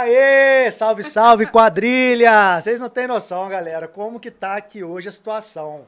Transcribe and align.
Aê, 0.00 0.70
salve, 0.70 1.02
salve, 1.02 1.44
quadrilha! 1.44 2.58
Vocês 2.58 2.80
não 2.80 2.88
têm 2.88 3.06
noção, 3.06 3.50
galera, 3.50 3.86
como 3.86 4.18
que 4.18 4.30
tá 4.30 4.56
aqui 4.56 4.82
hoje 4.82 5.10
a 5.10 5.12
situação. 5.12 5.84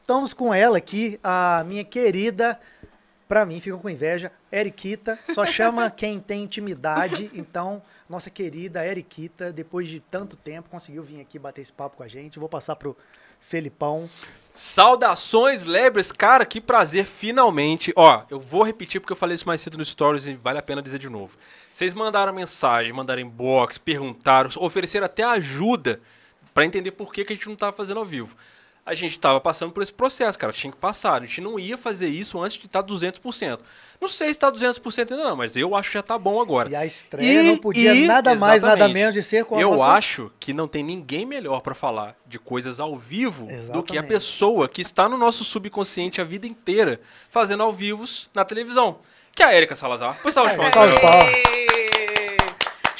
Estamos 0.00 0.32
com 0.32 0.54
ela 0.54 0.78
aqui, 0.78 1.18
a 1.20 1.64
minha 1.66 1.82
querida, 1.82 2.60
pra 3.26 3.44
mim, 3.44 3.58
ficam 3.58 3.80
com 3.80 3.90
inveja, 3.90 4.30
Eriquita. 4.52 5.18
Só 5.34 5.44
chama 5.44 5.90
quem 5.90 6.20
tem 6.20 6.44
intimidade. 6.44 7.28
Então, 7.34 7.82
nossa 8.08 8.30
querida 8.30 8.86
Eriquita, 8.86 9.52
depois 9.52 9.88
de 9.88 9.98
tanto 9.98 10.36
tempo, 10.36 10.70
conseguiu 10.70 11.02
vir 11.02 11.20
aqui 11.20 11.36
bater 11.36 11.62
esse 11.62 11.72
papo 11.72 11.96
com 11.96 12.04
a 12.04 12.08
gente. 12.08 12.38
Vou 12.38 12.48
passar 12.48 12.76
pro 12.76 12.96
Felipão. 13.40 14.08
Saudações, 14.52 15.62
Lebres! 15.62 16.12
Cara, 16.12 16.44
que 16.44 16.60
prazer, 16.60 17.06
finalmente. 17.06 17.92
Ó, 17.96 18.22
eu 18.28 18.40
vou 18.40 18.62
repetir 18.62 19.00
porque 19.00 19.12
eu 19.12 19.16
falei 19.16 19.34
isso 19.34 19.46
mais 19.46 19.60
cedo 19.60 19.78
no 19.78 19.84
Stories 19.84 20.26
e 20.26 20.34
vale 20.34 20.58
a 20.58 20.62
pena 20.62 20.82
dizer 20.82 20.98
de 20.98 21.08
novo. 21.08 21.36
Vocês 21.72 21.94
mandaram 21.94 22.32
mensagem, 22.32 22.92
mandaram 22.92 23.22
inbox, 23.22 23.78
perguntaram, 23.78 24.50
ofereceram 24.56 25.06
até 25.06 25.22
ajuda 25.22 26.00
pra 26.52 26.64
entender 26.64 26.90
por 26.92 27.12
que, 27.12 27.24
que 27.24 27.32
a 27.32 27.36
gente 27.36 27.48
não 27.48 27.56
tava 27.56 27.76
fazendo 27.76 28.00
ao 28.00 28.04
vivo. 28.04 28.36
A 28.84 28.94
gente 28.94 29.20
tava 29.20 29.40
passando 29.40 29.72
por 29.72 29.82
esse 29.82 29.92
processo, 29.92 30.38
cara. 30.38 30.52
Tinha 30.52 30.72
que 30.72 30.78
passar. 30.78 31.22
A 31.22 31.26
gente 31.26 31.40
não 31.40 31.58
ia 31.58 31.76
fazer 31.76 32.08
isso 32.08 32.40
antes 32.40 32.58
de 32.58 32.66
tá 32.68 32.80
estar 32.80 32.92
200%. 32.94 33.58
Não 34.00 34.08
sei 34.08 34.32
se 34.32 34.38
tá 34.38 34.50
200% 34.50 35.12
ainda 35.12 35.22
não, 35.24 35.36
mas 35.36 35.54
eu 35.54 35.76
acho 35.76 35.90
que 35.90 35.94
já 35.94 36.02
tá 36.02 36.18
bom 36.18 36.40
agora. 36.40 36.70
E 36.70 36.74
a 36.74 36.86
estreia 36.86 37.42
não 37.42 37.56
podia 37.58 37.94
nada 38.06 38.34
mais, 38.34 38.62
nada 38.62 38.74
exatamente, 38.76 38.94
menos 38.94 39.14
de 39.14 39.22
ser 39.22 39.44
com 39.44 39.56
a 39.56 39.60
Eu 39.60 39.72
nossa- 39.72 39.84
acho 39.90 40.32
que 40.40 40.54
não 40.54 40.66
tem 40.66 40.82
ninguém 40.82 41.26
melhor 41.26 41.60
pra 41.60 41.74
falar 41.74 42.16
de 42.26 42.38
coisas 42.38 42.80
ao 42.80 42.96
vivo 42.96 43.44
do 43.44 43.82
que 43.82 43.92
a 43.92 44.00
Exatamente. 44.00 44.06
pessoa 44.08 44.68
que 44.68 44.80
está 44.80 45.08
no 45.08 45.18
nosso 45.18 45.44
subconsciente 45.44 46.20
a 46.20 46.24
vida 46.24 46.46
inteira 46.46 46.98
fazendo 47.28 47.62
ao 47.62 47.70
vivo 47.72 48.04
na 48.34 48.44
televisão. 48.44 48.98
Que 49.34 49.42
é 49.42 49.46
a 49.46 49.54
Erika 49.56 49.76
Salazar. 49.76 50.18
Pois 50.22 50.34
salve, 50.34 50.52
É, 50.52 50.56
palmas 50.56 50.72
salve, 50.72 51.00
palmas. 51.00 51.69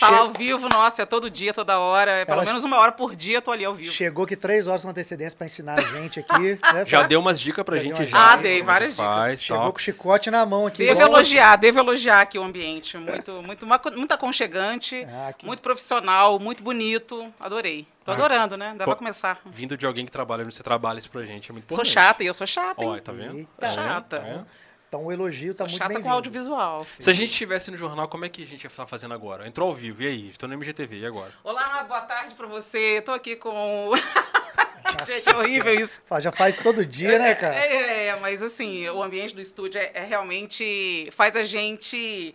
Tá 0.01 0.19
ao 0.19 0.31
vivo, 0.31 0.69
nossa, 0.69 1.03
é 1.03 1.07
todo 1.07 1.29
dia, 1.31 1.53
toda 1.53 1.79
hora. 1.79 2.11
É 2.13 2.25
pelo 2.25 2.39
Ela- 2.39 2.47
menos 2.47 2.65
uma 2.65 2.79
hora 2.79 2.91
por 2.93 3.15
dia 3.15 3.37
eu 3.37 3.43
tô 3.43 3.51
ali 3.53 3.65
ao 3.65 3.75
vivo. 3.75 3.93
Chegou 3.93 4.25
aqui 4.25 4.35
três 4.35 4.67
horas 4.67 4.83
com 4.83 4.89
antecedência 4.89 5.37
pra 5.37 5.47
ensinar 5.47 5.79
a 5.79 5.83
gente 5.83 6.21
aqui. 6.21 6.59
né? 6.73 6.85
Já 6.87 7.03
deu 7.03 7.21
umas 7.21 7.41
dicas 7.41 7.65
pra 7.65 7.77
Já 7.77 7.83
gente 7.83 8.05
já. 8.07 8.33
Ah, 8.33 8.37
dei 8.37 8.57
é 8.57 8.61
que 8.61 8.67
várias 8.67 8.95
faz, 8.95 9.33
dicas. 9.33 9.43
Chegou 9.45 9.63
tal. 9.63 9.73
com 9.73 9.79
o 9.79 9.83
chicote 9.83 10.31
na 10.31 10.45
mão 10.47 10.67
aqui. 10.67 10.79
Devo 10.79 10.93
igual- 11.01 11.09
elogiar, 11.09 11.57
devo 11.57 11.79
elogiar 11.81 12.21
aqui 12.23 12.39
o 12.39 12.43
ambiente. 12.43 12.97
Muito, 12.97 13.33
muito, 13.43 13.67
muito 13.97 14.13
aconchegante, 14.13 15.07
Ah, 15.09 15.33
que- 15.37 15.47
muito 15.47 15.61
profissional, 15.61 16.39
muito 16.39 16.63
bonito. 16.63 17.33
Adorei. 17.39 17.87
Tô 18.05 18.13
Ah. 18.13 18.15
adorando, 18.15 18.57
né? 18.57 18.71
Dá 18.77 18.85
Pô, 18.85 18.93
pra 18.93 18.97
começar. 18.97 19.39
Vindo 19.45 19.77
de 19.77 19.85
alguém 19.87 20.07
que 20.07 20.11
trabalha 20.13 20.45
onde 20.45 20.55
você 20.55 20.63
trabalha 20.63 20.99
isso 20.99 21.11
pra 21.11 21.23
gente 21.25 21.51
é 21.51 21.53
muito 21.53 21.67
Sou 21.69 21.77
importante. 21.83 21.93
chata 21.93 22.23
e 22.23 22.27
eu 22.27 22.35
sou 22.35 22.47
chata, 22.47 22.83
hein? 22.83 22.89
Olha, 22.91 23.03
tá 23.03 23.13
vendo? 23.13 23.37
Eita. 23.37 23.51
Vendo? 23.61 23.75
Chata. 23.75 24.19
Tá 24.19 24.25
vendo? 24.25 24.47
Então 24.91 25.05
o 25.05 25.13
elogio 25.13 25.53
tá 25.55 25.59
Sou 25.59 25.69
muito 25.69 25.79
chata 25.79 25.95
bem 25.95 26.03
com 26.03 26.11
audiovisual. 26.11 26.85
Se 26.99 27.09
a 27.09 27.13
gente 27.13 27.31
estivesse 27.31 27.71
no 27.71 27.77
jornal, 27.77 28.09
como 28.09 28.25
é 28.25 28.29
que 28.29 28.43
a 28.43 28.47
gente 28.47 28.65
ia 28.65 28.69
estar 28.69 28.89
fazendo 28.89 29.15
agora? 29.15 29.47
Entrou 29.47 29.69
ao 29.69 29.75
vivo, 29.75 30.03
e 30.03 30.09
aí? 30.09 30.31
Estou 30.31 30.49
no 30.49 30.57
MGTV, 30.57 30.99
e 30.99 31.07
agora? 31.07 31.33
Olá, 31.45 31.85
boa 31.85 32.01
tarde 32.01 32.35
pra 32.35 32.49
você. 32.49 33.01
Tô 33.01 33.13
aqui 33.13 33.37
com. 33.37 33.93
Gente, 35.07 35.29
é 35.29 35.37
horrível 35.37 35.81
isso. 35.81 36.03
Já 36.19 36.33
faz 36.33 36.59
todo 36.59 36.85
dia, 36.85 37.21
né, 37.21 37.37
cara? 37.37 37.55
É, 37.55 38.07
é, 38.09 38.17
mas 38.17 38.43
assim, 38.43 38.89
o 38.89 39.01
ambiente 39.01 39.33
do 39.33 39.41
estúdio 39.41 39.81
é, 39.81 39.93
é 39.95 40.05
realmente. 40.05 41.09
faz 41.13 41.37
a 41.37 41.45
gente. 41.45 42.35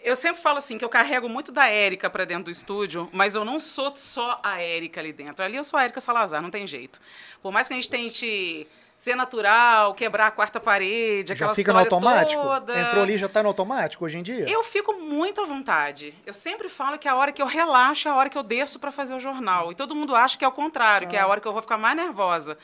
Eu 0.00 0.16
sempre 0.16 0.42
falo 0.42 0.58
assim 0.58 0.76
que 0.76 0.84
eu 0.84 0.88
carrego 0.88 1.28
muito 1.28 1.52
da 1.52 1.68
Érica 1.68 2.10
pra 2.10 2.24
dentro 2.24 2.46
do 2.46 2.50
estúdio, 2.50 3.08
mas 3.12 3.36
eu 3.36 3.44
não 3.44 3.60
sou 3.60 3.94
só 3.94 4.40
a 4.42 4.60
Érica 4.60 5.00
ali 5.00 5.12
dentro. 5.12 5.44
Ali 5.44 5.56
eu 5.56 5.62
sou 5.62 5.78
a 5.78 5.84
Érica 5.84 6.00
Salazar, 6.00 6.42
não 6.42 6.50
tem 6.50 6.66
jeito. 6.66 7.00
Por 7.40 7.52
mais 7.52 7.68
que 7.68 7.74
a 7.74 7.76
gente 7.76 7.88
tente 7.88 8.66
ser 9.00 9.16
natural, 9.16 9.94
quebrar 9.94 10.26
a 10.26 10.30
quarta 10.30 10.60
parede, 10.60 11.28
Já 11.28 11.34
aquela 11.34 11.54
fica 11.54 11.72
no 11.72 11.78
automático? 11.78 12.42
toda. 12.42 12.78
Entrou 12.78 13.02
ali, 13.02 13.16
já 13.16 13.30
tá 13.30 13.42
no 13.42 13.48
automático 13.48 14.04
hoje 14.04 14.18
em 14.18 14.22
dia? 14.22 14.46
Eu 14.46 14.62
fico 14.62 14.92
muito 14.92 15.40
à 15.40 15.46
vontade. 15.46 16.14
Eu 16.26 16.34
sempre 16.34 16.68
falo 16.68 16.98
que 16.98 17.08
a 17.08 17.16
hora 17.16 17.32
que 17.32 17.40
eu 17.40 17.46
relaxo 17.46 18.08
é 18.08 18.10
a 18.10 18.14
hora 18.14 18.28
que 18.28 18.36
eu 18.36 18.42
desço 18.42 18.78
para 18.78 18.92
fazer 18.92 19.14
o 19.14 19.20
jornal. 19.20 19.72
E 19.72 19.74
todo 19.74 19.94
mundo 19.94 20.14
acha 20.14 20.36
que 20.36 20.44
é 20.44 20.48
o 20.48 20.52
contrário, 20.52 21.08
que 21.08 21.16
é 21.16 21.20
a 21.20 21.26
hora 21.26 21.40
que 21.40 21.48
eu 21.48 21.52
vou 21.52 21.62
ficar 21.62 21.78
mais 21.78 21.96
nervosa. 21.96 22.58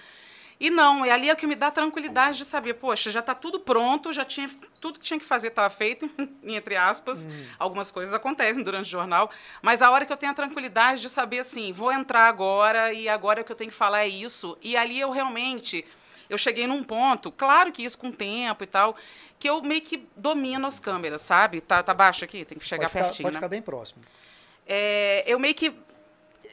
E 0.61 0.69
não, 0.69 1.05
é 1.05 1.11
ali 1.11 1.31
é 1.31 1.33
o 1.33 1.37
que 1.37 1.47
me 1.47 1.55
dá 1.55 1.71
tranquilidade 1.71 2.39
de 2.39 2.45
saber, 2.45 2.75
poxa, 2.75 3.11
já 3.11 3.21
está 3.21 3.35
tudo 3.35 3.61
pronto, 3.61 4.13
já 4.13 4.25
tinha 4.25 4.49
tudo 4.79 4.99
que 4.99 5.05
tinha 5.07 5.19
que 5.19 5.25
fazer 5.25 5.49
estava 5.49 5.71
feito, 5.71 6.11
entre 6.45 6.77
aspas. 6.77 7.27
Algumas 7.59 7.91
coisas 7.91 8.13
acontecem 8.13 8.63
durante 8.63 8.87
o 8.87 8.91
jornal, 8.91 9.31
mas 9.63 9.81
a 9.81 9.91
hora 9.91 10.05
que 10.05 10.13
eu 10.13 10.17
tenho 10.19 10.33
a 10.33 10.35
tranquilidade 10.35 11.01
de 11.01 11.09
saber 11.09 11.39
assim, 11.39 11.73
vou 11.73 11.91
entrar 11.91 12.29
agora 12.29 12.93
e 12.93 13.09
agora 13.09 13.41
o 13.41 13.45
que 13.45 13.53
eu 13.53 13.57
tenho 13.57 13.71
que 13.71 13.77
falar 13.77 14.05
é 14.05 14.09
isso. 14.09 14.57
E 14.63 14.77
ali 14.77 15.01
eu 15.01 15.11
realmente 15.11 15.83
eu 16.28 16.38
cheguei 16.38 16.66
num 16.66 16.82
ponto, 16.82 17.31
claro 17.31 17.72
que 17.72 17.84
isso 17.84 17.98
com 17.98 18.09
o 18.09 18.12
tempo 18.12 18.64
e 18.64 18.66
tal, 18.66 18.97
que 19.38 19.48
eu 19.48 19.62
meio 19.62 19.81
que 19.81 20.06
domino 20.16 20.66
as 20.66 20.78
câmeras, 20.78 21.20
sabe? 21.20 21.60
Tá, 21.60 21.82
tá 21.82 21.94
baixo 21.94 22.25
aqui, 22.25 22.44
tem 22.44 22.59
que 22.59 22.66
chegar 22.66 22.84
pode 22.84 22.92
ficar, 22.92 23.04
pertinho, 23.04 23.26
pode 23.26 23.34
né? 23.34 23.38
ficar 23.38 23.48
bem 23.48 23.62
próximo. 23.62 24.03
É, 24.66 25.22
eu 25.26 25.38
meio 25.38 25.54
que 25.54 25.75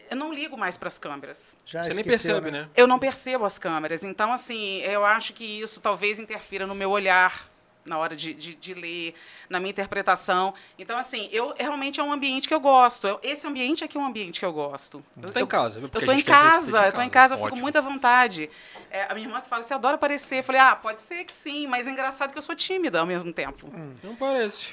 eu 0.10 0.18
não 0.18 0.32
ligo 0.32 0.56
mais 0.56 0.78
para 0.78 0.88
as 0.88 1.00
câmeras. 1.00 1.56
Já 1.66 1.84
Você 1.84 1.94
nem 1.96 2.04
percebe, 2.04 2.52
né? 2.52 2.70
Eu 2.76 2.86
não 2.86 3.00
percebo 3.00 3.46
as 3.46 3.58
câmeras. 3.58 4.04
Então, 4.04 4.32
assim, 4.32 4.78
eu 4.82 5.04
acho 5.04 5.34
que 5.34 5.44
isso 5.44 5.82
talvez 5.82 6.20
interfira 6.20 6.68
no 6.68 6.76
meu 6.76 6.92
olhar 6.92 7.50
na 7.86 7.98
hora 7.98 8.16
de, 8.16 8.34
de, 8.34 8.56
de 8.56 8.74
ler, 8.74 9.14
na 9.50 9.60
minha 9.60 9.70
interpretação. 9.72 10.54
Então, 10.80 10.98
assim, 10.98 11.30
eu 11.32 11.54
realmente 11.58 12.00
é 12.00 12.04
um 12.04 12.12
ambiente 12.12 12.48
que 12.48 12.54
eu 12.54 12.60
gosto. 12.60 13.08
Eu- 13.08 13.20
esse 13.24 13.46
ambiente 13.46 13.84
aqui 13.84 13.98
é 13.98 14.00
um 14.00 14.06
ambiente 14.06 14.40
que 14.40 14.46
eu 14.46 14.54
gosto. 14.54 15.04
Você 15.18 15.28
está 15.28 15.42
em 15.42 15.48
casa, 15.48 15.80
viu? 15.80 15.90
Eu 15.94 16.00
a 16.12 16.14
em 16.14 16.18
você 16.18 16.24
casa, 16.24 16.80
tá 16.82 16.88
eu 16.88 16.94
tô 16.94 17.02
em 17.02 17.10
casa, 17.10 17.36
eu 17.36 17.44
fico 17.44 17.56
muito 17.58 17.78
à 17.78 17.82
vontade. 17.82 18.50
É, 18.90 19.04
a 19.10 19.14
minha 19.14 19.28
irmã 19.28 19.42
que 19.42 19.50
fala, 19.50 19.64
você 19.64 19.74
adora 19.74 19.96
aparecer. 19.96 20.40
Eu 20.40 20.44
falei, 20.44 20.62
ah, 20.62 20.76
pode 20.76 21.02
ser 21.02 21.24
que 21.26 21.34
sim, 21.34 21.68
mas 21.68 21.88
é 21.88 21.92
engraçado 21.92 22.32
que 22.32 22.38
eu 22.38 22.42
sou 22.42 22.56
tímida 22.56 23.00
ao 23.00 23.06
mesmo 23.06 23.34
tempo. 23.34 23.72
Não 24.04 24.16
parece. 24.16 24.68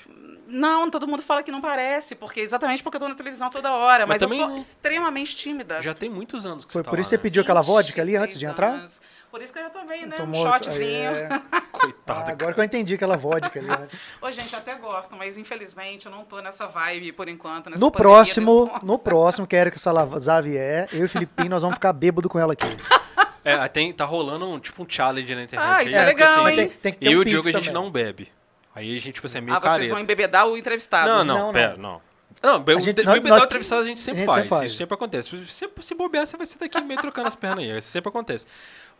Não, 0.46 0.90
todo 0.90 1.06
mundo 1.06 1.22
fala 1.22 1.42
que 1.44 1.50
não 1.52 1.60
parece, 1.60 2.14
porque 2.16 2.40
exatamente 2.40 2.82
porque 2.82 2.96
eu 2.96 3.00
tô 3.00 3.08
na 3.08 3.14
televisão 3.14 3.48
toda 3.50 3.72
hora, 3.72 4.04
Mas 4.06 4.20
mas, 4.20 4.30
eu 4.32 4.36
sou 4.36 4.48
não- 4.48 4.56
extremamente 4.56 5.36
tímida. 5.36 5.80
Já 5.80 5.94
tem 5.94 6.10
muitos 6.10 6.44
anos 6.44 6.64
que 6.64 6.72
Foi 6.72 6.80
você 6.80 6.84
tá 6.84 6.90
por 6.90 6.96
lá, 6.96 7.00
isso 7.00 7.08
que 7.10 7.16
você 7.16 7.16
né? 7.18 7.22
pediu 7.22 7.42
aquela 7.42 7.60
vodka 7.60 8.02
ali 8.02 8.16
antes 8.16 8.36
de 8.38 8.46
23 8.46 8.50
entrar? 8.52 8.80
anos. 8.80 9.00
Por 9.30 9.40
isso 9.40 9.52
que 9.52 9.58
eu 9.58 9.62
já 9.64 9.70
tomei, 9.70 10.04
né? 10.06 10.16
Tomou- 10.16 10.44
um 10.46 10.52
shotzinho. 10.52 11.10
é. 11.10 11.28
Coitada. 11.70 12.30
Ah, 12.30 12.32
agora 12.32 12.52
que 12.52 12.60
eu 12.60 12.64
entendi 12.64 12.94
aquela 12.94 13.16
vodka 13.16 13.58
ali 13.58 13.68
antes. 13.70 13.98
Ô, 14.20 14.30
gente, 14.30 14.52
eu 14.52 14.58
até 14.58 14.74
gosto, 14.74 15.14
mas 15.16 15.38
infelizmente 15.38 16.06
eu 16.06 16.12
não 16.12 16.24
tô 16.24 16.40
nessa 16.40 16.66
vibe 16.66 17.12
por 17.12 17.28
enquanto. 17.28 17.70
Nessa 17.70 17.82
No 17.82 17.90
próximo, 17.90 18.70
no 18.82 18.98
próximo, 18.98 19.46
que 19.46 19.54
a 19.56 19.60
Erika 19.60 19.78
Salazar 19.78 20.42
vier, 20.42 20.88
eu 20.92 21.00
e 21.00 21.04
o 21.04 21.08
Filipinho, 21.08 21.48
nós 21.48 21.62
vamos 21.62 21.76
ficar 21.76 21.92
bêbado 21.92 22.28
com 22.28 22.38
ela 22.38 22.52
aqui. 22.52 22.66
É, 23.42 23.66
tem, 23.68 23.90
tá 23.90 24.04
rolando 24.04 24.46
um, 24.46 24.58
tipo 24.58 24.82
um 24.82 24.86
challenge 24.86 25.34
na 25.34 25.44
internet. 25.44 25.66
Ah, 25.66 25.76
aí, 25.78 25.86
isso 25.86 25.96
é 25.96 26.04
porque, 26.04 26.22
legal, 26.22 26.44
assim, 26.44 26.50
hein? 26.50 26.56
Tem, 26.56 26.68
tem 26.76 26.92
que 26.92 26.98
ter 26.98 27.06
Eu 27.06 27.12
e 27.12 27.16
um 27.16 27.20
o 27.20 27.24
Diogo 27.24 27.48
a 27.48 27.52
gente 27.52 27.60
também. 27.70 27.72
não 27.72 27.90
bebe. 27.90 28.30
Aí 28.74 28.90
a 28.94 29.00
gente, 29.00 29.12
tipo 29.14 29.26
assim, 29.26 29.38
é 29.38 29.40
meio 29.40 29.56
Ah, 29.56 29.60
vocês 29.60 29.72
careta. 29.72 29.94
vão 29.94 29.98
embebedar 30.02 30.46
o 30.46 30.58
entrevistado. 30.58 31.08
Não, 31.08 31.24
não, 31.24 31.38
Não, 31.38 31.46
não. 31.46 31.52
pera, 31.54 31.76
não. 31.78 32.02
Não, 32.42 32.54
A 32.56 32.58
o 32.58 32.80
gente- 32.80 32.96
te- 32.96 33.02
nós- 33.02 33.14
bebedar 33.14 33.38
nós- 33.38 33.42
o 33.44 33.46
entrevistado 33.46 33.80
a 33.80 33.84
gente 33.86 33.98
sempre 33.98 34.20
a 34.20 34.24
gente 34.24 34.26
faz. 34.26 34.42
sempre 34.42 34.58
faz. 34.58 34.70
Isso 34.70 34.76
sempre 34.76 34.94
acontece. 34.94 35.30
Se, 35.30 35.46
se, 35.46 35.70
se 35.80 35.94
bobear, 35.94 36.26
você 36.26 36.36
vai 36.36 36.44
ser 36.44 36.58
daqui 36.58 36.78
meio 36.82 37.00
trocando 37.00 37.28
as 37.28 37.34
pernas 37.34 37.64
aí. 37.64 37.78
Isso 37.78 37.88
sempre 37.88 38.10
acontece. 38.10 38.46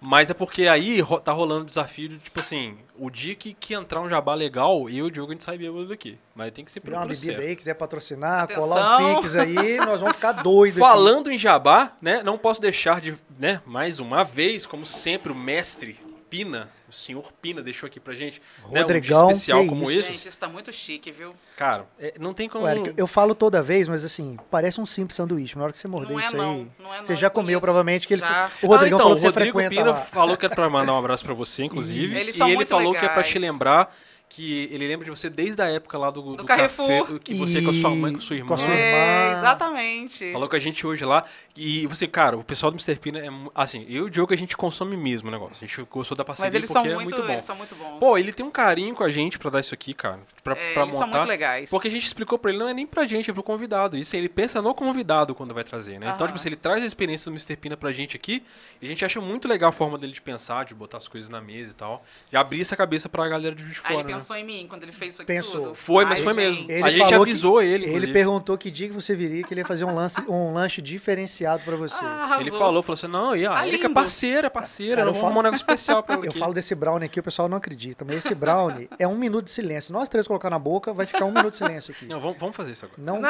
Mas 0.00 0.30
é 0.30 0.34
porque 0.34 0.66
aí 0.66 1.00
ro- 1.00 1.20
tá 1.20 1.30
rolando 1.30 1.62
o 1.62 1.66
desafio 1.66 2.08
de, 2.08 2.18
tipo 2.18 2.40
assim, 2.40 2.78
o 2.98 3.10
dia 3.10 3.34
que, 3.34 3.52
que 3.52 3.74
entrar 3.74 4.00
um 4.00 4.08
jabá 4.08 4.34
legal, 4.34 4.88
eu 4.88 4.90
e 4.90 5.02
o 5.02 5.10
Diogo 5.10 5.30
a 5.30 5.34
gente 5.34 5.44
sai 5.44 5.58
bêbado 5.58 5.86
daqui. 5.88 6.16
Mas 6.34 6.52
tem 6.52 6.64
que 6.64 6.72
ser 6.72 6.80
pelo 6.80 6.96
uma 6.96 7.04
preço 7.04 7.20
bebida 7.20 7.38
certo. 7.38 7.48
aí, 7.50 7.56
quiser 7.56 7.74
patrocinar, 7.74 8.42
Atenção. 8.44 8.62
colar 8.62 8.98
um 8.98 9.16
pix 9.20 9.34
aí, 9.34 9.76
nós 9.78 10.00
vamos 10.00 10.16
ficar 10.16 10.32
doidos. 10.32 10.80
aqui. 10.80 10.88
Falando 10.90 11.30
em 11.30 11.38
jabá, 11.38 11.92
né, 12.00 12.22
não 12.22 12.38
posso 12.38 12.60
deixar 12.62 13.00
de, 13.00 13.14
né, 13.38 13.60
mais 13.66 14.00
uma 14.00 14.24
vez, 14.24 14.64
como 14.64 14.86
sempre, 14.86 15.32
o 15.32 15.34
mestre 15.36 15.98
Pina, 16.30 16.70
o 16.88 16.92
senhor 16.92 17.32
Pina 17.42 17.60
deixou 17.60 17.88
aqui 17.88 17.98
pra 17.98 18.14
gente, 18.14 18.40
né, 18.40 18.66
um 18.68 18.72
dia 18.72 18.82
Rodrigão, 18.82 19.30
especial 19.32 19.62
que 19.62 19.68
como 19.68 19.90
isso. 19.90 20.00
esse. 20.00 20.12
Gente, 20.12 20.28
isso 20.28 20.38
tá 20.38 20.48
muito 20.48 20.72
chique, 20.72 21.10
viu? 21.10 21.34
Cara, 21.56 21.86
é, 21.98 22.14
não 22.20 22.32
tem 22.32 22.48
como... 22.48 22.66
Érica, 22.66 22.94
eu 22.96 23.06
falo 23.08 23.34
toda 23.34 23.60
vez, 23.60 23.88
mas 23.88 24.04
assim, 24.04 24.38
parece 24.50 24.80
um 24.80 24.86
simples 24.86 25.16
sanduíche. 25.16 25.56
Na 25.58 25.64
hora 25.64 25.72
que 25.72 25.78
você 25.78 25.88
morder 25.88 26.12
Não 26.12 26.20
é 26.20 26.26
isso 26.26 26.36
não, 26.36 26.52
aí, 26.52 26.66
não 26.78 26.94
é 26.94 26.98
você 27.02 27.12
não, 27.12 27.20
já 27.20 27.26
eu 27.26 27.30
comeu 27.32 27.46
conheço. 27.46 27.60
provavelmente 27.60 28.06
que 28.06 28.14
ele 28.14 28.20
Já. 28.22 28.48
O 28.62 28.68
Rodrigão 28.68 28.82
ah, 28.82 28.86
então, 28.86 28.98
falou 28.98 29.14
que 29.16 29.20
você 29.20 29.26
o 29.26 29.30
Rodrigo 29.30 29.68
Pina 29.68 29.90
lá. 29.90 30.00
falou 30.02 30.36
que 30.36 30.46
era 30.46 30.54
pra 30.54 30.70
mandar 30.70 30.94
um 30.94 30.98
abraço 30.98 31.24
pra 31.24 31.34
você, 31.34 31.64
inclusive. 31.64 32.16
Eles 32.16 32.34
e 32.36 32.38
são 32.38 32.46
ele 32.46 32.56
muito 32.56 32.68
falou 32.68 32.92
que 32.92 33.04
é 33.04 33.08
pra 33.08 33.22
te 33.22 33.34
legais. 33.34 33.52
lembrar 33.52 33.96
que 34.32 34.68
ele 34.72 34.86
lembra 34.86 35.04
de 35.04 35.10
você 35.10 35.28
desde 35.28 35.60
a 35.60 35.66
época 35.66 35.98
lá 35.98 36.08
do, 36.08 36.36
do, 36.36 36.44
Carrefour. 36.44 37.04
café, 37.06 37.18
que 37.18 37.34
você 37.34 37.60
com 37.60 37.70
a 37.70 37.74
sua 37.74 37.90
mãe, 37.90 38.12
com 38.14 38.20
sua 38.20 38.36
irmã. 38.36 38.46
Com 38.48 38.54
a 38.54 38.58
sua 38.58 38.72
É, 38.72 39.26
irmã. 39.26 39.38
exatamente. 39.38 40.32
Falou 40.32 40.48
com 40.48 40.54
a 40.54 40.58
gente 40.58 40.86
hoje 40.86 41.04
lá. 41.04 41.24
E 41.56 41.84
você, 41.88 42.06
cara, 42.06 42.38
o 42.38 42.44
pessoal 42.44 42.70
do 42.70 42.76
Mr. 42.76 42.96
Pina 43.00 43.18
é. 43.18 43.28
Assim, 43.54 43.84
eu 43.88 44.04
e 44.04 44.06
o 44.06 44.10
Diogo 44.10 44.32
a 44.32 44.36
gente 44.36 44.56
consome 44.56 44.96
mesmo 44.96 45.28
o 45.28 45.32
negócio. 45.32 45.56
A 45.62 45.66
gente 45.66 45.82
gostou 45.90 46.16
da 46.16 46.24
parceria 46.24 46.46
Mas 46.48 46.54
eles 46.54 46.68
porque 46.68 46.80
são 46.88 46.90
é 46.92 46.94
muito, 46.94 47.10
muito 47.10 47.26
bom. 47.26 47.32
eles 47.32 47.44
são 47.44 47.56
muito 47.56 47.74
bons. 47.74 47.98
Pô, 47.98 48.16
ele 48.16 48.32
tem 48.32 48.46
um 48.46 48.50
carinho 48.52 48.94
com 48.94 49.02
a 49.02 49.08
gente 49.10 49.36
pra 49.36 49.50
dar 49.50 49.58
isso 49.60 49.74
aqui, 49.74 49.92
cara. 49.92 50.20
Pra, 50.44 50.54
É, 50.54 50.74
pra 50.74 50.82
eles 50.82 50.94
montar. 50.94 51.06
são 51.06 51.08
muito 51.16 51.28
legais. 51.28 51.68
Porque 51.68 51.88
a 51.88 51.90
gente 51.90 52.06
explicou 52.06 52.38
pra 52.38 52.50
ele, 52.52 52.60
não 52.60 52.68
é 52.68 52.72
nem 52.72 52.86
pra 52.86 53.04
gente, 53.06 53.28
é 53.30 53.34
pro 53.34 53.42
convidado. 53.42 53.96
Isso 53.96 54.14
ele 54.16 54.28
pensa 54.28 54.62
no 54.62 54.72
convidado 54.74 55.34
quando 55.34 55.52
vai 55.52 55.64
trazer, 55.64 55.98
né? 55.98 56.06
Então, 56.06 56.12
Aham. 56.20 56.26
tipo 56.28 56.38
assim, 56.38 56.48
ele 56.48 56.56
traz 56.56 56.82
a 56.82 56.86
experiência 56.86 57.28
do 57.30 57.34
Mr. 57.34 57.56
Pina 57.56 57.76
pra 57.76 57.90
gente 57.90 58.16
aqui. 58.16 58.44
E 58.80 58.86
a 58.86 58.88
gente 58.88 59.04
acha 59.04 59.20
muito 59.20 59.48
legal 59.48 59.70
a 59.70 59.72
forma 59.72 59.98
dele 59.98 60.12
de 60.12 60.22
pensar, 60.22 60.64
de 60.64 60.74
botar 60.74 60.98
as 60.98 61.08
coisas 61.08 61.28
na 61.28 61.40
mesa 61.40 61.72
e 61.72 61.74
tal. 61.74 62.04
E 62.32 62.36
abrir 62.36 62.60
essa 62.60 62.76
cabeça 62.76 63.08
pra 63.08 63.28
galera 63.28 63.54
de 63.56 63.64
Juiz 63.64 63.76
fora, 63.78 63.94
ele 63.94 64.04
né? 64.04 64.19
Pensou 64.20 64.36
em 64.36 64.44
mim 64.44 64.66
quando 64.68 64.82
ele 64.84 64.92
fez 64.92 65.14
isso 65.14 65.22
aqui 65.22 65.32
Pensou. 65.32 65.60
tudo? 65.62 65.74
Foi, 65.74 66.04
mas 66.04 66.18
Ai, 66.18 66.24
foi 66.24 66.32
mesmo. 66.34 66.70
Ele 66.70 66.82
a 66.82 66.88
gente 66.90 66.98
falou 66.98 67.08
que- 67.24 67.30
avisou 67.30 67.62
ele, 67.62 67.74
Ele 67.74 67.86
inclusive. 67.88 68.12
perguntou 68.12 68.56
que 68.58 68.70
dia 68.70 68.88
que 68.88 68.94
você 68.94 69.14
viria, 69.14 69.42
que 69.42 69.52
ele 69.52 69.60
ia 69.60 69.66
fazer 69.66 69.84
um, 69.84 69.94
lance, 69.94 70.20
um 70.28 70.52
lanche 70.52 70.80
diferenciado 70.82 71.62
pra 71.64 71.76
você. 71.76 71.96
Ah. 72.04 72.38
Ele 72.40 72.50
falou, 72.50 72.82
falou 72.82 72.94
assim, 72.94 73.06
não, 73.08 73.34
e 73.36 73.46
a 73.46 73.54
Tá 73.54 73.66
Erika 73.66 73.84
é 73.84 73.88
lindo. 73.88 73.94
parceira, 73.94 74.46
é 74.46 74.50
parceira, 74.50 74.96
Cara, 74.96 75.08
eu 75.10 75.14
vou 75.14 75.24
arrumar 75.26 75.40
um 75.40 75.42
negócio 75.44 75.62
especial 75.62 76.02
pra 76.02 76.14
ela 76.16 76.24
Eu 76.24 76.30
aqui. 76.30 76.38
falo 76.38 76.54
desse 76.54 76.74
brownie 76.74 77.06
aqui, 77.06 77.20
o 77.20 77.22
pessoal 77.22 77.48
não 77.48 77.56
acredita, 77.56 78.04
mas 78.04 78.16
esse 78.16 78.34
brownie 78.34 78.88
é 78.98 79.06
um 79.08 79.16
minuto 79.16 79.44
de 79.46 79.50
silêncio. 79.50 79.92
Nós 79.92 80.08
três 80.08 80.26
colocar 80.26 80.50
na 80.50 80.58
boca, 80.58 80.92
vai 80.92 81.06
ficar 81.06 81.24
um 81.24 81.30
minuto 81.32 81.52
de 81.52 81.56
silêncio 81.58 81.92
aqui. 81.94 82.06
Não, 82.06 82.20
vamos, 82.20 82.38
vamos 82.38 82.56
fazer 82.56 82.70
isso 82.72 82.84
agora. 82.86 83.00
Não, 83.02 83.20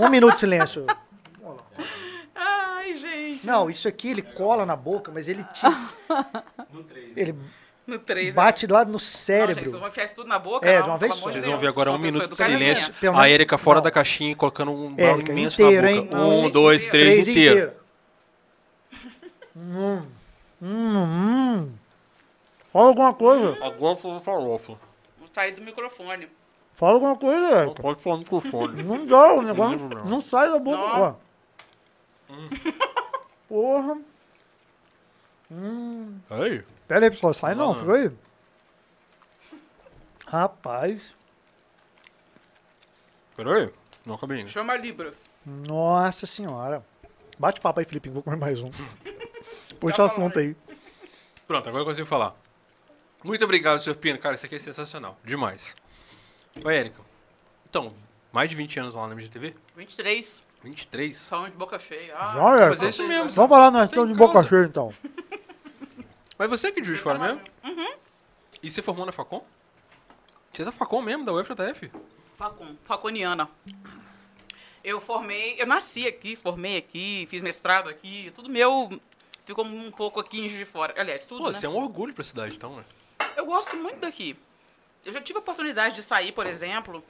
um, 0.00 0.06
um 0.06 0.10
minuto 0.10 0.34
de 0.34 0.40
silêncio. 0.40 0.86
Ai, 2.34 2.96
gente. 2.96 3.46
Não, 3.46 3.68
isso 3.68 3.86
aqui 3.86 4.08
ele 4.10 4.22
cola 4.22 4.64
na 4.64 4.74
boca, 4.76 5.10
mas 5.12 5.28
ele 5.28 5.44
te, 5.44 5.60
ele 7.16 7.34
No 7.90 7.98
3. 7.98 8.34
bate 8.34 8.66
lá 8.66 8.84
no 8.84 8.92
Não, 8.92 8.98
gente, 8.98 9.08
vocês 9.08 9.24
cérebro. 9.24 9.78
vão 9.78 9.88
enfiar 9.88 10.04
isso 10.04 10.14
tudo 10.14 10.28
na 10.28 10.38
boca? 10.38 10.68
É, 10.68 10.76
não, 10.76 10.82
de 10.84 10.88
uma 10.90 10.98
vez 10.98 11.14
só. 11.14 11.28
Vocês 11.28 11.44
vão 11.44 11.58
ver 11.58 11.68
agora 11.68 11.90
um 11.90 11.98
minuto 11.98 12.28
de 12.28 12.36
silêncio. 12.36 12.94
A 13.16 13.28
Erika 13.28 13.58
fora 13.58 13.76
não. 13.78 13.82
da 13.84 13.90
caixinha, 13.90 14.34
colocando 14.36 14.70
um 14.70 14.92
brownie 14.94 15.14
Érica, 15.14 15.32
imenso 15.32 15.60
inteiro, 15.62 15.82
na 15.82 15.92
hein? 15.92 16.02
boca. 16.04 16.16
Não, 16.16 16.28
Um, 16.30 16.40
gente, 16.42 16.52
dois, 16.52 16.86
inteiro. 16.86 17.06
três, 17.06 17.24
Três 17.24 17.28
inteiro. 17.36 17.56
inteiro. 17.58 17.80
Hum, 19.56 20.02
hum, 20.62 21.04
hum. 21.04 21.72
Fala 22.72 22.86
alguma 22.88 23.14
coisa. 23.14 23.58
Agora 23.64 23.96
foi 23.96 24.20
farofa. 24.20 24.74
Vou 25.18 25.28
sair 25.34 25.52
do 25.52 25.60
microfone. 25.60 26.28
Fala 26.76 26.92
alguma 26.94 27.16
coisa, 27.16 27.40
Não 27.40 27.58
Érica. 27.58 27.82
pode 27.82 28.00
falar 28.02 28.16
no 28.16 28.20
microfone. 28.22 28.82
Não 28.82 29.04
dá, 29.06 29.34
o 29.34 29.42
negócio 29.42 29.88
Não. 29.88 30.04
não 30.04 30.20
sai 30.22 30.48
da 30.50 30.58
boca. 30.58 30.78
Não. 30.78 31.16
Ó. 32.30 32.34
Porra. 33.48 33.98
Hum. 35.50 36.14
Aí. 36.30 36.62
Pera 36.90 37.06
aí, 37.06 37.10
pessoal. 37.10 37.32
Sai 37.32 37.54
não, 37.54 37.68
Não, 37.68 37.74
fica 37.76 37.92
aí. 37.94 38.10
Rapaz. 40.26 41.14
Peraí. 43.36 43.70
Não 44.04 44.16
acabei 44.16 44.38
ainda. 44.38 44.50
Chama 44.50 44.76
Libras. 44.76 45.30
Nossa 45.46 46.26
senhora. 46.26 46.84
Bate 47.38 47.60
papo 47.60 47.78
aí, 47.78 47.86
Felipe. 47.86 48.10
Vou 48.10 48.24
comer 48.24 48.36
mais 48.36 48.60
um. 48.60 48.72
Puxa 49.78 49.94
o 49.94 49.96
Tá 49.98 50.04
assunto 50.06 50.40
aí. 50.40 50.56
Pronto, 51.46 51.68
agora 51.68 51.82
eu 51.82 51.86
consigo 51.86 52.08
falar. 52.08 52.34
Muito 53.22 53.44
obrigado, 53.44 53.78
Sr. 53.78 53.94
Pino. 53.94 54.18
Cara, 54.18 54.34
isso 54.34 54.46
aqui 54.46 54.56
é 54.56 54.58
sensacional. 54.58 55.16
Demais. 55.24 55.76
Oi, 56.64 56.74
Érica. 56.76 57.02
Então, 57.68 57.94
mais 58.32 58.50
de 58.50 58.56
20 58.56 58.80
anos 58.80 58.94
lá 58.96 59.06
na 59.06 59.14
MGTV? 59.14 59.54
23. 59.76 60.42
23? 60.64 61.16
Salão 61.16 61.48
de 61.48 61.56
boca 61.56 61.78
cheia. 61.78 62.16
Ah, 62.18 62.32
Já 62.34 62.64
é. 62.64 62.68
Mas 62.68 62.82
é 62.82 62.88
isso 62.88 63.06
mesmo. 63.06 63.30
Vamos 63.30 63.48
falar 63.48 63.70
nós 63.70 63.88
Tem 63.88 63.90
estamos 63.90 64.12
de 64.12 64.18
boca 64.18 64.42
cheia, 64.42 64.64
então. 64.64 64.92
Mas 66.40 66.48
você 66.48 66.68
é 66.68 66.72
que 66.72 66.80
de 66.80 66.86
Juiz 66.86 67.00
Fora 67.00 67.18
mesmo? 67.18 67.42
Uhum. 67.62 67.96
E 68.62 68.70
você 68.70 68.80
formou 68.80 69.04
na 69.04 69.12
Facom? 69.12 69.44
Você 70.50 70.62
é 70.62 70.64
da 70.64 70.72
Facom 70.72 71.02
mesmo, 71.02 71.22
da 71.22 71.34
UFJF? 71.34 71.92
Facom, 72.38 72.76
Faconiana. 72.86 73.46
Eu 74.82 75.02
formei, 75.02 75.56
eu 75.58 75.66
nasci 75.66 76.06
aqui, 76.06 76.34
formei 76.34 76.78
aqui, 76.78 77.26
fiz 77.28 77.42
mestrado 77.42 77.90
aqui, 77.90 78.32
tudo 78.34 78.48
meu 78.48 78.98
ficou 79.44 79.66
um 79.66 79.90
pouco 79.90 80.18
aqui 80.18 80.38
em 80.40 80.48
Juiz 80.48 80.60
de 80.60 80.64
Fora. 80.64 80.94
Aliás, 80.96 81.26
tudo, 81.26 81.42
Pô, 81.42 81.48
né? 81.48 81.52
você 81.52 81.66
é 81.66 81.68
um 81.68 81.76
orgulho 81.76 82.14
pra 82.14 82.24
cidade, 82.24 82.54
então, 82.56 82.74
né? 82.74 82.84
Eu 83.36 83.44
gosto 83.44 83.76
muito 83.76 84.00
daqui. 84.00 84.34
Eu 85.04 85.12
já 85.12 85.20
tive 85.20 85.36
a 85.36 85.42
oportunidade 85.42 85.94
de 85.96 86.02
sair, 86.02 86.32
por 86.32 86.46
exemplo. 86.46 87.04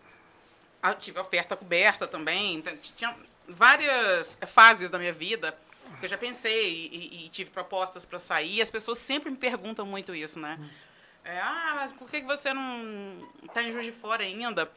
Ah, 0.83 0.93
tive 0.93 1.21
oferta 1.21 1.57
coberta 1.57 2.09
também. 2.09 2.57
então, 2.57 2.77
Tinha 2.97 3.15
várias 3.47 4.37
fases 4.49 4.91
da 4.91 4.99
minha 4.99 5.13
vida 5.13 5.57
que 6.01 6.07
eu 6.07 6.09
já 6.11 6.19
pensei 6.19 6.89
e, 6.91 6.97
e- 6.97 7.27
e 7.27 7.29
tive 7.29 7.51
propostas 7.51 8.05
para 8.05 8.19
sair. 8.19 8.57
E 8.57 8.63
as 8.63 8.71
pessoas 8.71 8.99
sempre 8.99 9.31
me 9.31 9.37
perguntam 9.37 9.87
muito 9.87 10.15
isso, 10.15 10.41
né? 10.41 10.59
É, 11.25 11.39
ah, 11.39 11.73
mas 11.77 11.93
por 11.93 12.11
que 12.11 12.21
que 12.23 12.27
você 12.27 12.53
não 12.53 13.29
está 13.45 13.63
em 13.63 13.71
Juiz 13.71 13.85
de 13.85 13.93
Fora 13.93 14.25
ainda? 14.25 14.71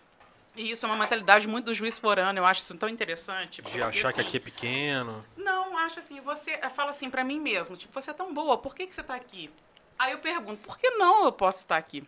E 0.55 0.69
isso 0.69 0.85
é 0.85 0.89
uma 0.89 0.97
mentalidade 0.97 1.47
muito 1.47 1.65
do 1.65 1.73
juiz 1.73 1.97
forano. 1.97 2.37
Eu 2.37 2.45
acho 2.45 2.61
isso 2.61 2.77
tão 2.77 2.87
interessante. 2.87 3.55
De 3.55 3.61
porque, 3.63 3.81
achar 3.81 4.13
que 4.13 4.19
assim, 4.19 4.27
aqui 4.27 4.37
é 4.37 4.39
pequeno. 4.39 5.25
não, 5.35 5.75
acho 5.79 5.99
assim, 5.99 6.21
você 6.21 6.59
eu 6.61 6.69
falo 6.69 6.91
assim 6.91 7.09
pra 7.09 7.23
mim 7.23 7.39
mesmo, 7.39 7.75
tipo, 7.75 7.91
você 7.99 8.11
é 8.11 8.13
tão 8.13 8.31
boa, 8.33 8.55
por 8.57 8.75
que, 8.75 8.85
que 8.85 8.93
você 8.93 9.01
tá 9.01 9.15
aqui? 9.15 9.49
Aí 9.97 10.11
eu 10.11 10.19
pergunto, 10.19 10.61
por 10.61 10.77
que 10.77 10.91
não 10.91 11.23
eu 11.25 11.31
posso 11.31 11.59
estar 11.59 11.77
aqui? 11.77 12.03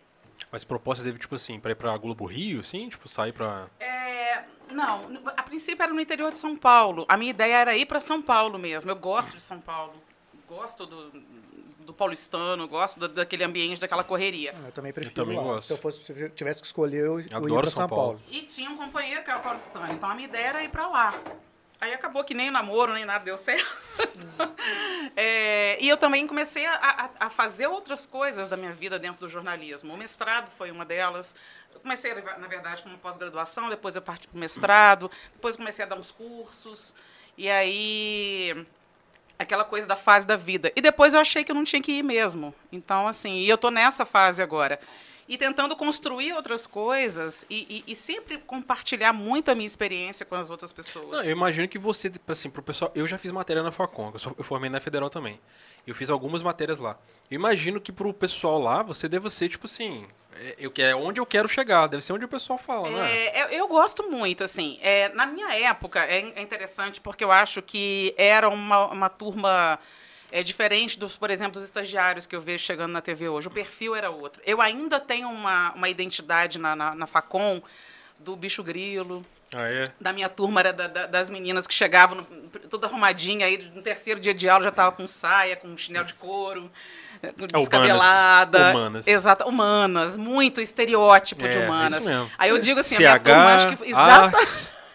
Mas 0.50 0.64
proposta 0.64 1.02
teve, 1.04 1.18
tipo 1.18 1.34
assim, 1.34 1.58
pra 1.58 1.72
ir 1.72 1.74
pra 1.74 1.96
Globo 1.96 2.24
Rio, 2.26 2.60
assim? 2.60 2.88
Tipo, 2.88 3.08
sair 3.08 3.32
pra... 3.32 3.66
É, 3.80 4.44
não, 4.70 5.20
a 5.36 5.42
princípio 5.42 5.82
era 5.82 5.92
no 5.92 6.00
interior 6.00 6.32
de 6.32 6.38
São 6.38 6.56
Paulo. 6.56 7.04
A 7.08 7.16
minha 7.16 7.30
ideia 7.30 7.56
era 7.56 7.76
ir 7.76 7.86
para 7.86 8.00
São 8.00 8.20
Paulo 8.22 8.58
mesmo. 8.58 8.90
Eu 8.90 8.96
gosto 8.96 9.34
de 9.36 9.42
São 9.42 9.60
Paulo. 9.60 9.92
Gosto 10.48 10.86
do, 10.86 11.10
do 11.80 11.92
paulistano, 11.92 12.68
gosto 12.68 13.00
da- 13.00 13.08
daquele 13.08 13.42
ambiente, 13.44 13.80
daquela 13.80 14.04
correria. 14.04 14.54
Eu 14.64 14.72
também 14.72 14.92
prefiro 14.92 15.14
também 15.14 15.36
lá. 15.36 15.42
gosto. 15.42 15.66
Se 15.66 15.72
eu 15.72 15.76
fosse, 15.78 16.04
se 16.04 16.12
eu 16.20 16.30
tivesse 16.30 16.60
que 16.60 16.66
escolher, 16.66 17.04
eu, 17.04 17.20
eu 17.20 17.20
ia 17.20 17.62
São 17.64 17.70
São 17.70 17.88
Paulo. 17.88 17.88
Paulo. 17.88 18.20
E 18.30 18.42
tinha 18.42 18.70
um 18.70 18.76
companheiro 18.76 19.22
que 19.24 19.30
era 19.30 19.40
paulistano, 19.40 19.92
então 19.92 20.08
a 20.08 20.14
minha 20.14 20.28
ideia 20.28 20.46
era 20.48 20.62
ir 20.62 20.68
para 20.68 20.86
lá. 20.88 21.14
Aí 21.80 21.92
acabou 21.92 22.24
que 22.24 22.34
nem 22.34 22.48
o 22.48 22.52
namoro, 22.52 22.92
nem 22.94 23.04
nada 23.04 23.24
deu 23.24 23.36
certo. 23.36 23.66
É, 25.18 25.78
e 25.80 25.88
eu 25.88 25.96
também 25.96 26.26
comecei 26.26 26.66
a, 26.66 26.74
a- 26.74 27.26
a 27.26 27.30
fazer 27.30 27.66
outras 27.68 28.04
coisas 28.04 28.48
da 28.48 28.56
minha 28.56 28.72
vida 28.72 28.98
dentro 28.98 29.20
do 29.20 29.28
jornalismo. 29.30 29.94
O 29.94 29.96
mestrado 29.96 30.50
foi 30.50 30.70
uma 30.70 30.84
delas. 30.84 31.34
Eu 31.72 31.80
comecei, 31.80 32.12
na 32.14 32.46
verdade, 32.46 32.82
como 32.82 32.98
pós-graduação, 32.98 33.70
depois 33.70 33.96
eu 33.96 34.02
parti 34.02 34.28
para 34.28 34.36
o 34.36 34.38
mestrado, 34.40 35.10
depois 35.32 35.56
comecei 35.56 35.84
a 35.84 35.88
dar 35.88 35.96
uns 35.96 36.10
cursos. 36.12 36.94
E 37.38 37.48
aí 37.48 38.66
aquela 39.38 39.64
coisa 39.64 39.86
da 39.86 39.96
fase 39.96 40.26
da 40.26 40.36
vida. 40.36 40.70
E 40.76 40.82
depois 40.82 41.14
eu 41.14 41.20
achei 41.20 41.44
que 41.44 41.50
eu 41.50 41.56
não 41.56 41.64
tinha 41.64 41.80
que 41.80 41.92
ir 41.92 42.02
mesmo. 42.02 42.54
Então, 42.70 43.06
assim, 43.08 43.36
e 43.38 43.48
eu 43.48 43.56
tô 43.56 43.70
nessa 43.70 44.04
fase 44.04 44.42
agora. 44.42 44.78
E 45.28 45.36
tentando 45.36 45.74
construir 45.74 46.32
outras 46.34 46.66
coisas 46.68 47.44
e, 47.50 47.82
e- 47.86 47.90
e 47.92 47.94
sempre 47.96 48.38
compartilhar 48.38 49.12
muito 49.12 49.50
a 49.50 49.54
minha 49.54 49.66
experiência 49.66 50.24
com 50.24 50.36
as 50.36 50.50
outras 50.50 50.72
pessoas. 50.72 51.10
Não, 51.10 51.22
eu 51.24 51.32
imagino 51.32 51.66
que 51.66 51.78
você, 51.78 52.12
assim, 52.28 52.48
pro 52.48 52.62
pessoal... 52.62 52.92
Eu 52.94 53.08
já 53.08 53.18
fiz 53.18 53.32
matéria 53.32 53.62
na 53.62 53.72
Facom, 53.72 54.12
eu, 54.14 54.34
eu 54.38 54.44
formei 54.44 54.70
na 54.70 54.80
Federal 54.80 55.10
também. 55.10 55.40
Eu 55.86 55.94
fiz 55.94 56.10
algumas 56.10 56.42
matérias 56.42 56.78
lá. 56.78 56.96
Eu 57.30 57.34
imagino 57.34 57.80
que 57.80 57.90
pro 57.90 58.12
pessoal 58.14 58.60
lá, 58.60 58.82
você 58.82 59.08
deva 59.08 59.28
ser, 59.28 59.48
tipo 59.48 59.66
assim... 59.66 60.06
É, 60.38 60.54
eu, 60.58 60.70
que- 60.70 60.82
é 60.82 60.94
onde 60.94 61.18
eu 61.18 61.24
quero 61.26 61.48
chegar, 61.48 61.86
deve 61.86 62.04
ser 62.04 62.12
onde 62.12 62.24
o 62.26 62.28
pessoal 62.28 62.58
fala, 62.58 62.90
não 62.90 63.00
é? 63.02 63.42
Eu, 63.44 63.48
eu 63.60 63.68
gosto 63.68 64.02
muito, 64.10 64.44
assim. 64.44 64.78
é, 64.82 65.08
na 65.14 65.24
minha 65.26 65.50
época, 65.54 66.04
é, 66.04 66.18
é 66.36 66.42
interessante 66.42 67.00
porque 67.00 67.24
eu 67.24 67.32
acho 67.32 67.62
que 67.62 68.14
era 68.18 68.48
uma, 68.48 68.86
uma 68.88 69.08
turma 69.08 69.78
é, 70.38 70.42
diferente, 70.42 70.98
dos, 70.98 71.16
por 71.16 71.30
exemplo, 71.30 71.52
dos 71.54 71.64
estagiários 71.64 72.26
que 72.26 72.36
eu 72.36 72.40
vejo 72.40 72.64
chegando 72.64 72.92
na 72.92 73.00
TV 73.00 73.28
hoje. 73.28 73.48
O 73.48 73.50
perfil 73.50 73.94
era 73.94 74.10
outro. 74.10 74.40
Eu 74.44 74.60
ainda 74.60 75.00
tenho 75.00 75.28
uma, 75.28 75.72
uma 75.72 75.88
identidade 75.88 76.58
na, 76.58 76.76
na, 76.76 76.94
na 76.94 77.06
Facom 77.06 77.62
do 78.18 78.34
bicho 78.36 78.62
grilo, 78.62 79.24
Ah, 79.54 79.68
é? 79.68 79.84
da 80.00 80.12
minha 80.12 80.28
turma 80.28 80.60
era 80.60 80.72
da- 80.72 80.88
da- 80.88 81.06
das 81.06 81.28
meninas 81.30 81.66
que 81.66 81.74
chegavam 81.74 82.18
no- 82.18 82.48
toda 82.68 82.86
arrumadinha, 82.86 83.46
aí 83.46 83.58
no 83.74 83.82
terceiro 83.82 84.18
dia 84.18 84.32
de 84.34 84.48
aula 84.48 84.64
já 84.64 84.70
estava 84.70 84.90
com 84.92 85.06
saia, 85.06 85.54
com 85.56 85.76
chinelo 85.76 86.06
de 86.06 86.14
couro, 86.14 86.70
eh, 87.22 87.32
descabelada. 87.52 88.70
humanas. 88.70 89.06
Exato, 89.06 89.44
humanas, 89.48 90.16
muito 90.16 90.60
estereótipo 90.60 91.48
de 91.48 91.58
É, 91.58 91.60
humanas. 91.66 91.98
isso 92.02 92.06
mesmo. 92.08 92.30
Aí 92.38 92.50
eu 92.50 92.58
digo 92.58 92.80
assim, 92.80 92.96
a 92.96 92.98
minha 92.98 93.12
CH, 93.12 93.22
turma 93.24 93.54
acho 93.54 93.76
que 93.76 93.84
exata, 93.90 94.38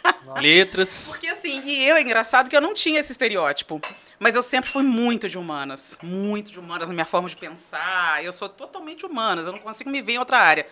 letras... 0.41 1.07
porque 1.09 1.27
assim, 1.27 1.61
e 1.65 1.87
eu 1.87 1.95
é 1.95 2.01
engraçado 2.01 2.49
que 2.49 2.55
eu 2.55 2.61
não 2.61 2.73
tinha 2.73 2.99
esse 2.99 3.11
estereótipo, 3.11 3.79
mas 4.21 4.35
eu 4.35 4.43
sempre 4.43 4.69
fui 4.69 4.83
muito 4.83 5.27
de 5.27 5.35
humanas, 5.35 5.97
muito 5.99 6.51
de 6.51 6.59
humanas 6.59 6.87
na 6.87 6.93
minha 6.93 7.07
forma 7.07 7.27
de 7.27 7.35
pensar. 7.35 8.23
Eu 8.23 8.31
sou 8.31 8.47
totalmente 8.47 9.03
humanas, 9.03 9.47
eu 9.47 9.51
não 9.51 9.57
consigo 9.57 9.89
me 9.89 9.99
ver 9.99 10.13
em 10.13 10.19
outra 10.19 10.37
área. 10.37 10.67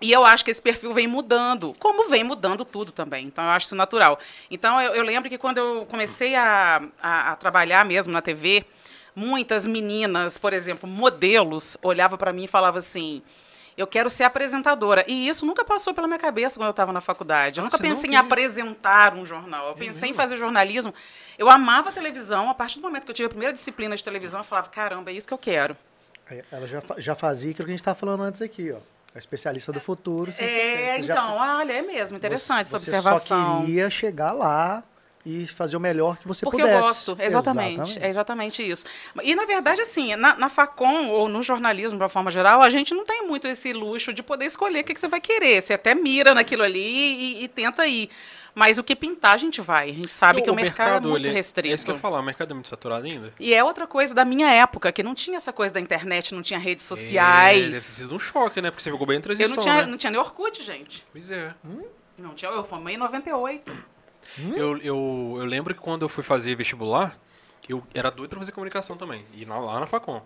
E 0.00 0.10
eu 0.10 0.24
acho 0.24 0.42
que 0.42 0.50
esse 0.50 0.62
perfil 0.62 0.94
vem 0.94 1.06
mudando, 1.06 1.76
como 1.78 2.08
vem 2.08 2.24
mudando 2.24 2.64
tudo 2.64 2.92
também. 2.92 3.26
Então, 3.26 3.44
eu 3.44 3.50
acho 3.50 3.66
isso 3.66 3.76
natural. 3.76 4.18
Então, 4.50 4.80
eu, 4.80 4.94
eu 4.94 5.02
lembro 5.02 5.28
que 5.28 5.36
quando 5.36 5.58
eu 5.58 5.84
comecei 5.84 6.34
a, 6.34 6.82
a, 7.02 7.32
a 7.32 7.36
trabalhar 7.36 7.84
mesmo 7.84 8.10
na 8.10 8.22
TV, 8.22 8.64
muitas 9.14 9.66
meninas, 9.66 10.38
por 10.38 10.54
exemplo, 10.54 10.88
modelos, 10.88 11.76
olhavam 11.82 12.16
para 12.16 12.32
mim 12.32 12.44
e 12.44 12.48
falavam 12.48 12.78
assim: 12.78 13.22
eu 13.80 13.86
quero 13.86 14.08
ser 14.10 14.24
apresentadora. 14.24 15.04
E 15.08 15.28
isso 15.28 15.44
nunca 15.46 15.64
passou 15.64 15.92
pela 15.94 16.06
minha 16.06 16.18
cabeça 16.18 16.58
quando 16.58 16.66
eu 16.66 16.70
estava 16.72 16.92
na 16.92 17.00
faculdade. 17.00 17.58
Eu 17.58 17.64
Nossa, 17.64 17.76
nunca 17.76 17.88
pensei 17.88 18.10
em 18.10 18.16
apresentar 18.16 19.14
um 19.14 19.24
jornal. 19.26 19.68
Eu 19.68 19.74
pensei 19.74 20.10
em 20.10 20.14
fazer 20.14 20.36
jornalismo. 20.36 20.92
Eu 21.38 21.50
amava 21.50 21.90
televisão. 21.92 22.50
A 22.50 22.54
partir 22.54 22.76
do 22.78 22.82
momento 22.82 23.04
que 23.04 23.10
eu 23.10 23.14
tive 23.14 23.26
a 23.26 23.30
primeira 23.30 23.52
disciplina 23.54 23.96
de 23.96 24.04
televisão, 24.04 24.40
eu 24.40 24.44
falava: 24.44 24.68
caramba, 24.68 25.10
é 25.10 25.14
isso 25.14 25.26
que 25.26 25.34
eu 25.34 25.38
quero. 25.38 25.76
Ela 26.52 26.66
já, 26.68 26.80
já 26.98 27.14
fazia 27.16 27.50
aquilo 27.50 27.66
que 27.66 27.72
a 27.72 27.74
gente 27.74 27.80
estava 27.80 27.98
falando 27.98 28.22
antes 28.22 28.40
aqui, 28.40 28.70
ó. 28.72 28.78
A 29.12 29.18
especialista 29.18 29.72
do 29.72 29.80
futuro. 29.80 30.30
você- 30.30 30.44
É, 30.44 30.96
você 30.98 31.02
já- 31.02 31.14
então, 31.14 31.36
olha, 31.36 31.72
é 31.72 31.82
mesmo, 31.82 32.16
interessante 32.16 32.60
essa 32.60 32.78
você 32.78 32.90
observação. 32.90 33.56
só 33.56 33.60
queria 33.62 33.90
chegar 33.90 34.30
lá 34.32 34.84
e 35.24 35.46
fazer 35.46 35.76
o 35.76 35.80
melhor 35.80 36.16
que 36.16 36.26
você 36.26 36.44
Porque 36.46 36.62
pudesse. 36.62 36.76
eu 36.78 36.82
gosto, 36.82 37.16
exatamente, 37.20 37.98
É 38.02 38.08
exatamente 38.08 38.68
isso. 38.68 38.84
E, 39.22 39.34
na 39.34 39.44
verdade, 39.44 39.80
assim, 39.82 40.16
na, 40.16 40.34
na 40.34 40.48
Facom 40.48 41.08
ou 41.08 41.28
no 41.28 41.42
jornalismo, 41.42 41.98
de 41.98 42.02
uma 42.02 42.08
forma 42.08 42.30
geral, 42.30 42.62
a 42.62 42.70
gente 42.70 42.94
não 42.94 43.04
tem 43.04 43.26
muito 43.26 43.46
esse 43.46 43.72
luxo 43.72 44.12
de 44.14 44.22
poder 44.22 44.46
escolher 44.46 44.80
o 44.80 44.84
que, 44.84 44.94
que 44.94 45.00
você 45.00 45.08
vai 45.08 45.20
querer. 45.20 45.60
Você 45.62 45.74
até 45.74 45.94
mira 45.94 46.34
naquilo 46.34 46.62
ali 46.62 46.80
e, 46.80 47.44
e 47.44 47.48
tenta 47.48 47.86
ir. 47.86 48.08
Mas 48.54 48.78
o 48.78 48.82
que 48.82 48.96
pintar, 48.96 49.34
a 49.34 49.36
gente 49.36 49.60
vai. 49.60 49.90
A 49.90 49.94
gente 49.94 50.12
sabe 50.12 50.42
que 50.42 50.50
o, 50.50 50.54
mercado, 50.54 51.06
é 51.06 51.10
muito 51.10 51.26
ele- 51.26 51.32
restrito. 51.34 51.70
É 51.70 51.74
isso 51.74 51.84
que 51.84 51.90
eu 51.90 51.94
ia 51.94 52.00
falar, 52.00 52.18
o 52.18 52.22
mercado 52.22 52.50
é 52.50 52.54
muito 52.54 52.68
saturado 52.68 53.06
ainda. 53.06 53.32
E 53.38 53.54
é 53.54 53.62
outra 53.62 53.86
coisa 53.86 54.12
da 54.12 54.24
minha 54.24 54.50
época, 54.50 54.90
que 54.90 55.02
não 55.04 55.14
tinha 55.14 55.36
essa 55.36 55.52
coisa 55.52 55.72
da 55.72 55.80
internet, 55.80 56.34
não 56.34 56.42
tinha 56.42 56.58
redes 56.58 56.84
É, 56.84 56.88
deve 56.94 57.00
ter 57.00 57.06
sociais. 57.06 57.76
sido 57.84 58.14
um 58.14 58.18
choque, 58.18 58.60
né? 58.60 58.70
Porque 58.70 58.82
você 58.82 58.90
ficou 58.90 59.06
bem 59.06 59.16
em 59.16 59.18
eu 59.18 59.22
transição, 59.22 59.54
não 59.54 59.62
tinha, 59.62 59.74
né? 59.74 59.86
não 59.86 59.96
tinha 59.96 60.10
nem 60.10 60.18
Orkut, 60.20 60.60
gente. 60.64 61.06
Pois 61.12 61.30
é. 61.30 61.54
Não 62.18 62.34
tinha, 62.34 62.50
eu 62.50 62.64
formei 62.64 62.96
em 62.96 62.98
98. 62.98 63.72
Eu, 64.38 64.76
eu, 64.78 65.34
eu 65.38 65.44
lembro 65.44 65.74
que 65.74 65.80
quando 65.80 66.02
eu 66.02 66.08
fui 66.08 66.22
fazer 66.22 66.54
vestibular, 66.54 67.18
eu 67.68 67.82
era 67.94 68.10
doido 68.10 68.30
pra 68.30 68.38
fazer 68.40 68.52
comunicação 68.52 68.96
também. 68.96 69.24
E 69.34 69.44
na- 69.44 69.58
lá 69.58 69.80
na 69.80 69.86
Facom. 69.86 70.22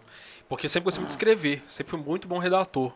Porque 0.48 0.66
eu 0.66 0.70
sempre 0.70 0.84
gostei 0.84 1.00
muito 1.00 1.10
de 1.10 1.14
escrever. 1.14 1.62
Sempre 1.68 1.90
fui 1.90 2.00
muito 2.00 2.28
bom 2.28 2.38
redator. 2.38 2.92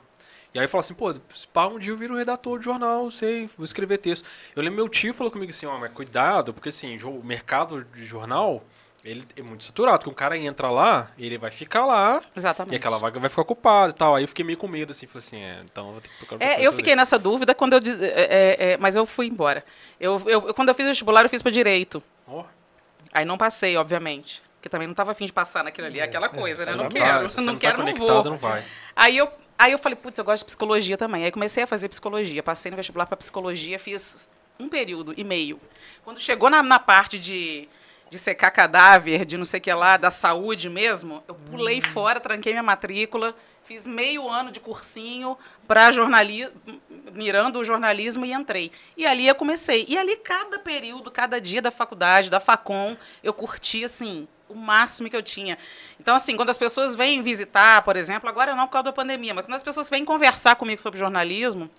E 0.54 0.58
aí 0.58 0.64
eu 0.64 0.68
falo 0.68 0.80
assim, 0.80 0.94
pô, 0.94 1.12
pá, 1.52 1.66
um 1.66 1.78
dia 1.78 1.92
eu 1.92 1.96
viro 1.96 2.16
redator 2.16 2.58
de 2.58 2.64
jornal, 2.64 3.10
sei, 3.10 3.50
vou 3.56 3.64
escrever 3.64 3.98
texto. 3.98 4.26
Eu 4.56 4.62
lembro 4.62 4.76
meu 4.76 4.88
tio 4.88 5.12
falou 5.12 5.30
comigo 5.30 5.50
assim, 5.50 5.66
ó, 5.66 5.78
mas 5.78 5.92
cuidado, 5.92 6.54
porque 6.54 6.70
assim, 6.70 6.96
o 7.04 7.22
mercado 7.22 7.84
de 7.84 8.04
jornal, 8.04 8.64
ele 9.04 9.26
é 9.36 9.42
muito 9.42 9.64
saturado, 9.64 9.98
porque 9.98 10.10
um 10.10 10.14
cara 10.14 10.36
entra 10.36 10.70
lá, 10.70 11.10
ele 11.18 11.38
vai 11.38 11.50
ficar 11.50 11.86
lá, 11.86 12.20
Exatamente. 12.36 12.74
e 12.74 12.76
aquela 12.76 12.98
vaga 12.98 13.18
vai 13.20 13.28
ficar 13.30 13.42
ocupada 13.42 13.90
e 13.90 13.94
tal. 13.94 14.14
Aí 14.16 14.24
eu 14.24 14.28
fiquei 14.28 14.44
meio 14.44 14.58
com 14.58 14.66
medo, 14.68 14.90
assim, 14.90 15.06
falei 15.06 15.26
assim, 15.26 15.40
é, 15.40 15.60
então 15.64 15.86
eu 15.86 15.92
vou 15.92 16.00
ter 16.00 16.08
que 16.08 16.16
procurar 16.26 16.44
É, 16.44 16.60
eu 16.60 16.72
fiquei 16.72 16.94
nessa 16.96 17.18
dúvida 17.18 17.54
quando 17.54 17.74
eu 17.74 17.80
diz, 17.80 18.00
é, 18.02 18.06
é, 18.06 18.56
é, 18.72 18.76
mas 18.76 18.96
eu 18.96 19.06
fui 19.06 19.26
embora. 19.26 19.64
Eu, 20.00 20.22
eu- 20.26 20.54
quando 20.54 20.68
eu 20.68 20.74
fiz 20.74 20.86
vestibular, 20.86 21.22
eu 21.24 21.28
fiz 21.28 21.42
para 21.42 21.52
direito. 21.52 22.02
Ó, 22.26 22.44
Aí 23.12 23.24
não 23.24 23.38
passei, 23.38 23.76
obviamente. 23.76 24.42
Porque 24.56 24.68
também 24.68 24.86
não 24.88 24.92
estava 24.92 25.12
afim 25.12 25.24
de 25.24 25.32
passar 25.32 25.62
naquilo 25.64 25.86
ali, 25.86 26.00
aquela 26.00 26.28
coisa, 26.28 26.66
né? 26.66 26.72
Não 26.72 26.84
não 26.84 26.90
quero, 26.90 27.20
tá- 27.22 27.28
se 27.28 27.34
você 27.36 27.40
não 27.40 27.52
não 27.52 27.58
quero, 27.58 27.76
tá 27.78 27.84
não 27.84 27.92
conectado, 27.92 28.22
vou. 28.24 28.32
não 28.32 28.38
vai. 28.38 28.64
Aí 28.94 29.16
eu, 29.16 29.30
aí 29.56 29.70
eu 29.72 29.78
falei, 29.78 29.94
putz, 29.96 30.18
eu 30.18 30.24
gosto 30.24 30.40
de 30.42 30.46
psicologia 30.46 30.98
também. 30.98 31.24
Aí 31.24 31.30
comecei 31.30 31.62
a 31.62 31.66
fazer 31.66 31.88
psicologia. 31.88 32.42
Passei 32.42 32.68
no 32.70 32.76
vestibular 32.76 33.06
para 33.06 33.16
psicologia, 33.16 33.78
fiz 33.78 34.28
um 34.58 34.68
período 34.68 35.14
e 35.16 35.22
meio. 35.22 35.60
Quando 36.04 36.18
chegou 36.18 36.50
na, 36.50 36.60
na 36.62 36.80
parte 36.80 37.18
de, 37.20 37.68
de 38.10 38.18
secar 38.18 38.50
cadáver, 38.50 39.24
de 39.24 39.36
não 39.36 39.44
sei 39.44 39.58
o 39.58 39.62
que 39.62 39.72
lá, 39.72 39.96
da 39.96 40.10
saúde 40.10 40.68
mesmo, 40.68 41.22
eu 41.28 41.34
pulei 41.34 41.80
fora, 41.80 42.20
tranquei 42.20 42.52
minha 42.52 42.62
matrícula, 42.62 43.34
fiz 43.64 43.86
meio 43.86 44.28
ano 44.28 44.50
de 44.50 44.60
cursinho 44.60 45.36
para 45.66 45.92
jornalismo, 45.92 46.54
mirando 47.12 47.58
o 47.58 47.64
jornalismo 47.64 48.24
e 48.24 48.32
entrei. 48.32 48.72
E 48.96 49.06
ali 49.06 49.28
eu 49.28 49.34
comecei. 49.34 49.84
E 49.86 49.98
ali 49.98 50.16
cada 50.16 50.58
período, 50.58 51.10
cada 51.10 51.38
dia 51.38 51.60
da 51.60 51.70
faculdade, 51.70 52.30
da 52.30 52.40
Facom, 52.40 52.96
eu 53.22 53.34
curti 53.34 53.84
assim 53.84 54.26
o 54.48 54.54
máximo 54.54 55.10
que 55.10 55.16
eu 55.16 55.22
tinha. 55.22 55.58
Então, 56.00 56.16
assim, 56.16 56.34
quando 56.34 56.48
as 56.48 56.56
pessoas 56.56 56.96
vêm 56.96 57.20
visitar, 57.20 57.82
por 57.82 57.96
exemplo, 57.96 58.28
agora 58.28 58.54
não 58.54 58.66
por 58.66 58.72
causa 58.72 58.84
da 58.84 58.92
pandemia, 58.92 59.34
mas 59.34 59.44
quando 59.44 59.56
as 59.56 59.62
pessoas 59.62 59.90
vêm 59.90 60.04
conversar 60.04 60.56
comigo 60.56 60.80
sobre 60.80 60.98
jornalismo, 60.98 61.70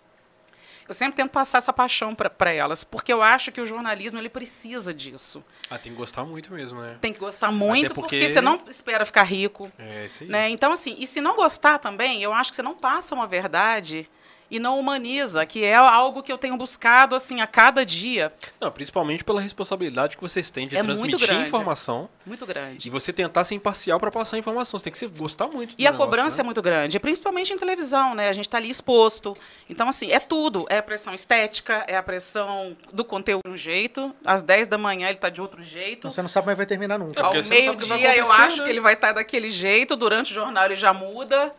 eu 0.89 0.93
sempre 0.96 1.15
tento 1.15 1.29
passar 1.29 1.60
essa 1.60 1.72
paixão 1.72 2.15
para 2.15 2.51
elas, 2.51 2.84
porque 2.84 3.13
eu 3.13 3.22
acho 3.22 3.51
que 3.51 3.62
o 3.62 3.65
jornalismo 3.65 4.17
ele 4.17 4.27
precisa 4.27 4.91
disso. 4.91 5.46
Ah, 5.69 5.77
tem 5.77 5.91
que 5.91 5.98
gostar 6.00 6.25
muito 6.25 6.51
mesmo, 6.51 6.81
né? 6.81 6.98
Tem 7.00 7.13
que 7.13 7.19
gostar 7.19 7.51
muito, 7.51 7.93
porque... 7.93 8.17
porque 8.17 8.34
você 8.34 8.41
não 8.41 8.60
espera 8.67 9.05
ficar 9.05 9.22
rico. 9.22 9.72
É 9.77 10.05
isso 10.05 10.24
aí. 10.24 10.29
Né? 10.29 10.50
Então, 10.50 10.72
assim, 10.72 10.96
e 10.98 11.05
se 11.05 11.22
não 11.22 11.36
gostar 11.36 11.77
também, 11.77 12.24
eu 12.24 12.34
acho 12.34 12.50
que 12.50 12.55
você 12.55 12.63
não 12.63 12.75
passa 12.75 13.13
uma 13.13 13.27
verdade 13.27 14.10
e 14.50 14.60
não 14.60 14.79
humaniza, 14.79 15.46
que 15.46 15.63
é 15.63 15.75
algo 15.75 16.24
que 16.24 16.32
eu 16.32 16.38
tenho 16.38 16.58
buscado 16.58 17.15
assim 17.15 17.41
a 17.41 17.48
cada 17.48 17.86
dia. 17.86 18.34
Não, 18.60 18.72
principalmente 18.72 19.24
pela 19.24 19.39
responsabilidade 19.41 20.15
que 20.15 20.22
vocês 20.22 20.50
têm 20.50 20.68
de 20.68 20.75
É 20.75 20.84
muito 20.84 20.98
transmitir 20.98 21.27
grande. 21.27 21.48
informação 21.48 22.10
Muito 22.25 22.46
grande. 22.46 22.88
e 22.88 22.91
você 22.91 23.13
tentar 23.13 23.44
ser 23.44 23.56
imparcial 23.56 24.00
para 24.00 24.12
passar 24.12 24.36
a 24.36 24.39
informação. 24.39 24.79
Você 24.79 24.89
tem 24.89 24.94
que 24.94 25.08
gostar 25.20 25.48
muito 25.48 25.75
do 25.75 25.82
E 25.82 25.86
a 25.88 25.91
negócio, 25.91 26.06
cobrança 26.10 26.41
é 26.41 26.44
né? 26.44 26.46
muito 26.46 26.62
grande, 26.62 27.00
principalmente 27.00 27.53
em 27.53 27.58
televisão, 27.58 28.15
né? 28.15 28.29
A 28.29 28.34
gente 28.34 28.48
está 28.48 28.58
ali 28.58 28.70
exposto. 28.70 29.38
Então, 29.70 29.88
assim, 29.88 30.12
é 30.12 30.20
tudo. 30.20 30.65
É 30.70 30.77
a 30.79 30.84
pressão 30.84 31.13
estética, 31.13 31.84
é 31.88 31.96
a 31.96 32.03
pressão 32.03 32.75
do 32.91 33.03
conteúdo 33.06 33.44
de 33.46 33.50
um 33.51 33.58
jeito. 33.58 34.13
Às 34.25 34.41
10 34.41 34.68
da 34.68 34.77
manhã 34.77 35.08
ele 35.08 35.18
está 35.18 35.29
de 35.29 35.41
outro 35.41 35.62
jeito. 35.63 36.00
Então 36.00 36.12
você 36.12 36.22
não 36.22 36.29
sabe 36.29 36.50
é 36.50 36.51
que 36.53 36.58
vai 36.58 36.65
terminar 36.65 36.98
nunca. 36.98 37.20
É, 37.20 37.24
Ao 37.24 37.34
meio-dia 37.34 38.15
eu 38.18 38.32
acho 38.32 38.58
né? 38.58 38.63
que 38.63 38.70
ele 38.70 38.79
vai 38.79 38.94
estar 38.94 39.13
daquele 39.13 39.50
jeito, 39.50 39.96
durante 39.96 40.32
o 40.32 40.36
jornal 40.36 40.65
ele 40.65 40.75
já 40.75 40.94
muda. 40.94 41.53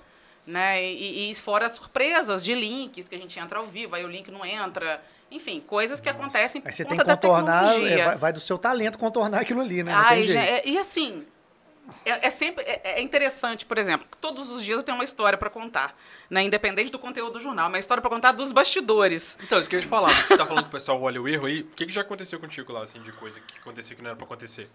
Né? 0.50 0.82
E, 0.82 1.30
e 1.30 1.34
fora 1.36 1.66
as 1.66 1.72
surpresas 1.72 2.42
de 2.42 2.52
links, 2.54 3.06
que 3.08 3.14
a 3.14 3.18
gente 3.18 3.38
entra 3.38 3.60
ao 3.60 3.66
vivo, 3.66 3.94
aí 3.94 4.04
o 4.04 4.08
link 4.08 4.30
não 4.32 4.44
entra. 4.44 5.00
Enfim, 5.30 5.60
coisas 5.64 6.00
que 6.00 6.08
acontecem 6.08 6.60
Aí 6.64 6.72
você 6.72 6.82
por 6.82 6.88
tem 6.88 6.98
que 6.98 7.04
conta 7.04 7.16
da 7.16 7.16
contornar, 7.16 7.64
tecnologia. 7.68 8.00
é, 8.02 8.04
vai, 8.04 8.16
vai 8.16 8.32
do 8.32 8.40
seu 8.40 8.58
talento 8.58 8.98
contornar 8.98 9.40
aquilo 9.42 9.60
ali, 9.60 9.84
né? 9.84 9.92
Ai, 9.94 10.24
já- 10.26 10.42
é- 10.42 10.62
e 10.66 10.76
assim, 10.76 11.24
é, 12.04 12.26
é 12.26 12.30
sempre 12.30 12.64
é, 12.64 12.80
é 12.98 13.00
interessante, 13.00 13.64
por 13.64 13.78
exemplo, 13.78 14.08
que 14.10 14.18
todos 14.18 14.50
os 14.50 14.64
dias 14.64 14.78
eu 14.78 14.82
tenho 14.82 14.98
uma 14.98 15.04
história 15.04 15.38
para 15.38 15.48
contar, 15.48 15.96
né? 16.28 16.42
Independente 16.42 16.90
do 16.90 16.98
conteúdo 16.98 17.34
do 17.34 17.40
jornal, 17.40 17.68
uma 17.68 17.78
história 17.78 18.00
para 18.00 18.10
contar 18.10 18.32
dos 18.32 18.50
bastidores. 18.50 19.38
Então, 19.44 19.60
isso 19.60 19.70
que 19.70 19.76
eu 19.76 19.78
ia 19.78 19.84
te 19.86 19.88
falar. 19.88 20.08
Você 20.24 20.36
tá 20.36 20.44
falando 20.44 20.64
que 20.64 20.68
o 20.70 20.72
pessoal 20.72 21.00
olha 21.00 21.22
o 21.22 21.28
erro 21.28 21.46
aí. 21.46 21.60
O 21.60 21.66
que, 21.76 21.86
que 21.86 21.92
já 21.92 22.00
aconteceu 22.00 22.40
contigo 22.40 22.72
lá, 22.72 22.82
assim, 22.82 23.00
de 23.02 23.12
coisa 23.12 23.38
que 23.40 23.56
aconteceu 23.60 23.96
que 23.96 24.02
não 24.02 24.10
era 24.10 24.16
pra 24.16 24.26
acontecer? 24.26 24.68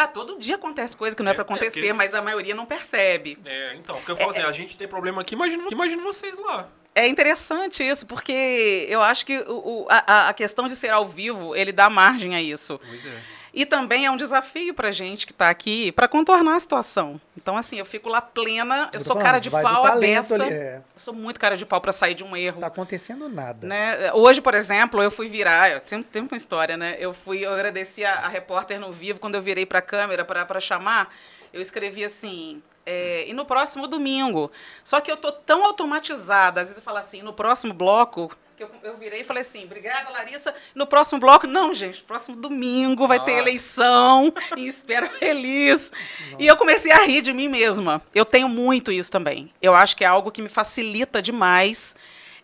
Ah, 0.00 0.06
todo 0.06 0.38
dia 0.38 0.54
acontece 0.54 0.96
coisa 0.96 1.16
que 1.16 1.22
não 1.24 1.30
é, 1.30 1.32
É, 1.32 1.34
para 1.34 1.42
é, 1.42 1.44
acontecer, 1.44 1.80
porque- 1.80 1.92
mas 1.92 2.14
a 2.14 2.22
maioria 2.22 2.54
não 2.54 2.64
percebe. 2.64 3.36
É, 3.44 3.74
então, 3.74 3.96
porque 3.96 4.12
eu 4.12 4.16
falo 4.16 4.30
assim, 4.30 4.42
a 4.42 4.52
gente 4.52 4.76
tem 4.76 4.86
problema 4.86 5.22
aqui, 5.22 5.34
imagina, 5.34 5.64
imagina 5.70 6.02
vocês 6.02 6.38
lá. 6.38 6.68
É 6.94 7.06
interessante 7.08 7.82
isso, 7.82 8.06
porque 8.06 8.86
eu 8.88 9.02
acho 9.02 9.26
que 9.26 9.38
o, 9.40 9.82
o- 9.82 9.86
a, 9.90 10.28
a 10.28 10.32
questão 10.34 10.68
de 10.68 10.76
ser 10.76 10.90
ao 10.90 11.04
vivo, 11.06 11.54
ele 11.56 11.72
dá 11.72 11.90
margem 11.90 12.34
a 12.36 12.40
isso. 12.40 12.80
Pois 12.88 13.04
é. 13.06 13.20
E 13.52 13.64
também 13.64 14.06
é 14.06 14.10
um 14.10 14.16
desafio 14.16 14.74
pra 14.74 14.90
gente 14.90 15.26
que 15.26 15.32
tá 15.32 15.48
aqui 15.48 15.90
para 15.92 16.06
contornar 16.06 16.56
a 16.56 16.60
situação. 16.60 17.20
Então, 17.36 17.56
assim, 17.56 17.78
eu 17.78 17.86
fico 17.86 18.08
lá 18.08 18.20
plena, 18.20 18.90
eu 18.92 18.98
tô 18.98 19.04
sou 19.04 19.14
falando, 19.14 19.22
cara 19.24 19.38
de 19.38 19.50
pau 19.50 19.82
talento 19.82 20.34
abeça. 20.34 20.34
ali, 20.34 20.54
é. 20.54 20.76
Eu 20.94 21.00
sou 21.00 21.14
muito 21.14 21.40
cara 21.40 21.56
de 21.56 21.64
pau 21.64 21.80
para 21.80 21.92
sair 21.92 22.14
de 22.14 22.24
um 22.24 22.36
erro. 22.36 22.60
Tá 22.60 22.66
acontecendo 22.66 23.28
nada. 23.28 23.66
Né? 23.66 24.12
Hoje, 24.12 24.40
por 24.40 24.54
exemplo, 24.54 25.02
eu 25.02 25.10
fui 25.10 25.28
virar, 25.28 25.70
eu 25.70 25.80
tenho, 25.80 26.04
tem 26.04 26.22
uma 26.22 26.36
história, 26.36 26.76
né? 26.76 26.96
Eu 26.98 27.14
fui, 27.14 27.44
eu 27.44 27.52
agradeci 27.52 28.04
a, 28.04 28.14
a 28.14 28.28
repórter 28.28 28.78
no 28.78 28.92
vivo, 28.92 29.18
quando 29.18 29.34
eu 29.34 29.42
virei 29.42 29.64
para 29.64 29.78
a 29.78 29.82
câmera 29.82 30.24
para 30.24 30.60
chamar, 30.60 31.14
eu 31.52 31.60
escrevi 31.60 32.04
assim, 32.04 32.62
é, 32.84 33.28
e 33.28 33.34
no 33.34 33.44
próximo 33.44 33.86
domingo. 33.86 34.50
Só 34.82 35.00
que 35.00 35.10
eu 35.10 35.16
tô 35.16 35.30
tão 35.30 35.64
automatizada, 35.64 36.60
às 36.60 36.68
vezes 36.68 36.78
eu 36.78 36.82
falo 36.82 36.98
assim, 36.98 37.22
no 37.22 37.32
próximo 37.32 37.74
bloco, 37.74 38.34
que 38.58 38.64
eu, 38.64 38.70
eu 38.82 38.96
virei 38.96 39.20
e 39.20 39.24
falei 39.24 39.42
assim, 39.42 39.64
obrigada, 39.64 40.10
Larissa. 40.10 40.52
No 40.74 40.84
próximo 40.84 41.20
bloco, 41.20 41.46
não, 41.46 41.72
gente, 41.72 42.02
próximo 42.02 42.36
domingo 42.36 43.06
vai 43.06 43.20
ter 43.20 43.30
Nossa. 43.30 43.42
eleição, 43.42 44.34
e 44.56 44.66
espero 44.66 45.08
feliz. 45.16 45.92
E 46.38 46.46
eu 46.46 46.56
comecei 46.56 46.90
a 46.90 47.04
rir 47.04 47.22
de 47.22 47.32
mim 47.32 47.48
mesma. 47.48 48.02
Eu 48.12 48.24
tenho 48.24 48.48
muito 48.48 48.90
isso 48.90 49.12
também. 49.12 49.52
Eu 49.62 49.74
acho 49.74 49.96
que 49.96 50.02
é 50.02 50.08
algo 50.08 50.32
que 50.32 50.42
me 50.42 50.48
facilita 50.48 51.22
demais. 51.22 51.94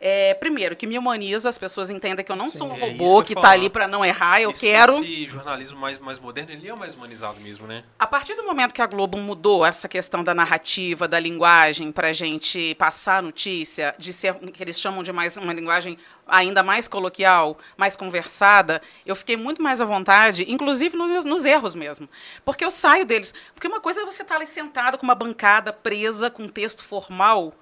É, 0.00 0.34
primeiro, 0.34 0.74
que 0.76 0.86
me 0.86 0.98
humaniza, 0.98 1.48
as 1.48 1.56
pessoas 1.58 1.90
entendem 1.90 2.24
que 2.24 2.30
eu 2.30 2.36
não 2.36 2.50
sou 2.50 2.68
um 2.68 2.72
é 2.72 2.74
que 2.74 2.80
robô 2.98 3.18
ia 3.20 3.24
que 3.24 3.32
está 3.32 3.42
falar. 3.42 3.54
ali 3.54 3.70
para 3.70 3.86
não 3.88 4.04
errar, 4.04 4.40
eu 4.40 4.50
Esse- 4.50 4.60
quero. 4.60 5.02
Esse 5.02 5.26
jornalismo 5.26 5.78
mais, 5.78 5.98
mais 5.98 6.18
moderno, 6.18 6.52
ele 6.52 6.68
é 6.68 6.74
mais 6.76 6.94
humanizado 6.94 7.40
mesmo, 7.40 7.66
né? 7.66 7.84
A 7.98 8.06
partir 8.06 8.34
do 8.34 8.44
momento 8.44 8.72
que 8.74 8.82
a 8.82 8.86
Globo 8.86 9.18
mudou 9.18 9.64
essa 9.64 9.88
questão 9.88 10.22
da 10.22 10.34
narrativa, 10.34 11.06
da 11.08 11.18
linguagem, 11.18 11.90
para 11.92 12.08
a 12.08 12.12
gente 12.12 12.74
passar 12.76 13.18
a 13.18 13.22
notícia, 13.22 13.94
de 13.98 14.12
ser 14.12 14.32
o 14.32 14.50
que 14.52 14.62
eles 14.62 14.80
chamam 14.80 15.02
de 15.02 15.12
mais 15.12 15.36
uma 15.36 15.52
linguagem 15.52 15.96
ainda 16.26 16.62
mais 16.62 16.88
coloquial, 16.88 17.58
mais 17.76 17.96
conversada, 17.96 18.80
eu 19.04 19.14
fiquei 19.14 19.36
muito 19.36 19.62
mais 19.62 19.80
à 19.80 19.84
vontade, 19.84 20.44
inclusive 20.50 20.96
nos, 20.96 21.24
nos 21.24 21.44
erros 21.44 21.74
mesmo. 21.74 22.08
Porque 22.44 22.64
eu 22.64 22.70
saio 22.70 23.04
deles. 23.04 23.34
Porque 23.54 23.68
uma 23.68 23.80
coisa 23.80 24.00
é 24.00 24.04
você 24.04 24.22
estar 24.22 24.36
ali 24.36 24.46
sentado 24.46 24.96
com 24.98 25.04
uma 25.04 25.14
bancada 25.14 25.72
presa, 25.72 26.30
com 26.30 26.44
um 26.44 26.48
texto 26.48 26.82
formal, 26.82 27.52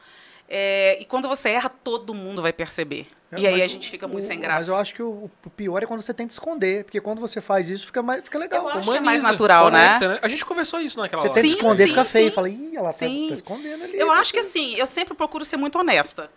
é, 0.48 0.98
e 1.00 1.04
quando 1.04 1.28
você 1.28 1.50
erra, 1.50 1.68
todo 1.68 2.14
mundo 2.14 2.42
vai 2.42 2.52
perceber. 2.52 3.06
É, 3.30 3.40
e 3.40 3.46
aí 3.46 3.52
mas 3.54 3.62
a 3.62 3.66
gente 3.66 3.88
fica 3.88 4.06
muito 4.06 4.24
o- 4.24 4.26
sem 4.26 4.36
Mas 4.38 4.46
graça. 4.46 4.70
eu 4.70 4.76
acho 4.76 4.94
que 4.94 5.02
o, 5.02 5.30
o 5.44 5.50
pior 5.50 5.82
é 5.82 5.86
quando 5.86 6.02
você 6.02 6.12
tenta 6.12 6.32
esconder, 6.32 6.84
porque 6.84 7.00
quando 7.00 7.18
você 7.20 7.40
faz 7.40 7.70
isso, 7.70 7.86
fica, 7.86 8.02
mais, 8.02 8.22
fica 8.22 8.38
legal. 8.38 8.64
Eu 8.64 8.68
acho 8.78 8.90
que 8.90 8.96
é 8.96 9.00
mais 9.00 9.22
natural, 9.22 9.70
né? 9.70 9.98
conecta, 9.98 10.26
A 10.26 10.28
gente 10.28 10.44
conversou 10.44 10.80
isso 10.80 10.98
naquela 10.98 11.22
Você 11.22 11.28
hora. 11.28 11.34
tenta 11.40 11.48
Sim, 11.48 11.54
esconder, 11.54 11.82
sim, 11.84 11.88
fica 11.88 12.04
feio. 12.04 12.28
sim. 12.30 12.34
Fala, 12.34 12.48
ih, 12.50 12.76
ela 12.76 12.88
tá, 12.88 12.92
Sim. 12.92 13.26
tá 13.30 13.34
escondendo 13.34 13.84
ali. 13.84 13.98
Eu 13.98 14.12
acho 14.12 14.32
que 14.32 14.40
assim, 14.40 14.74
eu 14.74 14.86
sempre 14.86 15.14
procuro 15.14 15.44
ser 15.46 15.56
muito 15.56 15.78
honesta. 15.78 16.30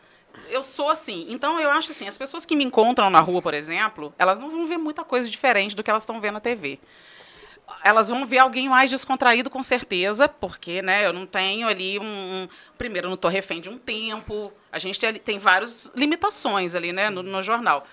Eu 0.50 0.64
sou 0.64 0.90
assim. 0.90 1.26
Então 1.30 1.60
eu 1.60 1.70
acho 1.72 1.92
assim, 1.92 2.08
as 2.08 2.18
pessoas 2.18 2.46
que 2.46 2.56
me 2.56 2.64
encontram 2.64 3.10
na 3.10 3.20
rua, 3.20 3.42
por 3.42 3.54
exemplo, 3.54 4.14
elas 4.18 4.40
não 4.40 4.50
vão 4.50 4.66
ver 4.66 4.78
muita 4.78 5.04
coisa 5.04 5.30
diferente 5.30 5.76
do 5.76 5.84
que 5.84 5.90
elas 5.90 6.04
estão 6.04 6.22
vendo 6.22 6.34
na 6.36 6.40
TV. 6.40 6.80
Elas 7.84 8.10
vão 8.10 8.26
ver 8.26 8.40
alguém 8.40 8.70
mais 8.70 8.90
descontraído, 8.90 9.50
com 9.50 9.62
certeza, 9.64 10.28
porque 10.28 10.82
né, 10.82 11.06
eu 11.06 11.14
não 11.14 11.26
tenho 11.26 11.68
ali 11.68 12.00
um. 12.00 12.48
primeiro, 12.78 13.06
eu 13.08 13.10
não 13.10 13.16
estou 13.16 13.30
refém 13.30 13.62
de 13.62 13.70
um 13.70 13.78
tempo. 13.78 14.52
A 14.72 14.80
gente 14.80 15.00
tem, 15.00 15.14
tem 15.16 15.40
várias 15.40 15.92
limitações 15.96 16.76
ali 16.76 16.92
né, 16.92 17.10
no, 17.10 17.24
no 17.24 17.42
jornal. 17.42 17.86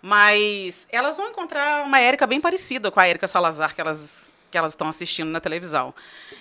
Mas 0.00 0.86
elas 0.90 1.16
vão 1.16 1.28
encontrar 1.28 1.84
uma 1.86 1.98
Érica 1.98 2.26
bem 2.26 2.40
parecida 2.40 2.90
com 2.90 3.00
a 3.00 3.06
Érica 3.06 3.26
Salazar 3.26 3.74
que 3.74 3.80
elas, 3.80 4.30
que 4.54 4.58
elas 4.58 4.70
estão 4.70 4.88
assistindo 4.88 5.30
na 5.32 5.40
televisão. 5.40 5.92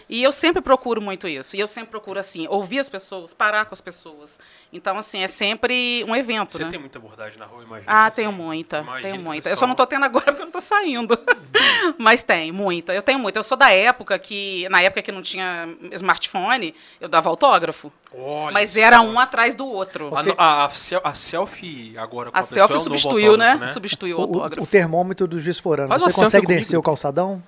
E 0.07 0.21
eu 0.21 0.31
sempre 0.31 0.61
procuro 0.61 1.01
muito 1.01 1.27
isso. 1.27 1.55
E 1.57 1.59
eu 1.59 1.67
sempre 1.67 1.89
procuro, 1.89 2.19
assim, 2.19 2.45
ouvir 2.47 2.77
as 2.77 2.87
pessoas, 2.87 3.33
parar 3.33 3.65
com 3.65 3.73
as 3.73 3.81
pessoas. 3.81 4.39
Então, 4.71 4.99
assim, 4.99 5.23
é 5.23 5.27
sempre 5.27 6.05
um 6.07 6.15
evento, 6.15 6.55
Você 6.55 6.63
né? 6.63 6.69
tem 6.69 6.79
muita 6.79 6.99
abordagem 6.99 7.39
na 7.39 7.45
rua, 7.45 7.63
imagina. 7.63 7.91
Ah, 8.05 8.11
tenho 8.11 8.31
muita, 8.31 8.79
Imagino 8.81 9.01
tenho 9.11 9.23
muita. 9.23 9.49
Eu 9.49 9.57
só 9.57 9.65
não 9.65 9.73
pessoal- 9.73 9.87
tô 9.87 9.89
tendo 9.95 10.05
agora 10.05 10.25
porque 10.31 10.41
eu 10.43 10.45
não 10.45 10.51
tô 10.51 10.61
saindo. 10.61 11.17
Mas 11.97 12.21
tem, 12.21 12.51
muita. 12.51 12.93
Eu 12.93 13.01
tenho 13.01 13.17
muita. 13.17 13.39
Eu 13.39 13.43
sou 13.43 13.57
da 13.57 13.71
época 13.71 14.19
que, 14.19 14.69
na 14.69 14.79
época 14.81 15.01
que 15.01 15.11
não 15.11 15.23
tinha 15.23 15.67
smartphone, 15.93 16.75
eu 17.01 17.07
dava 17.09 17.29
autógrafo. 17.29 17.91
Olha 18.15 18.53
mas 18.53 18.77
era 18.77 19.01
um 19.01 19.17
atrás 19.19 19.55
do 19.55 19.65
outro. 19.65 20.11
A, 20.37 20.43
a, 20.43 20.65
a 20.65 20.69
sel- 20.69 21.01
a 21.03 21.15
selfie 21.15 21.97
agora 21.97 22.29
com 22.29 22.37
a, 22.37 22.41
A 22.41 22.43
é 22.43 22.45
selfie 22.45 22.73
novo 22.75 22.83
substituiu, 22.83 23.35
né? 23.37 23.47
autógrafo, 23.53 23.73
Substituiu 23.73 24.17
o 24.17 24.19
O, 24.19 24.23
autógrafo. 24.23 24.63
o 24.63 24.67
termômetro 24.67 25.25
do 25.27 25.39
juiz 25.39 25.57
forano. 25.57 25.89
Faz 25.89 26.01
Você 26.03 26.21
consegue 26.21 26.45
comigo. 26.45 26.61
descer 26.61 26.77
o 26.77 26.83
calçadão? 26.83 27.41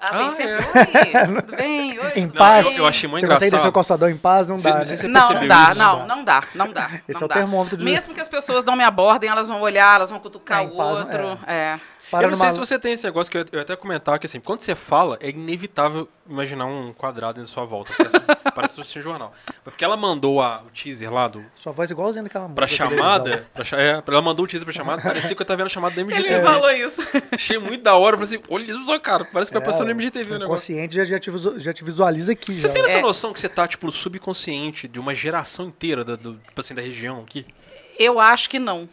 Ah, 0.00 0.16
tem 0.16 0.26
Ah, 0.26 0.30
sempre. 0.30 0.52
é. 0.54 0.58
Oi, 1.18 1.26
tudo 1.42 1.56
bem? 1.56 1.98
Oi. 1.98 2.12
Em 2.14 2.26
Não, 2.26 2.32
paz? 2.32 2.66
eu- 2.66 2.72
eu 2.82 2.86
achei 2.86 3.08
muito 3.08 3.20
Você 3.22 3.26
consegue 3.26 3.38
descer 3.40 3.46
engraçado. 3.48 3.68
o 3.68 3.72
calçadão 3.72 4.08
em 4.08 4.16
paz? 4.16 4.46
Não 4.46 4.56
Você- 4.56 4.70
dá, 4.70 4.76
não 4.78 4.84
sei 4.84 4.90
né? 4.92 4.96
se 4.96 5.02
você 5.02 5.08
Não 5.08 5.20
percebeu 5.28 5.48
dá, 5.48 5.70
isso? 5.70 5.78
não, 5.78 6.06
não 6.06 6.24
dá, 6.24 6.44
não 6.54 6.72
dá. 6.72 6.90
Esse 7.08 7.14
não 7.14 7.20
é 7.20 7.24
o 7.24 7.28
dá. 7.28 7.34
termômetro 7.34 7.76
do- 7.76 7.84
Mesmo 7.84 8.14
que 8.14 8.20
as 8.20 8.28
pessoas 8.28 8.64
não 8.64 8.76
me 8.76 8.84
abordem, 8.84 9.28
elas 9.28 9.48
vão 9.48 9.60
olhar, 9.60 9.96
elas 9.96 10.10
vão 10.10 10.20
cutucar 10.20 10.62
É, 10.62 10.66
o 10.66 10.70
paz, 10.76 10.98
outro. 11.00 11.38
É. 11.48 11.80
Para 12.10 12.26
eu 12.26 12.30
não 12.30 12.36
sei 12.36 12.50
se 12.52 12.58
você 12.58 12.78
tem 12.78 12.92
esse 12.92 13.04
negócio 13.04 13.30
que 13.30 13.38
eu, 13.56 13.60
até 13.60 13.76
comentar 13.76 14.18
que 14.18 14.26
assim, 14.26 14.40
quando 14.40 14.60
você 14.60 14.74
fala, 14.74 15.18
é 15.20 15.28
inevitável 15.30 16.08
imaginar 16.28 16.66
um 16.66 16.92
quadrado 16.92 17.40
em 17.40 17.44
sua 17.46 17.64
volta. 17.64 17.92
Parece, 17.96 18.16
parece 18.54 18.74
que 18.74 18.84
você 18.84 19.02
jornal. 19.02 19.32
Porque 19.64 19.84
ela 19.84 19.96
mandou 19.96 20.40
a- 20.42 20.62
o 20.66 20.70
teaser 20.70 21.12
lá 21.12 21.28
do, 21.28 21.44
Sua 21.56 21.72
voz 21.72 21.90
é 21.90 21.94
igualzinha 21.94 22.22
daquela 22.22 22.48
pra 22.48 22.66
chamada. 22.66 23.46
Pra, 23.54 23.64
é, 23.80 24.02
ela 24.06 24.22
mandou 24.22 24.44
o 24.44 24.48
teaser 24.48 24.64
pra 24.64 24.72
chamada, 24.74 25.02
parecia 25.02 25.34
que 25.34 25.40
eu 25.42 25.46
tava 25.46 25.58
vendo 25.58 25.66
a 25.66 25.70
chamada 25.70 25.94
da 25.94 26.00
Ele 26.00 26.12
MGTV. 26.12 26.38
me 26.38 26.44
falou 26.44 26.70
isso. 26.70 27.00
Achei 27.32 27.58
muito 27.58 27.82
da 27.82 27.94
hora. 27.94 28.16
Eu 28.16 28.20
falei 28.20 28.36
assim, 28.36 28.44
olha 28.52 28.64
isso 28.64 28.84
só, 28.86 28.98
cara. 28.98 29.24
Parece 29.24 29.50
que 29.50 29.58
vai 29.58 29.62
É, 29.62 29.70
passando 29.70 29.86
no 29.86 29.92
MGTV 29.92 30.32
o 30.32 30.36
o 30.36 30.38
negócio. 30.38 30.60
consciente 30.74 30.96
já, 30.96 31.04
já, 31.04 31.18
te, 31.20 31.30
já 31.58 31.72
te 31.72 31.84
visualiza 31.84 32.32
aqui. 32.32 32.58
Você 32.58 32.66
já. 32.66 32.72
tem 32.72 32.82
essa 32.84 32.98
É. 32.98 33.02
noção 33.02 33.32
que 33.32 33.40
você 33.40 33.48
tá, 33.48 33.66
tipo, 33.68 33.84
no 33.86 33.92
subconsciente 33.92 34.88
de 34.88 34.98
uma 34.98 35.14
geração 35.14 35.66
inteira 35.66 36.04
da, 36.04 36.16
do, 36.16 36.34
tipo 36.34 36.60
assim, 36.60 36.74
da 36.74 36.82
região 36.82 37.20
aqui? 37.20 37.46
Eu 37.98 38.20
acho 38.20 38.48
que 38.48 38.58
não. 38.58 38.88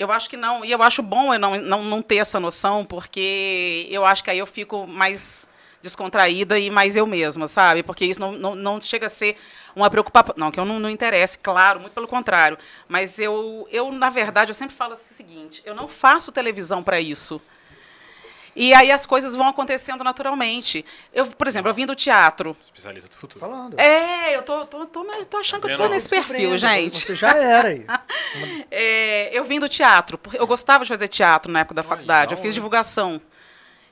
Eu 0.00 0.10
acho 0.10 0.30
que 0.30 0.36
não. 0.36 0.64
E 0.64 0.72
eu 0.72 0.82
acho 0.82 1.02
bom 1.02 1.34
eu 1.34 1.38
não, 1.38 1.60
não, 1.60 1.84
não 1.84 2.00
ter 2.00 2.16
essa 2.16 2.40
noção, 2.40 2.86
porque 2.86 3.86
eu 3.90 4.02
acho 4.06 4.24
que 4.24 4.30
aí 4.30 4.38
eu 4.38 4.46
fico 4.46 4.86
mais 4.86 5.46
descontraída 5.82 6.58
e 6.58 6.70
mais 6.70 6.96
eu 6.96 7.06
mesma, 7.06 7.46
sabe? 7.46 7.82
Porque 7.82 8.06
isso 8.06 8.18
não, 8.18 8.32
não, 8.32 8.54
não 8.54 8.80
chega 8.80 9.06
a 9.06 9.10
ser 9.10 9.36
uma 9.76 9.90
preocupação. 9.90 10.34
Não, 10.38 10.50
que 10.50 10.58
eu 10.58 10.64
não, 10.64 10.78
não 10.80 10.88
interesse, 10.88 11.38
claro, 11.38 11.80
muito 11.80 11.92
pelo 11.92 12.08
contrário. 12.08 12.56
Mas 12.88 13.18
eu, 13.18 13.68
eu, 13.70 13.92
na 13.92 14.08
verdade, 14.08 14.50
eu 14.50 14.54
sempre 14.54 14.74
falo 14.74 14.94
o 14.94 14.96
seguinte: 14.96 15.60
eu 15.66 15.74
não 15.74 15.86
faço 15.86 16.32
televisão 16.32 16.82
para 16.82 16.98
isso. 16.98 17.38
E 18.54 18.74
aí 18.74 18.90
as 18.90 19.06
coisas 19.06 19.34
vão 19.34 19.48
acontecendo 19.48 20.02
naturalmente. 20.02 20.84
Eu, 21.12 21.26
por 21.26 21.46
exemplo, 21.46 21.70
eu 21.70 21.74
vim 21.74 21.86
do 21.86 21.94
teatro. 21.94 22.56
Especialista 22.60 23.08
do 23.08 23.16
futuro. 23.16 23.40
Falando. 23.40 23.78
É, 23.78 24.36
eu 24.36 24.42
tô, 24.42 24.66
tô, 24.66 24.86
tô, 24.86 25.04
tô 25.04 25.36
achando 25.36 25.62
Tá 25.62 25.68
que 25.68 25.74
eu 25.74 25.78
tô 25.78 25.88
nesse 25.88 26.08
perfil, 26.08 26.56
gente. 26.58 27.04
Você 27.04 27.14
já 27.14 27.32
era 27.32 27.68
aí. 27.68 27.86
É, 28.70 29.36
eu 29.36 29.42
vim 29.42 29.58
do 29.58 29.68
teatro, 29.68 30.16
porque 30.16 30.38
eu 30.38 30.46
gostava 30.46 30.84
de 30.84 30.88
fazer 30.88 31.08
teatro 31.08 31.50
na 31.50 31.60
época 31.60 31.74
da 31.74 31.82
faculdade, 31.82 32.32
eu 32.32 32.38
fiz 32.38 32.54
divulgação. 32.54 33.20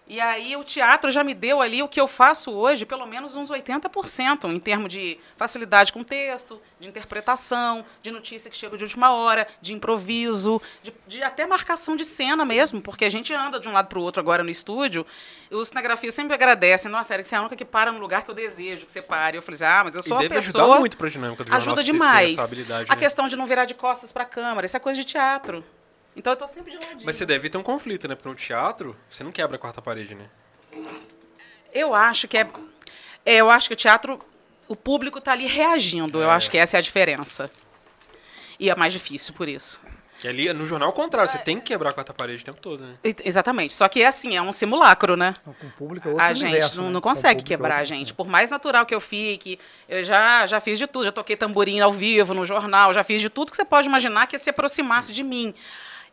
E 0.09 0.21
aí 0.23 0.57
o 0.57 0.65
teatro 0.65 1.11
já 1.11 1.23
me 1.23 1.35
deu 1.35 1.61
ali 1.61 1.83
o 1.83 1.89
que 1.89 2.01
eu 2.01 2.09
faço 2.09 2.51
hoje, 2.51 2.87
pelo 2.87 3.07
menos 3.07 3.37
uns 3.37 3.51
80%, 3.51 4.51
em 4.51 4.59
termos 4.59 4.91
de 4.91 5.19
facilidade 5.37 5.93
com 5.93 6.03
texto, 6.03 6.59
de 6.81 6.89
interpretação, 6.89 7.85
de 8.03 8.11
notícia 8.11 8.51
que 8.51 8.57
chega 8.57 8.75
de 8.79 8.85
última 8.85 9.13
hora, 9.13 9.47
de 9.61 9.75
improviso, 9.75 10.63
de, 10.83 10.95
de 11.07 11.23
até 11.23 11.47
marcação 11.47 11.95
de 11.95 12.07
cena 12.07 12.43
mesmo, 12.47 12.81
porque 12.81 13.05
a 13.05 13.11
gente 13.11 13.35
anda 13.35 13.61
de 13.61 13.69
um 13.69 13.73
lado 13.73 13.89
para 13.89 13.99
o 13.99 14.03
outro 14.03 14.19
agora 14.19 14.43
no 14.43 14.49
estúdio, 14.49 15.05
e 15.51 15.55
os 15.55 15.69
cinegrafistas 15.69 16.15
sempre 16.15 16.33
agradecem, 16.33 16.91
nossa, 16.91 17.13
Eric, 17.13 17.29
você 17.29 17.35
é 17.35 17.39
a 17.39 17.43
única 17.43 17.57
que 17.57 17.65
para 17.65 17.93
no 17.93 17.99
lugar 17.99 18.25
que 18.25 18.31
eu 18.31 18.35
desejo 18.35 18.87
que 18.87 18.93
você 18.93 19.03
pare. 19.03 19.37
Eu 19.37 19.43
falei, 19.43 19.57
assim, 19.57 19.65
ah, 19.65 19.85
mas 19.85 19.95
eu 19.95 20.01
E 20.01 20.05
sou 20.05 20.17
uma 20.17 20.23
deve 20.23 20.35
pessoa... 20.37 20.65
ajudar 20.65 20.81
muito 20.81 20.97
pra 20.97 21.11
dinâmica 21.11 21.45
do 21.45 21.49
jornal. 21.49 21.67
Ajuda 21.67 21.85
demais. 21.85 22.39
A 22.39 22.47
né? 22.47 22.97
questão 22.97 23.29
de 23.29 23.37
não 23.37 23.45
virar 23.45 23.67
de 23.67 23.75
costas 23.75 24.11
para 24.11 24.23
a 24.23 24.27
câmera, 24.27 24.65
isso 24.65 24.77
é 24.77 24.81
coisa 24.81 24.99
de 24.99 25.05
teatro. 25.05 25.63
Então 26.17 26.33
eu 26.33 26.37
tô 26.37 26.47
sempre 26.49 26.71
de 26.73 26.79
ladinho. 26.79 27.03
Mas 27.05 27.17
você 27.17 27.25
deve 27.25 27.49
ter 27.49 27.59
um 27.59 27.63
conflito, 27.63 28.09
né? 28.09 28.15
Porque 28.15 28.29
no 28.29 28.35
teatro, 28.35 28.97
você 29.09 29.23
não 29.23 29.31
quebra 29.33 29.57
a 29.57 29.59
quarta 29.59 29.81
parede, 29.81 30.15
né? 30.15 30.27
Eu 31.73 31.95
acho 31.95 32.27
que 32.27 32.37
é, 32.37 32.47
é, 33.25 33.37
eu 33.37 33.51
acho 33.51 33.69
que 33.69 33.75
o 33.75 33.77
teatro, 33.77 34.19
o 34.67 34.75
público 34.75 35.19
está 35.19 35.33
ali 35.33 35.47
reagindo. 35.47 36.21
Eu 36.21 36.31
É. 36.31 36.35
acho 36.35 36.51
que 36.51 36.59
essa 36.59 36.77
é 36.77 36.79
a 36.79 36.83
diferença. 36.83 37.51
E 38.59 38.69
é 38.71 38.75
mais 38.75 38.93
difícil 38.93 39.33
por 39.35 39.49
isso. 39.49 39.81
Que 40.19 40.27
ali, 40.27 40.53
no 40.53 40.67
jornal, 40.67 40.89
é 40.89 40.91
o 40.91 40.95
contrário. 40.95 41.31
Você 41.31 41.39
tem 41.39 41.59
que 41.59 41.63
quebrar 41.67 41.91
a 41.91 41.93
quarta 41.93 42.13
parede 42.13 42.43
o 42.43 42.45
tempo 42.45 42.61
todo, 42.61 42.83
né? 42.85 42.95
Exatamente. 43.25 43.73
Só 43.73 43.87
que 43.89 44.03
é 44.03 44.07
assim, 44.09 44.37
é 44.37 44.43
um 44.43 44.53
simulacro, 44.53 45.17
né? 45.17 45.33
Com 45.45 45.53
o 45.69 45.71
público 45.71 46.09
é 46.09 46.11
outro 46.11 46.25
a 46.27 46.33
gente 46.33 46.47
universo, 46.51 46.77
não, 46.79 46.85
né? 46.87 46.91
não 46.95 47.01
consegue 47.01 47.41
é 47.43 47.45
quebrar 47.45 47.75
a 47.77 47.79
outro- 47.79 47.95
gente. 47.95 48.13
Por 48.13 48.27
mais 48.27 48.51
natural 48.51 48.85
que 48.85 48.93
eu 48.93 49.01
fique, 49.01 49.61
eu 49.89 50.03
já, 50.03 50.45
já 50.49 50.61
fiz 50.61 50.77
de 50.77 50.89
tudo. 50.89 51.05
Já 51.05 51.13
toquei 51.13 51.37
tamborim 51.37 51.79
ao 51.79 51.93
vivo, 51.93 52.35
no 52.35 52.45
jornal, 52.45 52.93
já 52.93 53.05
fiz 53.05 53.21
de 53.21 53.31
tudo 53.31 53.53
que 53.53 53.57
você 53.57 53.65
pode 53.65 53.87
imaginar 53.87 54.27
que 54.27 54.37
se 54.41 54.51
aproximasse 54.51 55.13
de 55.13 55.23
mim. 55.23 55.55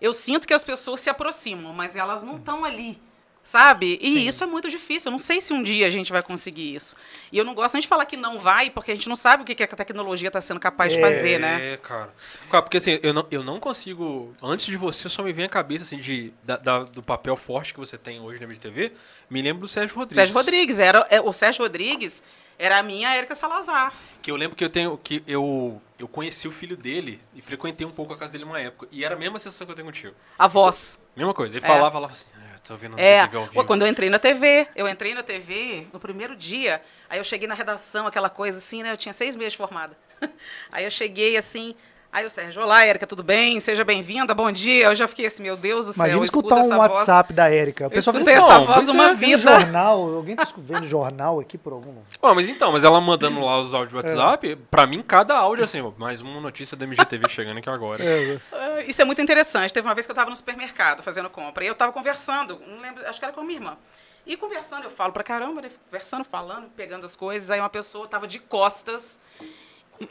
Eu 0.02 0.14
sinto 0.14 0.48
que 0.48 0.54
as 0.54 0.64
pessoas 0.64 1.00
se 1.00 1.10
aproximam, 1.10 1.74
mas 1.74 1.96
elas 1.96 2.24
não 2.24 2.38
estão 2.38 2.64
ali. 2.66 3.00
Sabe? 3.44 4.00
E 4.02 4.28
isso 4.28 4.44
é 4.44 4.48
muito 4.48 4.68
difícil. 4.68 5.10
Eu 5.10 5.12
não 5.12 5.20
sei 5.20 5.40
se 5.40 5.54
um 5.54 5.62
dia 5.62 5.86
a 5.86 5.90
gente 5.92 6.12
vai 6.12 6.24
conseguir 6.24 6.74
isso. 6.74 6.96
E 7.32 7.38
eu 7.38 7.46
não 7.46 7.54
gosto 7.54 7.76
nem 7.76 7.82
de 7.82 7.88
falar 7.88 8.04
que 8.06 8.18
não 8.18 8.40
vai, 8.40 8.72
porque 8.72 8.92
a 8.92 8.96
gente 8.96 9.08
não 9.08 9.16
sabe 9.16 9.44
o 9.44 9.46
que 9.46 9.54
que 9.54 9.62
a 9.62 9.68
tecnologia 9.68 10.30
está 10.30 10.42
sendo 10.42 10.60
capaz 10.60 10.92
de 10.92 11.00
fazer, 11.00 11.40
né? 11.40 11.74
É, 11.74 11.78
cara. 11.78 12.10
Cara, 12.50 12.64
porque 12.64 12.78
assim, 12.78 13.00
eu 13.04 13.14
não, 13.14 13.28
eu 13.30 13.44
não 13.44 13.60
consigo. 13.60 14.34
Antes 14.42 14.66
de 14.66 14.76
você, 14.76 15.08
só 15.08 15.22
me 15.22 15.32
vem 15.32 15.46
a 15.46 15.50
cabeça, 15.50 15.84
assim, 15.86 16.00
de, 16.00 16.34
da, 16.44 16.58
da- 16.58 16.84
do 16.86 17.04
papel 17.04 17.36
forte 17.38 17.72
que 17.72 17.80
você 17.80 18.00
tem 18.00 18.20
hoje 18.20 18.40
na 18.40 18.46
MTV. 18.46 18.92
Me 19.30 19.44
lembro 19.44 19.62
do 19.62 19.68
Sérgio 19.68 19.96
Rodrigues. 19.96 20.18
Sérgio 20.18 20.34
Rodrigues, 20.36 20.80
era, 20.80 21.06
é, 21.12 21.22
o 21.22 21.32
Sérgio 21.32 21.62
Rodrigues 21.62 22.24
era 22.58 22.78
a 22.80 22.84
minha 22.84 23.14
Érica 23.16 23.36
Salazar. 23.36 23.94
Que 24.22 24.32
eu 24.32 24.36
lembro 24.36 24.56
que 24.56 24.64
eu 24.64 24.70
tenho. 24.70 24.98
que 24.98 25.24
eu, 25.28 25.82
eu 26.00 26.08
conheci 26.08 26.48
o 26.48 26.52
filho 26.52 26.76
dele 26.78 27.22
e 27.34 27.42
frequentei 27.42 27.86
um 27.86 27.92
pouco 27.92 28.14
a 28.14 28.18
casa 28.18 28.32
dele 28.34 28.44
uma 28.44 28.60
época. 28.60 28.88
E 28.92 29.04
era 29.06 29.16
a 29.16 29.18
mesma 29.18 29.38
sensação 29.40 29.66
que 29.66 29.72
eu 29.72 29.76
tenho 29.76 29.86
contigo. 29.88 30.16
A 30.38 30.48
voz. 30.48 31.00
Mesma 31.16 31.34
coisa. 31.34 31.56
Ele 31.56 31.64
É. 31.66 31.68
falava, 31.68 31.92
falava 31.92 32.14
assim, 32.14 32.26
ah, 32.36 32.54
eu 32.56 32.60
tô 32.60 32.74
ouvindo 32.74 33.00
É, 33.00 33.20
MTV 33.20 33.38
ao 33.38 33.46
vivo. 33.48 33.66
quando 33.66 33.82
eu 33.84 33.88
entrei 33.88 34.10
na 34.10 34.20
TV, 34.20 34.68
eu 34.76 34.88
entrei 34.88 35.14
na 35.14 35.24
TV 35.24 35.88
no 35.94 36.00
primeiro 36.00 36.36
dia, 36.36 36.82
aí 37.10 37.18
eu 37.20 37.24
cheguei 37.24 37.48
na 37.48 37.54
redação, 37.56 38.06
aquela 38.08 38.30
coisa 38.30 38.58
assim, 38.58 38.84
né? 38.84 38.92
Eu 38.92 38.98
tinha 38.98 39.14
seis 39.14 39.36
meses 39.36 39.54
formada. 39.54 39.98
Aí 40.72 40.84
eu 40.86 40.92
cheguei 40.92 41.36
assim, 41.38 41.76
aí 42.16 42.26
o 42.26 42.30
Sérgio, 42.30 42.64
olá, 42.64 42.86
Érica, 42.86 43.06
tudo 43.06 43.22
bem? 43.22 43.60
Seja 43.60 43.84
bem-vinda, 43.84 44.34
bom 44.34 44.50
dia. 44.50 44.86
Eu 44.86 44.96
já 44.96 45.06
fiquei 45.06 45.26
assim, 45.26 45.44
meu 45.44 45.58
Deus 45.58 45.86
do 45.86 45.92
céu, 45.92 46.06
Imagina 46.06 46.24
escutar 46.26 46.56
um 46.56 46.60
essa 46.62 46.78
WhatsApp 46.78 47.34
da 47.34 47.50
Érica. 47.50 47.88
O 47.88 47.90
voz. 47.90 48.08
Eu 48.08 48.14
pessoal 48.14 48.16
escutei 48.16 48.34
essa 48.36 48.60
Não, 48.60 48.66
voz 48.66 48.88
uma 48.88 49.10
é, 49.10 49.14
"Vendo 49.14 49.38
vida. 49.38 49.38
jornal, 49.60 50.16
alguém 50.16 50.36
tá 50.36 50.48
vendo 50.58 50.88
jornal 50.88 51.40
aqui 51.42 51.58
por 51.58 51.74
algum... 51.74 51.94
Pô, 52.22 52.34
mas 52.34 52.48
então, 52.48 52.72
mas 52.72 52.86
ela 52.86 53.02
mandando 53.02 53.42
lá 53.42 53.60
os 53.60 53.74
áudios 53.74 53.92
do 53.92 53.98
WhatsApp, 53.98 54.56
pra 54.72 54.88
mim, 54.88 55.02
cada 55.02 55.36
áudio, 55.38 55.66
assim, 55.66 55.82
mais 55.98 56.22
uma 56.22 56.40
notícia 56.40 56.78
da 56.78 56.86
MGTV 56.86 57.28
chegando 57.28 57.58
aqui 57.58 57.70
agora. 57.70 58.02
É, 58.02 58.38
Ah, 58.54 58.82
Isso 58.88 59.02
é 59.02 59.06
muito 59.06 59.22
interessante. 59.22 59.74
Teve 59.74 59.86
uma 59.86 59.94
vez 59.94 60.06
que 60.08 60.12
eu 60.12 60.16
estava 60.16 60.30
no 60.30 60.36
supermercado 60.38 61.04
fazendo 61.04 61.30
compra 61.30 61.66
e 61.66 61.68
eu 61.68 61.74
estava 61.74 61.92
conversando, 61.92 62.62
não 62.66 62.80
lembro, 62.82 63.06
acho 63.08 63.20
que 63.20 63.26
era 63.26 63.34
com 63.34 63.42
a 63.42 63.44
minha 63.44 63.58
irmã. 63.58 63.78
E 64.26 64.38
conversando, 64.38 64.86
eu 64.86 64.90
falo 64.90 65.12
pra 65.12 65.24
caramba, 65.24 65.62
né? 65.62 65.70
conversando, 65.92 66.24
falando, 66.24 66.68
pegando 66.76 67.06
as 67.06 67.16
coisas. 67.16 67.52
Aí 67.52 67.60
uma 67.60 67.70
pessoa 67.70 68.06
estava 68.06 68.26
de 68.26 68.40
costas. 68.40 69.20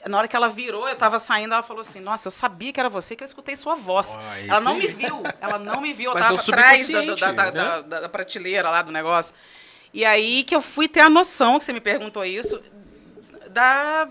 Na 0.07 0.19
hora 0.19 0.29
que 0.29 0.35
ela 0.35 0.49
virou, 0.49 0.87
eu 0.89 0.95
estava 0.95 1.19
saindo, 1.19 1.53
ela 1.53 1.63
falou 1.63 1.81
assim: 1.83 2.01
Nossa, 2.01 2.27
eu 2.29 2.31
sabia 2.31 2.73
que 2.73 2.81
era 2.81 2.89
você, 2.89 3.15
que 3.15 3.23
eu 3.23 3.27
escutei 3.27 3.55
sua 3.57 3.75
voz. 3.75 4.17
Ah, 4.19 4.41
ela 4.41 4.61
não 4.61 4.73
aí. 4.73 4.79
me 4.79 4.87
viu, 4.87 5.23
ela 5.41 5.59
não 5.59 5.81
me 5.81 5.93
viu, 5.93 6.11
eu 6.11 6.15
Mas 6.15 6.29
é 6.31 6.33
o 6.33 6.37
estava 6.37 6.63
atrás 6.63 6.89
da, 6.89 7.33
da, 7.33 7.33
né? 7.33 7.51
da- 7.83 8.01
da- 8.01 8.09
prateleira 8.09 8.71
lá 8.71 8.81
do 8.83 8.91
negócio. 8.91 9.35
E 9.93 10.05
aí 10.05 10.43
que 10.45 10.55
eu 10.57 10.63
fui 10.63 10.89
ter 10.89 11.01
a 11.01 11.11
noção, 11.11 11.59
que 11.59 11.65
você 11.65 11.73
me 11.73 11.81
perguntou 11.81 12.25
isso, 12.25 12.61
da 13.51 14.09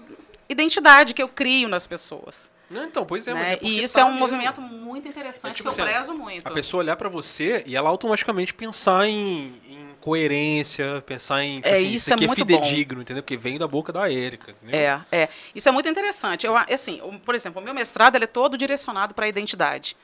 identidade 0.48 1.14
que 1.14 1.22
eu 1.24 1.28
crio 1.28 1.68
nas 1.68 1.88
pessoas. 1.88 2.52
Não, 2.70 2.86
então, 2.86 3.06
pois 3.06 3.28
é, 3.28 3.34
mas 3.34 3.48
né? 3.50 3.54
é 3.56 3.60
e 3.62 3.84
isso 3.84 3.96
tá 3.96 4.02
é 4.02 4.06
um 4.06 4.12
mesmo. 4.14 4.20
movimento 4.22 4.62
muito 4.62 5.08
interessante 5.08 5.52
É 5.52 5.54
tipo 5.54 5.72
que 5.72 5.80
eu 5.82 5.86
assim, 5.86 5.94
prezo 5.94 6.14
muito. 6.16 6.48
A 6.48 6.52
pessoa 6.52 6.82
olhar 6.82 6.96
pra 6.96 7.10
você 7.10 7.64
e 7.68 7.76
ela 7.76 7.90
automaticamente 7.90 8.54
pensar 8.54 9.08
em 9.08 9.60
coerência, 10.04 11.02
pensar 11.06 11.46
em 11.46 11.62
tipo 11.62 11.68
É, 11.70 11.74
assim, 11.76 11.86
isso 11.86 11.96
isso 11.96 12.10
é 12.10 12.14
aqui 12.16 12.24
é, 12.26 12.28
muito 12.28 12.40
fidedigno, 12.40 13.02
entendeu? 13.02 13.24
Porque 13.24 13.38
vem 13.38 13.58
da 13.58 13.66
boca 13.66 13.94
da 13.94 14.12
Érica. 14.12 14.52
entendeu? 14.52 14.78
É, 14.78 15.02
é. 15.10 15.30
Isso 15.56 15.70
é 15.70 15.72
muito 15.72 15.88
interessante. 15.88 16.46
Eu, 16.46 16.58
assim, 16.58 17.00
por 17.24 17.34
exemplo, 17.34 17.62
o 17.62 17.64
meu 17.64 17.74
mestrado 17.74 18.16
ele 18.16 18.26
é 18.26 18.28
todo 18.28 18.58
direcionado 18.58 19.14
para 19.14 19.26
a 19.26 19.30
identidade. 19.30 19.96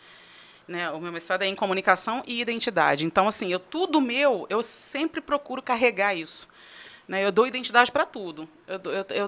Né? 0.65 0.89
O 0.91 1.01
meu 1.01 1.12
mestrado 1.12 1.41
é 1.41 1.47
em 1.47 1.55
comunicação 1.55 2.23
e 2.25 2.39
identidade. 2.39 3.05
Então, 3.05 3.27
assim, 3.27 3.51
eu, 3.51 3.59
tudo 3.59 3.99
meu, 3.99 4.47
eu 4.49 4.63
sempre 4.63 5.19
procuro 5.19 5.62
carregar 5.62 6.15
isso. 6.15 6.47
Né? 7.05 7.25
Eu 7.25 7.31
dou 7.31 7.45
identidade 7.45 7.91
para 7.91 8.05
tudo. 8.05 8.47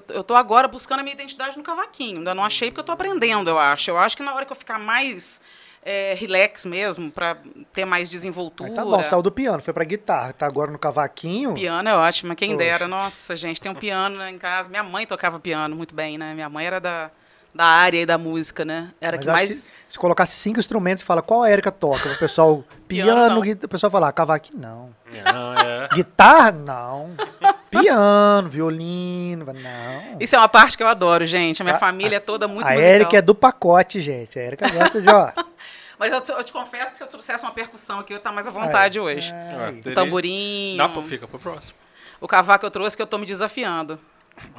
Eu, 0.08 0.24
tô 0.24 0.36
agora 0.36 0.70
buscando 0.70 1.02
a 1.02 1.04
minha 1.04 1.16
identidade 1.16 1.58
no 1.58 1.64
cavaquinho. 1.64 2.20
Ainda 2.20 2.34
não 2.34 2.46
achei 2.46 2.70
porque 2.70 2.80
eu 2.80 2.84
estou 2.84 2.94
aprendendo, 2.94 3.50
eu 3.50 3.60
acho. 3.60 3.92
Eu 3.92 3.98
acho 3.98 4.16
que 4.16 4.24
na 4.24 4.34
hora 4.34 4.46
que 4.46 4.54
eu 4.54 4.56
ficar 4.56 4.80
mais 4.80 5.42
é, 5.84 6.14
relax 6.14 6.66
mesmo, 6.66 7.12
para 7.12 7.38
ter 7.74 7.86
mais 7.86 8.08
desenvoltura. 8.10 8.70
Aí 8.70 8.76
tá 8.76 8.84
bom, 8.84 9.02
saiu 9.02 9.22
do 9.22 9.32
piano, 9.32 9.62
foi 9.62 9.74
pra 9.74 9.84
guitarra, 9.84 10.34
tá 10.34 10.46
agora 10.46 10.72
no 10.72 10.78
cavaquinho. 10.78 11.54
Piano 11.54 11.90
é 11.90 11.96
ótimo, 11.96 12.36
quem 12.36 12.52
Poxa. 12.52 12.64
dera. 12.64 12.88
Nossa, 12.88 13.36
gente, 13.36 13.60
tem 13.60 13.72
um 13.72 13.76
piano 13.76 14.22
em 14.24 14.38
casa. 14.38 14.70
Minha 14.70 14.84
mãe 14.84 15.06
tocava 15.08 15.40
piano 15.40 15.76
muito 15.76 15.96
bem, 15.96 16.18
né? 16.18 16.34
Minha 16.34 16.50
mãe 16.50 16.66
era 16.66 16.80
da, 16.80 17.10
da 17.54 17.66
área 17.66 18.02
e 18.02 18.06
da 18.06 18.18
música, 18.18 18.64
né? 18.64 18.92
Era 19.02 19.18
Mas 19.18 19.26
que 19.26 19.32
mais. 19.32 19.68
que 19.68 19.94
se 19.94 20.00
colocasse 20.00 20.36
cinco 20.36 20.60
instrumentos 20.60 21.02
e 21.02 21.06
fala 21.06 21.22
qual 21.22 21.44
a 21.44 21.50
Érica 21.50 21.72
toca, 21.72 22.10
o 22.12 22.18
pessoal 22.18 22.64
Piano, 22.88 23.42
piano, 23.42 23.60
o 23.64 23.68
pessoal 23.70 23.90
fala, 23.90 24.10
ah, 24.10 24.12
cavaquinho 24.14 24.60
não. 24.60 24.96
Não, 25.06 25.54
é. 25.56 25.88
Guitarra, 25.94 26.52
não. 26.52 27.12
Piano, 27.80 28.50
violino, 28.50 29.46
não. 29.46 30.18
Isso 30.20 30.36
é 30.36 30.38
uma 30.38 30.50
parte 30.50 30.76
que 30.78 30.84
eu 30.84 30.88
adoro, 30.88 31.26
gente. 31.26 31.62
A 31.62 31.66
minha 31.66 31.78
A- 31.78 31.80
família 31.80 32.18
é 32.18 32.20
toda 32.20 32.48
muito 32.48 32.66
a 32.68 32.72
musical. 32.72 32.90
Érica 32.90 33.18
é 33.18 33.22
do 33.22 33.34
pacote, 33.34 34.02
gente. 34.02 34.38
A 34.38 34.42
Érica 34.44 34.70
gosta 34.70 35.02
de, 35.02 35.10
ó. 35.10 35.32
Mas 35.98 36.12
eu 36.12 36.20
te, 36.22 36.32
eu 36.32 36.44
te 36.44 36.52
confesso 36.52 36.92
que 36.92 36.98
se 36.98 37.04
eu 37.04 37.08
trouxesse 37.08 37.44
uma 37.44 37.52
percussão 37.54 38.00
aqui, 38.00 38.12
eu 38.12 38.16
ia 38.16 38.20
estar 38.20 38.32
mais 38.32 38.48
à 38.48 38.52
vontade 38.52 39.00
aí. 39.00 39.06
hoje. 39.06 39.32
Aí. 39.34 39.80
O 39.80 39.84
teria- 39.84 39.96
tamborim. 39.96 40.76
Dá 40.78 40.90
pra, 40.90 41.04
fica 41.04 41.28
pro 41.28 41.40
próximo. 41.40 41.78
O 42.20 42.28
cavaco 42.28 42.66
eu 42.66 42.72
trouxe 42.72 42.96
que 42.96 43.02
eu 43.02 43.08
tô 43.08 43.18
me 43.18 43.26
desafiando. 43.26 44.00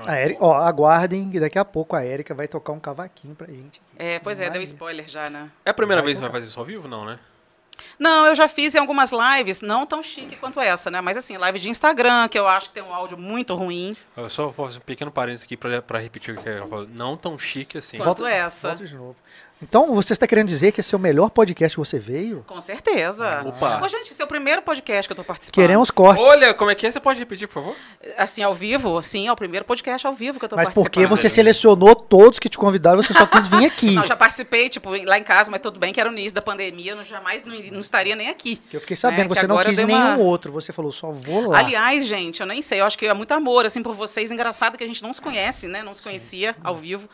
A 0.07 0.15
Érica, 0.17 0.45
ó, 0.45 0.55
aguardem 0.55 1.29
que 1.31 1.41
daqui 1.41 1.59
a 1.59 1.65
pouco 1.65 1.97
a 1.97 2.05
Érica 2.05 2.35
vai 2.35 2.47
tocar 2.47 2.73
um 2.73 2.79
cavaquinho 2.79 3.35
pra 3.35 3.47
gente. 3.49 3.81
É, 3.99 4.19
pois 4.21 4.39
é, 4.39 4.49
deu 4.51 4.63
spoiler 4.63 5.09
já, 5.09 5.29
né? 5.29 5.49
É 5.65 5.71
a 5.71 5.75
primeira 5.75 6.01
Vai 6.01 6.07
vez 6.07 6.19
que 6.19 6.23
vai 6.23 6.31
fazer 6.31 6.47
isso 6.47 6.59
ao 6.61 6.65
vivo? 6.67 6.87
Não, 6.87 7.05
né? 7.05 7.19
Não, 7.99 8.27
eu 8.27 8.35
já 8.35 8.49
fiz 8.49 8.75
em 8.75 8.79
algumas 8.79 9.11
lives, 9.13 9.61
não 9.61 9.87
tão 9.87 10.03
chique 10.03 10.37
quanto 10.37 10.61
essa, 10.61 10.91
né? 10.91 11.01
Mas 11.01 11.17
assim, 11.17 11.37
live 11.37 11.59
de 11.59 11.71
Instagram, 11.71 12.29
que 12.29 12.39
eu 12.39 12.47
acho 12.47 12.69
que 12.69 12.75
tem 12.75 12.83
um 12.83 12.93
áudio 12.95 13.17
muito 13.19 13.55
ruim. 13.55 13.97
Eu 14.17 14.29
só 14.29 14.45
vou 14.49 14.67
fazer 14.67 14.79
um 14.79 14.83
pequeno 14.83 15.11
parênteses 15.11 15.45
aqui 15.45 15.57
pra, 15.57 15.83
pra 15.83 15.99
repetir 15.99 16.37
o 16.37 16.43
que 16.43 16.49
ela 16.49 16.67
falou. 16.67 16.89
Não 16.89 17.17
tão 17.17 17.39
chique 17.39 17.79
assim. 17.79 17.99
Quanto 17.99 18.27
essa. 18.27 18.69
Volta 18.69 18.87
de 18.87 18.95
novo. 18.95 19.17
Então, 19.63 19.95
você 19.95 20.13
está 20.13 20.27
querendo 20.27 20.49
dizer 20.49 20.73
que 20.73 20.81
esse 20.81 20.93
é 20.95 20.99
o 20.99 21.01
melhor 21.01 21.31
podcast 21.31 21.77
que 21.77 21.79
você 21.79 21.99
veio? 21.99 22.45
Com 22.49 22.61
certeza. 22.61 23.43
Opa. 23.47 23.81
Ô, 23.83 23.89
gente, 23.89 24.11
esse 24.11 24.21
é 24.21 24.25
o 24.25 24.29
primeiro 24.29 24.61
podcast 24.61 25.09
que 25.09 25.13
eu 25.13 25.17
tô 25.17 25.23
participando. 25.25 25.55
Queremos 25.55 25.91
cortes. 25.91 26.25
Olha, 26.25 26.53
como 26.53 26.71
é 26.71 26.75
que 26.75 26.87
é? 26.87 26.91
Você 26.91 26.99
pode 26.99 27.19
repetir, 27.21 27.47
por 27.47 27.55
favor? 27.55 27.77
Assim, 28.19 28.43
ao 28.43 28.55
vivo, 28.55 29.01
sim, 29.03 29.29
é 29.29 29.33
o 29.33 29.37
primeiro 29.37 29.65
podcast 29.65 30.05
ao 30.07 30.15
vivo 30.15 30.39
que 30.39 30.45
eu 30.45 30.49
tô 30.49 30.57
Mas 30.57 30.65
participando. 30.67 30.93
porque 30.93 31.07
você 31.07 31.29
selecionou 31.29 31.95
todos 31.95 32.39
que 32.41 32.49
te 32.49 32.59
convidaram, 32.59 33.03
você 33.03 33.13
só 33.13 33.25
quis 33.27 33.47
vir 33.47 33.67
aqui. 33.67 33.91
Não, 33.95 34.05
já 34.05 34.17
participei, 34.17 34.69
tipo, 34.69 34.91
lá 35.05 35.17
em 35.19 35.23
casa, 35.23 35.51
mas 35.51 35.61
tudo 35.61 35.79
bem 35.79 35.93
que 35.93 36.01
era 36.01 36.09
o 36.11 36.13
início 36.13 36.35
da 36.35 36.43
pandemia, 36.43 36.93
eu 36.93 36.97
não, 36.97 37.05
jamais 37.05 37.45
não, 37.45 37.55
não 37.55 37.81
estaria 37.81 38.17
nem 38.17 38.29
aqui. 38.29 38.57
Que 38.69 38.77
eu 38.77 38.81
fiquei 38.81 38.97
sabendo, 38.97 39.29
né, 39.29 39.35
que 39.35 39.41
você 39.41 39.47
não 39.47 39.63
quis 39.63 39.79
nenhum 39.79 39.97
uma- 39.97 40.17
outro. 40.19 40.51
Você 40.53 40.73
falou, 40.73 40.91
só 40.91 41.11
vou 41.13 41.49
lá. 41.51 41.59
Aliás, 41.59 42.07
gente, 42.07 42.41
eu 42.41 42.47
nem 42.47 42.61
sei, 42.61 42.81
eu 42.81 42.85
acho 42.85 42.99
que 42.99 43.07
é 43.07 43.15
muito 43.15 43.33
amor, 43.33 43.65
assim, 43.65 43.83
por 43.83 43.95
vocês. 43.95 44.31
Engraçado 44.33 44.77
que 44.77 44.83
a 44.83 44.87
gente 44.87 45.03
não 45.03 45.13
se 45.13 45.23
conhece, 45.23 45.69
né? 45.69 45.83
Não 45.83 45.95
se 45.95 46.03
conhecia 46.03 46.57
ao 46.65 46.75
vivo. 46.75 47.09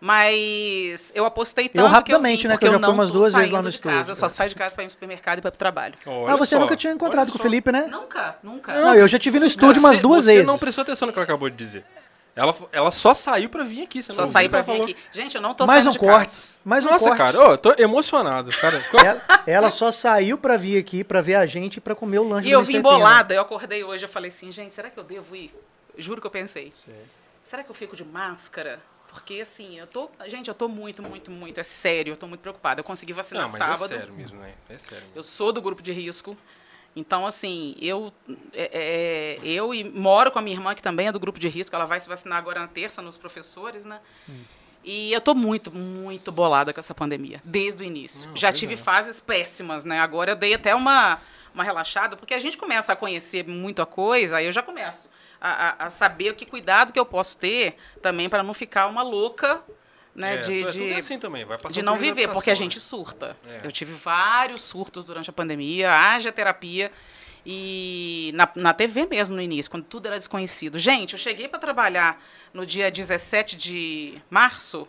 Mas 0.00 1.12
eu 1.14 1.26
apostei 1.26 1.68
tanto 1.68 1.86
rapidamente, 1.86 2.40
que 2.40 2.46
eu 2.46 2.50
vim, 2.50 2.54
né, 2.54 2.58
que 2.58 2.66
eu 2.66 2.72
já 2.72 2.78
fui 2.78 2.94
umas 2.94 3.10
duas 3.12 3.34
vezes 3.34 3.50
lá 3.50 3.60
no 3.60 3.68
de 3.68 3.74
estúdio, 3.74 3.98
Casa, 3.98 4.12
eu 4.12 4.16
só 4.16 4.28
saio 4.30 4.48
de 4.48 4.54
casa 4.56 4.74
para 4.74 4.82
ir 4.84 4.86
no 4.86 4.90
supermercado 4.90 5.38
e 5.38 5.42
para 5.42 5.48
o 5.48 5.52
trabalho. 5.52 5.94
Olha 6.06 6.32
ah, 6.32 6.36
você 6.36 6.54
só, 6.56 6.60
nunca 6.60 6.74
tinha 6.74 6.92
encontrado 6.92 7.28
olha 7.28 7.32
com 7.32 7.38
o. 7.38 7.42
Felipe, 7.42 7.70
né? 7.70 7.86
Nunca, 7.86 8.36
nunca. 8.42 8.72
Não, 8.72 8.94
eu 8.94 9.06
já 9.06 9.18
te 9.18 9.28
vi 9.28 9.38
no 9.38 9.44
estúdio 9.46 9.78
umas 9.80 9.96
Você- 9.96 10.02
duas 10.02 10.24
você 10.24 10.32
vezes. 10.32 10.46
não 10.46 10.58
prestou 10.58 10.82
atenção 10.82 11.06
no 11.06 11.12
que 11.12 11.18
ela 11.18 11.24
acabou 11.24 11.50
de 11.50 11.56
dizer. 11.56 11.84
Ela, 12.34 12.54
ela 12.72 12.90
só 12.90 13.12
saiu 13.12 13.50
pra 13.50 13.64
vir 13.64 13.82
aqui. 13.82 14.02
Você 14.02 14.12
Só 14.12 14.24
que 14.24 14.30
ela 14.38 14.48
vir 14.48 14.64
falou. 14.64 14.82
aqui. 14.84 14.96
Gente, 15.12 15.34
eu 15.34 15.42
não 15.42 15.52
tô 15.52 15.66
Mais 15.66 15.84
saindo 15.84 15.90
um 15.90 15.92
de 15.92 15.98
corte. 15.98 16.26
casa. 16.30 16.48
Mais 16.64 16.86
um 16.86 16.90
Nossa, 16.90 17.04
corte. 17.04 17.18
cara, 17.18 17.38
ô, 17.40 17.52
eu 17.52 17.58
tô 17.58 17.74
emocionado, 17.76 18.50
cara. 18.52 18.82
Ela, 19.04 19.22
ela 19.46 19.70
só 19.70 19.90
saiu 19.90 20.38
pra 20.38 20.56
vir 20.56 20.78
aqui, 20.78 21.02
pra 21.04 21.20
ver 21.20 21.34
a 21.34 21.44
gente 21.44 21.76
e 21.76 21.80
pra 21.80 21.94
comer 21.94 22.18
o 22.20 22.28
lanche 22.28 22.48
E 22.48 22.52
eu 22.52 22.62
vim 22.62 22.80
bolada, 22.80 23.34
eu 23.34 23.42
acordei 23.42 23.82
hoje, 23.82 24.04
eu 24.04 24.08
falei 24.08 24.28
assim, 24.28 24.50
gente, 24.52 24.72
será 24.72 24.88
que 24.88 24.98
eu 24.98 25.04
devo 25.04 25.34
ir? 25.34 25.52
Juro 25.98 26.20
que 26.20 26.26
eu 26.26 26.30
pensei. 26.30 26.72
Será 27.42 27.62
que 27.64 27.70
eu 27.70 27.74
fico 27.74 27.96
de 27.96 28.04
máscara? 28.04 28.78
Porque 29.10 29.40
assim, 29.40 29.78
eu 29.78 29.86
tô. 29.86 30.08
Gente, 30.26 30.48
eu 30.48 30.54
tô 30.54 30.68
muito, 30.68 31.02
muito, 31.02 31.30
muito. 31.30 31.58
É 31.58 31.62
sério, 31.62 32.12
eu 32.12 32.16
tô 32.16 32.28
muito 32.28 32.40
preocupada. 32.40 32.80
Eu 32.80 32.84
consegui 32.84 33.12
vacinar 33.12 33.44
Não, 33.44 33.50
mas 33.50 33.58
sábado. 33.58 33.92
é 33.92 33.98
sério 33.98 34.14
mesmo, 34.14 34.40
né? 34.40 34.54
É 34.68 34.78
sério. 34.78 35.04
mesmo. 35.04 35.18
Eu 35.18 35.22
sou 35.22 35.52
do 35.52 35.60
grupo 35.60 35.82
de 35.82 35.92
risco. 35.92 36.36
Então, 36.94 37.24
assim, 37.24 37.76
eu, 37.80 38.12
é, 38.52 39.38
é, 39.42 39.46
eu 39.46 39.72
e 39.72 39.84
moro 39.84 40.30
com 40.30 40.38
a 40.38 40.42
minha 40.42 40.56
irmã, 40.56 40.74
que 40.74 40.82
também 40.82 41.08
é 41.08 41.12
do 41.12 41.20
grupo 41.20 41.38
de 41.38 41.48
risco. 41.48 41.74
Ela 41.74 41.84
vai 41.84 42.00
se 42.00 42.08
vacinar 42.08 42.38
agora 42.38 42.60
na 42.60 42.68
terça 42.68 43.02
nos 43.02 43.16
professores, 43.16 43.84
né? 43.84 44.00
E 44.82 45.12
eu 45.12 45.20
tô 45.20 45.34
muito, 45.34 45.70
muito 45.70 46.32
bolada 46.32 46.72
com 46.72 46.80
essa 46.80 46.94
pandemia, 46.94 47.40
desde 47.44 47.82
o 47.82 47.86
início. 47.86 48.30
Não, 48.30 48.36
Já 48.36 48.52
tive 48.52 48.74
é. 48.74 48.76
fases 48.76 49.20
péssimas, 49.20 49.84
né? 49.84 50.00
Agora 50.00 50.32
eu 50.32 50.36
dei 50.36 50.54
até 50.54 50.74
uma, 50.74 51.20
uma 51.54 51.62
relaxada, 51.62 52.16
porque 52.16 52.34
a 52.34 52.38
gente 52.38 52.56
começa 52.56 52.92
a 52.92 52.96
conhecer 52.96 53.46
muita 53.46 53.84
coisa, 53.84 54.38
aí 54.38 54.46
eu 54.46 54.52
já 54.52 54.62
começo 54.62 55.08
a, 55.40 55.86
a- 55.86 55.90
saber 55.90 56.30
o 56.30 56.34
que 56.34 56.44
cuidado 56.44 56.92
que 56.92 56.98
eu 56.98 57.06
posso 57.06 57.36
ter 57.36 57.76
também 58.02 58.28
para 58.28 58.42
não 58.42 58.52
ficar 58.52 58.86
uma 58.86 59.02
louca, 59.02 59.62
né? 60.14 60.34
É, 60.34 60.38
de, 60.38 60.62
é 60.64 60.68
de, 60.68 60.92
assim 60.94 61.18
também, 61.18 61.46
de 61.70 61.82
não 61.82 61.96
viver, 61.96 62.28
porque 62.28 62.50
a 62.50 62.52
adaptação, 62.52 62.56
gente 62.56 62.80
surta. 62.80 63.36
É. 63.46 63.60
Eu 63.64 63.72
tive 63.72 63.92
vários 63.92 64.62
surtos 64.62 65.04
durante 65.04 65.30
a 65.30 65.32
pandemia, 65.32 65.92
haja 65.92 66.30
terapia. 66.30 66.92
E 67.46 68.32
na, 68.34 68.48
na 68.54 68.74
TV 68.74 69.06
mesmo 69.06 69.34
no 69.34 69.40
início, 69.40 69.70
quando 69.70 69.84
tudo 69.84 70.06
era 70.06 70.18
desconhecido. 70.18 70.78
Gente, 70.78 71.14
eu 71.14 71.18
cheguei 71.18 71.48
para 71.48 71.58
trabalhar 71.58 72.22
no 72.52 72.66
dia 72.66 72.90
17 72.90 73.56
de 73.56 74.20
março, 74.28 74.86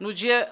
no 0.00 0.14
dia 0.14 0.50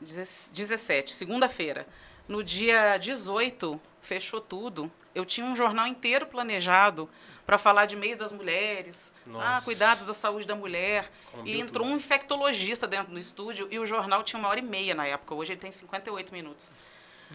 17, 0.00 1.12
segunda-feira. 1.12 1.86
No 2.28 2.44
dia 2.44 2.96
18, 2.96 3.80
fechou 4.00 4.40
tudo. 4.40 4.90
Eu 5.14 5.24
tinha 5.24 5.44
um 5.44 5.56
jornal 5.56 5.86
inteiro 5.86 6.26
planejado 6.26 7.08
para 7.50 7.58
falar 7.58 7.86
de 7.86 7.96
mês 7.96 8.16
das 8.16 8.30
mulheres, 8.30 9.12
ah, 9.26 9.30
Nossa. 9.30 9.64
cuidados 9.64 10.06
da 10.06 10.14
saúde 10.14 10.46
da 10.46 10.54
mulher. 10.54 11.10
Combinou 11.32 11.52
E 11.52 11.60
entrou 11.60 11.84
tudo. 11.84 11.92
um 11.94 11.96
infectologista 11.96 12.86
dentro 12.86 13.12
do 13.12 13.18
estúdio 13.18 13.66
e 13.72 13.78
o 13.80 13.84
jornal 13.84 14.22
tinha 14.22 14.38
uma 14.38 14.48
hora 14.48 14.60
e 14.60 14.62
meia 14.62 14.94
na 14.94 15.04
época. 15.04 15.34
Hoje 15.34 15.54
ele 15.54 15.60
tem 15.60 15.72
58 15.72 16.32
minutos. 16.32 16.70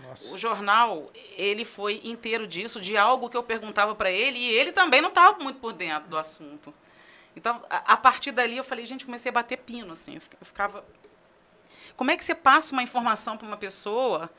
Nossa. 0.01 0.34
O 0.34 0.38
jornal, 0.38 1.12
ele 1.36 1.65
foi 1.65 1.99
inteiro 2.06 2.47
disso, 2.47 2.80
de 2.80 2.95
algo 2.95 3.30
que 3.30 3.36
eu 3.36 3.43
perguntava 3.43 3.93
para 3.93 4.10
ele, 4.10 4.39
e 4.39 4.51
ele 4.54 4.71
também 4.71 5.01
não 5.01 5.10
estava 5.10 5.38
muito 5.43 5.60
por 5.60 5.73
dentro 5.73 6.08
do 6.08 6.17
assunto. 6.17 6.73
Então, 7.36 7.62
a, 7.69 7.91
a 7.93 7.97
partir 7.97 8.32
dali, 8.32 8.56
eu 8.56 8.63
falei, 8.63 8.86
gente, 8.86 9.04
comecei 9.04 9.30
a 9.30 9.34
bater 9.34 9.58
pino, 9.58 9.91
assim. 9.91 10.15
Eu 10.15 10.21
fica- 10.21 10.38
eu 10.39 10.45
ficava. 10.45 10.86
Como 11.97 12.10
é 12.10 12.15
que 12.15 12.23
você 12.23 12.34
passa 12.34 12.71
uma 12.71 12.84
informação 12.84 13.36
para 13.38 13.45
uma 13.47 13.58
pessoa 13.58 14.30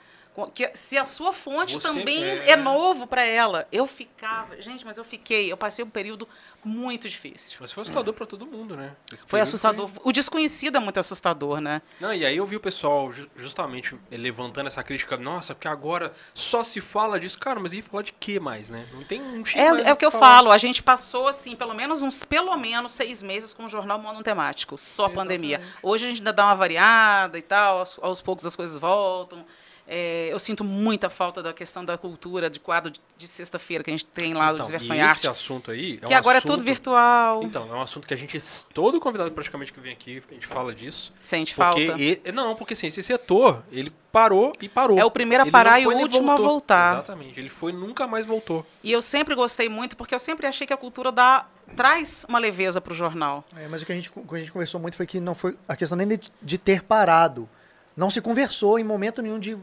que 0.55 0.70
se 0.75 0.99
a 0.99 1.05
sua 1.05 1.33
fonte 1.33 1.75
Você 1.75 1.88
também 1.88 2.22
é- 2.25 2.51
é, 2.51 2.57
novo 2.57 3.07
para 3.07 3.25
ela? 3.25 3.66
Eu 3.72 3.87
ficava, 3.87 4.61
gente, 4.61 4.85
mas 4.85 4.99
eu 4.99 5.05
fiquei, 5.05 5.51
eu 5.51 5.57
passei 5.57 5.85
um 5.85 5.88
período 5.90 6.29
muito 6.64 7.09
difícil. 7.09 7.57
Mas 7.61 7.72
foi 7.72 7.83
assustador 7.83 8.12
pra 8.12 8.27
todo 8.27 8.44
mundo, 8.44 8.77
né? 8.77 8.94
Esse 9.12 9.25
Foi 9.27 9.40
assustador. 9.40 9.88
O 10.05 10.12
desconhecido 10.12 10.77
é 10.77 10.81
muito 10.81 10.99
assustador, 11.01 11.61
né? 11.61 11.81
Não, 12.01 12.12
e 12.12 12.27
aí 12.27 12.37
eu 12.37 12.44
vi 12.44 12.57
o 12.57 12.61
pessoal 12.61 13.12
ju- 13.12 13.31
justamente 13.37 13.96
levantando 14.11 14.66
essa 14.66 14.83
crítica, 14.83 15.16
nossa, 15.16 15.55
porque 15.55 15.68
agora 15.68 16.12
só 16.35 16.62
se 16.62 16.81
fala 16.81 17.18
disso. 17.18 17.38
Cara, 17.38 17.59
mas 17.61 17.72
ia 17.72 17.83
falar 17.83 18.03
de 18.03 18.12
quê 18.12 18.38
mais, 18.40 18.68
né? 18.68 18.87
Não 18.92 19.05
tem 19.05 19.22
um 19.22 19.42
É, 19.55 19.88
é 19.88 19.92
o 19.92 19.96
que 19.96 20.05
eu 20.05 20.11
falar. 20.11 20.27
falo, 20.37 20.51
a 20.51 20.59
gente 20.59 20.83
passou, 20.83 21.29
assim, 21.29 21.55
pelo 21.57 21.72
menos 21.75 22.03
uns, 22.03 22.25
pelo 22.25 22.57
menos 22.57 22.92
seis 22.92 23.22
meses 23.22 23.55
com 23.55 23.64
o 23.64 23.68
jornal 23.68 23.99
monotemático, 23.99 24.77
só 24.77 25.09
pandemia. 25.09 25.57
Exatamente. 25.57 25.79
Hoje 25.83 26.05
a 26.05 26.09
gente 26.09 26.18
ainda 26.18 26.33
dá 26.33 26.46
uma 26.46 26.55
variada 26.57 27.38
e 27.38 27.42
tal, 27.42 27.79
aos, 27.79 27.99
aos 28.03 28.20
poucos 28.20 28.44
as 28.44 28.57
coisas 28.57 28.77
voltam. 28.77 29.46
É, 29.88 30.29
eu 30.33 30.38
sinto 30.40 30.64
muita 30.64 31.09
falta 31.09 31.40
da 31.42 31.53
questão 31.53 31.85
da 31.85 31.96
cultura, 31.96 32.51
de 32.51 32.59
quadro 32.59 32.90
de, 32.90 33.01
de 33.16 33.29
sexta-feira 33.29 33.85
que 33.85 33.90
a 33.90 33.92
gente 33.92 34.05
tem 34.05 34.35
lá, 34.35 34.49
do 34.51 34.55
Então, 34.57 34.66
Diversão 34.66 34.96
e 34.96 34.99
e 34.99 35.03
Arte. 35.03 35.18
esse 35.18 35.29
assunto 35.29 35.70
aí 35.70 35.94
é 36.03 36.07
que 36.07 36.12
um 36.12 36.16
agora 36.16 36.37
é 36.37 36.40
assunto- 36.40 36.53
tudo 36.57 36.64
virtual. 36.64 37.42
Então, 37.44 37.68
é 37.72 37.77
um 37.77 37.81
assunto 37.81 38.07
que 38.07 38.12
a 38.12 38.16
gente, 38.16 38.37
todo 38.75 38.99
convidado 39.01 39.31
praticamente 39.31 39.72
que 39.72 39.79
vem 39.79 39.92
aqui, 39.92 40.20
a 40.29 40.35
gente 40.35 40.46
fala 40.46 40.75
disso. 40.75 41.12
Sente 41.22 41.55
Porque 41.55 41.87
falta. 41.87 42.03
e- 42.03 42.20
não, 42.33 42.57
porque 42.57 42.72
assim, 42.72 42.88
esse 42.88 43.01
setor, 43.03 43.62
ele 43.70 43.92
parou 44.11 44.53
e 44.61 44.68
parou. 44.68 44.99
É 44.99 45.05
o 45.05 45.11
primeiro 45.11 45.44
a 45.44 45.46
Ele 45.46 45.53
parar 45.53 45.79
e 45.79 45.87
o 45.87 45.96
último 45.96 46.33
a 46.33 46.37
voltar. 46.37 46.94
Exatamente, 46.94 47.38
ele 47.38 47.49
foi 47.49 47.70
e 47.70 47.75
nunca 47.75 48.07
mais 48.09 48.27
voltou. 48.27 48.66
E 48.83 48.90
eu 48.90 49.01
sempre 49.01 49.35
gostei 49.37 49.68
muito, 49.68 49.96
porque 49.96 50.14
eu 50.14 50.18
sempre 50.18 50.46
achei 50.49 50.66
que 50.66 50.72
a 50.72 50.77
cultura 50.77 51.12
dá, 51.12 51.46
traz 51.77 52.27
uma 52.29 52.40
leveza 52.40 52.81
para 52.81 52.92
o 52.92 52.96
jornal. 52.96 53.44
É, 53.57 53.68
mas 53.68 53.83
o 53.83 53.87
que 53.87 53.92
a 53.92 53.94
gente, 53.94 54.11
o 54.16 54.22
que 54.27 54.35
a 54.35 54.38
gente 54.38 54.51
conversou 54.51 54.81
muito 54.81 54.96
foi 54.96 55.07
que 55.07 55.20
não 55.20 55.35
foi 55.37 55.57
a 55.68 55.77
questão 55.77 55.96
nem 55.96 56.09
de, 56.09 56.20
de 56.42 56.59
ter 56.59 56.83
parado. 56.83 57.49
Não 57.96 58.11
se 58.11 58.20
conversou 58.20 58.79
em 58.79 58.85
momento 58.85 59.22
nenhum 59.22 59.38
de, 59.38 59.57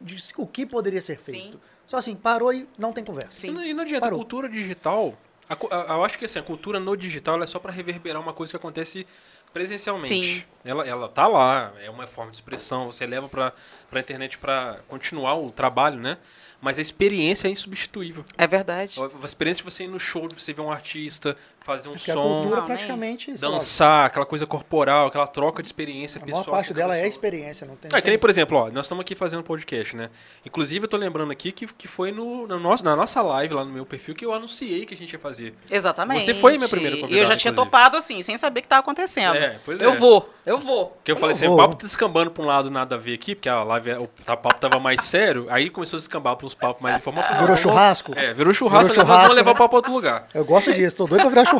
de 0.00 0.22
o 0.36 0.46
que 0.46 0.64
poderia 0.64 1.00
ser 1.00 1.18
feito. 1.18 1.52
Sim. 1.52 1.60
Só 1.86 1.96
assim, 1.96 2.14
parou 2.14 2.52
e 2.52 2.68
não 2.78 2.92
tem 2.92 3.04
conversa. 3.04 3.32
Sim. 3.40 3.48
E 3.62 3.74
não, 3.74 3.82
adianta, 3.82 4.00
Parou. 4.02 4.16
a 4.16 4.20
cultura 4.20 4.48
digital. 4.48 5.16
a 5.48 5.54
a- 5.54 5.94
eu 5.96 6.04
acho 6.04 6.16
que 6.16 6.24
assim, 6.24 6.38
a 6.38 6.42
cultura 6.42 6.78
no 6.78 6.96
digital 6.96 7.34
ela 7.34 7.42
é 7.44 7.46
só 7.46 7.58
para 7.58 7.72
reverberar 7.72 8.22
uma 8.22 8.32
coisa 8.32 8.52
que 8.52 8.56
acontece 8.56 9.04
presencialmente. 9.52 10.08
Sim. 10.40 10.44
Ela, 10.64 10.86
ela 10.86 11.08
tá 11.08 11.26
lá, 11.26 11.72
é 11.82 11.90
uma 11.90 12.06
forma 12.06 12.30
de 12.30 12.36
expressão, 12.36 12.86
você 12.92 13.04
leva 13.06 13.28
para 13.28 13.52
a 13.92 13.98
internet 13.98 14.38
para 14.38 14.80
continuar 14.88 15.34
o 15.34 15.50
trabalho, 15.50 15.98
né? 15.98 16.18
Mas 16.60 16.78
a 16.78 16.82
experiência 16.82 17.48
é 17.48 17.50
insubstituível. 17.50 18.24
É 18.36 18.46
verdade. 18.46 19.00
A 19.00 19.24
experiência 19.24 19.64
de 19.64 19.70
você 19.70 19.84
ir 19.84 19.88
no 19.88 19.98
show, 19.98 20.28
de 20.28 20.40
você 20.40 20.52
ver 20.52 20.60
um 20.60 20.70
artista, 20.70 21.36
fazer 21.76 21.88
um 21.88 21.92
Porque 21.92 22.10
a 22.10 22.14
som, 22.14 22.22
cultura 22.42 22.62
praticamente. 22.62 23.30
lá, 23.32 23.36
dançar, 23.38 24.06
aquela 24.06 24.26
coisa 24.26 24.46
corporal, 24.46 25.06
aquela 25.06 25.26
troca 25.26 25.62
de 25.62 25.68
experiência 25.68 26.18
a 26.20 26.24
pessoal. 26.24 26.42
maior 26.44 26.50
parte 26.56 26.72
dela 26.74 26.92
aquela 26.92 26.96
é 26.96 27.00
a 27.00 27.04
pessoa. 27.04 27.08
experiência, 27.08 27.66
não 27.66 27.76
tem. 27.76 27.90
É, 27.92 28.00
que 28.00 28.08
nem, 28.10 28.18
por 28.18 28.30
exemplo, 28.30 28.56
ó, 28.58 28.70
nós 28.70 28.86
estamos 28.86 29.02
aqui 29.02 29.14
fazendo 29.14 29.42
podcast, 29.42 29.96
né? 29.96 30.10
Inclusive, 30.44 30.84
eu 30.84 30.88
tô 30.88 30.96
lembrando 30.96 31.30
aqui 31.32 31.52
que, 31.52 31.66
que 31.66 31.86
foi 31.88 32.10
no, 32.12 32.46
no 32.46 32.58
nosso, 32.58 32.84
na 32.84 32.96
nossa 32.96 33.22
live 33.22 33.54
lá 33.54 33.64
no 33.64 33.72
meu 33.72 33.86
perfil 33.86 34.14
que 34.14 34.24
eu 34.24 34.32
anunciei 34.34 34.84
que 34.86 34.94
a 34.94 34.96
gente 34.96 35.12
ia 35.12 35.18
fazer. 35.18 35.54
Exatamente. 35.70 36.24
Você 36.24 36.34
foi 36.34 36.56
minha 36.56 36.68
primeira 36.68 36.96
E 36.96 36.98
eu 36.98 37.02
convidada, 37.02 37.26
já 37.26 37.36
tinha 37.36 37.50
inclusive. 37.52 37.70
topado 37.70 37.96
assim, 37.96 38.22
sem 38.22 38.36
saber 38.38 38.60
o 38.60 38.62
que 38.62 38.66
estava 38.66 38.80
acontecendo. 38.80 39.36
É, 39.36 39.58
pois 39.64 39.80
Eu 39.80 39.90
é. 39.92 39.94
vou, 39.96 40.28
eu 40.44 40.58
vou. 40.58 40.86
Porque 40.86 41.12
eu 41.12 41.16
falei 41.16 41.34
assim, 41.34 41.46
vou. 41.46 41.54
o 41.56 41.58
papo 41.58 41.76
tá 41.76 41.82
descambando 41.86 42.30
pra 42.30 42.42
um 42.42 42.46
lado, 42.46 42.70
nada 42.70 42.94
a 42.96 42.98
ver 42.98 43.14
aqui, 43.14 43.34
porque 43.34 43.48
a 43.48 43.62
live, 43.62 43.92
o 43.94 44.08
papo 44.08 44.54
tava 44.54 44.78
mais 44.80 45.02
sério, 45.04 45.46
aí 45.50 45.70
começou 45.70 45.96
a 45.96 46.00
descambar 46.00 46.36
pra 46.36 46.46
uns 46.46 46.54
papos 46.54 46.82
mais 46.82 46.96
informais. 47.00 47.26
Eu 47.26 47.32
Virou 47.34 47.46
vamos- 47.48 47.60
churrasco? 47.60 48.12
É, 48.16 48.32
virou 48.32 48.52
churrasco, 48.52 48.88
Virou 48.88 48.96
nós 48.96 49.06
vamos 49.06 49.18
churrasco, 49.20 49.34
levar 49.36 49.50
né? 49.50 49.54
o 49.54 49.58
papo 49.58 49.68
pra 49.68 49.76
outro 49.78 49.92
lugar. 49.92 50.28
Eu 50.34 50.44
gosto 50.44 50.72
disso, 50.72 50.96
tô 50.96 51.06
doido 51.06 51.20
pra 51.22 51.30
virar 51.30 51.44
churrasco. 51.44 51.59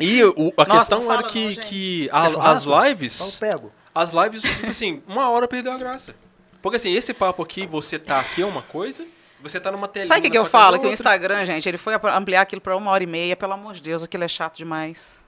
E 0.00 0.22
o- 0.24 0.52
a 0.56 0.64
Nossa, 0.64 0.78
questão 0.80 1.12
era 1.12 1.22
que, 1.24 1.56
não, 1.56 1.62
que 1.64 2.08
a- 2.12 2.26
as 2.26 2.32
churrasco? 2.32 2.82
lives... 2.84 3.14
Então 3.16 3.26
eu 3.26 3.50
pego. 3.52 3.72
as 3.94 4.10
lives, 4.12 4.42
tipo 4.42 4.66
assim, 4.66 5.02
uma 5.08 5.28
hora 5.30 5.48
perdeu 5.48 5.72
a 5.72 5.76
graça. 5.76 6.14
Porque 6.62 6.76
assim, 6.76 6.92
esse 6.94 7.12
papo 7.12 7.42
aqui, 7.42 7.66
você 7.66 7.98
tá 7.98 8.20
aqui 8.20 8.42
é 8.42 8.46
uma 8.46 8.62
coisa, 8.62 9.06
você 9.40 9.58
tá 9.60 9.70
numa 9.72 9.88
telinha. 9.88 10.08
Sabe 10.08 10.20
o 10.20 10.22
que, 10.22 10.30
que 10.30 10.38
eu 10.38 10.42
casa 10.42 10.50
falo? 10.52 10.76
é 10.76 10.78
Que 10.78 10.86
o 10.86 10.88
outra. 10.90 10.94
Instagram, 10.94 11.44
gente, 11.44 11.68
ele 11.68 11.78
foi 11.78 11.94
ampliar 11.94 12.42
aquilo 12.42 12.60
pra 12.60 12.76
uma 12.76 12.90
hora 12.90 13.02
e 13.02 13.06
meia. 13.06 13.36
Pelo 13.36 13.52
amor 13.54 13.74
de 13.74 13.82
Deus, 13.82 14.02
aquilo 14.02 14.22
é 14.24 14.28
chato 14.28 14.56
demais. 14.56 15.18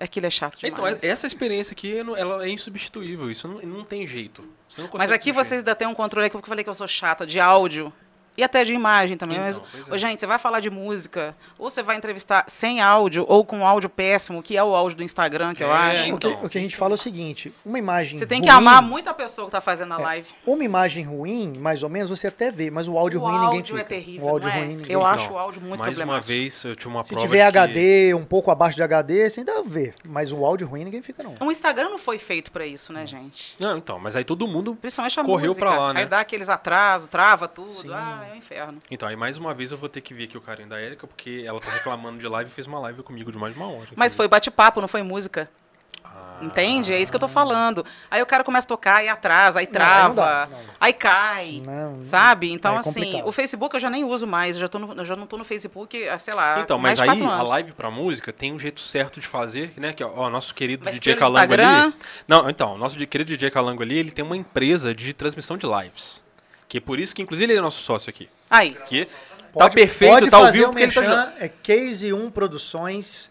Aquilo 0.00 0.26
é 0.26 0.30
chato 0.30 0.58
demais. 0.58 0.72
Então, 0.72 0.86
é- 0.86 0.98
essa 1.02 1.26
experiência 1.26 1.72
aqui, 1.72 1.96
ela 1.96 2.44
é 2.44 2.48
insubstituível. 2.48 3.30
Isso 3.30 3.46
não, 3.46 3.60
não 3.60 3.84
tem 3.84 4.06
jeito. 4.06 4.44
Você 4.68 4.80
não 4.80 4.88
Mas 4.94 5.12
aqui 5.12 5.30
vocês 5.30 5.60
ainda 5.60 5.74
têm 5.76 5.86
um 5.86 5.94
controle, 5.94 6.26
aquilo 6.26 6.42
que 6.42 6.46
eu 6.46 6.48
falei 6.48 6.64
que 6.64 6.70
eu 6.70 6.74
sou 6.74 6.88
chata, 6.88 7.24
de 7.26 7.38
áudio. 7.38 7.92
E 8.36 8.42
até 8.42 8.64
de 8.64 8.72
imagem 8.72 9.16
também. 9.16 9.36
Então, 9.36 9.62
mas, 9.74 9.88
é. 9.88 9.94
ô, 9.94 9.98
gente, 9.98 10.18
você 10.20 10.26
vai 10.26 10.38
falar 10.38 10.60
de 10.60 10.70
música, 10.70 11.36
ou 11.58 11.68
você 11.70 11.82
vai 11.82 11.96
entrevistar 11.96 12.44
sem 12.48 12.80
áudio, 12.80 13.24
ou 13.28 13.44
com 13.44 13.66
áudio 13.66 13.90
péssimo, 13.90 14.42
que 14.42 14.56
é 14.56 14.64
o 14.64 14.74
áudio 14.74 14.96
do 14.98 15.02
Instagram, 15.02 15.54
que 15.54 15.62
eu 15.62 15.70
É, 15.70 15.72
acho. 15.92 16.02
O 16.14 16.18
que, 16.18 16.26
Então, 16.28 16.44
o 16.44 16.48
que 16.48 16.58
a 16.58 16.60
gente 16.60 16.74
fala 16.76 16.92
é 16.92 16.94
o 16.94 16.98
seguinte: 16.98 17.52
uma 17.64 17.78
imagem. 17.78 18.18
Você 18.18 18.26
tem 18.26 18.40
que 18.40 18.48
ruim- 18.48 18.56
amar 18.58 18.80
muito 18.82 19.08
a 19.10 19.14
pessoa 19.14 19.46
que 19.46 19.52
tá 19.52 19.60
fazendo 19.60 19.92
a 19.94 20.00
É. 20.00 20.02
live. 20.02 20.28
Uma 20.46 20.64
imagem 20.64 21.04
ruim, 21.04 21.52
mais 21.58 21.82
ou 21.82 21.88
menos, 21.90 22.08
você 22.10 22.28
até 22.28 22.50
vê, 22.50 22.70
mas 22.70 22.88
o 22.88 22.96
áudio 22.98 23.20
o 23.20 23.24
ruim 23.24 23.34
ninguém 23.38 23.58
áudio 23.58 23.76
é 23.76 23.78
fica. 23.80 23.88
terrível, 23.88 24.26
O 24.26 24.30
áudio 24.30 24.48
não 24.48 24.56
é? 24.56 24.58
ruim 24.60 24.68
ninguém 24.76 24.92
Eu 24.92 25.00
fica. 25.00 25.10
acho 25.12 25.32
o 25.32 25.38
áudio 25.38 25.60
muito 25.60 25.78
Mais 25.80 25.96
uma 25.98 26.04
problemático. 26.04 26.28
vez, 26.28 26.64
eu 26.64 26.74
tinha 26.76 26.90
uma 26.90 27.04
Se 27.04 27.10
prova 27.10 27.26
tiver 27.26 27.46
de 27.46 27.52
que- 27.52 27.58
HD, 27.58 28.14
um 28.14 28.24
pouco 28.24 28.50
abaixo 28.50 28.76
de 28.76 28.82
HD, 28.82 29.28
você 29.28 29.40
ainda 29.40 29.62
vê. 29.62 29.92
Mas 30.08 30.32
o 30.32 30.44
áudio 30.44 30.66
ruim 30.66 30.84
ninguém 30.84 31.02
fica, 31.02 31.22
não. 31.22 31.34
O 31.40 31.50
Instagram 31.52 31.90
não 31.90 31.98
foi 31.98 32.18
feito 32.18 32.50
pra 32.50 32.64
isso, 32.66 32.92
né, 32.92 33.06
gente? 33.06 33.54
Não, 33.60 33.76
então, 33.76 33.98
mas 33.98 34.16
aí 34.16 34.24
todo 34.24 34.46
mundo... 34.48 34.74
Principalmente 34.80 35.20
a 35.20 35.24
Correu 35.24 35.50
música. 35.50 35.66
pra 35.66 35.78
lá, 35.78 35.92
né? 35.92 36.00
Aí 36.00 36.06
dá 36.06 36.20
aqueles 36.20 36.48
atrasos, 36.48 37.08
trava 37.08 37.46
tudo. 37.46 37.68
Sim. 37.68 37.90
Ah, 37.92 38.21
é 38.22 38.32
um 38.32 38.36
inferno. 38.36 38.78
Então, 38.90 39.08
aí 39.08 39.16
mais 39.16 39.36
uma 39.36 39.52
vez 39.54 39.70
eu 39.72 39.76
vou 39.78 39.88
ter 39.88 40.00
que 40.00 40.12
ver 40.14 40.24
aqui 40.24 40.36
o 40.36 40.40
carinho 40.40 40.68
da 40.68 40.80
Erika, 40.80 41.06
porque 41.06 41.42
ela 41.46 41.60
tá 41.60 41.70
reclamando 41.70 42.18
de 42.18 42.26
live 42.28 42.50
e 42.50 42.54
fez 42.54 42.66
uma 42.66 42.78
live 42.80 43.02
comigo 43.02 43.30
de 43.32 43.38
mais 43.38 43.54
de 43.54 43.60
uma 43.60 43.68
hora. 43.70 43.88
Mas 43.96 44.14
foi 44.14 44.28
bate-papo, 44.28 44.80
não 44.80 44.88
foi 44.88 45.02
música. 45.02 45.48
Ah, 46.04 46.38
Entende? 46.42 46.92
É 46.92 47.00
isso 47.00 47.12
que 47.12 47.16
eu 47.16 47.20
tô 47.20 47.28
falando. 47.28 47.86
Aí 48.10 48.20
o 48.20 48.26
cara 48.26 48.42
começa 48.42 48.66
a 48.66 48.68
tocar, 48.68 48.96
aí 48.96 49.08
atrasa, 49.08 49.60
aí 49.60 49.68
Não, 49.72 49.80
aí 49.80 50.02
não 50.08 50.14
dá, 50.14 50.22
trava, 50.24 50.46
não. 50.50 50.58
aí 50.80 50.92
cai. 50.92 51.62
Não, 51.64 52.02
Sabe? 52.02 52.50
Então, 52.50 52.74
é 52.74 52.78
assim, 52.78 52.92
complicado. 52.92 53.28
o 53.28 53.32
Facebook 53.32 53.74
eu 53.76 53.80
já 53.80 53.88
nem 53.88 54.02
uso 54.04 54.26
mais. 54.26 54.56
Eu 54.56 54.62
já, 54.62 54.68
tô 54.68 54.78
no- 54.80 54.92
eu 54.94 55.04
já 55.04 55.14
não 55.14 55.26
tô 55.26 55.38
no 55.38 55.44
Facebook, 55.44 55.96
sei 56.18 56.34
lá. 56.34 56.58
Então, 56.60 56.76
mais 56.78 56.98
mas 56.98 57.06
de 57.08 57.12
aí 57.14 57.18
quatro 57.20 57.32
a 57.32 57.36
anos. 57.38 57.50
live 57.50 57.72
pra 57.72 57.90
música 57.90 58.32
tem 58.32 58.52
um 58.52 58.58
jeito 58.58 58.80
certo 58.80 59.20
de 59.20 59.26
fazer, 59.28 59.72
né? 59.76 59.92
Que 59.92 60.02
ó, 60.02 60.28
nosso 60.28 60.52
querido 60.54 60.84
Mas 60.84 60.96
DJ 60.96 61.14
Calango 61.14 61.38
Instagram? 61.38 61.82
ali. 61.84 61.94
Não, 62.26 62.50
então, 62.50 62.76
nosso 62.76 62.98
querido 63.06 63.28
DJ 63.28 63.50
Calango 63.50 63.82
ali, 63.82 63.96
ele 63.96 64.10
tem 64.10 64.24
uma 64.24 64.36
empresa 64.36 64.92
de 64.92 65.12
transmissão 65.14 65.56
de 65.56 65.66
lives. 65.66 66.20
Que 66.72 66.78
é 66.78 66.80
por 66.80 66.98
isso 66.98 67.14
que, 67.14 67.20
inclusive, 67.20 67.52
ele 67.52 67.58
é 67.58 67.60
nosso 67.60 67.82
sócio 67.82 68.08
aqui. 68.08 68.30
Aí. 68.48 68.74
Que 68.86 69.06
tá 69.54 69.68
perfeito, 69.68 70.10
pode 70.14 70.30
tá 70.30 70.38
ao 70.38 70.44
fazer 70.44 70.56
vivo 70.56 70.70
o 70.70 70.70
porque 70.70 70.84
ele 70.84 70.92
tá 70.92 71.00
merchan, 71.02 71.32
É 71.38 71.46
Case 71.46 72.10
1 72.14 72.30
Produções. 72.30 73.30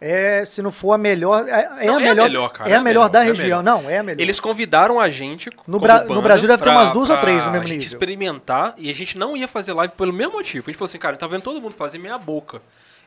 É, 0.00 0.44
se 0.44 0.60
não 0.60 0.72
for 0.72 0.92
a 0.92 0.98
melhor. 0.98 1.46
É, 1.48 1.84
é 1.84 1.86
Não, 1.86 1.98
a 1.98 2.02
é 2.02 2.06
a 2.06 2.08
melhor, 2.08 2.24
melhor, 2.24 2.48
cara, 2.48 2.68
É 2.68 2.72
é 2.72 2.74
a 2.74 2.80
a 2.80 2.82
melhor 2.82 3.02
melhor, 3.02 3.08
da 3.08 3.18
é 3.20 3.22
a 3.22 3.24
região. 3.34 3.62
Não, 3.62 3.88
é 3.88 3.98
a 3.98 4.02
melhor. 4.02 4.20
Eles 4.20 4.40
convidaram 4.40 4.98
a 4.98 5.08
gente. 5.08 5.48
No 5.64 5.78
como 5.78 5.78
Bra- 5.78 6.02
no 6.06 6.20
Brasil 6.20 6.48
deve 6.48 6.60
ter 6.64 6.70
umas 6.70 6.90
duas 6.90 7.08
ou 7.08 7.18
três 7.18 7.44
no 7.44 7.52
mesmo 7.52 7.68
gente 7.68 7.78
nível. 7.82 7.86
experimentar 7.86 8.74
e 8.76 8.90
a 8.90 8.94
gente 8.96 9.16
não 9.16 9.36
ia 9.36 9.46
fazer 9.46 9.72
live 9.74 9.94
pelo 9.96 10.12
mesmo 10.12 10.32
motivo. 10.32 10.68
A 10.68 10.70
gente 10.72 10.76
falou 10.78 10.88
assim, 10.88 10.98
cara, 10.98 11.16
tá 11.16 11.28
vendo 11.28 11.42
todo 11.42 11.62
mundo 11.62 11.76
fazer 11.76 11.98
meia 11.98 12.18
boca. 12.18 12.60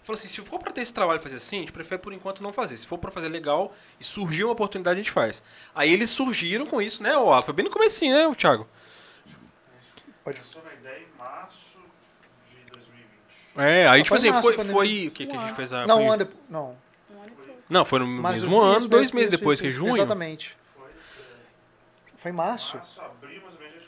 Falou 0.04 0.18
assim, 0.18 0.30
se 0.30 0.40
for 0.40 0.58
pra 0.58 0.72
ter 0.72 0.84
esse 0.84 0.94
trabalho 0.94 1.20
e 1.20 1.22
fazer 1.22 1.36
assim, 1.36 1.58
a 1.58 1.60
gente 1.60 1.74
prefere 1.74 2.02
por 2.02 2.14
enquanto 2.14 2.42
não 2.42 2.54
fazer. 2.54 2.78
Se 2.78 2.88
for 2.88 2.98
pra 2.98 3.12
fazer 3.12 3.28
legal 3.28 3.76
e 4.00 4.06
surgir 4.06 4.46
uma 4.46 4.54
oportunidade, 4.54 4.98
a 4.98 5.04
gente 5.04 5.12
faz. 5.12 5.44
Aí 5.76 5.92
eles 5.92 6.10
surgiram 6.12 6.66
com 6.66 6.82
isso, 6.82 7.04
né, 7.04 7.14
ó, 7.18 7.42
Foi 7.42 7.54
bem 7.54 7.66
no 7.66 7.72
comecinho, 7.72 8.14
né, 8.16 8.26
o 8.26 8.34
Thiago? 8.34 8.66
Começou 10.34 10.64
na 10.64 10.74
ideia 10.74 11.00
em 11.04 11.18
março 11.18 11.78
de 12.50 12.72
2020. 12.74 13.06
É, 13.58 13.88
aí 13.88 14.02
Ah, 14.02 14.04
tipo 14.04 14.10
foi 14.10 14.18
assim, 14.18 14.30
março, 14.32 14.54
foi, 14.54 14.66
foi 14.66 15.08
o 15.08 15.12
que, 15.12 15.28
que 15.28 15.36
a 15.38 15.40
gente 15.40 15.56
fez? 15.56 15.72
A, 15.72 15.86
Não, 15.86 16.02
um 16.02 16.12
ano 16.12 16.26
depois. 16.26 16.40
Não. 16.50 16.76
Não, 17.70 17.86
foi 17.86 18.00
no 18.00 18.08
Mas 18.08 18.44
mesmo 18.44 18.60
ano, 18.60 18.80
isso, 18.80 18.88
dois 18.88 19.12
meses 19.12 19.30
depois, 19.30 19.58
isso, 19.60 19.64
que 19.64 19.68
é 19.70 19.72
junho. 19.72 19.96
Exatamente. 19.96 20.58
Foi 22.18 22.32
em 22.32 22.34
março. 22.34 22.80
Abril, 23.00 23.42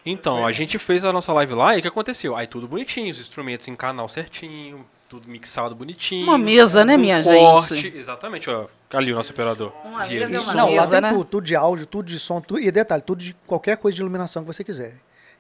Então, 0.06 0.45
a 0.45 0.52
gente 0.52 0.78
fez 0.78 1.04
a 1.04 1.12
nossa 1.12 1.34
live 1.34 1.54
lá 1.54 1.76
e 1.76 1.80
o 1.80 1.82
que 1.82 1.88
aconteceu? 1.88 2.36
Aí 2.36 2.45
tudo 2.45 2.67
bonitinho, 2.67 3.12
os 3.12 3.19
instrumentos 3.19 3.67
em 3.67 3.76
canal 3.76 4.08
certinho, 4.08 4.86
tudo 5.10 5.28
mixado 5.28 5.73
bonitinho. 5.73 6.23
Uma 6.23 6.38
mesa, 6.38 6.86
né, 6.86 6.95
um 6.95 7.00
minha 7.00 7.23
corte. 7.23 7.76
gente? 7.76 7.97
Exatamente, 7.97 8.50
ó. 8.50 8.67
Ali 8.91 9.12
o 9.12 9.15
nosso 9.15 9.32
operador. 9.32 9.73
Uma 9.84 10.06
mesa 10.06 10.41
uma. 10.41 10.54
Não, 10.54 10.65
lá 10.76 10.82
mesa, 10.82 10.91
tem 10.91 11.02
né? 11.02 11.10
tudo, 11.10 11.26
tudo 11.26 11.43
de 11.45 11.56
áudio, 11.56 11.86
tudo 11.88 12.06
de 12.06 12.19
som, 12.19 12.39
tudo, 12.39 12.60
e 12.60 12.71
detalhe, 12.71 13.02
tudo 13.02 13.23
de 13.23 13.34
qualquer 13.45 13.78
coisa 13.78 13.95
de 13.95 14.02
iluminação 14.02 14.43
que 14.43 14.47
você 14.47 14.63
quiser. 14.63 14.97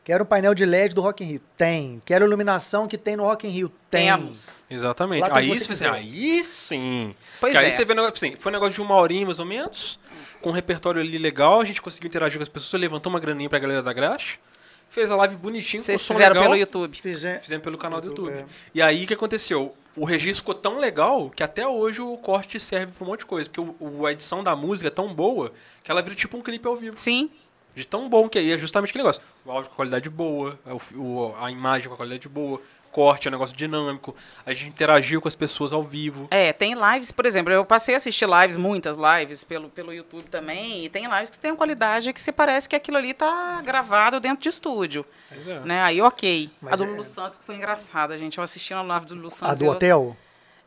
Quero 0.07 0.23
um 0.23 0.25
painel 0.25 0.53
de 0.53 0.65
LED 0.65 0.95
do 0.95 1.01
Rock 1.01 1.21
in 1.21 1.27
Rio? 1.27 1.41
Tem. 1.57 2.01
Quero 2.05 2.23
iluminação 2.23 2.87
que 2.87 2.97
tem 2.97 3.17
no 3.17 3.23
Rock 3.23 3.45
in 3.45 3.49
Rio? 3.49 3.69
Tem. 3.91 4.05
Temos. 4.05 4.65
Exatamente. 4.69 5.27
Aí, 5.29 5.59
você 5.59 5.85
aí 5.85 6.45
sim. 6.45 7.13
Pois 7.41 7.51
Porque 7.51 7.57
é. 7.57 7.67
Aí 7.67 7.73
você 7.73 7.83
vê, 7.83 7.93
negócio, 7.93 8.13
assim, 8.15 8.33
foi 8.39 8.49
um 8.49 8.53
negócio 8.53 8.73
de 8.75 8.79
uma 8.81 8.95
horinha 8.95 9.25
mais 9.25 9.37
ou 9.37 9.45
menos, 9.45 9.99
com 10.41 10.49
um 10.49 10.53
repertório 10.53 11.01
ali 11.01 11.17
legal, 11.17 11.59
a 11.59 11.65
gente 11.65 11.81
conseguiu 11.81 12.07
interagir 12.07 12.37
com 12.39 12.43
as 12.43 12.47
pessoas, 12.47 12.79
levantou 12.79 13.09
uma 13.09 13.19
graninha 13.19 13.49
pra 13.49 13.59
galera 13.59 13.83
da 13.83 13.91
Graxa, 13.91 14.37
fez 14.87 15.11
a 15.11 15.15
live 15.17 15.35
bonitinho, 15.35 15.83
Vocês 15.83 15.99
com 15.99 16.07
som 16.07 16.13
fizeram 16.13 16.35
legal, 16.35 16.43
pelo 16.51 16.55
YouTube. 16.57 17.01
Fizer... 17.01 17.41
fizemos 17.41 17.63
pelo 17.65 17.77
canal 17.77 17.99
do 17.99 18.07
YouTube, 18.07 18.31
YouTube. 18.31 18.49
é. 18.49 18.69
E 18.73 18.81
aí 18.81 19.03
o 19.03 19.07
que 19.07 19.13
aconteceu? 19.13 19.75
O 19.93 20.05
registro 20.05 20.37
ficou 20.37 20.55
tão 20.55 20.79
legal 20.79 21.29
que 21.31 21.43
até 21.43 21.67
hoje 21.67 22.01
o 22.01 22.15
corte 22.15 22.61
serve 22.61 22.93
pra 22.93 23.03
um 23.03 23.09
monte 23.09 23.19
de 23.19 23.25
coisa, 23.25 23.49
porque 23.49 23.59
o, 23.59 23.75
o- 23.77 24.05
a 24.05 24.13
edição 24.13 24.41
da 24.41 24.55
música 24.55 24.87
é 24.87 24.91
tão 24.91 25.13
boa 25.13 25.51
que 25.83 25.91
ela 25.91 26.01
vira 26.01 26.15
tipo 26.15 26.37
um 26.37 26.41
clipe 26.41 26.65
ao 26.65 26.77
vivo. 26.77 26.97
Sim. 26.97 27.29
De 27.77 27.85
tão 27.85 28.09
bom 28.09 28.27
que 28.27 28.39
aí 28.39 28.51
é 28.51 28.57
justamente 28.57 28.89
aquele 28.89 29.03
negócio. 29.03 29.21
O 29.45 29.51
áudio 29.51 29.69
com 29.69 29.75
qualidade 29.75 30.09
boa, 30.09 30.57
o 30.65 30.79
fi- 30.79 30.95
o- 30.95 31.35
a 31.39 31.51
imagem 31.51 31.87
com 31.87 31.93
a 31.93 31.97
qualidade 31.97 32.27
boa, 32.27 32.59
corte 32.91 33.27
é 33.27 33.29
um 33.29 33.31
negócio 33.33 33.55
dinâmico, 33.55 34.15
a 34.43 34.51
gente 34.51 34.69
interagiu 34.69 35.21
com 35.21 35.27
as 35.27 35.35
pessoas 35.35 35.71
ao 35.71 35.83
vivo. 35.83 36.27
É, 36.31 36.51
tem 36.51 36.73
lives, 36.73 37.11
por 37.11 37.23
exemplo, 37.27 37.53
eu 37.53 37.63
passei 37.63 37.93
a 37.93 37.97
assistir 37.97 38.27
lives, 38.27 38.57
muitas 38.57 38.97
lives 38.97 39.43
pelo, 39.43 39.69
pelo 39.69 39.93
YouTube 39.93 40.27
também, 40.27 40.85
e 40.85 40.89
tem 40.89 41.05
lives 41.07 41.29
que 41.29 41.37
tem 41.37 41.51
uma 41.51 41.57
qualidade 41.57 42.11
que 42.11 42.19
se 42.19 42.31
parece 42.31 42.67
que 42.67 42.75
aquilo 42.75 42.97
ali 42.97 43.13
tá 43.13 43.61
gravado 43.61 44.19
dentro 44.19 44.41
de 44.41 44.49
estúdio, 44.49 45.05
é. 45.31 45.59
né? 45.59 45.81
Aí, 45.83 46.01
ok. 46.01 46.49
Mas 46.59 46.73
a 46.73 46.75
do 46.77 46.83
é- 46.85 46.87
Lulu 46.87 47.03
Santos 47.03 47.37
que 47.37 47.43
foi 47.45 47.55
engraçada, 47.57 48.17
gente. 48.17 48.39
Eu 48.39 48.43
assisti 48.43 48.73
na 48.73 48.81
live 48.81 49.05
do 49.05 49.13
Lulu 49.13 49.27
A 49.27 49.29
Santos. 49.29 49.59
do 49.59 49.65
eu- 49.65 49.71
hotel? 49.71 50.17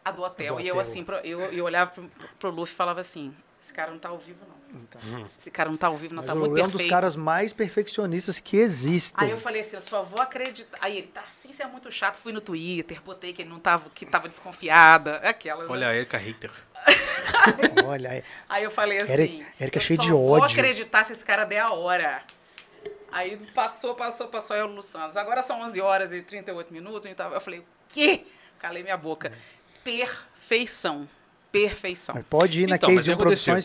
A 0.04 0.12
do 0.12 0.22
hotel. 0.22 0.54
Do 0.54 0.60
e 0.60 0.68
eu 0.68 0.74
hotel. 0.76 0.80
assim, 0.80 1.02
pro- 1.02 1.16
eu, 1.24 1.40
eu 1.40 1.64
olhava 1.64 1.90
pro, 1.90 2.08
pro 2.38 2.50
Luffy 2.50 2.72
e 2.72 2.76
falava 2.76 3.00
assim, 3.00 3.34
esse 3.62 3.72
cara 3.72 3.90
não 3.90 3.98
tá 3.98 4.08
ao 4.08 4.18
vivo, 4.18 4.38
não. 4.48 4.60
Hum. 5.02 5.26
Esse 5.36 5.50
cara 5.50 5.68
não 5.68 5.76
tá 5.76 5.88
ao 5.88 5.96
vivo, 5.96 6.14
não 6.14 6.22
Mas 6.22 6.26
tá 6.28 6.34
muito 6.34 6.50
Lulu 6.50 6.60
é 6.60 6.62
um 6.62 6.66
dos 6.66 6.72
perfeito. 6.74 6.90
caras 6.90 7.16
mais 7.16 7.52
perfeccionistas 7.52 8.38
que 8.38 8.56
existem. 8.56 9.24
Aí 9.24 9.30
eu 9.30 9.36
falei 9.36 9.60
assim, 9.62 9.76
eu 9.76 9.80
só 9.80 10.02
vou 10.02 10.20
acreditar. 10.20 10.78
Aí 10.80 10.96
ele, 10.98 11.08
tá 11.08 11.22
assim, 11.28 11.52
você 11.52 11.62
é 11.62 11.66
muito 11.66 11.90
chato. 11.90 12.16
Fui 12.16 12.32
no 12.32 12.40
Twitter, 12.40 13.00
botei 13.02 13.32
que 13.32 13.42
ele 13.42 13.48
não 13.50 13.58
tava, 13.58 13.90
que 13.90 14.06
tava 14.06 14.28
desconfiada. 14.28 15.20
É 15.22 15.28
aquela. 15.28 15.64
né? 15.64 15.70
Olha 15.70 15.88
a 15.88 15.94
Erika 15.94 16.16
hater. 16.16 16.50
Olha, 17.84 18.08
é- 18.08 18.22
Aí 18.48 18.62
eu 18.64 18.70
falei 18.70 18.98
assim, 19.00 19.12
Érica- 19.12 19.46
Érica 19.60 19.78
eu 19.78 19.82
cheia 19.82 19.96
só 19.96 20.02
de 20.02 20.10
vou 20.10 20.30
ódio. 20.40 20.58
acreditar 20.58 21.04
se 21.04 21.12
esse 21.12 21.24
cara 21.24 21.44
der 21.44 21.60
a 21.60 21.72
hora. 21.72 22.22
Aí 23.12 23.36
passou, 23.54 23.94
passou, 23.96 24.28
passou, 24.28 24.54
aí 24.54 24.62
o 24.62 24.66
Lulu 24.66 24.82
Santos. 24.82 25.16
Agora 25.16 25.42
são 25.42 25.60
11 25.62 25.80
horas 25.80 26.12
e 26.12 26.22
38 26.22 26.72
minutos. 26.72 27.06
Eu, 27.06 27.14
tava, 27.14 27.34
eu 27.34 27.40
falei, 27.40 27.58
o 27.60 27.64
quê? 27.88 28.24
Calei 28.58 28.82
minha 28.84 28.96
boca. 28.96 29.32
Perfeição. 29.82 31.08
Perfeição. 31.52 32.14
mas 32.14 32.24
pode 32.28 32.62
ir 32.62 32.66
na 32.68 32.76
Então, 32.76 32.90
mas 32.90 32.98
Case 33.06 33.10
o 33.10 33.14
1 33.14 33.16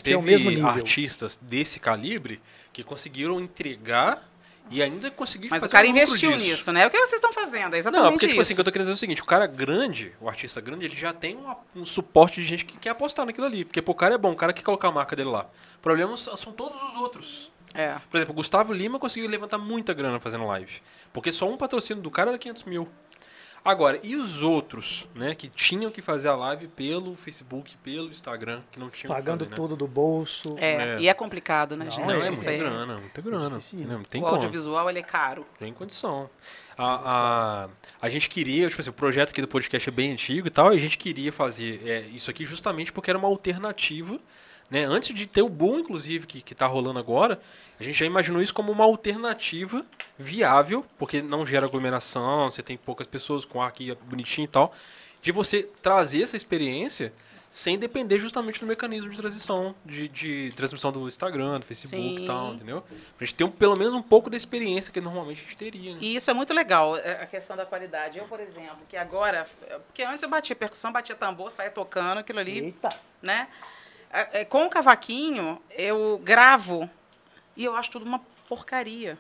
que 0.02 0.12
é 0.12 0.17
o 0.17 0.21
Teve 0.21 0.32
mesmo 0.32 0.50
nível. 0.50 0.67
artistas 0.67 1.38
desse 1.41 1.80
calibre 1.80 2.41
que 2.74 2.84
conseguiram 2.84 3.39
entregar 3.39 4.28
e 4.71 4.82
ainda 4.82 5.12
conseguir 5.12 5.50
Mas 5.50 5.60
o 5.60 5.62
fazer 5.65 5.71
cara 5.71 5.88
um 5.88 5.91
investiu 5.91 6.32
disso. 6.34 6.45
nisso, 6.45 6.71
né? 6.71 6.88
O 6.88 6.89
que 6.89 6.98
vocês 6.98 7.13
estão 7.13 7.32
fazendo? 7.32 7.76
É 7.76 7.78
exatamente 7.78 8.04
Não, 8.04 8.12
porque, 8.13 8.28
tipo 8.28 8.41
isso. 8.41 8.48
assim, 8.48 8.54
o 8.54 8.56
que 8.56 8.62
eu 8.62 8.65
tô 8.65 8.71
querendo 8.71 8.86
dizer 8.88 8.93
é 8.93 8.95
o 8.95 8.98
seguinte, 9.00 9.21
o 9.21 9.26
cara 9.26 9.45
grande, 9.45 10.12
o 10.19 10.28
artista 10.28 10.60
grande, 10.60 10.86
ele 10.86 10.95
já 10.95 11.13
tem 11.13 11.36
uma- 11.36 11.58
um 11.76 11.86
suporte 11.86 12.41
de 12.41 12.48
gente 12.48 12.65
que 12.65 12.76
quer 12.78 12.89
apostar 12.89 13.26
naquilo 13.26 13.45
ali. 13.45 13.63
Porque, 13.63 13.82
pô, 13.82 13.91
o 13.91 13.95
cara 13.95 14.15
é 14.15 14.17
bom, 14.17 14.32
o 14.32 14.36
cara 14.36 14.52
quer 14.54 14.63
colocar 14.63 14.88
a 14.88 14.91
marca 14.91 15.15
dele 15.15 15.30
lá. 15.30 15.48
O 15.78 15.82
problema 15.82 16.17
são 16.17 16.36
são 16.36 16.52
todos 16.52 16.82
os 16.82 16.95
outros. 16.95 17.52
É. 17.76 17.95
Por 18.10 18.17
exemplo, 18.17 18.32
o 18.32 18.36
Gustavo 18.36 18.71
Lima 18.74 18.98
conseguiu 18.98 19.30
levantar 19.30 19.58
muita 19.58 19.93
grana 19.93 20.17
fazendo 20.19 20.45
live. 20.48 20.82
Porque 21.13 21.30
só 21.32 21.48
um 21.48 21.58
patrocínio 21.58 22.02
do 22.02 22.10
cara 22.10 22.32
era 22.32 22.38
500 22.39 22.63
mil. 22.63 22.88
Agora, 23.65 23.99
e 24.04 24.15
os 24.15 24.43
outros, 24.43 25.08
né, 25.15 25.34
que 25.34 25.49
tinham 25.49 25.89
que 25.89 25.99
fazer 25.99 26.28
a 26.28 26.36
live 26.36 26.67
pelo 26.67 27.15
Facebook, 27.15 27.75
pelo 27.78 28.10
Instagram, 28.10 28.62
que 28.71 28.80
não 28.80 28.91
tinham 28.91 29.12
Pagando 29.12 29.39
que 29.39 29.45
fazer, 29.45 29.49
né? 29.49 29.67
tudo 29.67 29.75
do 29.75 29.88
bolso. 29.88 30.56
É, 30.60 30.97
É. 30.97 30.99
e 30.99 31.10
é 31.10 31.13
complicado, 31.15 31.75
né, 31.75 31.86
Não, 31.86 31.91
gente? 31.91 32.06
Não, 32.08 32.15
é 32.15 32.19
Isso 32.19 32.28
muita 32.32 32.49
aí. 32.51 32.60
grana, 32.60 32.97
muita 32.99 33.21
grana. 33.23 33.49
Não, 33.73 34.04
tem 34.04 34.21
o 34.21 34.23
como. 34.23 34.36
audiovisual, 34.36 34.88
ele 34.88 34.99
é 34.99 35.04
caro. 35.04 35.47
Tem 35.58 35.73
condição. 35.73 36.30
A, 36.78 37.63
a, 37.63 37.69
a 38.01 38.10
gente 38.10 38.30
queria, 38.30 38.69
tipo 38.69 38.80
assim, 38.80 38.91
o 38.91 38.93
projeto 38.93 39.32
aqui 39.32 39.41
do 39.41 39.47
podcast 39.47 39.89
é 39.89 39.91
bem 39.91 40.12
antigo 40.12 40.47
e 40.47 40.51
tal, 40.51 40.71
e 40.71 40.78
a 40.78 40.80
gente 40.80 40.97
queria 40.97 41.32
fazer 41.32 41.82
é, 41.88 42.01
isso 42.13 42.30
aqui 42.30 42.45
justamente 42.45 42.91
porque 42.93 43.10
era 43.10 43.17
uma 43.17 43.28
alternativa, 43.28 44.19
né? 44.69 44.86
Antes 44.86 45.13
de 45.13 45.25
ter 45.25 45.41
o 45.41 45.49
boom, 45.49 45.80
inclusive, 45.80 46.25
que, 46.25 46.41
que 46.41 46.56
tá 46.56 46.65
rolando 46.65 46.99
agora, 46.99 47.39
a 47.80 47.84
gente 47.84 47.97
já 47.97 48.06
imaginou 48.06 48.41
isso 48.41 48.54
como 48.54 48.71
uma 48.71 48.84
alternativa 48.84 49.86
viável, 50.17 50.86
porque 50.97 51.21
não 51.21 51.45
gera 51.45 51.65
aglomeração, 51.65 52.49
você 52.49 52.63
tem 52.63 52.78
poucas 52.78 53.06
pessoas 53.08 53.45
com 53.45 53.62
ar 53.62 53.67
aqui 53.67 53.93
bonitinho 54.04 54.45
e 54.45 54.49
tal, 54.49 54.73
de 55.21 55.32
você 55.32 55.63
trazer 55.82 56.21
essa 56.23 56.36
experiência 56.36 57.13
sem 57.56 57.80
depender 57.80 58.19
justamente 58.19 58.60
do 58.60 58.65
mecanismo 58.65 59.10
de 59.10 59.15
transição, 59.15 59.73
de, 59.86 60.10
de 60.10 60.49
transmissão 60.58 60.91
do 60.91 61.08
Instagram, 61.08 61.62
do 61.62 61.65
Facebook 61.65 62.23
e 62.23 62.25
tal, 62.25 62.49
Sim. 62.49 62.56
entendeu? 62.56 62.84
Pra 63.17 63.25
gente 63.25 63.34
ter 63.34 63.45
um, 63.45 63.49
pelo 63.49 63.78
menos 63.78 63.93
um 63.93 64.01
pouco 64.01 64.30
da 64.30 64.36
experiência 64.36 64.91
que 64.91 64.99
normalmente 64.99 65.39
a 65.39 65.43
gente 65.43 65.56
teria, 65.56 65.93
né? 65.93 65.99
E 66.01 66.17
isso 66.17 66.30
é 66.30 66.34
muito 66.34 66.54
legal, 66.54 66.97
é, 66.97 67.23
a 67.23 67.25
questão 67.25 67.56
da 67.56 67.65
qualidade. 67.65 68.19
Eu, 68.19 68.25
por 68.25 68.41
exemplo, 68.41 68.80
que 68.89 68.97
agora. 68.97 69.47
Porque 69.88 70.04
antes 70.04 70.21
eu 70.21 70.28
batia 70.28 70.54
percussão, 70.54 70.91
batia 70.91 71.15
tambor, 71.15 71.49
saía 71.49 71.71
tocando, 71.71 72.17
aquilo 72.17 72.39
ali, 72.39 72.60
Eita. 72.60 72.89
né? 73.21 73.47
É, 74.11 74.41
é, 74.41 74.45
com 74.45 74.65
o 74.65 74.69
cavaquinho, 74.69 75.61
eu 75.71 76.19
gravo 76.23 76.89
e 77.55 77.63
eu 77.63 77.75
acho 77.75 77.91
tudo 77.91 78.05
uma 78.05 78.19
porcaria. 78.47 79.17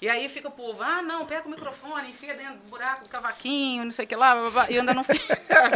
E 0.00 0.08
aí 0.08 0.28
fica 0.28 0.48
o 0.48 0.52
povo, 0.52 0.80
ah, 0.82 1.02
não, 1.02 1.26
pega 1.26 1.46
o 1.46 1.50
microfone, 1.50 2.10
enfia 2.10 2.34
dentro 2.34 2.58
do 2.58 2.70
buraco 2.70 3.02
do 3.02 3.08
cavaquinho, 3.08 3.84
não 3.84 3.90
sei 3.90 4.04
o 4.04 4.08
que 4.08 4.14
lá, 4.14 4.34
blá, 4.34 4.50
blá, 4.50 4.70
e 4.70 4.78
ainda 4.78 4.94
não 4.94 5.02
fico, 5.02 5.26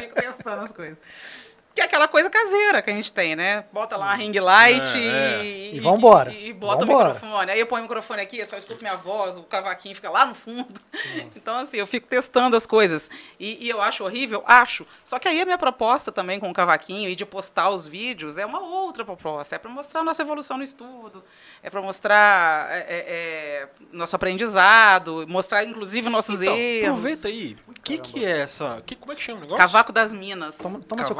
fico 0.00 0.14
testando 0.14 0.64
as 0.64 0.72
coisas. 0.72 0.98
Que 1.74 1.80
é 1.80 1.84
aquela 1.84 2.06
coisa 2.06 2.28
caseira 2.28 2.82
que 2.82 2.90
a 2.90 2.92
gente 2.92 3.10
tem, 3.10 3.34
né? 3.34 3.64
Bota 3.72 3.96
lá 3.96 4.12
a 4.12 4.14
ring 4.14 4.38
light 4.38 4.94
É, 4.98 5.40
é. 5.40 5.44
e, 5.44 5.76
E 5.76 5.80
vambora. 5.80 6.30
E, 6.32 6.48
e 6.48 6.52
bota 6.52 6.84
Vambora. 6.84 7.08
o 7.10 7.14
microfone. 7.14 7.50
Aí 7.50 7.58
eu 7.60 7.66
ponho 7.66 7.80
o 7.80 7.84
microfone 7.84 8.20
aqui, 8.20 8.38
eu 8.38 8.46
só 8.46 8.56
escuto 8.58 8.82
minha 8.82 8.96
voz, 8.96 9.36
o 9.38 9.42
cavaquinho 9.44 9.94
fica 9.94 10.10
lá 10.10 10.26
no 10.26 10.34
fundo. 10.34 10.80
Então, 11.34 11.56
assim, 11.56 11.78
eu 11.78 11.86
fico 11.86 12.06
testando 12.06 12.54
as 12.56 12.66
coisas. 12.66 13.10
E, 13.40 13.64
e 13.64 13.68
eu 13.68 13.80
acho 13.82 14.04
horrível? 14.04 14.42
Acho. 14.46 14.86
Só 15.02 15.18
que 15.18 15.26
aí 15.26 15.40
a 15.40 15.44
minha 15.44 15.58
proposta 15.58 16.12
também 16.12 16.38
com 16.38 16.48
o 16.50 16.52
cavaquinho 16.54 17.08
e 17.08 17.16
de 17.16 17.24
postar 17.26 17.68
os 17.70 17.88
vídeos 17.88 18.38
é 18.38 18.46
uma 18.46 18.60
outra 18.60 19.04
proposta. 19.04 19.56
É 19.56 19.58
para 19.58 19.70
mostrar 19.70 20.00
a 20.00 20.04
nossa 20.04 20.22
evolução 20.22 20.56
no 20.56 20.62
estudo, 20.62 21.24
é 21.62 21.68
para 21.70 21.80
mostrar 21.82 22.70
é, 22.70 22.78
é, 22.78 22.84
é, 22.88 23.68
nosso 23.92 24.14
aprendizado, 24.14 25.24
mostrar, 25.28 25.64
inclusive, 25.64 26.08
nossos 26.08 26.42
Então, 26.42 26.56
erros. 26.56 26.90
aproveita 26.90 27.28
aí. 27.28 27.56
O 27.66 27.72
que, 27.72 27.98
que 27.98 28.24
é 28.24 28.40
essa. 28.40 28.82
Que, 28.86 28.94
como 28.94 29.12
é 29.12 29.16
que 29.16 29.22
chama 29.22 29.38
o 29.38 29.42
negócio? 29.42 29.58
Cavaco 29.58 29.92
das 29.92 30.12
Minas. 30.12 30.54
Toma, 30.56 30.80
toma 30.80 31.02
seu 31.04 31.14
Cavaco. 31.14 31.18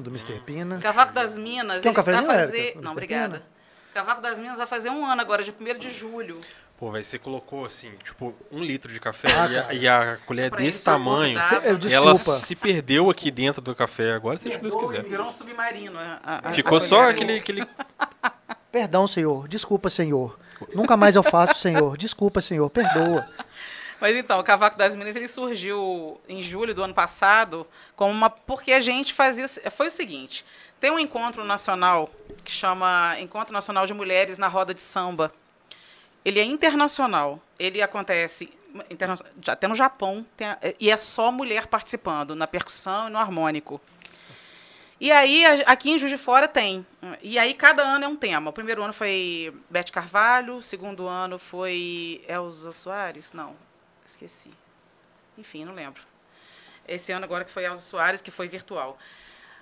Cafezinho 0.00 0.02
do 0.02 0.10
Mr. 0.10 0.40
Pina. 0.44 0.78
Cavaco 0.78 1.12
das 1.12 1.36
Minas. 1.36 1.82
Quer 1.82 1.88
um 1.88 1.92
ele 1.92 2.02
vai 2.02 2.04
cafezinho, 2.04 2.26
fazer... 2.32 2.58
Érica? 2.58 2.74
Não, 2.76 2.80
Mr. 2.82 2.92
obrigada. 2.92 3.38
Pina? 3.38 3.52
Cavaco 3.94 4.22
das 4.22 4.38
Minas 4.38 4.56
vai 4.58 4.66
fazer 4.66 4.88
um 4.90 5.04
ano 5.04 5.20
agora, 5.20 5.42
de 5.44 5.50
1 5.58 5.78
de 5.78 5.90
julho. 5.90 6.40
Pô, 6.78 6.90
velho, 6.90 7.04
você 7.04 7.18
colocou 7.18 7.64
assim, 7.66 7.92
tipo, 8.02 8.34
um 8.50 8.58
litro 8.60 8.92
de 8.92 8.98
café 8.98 9.28
Ah, 9.30 9.46
e, 9.48 9.58
a, 9.58 9.74
e 9.74 9.88
a 9.88 10.18
colher 10.26 10.50
Pra 10.50 10.58
desse 10.60 10.82
tamanho. 10.82 11.38
suportar. 11.38 11.62
Cê- 11.62 11.88
eu- 11.88 11.92
Ela 11.92 12.16
se 12.16 12.56
perdeu 12.56 13.10
aqui 13.10 13.30
dentro 13.30 13.60
do 13.60 13.74
café. 13.74 14.12
Agora 14.14 14.38
seja 14.38 14.56
o 14.56 14.58
que 14.58 14.68
Deus 14.68 14.74
quiser. 14.74 15.02
Virou 15.04 15.28
um 15.28 15.32
submarino. 15.32 15.98
a- 15.98 16.20
a- 16.24 16.48
a 16.48 16.52
Ficou 16.52 16.80
só 16.80 17.10
aquele, 17.10 17.36
aquele. 17.38 17.66
Perdão, 18.72 19.06
senhor. 19.06 19.46
Desculpa, 19.46 19.90
senhor. 19.90 20.38
Nunca 20.74 20.96
mais 20.96 21.14
eu 21.14 21.22
faço, 21.22 21.60
senhor. 21.60 21.96
Desculpa, 21.96 22.40
senhor. 22.40 22.70
Perdoa. 22.70 23.28
Mas 24.02 24.16
então, 24.16 24.40
o 24.40 24.42
Cavaco 24.42 24.76
das 24.76 24.96
Minas 24.96 25.14
ele 25.14 25.28
surgiu 25.28 26.20
em 26.28 26.42
julho 26.42 26.74
do 26.74 26.82
ano 26.82 26.92
passado 26.92 27.64
como 27.94 28.10
uma 28.10 28.28
porque 28.28 28.72
a 28.72 28.80
gente 28.80 29.14
fazia 29.14 29.46
foi 29.70 29.86
o 29.86 29.90
seguinte, 29.92 30.44
tem 30.80 30.90
um 30.90 30.98
encontro 30.98 31.44
nacional 31.44 32.10
que 32.42 32.50
chama 32.50 33.14
Encontro 33.20 33.52
Nacional 33.52 33.86
de 33.86 33.94
Mulheres 33.94 34.38
na 34.38 34.48
Roda 34.48 34.74
de 34.74 34.82
Samba. 34.82 35.32
Ele 36.24 36.40
é 36.40 36.42
internacional. 36.42 37.40
Ele 37.56 37.80
acontece 37.80 38.52
interna- 38.90 39.14
até 39.46 39.68
no 39.68 39.74
Japão 39.76 40.26
tem 40.36 40.48
e 40.80 40.90
é 40.90 40.96
só 40.96 41.30
mulher 41.30 41.68
participando 41.68 42.34
na 42.34 42.48
percussão 42.48 43.06
e 43.06 43.10
no 43.12 43.18
harmônico. 43.18 43.80
E 45.00 45.12
aí, 45.12 45.44
aqui 45.64 45.92
em 45.92 45.98
Juiz 45.98 46.10
de 46.10 46.18
Fora 46.18 46.48
tem. 46.48 46.84
E 47.22 47.38
aí, 47.38 47.54
cada 47.54 47.84
ano 47.84 48.04
é 48.04 48.08
um 48.08 48.16
tema. 48.16 48.50
O 48.50 48.52
primeiro 48.52 48.82
ano 48.82 48.92
foi 48.92 49.54
Bete 49.70 49.92
Carvalho, 49.92 50.56
o 50.56 50.62
segundo 50.62 51.06
ano 51.06 51.38
foi 51.38 52.24
Elza 52.26 52.72
Soares? 52.72 53.32
Não, 53.32 53.54
esqueci. 54.12 54.50
Enfim, 55.36 55.64
não 55.64 55.74
lembro. 55.74 56.02
Esse 56.86 57.12
ano 57.12 57.24
agora 57.24 57.44
que 57.44 57.50
foi 57.50 57.64
Elza 57.64 57.82
Soares, 57.82 58.20
que 58.20 58.30
foi 58.30 58.48
virtual. 58.48 58.98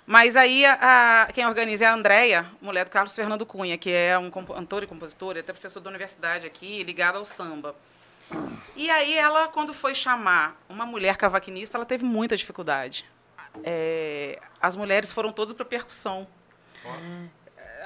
Mas 0.05 0.35
aí, 0.35 0.65
a, 0.65 1.29
quem 1.33 1.45
organiza 1.45 1.85
é 1.85 1.87
a 1.87 1.93
Andréia, 1.93 2.45
mulher 2.61 2.85
do 2.85 2.91
Carlos 2.91 3.15
Fernando 3.15 3.45
Cunha, 3.45 3.77
que 3.77 3.91
é 3.91 4.17
um 4.17 4.31
cantor 4.31 4.83
e 4.83 4.87
compositor, 4.87 5.37
até 5.37 5.53
professor 5.53 5.79
da 5.79 5.89
universidade 5.89 6.47
aqui, 6.47 6.83
ligado 6.83 7.17
ao 7.17 7.25
samba. 7.25 7.75
E 8.75 8.89
aí, 8.89 9.13
ela, 9.13 9.47
quando 9.47 9.73
foi 9.73 9.93
chamar 9.93 10.59
uma 10.67 10.85
mulher 10.85 11.17
cavaquinista, 11.17 11.77
ela 11.77 11.85
teve 11.85 12.03
muita 12.03 12.35
dificuldade. 12.35 13.05
É, 13.63 14.39
as 14.59 14.75
mulheres 14.75 15.13
foram 15.13 15.31
todas 15.31 15.53
para 15.53 15.65
percussão. 15.65 16.27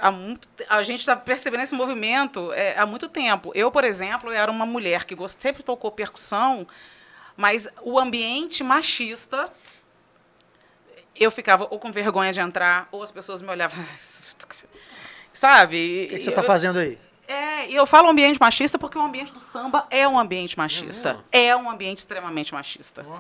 Há 0.02 0.12
muito, 0.12 0.48
a 0.70 0.84
gente 0.84 1.00
está 1.00 1.16
percebendo 1.16 1.64
esse 1.64 1.74
movimento 1.76 2.52
é, 2.54 2.78
há 2.78 2.86
muito 2.86 3.08
tempo. 3.08 3.52
Eu, 3.56 3.72
por 3.72 3.84
exemplo, 3.84 4.32
era 4.32 4.52
uma 4.52 4.66
mulher 4.66 5.06
que 5.06 5.16
gost- 5.16 5.42
sempre 5.42 5.64
tocou 5.64 5.92
percussão, 5.92 6.68
mas 7.38 7.68
o 7.82 7.98
ambiente 8.00 8.64
machista, 8.64 9.52
eu 11.16 11.32
ficava 11.32 11.66
ou 11.70 11.80
com 11.80 11.92
vergonha 11.92 12.34
de 12.34 12.40
entrar, 12.42 12.88
ou 12.92 13.02
as 13.04 13.12
pessoas 13.12 13.42
me 13.42 13.50
olhavam. 13.50 13.84
Sabe? 15.34 16.06
O 16.06 16.10
que, 16.10 16.16
que 16.18 16.22
você 16.24 16.30
está 16.30 16.44
fazendo 16.44 16.80
aí? 16.80 16.98
É, 17.28 17.68
e 17.70 17.76
eu 17.76 17.86
falo 17.86 18.08
ambiente 18.10 18.40
machista 18.40 18.78
porque 18.78 18.98
o 18.98 19.02
ambiente 19.02 19.32
do 19.34 19.40
samba 19.40 19.88
é 19.90 20.08
um 20.08 20.18
ambiente 20.20 20.58
machista. 20.58 21.14
mesmo? 21.14 21.26
É 21.32 21.56
um 21.56 21.70
ambiente 21.70 21.98
extremamente 21.98 22.54
machista. 22.54 23.06
Ó. 23.08 23.20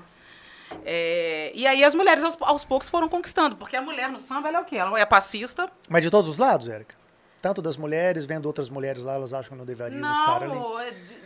É, 0.85 1.51
e 1.55 1.65
aí 1.67 1.83
as 1.83 1.93
mulheres 1.95 2.23
aos, 2.23 2.37
aos 2.41 2.65
poucos 2.65 2.89
foram 2.89 3.07
conquistando, 3.09 3.55
porque 3.55 3.75
a 3.75 3.81
mulher 3.81 4.09
no 4.09 4.19
samba 4.19 4.47
ela 4.49 4.57
é 4.57 4.61
o 4.61 4.65
quê? 4.65 4.77
Ela 4.77 4.99
é 4.99 5.05
passista. 5.05 5.69
Mas 5.89 6.03
de 6.03 6.09
todos 6.09 6.29
os 6.29 6.37
lados, 6.37 6.67
Érica? 6.67 6.95
Tanto 7.41 7.61
das 7.61 7.77
mulheres, 7.77 8.25
vendo 8.25 8.47
outras 8.47 8.69
mulheres 8.69 9.03
lá, 9.03 9.13
elas 9.13 9.33
acham 9.33 9.51
que 9.51 9.57
não 9.57 9.65
deveriam 9.65 10.11
estar 10.11 10.41
ali. 10.41 10.47
Não, 10.53 10.79
é 10.79 10.89
de, 10.91 11.17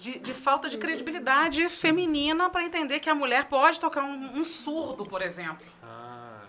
de- 0.00 0.18
de 0.20 0.34
falta 0.34 0.68
de 0.68 0.78
credibilidade 0.78 1.68
feminina 1.68 2.48
para 2.48 2.62
entender 2.62 3.00
que 3.00 3.10
a 3.10 3.14
mulher 3.14 3.46
pode 3.46 3.80
tocar 3.80 4.04
um, 4.04 4.38
um 4.38 4.44
surdo, 4.44 5.04
por 5.04 5.20
exemplo. 5.22 5.66
Ah, 5.82 6.42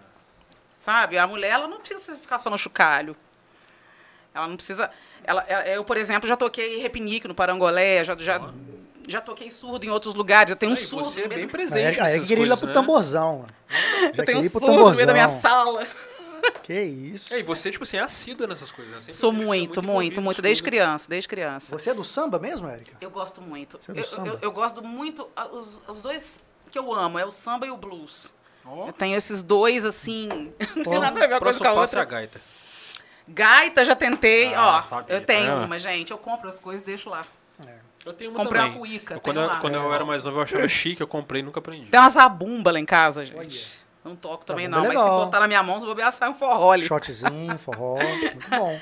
Sabe? 0.80 1.18
A 1.18 1.26
mulher 1.26 1.52
ela 1.54 1.68
não 1.68 1.80
precisa 1.80 2.16
ficar 2.16 2.38
só 2.38 2.50
no 2.52 2.58
chocalho. 2.58 3.16
Ela 4.34 4.48
não 4.48 4.56
precisa. 4.56 4.92
Ela, 5.24 5.44
ela- 5.48 5.68
eu, 5.68 5.84
por 5.84 5.98
exemplo, 5.98 6.28
já 6.30 6.38
toquei 6.38 6.78
repinique 6.78 7.28
no 7.28 7.34
Parangolé, 7.34 8.04
já, 8.04 8.16
já, 8.16 8.40
já 9.08 9.22
toquei 9.22 9.50
surdo 9.50 9.86
em 9.86 9.90
outros 9.90 10.14
lugares. 10.14 10.52
Eu 10.52 10.56
tenho 10.58 10.72
um 10.74 10.76
Aí, 10.76 10.82
surdo. 10.82 11.06
você 11.06 11.22
é 11.22 11.28
bem 11.28 11.46
A 11.46 11.48
presente. 11.50 11.86
Érica, 11.86 12.04
a 12.04 12.08
Érica 12.10 12.14
nessas 12.16 12.28
queria 12.28 12.44
ir 12.44 12.48
lá 12.50 12.58
pro 12.58 12.68
né? 12.68 12.74
tamborzão. 12.74 13.46
ó. 13.46 13.48
Já 13.74 13.78
Eu 14.08 14.14
tenho 14.14 14.26
queria 14.26 14.40
um 14.40 14.44
ir 14.44 14.50
pro 14.50 14.60
surdo 14.60 14.78
no 14.90 14.96
meio 14.96 15.08
da 15.08 15.14
minha 15.14 15.28
tamborzão. 15.28 15.52
sala. 15.52 15.88
Que 16.64 16.82
isso. 16.82 17.34
É, 17.34 17.40
e 17.40 17.44
você, 17.44 17.72
tipo 17.72 17.84
assim, 17.84 17.98
é 17.98 18.02
assídua 18.02 18.46
nessas 18.48 18.72
coisas, 18.72 19.06
né? 19.08 19.14
Sou 19.14 19.32
muito, 19.34 19.84
muito, 19.84 20.22
muito, 20.22 20.38
no 20.38 20.42
desde 20.42 20.62
criança, 20.64 21.10
desde 21.10 21.28
criança. 21.28 21.78
Você 21.78 21.90
é 21.90 21.94
do 21.94 22.06
samba 22.06 22.40
mesmo, 22.40 22.68
Érica? 22.70 22.96
Eu 23.02 23.10
gosto 23.10 23.42
muito. 23.42 23.78
Você 23.82 23.92
é 23.92 23.94
do 23.94 24.00
Eu, 24.00 24.04
samba? 24.06 24.28
eu, 24.30 24.40
eu 24.44 24.52
gosto 24.52 24.82
muito. 24.84 25.28
Os, 25.52 25.80
os 25.88 26.02
dois 26.02 26.40
que 26.72 26.78
eu 26.78 26.94
amo 26.94 27.18
é 27.20 27.26
o 27.26 27.32
samba 27.32 27.66
e 27.66 27.72
o 27.72 27.76
blues. 27.76 28.34
Ó, 28.66 28.88
Eu 28.88 28.94
tenho 28.94 29.18
esses 29.18 29.42
dois, 29.44 29.84
assim. 29.84 30.30
Não 30.76 30.84
tem 30.84 31.00
nada 31.00 31.22
a 31.24 31.28
ver 31.28 31.34
uma 31.34 31.40
coisa 31.40 31.60
próximo 31.60 31.64
com 31.66 31.68
a 31.70 31.72
é 31.72 31.76
a 31.78 31.82
outra. 31.82 32.06
gaita. 32.06 32.42
Gaita 33.28 33.84
já 33.84 33.96
tentei. 33.96 34.54
Ah, 34.54 34.78
ó, 34.78 34.82
sabia. 34.82 35.16
eu 35.16 35.22
tenho 35.26 35.52
Ah. 35.52 35.66
uma, 35.66 35.78
gente. 35.78 36.12
Eu 36.12 36.18
compro 36.18 36.48
as 36.48 36.60
coisas 36.60 36.82
e 36.82 36.86
deixo 36.86 37.10
lá. 37.10 37.26
Eu 38.08 38.14
tenho 38.14 38.32
uma 38.32 38.42
Comprei 38.42 38.62
uma 38.62 38.68
também. 38.70 38.80
cuíca. 38.80 39.16
Eu, 39.16 39.20
quando 39.20 39.42
eu, 39.42 39.50
quando 39.60 39.76
eu 39.76 39.94
era 39.94 40.06
mais 40.06 40.24
novo, 40.24 40.38
eu 40.38 40.44
achava 40.44 40.68
chique, 40.70 41.02
eu 41.02 41.08
comprei 41.08 41.42
e 41.42 41.44
nunca 41.44 41.60
aprendi. 41.60 41.90
Tem 41.90 42.00
uma 42.00 42.10
zabumba 42.10 42.72
lá 42.72 42.80
em 42.80 42.86
casa, 42.86 43.26
gente. 43.26 43.38
Olha. 43.38 43.88
Não 44.06 44.16
toco 44.16 44.46
também, 44.46 44.70
Zabumba 44.70 44.86
não. 44.86 44.92
é 44.92 44.96
Mas 44.96 45.04
se 45.04 45.10
botar 45.10 45.40
na 45.42 45.48
minha 45.48 45.62
mão, 45.62 45.82
se 45.82 45.86
bobear, 45.86 46.14
sai 46.14 46.30
um 46.30 46.34
forró 46.34 46.72
ali. 46.72 46.86
Shotzinho, 46.86 47.58
forró, 47.60 47.98
muito 47.98 48.50
bom. 48.50 48.80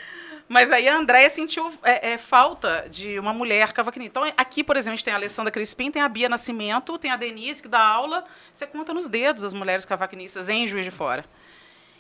Mas 0.47 0.71
aí 0.71 0.88
a 0.88 0.95
Andréia 0.95 1.27
sentiu 1.31 1.73
é, 1.81 2.11
é, 2.11 2.17
falta 2.19 2.85
de 2.88 3.17
uma 3.17 3.33
mulher 3.33 3.73
cavaquinista. 3.73 4.19
Então, 4.19 4.33
aqui, 4.38 4.63
por 4.63 4.77
exemplo, 4.77 4.93
a 4.93 4.95
gente 4.97 5.03
tem 5.03 5.13
a 5.13 5.17
Alessandra 5.17 5.51
Crispim, 5.51 5.89
tem 5.89 6.03
a 6.03 6.07
Bia 6.07 6.29
Nascimento, 6.29 6.99
tem 6.99 7.09
a 7.09 7.15
Denise, 7.15 7.63
que 7.63 7.67
dá 7.67 7.79
aula. 7.79 8.23
Você 8.53 8.67
conta 8.67 8.93
nos 8.93 9.07
dedos 9.07 9.43
as 9.43 9.55
mulheres 9.55 9.85
cavaquinistas 9.85 10.47
em 10.47 10.67
Juiz 10.67 10.85
de 10.85 10.91
Fora. 10.91 11.25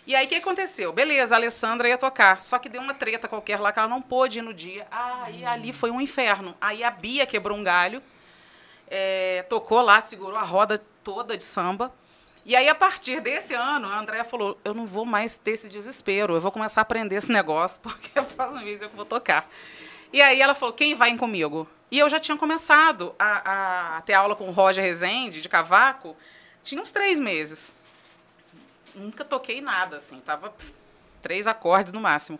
E 0.07 0.15
aí, 0.15 0.25
o 0.25 0.29
que 0.29 0.35
aconteceu? 0.35 0.93
Beleza, 0.93 1.33
a 1.33 1.37
Alessandra 1.37 1.89
ia 1.89 1.97
tocar, 1.97 2.43
só 2.43 2.59
que 2.59 2.69
deu 2.69 2.79
uma 2.79 2.93
treta 2.93 3.27
qualquer 3.27 3.59
lá 3.59 3.71
que 3.71 3.79
ela 3.79 3.87
não 3.87 4.01
pôde 4.01 4.37
ir 4.37 4.41
no 4.43 4.53
dia. 4.53 4.85
Aí, 4.91 5.43
ali 5.43 5.73
foi 5.73 5.89
um 5.89 5.99
inferno. 5.99 6.55
Aí, 6.61 6.83
a 6.83 6.91
Bia 6.91 7.25
quebrou 7.25 7.57
um 7.57 7.63
galho, 7.63 8.03
é, 8.87 9.43
tocou 9.49 9.81
lá, 9.81 9.99
segurou 10.01 10.37
a 10.37 10.43
roda 10.43 10.83
toda 11.03 11.35
de 11.35 11.43
samba. 11.43 11.91
E 12.45 12.55
aí, 12.55 12.69
a 12.69 12.75
partir 12.75 13.19
desse 13.19 13.55
ano, 13.55 13.87
a 13.87 13.99
Andréia 13.99 14.23
falou: 14.23 14.59
eu 14.63 14.75
não 14.75 14.85
vou 14.85 15.05
mais 15.05 15.35
ter 15.35 15.51
esse 15.51 15.67
desespero, 15.67 16.35
eu 16.35 16.41
vou 16.41 16.51
começar 16.51 16.81
a 16.81 16.83
aprender 16.83 17.15
esse 17.15 17.31
negócio, 17.31 17.81
porque 17.83 18.17
a 18.17 18.21
próxima 18.21 18.63
vez 18.63 18.83
eu 18.83 18.89
vou 18.89 19.05
tocar. 19.05 19.49
E 20.13 20.21
aí 20.21 20.39
ela 20.39 20.53
falou: 20.53 20.75
quem 20.75 20.93
vai 20.93 21.17
comigo? 21.17 21.67
E 21.89 21.97
eu 21.97 22.07
já 22.09 22.19
tinha 22.19 22.37
começado 22.37 23.15
a, 23.17 23.97
a 23.97 24.01
ter 24.01 24.13
aula 24.13 24.35
com 24.35 24.47
o 24.49 24.51
Roger 24.51 24.83
Rezende, 24.83 25.41
de 25.41 25.49
cavaco, 25.49 26.15
tinha 26.63 26.79
uns 26.79 26.91
três 26.91 27.19
meses. 27.19 27.75
Nunca 28.95 29.25
toquei 29.25 29.61
nada, 29.61 29.97
assim, 29.97 30.19
tava 30.19 30.49
pff, 30.49 30.73
três 31.21 31.47
acordes 31.47 31.91
no 31.91 31.99
máximo. 31.99 32.39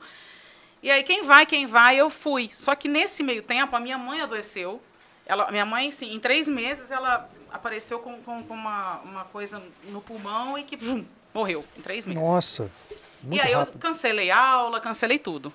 E 0.82 0.92
aí, 0.92 1.04
quem 1.04 1.24
vai, 1.24 1.46
quem 1.46 1.66
vai, 1.66 1.98
eu 1.98 2.10
fui. 2.10 2.50
Só 2.54 2.76
que 2.76 2.88
nesse 2.88 3.24
meio 3.24 3.42
tempo, 3.42 3.76
a 3.76 3.80
minha 3.80 3.98
mãe 3.98 4.22
adoeceu. 4.22 4.82
Ela, 5.26 5.50
minha 5.50 5.66
mãe, 5.66 5.90
assim, 5.90 6.14
em 6.14 6.20
três 6.20 6.48
meses, 6.48 6.92
ela 6.92 7.28
apareceu 7.52 8.00
com, 8.00 8.22
com, 8.22 8.44
com 8.44 8.54
uma, 8.54 9.00
uma 9.00 9.24
coisa 9.26 9.62
no 9.86 10.02
pulmão 10.02 10.58
e 10.58 10.64
que 10.64 10.78
vum, 10.78 11.04
morreu 11.34 11.66
em 11.76 11.82
três 11.82 12.06
meses. 12.06 12.22
Nossa, 12.22 12.70
muito 13.24 13.42
e 13.42 13.42
aí 13.42 13.54
rápido. 13.54 13.76
eu 13.76 13.80
cancelei 13.80 14.30
a 14.30 14.40
aula, 14.40 14.80
cancelei 14.80 15.18
tudo. 15.18 15.52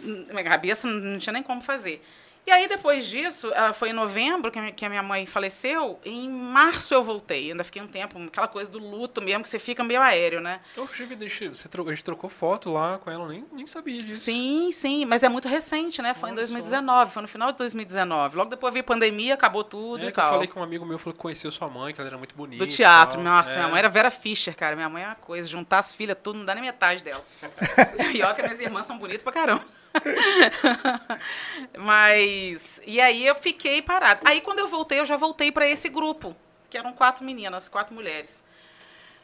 Minha 0.00 0.44
cabeça 0.44 0.88
não 0.88 1.18
tinha 1.18 1.32
nem 1.32 1.42
como 1.42 1.62
fazer. 1.62 2.04
E 2.46 2.50
aí, 2.50 2.66
depois 2.66 3.06
disso, 3.06 3.52
ela 3.52 3.74
foi 3.74 3.90
em 3.90 3.92
novembro 3.92 4.50
que 4.50 4.84
a 4.84 4.88
minha 4.88 5.02
mãe 5.02 5.26
faleceu, 5.26 5.98
e 6.02 6.10
em 6.10 6.30
março 6.30 6.94
eu 6.94 7.04
voltei. 7.04 7.50
Ainda 7.50 7.62
fiquei 7.62 7.82
um 7.82 7.86
tempo, 7.86 8.18
aquela 8.22 8.48
coisa 8.48 8.70
do 8.70 8.78
luto 8.78 9.20
mesmo, 9.20 9.42
que 9.42 9.48
você 9.50 9.58
fica 9.58 9.84
meio 9.84 10.00
aéreo, 10.00 10.40
né? 10.40 10.60
Oxe, 10.76 11.04
você 11.52 11.68
trocou, 11.68 11.90
a 11.90 11.94
gente 11.94 12.04
trocou 12.04 12.30
foto 12.30 12.72
lá 12.72 12.96
com 12.98 13.10
ela, 13.10 13.24
eu 13.24 13.28
nem, 13.28 13.44
nem 13.52 13.66
sabia 13.66 13.98
disso. 13.98 14.22
Sim, 14.24 14.70
sim, 14.72 15.04
mas 15.04 15.22
é 15.22 15.28
muito 15.28 15.46
recente, 15.46 16.00
né? 16.00 16.14
Foi 16.14 16.30
em 16.30 16.32
Olha 16.32 16.46
só. 16.46 16.52
2019, 16.54 17.12
foi 17.12 17.22
no 17.22 17.28
final 17.28 17.52
de 17.52 17.58
2019. 17.58 18.36
Logo 18.38 18.48
depois 18.50 18.72
veio 18.72 18.84
pandemia, 18.84 19.34
acabou 19.34 19.62
tudo 19.62 20.06
É 20.06 20.08
e 20.08 20.12
que 20.12 20.18
eu 20.18 20.22
tal. 20.24 20.32
falei 20.32 20.46
com 20.48 20.60
um 20.60 20.62
amigo 20.62 20.86
meu, 20.86 20.98
falou 20.98 21.12
que 21.14 21.20
conheceu 21.20 21.50
sua 21.50 21.68
mãe, 21.68 21.92
que 21.92 22.00
ela 22.00 22.08
era 22.08 22.16
muito 22.18 22.34
bonita. 22.34 22.64
Do 22.64 22.70
e 22.70 22.74
teatro, 22.74 23.16
tal. 23.16 23.24
nossa, 23.24 23.50
É. 23.52 23.56
minha 23.56 23.68
mãe 23.68 23.78
era 23.78 23.88
Vera 23.90 24.10
Fischer, 24.10 24.56
cara. 24.56 24.74
Minha 24.74 24.88
mãe 24.88 25.02
é 25.02 25.06
uma 25.06 25.14
coisa, 25.16 25.46
juntar 25.48 25.80
as 25.80 25.94
filhas, 25.94 26.16
tudo, 26.22 26.38
não 26.38 26.46
dá 26.46 26.54
nem 26.54 26.64
metade 26.64 27.02
dela. 27.04 27.22
Pior 28.10 28.34
que 28.34 28.42
minhas 28.42 28.60
irmãs 28.60 28.86
são 28.86 28.96
bonitas 28.96 29.22
pra 29.22 29.32
caramba. 29.32 29.64
Mas, 31.78 32.80
e 32.86 33.00
aí 33.00 33.26
eu 33.26 33.34
fiquei 33.34 33.82
parada. 33.82 34.20
Aí 34.24 34.40
quando 34.40 34.58
eu 34.58 34.68
voltei, 34.68 35.00
eu 35.00 35.06
já 35.06 35.16
voltei 35.16 35.50
pra 35.50 35.68
esse 35.68 35.88
grupo, 35.88 36.36
que 36.70 36.76
eram 36.78 36.92
quatro 36.92 37.24
meninas, 37.24 37.68
quatro 37.68 37.94
mulheres. 37.94 38.44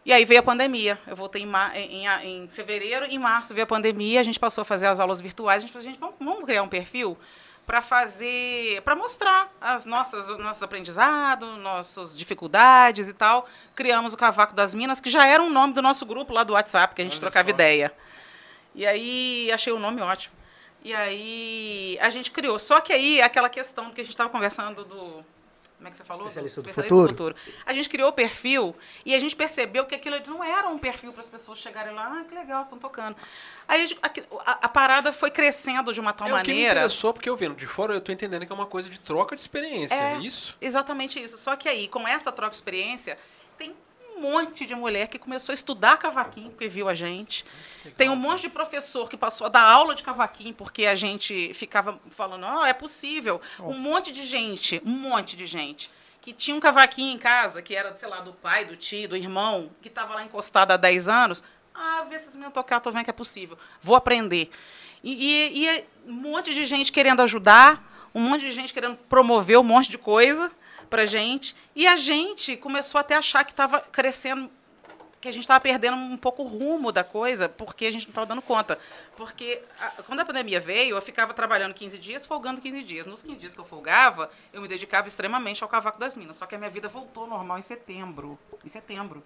E 0.05 0.13
aí 0.13 0.25
veio 0.25 0.41
a 0.41 0.43
pandemia. 0.43 0.99
Eu 1.07 1.17
voltei 1.17 1.43
em, 1.43 1.51
em, 1.75 2.07
em 2.23 2.49
fevereiro, 2.49 3.07
em 3.07 3.19
março 3.19 3.55
veio 3.55 3.65
a 3.65 3.67
pandemia, 3.67 4.21
a 4.21 4.25
gente 4.25 4.39
passou 4.39 4.63
a 4.63 4.65
fazer 4.65 4.87
as 4.87 5.01
aulas 5.01 5.21
virtuais. 5.21 5.63
A 5.63 5.67
gente 5.67 5.73
falou, 5.73 5.89
gente, 5.89 5.99
vamos, 5.99 6.17
vamos 6.21 6.45
criar 6.45 6.63
um 6.63 6.69
perfil 6.69 7.17
para 7.67 7.81
fazer, 7.81 8.83
para 8.83 8.95
mostrar 8.95 9.51
as 9.59 9.87
nossas, 9.87 10.29
o 10.29 10.37
nosso 10.37 10.63
aprendizado, 10.63 11.57
nossas 11.57 12.17
dificuldades 12.17 13.09
e 13.09 13.15
tal. 13.15 13.49
Criamos 13.75 14.13
o 14.13 14.17
Cavaco 14.17 14.55
das 14.55 14.75
Minas, 14.75 15.01
que 15.01 15.09
já 15.09 15.27
era 15.27 15.43
um 15.43 15.51
nome 15.51 15.73
do 15.73 15.81
nosso 15.81 16.05
grupo 16.05 16.35
lá 16.35 16.45
do 16.45 16.53
WhatsApp, 16.53 16.95
que 16.95 17.01
a 17.01 17.05
gente 17.05 17.15
Olha 17.15 17.21
trocava 17.21 17.49
só. 17.49 17.55
ideia. 17.55 17.93
E 18.75 18.87
aí 18.87 19.51
achei 19.53 19.73
o 19.73 19.79
nome 19.79 20.03
ótimo. 20.03 20.35
E 20.85 20.95
aí 20.95 21.99
a 22.01 22.11
gente 22.11 22.31
criou. 22.31 22.59
Só 22.59 22.81
que 22.81 22.93
aí 22.93 23.21
aquela 23.23 23.49
questão 23.49 23.91
que 23.91 24.01
a 24.01 24.05
gente 24.05 24.13
estava 24.13 24.29
conversando 24.31 24.85
do 24.85 25.25
como 25.77 25.89
é 25.89 25.91
que 25.91 25.97
você 25.99 26.05
falou? 26.05 26.23
Especialista 26.29 26.63
do 26.63 26.69
Especialista 26.71 27.09
futuro. 27.09 27.37
A 27.67 27.73
gente 27.75 27.91
criou 27.91 28.09
o 28.09 28.13
perfil 28.13 28.75
e 29.05 29.15
a 29.15 29.19
gente 29.19 29.37
percebeu 29.37 29.85
que 29.85 29.95
aquilo 29.95 30.17
não 30.27 30.43
era 30.43 30.67
um 30.69 30.79
perfil 30.79 31.13
para 31.13 31.21
as 31.21 31.29
pessoas 31.29 31.59
chegarem 31.59 31.93
lá, 31.95 32.21
ah, 32.21 32.25
que 32.27 32.35
legal, 32.35 32.63
estão 32.63 32.79
tocando. 32.79 33.17
Aí 33.69 33.83
a, 33.83 33.87
gente- 33.87 34.01
a- 34.47 34.59
a 34.63 34.69
parada 34.69 35.13
foi 35.13 35.31
crescendo 35.31 35.93
de 35.93 36.01
uma 36.01 36.15
tal 36.15 36.27
É, 36.27 36.33
o 36.33 36.37
que 36.43 36.49
me 36.53 36.55
maneira. 36.55 36.81
interessou, 36.81 37.13
porque 37.13 37.29
eu 37.29 37.37
vendo 37.37 37.55
de 37.57 37.67
fora, 37.67 37.93
eu 37.93 38.01
tô 38.01 38.11
entendendo 38.13 38.47
que 38.47 38.53
é 38.53 38.55
uma 38.55 38.65
coisa 38.65 38.89
de 38.89 38.99
troca 38.99 39.35
de 39.37 39.43
experiência, 39.43 39.95
é, 39.95 40.15
É. 40.15 40.19
isso? 40.21 40.57
Exatamente 40.59 41.23
isso. 41.23 41.37
Só 41.37 41.55
que 41.55 41.69
aí, 41.69 41.87
com 41.89 42.09
essa 42.09 42.33
troca 42.33 42.51
de 42.53 42.57
experiência, 42.57 43.19
tem 43.59 43.75
um 44.17 44.21
monte 44.21 44.65
de 44.65 44.75
mulher 44.75 45.09
que 45.09 45.19
começou 45.19 45.53
a 45.53 45.55
estudar 45.55 45.97
cavaquinho, 45.97 46.51
porque 46.51 46.69
viu 46.69 46.89
a 46.89 46.95
gente. 46.95 47.45
Tem 47.97 48.09
um 48.09 48.17
monte 48.17 48.43
de 48.43 48.49
professor 48.49 49.09
que 49.09 49.17
passou 49.17 49.47
a 49.47 49.51
dar 49.51 49.63
aula 49.63 49.95
de 49.95 50.03
cavaquinho, 50.03 50.55
porque 50.55 50.87
a 50.87 50.95
gente 50.95 51.53
ficava 51.55 52.01
falando, 52.11 52.45
ó, 52.45 52.65
é 52.65 52.73
possível. 52.73 53.41
Um 53.61 53.79
monte 53.79 54.13
de 54.13 54.25
gente, 54.25 54.81
um 54.85 54.91
monte 54.91 55.37
de 55.37 55.47
gente, 55.47 55.91
que 56.21 56.33
tinha 56.33 56.57
um 56.57 56.61
cavaquinho 56.61 57.13
em 57.13 57.19
casa, 57.19 57.61
que 57.61 57.75
era, 57.75 57.95
sei 57.97 58.09
lá, 58.09 58.21
do 58.21 58.33
pai, 58.33 58.65
do 58.65 58.77
tio, 58.77 59.09
do 59.09 59.17
irmão, 59.17 59.71
que 59.83 59.89
estava 59.89 60.15
lá 60.15 60.25
encostado 60.25 60.71
há 60.71 60.77
10 60.77 61.09
anos. 61.09 61.45
Ah, 61.75 62.05
vê 62.09 62.19
se 62.19 62.31
meninos 62.33 62.55
tocar, 62.55 62.81
tô 62.81 62.91
vendo 62.91 63.05
que 63.05 63.11
é 63.11 63.13
possível. 63.13 63.59
Vou 63.83 63.97
aprender. 63.97 64.51
E, 65.03 65.13
e, 65.13 65.67
e 65.67 65.85
um 66.07 66.13
monte 66.13 66.55
de 66.55 66.65
gente 66.65 66.93
querendo 66.93 67.21
ajudar, 67.21 67.83
um 68.15 68.21
monte 68.21 68.43
de 68.43 68.53
gente 68.53 68.73
querendo 68.73 68.97
promover 69.09 69.59
um 69.59 69.65
monte 69.65 69.91
de 69.91 69.99
coisa 69.99 70.51
pra 70.95 71.07
gente. 71.07 71.57
E 71.75 71.87
a 71.89 71.97
gente 71.97 72.57
começou 72.57 72.99
até 73.01 73.15
a 73.17 73.19
achar 73.19 73.43
que 73.45 73.51
estava 73.51 73.81
crescendo, 73.81 74.49
que 75.21 75.29
a 75.29 75.33
gente 75.33 75.43
estava 75.43 75.59
perdendo 75.61 75.97
um 75.97 76.17
pouco 76.17 76.43
o 76.43 76.47
rumo 76.47 76.93
da 76.93 77.03
coisa, 77.03 77.49
porque 77.49 77.87
a 77.87 77.91
gente 77.91 78.05
não 78.05 78.11
estava 78.11 78.27
dando 78.27 78.41
conta. 78.43 78.79
Porque 79.17 79.61
a- 79.81 80.03
quando 80.03 80.21
a 80.21 80.25
pandemia 80.25 80.61
veio, 80.61 80.97
eu 80.97 81.03
ficava 81.03 81.35
trabalhando 81.35 81.75
15 81.75 81.99
dias, 81.99 82.25
folgando 82.27 82.61
15 82.61 82.83
dias. 82.85 83.07
Nos 83.07 83.23
15 83.25 83.37
dias 83.39 83.55
que 83.55 83.61
eu 83.61 83.65
folgava, 83.65 84.31
eu 84.53 84.61
me 84.63 84.69
dedicava 84.69 85.09
extremamente 85.09 85.63
ao 85.63 85.69
Cavaco 85.69 85.99
das 85.99 86.15
Minas. 86.15 86.37
Só 86.37 86.47
que 86.47 86.55
a 86.55 86.59
minha 86.59 86.71
vida 86.71 86.89
voltou 86.89 87.25
ao 87.25 87.29
normal 87.31 87.59
em 87.59 87.63
setembro. 87.63 88.39
Em 88.65 88.69
setembro. 88.69 89.25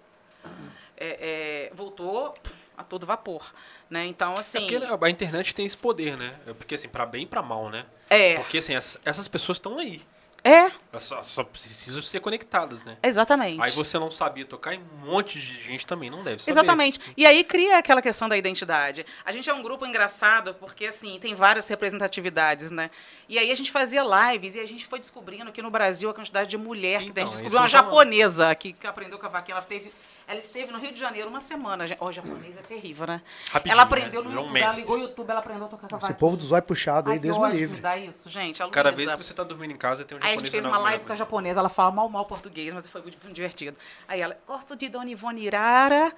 É, 0.97 1.69
é, 1.69 1.75
voltou 1.75 2.33
a 2.77 2.83
todo 2.83 3.05
vapor. 3.05 3.53
Né? 3.89 4.05
Então, 4.05 4.33
É 4.35 4.39
assim. 4.39 4.59
porque 4.67 5.05
a 5.05 5.09
internet 5.09 5.53
tem 5.53 5.65
esse 5.65 5.77
poder, 5.77 6.17
né? 6.17 6.35
É 6.47 6.53
Porque 6.53 6.75
assim, 6.75 6.87
pra 6.87 7.05
bem 7.05 7.23
e 7.23 7.25
pra 7.27 7.41
mal, 7.41 7.69
né? 7.69 7.85
É, 8.09 8.37
Porque 8.37 8.57
assim, 8.57 8.73
essas, 8.73 8.99
essas 9.05 9.27
pessoas 9.27 9.57
estão 9.57 9.77
aí. 9.77 10.01
É, 10.43 10.71
só, 10.97 11.21
só 11.21 11.43
precisam 11.43 12.01
ser 12.01 12.19
conectadas, 12.19 12.83
né? 12.83 12.97
exatamente. 13.03 13.61
Aí 13.61 13.71
você 13.71 13.99
não 13.99 14.09
sabia 14.09 14.45
tocar 14.45 14.73
e 14.73 14.77
um 14.77 15.05
monte 15.05 15.39
de 15.39 15.61
gente 15.63 15.85
também 15.85 16.09
não 16.09 16.23
deve 16.23 16.39
saber. 16.41 16.51
Exatamente. 16.51 16.99
E 17.15 17.25
aí 17.25 17.43
cria 17.43 17.77
aquela 17.77 18.01
questão 18.01 18.29
da 18.29 18.37
identidade. 18.37 19.05
A 19.25 19.31
gente 19.31 19.49
é 19.49 19.53
um 19.53 19.61
grupo 19.61 19.85
engraçado 19.85 20.53
porque, 20.53 20.85
assim, 20.87 21.19
tem 21.19 21.35
várias 21.35 21.67
representatividades, 21.67 22.71
né? 22.71 22.89
E 23.27 23.37
aí 23.37 23.51
a 23.51 23.55
gente 23.55 23.71
fazia 23.71 24.01
lives 24.31 24.55
e 24.55 24.59
a 24.59 24.65
gente 24.67 24.85
foi 24.87 24.99
descobrindo 24.99 25.51
que 25.51 25.61
no 25.61 25.69
Brasil 25.69 26.09
a 26.09 26.13
quantidade 26.13 26.49
de 26.49 26.57
mulher 26.57 27.03
que 27.03 27.11
tem. 27.11 27.23
A 27.23 27.27
Então, 27.27 27.33
gente 27.33 27.33
é 27.33 27.43
descobriu 27.43 27.59
uma 27.59 27.67
japonesa 27.67 28.55
que, 28.55 28.73
que 28.73 28.87
aprendeu 28.87 29.19
cavaquinho. 29.19 29.55
Ela, 29.55 29.65
teve, 29.65 29.91
ela 30.29 30.37
esteve 30.37 30.71
no 30.71 30.77
Rio 30.77 30.93
de 30.93 30.99
Janeiro 30.99 31.27
uma 31.27 31.39
semana. 31.39 31.85
Ó, 31.99 32.11
japonês 32.11 32.55
é 32.55 32.61
terrível, 32.61 33.07
né? 33.07 33.19
Rapidinho, 33.49 33.73
ela 33.73 33.81
aprendeu 33.81 34.23
né? 34.23 34.29
no 34.29 34.41
um 34.41 34.43
YouTube. 34.43 34.61
ela 34.61 34.73
ligou 34.75 34.95
o 34.95 34.99
YouTube, 34.99 35.29
ela 35.31 35.39
aprendeu 35.39 35.65
a 35.65 35.67
tocar 35.67 35.87
cavaquinho. 35.87 36.11
Esse 36.11 36.19
povo 36.19 36.37
do 36.37 36.43
zóio 36.43 36.61
puxado 36.61 37.09
aí, 37.09 37.15
Ai, 37.15 37.19
que 37.19 37.23
Deus 37.25 37.37
me 37.39 37.51
livre. 37.51 37.81
dá 37.81 37.97
isso, 37.97 38.29
gente. 38.29 38.61
Cada 38.69 38.91
vez 38.91 39.11
que 39.11 39.17
você 39.17 39.33
tá 39.33 39.43
dormindo 39.43 39.71
em 39.71 39.75
casa, 39.75 40.05
tem 40.05 40.15
um 40.15 40.21
Aí 40.21 40.27
a 40.27 40.29
japonês 40.29 40.41
gente 40.41 40.51
fez 40.51 40.65
uma 40.65 40.77
live 40.77 41.03
com 41.03 41.11
a 41.11 41.15
japonesa, 41.15 41.59
ela 41.59 41.67
fala 41.67 41.89
mal, 41.89 42.07
mal 42.07 42.25
português, 42.27 42.71
mas 42.75 42.87
foi 42.87 43.01
muito 43.01 43.17
divertido. 43.33 43.75
Aí 44.07 44.21
ela, 44.21 44.37
gosto 44.45 44.75
de 44.75 44.87
Dona 44.87 45.09
Ivone 45.09 45.47
Irara. 45.47 46.13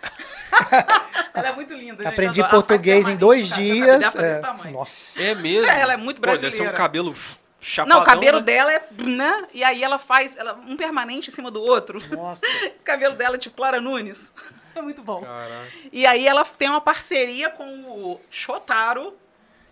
ela 1.34 1.48
é 1.48 1.56
muito 1.56 1.74
linda, 1.74 2.04
gente. 2.04 2.12
Aprendi 2.12 2.44
português 2.50 3.08
em 3.08 3.16
dois 3.16 3.50
o 3.50 3.56
dias. 3.56 4.14
é, 4.16 4.40
tamanho. 4.40 4.74
Nossa. 4.74 5.24
É 5.24 5.34
mesmo? 5.36 5.72
Ela 5.72 5.94
é 5.94 5.98
muito 5.98 6.20
Pô, 6.20 6.28
deve 6.28 6.40
ser 6.40 6.48
um 6.48 6.50
brasileira. 6.50 6.74
cabelo 6.74 7.16
chapadão, 7.62 7.98
Não, 7.98 8.04
o 8.04 8.06
cabelo 8.06 8.40
né? 8.40 8.44
dela 8.44 8.74
é, 8.74 8.88
né? 9.04 9.48
E 9.54 9.64
aí 9.64 9.82
ela 9.84 9.98
faz 10.00 10.36
ela, 10.36 10.56
um 10.68 10.76
permanente 10.76 11.30
em 11.30 11.34
cima 11.34 11.50
do 11.52 11.62
outro. 11.62 12.02
Nossa. 12.16 12.42
O 12.82 12.84
cabelo 12.84 13.16
dela 13.16 13.36
é 13.36 13.40
tipo 13.40 13.56
Clara 13.56 13.80
Nunes. 13.80 14.34
É 14.74 14.82
muito 14.82 15.02
bom. 15.04 15.22
Caraca. 15.22 15.68
E 15.92 16.06
aí 16.08 16.26
ela 16.26 16.46
tem 16.46 16.70
uma 16.70 16.80
parceria 16.80 17.50
com 17.50 17.66
o 17.84 18.22
Shotaro, 18.30 19.14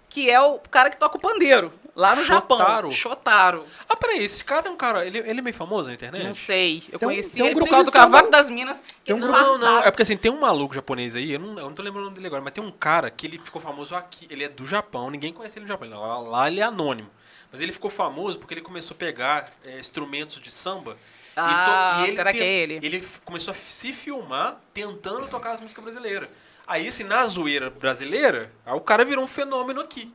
que 0.10 0.30
é 0.30 0.42
o 0.42 0.60
cara 0.60 0.90
que 0.90 0.98
toca 0.98 1.16
o 1.16 1.20
pandeiro, 1.22 1.72
lá 1.96 2.14
no 2.18 2.26
Japão. 2.26 2.58
Shotaro? 2.58 2.92
Shotaro. 2.92 3.66
Ah, 3.88 3.96
peraí, 3.96 4.22
esse 4.22 4.44
cara 4.44 4.68
é 4.68 4.70
um 4.70 4.76
cara. 4.76 5.06
Ele, 5.06 5.20
ele 5.20 5.40
é 5.40 5.42
meio 5.42 5.56
famoso 5.56 5.88
na 5.88 5.94
internet? 5.96 6.26
Não 6.28 6.34
sei. 6.34 6.84
Eu 6.92 7.00
Tem 7.00 7.08
um- 7.08 7.12
conheci 7.12 7.36
tem 7.36 7.44
um 7.44 7.46
ele 7.46 7.54
por 7.54 7.60
grupo 7.62 7.72
causa 7.72 7.86
do 7.86 7.94
Cavaco 7.94 8.30
das 8.30 8.50
Minas. 8.50 8.82
Que 8.82 9.06
tem 9.06 9.16
um 9.16 9.20
eles 9.20 9.26
grupo- 9.30 9.40
Não, 9.42 9.58
não. 9.58 9.80
É 9.84 9.90
porque 9.90 10.04
assim, 10.04 10.18
tem 10.18 10.30
um 10.30 10.40
maluco 10.42 10.76
japonês 10.76 11.16
aí, 11.16 11.32
eu 11.32 11.40
não, 11.40 11.58
eu 11.58 11.66
não 11.68 11.74
tô 11.74 11.82
lembrando 11.82 12.02
o 12.02 12.06
nome 12.08 12.16
dele 12.16 12.28
agora, 12.28 12.42
mas 12.42 12.52
tem 12.52 12.62
um 12.62 12.70
cara 12.72 13.10
que 13.10 13.26
ele 13.26 13.40
ficou 13.40 13.62
famoso 13.62 13.96
aqui. 13.96 14.28
Ele 14.30 14.44
é 14.44 14.50
do 14.50 14.68
Japão, 14.68 15.10
ninguém 15.10 15.32
conhece 15.32 15.58
ele 15.60 15.64
no 15.64 15.70
Japão. 15.70 15.88
Lá, 15.90 16.20
lá 16.20 16.48
ele 16.50 16.60
é 16.60 16.64
anônimo. 16.64 17.10
Mas 17.52 17.62
ele 17.62 17.72
ficou 17.74 17.89
famoso 17.89 18.38
porque 18.38 18.54
ele 18.54 18.62
começou 18.62 18.93
a 18.95 18.97
pegar 18.97 19.50
é, 19.66 19.80
instrumentos 19.80 20.39
de 20.39 20.52
samba. 20.52 20.93
e 21.36 21.39
Ah, 21.41 22.04
ele 22.06 22.16
será 22.16 22.32
que 22.32 22.39
é 22.41 22.45
ele? 22.47 22.80
Ele 22.84 23.08
começou 23.26 23.52
a 23.54 23.56
se 23.58 23.91
filmar 23.93 24.58
tentando 24.74 25.28
tocar 25.28 25.52
as 25.52 25.62
músicas 25.62 25.84
brasileiras. 25.84 26.30
Aí, 26.68 26.88
assim, 26.88 27.04
na 27.04 27.26
zoeira 27.26 27.70
brasileira, 27.72 28.52
aí 28.66 28.74
o 28.74 28.82
cara 28.82 29.04
virou 29.04 29.24
um 29.24 29.28
fenômeno 29.28 29.82
aqui. 29.82 30.14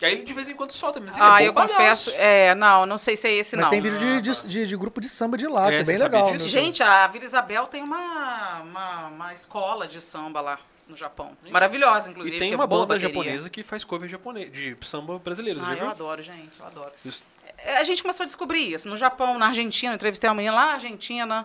E 0.00 0.04
aí 0.04 0.12
ele 0.12 0.22
de 0.24 0.32
vez 0.34 0.46
em 0.46 0.54
quando 0.54 0.72
solta, 0.72 1.00
mas 1.00 1.16
ele 1.16 1.24
Ah, 1.26 1.42
é 1.42 1.48
eu 1.48 1.54
palhaço. 1.54 1.74
confesso. 2.10 2.12
É, 2.16 2.54
não, 2.54 2.84
não 2.86 2.98
sei 2.98 3.16
se 3.16 3.26
é 3.26 3.32
esse 3.32 3.56
Mas 3.56 3.64
não. 3.64 3.70
tem 3.70 3.80
vídeo 3.80 3.98
de, 3.98 4.06
Ah, 4.06 4.20
de, 4.20 4.36
tá. 4.42 4.46
de- 4.46 4.66
de 4.66 4.76
grupo 4.76 5.00
de 5.00 5.08
samba 5.08 5.36
de 5.38 5.48
lá, 5.48 5.66
É, 5.66 5.68
que 5.70 5.74
é 5.76 5.84
bem 5.84 5.96
você 5.96 6.02
sabia 6.02 6.18
legal. 6.20 6.32
né? 6.34 6.38
Gente, 6.48 6.82
a 6.82 7.06
Vila 7.06 7.24
Isabel 7.24 7.66
tem 7.66 7.82
uma, 7.82 8.60
uma, 8.60 9.06
uma 9.08 9.32
escola 9.32 9.88
de 9.88 10.00
samba 10.02 10.40
lá 10.42 10.58
no 10.88 10.96
Japão. 10.96 11.36
Maravilhosa, 11.50 12.10
inclusive. 12.10 12.36
E 12.36 12.38
tem 12.38 12.52
é 12.52 12.54
uma 12.56 12.66
banda 12.66 12.86
bateria. 12.86 13.08
japonesa 13.08 13.50
que 13.50 13.62
faz 13.62 13.82
cover 13.84 14.08
japonês, 14.08 14.52
de 14.52 14.76
samba 14.82 15.18
brasileiro, 15.18 15.60
Ah, 15.60 15.64
já 15.64 15.72
eu 15.72 15.76
viu? 15.78 15.88
adoro, 15.90 16.22
gente, 16.22 16.58
eu 16.60 16.66
adoro. 16.66 16.92
Isso- 17.04 17.22
É, 17.58 17.78
A 17.78 17.84
gente 17.84 18.02
começou 18.02 18.22
a 18.24 18.26
descobrir 18.26 18.72
isso. 18.72 18.88
No 18.88 18.96
Japão, 18.96 19.38
na 19.38 19.46
Argentina, 19.48 19.92
eu 19.92 19.96
entrevistei 19.96 20.28
uma 20.28 20.34
menina 20.36 20.54
lá 20.54 20.66
na 20.66 20.72
Argentina 20.74 21.44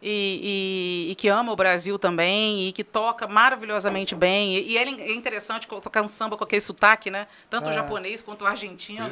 e, 0.00 1.06
e- 1.08 1.12
e 1.12 1.14
que 1.16 1.26
ama 1.28 1.52
o 1.52 1.56
Brasil 1.56 1.98
também 1.98 2.68
e 2.68 2.72
que 2.72 2.84
toca 2.84 3.26
maravilhosamente 3.26 4.14
bem. 4.14 4.56
E, 4.56 4.72
e 4.72 4.78
é 4.78 4.82
é 4.82 5.12
interessante 5.12 5.66
tocar 5.66 6.02
um 6.02 6.08
samba 6.08 6.36
com 6.36 6.44
aquele 6.44 6.60
sotaque, 6.60 7.10
né? 7.10 7.26
Tanto 7.50 7.66
o 7.66 7.68
Ah. 7.70 7.72
japonês 7.72 8.20
quanto 8.22 8.42
o 8.42 8.46
argentino. 8.46 9.06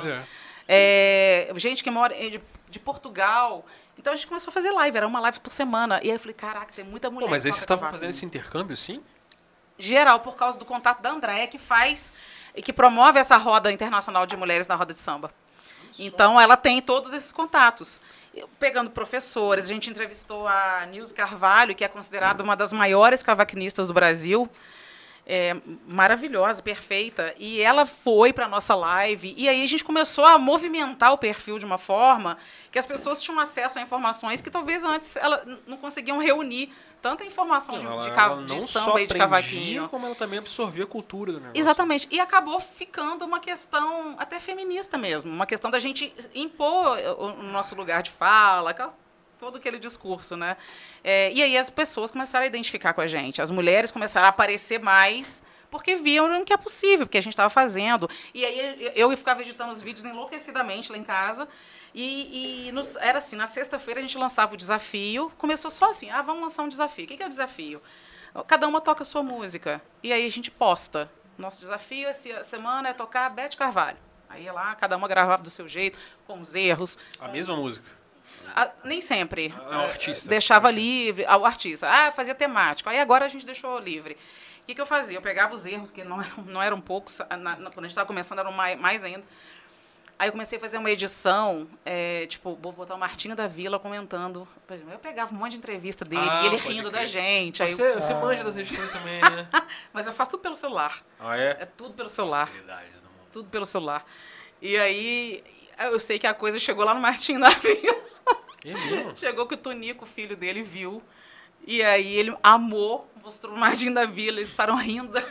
É. 0.69 1.53
Gente 1.57 1.83
que 1.83 1.91
mora 1.91 2.15
de, 2.15 2.41
de 2.69 2.79
Portugal. 2.79 3.65
Então 3.99 4.13
a 4.13 4.17
gente 4.17 4.27
começou 4.27 4.51
a 4.51 4.53
fazer 4.53 4.71
live, 4.71 4.97
era 4.97 5.07
uma 5.07 5.21
live 5.21 5.41
por 5.41 5.51
semana. 5.53 6.01
E 6.03 6.09
aí 6.11 6.17
eu 6.17 6.21
falei, 6.21 6.35
caraca, 6.35 6.73
tem 6.75 6.85
muita 6.85 7.09
mulher. 7.11 7.27
Pô, 7.27 7.31
mas 7.31 7.47
aí 7.47 7.53
vocês 7.53 7.63
estavam 7.63 7.91
fazendo 7.91 8.11
esse 8.11 8.25
intercâmbio, 8.25 8.77
sim? 8.77 9.03
Geral, 9.79 10.21
por 10.21 10.37
causa 10.37 10.59
do 10.59 10.65
contato 10.65 11.01
da 11.01 11.11
Andréia, 11.11 11.47
que 11.47 11.59
faz 11.59 12.13
e 12.55 12.63
que 12.63 12.73
promove 12.73 13.19
essa 13.19 13.37
roda 13.37 13.71
internacional 13.71 14.27
de 14.27 14.37
mulheres 14.37 14.67
na 14.67 14.75
roda 14.75 14.95
de 14.95 15.01
samba. 15.01 15.33
Então, 15.99 16.41
ela 16.41 16.57
tem 16.57 16.81
todos 16.81 17.13
esses 17.13 17.33
contatos. 17.33 18.01
Pegando 18.59 18.91
professores, 18.91 19.65
a 19.65 19.69
gente 19.69 19.89
entrevistou 19.89 20.47
a 20.47 20.87
Nilce 20.91 21.15
Carvalho, 21.15 21.75
que 21.75 21.85
é 21.85 21.89
considerada 21.89 22.43
uma 22.43 22.55
das 22.55 22.73
maiores 22.73 23.23
cavaquinistas 23.23 23.89
do 23.89 23.95
Brasil. 23.95 24.49
É, 25.27 25.57
maravilhosa, 25.87 26.63
perfeita. 26.63 27.35
E 27.39 27.61
ela 27.61 27.85
foi 27.85 28.33
para 28.33 28.47
nossa 28.47 28.75
live. 28.75 29.35
E 29.37 29.49
aí 29.49 29.63
a 29.63 29.67
gente 29.67 29.83
começou 29.85 30.25
a 30.25 30.39
movimentar 30.39 31.13
o 31.13 31.19
perfil 31.19 31.59
de 31.59 31.67
uma 31.67 31.79
forma 31.79 32.39
que 32.71 32.79
as 32.79 32.87
pessoas 32.87 33.21
tinham 33.21 33.39
acesso 33.41 33.79
a 33.79 33.83
informações 33.83 34.41
que 34.41 34.51
talvez 34.51 34.85
antes 34.85 35.17
elas 35.17 35.45
não 35.67 35.77
conseguiam 35.77 36.19
reunir 36.19 36.73
tanta 37.03 37.25
informação 37.25 37.77
de, 37.79 37.87
ela, 37.87 38.01
de, 38.01 38.09
ela 38.11 38.43
de 38.45 38.61
samba 38.63 39.01
e 39.01 39.07
de 39.07 39.15
cavaquinho. 39.15 39.89
como 39.89 40.07
ela 40.07 40.15
também 40.15 40.39
absorvia 40.39 40.85
a 40.85 40.87
cultura 40.87 41.33
do 41.33 41.39
negócio. 41.39 41.61
Exatamente. 41.61 42.09
E 42.11 42.19
acabou 42.19 42.59
ficando 42.59 43.25
uma 43.25 43.39
questão 43.41 44.15
até 44.19 44.41
feminista 44.41 44.97
mesmo. 44.97 45.31
Uma 45.31 45.47
questão 45.47 45.71
da 45.71 45.79
gente 45.79 46.13
impor 46.35 46.97
o 47.19 47.27
o 47.27 47.43
nosso 47.43 47.75
lugar 47.75 48.03
de 48.03 48.11
fala, 48.11 48.71
aquela- 48.71 48.95
todo 49.39 49.57
aquele 49.59 49.79
discurso, 49.79 50.37
né? 50.37 50.57
É, 51.05 51.33
e 51.33 51.43
aí 51.43 51.57
as 51.57 51.71
pessoas 51.71 52.11
começaram 52.11 52.45
a 52.45 52.47
identificar 52.47 52.93
com 52.95 53.01
a 53.01 53.07
gente. 53.07 53.41
As 53.43 53.51
mulheres 53.51 53.91
começaram 53.91 54.27
a 54.27 54.31
aparecer 54.31 54.81
mais 54.81 55.45
porque 55.71 55.97
viam 55.97 56.45
que 56.45 56.53
é 56.53 56.57
possível, 56.57 57.07
porque 57.07 57.19
a 57.19 57.21
gente 57.21 57.33
estava 57.33 57.51
fazendo. 57.51 58.09
E 58.33 58.45
aí 58.45 58.93
eu 58.95 59.15
ficava 59.17 59.43
editando 59.43 59.73
os 59.73 59.83
vídeos 59.83 60.07
enlouquecidamente 60.07 60.91
lá 60.91 60.99
em 60.99 61.05
casa. 61.05 61.49
E, 61.95 62.69
e 62.69 62.73
nos- 62.73 62.97
era 62.97 63.19
assim, 63.19 63.37
na 63.37 63.47
sexta-feira 63.47 64.01
a 64.01 64.03
gente 64.03 64.17
lançava 64.19 64.55
o 64.55 64.57
desafio. 64.57 65.31
Começou 65.39 65.71
só 65.71 65.91
assim, 65.91 66.11
ah, 66.11 66.23
vamos 66.23 66.43
lançar 66.43 66.63
um 66.63 66.69
desafio. 66.69 67.05
O 67.05 67.09
que 67.09 67.17
que 67.17 67.23
é 67.23 67.27
o 67.27 67.31
desafio? 67.31 67.83
Cada 68.47 68.69
uma 68.69 68.81
toca 68.81 69.03
a 69.03 69.05
sua 69.07 69.23
música. 69.23 69.81
E 70.03 70.13
aí 70.13 70.25
a 70.27 70.31
gente 70.31 70.51
posta. 70.51 71.11
Nosso 71.39 71.59
desafio 71.59 72.09
essa 72.09 72.43
semana 72.45 72.91
é 72.91 72.93
tocar 72.93 73.29
Beth 73.31 73.57
Carvalho. 73.57 73.97
Aí 74.29 74.45
ia 74.45 74.53
lá, 74.53 74.75
cada 74.75 74.97
uma 74.97 75.09
gravava 75.09 75.43
do 75.43 75.51
seu 75.51 75.69
jeito, 75.69 75.99
com 76.27 76.41
os 76.41 76.55
erros. 76.55 76.99
A 77.19 77.29
mesma 77.29 77.57
música. 77.57 77.96
Ah, 78.57 78.71
nem 78.83 79.01
sempre. 79.03 79.55
Ah, 79.71 79.83
o 79.83 79.83
artista. 79.83 80.29
Deixava 80.29 80.71
livre 80.71 81.25
ah, 81.29 81.37
o 81.37 81.45
artista. 81.45 81.87
Ah, 81.89 82.11
fazia 82.11 82.35
temático. 82.35 82.89
Aí 82.89 82.99
agora 82.99 83.27
a 83.27 83.29
gente 83.29 83.45
deixou 83.45 83.79
livre. 83.79 84.15
O 84.63 84.67
que, 84.67 84.75
que 84.75 84.81
eu 84.81 84.87
fazia? 84.87 85.19
Eu 85.19 85.23
pegava 85.23 85.55
os 85.55 85.67
erros, 85.67 85.91
que 85.93 86.03
não 86.03 86.21
eram, 86.23 86.45
não 86.45 86.63
eram 86.63 86.81
poucos, 86.81 87.21
na- 87.31 87.37
na- 87.37 87.57
quando 87.71 87.81
a 87.81 87.83
gente 87.83 87.91
estava 87.91 88.07
começando 88.07 88.39
eram 88.39 88.51
mais, 88.53 88.79
mais 88.81 89.05
ainda. 89.05 89.23
Aí 90.19 90.29
eu 90.29 90.33
comecei 90.33 90.57
a 90.57 90.61
fazer 90.61 90.79
uma 90.79 90.91
edição, 90.91 91.69
é, 91.85 92.27
tipo, 92.27 92.57
vou 92.63 92.73
botar 92.73 92.95
o 92.95 92.99
Martinho 92.99 93.37
da 93.37 93.47
Vila 93.47 93.79
comentando. 93.79 94.49
Eu 94.91 94.99
pegava 94.99 95.35
um 95.35 95.37
monte 95.37 95.51
de 95.53 95.59
entrevista 95.59 96.07
dele, 96.07 96.23
Ah, 96.27 96.47
ele 96.47 96.57
rindo 96.57 96.89
crer. 96.89 96.93
da 96.93 97.05
gente. 97.05 97.63
aí 97.63 97.71
eu- 97.71 97.77
Você, 97.77 97.95
você 97.97 98.15
manja 98.15 98.43
das 98.43 98.57
edições 98.57 98.91
também, 98.91 99.21
né? 99.21 99.47
mas 99.93 100.07
eu 100.07 100.15
faço 100.15 100.31
tudo 100.31 100.41
pelo 100.41 100.57
celular. 100.57 101.03
Ah, 101.21 101.37
é? 101.37 101.59
É 101.61 101.67
tudo 101.67 101.93
pelo 101.93 102.09
celular. 102.09 102.47
Facilidades 102.47 102.95
do 102.95 103.03
mundo. 103.03 103.29
Tudo 103.31 103.51
pelo 103.51 103.67
celular. 103.67 104.07
E 104.63 104.79
aí, 104.79 105.45
eu 105.81 106.01
sei 106.01 106.19
que 106.19 106.27
a 106.27 106.33
coisa 106.33 106.59
chegou 106.59 106.83
lá 106.87 106.95
no 106.95 107.01
Martinho 107.01 107.39
da 107.39 107.51
Vila. 107.51 108.07
É? 108.65 108.73
Chegou 109.17 109.47
que 109.47 109.55
o 109.55 109.59
Tonico, 109.59 110.05
o 110.05 110.09
filho 110.09 110.37
dele, 110.37 110.63
viu. 110.63 111.03
E 111.67 111.83
aí 111.83 112.15
ele 112.17 112.37
amou, 112.43 113.11
mostrou 113.23 113.55
o 113.55 113.59
Martim 113.59 113.93
da 113.93 114.05
Vila, 114.05 114.39
eles 114.39 114.53
param 114.53 114.77
rindo 114.77 115.13
da- 115.13 115.27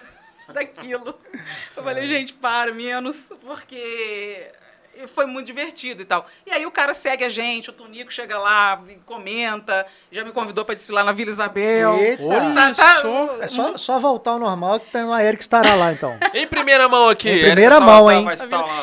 daquilo. 0.54 1.18
Eu 1.76 1.84
falei, 1.84 2.08
gente, 2.08 2.34
para, 2.34 2.74
menos, 2.74 3.32
porque 3.42 4.52
foi 5.08 5.26
muito 5.26 5.46
divertido 5.48 6.02
e 6.02 6.06
tal. 6.06 6.26
E 6.46 6.52
aí 6.52 6.66
o 6.66 6.72
cara 6.72 6.94
segue 6.94 7.24
a 7.24 7.30
gente, 7.30 7.70
o 7.70 7.74
Tonico 7.74 8.12
chega 8.12 8.38
lá, 8.38 8.82
e 8.90 8.96
comenta, 9.06 9.86
já 10.12 10.24
me 10.24 10.32
convidou 10.32 10.64
para 10.66 10.76
desfilar 10.76 11.04
na 11.06 11.12
Vila 11.12 11.30
Isabel. 11.32 11.94
Eita. 11.96 12.24
Olha 12.24 12.54
Tá- 12.56 12.74
tá- 12.74 13.02
só. 13.02 13.42
É 13.42 13.48
só, 13.48 13.78
só 13.78 14.00
voltar 14.00 14.32
ao 14.32 14.40
normal 14.40 14.80
que 14.80 14.92
tem 14.92 15.04
uma 15.04 15.24
Eric 15.24 15.42
estará 15.42 15.76
lá, 15.76 15.92
então. 15.92 16.18
Em 16.34 16.48
primeira 16.48 16.88
mão 16.90 17.10
aqui. 17.10 17.30
Em 17.30 17.42
primeira 17.42 17.76
Salazar 17.76 17.96
mão, 18.02 18.12
hein? 18.12 18.26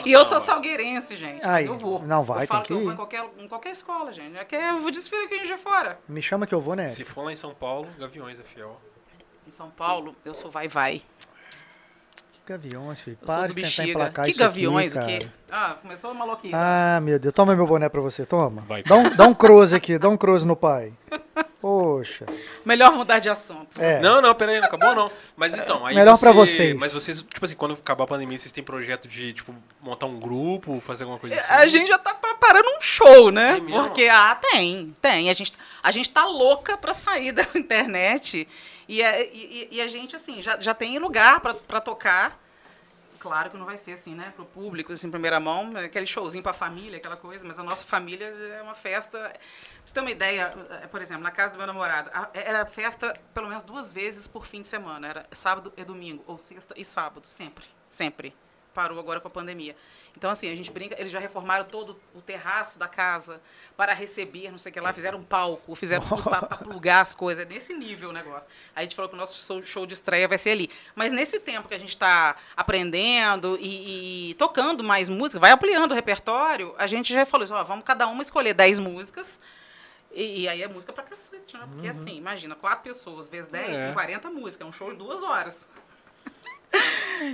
E 0.04 0.12
eu 0.12 0.24
sou 0.24 0.40
salgueirense, 0.40 1.16
gente. 1.16 1.40
Aí, 1.44 1.66
mas 1.66 1.66
eu 1.66 1.78
vou. 1.78 2.02
não 2.02 2.22
vai, 2.22 2.44
eu 2.44 2.46
falo 2.46 2.60
tem 2.62 2.66
que 2.66 2.72
eu 2.72 2.84
vou 2.84 2.92
em 2.92 2.96
qualquer, 2.96 3.24
em 3.38 3.48
qualquer 3.48 3.70
escola, 3.72 4.12
gente. 4.12 4.36
É 4.36 4.44
que 4.44 4.54
eu 4.56 4.78
vou 4.78 4.90
desfilar 4.90 5.24
aqui 5.24 5.36
em 5.36 5.44
de 5.44 5.56
Fora. 5.56 5.98
Me 6.08 6.22
chama 6.22 6.46
que 6.46 6.54
eu 6.54 6.60
vou, 6.60 6.74
né? 6.74 6.88
Se 6.88 7.04
for 7.04 7.24
lá 7.24 7.32
em 7.32 7.36
São 7.36 7.54
Paulo, 7.54 7.88
Gaviões 7.98 8.38
é 8.40 8.42
fiel. 8.42 8.80
Em 9.46 9.50
São 9.50 9.70
Paulo, 9.70 10.14
eu 10.24 10.34
sou 10.34 10.50
vai-vai. 10.50 11.02
Que 12.44 12.52
gaviões, 12.52 13.00
filho. 13.00 13.16
Para 13.24 13.48
de 13.48 13.54
tentar 13.54 13.66
bexiga. 13.68 13.88
emplacar 13.88 14.24
Que 14.24 14.30
isso 14.32 14.42
aqui, 14.42 14.48
gaviões, 14.48 14.92
o 14.92 14.94
cara. 14.96 15.06
quê? 15.06 15.18
Ah, 15.50 15.76
começou 15.80 16.10
a 16.10 16.14
maluquice. 16.14 16.54
Ah, 16.54 17.00
meu 17.02 17.18
Deus. 17.18 17.32
Toma 17.32 17.54
meu 17.54 17.66
boné 17.66 17.88
pra 17.88 18.00
você, 18.00 18.26
toma. 18.26 18.62
Vai. 18.62 18.82
Dá 18.82 18.96
um, 18.96 19.10
dá 19.10 19.26
um 19.26 19.34
cruze 19.34 19.76
aqui, 19.76 19.98
dá 19.98 20.08
um 20.08 20.16
cruze 20.16 20.46
no 20.46 20.56
pai. 20.56 20.92
Poxa. 21.60 22.26
Melhor 22.64 22.92
mudar 22.92 23.20
de 23.20 23.28
assunto. 23.28 23.80
É. 23.80 24.00
Não, 24.00 24.20
não, 24.20 24.34
peraí, 24.34 24.58
não 24.58 24.66
acabou 24.66 24.92
não. 24.96 25.10
Mas 25.36 25.54
então, 25.54 25.86
aí 25.86 25.94
Melhor 25.94 26.16
você, 26.16 26.24
pra 26.24 26.32
vocês. 26.32 26.76
Mas 26.76 26.92
vocês, 26.92 27.22
tipo 27.22 27.44
assim, 27.44 27.54
quando 27.54 27.74
acabar 27.74 28.02
a 28.02 28.06
pandemia, 28.08 28.36
vocês 28.36 28.50
têm 28.50 28.64
projeto 28.64 29.06
de, 29.06 29.32
tipo, 29.32 29.54
montar 29.80 30.06
um 30.06 30.18
grupo, 30.18 30.80
fazer 30.80 31.04
alguma 31.04 31.20
coisa 31.20 31.36
assim? 31.36 31.52
A 31.52 31.66
gente 31.68 31.86
já 31.86 31.98
tá 31.98 32.12
preparando 32.42 32.76
um 32.76 32.80
show, 32.80 33.30
né? 33.30 33.58
É? 33.58 33.60
Porque, 33.60 34.08
ah, 34.08 34.34
tem, 34.34 34.94
tem. 35.00 35.30
A 35.30 35.32
gente, 35.32 35.52
a 35.82 35.90
gente 35.92 36.10
tá 36.10 36.26
louca 36.26 36.76
pra 36.76 36.92
sair 36.92 37.30
da 37.32 37.42
internet. 37.54 38.48
E, 38.88 39.00
é- 39.00 39.32
e, 39.32 39.68
e 39.70 39.80
a 39.80 39.86
gente, 39.86 40.16
assim, 40.16 40.42
já, 40.42 40.60
já 40.60 40.74
tem 40.74 40.98
lugar 40.98 41.40
pra, 41.40 41.54
pra 41.54 41.80
tocar. 41.80 42.40
Claro 43.20 43.50
que 43.50 43.56
não 43.56 43.64
vai 43.66 43.76
ser 43.76 43.92
assim, 43.92 44.16
né? 44.16 44.32
Pro 44.34 44.44
público, 44.44 44.92
assim, 44.92 45.08
primeira 45.08 45.38
mão, 45.38 45.76
aquele 45.76 46.04
showzinho 46.06 46.42
pra 46.42 46.52
família, 46.52 46.96
aquela 46.98 47.16
coisa, 47.16 47.46
mas 47.46 47.56
a 47.56 47.62
nossa 47.62 47.84
família 47.84 48.26
é 48.26 48.60
uma 48.60 48.74
festa. 48.74 49.16
Pra 49.16 49.38
você 49.86 49.94
ter 49.94 50.00
uma 50.00 50.10
ideia, 50.10 50.52
eh, 50.82 50.88
por 50.88 51.00
exemplo, 51.00 51.22
na 51.22 51.30
casa 51.30 51.52
do 51.52 51.58
meu 51.58 51.66
namorado, 51.68 52.10
era 52.34 52.66
festa 52.66 53.14
pelo 53.32 53.46
menos 53.46 53.62
duas 53.62 53.92
vezes 53.92 54.26
por 54.26 54.44
fim 54.44 54.60
de 54.62 54.66
semana. 54.66 55.06
Era 55.06 55.26
sábado 55.30 55.72
e 55.76 55.84
domingo, 55.84 56.24
ou 56.26 56.36
sexta 56.36 56.74
e 56.76 56.84
sábado, 56.84 57.24
sempre. 57.28 57.64
Sempre. 57.88 58.34
Parou 58.74 58.98
agora 58.98 59.20
com 59.20 59.28
a 59.28 59.30
pandemia. 59.30 59.76
Então, 60.16 60.30
assim, 60.30 60.50
a 60.50 60.54
gente 60.54 60.70
brinca, 60.70 60.94
eles 60.98 61.10
já 61.10 61.18
reformaram 61.18 61.64
todo 61.64 61.96
o 62.14 62.20
terraço 62.20 62.78
da 62.78 62.86
casa 62.86 63.40
para 63.76 63.94
receber, 63.94 64.50
não 64.50 64.58
sei 64.58 64.70
o 64.70 64.72
que 64.72 64.80
lá, 64.80 64.92
fizeram 64.92 65.18
um 65.18 65.22
palco, 65.24 65.74
fizeram 65.74 66.04
tudo 66.08 66.22
para 66.22 66.42
plugar 66.58 67.00
as 67.00 67.14
coisas. 67.14 67.44
É 67.44 67.48
nesse 67.48 67.72
nível 67.74 68.10
o 68.10 68.12
negócio. 68.12 68.48
Aí 68.76 68.80
a 68.80 68.82
gente 68.82 68.94
falou 68.94 69.08
que 69.08 69.14
o 69.14 69.18
nosso 69.18 69.62
show- 69.62 69.86
de 69.86 69.94
estreia 69.94 70.28
vai 70.28 70.36
ser 70.38 70.50
ali. 70.50 70.70
Mas 70.94 71.12
nesse 71.12 71.40
tempo 71.40 71.66
que 71.68 71.74
a 71.74 71.78
gente 71.78 71.90
está 71.90 72.36
aprendendo 72.56 73.58
e, 73.60 74.30
e 74.30 74.34
tocando 74.34 74.82
mais 74.84 75.08
música, 75.08 75.38
vai 75.40 75.50
ampliando 75.50 75.92
o 75.92 75.94
repertório, 75.94 76.74
a 76.78 76.86
gente 76.86 77.12
já 77.12 77.24
falou 77.26 77.44
isso, 77.44 77.54
ó, 77.54 77.62
vamos 77.64 77.84
cada 77.84 78.06
uma 78.06 78.22
escolher 78.22 78.54
10 78.54 78.78
músicas. 78.78 79.40
E, 80.14 80.42
e 80.42 80.48
aí 80.48 80.62
é 80.62 80.68
música 80.68 80.92
pra 80.92 81.02
cacete, 81.04 81.56
né? 81.56 81.66
Porque 81.72 81.88
assim, 81.88 82.16
imagina, 82.16 82.54
quatro 82.54 82.82
pessoas 82.84 83.28
vezes 83.28 83.50
10, 83.50 83.68
É. 83.68 83.84
tem 83.86 83.94
40 83.94 84.30
músicas, 84.30 84.60
é 84.66 84.68
um 84.68 84.72
show 84.72 84.90
de 84.90 84.96
duas 84.98 85.22
horas. 85.22 85.66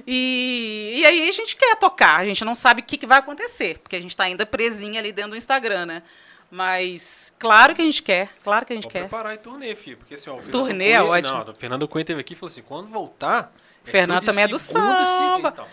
E, 0.07 0.95
e 0.99 1.07
aí 1.07 1.29
a 1.29 1.33
gente 1.33 1.57
quer 1.57 1.77
tocar, 1.77 2.17
a 2.21 2.25
gente 2.25 2.45
não 2.45 2.55
sabe 2.55 2.81
o 2.83 2.85
que, 2.85 2.97
que 2.97 3.07
vai 3.07 3.19
acontecer, 3.19 3.79
porque 3.79 3.97
a 3.97 4.01
gente 4.01 4.11
está 4.11 4.25
ainda 4.25 4.45
presinha 4.47 5.01
ali 5.01 5.13
dentro 5.13 5.33
do 5.33 5.37
Instagram, 5.37 5.87
né? 5.87 6.03
Mas 6.51 7.35
claro 7.39 7.75
que 7.75 7.83
a 7.83 7.85
gente 7.85 8.03
quer, 8.03 8.31
claro 8.43 8.65
que 8.65 8.73
a 8.73 8.77
gente 8.77 8.85
Vou 8.85 8.93
quer. 8.93 9.01
preparar 9.01 9.35
e 9.35 9.39
turnê, 9.39 9.75
filho. 9.75 9.99
Porque 9.99 10.15
assim, 10.15 10.31
ó, 10.31 10.35
o 10.35 10.37
Fernando 10.39 10.53
Turnê 10.53 10.89
é 10.91 10.99
Cunha- 10.99 11.11
ótimo. 11.11 11.45
Não, 11.45 11.53
o 11.53 11.55
Fernando 11.55 11.89
Cunha 11.89 12.05
teve 12.05 12.21
aqui 12.21 12.33
e 12.33 12.37
falou 12.37 12.51
assim: 12.51 12.63
quando 12.63 12.89
voltar. 12.89 13.53
é 13.87 13.91
Fernando 13.91 14.25
também 14.25 14.45
é 14.45 14.49
do 14.49 14.59
samba. 14.59 15.49
Então, 15.51 15.67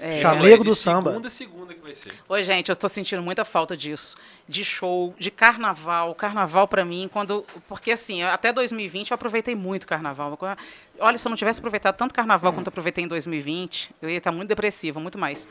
É. 0.00 0.20
Chamego 0.20 0.46
é 0.54 0.58
de 0.58 0.64
do 0.64 0.74
samba. 0.74 1.10
Segunda, 1.10 1.30
segunda 1.30 1.74
que 1.74 1.80
vai 1.80 1.94
ser. 1.94 2.12
Ô, 2.28 2.40
gente, 2.42 2.68
eu 2.68 2.72
estou 2.74 2.88
sentindo 2.88 3.22
muita 3.22 3.44
falta 3.44 3.76
disso. 3.76 4.16
De 4.48 4.64
show, 4.64 5.14
de 5.18 5.30
carnaval. 5.30 6.14
Carnaval 6.14 6.68
para 6.68 6.84
mim, 6.84 7.08
quando. 7.12 7.44
Porque 7.68 7.90
assim, 7.92 8.22
até 8.22 8.52
2020 8.52 9.10
eu 9.10 9.14
aproveitei 9.14 9.54
muito 9.54 9.86
carnaval. 9.86 10.38
Olha, 10.98 11.18
se 11.18 11.26
eu 11.26 11.30
não 11.30 11.36
tivesse 11.36 11.58
aproveitado 11.60 11.96
tanto 11.96 12.14
carnaval 12.14 12.52
quanto 12.52 12.66
eu 12.66 12.70
aproveitei 12.70 13.04
em 13.04 13.08
2020, 13.08 13.90
eu 14.02 14.10
ia 14.10 14.18
estar 14.18 14.32
muito 14.32 14.48
depressiva, 14.48 14.98
muito 15.00 15.18
mais. 15.18 15.48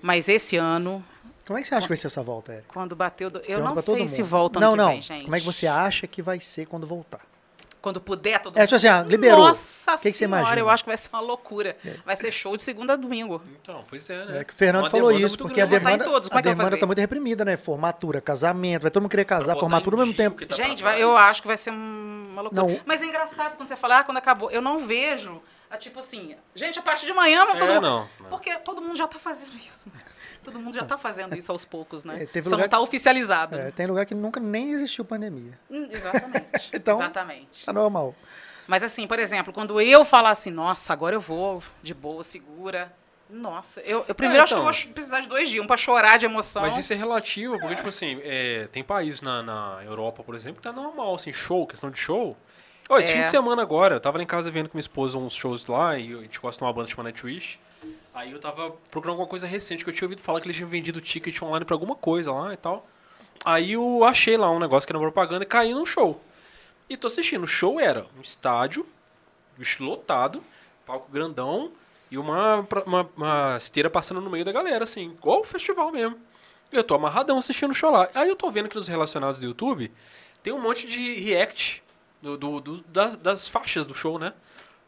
Mas 0.00 0.28
esse 0.28 0.56
ano, 0.56 1.04
Como 1.46 1.58
é 1.58 1.62
que 1.62 1.68
você 1.68 1.74
acha 1.74 1.86
que 1.86 1.88
vai 1.90 1.96
ser 1.96 2.06
essa 2.08 2.22
volta, 2.22 2.52
Eric? 2.52 2.68
quando 2.68 2.94
bateu. 2.96 3.28
do- 3.30 3.40
Eu 3.40 3.60
não 3.60 3.76
sei 3.78 4.06
se 4.06 4.22
volta 4.22 4.58
Não, 4.60 4.68
ano 4.68 4.76
que 4.76 4.82
não. 4.82 4.88
vem, 4.90 5.02
gente. 5.02 5.24
Como 5.24 5.36
é 5.36 5.40
que 5.40 5.46
você 5.46 5.66
acha 5.66 6.06
que 6.06 6.22
vai 6.22 6.38
ser 6.40 6.66
quando 6.66 6.86
voltar? 6.86 7.20
Quando 7.82 8.00
puder, 8.00 8.40
todo 8.40 8.56
É, 8.56 8.62
tipo 8.64 8.76
assim, 8.76 8.86
ah, 8.86 9.02
liberou. 9.02 9.40
Nossa 9.48 9.94
O 9.94 9.98
que 9.98 10.12
que 10.12 10.16
você 10.16 10.24
senhora, 10.24 10.40
imagina? 10.42 10.60
eu 10.60 10.70
acho 10.70 10.84
que 10.84 10.88
vai 10.88 10.96
ser 10.96 11.10
uma 11.12 11.20
loucura. 11.20 11.76
Vai 12.06 12.14
ser 12.14 12.30
show 12.30 12.56
de 12.56 12.62
segunda 12.62 12.92
a 12.92 12.96
domingo. 12.96 13.42
Então, 13.60 13.84
pois 13.88 14.08
é, 14.08 14.24
né? 14.24 14.38
É 14.38 14.44
que 14.44 14.52
o 14.52 14.56
Fernando 14.56 14.84
Uma 14.84 14.90
falou 14.90 15.10
isso, 15.10 15.36
porque 15.36 15.60
a 15.60 15.66
grande. 15.66 15.84
Em 15.84 15.88
demanda, 15.88 16.04
todos, 16.04 16.28
como 16.28 16.38
a 16.38 16.40
é 16.40 16.42
demanda 16.44 16.70
fazer? 16.70 16.80
tá 16.80 16.86
muito 16.86 16.98
reprimida, 17.00 17.44
né? 17.44 17.56
Formatura, 17.56 18.20
casamento, 18.20 18.82
vai 18.82 18.90
todo 18.92 19.02
mundo 19.02 19.10
querer 19.10 19.24
casar, 19.24 19.56
formatura 19.56 19.96
ao 19.96 20.00
mesmo 20.00 20.14
tempo. 20.14 20.46
tá 20.46 20.54
Gente, 20.54 20.80
vai- 20.80 21.02
eu 21.02 21.16
acho 21.16 21.42
que 21.42 21.48
vai 21.48 21.56
ser 21.56 21.70
uma 21.70 22.42
loucura. 22.42 22.62
Não. 22.62 22.80
Mas 22.86 23.02
é 23.02 23.06
engraçado 23.06 23.56
quando 23.56 23.68
você 23.68 23.74
fala, 23.76 23.98
ah, 23.98 24.04
quando 24.04 24.16
acabou. 24.18 24.48
Eu 24.52 24.62
não 24.62 24.78
vejo, 24.78 25.42
ah, 25.68 25.76
tipo 25.76 25.98
assim, 25.98 26.36
gente, 26.54 26.78
a 26.78 26.82
partir 26.82 27.06
de 27.06 27.12
manhã 27.12 27.40
vamos 27.46 27.56
É, 27.56 27.58
todo 27.66 27.74
mundo. 27.74 27.82
não, 27.82 28.08
não. 28.20 28.30
Porque 28.30 28.54
todo 28.58 28.80
mundo 28.80 28.96
já 28.96 29.08
tá 29.08 29.18
fazendo 29.18 29.56
isso. 29.56 29.90
Todo 30.44 30.58
mundo 30.58 30.74
já 30.74 30.84
tá 30.84 30.98
fazendo 30.98 31.36
isso 31.36 31.52
aos 31.52 31.64
poucos, 31.64 32.02
né? 32.04 32.26
É, 32.34 32.42
Só 32.42 32.56
não 32.56 32.68
tá 32.68 32.76
que- 32.76 32.82
oficializado. 32.82 33.56
É, 33.56 33.70
tem 33.70 33.86
lugar 33.86 34.04
que 34.06 34.14
nunca 34.14 34.40
nem 34.40 34.72
existiu 34.72 35.04
pandemia. 35.04 35.58
Hum, 35.70 35.88
Exatamente. 35.90 36.46
Então- 36.72 36.98
Exatamente. 36.98 37.64
Tá 37.64 37.72
normal. 37.72 38.14
Mas 38.66 38.82
assim, 38.82 39.06
por 39.06 39.18
exemplo, 39.18 39.52
quando 39.52 39.80
eu 39.80 40.04
falar 40.04 40.30
assim, 40.30 40.50
nossa, 40.50 40.92
agora 40.92 41.14
eu 41.14 41.20
vou 41.20 41.62
de 41.82 41.94
boa, 41.94 42.22
segura. 42.24 42.92
Nossa, 43.30 43.80
eu, 43.80 44.04
eu 44.06 44.14
primeiro 44.14 44.40
É, 44.40 44.42
acho 44.44 44.50
que 44.50 44.54
eu 44.54 44.58
então. 44.58 44.64
vou 44.64 44.72
ch- 44.72 44.88
precisar 44.88 45.20
de 45.20 45.26
dois 45.28 45.48
dias, 45.48 45.64
um 45.64 45.66
pra 45.66 45.76
chorar 45.76 46.18
de 46.18 46.26
emoção. 46.26 46.62
Mas 46.62 46.76
isso 46.76 46.92
é 46.92 46.96
relativo, 46.96 47.58
porque, 47.58 47.76
tipo 47.76 47.88
assim, 47.88 48.20
é, 48.22 48.68
tem 48.70 48.84
países 48.84 49.22
na, 49.22 49.42
na 49.42 49.80
Europa, 49.84 50.22
por 50.22 50.34
exemplo, 50.34 50.56
que 50.56 50.62
tá 50.62 50.72
normal, 50.72 51.14
assim, 51.14 51.32
show, 51.32 51.66
questão 51.66 51.90
de 51.90 51.98
show. 51.98 52.36
Ó, 52.90 52.98
esse 52.98 53.10
É. 53.10 53.14
fim 53.16 53.22
de 53.22 53.28
semana 53.30 53.62
agora, 53.62 53.94
eu 53.96 54.00
tava 54.00 54.18
lá 54.18 54.22
em 54.22 54.26
casa 54.26 54.50
vendo 54.50 54.68
com 54.68 54.76
minha 54.76 54.82
esposa 54.82 55.16
uns 55.16 55.32
shows 55.32 55.66
lá, 55.66 55.96
e 55.98 56.12
a 56.14 56.20
gente 56.20 56.38
gosta 56.38 56.58
de 56.58 56.64
uma 56.64 56.72
banda 56.74 56.90
chamada 56.90 57.08
Nightwish. 57.08 57.58
Aí 58.14 58.32
eu 58.32 58.38
tava 58.38 58.70
procurando 58.90 59.12
alguma 59.14 59.28
coisa 59.28 59.46
recente, 59.46 59.84
que 59.84 59.90
eu 59.90 59.94
tinha 59.94 60.06
ouvido 60.06 60.20
falar 60.22 60.40
que 60.40 60.46
eles 60.46 60.56
tinham 60.56 60.68
vendido 60.68 61.00
ticket 61.00 61.40
online 61.42 61.64
pra 61.64 61.74
alguma 61.74 61.94
coisa 61.96 62.30
lá 62.32 62.52
e 62.52 62.56
tal. 62.56 62.86
Aí 63.44 63.72
eu 63.72 64.04
achei 64.04 64.36
lá 64.36 64.50
um 64.50 64.58
negócio 64.58 64.86
que 64.86 64.92
era 64.92 65.00
propaganda 65.00 65.44
e 65.44 65.46
caí 65.46 65.72
num 65.72 65.86
show. 65.86 66.22
E 66.88 66.96
tô 66.96 67.06
assistindo. 67.06 67.44
O 67.44 67.46
show 67.46 67.80
era 67.80 68.06
um 68.16 68.20
estádio, 68.20 68.86
lotado, 69.80 70.42
palco 70.84 71.10
grandão 71.10 71.72
e 72.10 72.18
uma, 72.18 72.66
uma, 72.86 73.10
uma 73.16 73.56
esteira 73.56 73.88
passando 73.88 74.20
no 74.20 74.28
meio 74.30 74.44
da 74.44 74.52
galera, 74.52 74.84
assim, 74.84 75.12
igual 75.12 75.40
o 75.40 75.44
festival 75.44 75.90
mesmo. 75.90 76.18
E 76.70 76.76
eu 76.76 76.84
tô 76.84 76.94
amarradão 76.94 77.38
assistindo 77.38 77.70
o 77.70 77.74
show 77.74 77.90
lá. 77.90 78.08
Aí 78.14 78.28
eu 78.28 78.36
tô 78.36 78.50
vendo 78.50 78.68
que 78.68 78.76
nos 78.76 78.88
relacionados 78.88 79.38
do 79.38 79.46
YouTube 79.46 79.90
tem 80.42 80.52
um 80.52 80.60
monte 80.60 80.86
de 80.86 81.14
react 81.20 81.82
do, 82.20 82.36
do- 82.36 82.60
do- 82.60 82.82
das, 82.88 83.16
das 83.16 83.48
faixas 83.48 83.86
do 83.86 83.94
show, 83.94 84.18
né? 84.18 84.32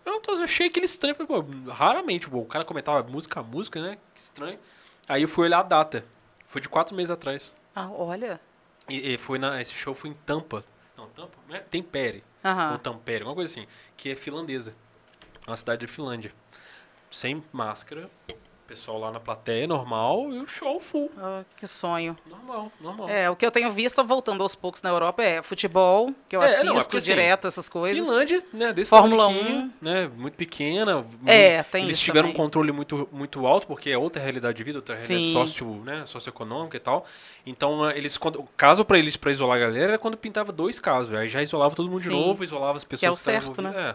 Eu 0.05 0.21
tô, 0.21 0.33
achei 0.33 0.67
aquele 0.67 0.87
estranho. 0.87 1.15
Falei, 1.15 1.43
pô, 1.43 1.71
raramente, 1.71 2.29
pô, 2.29 2.39
o 2.39 2.47
cara 2.47 2.65
comentava 2.65 3.03
música 3.09 3.41
a 3.41 3.43
música, 3.43 3.81
né? 3.81 3.99
Que 4.15 4.21
estranho. 4.21 4.59
Aí 5.09 5.23
eu 5.23 5.29
fui 5.29 5.45
olhar 5.45 5.61
a 5.61 5.63
data. 5.63 6.05
Foi 6.47 6.61
de 6.61 6.69
quatro 6.69 6.95
meses 6.95 7.11
atrás. 7.11 7.55
Ah, 7.75 7.91
olha. 7.91 8.41
E, 8.89 9.15
e 9.15 9.19
foi 9.19 9.39
na, 9.39 9.61
esse 9.61 9.73
show 9.73 9.95
foi 9.95 10.11
em 10.11 10.15
Tampa. 10.27 10.65
Não, 10.97 11.09
Tampa? 11.09 11.39
Não 11.49 11.57
é? 11.57 11.61
Tempere. 11.61 12.23
Ou. 12.73 12.79
Tampere, 12.79 13.23
alguma 13.23 13.35
coisa 13.35 13.53
assim. 13.53 13.67
Que 13.97 14.11
é 14.11 14.17
finlandesa. 14.17 14.75
Uma 15.47 15.57
cidade 15.57 15.87
da 15.87 15.93
Finlândia. 15.93 16.33
Sem 17.11 17.43
máscara. 17.53 18.11
Pessoal 18.75 18.99
lá 18.99 19.13
na 19.13 19.21
plateia, 19.21 19.69
normal. 19.69 20.33
E 20.33 20.41
o 20.41 20.49
show 20.49 20.81
full. 20.81 21.09
Ah, 21.17 21.45
que 21.57 21.65
sonho. 21.65 22.17
Normal, 22.29 22.73
normal. 22.81 23.09
É, 23.09 23.31
o 23.31 23.37
que 23.37 23.47
eu 23.47 23.51
tenho 23.53 23.71
visto, 23.71 24.03
voltando 24.05 24.43
aos 24.43 24.57
poucos 24.57 24.83
na 24.83 24.91
Europa, 24.91 25.23
é 25.23 25.41
futebol, 25.45 26.13
que 26.29 26.35
eu 26.35 26.43
É, 26.43 26.47
assisto 26.47 26.67
não, 26.67 26.77
é 26.77 26.83
porque, 26.83 26.97
assim, 26.97 27.07
direto, 27.07 27.47
essas 27.47 27.69
coisas. 27.69 27.97
Finlândia, 28.05 28.43
né, 28.53 28.73
desse 28.73 28.91
Fórmula 28.91 29.29
tamanquinho, 29.29 29.59
1. 29.61 29.73
né, 29.81 30.11
muito 30.17 30.35
pequena. 30.35 31.07
É, 31.25 31.59
muito- 31.59 31.71
tem 31.71 31.85
Eles 31.85 31.97
isso 31.97 32.05
tiveram 32.05 32.31
um 32.31 32.33
também. 32.33 32.45
controle 32.47 32.73
muito, 32.73 33.09
muito 33.13 33.47
alto, 33.47 33.65
porque 33.69 33.91
é 33.91 33.97
outra 33.97 34.21
realidade 34.21 34.57
de 34.59 34.65
vida, 34.65 34.79
outra 34.79 34.97
realidade 34.97 35.27
Sim. 35.29 35.33
socio, 35.33 35.69
né, 35.85 36.05
socioeconômica 36.05 36.77
e 36.77 36.81
tal. 36.81 37.07
Então, 37.47 37.89
eh, 37.89 37.97
eles, 37.97 38.19
quando, 38.19 38.41
o 38.41 38.49
caso 38.57 38.85
pra 38.85 38.99
eles, 38.99 39.17
pra 39.17 39.31
isolar 39.31 39.57
a 39.57 39.61
galera, 39.61 39.85
era 39.93 39.99
quando 39.99 40.17
pintava 40.17 40.51
dois 40.51 40.81
casos. 40.81 41.15
Aí 41.15 41.29
já 41.29 41.41
isolava 41.41 41.77
todo 41.77 41.89
mundo 41.89 42.01
de 42.01 42.09
Sim. 42.09 42.21
novo, 42.21 42.43
isolava 42.43 42.77
as 42.77 42.83
pessoas 42.83 43.07
é 43.07 43.11
o 43.13 43.15
estavam 43.15 43.55
certo, 43.55 43.63
né? 43.63 43.91
É. 43.91 43.95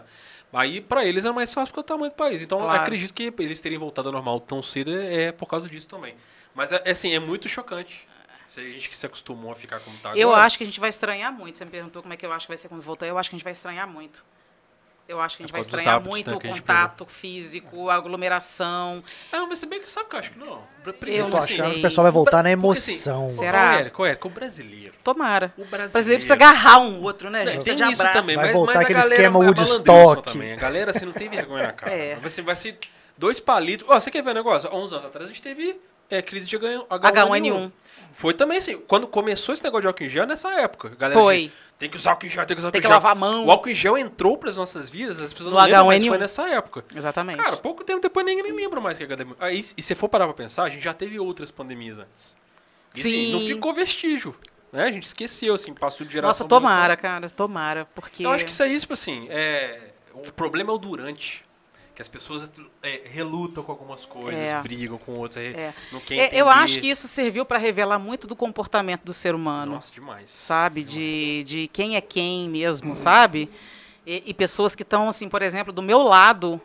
Aí, 0.52 0.80
pra 0.80 1.04
eles, 1.04 1.24
é 1.24 1.30
mais 1.30 1.52
fácil 1.54 1.72
porque 1.72 1.80
é 1.80 1.84
o 1.94 1.96
tamanho 1.96 2.10
do 2.10 2.16
país. 2.16 2.42
Então, 2.42 2.58
Claro. 2.58 2.80
acredito 2.82 3.14
que 3.14 3.32
eles 3.38 3.60
terem 3.60 3.78
voltado 3.78 4.08
ao 4.08 4.12
normal 4.12 4.40
tão 4.40 4.62
cedo 4.62 4.90
é, 4.96 5.24
é 5.26 5.32
por 5.32 5.46
causa 5.46 5.68
disso 5.68 5.86
também. 5.88 6.14
Mas, 6.54 6.72
é, 6.72 6.82
é 6.84 6.90
assim, 6.90 7.14
é 7.14 7.20
muito 7.20 7.48
chocante. 7.48 8.08
Se 8.48 8.58
a 8.60 8.64
gente 8.64 8.88
que 8.88 8.96
se 8.96 9.06
acostumou 9.06 9.52
a 9.52 9.54
ficar 9.54 9.78
como 9.78 9.96
tá 9.98 10.16
Eu 10.16 10.30
agora. 10.30 10.44
acho 10.44 10.58
que 10.58 10.64
a 10.64 10.66
gente 10.66 10.80
vai 10.80 10.88
estranhar 10.88 11.32
muito. 11.32 11.56
Você 11.58 11.64
me 11.64 11.70
perguntou 11.70 12.02
como 12.02 12.12
é 12.12 12.16
que 12.16 12.26
eu 12.26 12.32
acho 12.32 12.46
que 12.46 12.50
vai 12.50 12.58
ser 12.58 12.68
quando 12.68 12.82
voltar. 12.82 13.06
Eu 13.06 13.16
acho 13.16 13.30
que 13.30 13.36
a 13.36 13.38
gente 13.38 13.44
vai 13.44 13.52
estranhar 13.52 13.86
muito. 13.86 14.24
Eu 15.10 15.20
acho 15.20 15.36
que 15.36 15.42
a 15.42 15.46
gente 15.46 15.50
É 15.50 15.54
vai 15.54 15.60
estranhar 15.62 15.94
hábitos, 15.96 16.10
muito 16.16 16.30
né, 16.30 16.36
o 16.36 16.40
contato 16.40 17.04
físico, 17.06 17.90
a 17.90 17.94
aglomeração. 17.96 19.02
Ah, 19.32 19.44
mas 19.48 19.58
se 19.58 19.66
bem 19.66 19.80
que 19.80 19.90
sabe 19.90 20.08
que 20.08 20.14
eu 20.14 20.20
acho 20.20 20.30
que 20.30 20.38
não. 20.38 20.46
Eu 20.46 20.94
Eu 21.08 21.24
tô 21.24 21.30
não 21.30 21.38
assim, 21.38 21.54
achando 21.54 21.72
que 21.72 21.78
o 21.78 21.82
pessoal 21.82 22.02
vai 22.04 22.12
voltar 22.12 22.42
na 22.44 22.56
Porque, 22.56 22.78
assim, 22.78 22.92
emoção. 22.92 23.28
Será? 23.28 23.70
Qual 23.72 23.80
é, 23.80 23.90
qual 23.90 24.06
é? 24.06 24.14
Que 24.14 24.26
o 24.26 24.30
brasileiro. 24.30 24.94
Tomara. 25.02 25.52
O 25.58 25.62
O 25.62 25.64
brasileiro. 25.64 25.92
brasileiro 25.92 26.18
precisa 26.20 26.34
agarrar 26.34 26.78
um 26.78 27.02
outro, 27.02 27.28
né? 27.28 27.44
Não, 27.44 27.52
Precisa 27.54 27.74
de 27.74 27.92
isso 27.92 28.12
também, 28.12 28.36
Vai 28.36 28.44
mas, 28.46 28.52
voltar 28.54 28.72
mas 28.74 28.76
a 28.76 28.80
aquele 28.82 28.98
galera 29.00 29.14
esquema 29.14 29.44
é 29.44 29.46
Woodstock. 29.48 30.32
também. 30.32 30.52
A 30.52 30.56
galera, 30.56 30.90
assim, 30.92 31.04
não 31.06 31.12
tem 31.12 31.28
vergonha 31.28 31.64
na 31.64 31.72
cara. 31.72 31.90
É. 32.00 32.14
Vai, 32.16 32.30
ser, 32.30 32.42
vai 32.42 32.54
ser 32.56 32.78
dois 33.18 33.40
palitos. 33.40 33.84
Ó, 33.88 33.98
você 33.98 34.10
quer 34.10 34.22
ver 34.22 34.30
um 34.30 34.34
negócio? 34.34 34.70
Há 34.70 34.76
uns 34.76 34.92
anos 34.92 35.06
atrás 35.06 35.26
a 35.26 35.28
gente 35.28 35.42
teve 35.42 35.76
é, 36.08 36.22
crise 36.22 36.46
de 36.46 36.56
H1N1. 36.56 36.86
H1N1. 36.88 37.72
Foi 38.12 38.34
também 38.34 38.58
assim, 38.58 38.76
quando 38.86 39.06
começou 39.06 39.52
esse 39.52 39.62
negócio 39.62 39.82
de 39.82 39.86
álcool 39.88 40.04
em 40.04 40.08
gel, 40.08 40.26
nessa 40.26 40.50
época. 40.60 40.90
Galera 40.90 41.18
Foi. 41.18 41.36
dizia, 41.36 41.52
tem 41.78 41.88
que 41.90 41.96
usar 41.96 42.10
álcool 42.10 42.26
em 42.26 42.30
gel, 42.30 42.46
tem 42.46 42.56
que 42.56 42.60
usar 42.60 42.68
álcool 42.68 42.72
Tem 42.72 42.78
em 42.78 42.82
que 42.82 42.88
gel. 42.88 42.94
lavar 42.96 43.12
a 43.12 43.14
mão. 43.14 43.46
O 43.46 43.50
álcool 43.50 43.68
em 43.70 43.74
gel 43.74 43.96
entrou 43.96 44.36
pras 44.36 44.56
nossas 44.56 44.90
vidas, 44.90 45.20
as 45.20 45.32
pessoas 45.32 45.50
No 45.50 45.56
não 45.58 45.64
lembram, 45.64 45.86
mas 45.86 46.02
H1N1. 46.02 46.08
foi 46.08 46.18
nessa 46.18 46.48
época. 46.48 46.84
Exatamente. 46.94 47.38
Cara, 47.42 47.56
pouco 47.56 47.84
tempo 47.84 48.00
depois 48.00 48.26
ninguém 48.26 48.42
nem 48.44 48.52
lembra 48.52 48.80
mais 48.80 48.98
que 48.98 49.04
a 49.04 49.06
HDM. 49.06 49.34
Aí, 49.40 49.60
e 49.60 49.62
se 49.62 49.74
você 49.82 49.94
for 49.94 50.08
parar 50.08 50.26
pra 50.26 50.34
pensar, 50.34 50.64
a 50.64 50.68
gente 50.70 50.82
já 50.82 50.92
teve 50.94 51.18
outras 51.18 51.50
pandemias 51.50 51.98
antes. 51.98 52.36
E 52.94 53.00
assim, 53.00 53.10
Sim. 53.10 53.32
não 53.32 53.40
ficou 53.40 53.72
vestígio. 53.72 54.34
Né? 54.72 54.84
A 54.84 54.92
gente 54.92 55.04
esqueceu, 55.04 55.54
assim, 55.54 55.72
passou 55.74 56.06
de 56.06 56.14
Nossa, 56.20 56.44
geração 56.44 56.48
geração. 56.48 56.48
tomara, 56.48 56.96
cara. 56.96 57.30
Tomara. 57.30 57.88
Porque. 57.94 58.24
Eu 58.24 58.30
acho 58.30 58.44
que 58.44 58.50
isso 58.50 58.62
aí, 58.62 58.78
tipo 58.78 58.92
assim, 58.92 59.26
é... 59.30 59.90
o 60.14 60.32
problema 60.32 60.70
é 60.72 60.74
o 60.74 60.78
durante. 60.78 61.42
Que 62.00 62.02
as 62.02 62.08
pessoas 62.08 62.50
é, 62.82 63.02
relutam 63.04 63.62
com 63.62 63.70
algumas 63.72 64.06
coisas, 64.06 64.40
É. 64.40 64.58
brigam 64.62 64.96
com 64.96 65.12
outras, 65.12 65.36
é, 65.36 65.74
não 65.92 66.00
quer 66.00 66.14
É, 66.14 66.24
entender. 66.28 66.40
eu 66.40 66.48
acho 66.48 66.80
que 66.80 66.88
isso 66.88 67.06
serviu 67.06 67.44
para 67.44 67.58
revelar 67.58 67.98
muito 67.98 68.26
do 68.26 68.34
comportamento 68.34 69.02
do 69.04 69.12
ser 69.12 69.34
humano. 69.34 69.72
Nossa, 69.72 69.92
demais. 69.92 70.30
sabe? 70.30 70.82
De, 70.82 71.44
de 71.44 71.68
quem 71.68 71.96
é 71.96 72.00
quem 72.00 72.48
mesmo, 72.48 72.96
sabe? 72.96 73.50
E, 74.06 74.22
e 74.24 74.32
pessoas 74.32 74.74
que 74.74 74.82
estão, 74.82 75.10
assim, 75.10 75.28
por 75.28 75.42
exemplo, 75.42 75.74
do 75.74 75.82
meu 75.82 76.00
lado, 76.00 76.58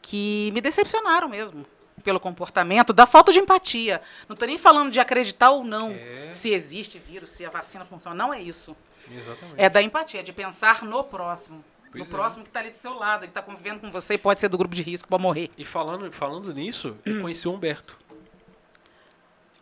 que 0.00 0.50
me 0.54 0.62
decepcionaram 0.62 1.28
mesmo 1.28 1.66
pelo 2.02 2.18
comportamento, 2.18 2.94
da 2.94 3.04
falta 3.06 3.30
de 3.34 3.38
empatia. 3.40 4.00
Não 4.26 4.32
estou 4.32 4.48
nem 4.48 4.56
falando 4.56 4.90
de 4.90 4.98
acreditar 4.98 5.50
ou 5.50 5.64
não 5.64 5.90
É. 5.90 6.30
se 6.32 6.48
existe 6.48 6.98
vírus, 6.98 7.28
se 7.30 7.44
a 7.44 7.50
vacina 7.50 7.84
funciona. 7.84 8.16
Não 8.16 8.32
é 8.32 8.40
isso. 8.40 8.74
Exatamente. 9.10 9.60
É 9.60 9.68
da 9.68 9.82
empatia, 9.82 10.22
de 10.22 10.32
pensar 10.32 10.82
no 10.82 11.04
próximo. 11.04 11.62
Pois 11.90 12.04
no 12.08 12.14
é. 12.14 12.18
próximo 12.18 12.42
que 12.44 12.50
está 12.50 12.60
ali 12.60 12.70
do 12.70 12.76
seu 12.76 12.94
lado, 12.94 13.22
ele 13.24 13.30
está 13.30 13.42
convivendo 13.42 13.80
com 13.80 13.90
você 13.90 14.14
e 14.14 14.18
pode 14.18 14.40
ser 14.40 14.48
do 14.48 14.58
grupo 14.58 14.74
de 14.74 14.82
risco, 14.82 15.08
pode 15.08 15.22
morrer. 15.22 15.50
E 15.56 15.64
falando, 15.64 16.10
falando 16.12 16.52
nisso, 16.52 16.96
Hum. 17.06 17.16
eu 17.16 17.22
conheci 17.22 17.46
o 17.48 17.52
Humberto. 17.52 17.96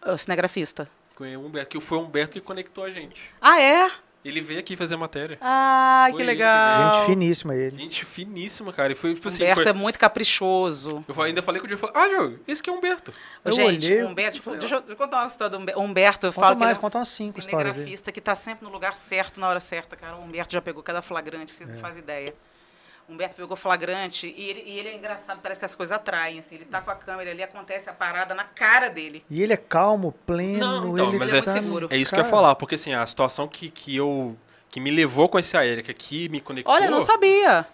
O 0.05 0.17
cinegrafista. 0.19 0.89
Conheci 1.17 1.37
o 1.37 1.47
Humberto, 1.47 1.71
que 1.79 1.81
foi 1.85 1.99
o 1.99 2.03
Humberto 2.03 2.33
que 2.35 2.41
conectou 2.41 2.85
a 2.85 2.91
gente. 2.91 3.31
Ah, 3.41 3.61
é? 3.61 3.91
Ele 4.25 4.41
veio 4.41 4.59
aqui 4.59 4.75
fazer 4.75 4.97
matéria. 4.97 5.37
Ah, 5.41 6.07
Foi 6.09 6.17
que 6.17 6.23
ele 6.23 6.31
que 6.33 6.39
legal. 6.39 6.95
Gente 6.95 7.07
finíssima 7.07 7.55
ele. 7.55 7.77
Gente 7.79 8.05
finíssima, 8.07 8.73
cara. 8.73 8.93
E 8.93 8.97
foi, 8.97 9.13
tipo 9.15 9.29
assim, 9.29 9.43
Humberto 9.43 9.63
foi- 9.63 9.71
é 9.71 9.75
muito 9.75 9.99
caprichoso. 9.99 11.05
eu 11.07 11.23
ainda 11.23 11.43
falei 11.43 11.61
com 11.61 11.67
o 11.67 11.69
Diego, 11.69 11.91
ah, 11.95 12.09
Diogo, 12.09 12.39
esse 12.49 12.63
que 12.63 12.71
é 12.71 12.73
o 12.73 12.77
Humberto. 12.77 13.13
Eu 13.45 13.53
Gente, 13.53 13.87
olhei, 13.87 14.03
Humberto, 14.05 14.39
eu 14.39 14.43
falei, 14.43 14.59
deixa 14.61 14.83
eu 14.89 14.97
contar 14.97 15.19
uma 15.19 15.27
história 15.27 15.51
do 15.59 15.81
Humberto. 15.81 16.27
Eu 16.27 16.33
Conta 16.33 16.47
falo 16.47 16.59
mais, 16.59 16.59
que 16.59 16.65
ele 16.65 16.71
é 16.77 16.79
um 16.79 16.81
conta 16.81 16.99
umas 16.99 17.09
cinco 17.09 17.43
cinegrafista 17.43 18.11
que 18.11 18.19
está 18.19 18.35
sempre 18.35 18.65
no 18.65 18.73
lugar 18.73 18.95
certo, 18.95 19.39
na 19.39 19.47
hora 19.49 19.61
certa, 19.61 19.95
cara. 19.95 20.17
O 20.17 20.23
Humberto 20.25 20.53
já 20.55 20.63
pegou 20.63 20.83
cada 20.83 21.03
flagrante, 21.03 21.53
vocês 21.53 21.69
É. 21.69 21.73
não 21.73 21.81
fazem 21.81 22.03
ideia. 22.03 22.35
Humberto 23.09 23.37
pegou 23.37 23.57
flagrante 23.57 24.33
e 24.37 24.49
ele, 24.49 24.63
e 24.67 24.79
ele 24.79 24.89
é 24.89 24.97
engraçado, 24.97 25.41
parece 25.43 25.59
que 25.61 25.67
as 25.67 25.75
coisas 25.75 25.95
atraem, 25.95 26.39
assim. 26.39 26.55
Ele 26.55 26.65
tá 26.65 26.81
com 26.81 26.91
a 26.91 26.95
câmera 26.95 27.31
ali, 27.31 27.43
acontece 27.43 27.91
a 27.91 27.93
parada 27.93 28.35
na 28.35 28.45
cara 28.45 28.89
dele. 28.89 29.23
E 29.29 29.43
ele 29.43 29.53
é 29.53 29.57
calmo, 29.59 30.13
pleno, 30.27 30.59
Não, 30.59 30.93
então, 30.93 31.09
ele 31.09 31.19
mas 31.19 31.33
é 31.33 31.43
tá 31.43 31.53
muito 31.53 31.63
seguro. 31.65 31.89
É 31.91 31.97
isso 31.97 32.11
que 32.11 32.17
eu 32.17 32.21
ia 32.21 32.25
Cara, 32.25 32.37
falar, 32.37 32.55
porque 32.55 32.77
assim, 32.77 32.95
a 32.95 33.05
situação 33.05 33.47
que, 33.47 33.69
que 33.71 33.95
eu. 33.95 34.37
que 34.71 34.81
me 34.81 34.91
levou 34.91 35.29
com 35.29 35.39
esse 35.39 35.57
Aérica, 35.57 35.93
que 35.93 36.29
me 36.31 36.41
conectou. 36.41 36.73
Olha, 36.75 36.87
eu 36.87 36.91
não 36.91 37.01
sabia. 37.03 37.67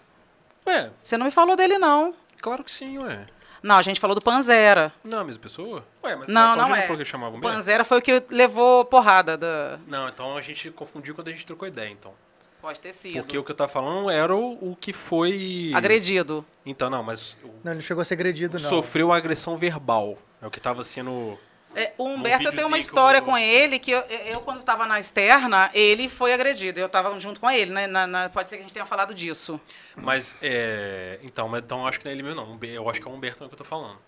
É, 0.67 0.91
Você 1.03 1.17
não 1.17 1.25
me 1.27 1.31
falou 1.33 1.57
dele, 1.57 1.79
não. 1.79 2.15
claro 2.41 2.63
que 2.65 2.71
sim, 2.71 2.99
ué. 2.99 3.27
Não, 3.63 3.77
a 3.77 3.83
gente 3.83 4.01
falou 4.01 4.15
do 4.15 4.23
Panzera. 4.23 4.91
Não 5.05 5.19
é 5.19 5.21
a 5.21 5.25
mesma 5.25 5.43
pessoa? 5.43 5.85
Ué, 6.03 6.17
mas 6.17 6.29
Não, 6.29 6.55
Claudinha 6.55 6.67
não 6.69 6.75
é. 6.77 6.83
falou 6.87 6.99
que 6.99 7.05
chamava 7.05 7.37
O? 7.37 7.41
Panzera 7.41 7.85
foi 7.85 7.99
o 7.99 8.03
que 8.03 8.23
levou 8.31 8.85
porrada 8.87 9.37
da... 9.37 9.79
Não, 9.87 10.09
então 10.09 10.37
a 10.37 10.41
gente 10.41 10.71
confundiu 10.71 11.15
quando 11.15 11.29
a 11.29 11.31
gente 11.31 11.45
trocou 11.45 11.69
ideia, 11.69 11.91
então. 11.91 12.15
Pode 12.61 12.79
ter 12.81 12.93
sido. 12.93 13.15
Porque 13.15 13.37
o 13.39 13.43
que 13.45 13.51
eu 13.51 13.57
tava 13.57 13.69
falando 13.71 14.11
era 14.11 14.35
o, 14.35 14.73
o 14.73 14.77
que 14.77 14.93
foi. 14.93 15.73
Agredido. 15.75 16.45
Então, 16.65 16.91
não, 16.91 17.03
mas. 17.03 17.37
o- 17.43 17.49
Não, 17.65 17.73
ele 17.73 17.75
não 17.77 17.81
chegou 17.83 18.03
a 18.03 18.05
ser 18.05 18.15
agredido, 18.15 18.59
não. 18.59 18.69
Sofreu 18.69 19.13
agressão 19.13 19.57
verbal. 19.57 20.19
É 20.43 20.47
o 20.47 20.51
que 20.51 20.61
tava 20.61 20.85
sendo. 20.85 21.39
É, 21.75 21.93
o 21.97 22.05
Humberto, 22.05 22.49
eu 22.49 22.53
tenho 22.53 22.67
uma 22.67 22.79
história 22.79 23.19
eu- 23.19 23.23
com 23.23 23.39
ele, 23.39 23.79
que 23.79 23.93
eu, 23.93 24.01
eu 24.01 24.41
quando 24.41 24.59
estava 24.59 24.87
na 24.87 24.99
externa, 24.99 25.71
ele 25.73 26.09
foi 26.09 26.33
agredido. 26.33 26.81
Eu 26.81 26.87
estava 26.87 27.17
junto 27.21 27.39
com 27.41 27.49
ele, 27.49 27.71
né? 27.73 27.87
Na- 27.87 28.07
na- 28.09 28.29
pode 28.29 28.51
ser 28.51 28.57
que 28.57 28.63
a 28.63 28.65
gente 28.65 28.73
tenha 28.75 28.85
falado 28.87 29.15
disso. 29.15 29.61
Mas, 29.97 30.37
é. 30.43 31.21
Então, 31.23 31.49
mas, 31.49 31.63
então 31.63 31.87
acho 31.87 31.99
que 32.01 32.05
não 32.07 32.11
é 32.11 32.15
ele 32.15 32.23
mesmo, 32.25 32.41
não. 32.45 32.59
Eu 32.63 32.91
acho 32.91 33.01
que 33.01 33.07
é 33.07 33.11
o 33.11 33.15
Humberto 33.15 33.47
que 33.49 33.55
eu 33.55 33.59
tô 33.59 33.65
falando. 33.65 33.99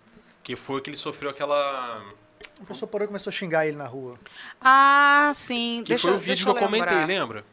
Que 0.42 0.57
foi 0.57 0.80
que 0.80 0.90
ele 0.90 0.96
sofreu 0.96 1.30
aquela. 1.30 2.03
O 2.61 2.64
professor 2.66 2.88
parou 2.88 3.05
e 3.05 3.07
começou 3.07 3.30
a 3.30 3.32
xingar 3.32 3.64
ele 3.66 3.76
na 3.76 3.86
rua. 3.86 4.18
Ah, 4.61 5.30
sim. 5.32 5.82
Que 5.84 5.90
deixa, 5.90 6.03
foi 6.03 6.11
o 6.11 6.14
eu- 6.14 6.18
vídeo 6.18 6.34
deixa 6.34 6.42
que 6.44 6.64
eu 6.64 6.68
lembrar. 6.68 6.86
comentei, 6.88 7.07
lembra? 7.16 7.44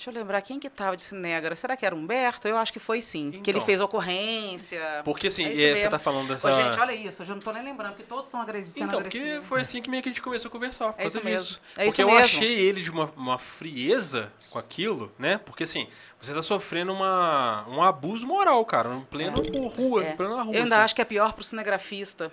Deixa 0.00 0.08
eu 0.10 0.14
lembrar, 0.14 0.40
quem 0.40 0.58
que 0.58 0.70
tava 0.70 0.96
de 0.96 1.02
Cinegra? 1.02 1.54
Será 1.54 1.76
que 1.76 1.84
era 1.84 1.94
Humberto? 1.94 2.48
Eu 2.48 2.56
acho 2.56 2.72
que 2.72 2.78
foi 2.78 3.02
sim. 3.02 3.32
que 3.32 3.50
ele 3.50 3.58
Então. 3.58 3.66
fez 3.66 3.82
ocorrência. 3.82 4.80
Porque 5.04 5.26
assim, 5.26 5.44
É 5.44 5.52
isso 5.52 5.62
é, 5.62 5.76
você 5.76 5.88
tá 5.90 5.98
falando 5.98 6.28
dessa. 6.28 6.48
Ô, 6.48 6.52
gente, 6.52 6.80
olha 6.80 6.92
isso, 6.94 7.20
eu 7.20 7.26
já 7.26 7.34
não 7.34 7.40
tô 7.42 7.52
nem 7.52 7.62
lembrando, 7.62 7.90
porque 7.90 8.04
todos 8.04 8.24
estão 8.24 8.42
sendo 8.46 8.58
Então, 8.88 9.02
porque 9.02 9.18
agressivos. 9.18 9.46
foi 9.46 9.60
assim 9.60 9.82
que 9.82 9.90
meio 9.90 10.02
que 10.02 10.08
a 10.08 10.12
gente 10.12 10.22
começou 10.22 10.48
a 10.48 10.52
conversar. 10.52 10.94
Por 10.94 11.02
É 11.02 11.06
isso 11.06 11.22
mesmo. 11.22 11.46
disso. 11.48 11.60
É 11.76 11.84
porque 11.84 11.88
isso 11.88 12.00
eu 12.00 12.06
mesmo. 12.06 12.20
achei 12.24 12.50
ele 12.60 12.80
de 12.80 12.90
uma, 12.90 13.12
uma 13.14 13.38
frieza 13.38 14.32
com 14.48 14.58
aquilo, 14.58 15.12
né? 15.18 15.36
Porque 15.36 15.64
assim, 15.64 15.86
você 16.18 16.32
tá 16.32 16.40
sofrendo 16.40 16.94
uma, 16.94 17.66
um 17.68 17.82
abuso 17.82 18.26
moral, 18.26 18.64
cara, 18.64 18.94
em 18.94 19.02
pleno 19.02 19.42
rua, 19.68 20.02
É. 20.02 20.12
em 20.12 20.16
plena 20.16 20.42
rua. 20.42 20.54
Eu 20.54 20.62
ainda 20.62 20.76
assim. 20.76 20.84
acho 20.84 20.94
que 20.94 21.02
é 21.02 21.04
pior 21.04 21.34
pro 21.34 21.44
cinegrafista, 21.44 22.32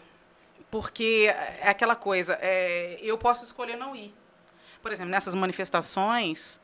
porque 0.71 1.29
é 1.61 1.67
aquela 1.67 1.97
coisa, 1.97 2.37
é, 2.41 2.97
eu 3.01 3.17
posso 3.17 3.43
escolher 3.43 3.75
não 3.75 3.93
ir. 3.93 4.15
Por 4.81 4.93
exemplo, 4.93 5.11
nessas 5.11 5.35
manifestações, 5.35 6.61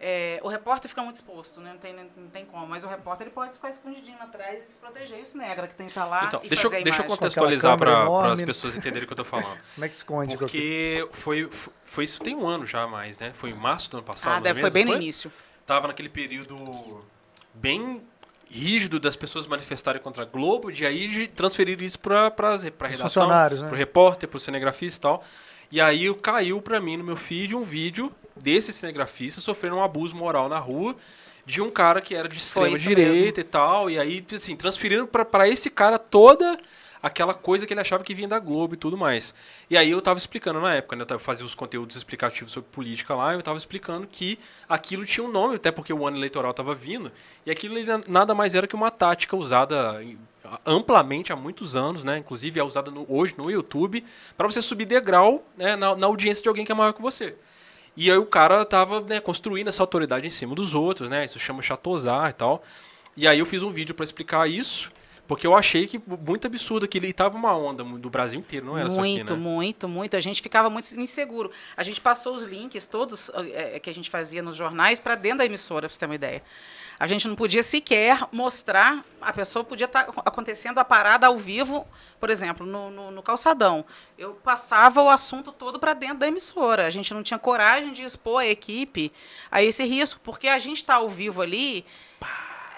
é, 0.00 0.40
o 0.42 0.48
repórter 0.48 0.88
fica 0.88 1.02
muito 1.02 1.16
exposto, 1.16 1.60
né? 1.60 1.70
não, 1.72 1.78
tem, 1.78 1.94
não 1.94 2.28
tem 2.28 2.44
como, 2.44 2.66
mas 2.66 2.84
o 2.84 2.88
repórter 2.88 3.26
ele 3.26 3.34
pode 3.34 3.52
ficar 3.52 3.70
escondidinho 3.70 4.18
atrás 4.20 4.68
e 4.68 4.72
se 4.72 4.78
proteger, 4.78 5.18
e 5.18 5.22
o 5.22 5.26
cinegra 5.26 5.66
que 5.68 5.74
tem 5.74 5.86
que 5.86 5.92
estar 5.92 6.04
lá 6.04 6.24
Então, 6.26 6.40
e 6.42 6.48
deixa, 6.48 6.64
fazer 6.64 6.76
a 6.76 6.78
eu- 6.80 6.84
deixa 6.84 7.02
eu 7.02 7.06
contextualizar 7.06 7.78
para 7.78 8.32
as 8.32 8.42
pessoas 8.42 8.76
entenderem 8.76 9.04
o 9.04 9.06
que 9.06 9.12
eu 9.12 9.16
tô 9.16 9.24
falando. 9.24 9.58
Como 9.74 9.84
é 9.84 9.88
que 9.88 9.94
esconde? 9.94 10.36
Porque 10.36 11.08
foi, 11.12 11.48
foi 11.84 12.04
isso 12.04 12.20
tem 12.20 12.34
um 12.34 12.46
ano 12.46 12.66
já 12.66 12.86
mais, 12.86 13.18
né? 13.18 13.32
Foi 13.34 13.50
em 13.50 13.54
março 13.54 13.90
do 13.90 13.98
ano 13.98 14.06
passado. 14.06 14.36
Ah, 14.38 14.40
deve, 14.40 14.60
é 14.60 14.62
foi 14.62 14.70
bem 14.70 14.84
no 14.84 14.94
início. 14.94 15.32
Tava 15.66 15.88
naquele 15.88 16.08
período 16.08 17.04
bem 17.54 18.02
rígido 18.50 19.00
das 19.00 19.16
pessoas 19.16 19.46
manifestarem 19.46 20.00
contra 20.00 20.22
a 20.22 20.26
Globo, 20.26 20.70
de 20.70 20.84
aí 20.84 21.08
de 21.08 21.28
transferir 21.28 21.80
isso 21.82 21.98
para 21.98 22.30
para 22.30 22.56
redação, 22.86 23.28
né? 23.28 23.48
pro 23.68 23.76
repórter, 23.76 24.28
pro 24.28 24.38
cinegrafista 24.38 24.98
e 24.98 25.00
tal. 25.00 25.24
E 25.72 25.80
aí 25.80 26.14
caiu 26.16 26.60
pra 26.60 26.80
mim 26.80 26.96
no 26.96 27.04
meu 27.04 27.16
feed 27.16 27.54
um 27.54 27.64
vídeo 27.64 28.12
desses 28.36 28.74
cinegrafistas 28.74 29.42
sofreram 29.44 29.78
um 29.78 29.82
abuso 29.82 30.14
moral 30.14 30.48
na 30.48 30.58
rua 30.58 30.96
de 31.46 31.60
um 31.60 31.70
cara 31.70 32.00
que 32.00 32.14
era 32.14 32.28
de 32.28 32.36
extrema 32.38 32.68
direita 32.94 33.40
e 33.40 33.44
tal. 33.44 33.90
E 33.90 33.98
aí, 33.98 34.24
assim, 34.34 34.56
transferiram 34.56 35.06
pra- 35.06 35.24
pra 35.24 35.48
esse 35.48 35.68
cara 35.70 35.98
toda 35.98 36.58
aquela 37.02 37.34
coisa 37.34 37.66
que 37.66 37.74
ele 37.74 37.82
achava 37.82 38.02
que 38.02 38.14
vinha 38.14 38.26
da 38.26 38.38
Globo 38.38 38.72
e 38.72 38.78
tudo 38.78 38.96
mais. 38.96 39.34
E 39.68 39.76
aí 39.76 39.90
eu 39.90 40.00
tava 40.00 40.18
explicando 40.18 40.58
na 40.58 40.72
época, 40.74 40.96
né? 40.96 41.04
Eu 41.10 41.18
fazendo 41.18 41.46
os 41.46 41.54
conteúdos 41.54 41.96
explicativos 41.96 42.50
sobre 42.50 42.70
política 42.70 43.14
lá, 43.14 43.34
eu 43.34 43.42
tava 43.42 43.58
explicando 43.58 44.06
que 44.06 44.38
aquilo 44.66 45.04
tinha 45.04 45.22
um 45.26 45.30
nome, 45.30 45.56
até 45.56 45.70
porque 45.70 45.92
o 45.92 46.06
ano 46.06 46.16
eleitoral 46.16 46.54
tava 46.54 46.74
vindo, 46.74 47.12
e 47.44 47.50
aquilo 47.50 47.74
nada 48.08 48.34
mais 48.34 48.54
era 48.54 48.66
que 48.66 48.74
uma 48.74 48.90
tática 48.90 49.36
usada 49.36 50.02
amplamente 50.64 51.32
há 51.32 51.36
muitos 51.36 51.76
anos, 51.76 52.04
né? 52.04 52.18
Inclusive 52.18 52.58
é 52.58 52.64
usada 52.64 52.90
no- 52.90 53.04
hoje 53.08 53.34
no 53.36 53.50
YouTube, 53.50 54.04
para 54.36 54.46
você 54.46 54.60
subir 54.62 54.84
degrau 54.86 55.44
né, 55.56 55.76
na, 55.76 55.94
na 55.94 56.06
audiência 56.06 56.42
de 56.42 56.48
alguém 56.48 56.64
que 56.64 56.72
é 56.72 56.74
maior 56.74 56.92
que 56.92 57.02
você. 57.02 57.34
E 57.96 58.10
aí 58.10 58.18
o 58.18 58.26
cara 58.26 58.64
tava 58.64 59.00
né, 59.00 59.20
construindo 59.20 59.68
essa 59.68 59.82
autoridade 59.82 60.26
em 60.26 60.30
cima 60.30 60.54
dos 60.54 60.74
outros, 60.74 61.08
né? 61.08 61.24
Isso 61.24 61.38
chama 61.38 61.62
chatosar 61.62 62.30
e 62.30 62.32
tal. 62.32 62.62
E 63.16 63.28
aí 63.28 63.38
eu 63.38 63.46
fiz 63.46 63.62
um 63.62 63.70
vídeo 63.70 63.94
para 63.94 64.04
explicar 64.04 64.48
isso, 64.48 64.90
porque 65.26 65.46
eu 65.46 65.54
achei 65.54 65.86
que 65.86 66.00
muito 66.24 66.46
absurdo 66.46 66.86
que 66.86 66.98
ele 66.98 67.12
tava 67.12 67.36
uma 67.36 67.56
onda 67.56 67.82
do 67.82 68.10
Brasil 68.10 68.38
inteiro, 68.38 68.66
não 68.66 68.76
era 68.78 68.90
só 68.90 68.98
muito, 69.00 69.22
aqui, 69.22 69.32
né? 69.32 69.36
muito, 69.38 69.88
muito. 69.88 70.16
A 70.16 70.20
gente 70.20 70.42
ficava 70.42 70.68
muito 70.68 70.86
inseguro. 71.00 71.50
A 71.76 71.82
gente 71.82 72.00
passou 72.00 72.34
os 72.34 72.44
links 72.44 72.86
todos 72.86 73.30
eh, 73.34 73.80
que 73.80 73.88
a 73.88 73.94
gente 73.94 74.10
fazia 74.10 74.42
nos 74.42 74.56
jornais 74.56 75.00
para 75.00 75.14
dentro 75.14 75.38
da 75.38 75.44
emissora, 75.46 75.88
para 75.88 75.94
você 75.94 75.98
ter 76.00 76.06
uma 76.06 76.14
ideia. 76.14 76.42
A 77.00 77.08
gente 77.08 77.26
não 77.26 77.34
podia 77.34 77.62
sequer 77.62 78.24
mostrar, 78.30 79.04
a 79.20 79.32
pessoa 79.32 79.64
podia 79.64 79.86
estar 79.86 80.08
acontecendo 80.24 80.78
a 80.78 80.84
parada 80.84 81.26
ao 81.26 81.36
vivo, 81.36 81.84
por 82.20 82.30
exemplo, 82.30 82.64
no, 82.64 82.88
no- 82.88 83.10
no 83.10 83.22
calçadão. 83.22 83.84
Eu 84.16 84.34
passava 84.34 85.02
o 85.02 85.10
assunto 85.10 85.50
todo 85.50 85.80
para 85.80 85.92
dentro 85.92 86.18
da 86.18 86.28
emissora. 86.28 86.86
A 86.86 86.90
gente 86.90 87.12
não 87.12 87.22
tinha 87.22 87.38
coragem 87.38 87.92
de 87.92 88.04
expor 88.04 88.42
a 88.42 88.46
equipe 88.46 89.10
a 89.50 89.60
esse 89.60 89.82
risco, 89.84 90.20
porque 90.22 90.46
a 90.46 90.58
gente 90.60 90.76
está 90.76 90.94
ao 90.94 91.08
vivo 91.08 91.42
ali. 91.42 91.84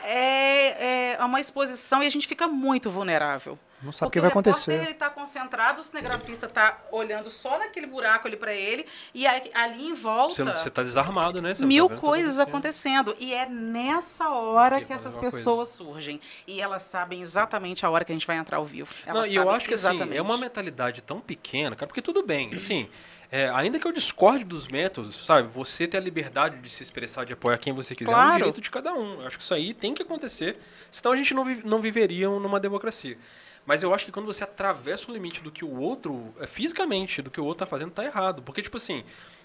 É, 0.05 1.13
é 1.15 1.25
uma 1.25 1.41
exposição 1.41 2.03
e 2.03 2.07
a 2.07 2.11
gente 2.11 2.27
fica 2.29 2.47
muito 2.47 2.91
vulnerável. 2.91 3.59
Não 3.83 3.93
sabe 3.93 4.09
o 4.09 4.11
que 4.11 4.21
vai 4.21 4.31
repórter, 4.31 4.53
acontecer. 4.53 4.73
ele 4.73 4.91
está 4.93 5.11
concentrado, 5.11 5.83
o 5.83 5.85
cinegrafista 5.85 6.47
está 6.47 6.79
olhando 6.91 7.29
só 7.29 7.59
naquele 7.59 7.87
buraco 7.87 8.27
ali 8.27 8.37
para 8.37 8.55
ele, 8.55 8.87
e 9.13 9.27
aí, 9.27 9.51
ali 9.53 9.89
em 9.89 9.95
volta, 9.95 10.35
Você, 10.35 10.45
não- 10.45 10.57
você 10.57 10.71
tá 10.71 10.83
desarmado, 10.83 11.43
né? 11.43 11.53
Você 11.55 11.61
não 11.61 11.69
mil 11.69 11.89
tá 11.89 11.95
tá 11.95 12.01
coisas 12.01 12.39
acontecendo. 12.39 13.15
E 13.19 13.35
é 13.35 13.47
nessa 13.47 14.31
hora 14.31 14.79
que 14.79 14.87
que 14.87 14.93
fazer 14.93 15.09
essas 15.09 15.17
pessoas 15.19 15.69
surgem. 15.69 16.19
E 16.47 16.61
elas 16.61 16.85
sabem 16.85 17.21
exatamente 17.21 17.85
a 17.85 17.91
hora 17.91 18.03
que 18.05 18.13
a 18.13 18.15
gente 18.15 18.27
vai 18.27 18.39
entrar 18.39 18.57
ao 18.57 18.65
vivo. 18.65 18.93
Elas 19.05 19.23
Não, 19.27 19.31
e 19.31 19.37
eu 19.37 19.51
acho 19.51 19.69
que 19.69 19.75
assim, 19.75 20.15
é 20.15 20.23
uma 20.23 20.39
mentalidade 20.39 21.03
tão 21.03 21.21
pequena, 21.21 21.77
cara, 21.77 21.87
porque 21.87 22.03
tudo 22.03 22.23
bem, 22.25 22.55
assim, 22.55 22.89
é, 23.31 23.49
ainda 23.51 23.79
que 23.79 23.87
eu 23.87 23.93
discorde 23.93 24.45
dos 24.45 24.69
métodos, 24.69 25.25
sabe, 25.25 25.49
você 25.49 25.87
ter 25.87 25.97
a 25.97 26.01
liberdade 26.01 26.59
de 26.59 26.71
se 26.71 26.83
expressar, 26.83 27.25
de 27.25 27.33
apoiar 27.33 27.59
quem 27.59 27.73
você 27.73 27.95
quiser, 27.95 28.13
é 28.13 28.17
um 28.17 28.19
Claro. 28.21 28.37
direito 28.37 28.61
de 28.61 28.71
cada 28.71 28.93
um. 28.95 29.21
Eu 29.21 29.27
acho 29.27 29.37
que 29.39 29.43
isso 29.45 29.55
aí 29.55 29.75
tem 29.75 29.95
que 29.95 30.03
acontecer, 30.03 30.59
senão 30.91 31.13
a 31.13 31.17
gente 31.17 31.35
não, 31.35 31.45
vi- 31.45 31.63
não 31.65 31.81
viveria 31.81 32.29
numa 32.29 32.61
democracia. 32.61 33.19
Mas 33.65 33.83
eu 33.83 33.93
acho 33.93 34.05
que 34.05 34.13
quando 34.13 34.27
você 34.27 34.45
atravessa 34.45 35.11
o 35.11 35.13
limite 35.15 35.43
do 35.43 35.51
que 35.51 35.65
o 35.65 35.81
outro, 35.81 36.33
é, 36.41 36.47
fisicamente, 36.47 37.21
do 37.21 37.31
que 37.31 37.41
o 37.41 37.45
outro 37.45 37.67
tá 37.67 37.67
fazendo, 37.67 37.91
tá 37.91 38.05
errado. 38.05 38.41
Porque, 38.43 38.63
tipo 38.63 38.77
assim, 38.77 39.03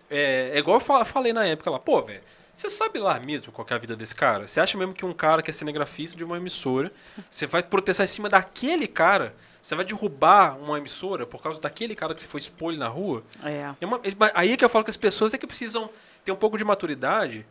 é, 0.09 0.51
é 0.53 0.57
igual 0.59 0.77
eu 0.77 0.81
fa- 0.81 1.03
falei 1.05 1.33
na 1.33 1.45
época 1.45 1.71
lá, 1.71 1.79
pô, 1.79 2.01
velho, 2.03 2.21
você 2.53 2.69
sabe 2.69 2.99
lá 2.99 3.19
mesmo 3.19 3.51
qual 3.51 3.65
é 3.69 3.73
a 3.73 3.77
vida 3.77 3.95
desse 3.95 4.13
cara? 4.13 4.47
Você 4.47 4.59
acha 4.59 4.77
mesmo 4.77 4.93
que 4.93 5.05
um 5.05 5.13
cara 5.13 5.41
que 5.41 5.49
é 5.49 5.53
cinegrafista 5.53 6.15
de 6.17 6.23
uma 6.23 6.37
emissora, 6.37 6.91
você 7.29 7.47
vai 7.47 7.63
protestar 7.63 8.03
em 8.03 8.07
cima 8.07 8.29
daquele 8.29 8.87
cara? 8.87 9.33
Você 9.61 9.75
vai 9.75 9.85
derrubar 9.85 10.57
uma 10.57 10.77
emissora 10.77 11.25
por 11.27 11.41
causa 11.41 11.61
daquele 11.61 11.95
cara 11.95 12.15
que 12.15 12.21
você 12.21 12.27
foi 12.27 12.39
expor 12.39 12.73
na 12.75 12.87
rua? 12.87 13.23
É. 13.43 13.71
É 13.79 13.85
uma- 13.85 13.97
é- 14.03 14.31
aí 14.33 14.51
é 14.53 14.57
que 14.57 14.65
eu 14.65 14.69
falo 14.69 14.83
que 14.83 14.89
as 14.89 14.97
pessoas 14.97 15.33
é 15.33 15.37
que 15.37 15.45
precisam 15.45 15.89
ter 16.25 16.31
um 16.31 16.35
pouco 16.35 16.57
de 16.57 16.63
maturidade 16.63 17.45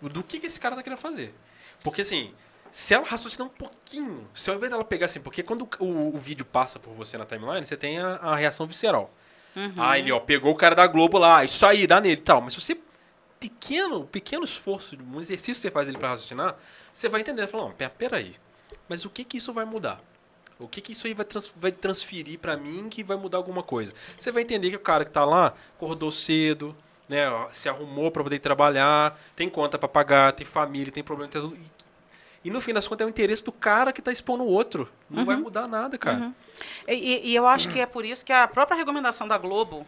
do 0.00 0.22
que, 0.22 0.40
que 0.40 0.46
esse 0.46 0.58
cara 0.58 0.74
tá 0.74 0.82
querendo 0.82 0.98
fazer. 0.98 1.32
Porque 1.84 2.00
assim, 2.00 2.34
se 2.72 2.94
ela 2.94 3.04
raciocinar 3.06 3.46
um 3.46 3.50
pouquinho, 3.50 4.28
se 4.34 4.50
ao 4.50 4.56
invés 4.56 4.70
dela 4.72 4.84
pegar 4.84 5.06
assim, 5.06 5.20
porque 5.20 5.42
quando 5.42 5.68
o, 5.78 6.16
o 6.16 6.18
vídeo 6.18 6.44
passa 6.44 6.78
por 6.80 6.92
você 6.94 7.16
na 7.16 7.24
timeline, 7.24 7.64
você 7.64 7.76
tem 7.76 7.98
a, 8.00 8.16
a 8.16 8.36
reação 8.36 8.66
visceral. 8.66 9.10
Uhum. 9.54 9.72
Ah, 9.78 9.98
ele 9.98 10.10
ó, 10.12 10.18
pegou 10.20 10.52
o 10.52 10.56
cara 10.56 10.74
da 10.74 10.86
Globo 10.86 11.16
lá, 11.18 11.44
isso 11.44 11.64
aí, 11.64 11.86
dá 11.86 12.00
nele 12.00 12.14
e 12.20 12.24
tal. 12.24 12.40
Mas 12.42 12.52
se 12.54 12.60
você, 12.60 12.76
pequeno, 13.38 14.04
pequeno 14.06 14.44
esforço, 14.44 14.96
um 15.00 15.18
exercício 15.20 15.54
que 15.54 15.60
você 15.68 15.70
faz 15.70 15.88
ele 15.88 15.96
pra 15.98 16.08
raciocinar, 16.10 16.56
você 16.92 17.08
vai 17.08 17.20
entender, 17.20 17.46
falar, 17.46 17.64
não, 17.64 17.72
pera- 17.72 17.90
peraí, 17.96 18.34
mas 18.88 19.04
o 19.04 19.10
que 19.10 19.24
que 19.24 19.36
isso 19.38 19.52
vai 19.52 19.64
mudar? 19.64 20.00
O 20.58 20.66
que 20.66 20.80
que 20.80 20.92
isso 20.92 21.06
aí 21.06 21.12
vai, 21.14 21.24
trans- 21.26 21.52
vai 21.56 21.70
transferir 21.70 22.38
pra 22.38 22.56
mim 22.56 22.88
que 22.88 23.02
vai 23.02 23.16
mudar 23.16 23.36
alguma 23.38 23.62
coisa? 23.62 23.92
Você 24.16 24.32
vai 24.32 24.42
entender 24.42 24.70
que 24.70 24.76
o 24.76 24.80
cara 24.80 25.04
que 25.04 25.10
tá 25.10 25.24
lá 25.24 25.52
acordou 25.76 26.10
cedo, 26.10 26.74
né, 27.08 27.28
ó, 27.28 27.48
se 27.50 27.68
arrumou 27.68 28.10
pra 28.10 28.22
poder 28.22 28.38
trabalhar, 28.38 29.18
tem 29.36 29.50
conta 29.50 29.78
pra 29.78 29.86
pagar, 29.88 30.32
tem 30.32 30.46
família, 30.46 30.90
tem 30.90 31.04
problema, 31.04 31.30
tem. 31.30 31.42
E, 32.42 32.48
e 32.48 32.50
no 32.50 32.60
fim 32.62 32.72
das 32.72 32.88
contas 32.88 33.04
é 33.04 33.06
o 33.06 33.10
interesse 33.10 33.44
do 33.44 33.52
cara 33.52 33.92
que 33.92 34.00
tá 34.00 34.10
expondo 34.10 34.44
o 34.44 34.48
outro. 34.48 34.88
Não 35.10 35.24
vai 35.26 35.36
mudar 35.36 35.68
nada, 35.68 35.98
cara. 35.98 36.32
E, 36.88 36.94
e- 36.94 37.26
e 37.28 37.34
eu 37.34 37.46
acho 37.46 37.68
que 37.68 37.78
é 37.80 37.86
por 37.86 38.04
isso 38.04 38.24
que 38.24 38.32
a 38.32 38.48
própria 38.48 38.76
recomendação 38.78 39.28
da 39.28 39.36
Globo, 39.36 39.86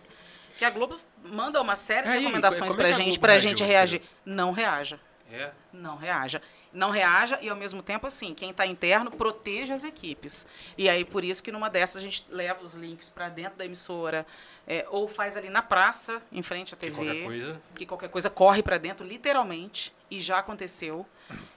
que 0.59 0.65
a 0.67 0.71
Globo 0.71 0.97
manda 1.25 1.61
uma 1.63 1.77
série 1.77 2.09
de 2.09 2.13
Aí, 2.15 2.19
recomendações 2.21 2.73
como 2.73 2.83
é 2.83 2.85
pra 2.85 2.93
gente, 2.93 3.19
pra 3.19 3.39
gente 3.39 3.65
reagir. 3.65 4.03
Não 4.25 4.53
reaja. 4.53 5.01
É. 5.31 5.51
Não 5.73 5.97
reaja. 5.97 6.41
Não 6.73 6.91
reaja 6.91 7.39
e, 7.41 7.49
ao 7.49 7.57
mesmo 7.57 7.83
tempo, 7.83 8.07
assim, 8.07 8.35
quem 8.35 8.51
está 8.51 8.67
interno 8.67 9.11
proteja 9.11 9.75
as 9.75 9.85
equipes. 9.85 10.47
E 10.77 10.89
aí, 10.89 11.05
por 11.05 11.25
isso 11.25 11.43
que 11.43 11.53
numa 11.53 11.69
dessas 11.69 11.97
a 11.97 12.01
gente 12.01 12.25
leva 12.31 12.63
os 12.63 12.75
links 12.75 13.09
para 13.09 13.29
dentro 13.29 13.59
da 13.59 13.65
emissora, 13.65 14.27
é, 14.67 14.87
ou 14.91 15.09
faz 15.09 15.37
ali 15.37 15.49
na 15.49 15.63
praça, 15.63 16.23
em 16.33 16.43
frente 16.43 16.75
à 16.75 16.77
Que 16.77 16.87
TV. 16.87 16.97
qualquer 16.97 17.25
coisa. 17.25 17.63
Que 17.75 17.87
qualquer 17.87 18.09
coisa 18.09 18.31
corre 18.31 18.63
para 18.63 18.79
dentro, 18.79 19.07
literalmente, 19.07 19.93
e 20.11 20.21
já 20.21 20.39
aconteceu. 20.39 21.07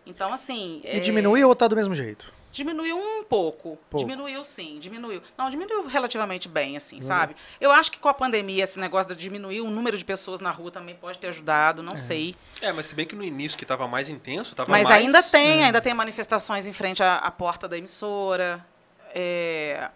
Então, 0.06 0.34
assim. 0.34 0.82
E 0.84 0.98
é, 0.98 1.00
diminuiu 1.00 1.48
ou 1.48 1.56
tá 1.56 1.68
do 1.68 1.76
mesmo 1.76 1.94
jeito? 1.94 2.34
Diminuiu 2.52 2.97
um 2.97 3.24
pouco. 3.24 3.78
Pouco. 3.89 3.97
Diminuiu 3.97 4.43
sim, 4.43 4.78
diminuiu. 4.80 5.22
Não, 5.38 5.49
diminuiu 5.49 5.88
relativamente 5.88 6.47
bem, 6.47 6.76
assim, 6.76 6.97
Uhum. 6.97 7.02
sabe? 7.02 7.36
Eu 7.60 7.72
acho 7.72 7.91
que 7.91 7.99
com 7.99 8.10
a 8.10 8.14
pandemia, 8.14 8.64
esse 8.64 8.80
negócio 8.80 9.16
de 9.16 9.22
diminuir 9.22 9.62
o 9.62 9.70
número 9.70 9.97
de 9.97 10.04
pessoas 10.04 10.39
na 10.41 10.52
rua 10.52 10.72
também 10.72 10.95
pode 10.95 11.18
ter 11.18 11.28
ajudado, 11.28 11.82
não 11.82 11.97
sei. 11.97 12.36
É, 12.62 12.72
mas 12.72 12.88
se 12.88 12.95
bem 12.95 13.06
que 13.06 13.16
no 13.16 13.24
início 13.24 13.58
que 13.58 13.66
tava 13.66 13.88
mais 13.88 14.10
intenso, 14.10 14.54
tava 14.56 14.70
Mas 14.70 14.88
mais... 14.88 15.04
ainda 15.04 15.24
tem, 15.24 15.64
ainda 15.64 15.82
tem 15.82 15.93
manifestações 15.93 16.68
em 16.68 16.74
frente 16.74 17.02
à, 17.02 17.18
à 17.18 17.32
porta 17.32 17.68
da 17.68 17.78
emissora. 17.78 18.66
É, 19.14 19.89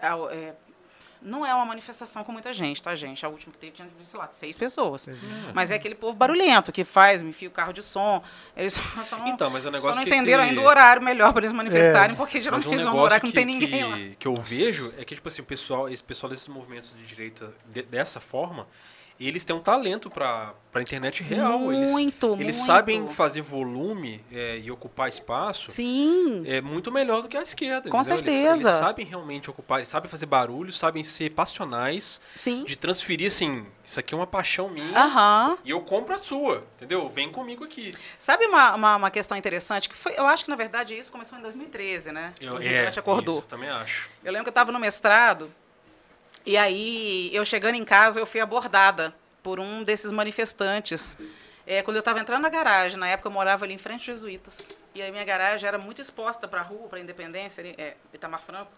é, 0.00 0.54
não 1.24 1.44
é 1.44 1.54
uma 1.54 1.64
manifestação 1.64 2.22
com 2.22 2.30
muita 2.30 2.52
gente, 2.52 2.82
tá, 2.82 2.94
gente? 2.94 3.24
A 3.24 3.28
última 3.28 3.52
que 3.52 3.58
teve 3.58 3.72
tinha, 3.72 3.88
sei 4.02 4.20
lá, 4.20 4.28
seis 4.30 4.58
pessoas. 4.58 5.08
Mas 5.54 5.70
é 5.70 5.74
aquele 5.76 5.94
povo 5.94 6.14
barulhento 6.16 6.70
que 6.70 6.84
faz, 6.84 7.22
me 7.22 7.30
enfia 7.30 7.48
o 7.48 7.50
carro 7.50 7.72
de 7.72 7.82
som. 7.82 8.22
Eles 8.56 8.74
só 9.08 9.16
não, 9.18 9.28
Então, 9.28 9.48
mas 9.50 9.62
o 9.64 9.68
só 9.68 9.70
negócio 9.72 9.96
não 9.96 10.04
que- 10.04 10.10
entenderam 10.10 10.44
que- 10.44 10.50
ainda 10.50 10.60
o 10.60 10.64
horário 10.64 11.02
melhor 11.02 11.32
para 11.32 11.42
eles 11.42 11.52
manifestarem, 11.52 12.14
É. 12.14 12.16
porque 12.16 12.40
geralmente 12.40 12.68
um 12.68 12.72
eles 12.72 12.84
vão 12.84 12.94
morar 12.94 13.18
que 13.20 13.26
não 13.26 13.32
tem 13.32 13.46
que, 13.46 13.52
ninguém 13.52 13.70
que, 13.70 14.08
lá. 14.10 14.16
que 14.18 14.28
eu 14.28 14.34
vejo 14.34 14.92
é 14.98 15.04
que, 15.04 15.14
tipo 15.14 15.26
assim, 15.26 15.40
o 15.42 15.44
pessoal, 15.46 15.88
esse 15.88 16.04
pessoal 16.04 16.28
desses 16.30 16.46
movimentos 16.48 16.94
de 16.96 17.04
direita 17.06 17.54
de- 17.66 17.82
dessa 17.82 18.20
forma, 18.20 18.66
eles 19.20 19.44
têm 19.44 19.54
um 19.54 19.60
talento 19.60 20.10
pra, 20.10 20.54
pra 20.72 20.82
internet 20.82 21.22
real. 21.22 21.72
eles, 21.72 21.90
Muito, 21.90 22.34
eles 22.40 22.56
muito. 22.56 22.66
sabem 22.66 23.08
fazer 23.10 23.40
volume 23.42 24.24
é, 24.32 24.58
e 24.58 24.70
ocupar 24.70 25.08
espaço 25.08 25.70
Sim, 25.70 26.42
é 26.46 26.60
muito 26.60 26.90
melhor 26.90 27.22
do 27.22 27.28
que 27.28 27.36
a 27.36 27.42
esquerda. 27.42 27.88
Com 27.90 28.00
entendeu? 28.00 28.18
Eles- 28.18 28.32
certeza. 28.32 28.68
Eles, 28.70 28.78
sabem 28.80 29.06
realmente 29.06 29.48
ocupar, 29.48 29.78
eles 29.78 29.88
sabem 29.88 30.10
fazer 30.10 30.26
barulho, 30.26 30.72
sabem 30.72 31.04
ser 31.04 31.30
passionais, 31.30 32.20
sim. 32.34 32.64
de 32.64 32.76
transferir 32.76 33.28
assim, 33.28 33.66
isso 33.84 34.00
aqui 34.00 34.14
é 34.14 34.16
uma 34.16 34.26
paixão 34.26 34.68
minha. 34.68 34.98
Aham. 34.98 35.58
E 35.64 35.70
eu 35.70 35.80
compro 35.80 36.14
a 36.14 36.18
sua, 36.18 36.64
entendeu? 36.76 37.08
Vem 37.08 37.30
comigo 37.30 37.64
aqui. 37.64 37.92
Sabe 38.18 38.46
uma, 38.46 38.74
uma, 38.74 38.96
uma 38.96 39.10
questão 39.10 39.36
interessante? 39.36 39.88
que 39.88 39.94
foi 39.96 40.14
Eu 40.16 40.26
acho 40.26 40.44
que, 40.44 40.50
na 40.50 40.56
verdade, 40.56 40.98
isso 40.98 41.12
começou 41.12 41.38
em 41.38 41.42
2013, 41.42 42.10
né? 42.12 42.32
Eu, 42.40 42.54
o 42.54 42.60
Gigante 42.62 42.98
acordou. 42.98 43.36
é, 43.36 43.38
Isso, 43.38 43.48
também 43.48 43.68
acho. 43.70 44.08
Eu 44.24 44.32
lembro 44.32 44.44
que 44.44 44.48
eu 44.48 44.52
estava 44.52 44.72
no 44.72 44.78
mestrado, 44.78 45.50
e 46.46 46.56
aí, 46.56 47.30
eu 47.32 47.44
chegando 47.44 47.76
em 47.76 47.84
casa, 47.84 48.20
eu 48.20 48.26
fui 48.26 48.40
abordada 48.40 49.14
por 49.42 49.60
um 49.60 49.82
desses 49.82 50.10
manifestantes. 50.10 51.16
É, 51.66 51.82
quando 51.82 51.96
eu 51.96 52.00
estava 52.00 52.20
entrando 52.20 52.42
na 52.42 52.48
garagem, 52.48 52.98
na 52.98 53.08
época 53.08 53.28
eu 53.28 53.32
morava 53.32 53.64
ali 53.64 53.74
em 53.74 53.78
frente 53.78 54.10
aos 54.10 54.18
Jesuítas. 54.18 54.70
E 54.94 55.00
aí 55.00 55.10
minha 55.10 55.24
garagem 55.24 55.66
era 55.66 55.78
muito 55.78 56.00
exposta 56.00 56.46
para 56.46 56.60
a 56.60 56.62
rua, 56.62 56.88
para 56.88 56.98
a 56.98 57.02
Independência, 57.02 57.62
é, 57.78 57.96
Itamar 58.12 58.40
Franco. 58.40 58.70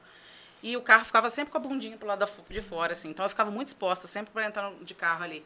E 0.62 0.76
o 0.76 0.82
carro 0.82 1.04
ficava 1.04 1.28
sempre 1.28 1.50
com 1.50 1.58
a 1.58 1.60
bundinha 1.60 1.96
pro 1.96 2.06
lado 2.08 2.26
de 2.48 2.62
fora, 2.62 2.92
assim. 2.92 3.10
Então 3.10 3.24
eu 3.24 3.28
ficava 3.28 3.50
muito 3.50 3.68
exposta, 3.68 4.06
sempre 4.06 4.32
para 4.32 4.46
entrar 4.46 4.72
de 4.80 4.94
carro 4.94 5.24
ali. 5.24 5.44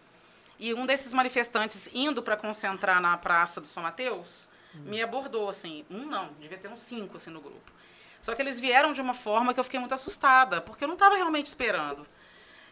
E 0.59 0.75
um 0.75 0.85
desses 0.85 1.13
manifestantes 1.13 1.89
indo 1.95 2.23
para 2.23 2.37
concentrar 2.37 3.01
na 3.01 3.17
praça 3.17 3.61
do 3.61 3.67
São 3.67 3.83
Mateus, 3.83 4.49
me 4.75 5.03
abordou, 5.03 5.49
assim. 5.49 5.85
Um 5.91 6.07
não, 6.07 6.33
devia 6.39 6.59
ter 6.59 6.69
uns 6.69 6.81
cinco, 6.81 7.17
assim, 7.17 7.31
no 7.31 7.41
grupo. 7.41 7.73
Só 8.23 8.35
que 8.35 8.43
eles 8.43 8.61
vieram 8.61 8.93
de 8.93 9.01
uma 9.01 9.15
forma 9.15 9.55
que 9.55 9.61
eu 9.61 9.65
fiquei 9.65 9.81
muito 9.81 9.95
assustada, 9.95 10.61
porque 10.61 10.85
eu 10.85 10.89
não 10.89 10.95
estava 10.95 11.17
realmente 11.17 11.47
esperando. 11.47 12.07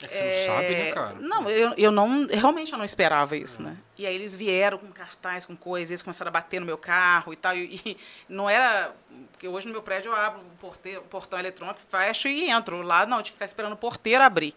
É 0.00 0.06
que 0.06 0.14
você 0.14 0.22
não 0.46 0.54
sabe, 0.54 0.68
né, 0.70 0.88
É, 0.90 0.92
cara? 0.92 1.14
Não, 1.18 1.50
eu, 1.50 1.74
eu 1.76 1.90
não, 1.90 2.26
realmente 2.28 2.70
eu 2.72 2.78
não 2.78 2.84
esperava 2.84 3.36
isso, 3.36 3.60
né? 3.60 3.76
E 3.96 4.06
aí 4.06 4.14
eles 4.14 4.36
vieram 4.36 4.78
com 4.78 4.86
cartaz, 4.92 5.44
com 5.44 5.56
coisas, 5.56 5.90
eles 5.90 6.02
começaram 6.02 6.28
a 6.28 6.32
bater 6.32 6.60
no 6.60 6.66
meu 6.66 6.78
carro 6.78 7.32
e 7.32 7.36
tal. 7.36 7.56
E, 7.56 7.80
e 7.84 7.96
não 8.28 8.48
era. 8.48 8.94
Porque 9.32 9.48
hoje 9.48 9.66
no 9.66 9.72
meu 9.72 9.82
prédio 9.82 10.10
eu 10.12 10.14
abro 10.14 10.40
o, 10.40 10.56
porte- 10.60 10.96
o 10.98 11.02
portão 11.02 11.36
eletrônico, 11.36 11.80
fecho 11.90 12.28
e 12.28 12.48
entro. 12.48 12.80
Lá 12.82 13.06
não, 13.06 13.16
eu 13.16 13.22
tive 13.24 13.32
que 13.32 13.36
ficar 13.38 13.44
esperando 13.46 13.72
o 13.72 13.76
porteiro 13.76 14.22
abrir. 14.22 14.54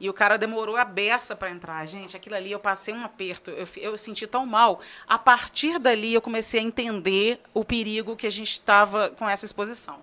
E 0.00 0.08
o 0.08 0.14
cara 0.14 0.38
demorou 0.38 0.76
a 0.76 0.86
beça 0.86 1.36
para 1.36 1.50
entrar. 1.50 1.84
Gente, 1.84 2.16
aquilo 2.16 2.36
ali 2.36 2.52
eu 2.52 2.60
passei 2.60 2.94
um 2.94 3.04
aperto. 3.04 3.50
Eu, 3.50 3.68
eu 3.76 3.98
senti 3.98 4.26
tão 4.26 4.46
mal. 4.46 4.80
A 5.06 5.18
partir 5.18 5.78
dali 5.78 6.14
eu 6.14 6.22
comecei 6.22 6.60
a 6.60 6.62
entender 6.62 7.40
o 7.52 7.62
perigo 7.62 8.16
que 8.16 8.26
a 8.26 8.30
gente 8.30 8.52
estava 8.52 9.10
com 9.10 9.28
essa 9.28 9.44
exposição. 9.44 10.00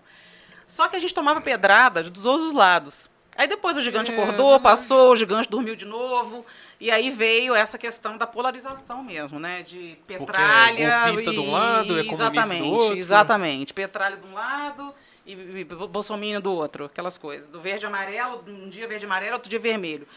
Só 0.68 0.88
que 0.88 0.95
a 0.95 0.99
gente 0.99 1.13
tomava 1.13 1.41
pedrada 1.41 2.03
de 2.03 2.11
todos 2.11 2.47
os 2.47 2.53
lados. 2.53 3.09
Aí 3.38 3.47
depois 3.47 3.78
o 3.78 3.82
gigante 3.82 4.11
É, 4.11 4.13
acordou, 4.13 4.59
passou, 4.59 5.11
o 5.11 5.16
gigante 5.16 5.49
dormiu 5.49 5.76
de 5.76 5.86
novo. 5.86 6.45
E 6.80 6.89
aí 6.89 7.09
veio 7.09 7.53
essa 7.53 7.78
questão 7.78 8.18
da 8.18 8.26
polarização 8.26 9.03
mesmo, 9.03 9.39
né? 9.39 9.61
De 9.61 9.93
é 9.93 9.95
petralha. 10.18 11.05
golpista 11.05 11.32
de 11.32 11.39
um 11.39 11.51
lado, 11.51 11.99
é 11.99 12.03
comunista 12.03 12.30
do 12.30 12.39
exatamente, 12.39 12.63
outro. 12.63 12.97
Exatamente. 12.97 13.74
Petralha 13.74 14.18
de 14.18 14.26
um 14.26 14.34
lado 14.34 14.93
e, 15.26 15.34
e 15.34 16.39
do 16.39 16.51
outro, 16.51 16.86
aquelas 16.86 17.18
coisas. 17.18 17.49
Do 17.49 17.59
verde 17.59 17.86
e 17.86 17.88
amarelo, 17.88 18.43
um 18.47 18.70
dia 18.70 18.88
verde 18.88 19.05
e 19.05 19.07
amarelo, 19.07 19.34
outro 19.34 19.49
dia 19.49 19.59
vermelho. 19.59 20.07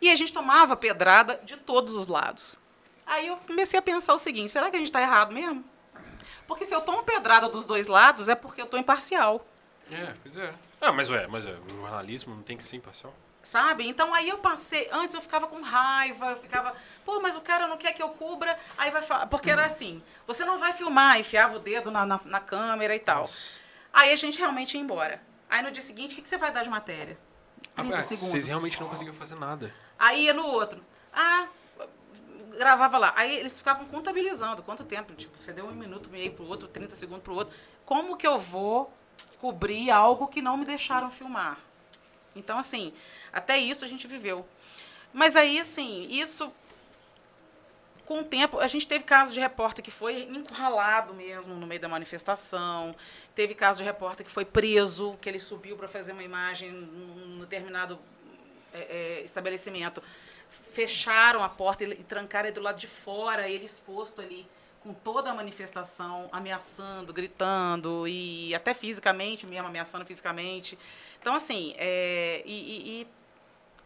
E 0.00 0.08
a 0.08 0.14
gente 0.14 0.32
tomava 0.32 0.74
pedrada 0.74 1.40
de 1.44 1.56
todos 1.56 1.94
os 1.94 2.06
lados. 2.06 2.58
Aí 3.06 3.26
eu 3.26 3.36
comecei 3.46 3.78
a 3.78 3.82
pensar 3.82 4.14
o 4.14 4.18
seguinte: 4.18 4.50
será 4.50 4.70
que 4.70 4.76
a 4.76 4.78
gente 4.78 4.88
está 4.88 5.02
errado 5.02 5.32
mesmo? 5.32 5.62
Porque 6.46 6.64
se 6.64 6.74
eu 6.74 6.80
tomo 6.80 7.02
pedrada 7.02 7.48
dos 7.48 7.64
dois 7.64 7.86
lados, 7.86 8.28
é 8.28 8.34
porque 8.34 8.60
eu 8.60 8.64
estou 8.64 8.80
imparcial. 8.80 9.46
É, 9.90 10.14
pois 10.22 10.36
é. 10.36 10.52
Ah, 10.80 10.92
mas 10.92 11.10
ué, 11.10 11.26
mas 11.26 11.46
é, 11.46 11.52
o 11.52 11.76
jornalismo 11.76 12.34
não 12.34 12.42
tem 12.42 12.56
que 12.56 12.64
ser 12.64 12.76
imparcial. 12.76 13.14
Sabe? 13.42 13.88
Então 13.88 14.14
aí 14.14 14.28
eu 14.28 14.38
passei. 14.38 14.88
Antes 14.92 15.14
eu 15.14 15.20
ficava 15.20 15.48
com 15.48 15.60
raiva, 15.60 16.26
eu 16.30 16.36
ficava, 16.36 16.74
pô, 17.04 17.20
mas 17.20 17.34
o 17.34 17.40
cara 17.40 17.66
não 17.66 17.76
quer 17.76 17.92
que 17.92 18.02
eu 18.02 18.10
cubra. 18.10 18.56
Aí 18.78 18.90
vai 18.90 19.02
falar. 19.02 19.26
Porque 19.26 19.50
era 19.50 19.64
assim: 19.64 20.00
você 20.26 20.44
não 20.44 20.58
vai 20.58 20.72
filmar, 20.72 21.18
enfiava 21.18 21.56
o 21.56 21.58
dedo 21.58 21.90
na, 21.90 22.06
na, 22.06 22.20
na 22.24 22.40
câmera 22.40 22.94
e 22.94 23.00
tal. 23.00 23.24
Aí 23.92 24.12
a 24.12 24.16
gente 24.16 24.38
realmente 24.38 24.76
ia 24.76 24.80
embora. 24.80 25.20
Aí 25.50 25.62
no 25.62 25.72
dia 25.72 25.82
seguinte, 25.82 26.12
o 26.12 26.16
que, 26.16 26.22
que 26.22 26.28
você 26.28 26.38
vai 26.38 26.52
dar 26.52 26.62
de 26.62 26.70
matéria? 26.70 27.18
30 27.74 27.96
Ah, 27.96 28.02
vocês 28.02 28.46
realmente 28.46 28.80
não 28.80 28.88
conseguiam 28.88 29.14
fazer 29.14 29.34
nada. 29.34 29.74
Aí 29.98 30.24
ia 30.24 30.32
no 30.32 30.46
outro. 30.46 30.82
Ah, 31.12 31.48
gravava 32.56 32.96
lá. 32.98 33.12
Aí 33.16 33.36
eles 33.36 33.58
ficavam 33.58 33.86
contabilizando 33.86 34.62
quanto 34.62 34.84
tempo. 34.84 35.14
Tipo, 35.14 35.36
você 35.36 35.52
deu 35.52 35.66
um 35.66 35.72
minuto 35.72 36.08
e 36.08 36.12
meio 36.12 36.32
pro 36.32 36.46
outro, 36.46 36.68
30 36.68 36.94
segundos 36.96 37.22
pro 37.22 37.34
outro. 37.34 37.56
Como 37.84 38.16
que 38.16 38.26
eu 38.26 38.38
vou 38.38 38.92
cobrir 39.40 39.90
algo 39.90 40.28
que 40.28 40.42
não 40.42 40.56
me 40.56 40.64
deixaram 40.64 41.10
filmar? 41.10 41.58
Então, 42.34 42.58
assim, 42.58 42.92
até 43.32 43.58
isso 43.58 43.84
a 43.84 43.88
gente 43.88 44.06
viveu. 44.06 44.46
Mas 45.12 45.36
aí, 45.36 45.60
assim, 45.60 46.08
isso. 46.10 46.52
Com 48.06 48.20
o 48.20 48.24
tempo, 48.24 48.58
a 48.58 48.66
gente 48.66 48.86
teve 48.86 49.04
casos 49.04 49.32
de 49.32 49.40
repórter 49.40 49.82
que 49.82 49.90
foi 49.90 50.24
encurralado 50.24 51.14
mesmo 51.14 51.54
no 51.54 51.66
meio 51.66 51.80
da 51.80 51.88
manifestação. 51.88 52.96
Teve 53.34 53.54
caso 53.54 53.78
de 53.78 53.84
repórter 53.84 54.26
que 54.26 54.32
foi 54.32 54.44
preso, 54.44 55.16
que 55.20 55.28
ele 55.28 55.38
subiu 55.38 55.76
para 55.76 55.86
fazer 55.86 56.12
uma 56.12 56.22
imagem 56.22 56.72
num 56.72 57.38
determinado 57.38 57.98
é, 58.74 58.80
é, 58.80 59.22
estabelecimento. 59.22 60.02
Fecharam 60.72 61.42
a 61.44 61.48
porta 61.48 61.84
e, 61.84 61.92
e 61.92 62.04
trancaram 62.04 62.48
ele 62.48 62.54
do 62.54 62.60
lado 62.60 62.78
de 62.78 62.88
fora, 62.88 63.48
ele 63.48 63.64
exposto 63.64 64.20
ali, 64.20 64.46
com 64.82 64.92
toda 64.92 65.30
a 65.30 65.34
manifestação, 65.34 66.28
ameaçando, 66.32 67.12
gritando, 67.12 68.06
e 68.08 68.54
até 68.54 68.74
fisicamente 68.74 69.46
mesmo, 69.46 69.66
ameaçando 69.68 70.04
fisicamente. 70.04 70.78
Então, 71.20 71.34
assim, 71.34 71.74
é, 71.78 72.42
e, 72.44 72.52
e- 72.52 73.00
e 73.02 73.06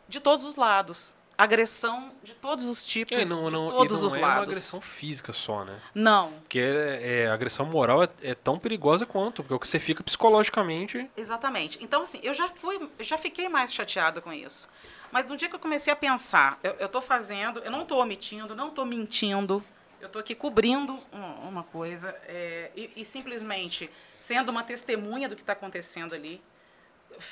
de 0.08 0.20
todos 0.20 0.44
os 0.44 0.56
lados. 0.56 1.14
Agressão 1.38 2.12
de 2.22 2.34
todos 2.34 2.64
os 2.64 2.82
tipos, 2.82 3.18
É, 3.18 3.22
não, 3.26 3.50
não, 3.50 3.66
de 3.66 3.72
todos 3.72 4.00
não 4.00 4.06
os 4.08 4.14
é 4.14 4.20
lados. 4.20 4.38
uma 4.38 4.42
agressão 4.44 4.80
física 4.80 5.34
só, 5.34 5.66
né? 5.66 5.78
Não, 5.94 6.32
Porque 6.40 6.58
é, 6.58 7.24
é, 7.24 7.26
a 7.28 7.34
agressão 7.34 7.66
moral 7.66 8.02
é, 8.02 8.08
é 8.22 8.34
tão 8.34 8.58
perigosa 8.58 9.04
quanto, 9.04 9.42
porque 9.42 9.52
o 9.52 9.58
que 9.58 9.68
você 9.68 9.78
fica 9.78 10.02
psicologicamente. 10.02 11.10
Exatamente. 11.14 11.78
Então, 11.84 12.00
assim, 12.02 12.20
eu 12.22 12.32
já 12.32 12.48
fui, 12.48 12.76
eu 12.98 13.04
já 13.04 13.18
fiquei 13.18 13.50
mais 13.50 13.70
chateada 13.74 14.22
com 14.22 14.32
isso. 14.32 14.66
Mas 15.12 15.26
no 15.28 15.36
dia 15.36 15.46
que 15.46 15.54
eu 15.54 15.58
comecei 15.60 15.92
a 15.92 15.96
pensar, 15.96 16.58
eu 16.62 16.86
estou 16.86 17.02
fazendo, 17.02 17.58
eu 17.60 17.70
não 17.70 17.82
estou 17.82 18.00
omitindo, 18.00 18.56
não 18.56 18.68
estou 18.68 18.86
mentindo, 18.86 19.62
eu 20.00 20.06
estou 20.06 20.20
aqui 20.20 20.34
cobrindo 20.34 20.94
um- 21.12 21.48
uma 21.48 21.62
coisa 21.64 22.08
é, 22.26 22.70
e, 22.76 22.92
e 22.96 23.04
simplesmente 23.04 23.90
sendo 24.18 24.50
uma 24.50 24.62
testemunha 24.62 25.28
do 25.28 25.34
que 25.36 25.42
está 25.42 25.52
acontecendo 25.54 26.14
ali, 26.14 26.42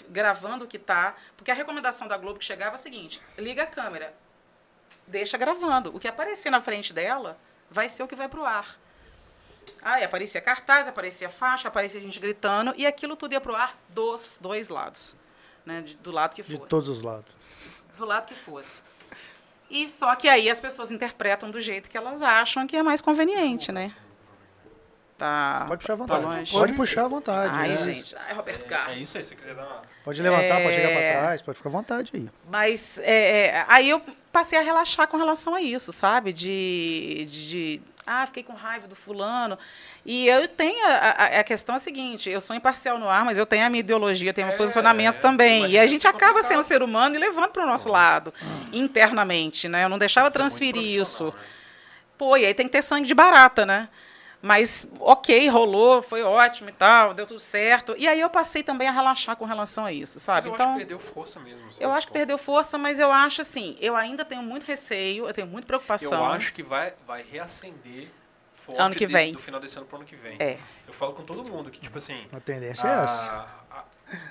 gravando 0.08 0.64
o 0.64 0.68
que 0.68 0.76
está. 0.76 1.14
Porque 1.36 1.50
a 1.50 1.54
recomendação 1.54 2.06
da 2.08 2.16
Globo 2.16 2.38
que 2.38 2.44
chegava 2.44 2.76
é 2.76 2.78
o 2.78 2.82
seguinte: 2.82 3.20
liga 3.38 3.62
a 3.64 3.66
câmera, 3.66 4.14
deixa 5.06 5.36
gravando. 5.36 5.94
O 5.94 6.00
que 6.00 6.08
aparecer 6.08 6.50
na 6.50 6.60
frente 6.62 6.92
dela 6.92 7.38
vai 7.70 7.88
ser 7.88 8.02
o 8.02 8.08
que 8.08 8.16
vai 8.16 8.28
para 8.28 8.40
o 8.40 8.44
ar. 8.44 8.78
Aí 9.80 10.04
aparecia 10.04 10.40
cartaz, 10.40 10.86
aparecia 10.88 11.28
faixa, 11.30 11.68
aparecia 11.68 12.00
gente 12.00 12.20
gritando, 12.20 12.74
e 12.76 12.86
aquilo 12.86 13.16
tudo 13.16 13.32
ia 13.32 13.40
pro 13.40 13.54
ar 13.54 13.76
dos 13.88 14.36
dois 14.40 14.68
lados. 14.68 15.16
Né, 15.64 15.80
de- 15.80 15.96
do 15.96 16.10
lado 16.10 16.34
que 16.36 16.42
De 16.42 16.56
fosse. 16.56 16.68
todos 16.68 16.90
os 16.90 17.00
lados. 17.00 17.34
Do 17.96 18.04
lado 18.04 18.26
que 18.28 18.34
fosse. 18.34 18.82
E 19.70 19.88
só 19.88 20.14
que 20.14 20.28
aí 20.28 20.48
as 20.48 20.60
pessoas 20.60 20.92
interpretam 20.92 21.50
do 21.50 21.60
jeito 21.60 21.90
que 21.90 21.96
elas 21.96 22.22
acham 22.22 22.66
que 22.66 22.76
é 22.76 22.82
mais 22.82 23.00
conveniente, 23.00 23.72
né? 23.72 23.92
Tá, 25.16 25.64
Pode 25.68 25.80
puxar 25.80 25.92
à 25.92 25.96
vontade. 25.96 26.50
Pode 26.50 26.72
puxar 26.72 27.04
à 27.04 27.08
vontade. 27.08 27.54
Ai, 27.54 27.72
é. 27.72 27.76
gente. 27.76 28.16
Ai, 28.16 28.34
Roberto 28.34 28.66
Carlos. 28.66 28.96
É 28.96 29.00
isso 29.00 29.16
aí, 29.16 29.22
se 29.22 29.28
você 29.30 29.34
quiser 29.36 29.54
dar 29.54 29.64
uma. 29.64 29.82
Pode 30.04 30.20
levantar, 30.20 30.60
pode 30.60 30.74
chegar 30.74 30.88
É. 30.90 31.12
pra 31.12 31.20
trás, 31.20 31.42
pode 31.42 31.56
ficar 31.56 31.68
à 31.68 31.72
vontade 31.72 32.10
aí. 32.14 32.28
Mas 32.50 32.98
é, 32.98 33.46
é, 33.46 33.64
aí 33.68 33.88
eu 33.90 34.02
passei 34.32 34.58
a 34.58 34.62
relaxar 34.62 35.06
com 35.06 35.16
relação 35.16 35.54
a 35.54 35.62
isso, 35.62 35.92
sabe? 35.92 36.32
De, 36.32 37.26
de, 37.30 37.80
ah, 38.06 38.26
fiquei 38.26 38.42
com 38.42 38.52
raiva 38.52 38.86
do 38.86 38.94
fulano. 38.94 39.58
E 40.04 40.26
eu 40.28 40.46
tenho 40.48 40.86
a, 40.86 40.90
a, 40.90 41.24
a 41.40 41.44
questão 41.44 41.74
é 41.74 41.76
a 41.76 41.80
seguinte: 41.80 42.28
eu 42.30 42.40
sou 42.40 42.54
imparcial 42.54 42.98
no 42.98 43.08
ar, 43.08 43.24
mas 43.24 43.38
eu 43.38 43.46
tenho 43.46 43.64
a 43.66 43.70
minha 43.70 43.80
ideologia, 43.80 44.32
tenho 44.34 44.46
meu 44.46 44.54
É, 44.54 44.58
posicionamento 44.58 45.16
é, 45.16 45.20
também. 45.20 45.66
E 45.70 45.78
a 45.78 45.86
gente 45.86 46.06
acaba 46.06 46.34
complicado. 46.34 46.48
sendo 46.48 46.62
ser 46.62 46.82
humano 46.82 47.14
e 47.16 47.18
levando 47.18 47.48
para 47.48 47.64
o 47.64 47.66
nosso 47.66 47.88
lado, 47.88 48.32
internamente, 48.72 49.68
né? 49.68 49.84
Eu 49.84 49.88
não 49.88 49.98
deixava 49.98 50.30
transferir 50.30 50.82
isso. 51.00 51.26
né? 51.26 51.32
Pô, 52.18 52.36
e 52.36 52.46
aí 52.46 52.54
tem 52.54 52.66
que 52.66 52.72
ter 52.72 52.82
sangue 52.82 53.06
de 53.06 53.14
barata, 53.14 53.66
né? 53.66 53.88
Mas, 54.46 54.86
ok, 55.00 55.48
rolou, 55.48 56.02
foi 56.02 56.22
ótimo 56.22 56.68
e 56.68 56.72
tal, 56.72 57.14
deu 57.14 57.26
tudo 57.26 57.40
certo. 57.40 57.94
E 57.96 58.06
aí 58.06 58.20
eu 58.20 58.28
passei 58.28 58.62
também 58.62 58.86
a 58.86 58.92
relaxar 58.92 59.34
com 59.36 59.46
relação 59.46 59.86
a 59.86 59.90
isso, 59.92 60.16
Mas 60.16 60.22
sabe? 60.22 60.48
eu 60.48 60.52
então, 60.52 60.66
acho 60.66 60.72
que 60.74 60.78
perdeu 60.80 60.98
força 60.98 61.40
mesmo. 61.40 61.72
sabe? 61.72 61.82
eu 61.82 61.90
acho 61.90 62.06
que 62.06 62.12
Tipo, 62.12 62.18
perdeu 62.18 62.36
força, 62.36 62.76
mas 62.76 63.00
eu 63.00 63.10
acho 63.10 63.40
assim, 63.40 63.74
eu 63.80 63.96
ainda 63.96 64.22
tenho 64.22 64.42
muito 64.42 64.64
receio, 64.66 65.26
eu 65.26 65.32
tenho 65.32 65.46
muita 65.46 65.66
preocupação. 65.66 66.18
Eu 66.18 66.30
acho 66.32 66.52
que 66.52 66.62
vai, 66.62 66.92
vai 67.06 67.22
reacender 67.22 68.10
forte 68.54 68.82
Ano 68.82 68.94
que 68.94 69.06
vem. 69.06 69.32
do 69.32 69.38
final 69.38 69.58
desse 69.58 69.78
ano 69.78 69.86
pro 69.86 69.96
ano 69.96 70.04
que 70.04 70.14
vem. 70.14 70.36
É. 70.38 70.58
Eu 70.86 70.92
falo 70.92 71.14
com 71.14 71.22
todo 71.22 71.42
mundo 71.50 71.70
que, 71.70 71.80
tipo 71.80 71.96
assim. 71.96 72.26
A 72.30 72.38
tendência 72.38 72.86
é 72.86 73.02
essa. 73.02 73.32
a, 73.70 73.78
a, 73.78 73.84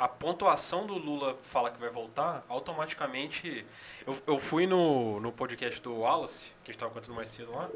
a 0.06 0.08
pontuação 0.08 0.86
do 0.86 0.94
Lula 0.94 1.40
falar 1.42 1.72
que 1.72 1.80
vai 1.80 1.90
voltar, 1.90 2.44
automaticamente. 2.48 3.66
Eu, 4.06 4.22
eu 4.28 4.38
fui 4.38 4.68
no, 4.68 5.20
no 5.20 5.32
podcast 5.32 5.82
do 5.82 6.02
Wallace, 6.02 6.52
que 6.64 6.70
a 6.70 6.72
gente 6.72 6.80
tava 6.80 6.92
contando 6.94 7.16
mais 7.16 7.32
cedo 7.32 7.52
lá, 7.52 7.68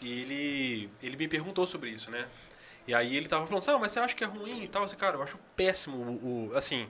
e 0.00 0.20
ele, 0.20 0.90
ele 1.02 1.16
me 1.16 1.28
perguntou 1.28 1.66
sobre 1.66 1.90
isso, 1.90 2.10
né? 2.10 2.26
E 2.86 2.94
aí 2.94 3.16
ele 3.16 3.26
tava 3.28 3.46
falando 3.46 3.58
assim, 3.62 3.70
ah, 3.70 3.78
mas 3.78 3.92
você 3.92 3.98
acha 4.00 4.14
que 4.14 4.22
é 4.22 4.26
ruim 4.26 4.62
e 4.62 4.68
tal? 4.68 4.84
Assim, 4.84 4.96
cara, 4.96 5.16
eu 5.16 5.22
acho 5.22 5.38
péssimo 5.56 5.96
o. 5.96 6.50
o- 6.52 6.56
assim. 6.56 6.88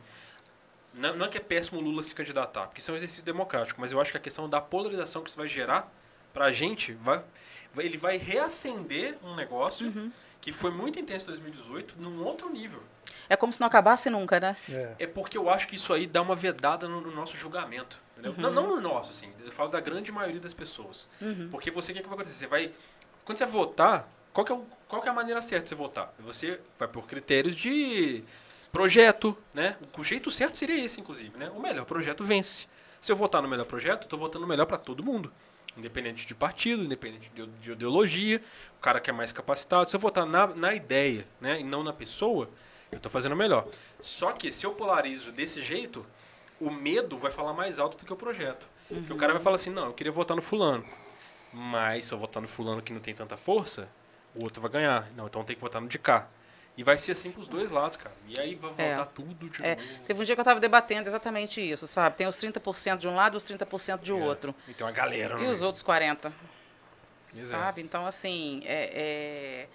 Não, 0.95 1.15
não 1.15 1.27
é 1.27 1.29
que 1.29 1.37
é 1.37 1.41
péssimo 1.41 1.79
o 1.79 1.83
Lula 1.83 2.03
se 2.03 2.15
candidatar, 2.15 2.67
porque 2.67 2.81
isso 2.81 2.91
é 2.91 2.95
um 2.95 2.97
exercício 2.97 3.23
democrático, 3.23 3.79
mas 3.81 3.93
eu 3.93 4.01
acho 4.01 4.11
que 4.11 4.17
a 4.17 4.21
questão 4.21 4.49
da 4.49 4.61
polarização 4.63 5.23
que 5.23 5.29
isso 5.29 5.37
vai 5.39 5.47
gerar 5.47 5.93
pra 6.33 6.51
gente, 6.53 6.93
vai, 6.95 7.23
ele 7.79 7.99
vai 7.99 8.17
reacender 8.17 9.17
um 9.23 9.35
negócio 9.35 9.89
Uhum. 9.89 10.11
que 10.41 10.53
foi 10.53 10.71
muito 10.71 10.99
intenso 10.99 11.25
em 11.25 11.29
2018 11.29 11.95
num 11.99 12.23
outro 12.25 12.49
nível. 12.49 12.83
É 13.29 13.37
como 13.37 13.53
se 13.53 13.61
não 13.61 13.67
acabasse 13.67 14.09
nunca, 14.09 14.39
né? 14.41 14.57
É. 14.71 14.95
É 15.01 15.07
porque 15.07 15.37
eu 15.37 15.51
acho 15.51 15.67
que 15.69 15.77
isso 15.77 15.93
aí 15.93 16.07
dá 16.07 16.23
uma 16.23 16.35
vedada 16.37 16.89
no, 16.89 17.01
no 17.03 17.11
nosso 17.11 17.37
julgamento. 17.37 18.01
Entendeu? 18.13 18.35
Não, 18.39 18.51
não 18.51 18.67
no 18.77 18.81
nosso, 18.81 19.11
assim. 19.11 19.31
Eu 19.45 19.53
falo 19.53 19.71
da 19.71 19.81
grande 19.81 20.11
maioria 20.11 20.41
das 20.41 20.55
pessoas. 20.55 21.11
Porque 21.51 21.71
você, 21.71 21.93
o 21.93 21.95
que, 21.95 22.01
que 22.01 22.07
vai 22.09 22.15
acontecer? 22.17 22.39
Você 22.39 22.47
vai. 22.47 22.73
Quando 23.27 23.37
você 23.39 23.45
votar, 23.45 24.09
qual 24.33 24.45
que, 24.47 24.53
é 24.53 24.55
o- 24.55 24.65
qual 24.89 25.03
que 25.03 25.09
é 25.09 25.11
a 25.11 25.15
maneira 25.15 25.43
certa 25.43 25.65
de 25.65 25.69
você 25.71 25.75
votar? 25.75 26.15
Você 26.21 26.61
vai 26.79 26.89
por 26.89 27.07
critérios 27.07 27.55
de 27.57 28.23
projeto, 28.73 29.37
né? 29.53 29.77
O 29.99 30.03
jeito 30.05 30.31
certo 30.31 30.57
seria 30.57 30.83
esse, 30.83 31.01
inclusive, 31.01 31.37
né? 31.37 31.51
O 31.51 31.61
melhor 31.61 31.85
projeto 31.85 32.25
vence. 32.25 32.67
Se 33.01 33.11
eu 33.13 33.17
votar 33.17 33.43
no 33.43 33.49
melhor 33.49 33.67
projeto, 33.67 34.05
eu 34.05 34.09
tô 34.09 34.17
votando 34.17 34.47
melhor 34.47 34.65
para 34.67 34.79
todo 34.79 35.03
mundo. 35.03 35.33
Independente 35.77 36.25
de 36.27 36.35
partido, 36.35 36.83
independente 36.83 37.31
de, 37.35 37.47
de 37.47 37.73
ideologia, 37.73 38.41
o 38.79 38.81
cara 38.81 39.01
que 39.01 39.11
é 39.11 39.13
mais 39.13 39.33
capacitado. 39.33 39.91
Se 39.91 39.97
eu 39.97 40.01
votar 40.01 40.25
na, 40.25 40.47
na 40.47 40.73
ideia, 40.75 41.27
né? 41.41 41.61
E 41.61 41.65
não 41.65 41.83
na 41.83 41.93
pessoa, 41.93 42.49
eu 42.91 42.99
tô 43.01 43.11
fazendo 43.11 43.33
o 43.33 43.37
melhor. 43.37 43.67
Só 44.01 44.33
que 44.33 44.51
se 44.53 44.65
eu 44.65 44.73
polarizo 44.73 45.33
desse 45.33 45.61
jeito, 45.61 46.07
o 46.61 46.71
medo 46.71 47.19
vai 47.19 47.31
falar 47.33 47.53
mais 47.53 47.79
alto 47.79 47.99
do 47.99 48.07
que 48.07 48.13
o 48.13 48.17
projeto. 48.17 48.69
Porque 48.89 49.13
o 49.13 49.17
cara 49.17 49.33
vai 49.35 49.43
falar 49.43 49.57
assim, 49.57 49.69
não, 49.71 49.87
eu 49.87 49.93
queria 49.93 50.13
votar 50.13 50.35
no 50.37 50.43
fulano. 50.43 50.85
Mas 51.59 52.05
se 52.05 52.13
eu 52.13 52.19
votar 52.19 52.43
no 52.43 52.47
fulano 52.49 52.83
que 52.83 52.93
não 52.93 53.01
tem 53.01 53.15
tanta 53.15 53.35
força, 53.35 53.89
o 54.35 54.45
outro 54.45 54.61
vai 54.61 54.71
ganhar. 54.71 55.11
Não, 55.17 55.27
então 55.27 55.43
tem 55.43 55.57
que 55.57 55.63
votar 55.63 55.81
no 55.81 55.89
de 55.89 55.99
cá. 55.99 56.29
E 56.77 56.85
vai 56.85 56.99
ser 56.99 57.13
assim 57.13 57.33
pros 57.33 57.49
dois 57.49 57.71
lados, 57.71 57.97
cara. 57.97 58.15
E 58.29 58.39
aí 58.39 58.55
vai 58.55 58.71
É. 58.77 58.95
voltar 58.95 59.07
tudo 59.13 59.49
de 59.49 59.65
É, 59.65 59.77
novo. 59.77 60.05
teve 60.07 60.21
um 60.21 60.25
dia 60.25 60.35
que 60.37 60.41
eu 60.41 60.43
estava 60.43 60.61
debatendo 60.61 61.09
exatamente 61.09 61.67
isso, 61.67 61.87
sabe? 61.87 62.15
Tem 62.17 62.27
os 62.27 62.37
30% 62.37 62.99
de 62.99 63.09
um 63.09 63.15
lado 63.15 63.35
e 63.35 63.39
os 63.39 63.45
30% 63.45 64.03
de 64.03 64.13
É. 64.13 64.15
outro. 64.15 64.55
E 64.69 64.75
tem 64.75 64.87
uma 64.87 64.93
galera, 64.93 65.43
E 65.43 65.47
os 65.47 65.63
outros 65.63 65.83
40%, 65.83 66.35
Exato. 67.35 67.63
sabe? 67.63 67.81
Então, 67.81 68.07
assim, 68.07 68.61
é, 68.67 68.91
é, 68.93 69.69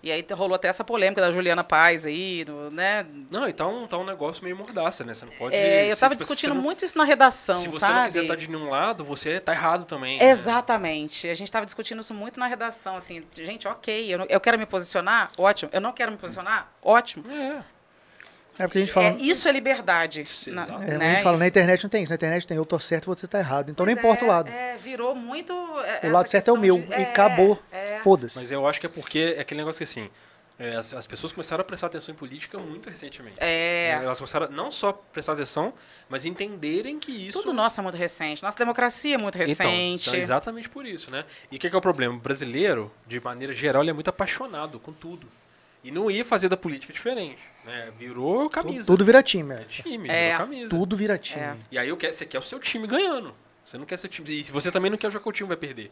E 0.00 0.12
aí 0.12 0.24
rolou 0.32 0.54
até 0.54 0.68
essa 0.68 0.84
polêmica 0.84 1.20
da 1.20 1.32
Juliana 1.32 1.64
Paz 1.64 2.06
aí, 2.06 2.44
do- 2.44 2.70
né? 2.72 3.04
Não, 3.30 3.48
e 3.48 3.52
tá 3.52 3.66
um, 3.66 3.84
tá 3.86 3.98
um 3.98 4.04
negócio 4.04 4.44
meio 4.44 4.56
mordaça, 4.56 5.02
né? 5.04 5.12
Você 5.12 5.24
não 5.24 5.32
pode. 5.32 5.56
É, 5.56 5.90
eu 5.90 5.96
tava 5.96 6.14
se 6.14 6.18
discutindo 6.18 6.54
não- 6.54 6.62
muito 6.62 6.84
isso 6.84 6.96
na 6.96 7.02
redação, 7.04 7.56
Se 7.56 7.66
você 7.68 7.80
sabe? 7.80 7.94
não 7.94 8.04
quiser 8.06 8.22
estar 8.22 8.36
de 8.36 8.48
nenhum 8.48 8.70
lado, 8.70 9.04
você 9.04 9.40
tá 9.40 9.52
errado 9.52 9.84
também. 9.86 10.18
né? 10.18 10.30
Exatamente. 10.30 11.28
A 11.28 11.34
gente 11.34 11.48
estava 11.48 11.66
discutindo 11.66 12.00
isso 12.00 12.14
muito 12.14 12.38
na 12.38 12.46
redação, 12.46 12.96
assim, 12.96 13.24
gente, 13.34 13.66
ok, 13.66 14.14
eu, 14.14 14.18
não- 14.18 14.26
eu 14.28 14.40
quero 14.40 14.56
me 14.58 14.66
posicionar, 14.66 15.30
ótimo. 15.36 15.68
Eu 15.72 15.80
não 15.80 15.92
quero 15.92 16.12
me 16.12 16.18
posicionar, 16.18 16.72
ótimo. 16.80 17.24
É. 17.30 17.62
É 18.58 18.64
porque 18.64 18.78
a 18.78 18.80
gente 18.80 18.92
fala. 18.92 19.06
É, 19.08 19.16
isso 19.16 19.46
é 19.48 19.52
liberdade. 19.52 20.24
Na-. 20.48 20.62
É, 20.64 20.94
a 20.94 20.98
né? 20.98 21.14
gente 21.14 21.22
fala, 21.22 21.38
na 21.38 21.44
Isso- 21.44 21.48
internet 21.52 21.82
não 21.84 21.90
tem 21.90 22.02
isso. 22.02 22.10
Na 22.10 22.16
internet 22.16 22.46
tem 22.46 22.56
eu 22.56 22.66
tô 22.66 22.78
certo 22.80 23.04
e 23.04 23.06
você 23.06 23.26
tá 23.26 23.38
errado. 23.38 23.70
Então 23.70 23.86
não 23.86 23.92
Pois 23.94 23.98
importa 24.04 24.24
é, 24.24 24.26
o 24.26 24.30
lado. 24.30 24.48
É, 24.50 24.76
virou 24.76 25.14
muito. 25.14 25.52
é, 26.02 26.08
o 26.08 26.12
lado 26.12 26.28
certo 26.28 26.48
é 26.48 26.52
o 26.52 26.56
meu. 26.58 26.78
de- 26.78 26.90
e 26.90 26.92
é, 26.94 27.02
acabou. 27.02 27.58
é. 27.70 28.00
Foda-se. 28.02 28.36
Mas 28.36 28.50
eu 28.50 28.66
acho 28.66 28.80
que 28.80 28.86
é 28.86 28.88
porque 28.88 29.34
é 29.36 29.40
aquele 29.40 29.58
negócio 29.60 29.78
que 29.78 29.84
assim. 29.84 30.10
é, 30.58 30.74
as, 30.74 30.92
as 30.92 31.06
pessoas 31.06 31.32
começaram 31.32 31.60
a 31.60 31.64
prestar 31.64 31.86
atenção 31.86 32.12
em 32.12 32.18
política 32.18 32.58
muito 32.58 32.90
recentemente. 32.90 33.36
É. 33.38 33.90
Elas 34.02 34.18
começaram 34.18 34.46
a 34.46 34.48
não 34.50 34.72
só 34.72 34.92
prestar 34.92 35.34
atenção, 35.34 35.72
mas 36.08 36.24
entenderem 36.24 36.98
que 36.98 37.12
isso. 37.12 37.40
Tudo 37.40 37.52
nosso 37.52 37.78
é 37.78 37.82
muito 37.84 37.96
recente. 37.96 38.42
Nossa 38.42 38.58
democracia 38.58 39.14
é 39.14 39.22
muito 39.22 39.36
Então, 39.40 39.46
recente. 39.66 40.08
então, 40.08 40.18
exatamente 40.20 40.68
por 40.68 40.84
isso, 40.84 41.12
né? 41.12 41.24
E 41.52 41.56
o 41.56 41.58
que, 41.60 41.70
que 41.70 41.76
é 41.76 41.78
o 41.78 41.82
problema? 41.82 42.14
O 42.16 42.18
brasileiro, 42.18 42.90
de 43.06 43.20
maneira 43.20 43.54
geral, 43.54 43.82
ele 43.82 43.90
é 43.90 43.94
muito 43.94 44.08
apaixonado 44.10 44.80
com 44.80 44.92
tudo. 44.92 45.28
E 45.84 45.90
não 45.90 46.10
ia 46.10 46.24
fazer 46.24 46.48
da 46.48 46.56
política 46.56 46.92
diferente, 46.92 47.40
né? 47.64 47.92
Virou 47.98 48.50
camisa. 48.50 48.86
Tudo 48.86 49.04
vira 49.04 49.22
time. 49.22 49.52
é. 49.54 49.64
time, 49.64 50.08
É. 50.08 50.24
virou 50.32 50.38
camisa. 50.38 50.70
Tudo 50.70 50.96
vira 50.96 51.16
time. 51.18 51.40
É. 51.40 51.56
E 51.70 51.78
aí 51.78 51.88
eu 51.88 51.96
quero, 51.96 52.12
você 52.12 52.26
quer 52.26 52.38
o 52.38 52.42
seu 52.42 52.58
time 52.58 52.86
ganhando. 52.86 53.34
Você 53.64 53.78
não 53.78 53.86
quer 53.86 53.96
seu 53.96 54.08
time. 54.08 54.28
E 54.40 54.44
se 54.44 54.50
você 54.50 54.70
também 54.72 54.90
não 54.90 54.98
quer, 54.98 55.10
que 55.10 55.28
o 55.28 55.32
time 55.32 55.46
vai 55.48 55.56
perder. 55.56 55.90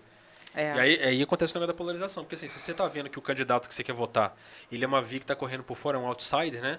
É. 0.54 0.74
E 0.74 0.80
aí, 0.80 1.02
aí 1.02 1.22
acontece 1.22 1.52
o 1.52 1.60
negócio 1.60 1.72
da 1.72 1.76
polarização. 1.76 2.24
Porque 2.24 2.34
assim, 2.34 2.48
se 2.48 2.58
você 2.58 2.74
tá 2.74 2.86
vendo 2.88 3.08
que 3.10 3.18
o 3.18 3.22
candidato 3.22 3.68
que 3.68 3.74
você 3.74 3.84
quer 3.84 3.92
votar, 3.92 4.34
ele 4.72 4.84
é 4.84 4.88
uma 4.88 5.00
vi 5.02 5.20
que 5.20 5.26
tá 5.26 5.36
correndo 5.36 5.62
por 5.62 5.76
fora, 5.76 5.96
é 5.98 6.00
um 6.00 6.06
outsider, 6.06 6.60
né? 6.60 6.78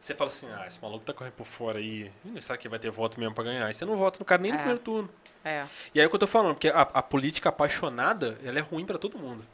Você 0.00 0.14
fala 0.14 0.28
assim, 0.28 0.46
ah, 0.56 0.64
esse 0.66 0.80
maluco 0.80 1.04
tá 1.04 1.12
correndo 1.12 1.34
por 1.34 1.46
fora 1.46 1.78
aí. 1.78 2.10
Será 2.40 2.56
que 2.56 2.68
vai 2.68 2.78
ter 2.78 2.90
voto 2.90 3.18
mesmo 3.20 3.34
pra 3.34 3.44
ganhar? 3.44 3.66
Aí 3.66 3.74
você 3.74 3.84
não 3.84 3.96
vota 3.96 4.18
no 4.18 4.24
cara 4.24 4.40
nem 4.40 4.52
no 4.52 4.56
É. 4.56 4.58
primeiro 4.60 4.80
turno. 4.80 5.10
É. 5.44 5.64
E 5.94 6.00
aí 6.00 6.04
é 6.04 6.06
o 6.06 6.10
que 6.10 6.14
eu 6.16 6.20
tô 6.20 6.26
falando, 6.26 6.54
porque 6.54 6.68
a, 6.68 6.80
a 6.82 7.02
política 7.02 7.48
apaixonada, 7.48 8.38
ela 8.44 8.58
é 8.58 8.62
ruim 8.62 8.84
pra 8.86 8.96
todo 8.96 9.18
mundo. 9.18 9.44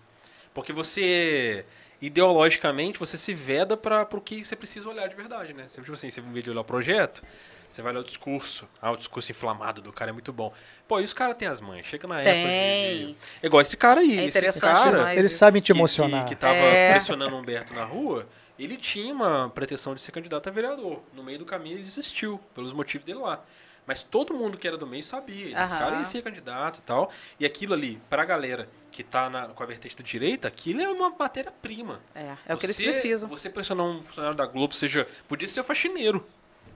Porque 0.52 0.72
você, 0.72 1.64
ideologicamente, 2.06 2.98
você 2.98 3.16
se 3.16 3.32
veda 3.32 3.76
para 3.76 4.06
o 4.12 4.20
que 4.20 4.44
você 4.44 4.54
precisa 4.56 4.88
olhar 4.88 5.08
de 5.08 5.14
verdade, 5.14 5.52
né? 5.52 5.64
Você, 5.68 5.80
tipo 5.80 5.92
assim, 5.94 6.10
você, 6.10 6.20
em 6.20 6.32
vez 6.32 6.44
de 6.44 6.50
olhar 6.50 6.60
o 6.60 6.64
projeto, 6.64 7.22
você 7.68 7.82
vai 7.82 7.92
olhar 7.92 8.00
o 8.00 8.04
discurso. 8.04 8.68
Ah, 8.80 8.92
o 8.92 8.96
discurso 8.96 9.30
inflamado 9.32 9.80
do 9.80 9.92
cara 9.92 10.10
é 10.10 10.12
muito 10.12 10.32
bom. 10.32 10.52
Pô, 10.86 11.00
e 11.00 11.04
os 11.04 11.12
caras 11.12 11.36
têm 11.36 11.48
as 11.48 11.60
mães. 11.60 11.86
Chega 11.86 12.06
na 12.06 12.20
época 12.20 12.34
de-. 12.34 13.16
É 13.42 13.46
igual 13.46 13.60
esse 13.60 13.76
cara 13.76 14.00
aí. 14.00 14.18
É 14.18 14.24
esse 14.26 14.60
cara. 14.60 15.12
Eles 15.14 15.26
isso. 15.32 15.38
sabem 15.38 15.60
te 15.62 15.66
que, 15.66 15.72
emocionar. 15.72 16.24
que, 16.24 16.34
que 16.34 16.40
tava 16.40 16.54
É. 16.54 16.92
pressionando 16.92 17.34
o 17.34 17.38
Humberto 17.38 17.72
na 17.74 17.84
rua, 17.84 18.28
ele 18.58 18.76
tinha 18.76 19.12
uma 19.12 19.50
pretensão 19.50 19.94
de 19.94 20.02
ser 20.02 20.12
candidato 20.12 20.48
a 20.48 20.52
vereador. 20.52 21.02
No 21.12 21.24
meio 21.24 21.38
do 21.38 21.44
caminho 21.44 21.76
ele 21.76 21.84
desistiu, 21.84 22.38
pelos 22.54 22.72
motivos 22.72 23.04
dele 23.04 23.18
lá. 23.18 23.42
Mas 23.86 24.02
todo 24.02 24.32
mundo 24.34 24.56
que 24.56 24.66
era 24.66 24.76
do 24.78 24.86
meio 24.86 25.04
sabia. 25.04 25.46
Esse 25.62 25.74
Aham. 25.74 25.78
cara 25.78 25.96
ia 25.98 26.04
ser 26.04 26.22
candidato 26.22 26.78
e 26.78 26.82
tal. 26.82 27.10
E 27.38 27.44
aquilo 27.44 27.74
ali, 27.74 28.00
pra 28.08 28.24
galera 28.24 28.68
que 28.90 29.02
tá 29.04 29.28
na, 29.28 29.48
com 29.48 29.62
a 29.62 29.66
vertente 29.66 29.96
da 29.96 30.02
direita, 30.02 30.48
aquilo 30.48 30.80
é 30.80 30.88
uma 30.88 31.10
matéria-prima. 31.10 32.00
É, 32.14 32.34
é 32.46 32.54
o 32.54 32.56
que 32.56 32.64
eles 32.66 32.76
Você- 32.76 32.82
precisam. 32.84 33.28
Você 33.28 33.50
pressionar 33.50 33.84
um 33.86 34.00
funcionário 34.02 34.36
da 34.36 34.46
Globo, 34.46 34.72
seja. 34.74 35.06
Podia 35.28 35.46
ser 35.48 35.60
o 35.60 35.64
faxineiro. 35.64 36.26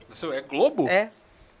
Isso 0.09 0.31
é 0.31 0.41
Globo? 0.41 0.87
É, 0.87 1.09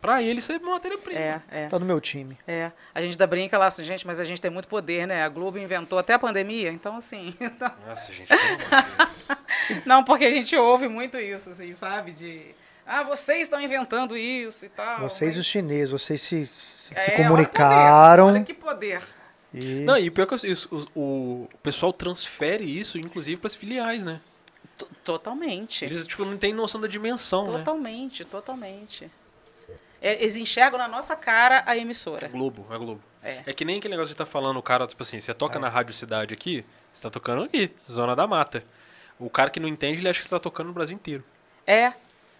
Pra 0.01 0.23
ele, 0.23 0.39
isso 0.39 0.49
é 0.53 0.57
uma 0.57 0.71
matéria-prima. 0.71 1.19
é, 1.19 1.41
é. 1.51 1.67
Tá 1.67 1.77
no 1.77 1.85
meu 1.85 1.99
time. 1.99 2.37
É, 2.47 2.71
a 2.95 3.01
gente 3.01 3.11
ainda 3.11 3.27
brinca 3.27 3.57
lá 3.57 3.67
assim, 3.67 3.83
gente, 3.83 4.07
mas 4.07 4.17
a 4.17 4.23
gente 4.23 4.39
tem 4.39 4.49
muito 4.49 4.65
poder, 4.69 5.05
né? 5.05 5.23
A 5.25 5.27
Globo 5.27 5.57
inventou 5.57 5.99
até 5.99 6.13
a 6.13 6.19
pandemia, 6.19 6.69
então 6.71 6.95
assim. 6.95 7.35
Nossa, 7.85 8.09
gente, 8.13 8.27
pelo 8.29 8.41
amor 8.41 8.57
de 8.57 8.95
Deus. 8.95 9.83
Não, 9.85 10.01
porque 10.05 10.23
a 10.23 10.31
gente 10.31 10.55
ouve 10.55 10.87
muito 10.87 11.17
isso, 11.17 11.49
assim, 11.49 11.73
sabe? 11.73 12.13
De. 12.13 12.55
Ah, 12.91 13.03
vocês 13.03 13.43
estão 13.43 13.61
inventando 13.61 14.17
isso 14.17 14.65
e 14.65 14.69
tal. 14.69 15.01
Vocês, 15.01 15.35
mas- 15.35 15.37
os 15.37 15.45
chineses, 15.45 15.91
vocês 15.91 16.19
se, 16.19 16.47
se, 16.47 16.97
É, 16.97 17.01
se 17.01 17.11
olha 17.11 17.17
comunicaram. 17.23 18.25
poder, 18.25 18.37
Olha 18.37 18.43
que 18.43 18.53
poder. 18.55 19.01
E... 19.53 19.83
Não, 19.85 19.95
e 19.95 20.09
pior 20.09 20.25
que 20.25 20.35
isso, 20.47 20.87
o, 20.95 20.99
o, 20.99 21.49
pessoal 21.61 21.93
transfere 21.93 22.63
isso, 22.63 22.97
inclusive, 22.97 23.37
pras 23.39 23.53
filiais, 23.53 24.03
né? 24.03 24.19
T- 24.75 24.87
Totalmente. 25.03 25.85
Eles, 25.85 26.07
tipo, 26.07 26.25
não 26.25 26.35
tem 26.35 26.51
noção 26.51 26.81
da 26.81 26.87
dimensão, 26.87 27.51
né? 27.51 27.59
Totalmente, 27.59 28.25
totalmente. 28.25 29.09
É, 30.01 30.13
Eles 30.13 30.35
enxergam 30.35 30.79
na 30.79 30.87
nossa 30.87 31.15
cara 31.15 31.61
a 31.67 31.77
emissora. 31.77 32.27
Globo, 32.27 32.65
é 32.71 32.77
Globo. 32.77 33.01
É. 33.21 33.43
É 33.45 33.53
que 33.53 33.63
nem 33.65 33.77
aquele 33.77 33.91
negócio 33.93 34.11
de 34.11 34.17
tá 34.17 34.25
falando, 34.25 34.57
o 34.57 34.63
cara, 34.63 34.87
tipo 34.87 35.03
assim, 35.03 35.19
você 35.19 35.31
toca 35.33 35.59
na 35.59 35.69
Rádio 35.69 35.93
Cidade 35.93 36.33
aqui, 36.33 36.65
você 36.91 37.03
tá 37.03 37.09
tocando 37.11 37.43
aqui, 37.43 37.69
Zona 37.89 38.15
da 38.15 38.25
Mata. 38.25 38.63
O 39.19 39.29
cara 39.29 39.51
que 39.51 39.59
não 39.59 39.67
entende, 39.67 39.99
ele 39.99 40.09
acha 40.09 40.19
que 40.21 40.25
você 40.25 40.31
tá 40.31 40.39
tocando 40.39 40.67
no 40.67 40.73
Brasil 40.73 40.95
inteiro. 40.95 41.23
É. 41.67 41.93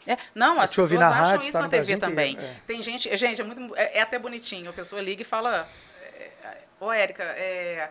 É. 0.08 0.18
Não, 0.34 0.60
as 0.60 0.72
pessoas 0.72 0.92
acham 1.02 1.24
rádio, 1.26 1.48
isso 1.50 1.60
na 1.60 1.70
TV 1.70 1.98
também. 1.98 2.38
é. 2.40 2.56
Tem 2.66 2.82
gente, 2.82 3.16
gente, 3.18 3.42
é 3.42 3.44
muito 3.44 3.76
é, 3.76 4.00
é 4.00 4.02
até 4.02 4.18
bonitinho. 4.18 4.70
A 4.70 4.74
pessoa 4.74 5.02
liga 5.02 5.22
e 5.22 5.26
fala, 5.26 5.68
é, 6.02 6.24
é, 6.44 6.58
ô 6.80 6.92
Érica, 6.92 7.24
é, 7.24 7.90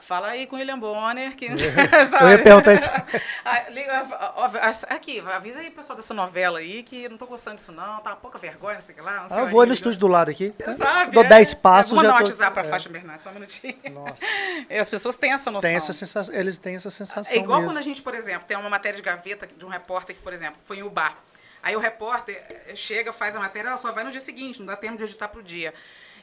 fala 0.00 0.28
aí 0.28 0.46
com 0.46 0.56
o 0.56 0.58
William 0.58 0.78
Bonner 0.78 1.34
que 1.34 1.46
Eu 2.20 2.30
ia 2.30 2.38
perguntar 2.42 2.74
isso. 2.74 2.86
Ah, 3.44 4.94
Aqui, 4.94 5.20
avisa 5.20 5.60
aí 5.60 5.68
o 5.68 5.72
pessoal 5.72 5.96
dessa 5.96 6.12
novela 6.12 6.58
aí 6.58 6.82
que 6.82 7.08
não 7.08 7.16
tô 7.16 7.26
gostando 7.26 7.56
disso 7.56 7.72
não, 7.72 8.00
tá 8.00 8.10
uma 8.10 8.16
pouca 8.16 8.38
vergonha, 8.38 8.74
não 8.74 8.82
sei 8.82 8.92
o 8.94 8.98
que 8.98 9.04
lá. 9.04 9.28
Sei 9.28 9.36
Ah, 9.36 9.40
eu 9.40 9.46
vou 9.48 9.62
liga. 9.62 9.66
no 9.66 9.72
estúdio 9.72 9.98
do 10.00 10.08
lado 10.08 10.30
aqui. 10.30 10.52
Sabe? 10.76 11.12
Dou 11.12 11.24
é. 11.24 11.28
10 11.28 11.54
passos, 11.54 11.92
Vou 11.92 12.02
mandar 12.02 12.14
um 12.14 12.18
WhatsApp 12.18 12.52
pra 12.52 12.62
é. 12.62 12.68
Fátima 12.68 12.92
Bernardes, 12.92 13.22
só 13.24 13.30
um 13.30 13.34
minutinho. 13.34 13.76
Nossa. 13.92 14.16
As 14.80 14.88
pessoas 14.90 15.16
têm 15.16 15.32
essa 15.32 15.50
noção. 15.50 15.68
Tem 15.68 15.76
essa 15.76 15.92
sensação, 15.92 16.34
eles 16.34 16.58
têm 16.58 16.76
essa 16.76 16.90
sensação 16.90 17.32
É 17.32 17.36
igual 17.36 17.60
mesmo. 17.60 17.70
quando 17.72 17.78
a 17.78 17.82
gente, 17.82 18.02
por 18.02 18.14
exemplo, 18.14 18.46
tem 18.46 18.56
uma 18.56 18.68
matéria 18.70 18.96
de 18.96 19.02
gaveta 19.02 19.46
de 19.46 19.64
um 19.64 19.68
repórter 19.68 20.14
que, 20.16 20.22
por 20.22 20.32
exemplo, 20.32 20.58
foi 20.64 20.78
em 20.78 20.82
Ubar. 20.82 21.16
Aí 21.66 21.74
o 21.74 21.80
repórter 21.80 22.40
eh, 22.68 22.76
chega, 22.76 23.12
faz 23.12 23.34
a 23.34 23.40
matéria, 23.40 23.70
ela 23.70 23.76
só 23.76 23.90
vai 23.90 24.04
no 24.04 24.10
dia 24.12 24.20
seguinte, 24.20 24.60
não 24.60 24.66
dá 24.66 24.76
tempo 24.76 24.96
de 24.96 25.02
editar 25.02 25.26
pro 25.26 25.42
dia. 25.42 25.74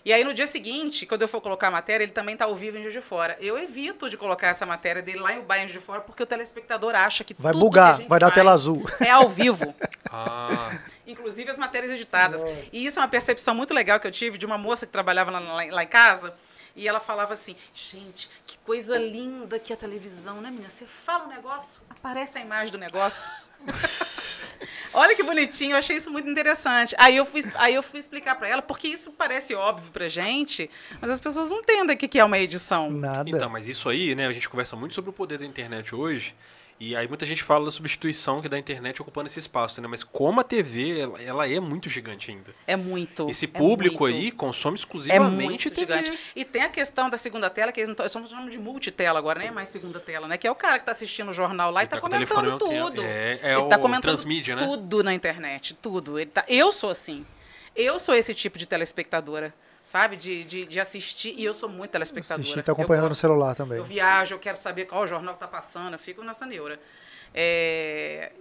E 0.06 0.14
aí 0.14 0.24
no 0.24 0.34
dia 0.34 0.48
seguinte, 0.48 1.06
quando 1.06 1.22
eu 1.24 1.28
for 1.28 1.42
colocar 1.42 1.68
a 1.68 1.72
matéria, 1.72 2.02
ele 2.06 2.14
também 2.14 2.32
está 2.32 2.46
ao 2.46 2.56
vivo 2.56 2.78
em 2.78 2.82
Juiz 2.82 2.94
de 2.94 3.02
Fora. 3.02 3.36
Eu 3.42 3.58
evito 3.58 4.10
de 4.10 4.16
colocar 4.16 4.48
essa 4.48 4.66
matéria 4.66 5.02
dele 5.02 5.20
lá 5.20 5.34
em 5.34 5.40
Ubar, 5.40 5.58
em 5.58 5.68
Juiz 5.68 5.74
de 5.74 5.86
Fora, 5.86 6.00
porque 6.00 6.24
o 6.24 6.26
telespectador 6.26 6.96
acha 6.96 7.26
que 7.26 7.34
Vai 7.38 7.52
tudo 7.52 7.60
bugar, 7.62 7.88
que 7.88 7.92
a 7.92 7.98
gente 8.04 8.10
vai 8.10 8.20
dar 8.22 8.28
faz 8.28 8.36
tela 8.36 8.52
azul. 8.54 8.86
É 9.02 9.10
ao 9.10 9.28
vivo. 9.28 9.76
Ah, 10.16 10.78
inclusive 11.08 11.50
as 11.50 11.58
matérias 11.58 11.92
editadas. 11.92 12.44
E 12.72 12.86
isso 12.86 13.00
é 13.00 13.02
uma 13.02 13.08
percepção 13.08 13.56
muito 13.56 13.74
legal 13.74 14.00
que 14.00 14.06
eu 14.06 14.12
tive 14.12 14.38
de 14.38 14.46
uma 14.46 14.60
moça 14.60 14.86
que 14.86 14.92
trabalhava 14.92 15.32
lá, 15.32 15.40
lá- 15.40 15.66
lá 15.72 15.84
em 15.84 15.88
casa. 15.88 16.36
E 16.76 16.88
ela 16.88 17.00
falava 17.00 17.34
assim: 17.34 17.56
gente, 17.74 18.30
que 18.46 18.56
coisa 18.60 18.96
linda 18.96 19.58
que 19.58 19.74
é 19.74 19.76
a 19.76 19.78
televisão, 19.78 20.40
né, 20.40 20.52
menina? 20.52 20.70
Você 20.70 20.86
fala 20.86 21.26
um 21.26 21.30
negócio, 21.30 21.82
aparece 21.90 22.38
a 22.38 22.42
imagem 22.42 22.72
do 22.72 22.78
negócio. 22.78 23.34
Olha 24.94 25.16
que 25.16 25.24
bonitinho, 25.24 25.72
eu 25.72 25.78
achei 25.78 25.98
isso 25.98 26.12
muito 26.12 26.30
interessante. 26.30 26.96
Aí 27.00 27.16
eu 27.16 27.26
fui, 27.26 27.42
aí 27.56 27.74
eu 27.74 27.82
fui 27.82 28.00
explicar 28.00 28.36
para 28.36 28.48
ela, 28.48 28.62
porque 28.62 28.88
isso 28.88 29.12
parece 29.12 29.56
óbvio 29.56 29.92
pra 29.92 30.08
gente, 30.08 30.70
mas 31.02 31.10
as 31.10 31.20
pessoas 31.20 31.50
não 31.50 31.60
entendem 31.60 31.96
o 31.96 31.98
que 31.98 32.08
que 32.08 32.20
é 32.20 32.24
uma 32.24 32.38
edição. 32.38 32.92
Nada. 32.92 33.28
então, 33.28 33.50
mas 33.50 33.68
isso 33.68 33.90
aí, 33.90 34.14
né? 34.14 34.28
A 34.28 34.34
gente 34.34 34.48
conversa 34.48 34.76
muito 34.76 34.94
sobre 34.94 35.10
o 35.10 35.14
poder 35.14 35.40
da 35.40 35.46
internet 35.46 35.96
hoje. 35.96 36.36
E 36.80 36.96
aí 36.96 37.08
muita 37.08 37.26
gente 37.26 37.44
fala 37.44 37.66
da 37.66 37.72
substituição 37.72 38.42
que 38.42 38.50
da 38.50 38.58
internet 38.58 39.02
ocupando 39.02 39.28
esse 39.28 39.40
espaço, 39.40 39.82
né? 39.82 39.88
Mas 39.88 40.04
como 40.04 40.40
a 40.42 40.44
TV, 40.44 41.00
ela, 41.00 41.22
ela 41.22 41.50
é 41.50 41.60
muito 41.60 41.90
gigante 41.90 42.32
ainda. 42.32 42.54
É 42.68 42.76
muito. 42.76 43.30
Esse 43.30 43.46
é 43.46 43.48
público 43.48 44.04
muito. 44.04 44.16
aí 44.16 44.32
consome 44.32 44.76
É 44.76 44.80
exclusivamente 44.80 45.70
muito 45.70 45.72
TV. 45.72 46.02
gigante. 46.02 46.20
E 46.36 46.44
tem 46.44 46.64
a 46.64 46.70
questão 46.70 47.10
da 47.10 47.18
segunda 47.18 47.50
tela, 47.50 47.72
que 47.72 47.80
eles 47.80 47.88
não 47.88 48.06
estão 48.06 48.28
chamando 48.28 48.50
de 48.50 48.60
multitela 48.60 49.18
agora, 49.20 49.40
nem 49.40 49.48
é 49.48 49.52
mais 49.52 49.70
segunda 49.70 50.00
tela, 50.00 50.28
né? 50.28 50.38
Que 50.38 50.48
é 50.48 50.52
o 50.52 50.56
cara 50.56 50.74
que 50.74 50.82
está 50.82 50.92
assistindo 50.92 51.30
o 51.30 51.34
jornal 51.34 51.72
lá 51.72 51.84
e 51.84 51.86
está 51.86 52.00
tá 52.00 52.10
telefone 52.10 52.50
comentando 52.52 52.60
tudo. 52.60 53.04
É, 53.04 53.40
é 53.42 53.52
Ele 53.54 53.62
o 53.62 53.70
tá 53.70 53.78
comentando 53.78 54.02
transmídia, 54.04 54.56
né? 54.56 54.66
Tudo 54.66 55.04
na 55.04 55.14
internet, 55.14 55.74
tudo. 55.76 56.20
Ele 56.20 56.30
tá... 56.30 56.44
Eu 56.48 56.72
sou 56.72 56.90
assim. 56.90 57.26
Eu 57.76 58.00
sou 58.00 58.14
esse 58.14 58.34
tipo 58.34 58.58
de 58.58 58.68
telespectadora, 58.68 59.54
sabe? 59.84 60.16
De, 60.16 60.44
de, 60.44 60.66
de 60.66 60.80
assistir. 60.80 61.36
E 61.38 61.44
eu 61.46 61.54
sou 61.54 61.68
muito 61.70 61.92
telespectadora. 61.92 62.42
Assistir, 62.42 62.64
tá 62.64 62.72
acompanhando 62.72 63.10
no 63.10 63.16
celular 63.16 63.54
também. 63.56 63.78
Eu 63.78 63.84
viajo, 63.84 64.34
eu 64.34 64.40
quero 64.40 64.58
saber 64.58 64.86
qual 64.86 65.04
o 65.04 65.08
jornal 65.08 65.34
que 65.36 65.40
tá 65.42 65.48
passando, 65.48 65.94
eu 65.94 66.00
fico 66.00 66.24
nessa 66.24 66.46
neura. 66.46 66.80
É, 67.34 68.32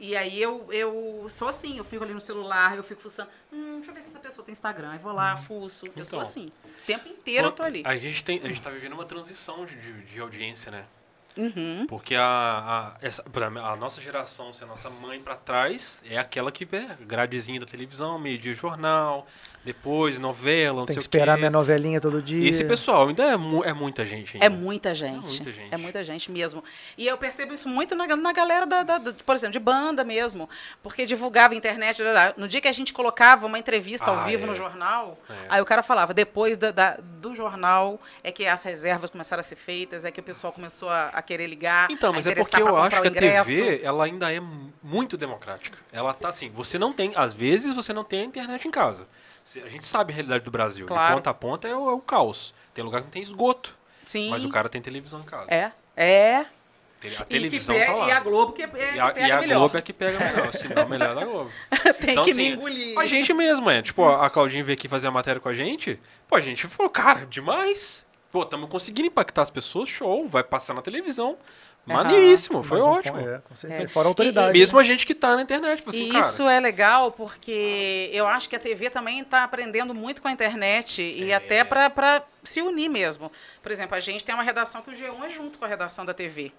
E 0.00 0.16
aí 0.16 0.40
eu, 0.40 0.68
eu 0.72 1.26
sou 1.28 1.48
assim, 1.48 1.76
eu 1.78 1.82
fico 1.84 2.04
ali 2.04 2.14
no 2.14 2.20
celular, 2.20 2.76
eu 2.76 2.84
fico 2.84 3.00
fuçando. 3.00 3.28
Hum, 3.52 3.74
deixa 3.74 3.90
eu 3.90 3.94
ver 3.94 4.02
se 4.02 4.10
essa 4.10 4.20
pessoa 4.20 4.44
tem 4.44 4.52
Instagram. 4.52 4.90
Aí 4.92 4.98
vou 4.98 5.12
lá, 5.12 5.36
fuço. 5.36 5.86
Eu 5.86 6.04
sou 6.04 6.20
Então. 6.20 6.20
assim. 6.20 6.46
O 6.64 6.86
tempo 6.86 7.08
inteiro 7.08 7.48
eu 7.48 7.52
tô 7.52 7.62
ali. 7.64 7.82
A 7.84 7.96
gente, 7.96 8.22
tem, 8.22 8.40
a 8.42 8.46
gente 8.46 8.62
tá 8.62 8.70
vivendo 8.70 8.92
uma 8.92 9.04
transição 9.04 9.66
de, 9.66 9.74
de, 9.74 9.92
de 10.04 10.20
audiência, 10.20 10.70
né? 10.70 10.84
Uhum. 11.36 11.86
Porque 11.88 12.14
a, 12.16 12.24
a, 12.24 12.96
essa, 13.00 13.22
a 13.24 13.76
nossa 13.76 14.00
geração, 14.00 14.52
se 14.52 14.64
a 14.64 14.66
nossa 14.66 14.90
mãe 14.90 15.20
pra 15.20 15.36
trás, 15.36 16.02
é 16.08 16.18
aquela 16.18 16.50
que 16.50 16.64
vê 16.64 16.86
gradezinha 17.00 17.60
da 17.60 17.66
televisão, 17.66 18.18
meio-dia 18.18 18.54
jornal, 18.54 19.26
depois 19.64 20.18
novela, 20.18 20.78
não 20.80 20.86
Tem 20.86 20.94
sei 20.94 21.00
que 21.00 21.02
esperar 21.02 21.32
o 21.32 21.34
quê. 21.34 21.40
minha 21.40 21.50
novelinha 21.50 22.00
todo 22.00 22.22
dia. 22.22 22.38
E 22.44 22.48
esse 22.48 22.64
pessoal 22.64 23.08
ainda 23.08 23.22
é, 23.24 23.36
mu- 23.36 23.64
é 23.64 23.72
muita 23.72 24.06
gente. 24.06 24.34
Ainda. 24.34 24.46
É 24.46 24.48
muita 24.48 24.94
gente. 24.94 25.26
muita 25.26 25.52
gente. 25.52 25.68
É 25.74 25.76
muita 25.76 26.04
gente 26.04 26.30
mesmo. 26.30 26.64
E 26.96 27.06
eu 27.06 27.18
percebo 27.18 27.52
isso 27.52 27.68
muito 27.68 27.94
na, 27.94 28.06
na 28.16 28.32
galera, 28.32 28.64
da, 28.64 28.82
da- 28.82 28.98
da- 28.98 29.12
por 29.12 29.34
exemplo, 29.34 29.52
de 29.52 29.58
banda 29.58 30.04
mesmo. 30.04 30.48
Porque 30.82 31.04
divulgava 31.04 31.54
internet. 31.54 32.00
No 32.36 32.48
dia 32.48 32.60
que 32.60 32.68
a 32.68 32.72
gente 32.72 32.92
colocava 32.92 33.46
uma 33.46 33.58
entrevista 33.58 34.06
ao 34.10 34.20
Ah, 34.20 34.24
vivo 34.24 34.44
é. 34.44 34.46
no 34.46 34.54
jornal, 34.54 35.18
É. 35.28 35.34
aí 35.50 35.60
o 35.60 35.64
cara 35.66 35.82
falava, 35.82 36.14
depois 36.14 36.56
da- 36.56 36.70
da- 36.70 36.96
do 37.00 37.34
jornal 37.34 38.00
é 38.24 38.32
que 38.32 38.46
as 38.46 38.62
reservas 38.62 39.10
começaram 39.10 39.40
a 39.40 39.44
ser 39.44 39.56
feitas, 39.56 40.04
é 40.04 40.10
que 40.10 40.20
o 40.20 40.22
pessoal 40.22 40.52
começou 40.52 40.88
a, 40.88 41.08
a 41.08 41.20
querer 41.20 41.46
ligar. 41.46 41.88
Então, 41.90 42.10
a 42.10 42.12
mas 42.14 42.26
é 42.26 42.34
porque 42.34 42.56
eu 42.62 42.76
acho 42.76 43.02
que 43.02 43.08
a. 43.08 43.10
TV, 43.10 43.80
ela 43.82 44.04
ainda 44.04 44.32
é 44.32 44.40
mu- 44.40 44.72
muito 44.82 45.16
democrática. 45.16 45.76
Ela 45.92 46.14
tá 46.14 46.28
assim, 46.30 46.48
você 46.48 46.78
não 46.78 46.92
tem, 46.92 47.12
às 47.16 47.32
vezes 47.34 47.74
você 47.74 47.92
não 47.92 48.04
tem 48.04 48.20
a 48.22 48.24
internet 48.24 48.66
em 48.66 48.70
casa. 48.70 49.06
A 49.64 49.68
gente 49.68 49.84
sabe 49.86 50.12
a 50.12 50.14
realidade 50.16 50.44
do 50.44 50.50
Brasil. 50.50 50.86
Claro. 50.86 51.08
De 51.08 51.14
ponta 51.16 51.30
a 51.30 51.34
ponta 51.34 51.68
é 51.68 51.74
o, 51.76 51.88
é 51.90 51.92
o 51.92 52.00
caos. 52.00 52.52
Tem 52.74 52.84
lugar 52.84 53.00
que 53.00 53.06
não 53.06 53.10
tem 53.12 53.22
esgoto, 53.22 53.74
Sim. 54.04 54.28
mas 54.30 54.44
o 54.44 54.48
cara 54.50 54.68
tem 54.68 54.80
televisão 54.80 55.20
em 55.20 55.24
casa. 55.24 55.46
É, 55.52 55.72
é. 55.96 56.36
A 57.16 57.22
E, 57.22 57.24
televisão 57.26 57.74
pega- 57.74 57.86
tá 57.86 57.94
lá. 57.96 58.08
e 58.08 58.10
a 58.10 58.20
Globo 58.20 58.52
que, 58.52 58.62
é, 58.62 58.66
que 58.66 58.76
E 58.96 58.98
a, 59.00 59.10
pega 59.10 59.26
e 59.28 59.30
a 59.32 59.40
melhor. 59.40 59.58
Globo 59.60 59.78
é 59.78 59.82
que 59.82 59.92
pega 59.92 60.18
melhor, 60.18 60.52
se 60.52 60.68
não, 60.68 60.86
melhor 60.88 61.14
da 61.14 61.24
Globo. 61.24 61.50
Tem 62.00 62.10
Então, 62.10 62.24
que 62.24 62.30
assim, 62.32 62.42
me 62.42 62.48
engolir. 62.54 62.98
A 62.98 63.04
gente 63.06 63.32
mesmo, 63.32 63.70
é. 63.70 63.80
Tipo, 63.82 64.04
a 64.08 64.28
Claudinha 64.28 64.64
veio 64.64 64.76
aqui 64.76 64.88
fazer 64.88 65.06
a 65.06 65.10
matéria 65.12 65.40
com 65.40 65.48
a 65.48 65.54
gente. 65.54 65.98
Pô, 66.28 66.34
a 66.36 66.40
gente 66.40 66.66
falou, 66.66 66.90
cara, 66.90 67.24
demais. 67.26 68.04
Pô, 68.32 68.42
estamos 68.42 68.68
conseguindo 68.68 69.06
impactar 69.08 69.42
as 69.42 69.50
pessoas, 69.50 69.88
show, 69.88 70.28
vai 70.28 70.42
passar 70.42 70.74
na 70.74 70.82
televisão. 70.82 71.38
Maneiríssimo, 71.94 72.62
foi 72.62 72.80
um 72.80 72.86
ótimo. 72.86 73.18
É, 73.18 73.38
com 73.38 73.56
certeza. 73.56 73.82
É. 73.84 73.88
Fora 73.88 74.08
a 74.08 74.10
autoridade. 74.10 74.58
Mesmo 74.58 74.78
né? 74.78 74.84
a 74.84 74.86
gente 74.86 75.06
que 75.06 75.14
tá 75.14 75.34
na 75.36 75.42
internet, 75.42 75.82
assim, 75.86 76.08
E 76.08 76.12
cara. 76.12 76.20
isso 76.20 76.48
é 76.48 76.60
legal 76.60 77.12
porque 77.12 78.10
eu 78.12 78.26
acho 78.26 78.48
que 78.48 78.56
a 78.56 78.58
TV 78.58 78.90
também 78.90 79.20
está 79.20 79.44
aprendendo 79.44 79.94
muito 79.94 80.20
com 80.22 80.28
a 80.28 80.32
internet 80.32 81.02
e 81.02 81.30
É. 81.30 81.34
até 81.34 81.64
para 81.64 82.22
se 82.44 82.60
unir 82.62 82.88
mesmo. 82.88 83.30
Por 83.62 83.72
exemplo, 83.72 83.96
a 83.96 84.00
gente 84.00 84.24
tem 84.24 84.34
uma 84.34 84.44
redação 84.44 84.82
que 84.82 84.90
o 84.90 84.94
G1 84.94 85.24
é 85.24 85.30
junto 85.30 85.58
com 85.58 85.64
a 85.64 85.68
redação 85.68 86.04
da 86.04 86.14
TV. 86.14 86.52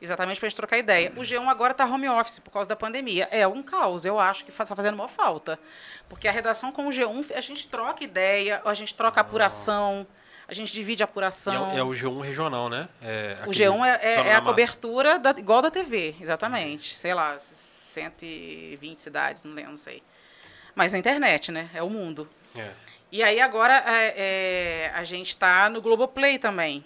Exatamente 0.00 0.38
para 0.38 0.46
a 0.46 0.48
gente 0.50 0.56
trocar 0.56 0.78
ideia. 0.78 1.12
O 1.16 1.20
G1 1.22 1.48
agora 1.48 1.72
está 1.72 1.84
home 1.84 2.08
office 2.08 2.38
por 2.38 2.52
causa 2.52 2.68
da 2.68 2.76
pandemia. 2.76 3.26
É 3.32 3.46
um 3.48 3.62
caos, 3.64 4.04
eu 4.04 4.18
acho 4.18 4.44
que 4.44 4.50
está 4.52 4.64
fazendo 4.64 4.94
uma 4.94 5.08
falta. 5.08 5.58
Porque 6.08 6.28
a 6.28 6.30
redação 6.30 6.70
com 6.70 6.86
o 6.86 6.90
G1, 6.90 7.32
a 7.36 7.40
gente 7.40 7.66
troca 7.66 8.04
ideia, 8.04 8.62
a 8.64 8.74
gente 8.74 8.94
troca 8.94 9.20
apuração, 9.20 10.06
a 10.48 10.54
gente 10.54 10.72
divide 10.72 11.02
a 11.02 11.04
apuração. 11.04 11.70
é, 11.72 11.78
é 11.78 11.82
o 11.82 11.90
G1 11.90 12.20
regional, 12.22 12.68
né? 12.70 12.88
É 13.02 13.36
O 13.46 13.50
aquele 13.50 13.66
G1 13.66 13.84
é, 13.84 14.00
é- 14.02 14.28
é 14.28 14.34
a 14.34 14.40
cobertura 14.40 15.18
da- 15.18 15.34
igual 15.36 15.60
da 15.62 15.70
TV, 15.70 16.16
exatamente. 16.20 16.94
Sei 16.94 17.12
lá, 17.14 17.36
120 17.38 18.98
cidades, 19.00 19.42
não 19.42 19.52
lembro, 19.52 19.72
não 19.72 19.78
sei. 19.78 20.02
Mas 20.74 20.94
a 20.94 20.98
internet, 20.98 21.50
né? 21.52 21.68
É 21.74 21.82
o 21.82 21.90
mundo. 21.90 22.28
É. 22.56 22.70
E 23.10 23.22
aí 23.22 23.40
agora 23.40 23.82
é, 23.86 24.14
é, 24.16 24.92
a 24.94 25.02
gente 25.04 25.28
está 25.28 25.68
no 25.68 25.80
Globoplay 25.80 26.38
também. 26.38 26.84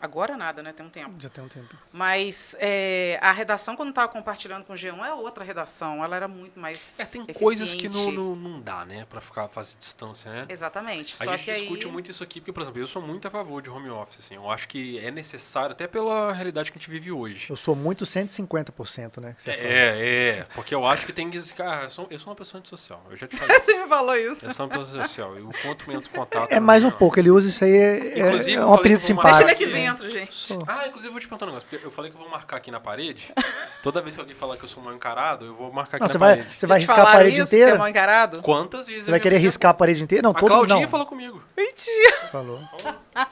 Agora 0.00 0.36
nada, 0.36 0.62
né? 0.62 0.72
Tem 0.72 0.84
um 0.84 0.90
tempo. 0.90 1.14
Já 1.20 1.28
tem 1.28 1.44
um 1.44 1.48
tempo. 1.48 1.74
Mas 1.92 2.56
é, 2.58 3.18
a 3.22 3.32
redação, 3.32 3.76
quando 3.76 3.90
estava 3.90 4.08
compartilhando 4.08 4.64
com 4.64 4.72
o 4.72 4.76
G1, 4.76 5.04
é 5.04 5.12
outra 5.14 5.44
redação. 5.44 6.02
Ela 6.02 6.16
era 6.16 6.28
muito 6.28 6.58
mais. 6.58 6.98
É, 6.98 7.04
tem 7.04 7.22
eficiente. 7.22 7.38
coisas 7.38 7.74
que 7.74 7.88
não, 7.88 8.10
não, 8.10 8.36
não 8.36 8.60
dá, 8.60 8.84
né? 8.84 9.06
Pra 9.08 9.20
ficar, 9.20 9.48
fazer 9.48 9.76
distância, 9.78 10.30
né? 10.30 10.46
Exatamente. 10.48 11.14
A 11.20 11.24
Só 11.24 11.32
gente 11.32 11.44
que 11.44 11.50
aí. 11.50 11.60
discute 11.60 11.86
muito 11.86 12.10
isso 12.10 12.22
aqui, 12.22 12.40
porque, 12.40 12.52
por 12.52 12.62
exemplo, 12.62 12.80
eu 12.80 12.86
sou 12.86 13.00
muito 13.00 13.28
a 13.28 13.30
favor 13.30 13.62
de 13.62 13.70
home 13.70 13.88
office, 13.90 14.18
assim. 14.20 14.34
Eu 14.34 14.50
acho 14.50 14.66
que 14.68 14.98
é 14.98 15.10
necessário, 15.10 15.72
até 15.72 15.86
pela 15.86 16.32
realidade 16.32 16.72
que 16.72 16.78
a 16.78 16.80
gente 16.80 16.90
vive 16.90 17.12
hoje. 17.12 17.48
Eu 17.50 17.56
sou 17.56 17.74
muito 17.74 18.04
150%, 18.04 19.20
né? 19.20 19.34
Que 19.34 19.42
você 19.42 19.52
fala. 19.52 19.68
É, 19.68 20.38
é, 20.38 20.46
porque 20.54 20.74
eu 20.74 20.86
acho 20.86 21.06
que 21.06 21.12
tem 21.12 21.30
que. 21.30 21.38
Cara, 21.54 21.84
eu 21.84 21.90
sou, 21.90 22.06
eu 22.10 22.18
sou 22.18 22.30
uma 22.30 22.36
pessoa 22.36 22.58
antissocial. 22.58 23.02
Eu 23.10 23.16
já 23.16 23.26
te 23.26 23.36
falei. 23.36 23.58
Você 23.58 23.76
me 23.76 23.88
falou 23.88 24.16
isso. 24.16 24.44
Eu 24.44 24.54
sou 24.54 24.66
uma 24.66 24.78
pessoa 24.78 25.02
antissocial. 25.02 25.38
E 25.38 25.42
o 25.42 25.50
quanto 25.62 25.88
menos 25.88 26.08
contato. 26.08 26.50
É 26.52 26.60
mais 26.60 26.84
um 26.84 26.90
pouco. 26.90 27.18
Ele 27.18 27.30
usa 27.30 27.48
isso 27.48 27.64
aí. 27.64 27.76
É, 27.76 28.18
Inclusive, 28.18 28.52
é 28.52 28.58
eu 28.58 28.68
um 28.68 28.74
apelido 28.74 29.02
eu 29.02 29.14
vou 29.14 29.22
Deixa 29.24 29.38
simpático. 29.38 29.42
ele 29.42 29.50
aqui. 29.50 29.67
Dentro, 29.68 30.10
gente. 30.10 30.34
Sou. 30.34 30.64
Ah, 30.66 30.86
inclusive 30.86 31.08
eu 31.08 31.12
vou 31.12 31.20
te 31.20 31.26
perguntar 31.28 31.46
um 31.46 31.48
negócio. 31.48 31.68
porque 31.68 31.84
Eu 31.86 31.90
falei 31.90 32.10
que 32.10 32.16
eu 32.16 32.20
vou 32.20 32.30
marcar 32.30 32.56
aqui 32.56 32.70
na 32.70 32.80
parede. 32.80 33.32
Toda 33.82 34.00
vez 34.02 34.14
que 34.14 34.20
alguém 34.20 34.34
falar 34.34 34.56
que 34.56 34.64
eu 34.64 34.68
sou 34.68 34.82
mal 34.82 34.94
encarado, 34.94 35.44
eu 35.46 35.54
vou 35.54 35.72
marcar 35.72 35.96
aqui 35.98 36.02
Não, 36.02 36.06
na 36.08 36.12
você 36.12 36.18
vai, 36.18 36.36
parede. 36.36 36.58
você 36.58 36.66
vai 36.66 36.78
riscar 36.78 36.98
a 37.00 37.04
parede 37.12 37.36
isso, 37.40 37.46
Você 37.50 37.56
é 37.62 37.66
mal 37.74 37.88
inteira? 37.88 37.90
encarado? 37.90 38.42
Quantas 38.42 38.86
vezes 38.86 39.04
Você 39.04 39.10
vai 39.10 39.20
querer 39.20 39.38
riscar 39.38 39.70
a 39.70 39.74
parede 39.74 40.02
inteira? 40.02 40.22
Não, 40.22 40.30
A 40.30 40.34
todo 40.34 40.48
Claudinha 40.48 40.80
não. 40.80 40.88
falou 40.88 41.06
comigo. 41.06 41.42
Mentira. 41.56 42.16
Falou. 42.32 42.60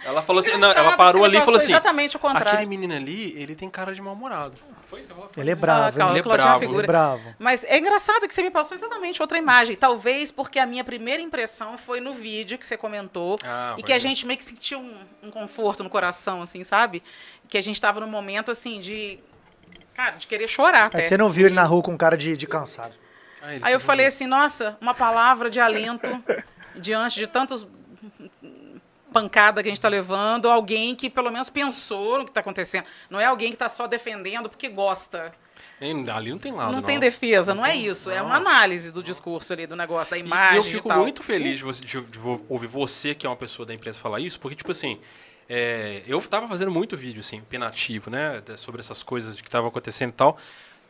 Ela 0.05 0.22
falou 0.22 0.41
assim, 0.41 0.57
não, 0.57 0.70
ela 0.72 0.97
parou 0.97 1.24
ali 1.24 1.37
e 1.39 1.41
falou 1.41 1.57
assim: 1.57 1.72
Exatamente 1.72 2.16
o 2.16 2.18
contrário. 2.18 2.53
aquele 2.53 2.66
menino 2.66 2.95
ali, 2.95 3.32
ele 3.41 3.55
tem 3.55 3.68
cara 3.70 3.95
de 3.95 4.01
mal-humorado. 4.03 4.57
Foi 4.89 5.01
isso 5.01 5.09
que 5.09 5.12
ela 5.14 5.22
falou? 5.28 5.32
Ele 5.37 5.51
é 5.51 5.53
Ah, 5.53 5.57
bravo. 5.57 5.99
calma, 5.99 6.12
Ele 6.12 6.20
é 6.20 6.22
bravo. 6.22 6.64
Ele 6.64 6.78
é 6.78 6.87
bravo. 6.87 7.34
Mas 7.39 7.64
é 7.64 7.76
engraçado 7.78 8.26
que 8.28 8.32
você 8.32 8.43
me 8.43 8.51
passou 8.51 8.76
exatamente 8.76 9.20
outra 9.20 9.37
imagem. 9.37 9.74
Talvez 9.76 10.30
porque 10.30 10.59
a 10.61 10.66
minha 10.66 10.84
primeira 10.84 11.20
impressão 11.22 11.76
foi 11.76 11.99
no 12.01 12.12
vídeo 12.12 12.57
que 12.57 12.64
você 12.66 12.76
comentou. 12.76 13.39
Ah, 13.45 13.74
e 13.76 13.82
que 13.82 13.93
a 13.93 13.97
ver. 13.97 14.01
gente 14.01 14.24
meio 14.26 14.39
que 14.39 14.45
sentiu 14.45 14.78
um, 14.78 14.97
um 15.24 15.30
conforto 15.30 15.82
no 15.82 15.91
coração, 15.91 16.41
assim, 16.43 16.62
sabe? 16.62 17.03
Que 17.49 17.59
a 17.59 17.62
gente 17.62 17.80
tava 17.80 17.99
num 18.01 18.07
momento, 18.07 18.51
assim, 18.51 18.78
de... 18.78 19.18
Cara, 19.95 20.12
de 20.12 20.26
querer 20.26 20.47
chorar 20.47 20.87
É 20.87 20.91
que 20.91 20.97
até. 20.99 21.05
você 21.09 21.16
não 21.16 21.30
viu 21.30 21.47
ele 21.47 21.55
na 21.55 21.64
rua 21.64 21.82
com 21.82 21.97
cara 21.97 22.16
de, 22.16 22.37
de 22.37 22.47
cansado. 22.47 22.95
Ah, 23.43 23.47
Aí 23.62 23.72
eu 23.72 23.80
falei 23.80 24.05
jogou. 24.07 24.14
assim, 24.14 24.26
nossa, 24.26 24.76
uma 24.80 24.95
palavra 24.95 25.49
de 25.51 25.59
alento 25.59 26.09
diante 26.76 27.18
de 27.18 27.26
tantos 27.26 27.66
pancada 29.20 29.62
que 29.62 29.68
a 29.68 29.70
gente 29.70 29.78
está 29.78 29.88
levando, 29.88 30.48
alguém 30.48 30.94
que 30.94 31.08
pelo 31.08 31.30
menos 31.30 31.48
pensou 31.50 32.18
no 32.18 32.24
que 32.24 32.30
está 32.30 32.40
acontecendo. 32.40 32.84
Não 33.08 33.18
é 33.18 33.24
alguém 33.24 33.48
que 33.50 33.54
está 33.56 33.68
só 33.68 33.86
defendendo 33.86 34.48
porque 34.48 34.68
gosta. 34.68 35.32
Hein, 35.80 36.06
Ali 36.10 36.30
não 36.30 36.38
tem 36.38 36.52
lado. 36.52 36.72
não, 36.72 36.80
tem 36.82 36.98
defesa, 36.98 37.54
não, 37.54 37.64
é 37.64 37.72
tem- 37.72 37.86
isso. 37.86 38.10
É 38.10 38.18
não. 38.18 38.26
uma 38.26 38.36
análise 38.36 38.90
do 38.92 39.02
discurso 39.02 39.52
ali, 39.52 39.66
do 39.66 39.76
negócio, 39.76 40.10
da 40.10 40.16
E 40.16 40.20
imagem 40.20 40.62
eu 40.64 40.70
e 40.70 40.74
fico 40.76 40.88
tal. 40.88 40.98
muito 41.00 41.22
feliz 41.22 41.58
de, 41.58 41.64
você- 41.64 41.84
de- 41.84 42.00
de 42.00 42.18
ouvir 42.48 42.66
você, 42.66 43.14
que 43.14 43.26
é 43.26 43.28
uma 43.28 43.36
pessoa 43.36 43.66
da 43.66 43.74
imprensa, 43.74 44.00
falar 44.00 44.20
isso, 44.20 44.40
porque, 44.40 44.56
tipo 44.56 44.70
assim, 44.70 44.98
é, 45.48 46.02
eu 46.06 46.20
tava 46.22 46.48
fazendo 46.48 46.70
muito 46.70 46.96
vídeo, 46.96 47.20
assim, 47.20 47.38
opinativo, 47.40 48.10
né, 48.10 48.42
sobre 48.56 48.80
essas 48.80 49.02
coisas 49.02 49.38
que 49.40 49.48
estavam 49.48 49.68
acontecendo 49.68 50.10
e 50.10 50.12
tal, 50.14 50.38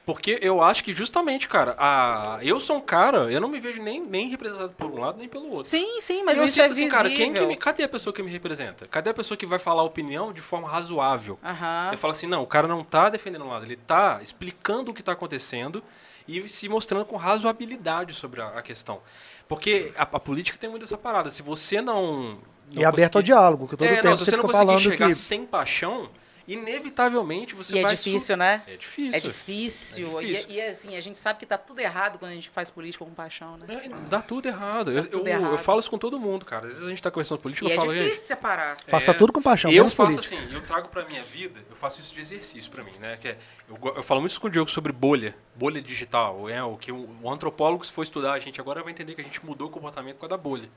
porque 0.07 0.39
eu 0.41 0.63
acho 0.63 0.85
que 0.85 0.93
justamente, 0.93 1.49
cara, 1.49 1.75
a, 1.77 2.39
eu 2.41 2.61
sou 2.61 2.77
um 2.77 2.81
cara, 2.81 3.31
eu 3.31 3.41
não 3.41 3.49
me 3.49 3.59
vejo 3.59 3.83
nem, 3.83 4.01
nem 4.01 4.29
representado 4.29 4.73
por 4.73 4.89
um 4.89 5.01
lado 5.01 5.19
nem 5.19 5.29
pelo 5.29 5.51
outro. 5.51 5.69
Sim, 5.69 6.01
sim, 6.01 6.23
mas 6.23 6.39
eu 6.39 6.45
isso 6.45 6.55
sinto 6.55 6.63
é 6.63 6.65
assim, 6.67 6.75
visível. 6.75 6.97
cara, 6.97 7.11
quem 7.11 7.33
que 7.35 7.45
me, 7.45 7.57
cadê 7.57 7.83
a 7.83 7.89
pessoa 7.89 8.13
que 8.13 8.23
me 8.23 8.31
representa? 8.31 8.87
Cadê 8.87 9.11
a 9.11 9.15
pessoa 9.15 9.37
que 9.37 9.45
vai 9.45 9.59
falar 9.59 9.83
a 9.83 9.85
opinião 9.85 10.33
de 10.33 10.41
forma 10.41 10.69
razoável? 10.69 11.37
Aham. 11.45 11.89
Eu 11.91 11.99
falo 11.99 12.13
assim, 12.13 12.29
não, 12.29 12.45
o 12.45 12.47
cara 12.47 12.69
não 12.69 12.85
tá 12.85 13.09
defendendo 13.09 13.45
um 13.45 13.49
lado, 13.49 13.65
ele 13.65 13.75
tá 13.75 14.21
explicando 14.23 14.93
o 14.93 14.95
que 14.95 15.03
tá 15.03 15.11
acontecendo 15.11 15.83
e 16.29 16.49
se 16.49 16.69
mostrando 16.69 17.05
com 17.05 17.17
razoabilidade 17.17 18.15
sobre 18.15 18.41
a, 18.41 18.51
a 18.51 18.63
questão. 18.63 19.01
Porque 19.49 19.93
a, 19.97 20.03
a 20.03 20.21
política 20.21 20.57
tem 20.57 20.71
muito 20.71 20.85
essa 20.85 20.97
parada. 20.97 21.31
Se 21.31 21.43
você 21.43 21.81
não. 21.81 22.39
não 22.71 22.81
E 22.81 22.85
é 22.85 22.87
aberto 22.87 23.17
ao 23.17 23.23
diálogo, 23.23 23.67
que 23.67 23.77
todo 23.77 23.89
é, 23.89 23.97
tempo 23.97 24.09
não, 24.09 24.17
se 24.17 24.25
você 24.25 24.31
você 24.31 24.37
não 24.37 24.45
fica 24.45 24.65
conseguir 24.65 24.91
chegar 24.91 25.09
que... 25.09 25.15
sem 25.17 25.45
paixão, 25.45 26.09
inevitavelmente 26.47 27.55
você 27.55 27.75
E 27.75 27.79
é 27.79 27.83
vai. 27.83 27.97
su- 27.97 28.05
difícil, 28.05 28.37
né? 28.37 28.63
É 28.67 28.77
difícil. 28.77 29.15
É 29.17 29.21
difícil. 29.21 30.19
É 30.21 30.23
difícil. 30.25 30.51
E, 30.51 30.55
e, 30.57 30.61
assim, 30.63 30.97
a 30.97 31.01
gente 31.01 31.19
sabe 31.19 31.39
que 31.39 31.47
tá 31.47 31.59
tudo 31.59 31.81
errado 31.81 32.19
quando 32.19 32.31
a 32.31 32.35
gente 32.35 32.49
faz 32.51 32.71
política 32.71 33.05
com 33.05 33.11
paixão, 33.13 33.57
né? 33.57 33.67
É, 33.85 33.89
dá 34.09 34.21
tudo 34.23 34.47
errado. 34.47 34.91
eu, 34.93 35.05
tudo 35.07 35.27
eu- 35.29 35.35
eu 35.35 35.41
errado. 35.41 35.59
falo 35.59 35.81
isso 35.81 35.91
com 35.91 35.99
todo 35.99 36.19
mundo, 36.19 36.45
cara. 36.45 36.67
Às 36.67 36.73
vezes 36.75 36.87
a 36.87 36.89
gente 36.91 37.03
tá 37.03 37.11
conversando 37.11 37.39
política, 37.39 37.67
E 37.67 37.71
eu 37.71 37.73
é 37.73 37.77
falo, 37.77 37.93
difícil 37.93 38.15
gente. 38.15 38.23
separar. 38.25 38.77
Faça 38.87 39.11
É, 39.11 39.15
tudo 39.15 39.33
com 39.33 39.43
paixão, 39.43 39.71
Eu 39.71 39.85
faço 39.91 39.97
política. 39.97 40.37
assim, 40.37 40.55
eu 40.55 40.63
trago 40.63 40.89
pra 40.89 41.05
minha 41.05 41.23
vida, 41.25 41.61
eu 41.69 41.77
faço 41.77 42.01
isso 42.01 42.15
de 42.15 42.21
exercício 42.21 42.71
pra 42.71 42.83
mim, 42.85 42.93
né? 43.01 43.17
Que 43.21 43.29
é, 43.29 43.39
eu, 43.69 43.79
eu 43.97 44.03
falo 44.03 44.21
muito 44.21 44.31
isso 44.33 44.41
com 44.41 44.47
o 44.47 44.51
Diogo 44.51 44.71
sobre 44.71 44.93
bolha, 44.93 45.35
bolha 45.55 45.81
digital. 45.81 46.49
É, 46.49 46.63
o 46.63 46.77
que 46.77 46.93
o, 46.93 47.09
o 47.23 47.31
antropólogo, 47.31 47.85
se 47.85 47.93
for 47.93 48.03
estudar, 48.03 48.33
a 48.35 48.39
gente 48.39 48.61
agora 48.61 48.83
vai 48.83 48.93
entender 48.93 49.15
que 49.15 49.21
a 49.21 49.25
gente 49.25 49.45
mudou 49.45 49.69
o 49.69 49.71
comportamento 49.71 50.15
por 50.17 50.21
causa 50.23 50.37
da 50.37 50.43
bolha. 50.43 50.69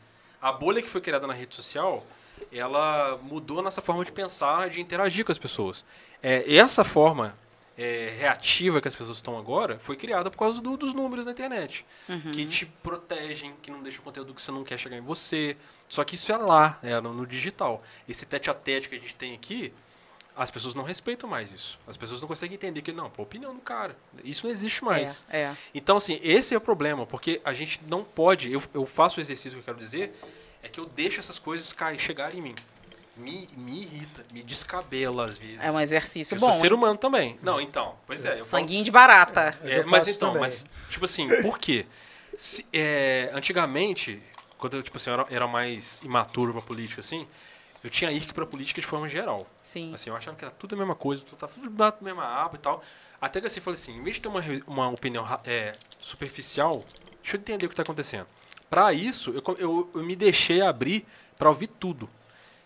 A 0.41 0.51
bolha 0.51 0.81
que 0.81 0.89
foi 0.89 1.01
criada 1.01 1.27
na 1.27 1.33
rede 1.33 1.53
social, 1.53 2.05
ela 2.51 3.17
mudou 3.21 3.61
nossa 3.61 3.81
forma 3.81 4.03
de 4.05 4.11
pensar, 4.11 4.69
de 4.69 4.79
interagir 4.81 5.25
com 5.25 5.31
as 5.31 5.37
pessoas. 5.37 5.83
É, 6.21 6.55
essa 6.55 6.83
forma 6.83 7.37
é, 7.77 8.13
reativa 8.19 8.81
que 8.81 8.87
as 8.89 8.95
pessoas 8.95 9.17
estão 9.17 9.37
agora 9.37 9.79
foi 9.79 9.95
criada 9.95 10.29
por 10.29 10.37
causa 10.37 10.61
do- 10.61 10.75
dos 10.75 10.93
números 10.93 11.25
na 11.25 11.31
internet. 11.31 11.85
Que 12.33 12.45
te 12.45 12.65
protegem, 12.65 13.53
que 13.61 13.71
não 13.71 13.81
deixam 13.81 14.01
o 14.01 14.03
conteúdo 14.03 14.33
que 14.33 14.41
você 14.41 14.51
não 14.51 14.63
quer 14.63 14.77
chegar 14.77 14.97
em 14.97 15.01
você. 15.01 15.55
Só 15.87 16.03
que 16.03 16.15
isso 16.15 16.31
é 16.31 16.37
lá, 16.37 16.77
é 16.83 16.99
no, 16.99 17.13
no 17.13 17.25
digital. 17.25 17.81
Esse 18.07 18.25
tete 18.25 18.49
a 18.49 18.53
tete 18.53 18.89
que 18.89 18.95
a 18.95 18.99
gente 18.99 19.15
tem 19.15 19.33
aqui, 19.33 19.73
as 20.35 20.51
pessoas 20.51 20.75
não 20.75 20.83
respeitam 20.83 21.29
mais 21.29 21.51
isso. 21.53 21.79
As 21.87 21.95
pessoas 21.97 22.19
não 22.21 22.27
conseguem 22.27 22.55
entender 22.55 22.81
que, 22.81 22.91
não, 22.91 23.09
pô, 23.09 23.21
a 23.21 23.23
opinião 23.23 23.53
do 23.55 23.61
cara. 23.61 23.95
Isso 24.25 24.45
não 24.45 24.51
existe 24.51 24.83
mais. 24.83 25.23
É, 25.29 25.41
é. 25.43 25.55
Então, 25.73 25.95
assim, 25.97 26.19
esse 26.21 26.53
é 26.53 26.57
o 26.57 26.61
problema, 26.61 27.05
porque 27.05 27.39
a 27.45 27.53
gente 27.53 27.79
não 27.87 28.03
pode. 28.03 28.51
Eu, 28.51 28.61
eu 28.73 28.85
faço 28.85 29.19
o 29.19 29.21
exercício 29.21 29.51
que 29.51 29.59
eu 29.59 29.63
quero 29.63 29.77
dizer, 29.77 30.13
é 30.63 30.67
que 30.69 30.79
eu 30.79 30.85
deixo 30.85 31.19
essas 31.19 31.39
coisas 31.39 31.71
cair, 31.73 31.99
chegarem 31.99 32.39
em 32.39 32.41
mim. 32.41 32.55
Me, 33.15 33.49
me 33.57 33.81
irrita, 33.81 34.25
me 34.31 34.41
descabela 34.41 35.25
às 35.25 35.37
vezes. 35.37 35.61
É 35.61 35.69
um 35.71 35.79
exercício 35.79 36.35
eu 36.35 36.39
bom. 36.39 36.51
sou 36.51 36.61
ser 36.61 36.67
hein? 36.67 36.73
humano 36.73 36.97
também. 36.97 37.37
Não, 37.41 37.59
então, 37.59 37.97
pois 38.07 38.23
é. 38.23 38.39
Eu 38.39 38.45
falo- 38.45 38.61
Sanguinho 38.63 38.83
de 38.83 38.91
barata. 38.91 39.57
Mas 39.61 39.71
é, 39.73 39.79
eu 39.79 39.87
mas 39.87 40.07
então, 40.07 40.29
também. 40.29 40.41
mas, 40.41 40.65
tipo 40.89 41.03
assim, 41.03 41.27
por 41.41 41.57
quê? 41.59 41.85
Se- 42.37 42.65
é, 42.71 43.29
antigamente, 43.33 44.21
quando 44.57 44.77
eu, 44.77 44.83
tipo 44.83 44.95
assim, 44.95 45.09
eu 45.09 45.15
era, 45.15 45.25
era 45.29 45.47
mais 45.47 45.99
imaturo 46.01 46.53
pra 46.53 46.61
política, 46.61 47.01
assim, 47.01 47.27
eu 47.83 47.89
tinha 47.89 48.09
irque 48.09 48.33
pra 48.33 48.45
política 48.45 48.79
de 48.79 48.87
forma 48.87 49.09
geral. 49.09 49.45
Sim. 49.61 49.93
Assim, 49.93 50.09
eu 50.09 50.15
achava 50.15 50.37
que 50.37 50.45
era 50.45 50.53
tudo 50.53 50.75
a 50.75 50.77
mesma 50.77 50.95
coisa, 50.95 51.21
tudo, 51.23 51.37
tava 51.37 51.51
tudo 51.51 51.63
debaixo 51.67 51.97
da 51.99 52.05
mesma 52.05 52.23
aba 52.25 52.55
e 52.55 52.59
tal. 52.59 52.81
Até 53.19 53.41
que 53.41 53.47
assim, 53.47 53.59
eu 53.59 53.63
falei 53.63 53.77
assim, 53.77 53.97
em 53.97 54.03
vez 54.03 54.15
de 54.15 54.21
ter 54.21 54.29
uma, 54.29 54.41
uma 54.65 54.87
opinião 54.89 55.25
é, 55.43 55.73
superficial, 55.99 56.85
deixa 57.21 57.35
eu 57.35 57.41
entender 57.41 57.65
o 57.65 57.69
que 57.69 57.73
está 57.73 57.83
acontecendo. 57.83 58.27
Pra 58.69 58.93
isso, 58.93 59.31
eu, 59.31 59.55
eu, 59.57 59.89
eu 59.95 60.03
me 60.03 60.15
deixei 60.15 60.61
abrir 60.61 61.05
pra 61.37 61.49
ouvir 61.49 61.67
tudo. 61.67 62.09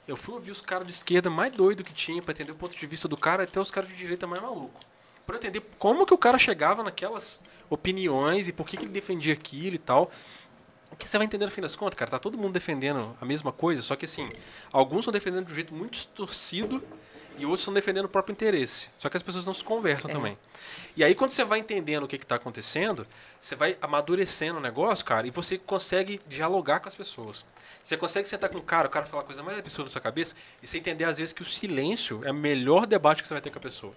Eu 0.08 0.18
fui 0.18 0.34
ouvir 0.34 0.52
os 0.52 0.62
caras 0.62 0.86
de 0.86 0.94
esquerda 0.94 1.30
mais 1.30 1.52
doido 1.52 1.84
que 1.84 1.94
tinha, 1.94 2.22
pra 2.22 2.34
entender 2.34 2.52
o 2.52 2.56
ponto 2.56 2.76
de 2.76 2.86
vista 2.86 3.08
do 3.08 3.16
cara, 3.16 3.44
até 3.44 3.60
os 3.60 3.72
caras 3.72 3.90
de 3.90 3.96
direita 3.96 4.28
mais 4.28 4.42
maluco. 4.42 4.80
Eu 5.26 5.36
entender 5.36 5.62
como 5.80 6.06
que 6.06 6.14
o 6.14 6.18
cara 6.18 6.38
chegava 6.38 6.84
naquelas 6.84 7.42
opiniões 7.70 8.48
e 8.50 8.54
por 8.54 8.68
que, 8.68 8.76
que 8.76 8.84
ele 8.84 8.92
defendia 8.92 9.34
aquilo 9.34 9.76
e 9.76 9.80
tal. 9.80 10.12
Porque 10.90 11.08
você 11.08 11.18
vai 11.18 11.26
entender 11.26 11.46
no 11.46 11.52
fim 11.52 11.62
das 11.62 11.76
contas, 11.76 11.98
cara, 11.98 12.12
tá 12.12 12.20
todo 12.20 12.38
mundo 12.38 12.54
defendendo 12.54 13.18
a 13.20 13.26
mesma 13.26 13.52
coisa, 13.52 13.82
só 13.82 13.96
que 13.96 14.06
assim, 14.06 14.30
alguns 14.72 15.00
estão 15.00 15.12
defendendo 15.12 15.46
de 15.46 15.52
um 15.52 15.56
jeito 15.56 15.74
muito 15.74 15.94
distorcido 15.94 16.84
e 17.38 17.46
outros 17.46 17.62
estão 17.62 17.74
defendendo 17.74 18.06
o 18.06 18.10
próprio 18.10 18.34
interesse. 18.34 18.90
Só 18.98 19.10
que 19.10 19.18
as 19.18 19.24
pessoas 19.24 19.46
não 19.46 19.54
se 19.54 19.64
conversam 19.64 20.10
É. 20.10 20.14
também. 20.14 20.38
E 20.96 21.04
aí, 21.04 21.16
quando 21.16 21.32
você 21.32 21.44
vai 21.44 21.60
entendendo 21.60 22.04
o 22.04 22.08
que 22.08 22.16
está 22.16 22.36
acontecendo, 22.36 23.06
você 23.40 23.56
vai 23.56 23.78
amadurecendo 23.82 24.60
o 24.60 24.62
negócio, 24.62 25.04
cara, 25.06 25.26
e 25.26 25.32
você 25.32 25.58
consegue 25.58 26.22
dialogar 26.28 26.80
com 26.80 26.88
as 26.88 26.96
pessoas. 26.96 27.46
Você 27.82 27.98
consegue 27.98 28.28
sentar 28.28 28.50
com 28.50 28.58
o 28.60 28.62
cara, 28.62 28.88
o 28.88 28.92
cara 28.92 29.06
falar 29.06 29.24
a 29.24 29.26
coisa 29.26 29.42
mais 29.44 29.58
absurda 29.58 29.86
na 29.86 29.92
sua 29.92 30.02
cabeça, 30.02 30.36
e 30.62 30.68
você 30.68 30.78
entender, 30.78 31.04
às 31.06 31.18
vezes, 31.18 31.34
que 31.34 31.42
o 31.42 31.46
silêncio 31.46 32.22
é 32.24 32.32
o 32.32 32.36
melhor 32.36 32.86
debate 32.86 33.22
que 33.22 33.28
você 33.28 33.34
vai 33.34 33.42
ter 33.42 33.50
com 33.50 33.58
a 33.58 33.62
pessoa. 33.62 33.92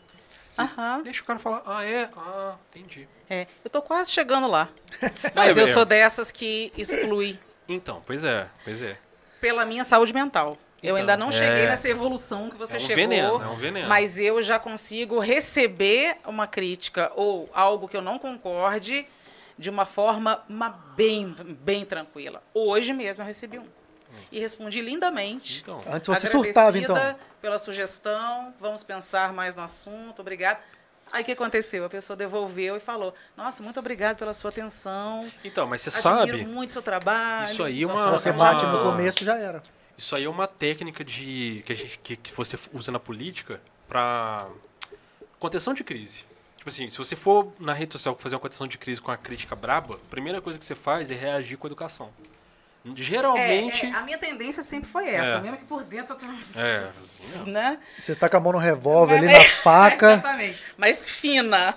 Aham. 0.59 1.03
Deixa 1.03 1.23
o 1.23 1.25
cara 1.27 1.39
falar, 1.39 1.63
ah, 1.67 1.85
é? 1.85 2.09
Ah, 2.17 2.57
entendi. 2.75 3.07
É, 3.29 3.47
eu 3.63 3.69
tô 3.69 3.83
quase 3.83 4.11
chegando 4.11 4.47
lá. 4.47 4.71
Mas 5.35 5.59
É, 5.59 5.61
eu 5.61 5.67
é. 5.67 5.73
sou 5.73 5.85
dessas 5.85 6.33
que 6.33 6.73
exclui 6.79 7.39
Então, 7.69 8.03
pois 8.07 8.25
é, 8.25 8.49
pois 8.65 8.81
é. 8.81 8.97
pela 9.41 9.67
minha 9.67 9.85
saúde 9.85 10.15
mental. 10.15 10.57
Eu 10.87 10.95
Então, 10.95 10.97
ainda 10.97 11.17
não 11.17 11.33
cheguei 11.33 11.65
é. 11.65 11.67
nessa 11.67 11.89
evolução 11.89 12.49
que 12.51 12.57
você 12.57 12.75
É 12.75 12.77
um 12.77 12.81
chegou. 12.81 12.97
veneno, 12.97 13.43
é 13.43 13.47
um 13.49 13.55
veneno. 13.55 13.89
Mas 13.89 14.19
eu 14.19 14.43
já 14.43 14.59
consigo 14.59 15.19
receber 15.19 16.17
uma 16.27 16.47
crítica 16.47 17.11
ou 17.17 17.49
algo 17.53 17.89
que 17.89 17.97
eu 17.97 18.03
não 18.03 18.19
concorde 18.19 19.07
de 19.59 19.71
uma 19.71 19.85
forma 19.87 20.43
uma 20.49 20.69
bem, 20.97 21.35
bem 21.63 21.85
tranquila. 21.85 22.43
Hoje 22.55 22.93
mesmo 22.93 23.23
eu 23.23 23.27
recebi 23.27 23.59
um. 23.59 23.67
E 24.33 24.39
respondi 24.39 24.81
lindamente. 24.81 25.61
Então, 25.63 25.81
Antes 25.91 26.07
você 26.09 26.31
surtava, 26.31 26.79
então. 26.79 27.17
pela 27.41 27.59
sugestão, 27.59 28.55
vamos 28.61 28.83
pensar 28.83 29.33
mais 29.33 29.55
no 29.55 29.63
assunto, 29.63 30.21
obrigado. 30.21 30.59
Aí 31.13 31.23
o 31.23 31.25
que 31.25 31.33
aconteceu? 31.33 31.85
A 31.85 31.89
pessoa 31.89 32.17
devolveu 32.17 32.77
e 32.77 32.81
falou: 32.81 33.15
Nossa, 33.37 33.63
muito 33.63 33.79
obrigado 33.79 34.17
pela 34.17 34.33
sua 34.33 34.51
atenção. 34.51 35.29
então 35.45 35.67
mas 35.67 35.83
você 35.83 35.91
Admiro 35.91 36.39
sabe, 36.39 36.47
muito 36.47 36.73
seu 36.73 36.83
trabalho. 36.83 37.45
isso 37.45 37.63
aí 37.63 37.77
é 37.85 37.87
Se 37.87 37.93
uma... 37.93 38.11
você 38.11 38.29
é 38.31 38.33
bate 38.33 38.65
uma- 38.65 38.73
no 38.73 38.79
começo, 38.83 39.25
já 39.25 39.37
era. 39.37 39.63
Isso 39.97 40.15
aí 40.15 40.25
é 40.25 40.29
uma 40.29 40.47
técnica 40.47 41.03
de 41.03 41.63
que, 41.65 41.73
a 41.73 41.77
gente, 41.77 41.99
que, 41.99 42.17
que 42.17 42.35
você 42.35 42.59
usa 42.73 42.93
na 42.93 42.99
política 42.99 43.61
para 43.89 44.47
contenção 45.39 45.73
de 45.73 45.83
crise. 45.83 46.25
Tipo 46.59 46.69
assim, 46.69 46.89
se 46.89 46.99
você 46.99 47.15
for 47.15 47.53
na 47.59 47.73
rede 47.73 47.93
social 47.93 48.17
fazer 48.19 48.35
uma 48.35 48.41
contenção 48.41 48.67
de 48.67 48.77
crise 48.77 49.01
com 49.01 49.11
a 49.11 49.17
crítica 49.17 49.55
braba, 49.55 49.95
a 49.95 50.11
primeira 50.11 50.41
coisa 50.41 50.59
que 50.59 50.65
você 50.65 50.75
faz 50.75 51.11
é 51.11 51.15
reagir 51.15 51.57
com 51.57 51.67
educação. 51.67 52.11
É, 52.87 53.03
Geralmente. 53.03 53.87
é, 53.87 53.91
a 53.93 54.03
minha 54.03 54.19
tendência 54.19 54.63
sempre 54.63 54.89
foi 54.89 55.09
essa, 55.09 55.39
É. 55.39 55.41
mesmo 55.41 55.57
que 55.57 55.65
por 55.65 55.83
dentro 55.83 56.15
eu 56.15 56.19
tô. 56.19 56.27
É, 56.59 56.89
assim. 57.03 57.17
Né? 57.51 57.79
Você 58.03 58.15
tá 58.15 58.29
com 58.29 58.37
a 58.37 58.41
mão 58.41 58.53
no 58.53 58.59
revólver 58.59 59.17
ali 59.17 59.27
Mas- 59.27 59.39
na 59.39 59.45
faca. 59.57 60.13
Exatamente. 60.15 60.63
Mas 60.77 61.05
fina. 61.05 61.77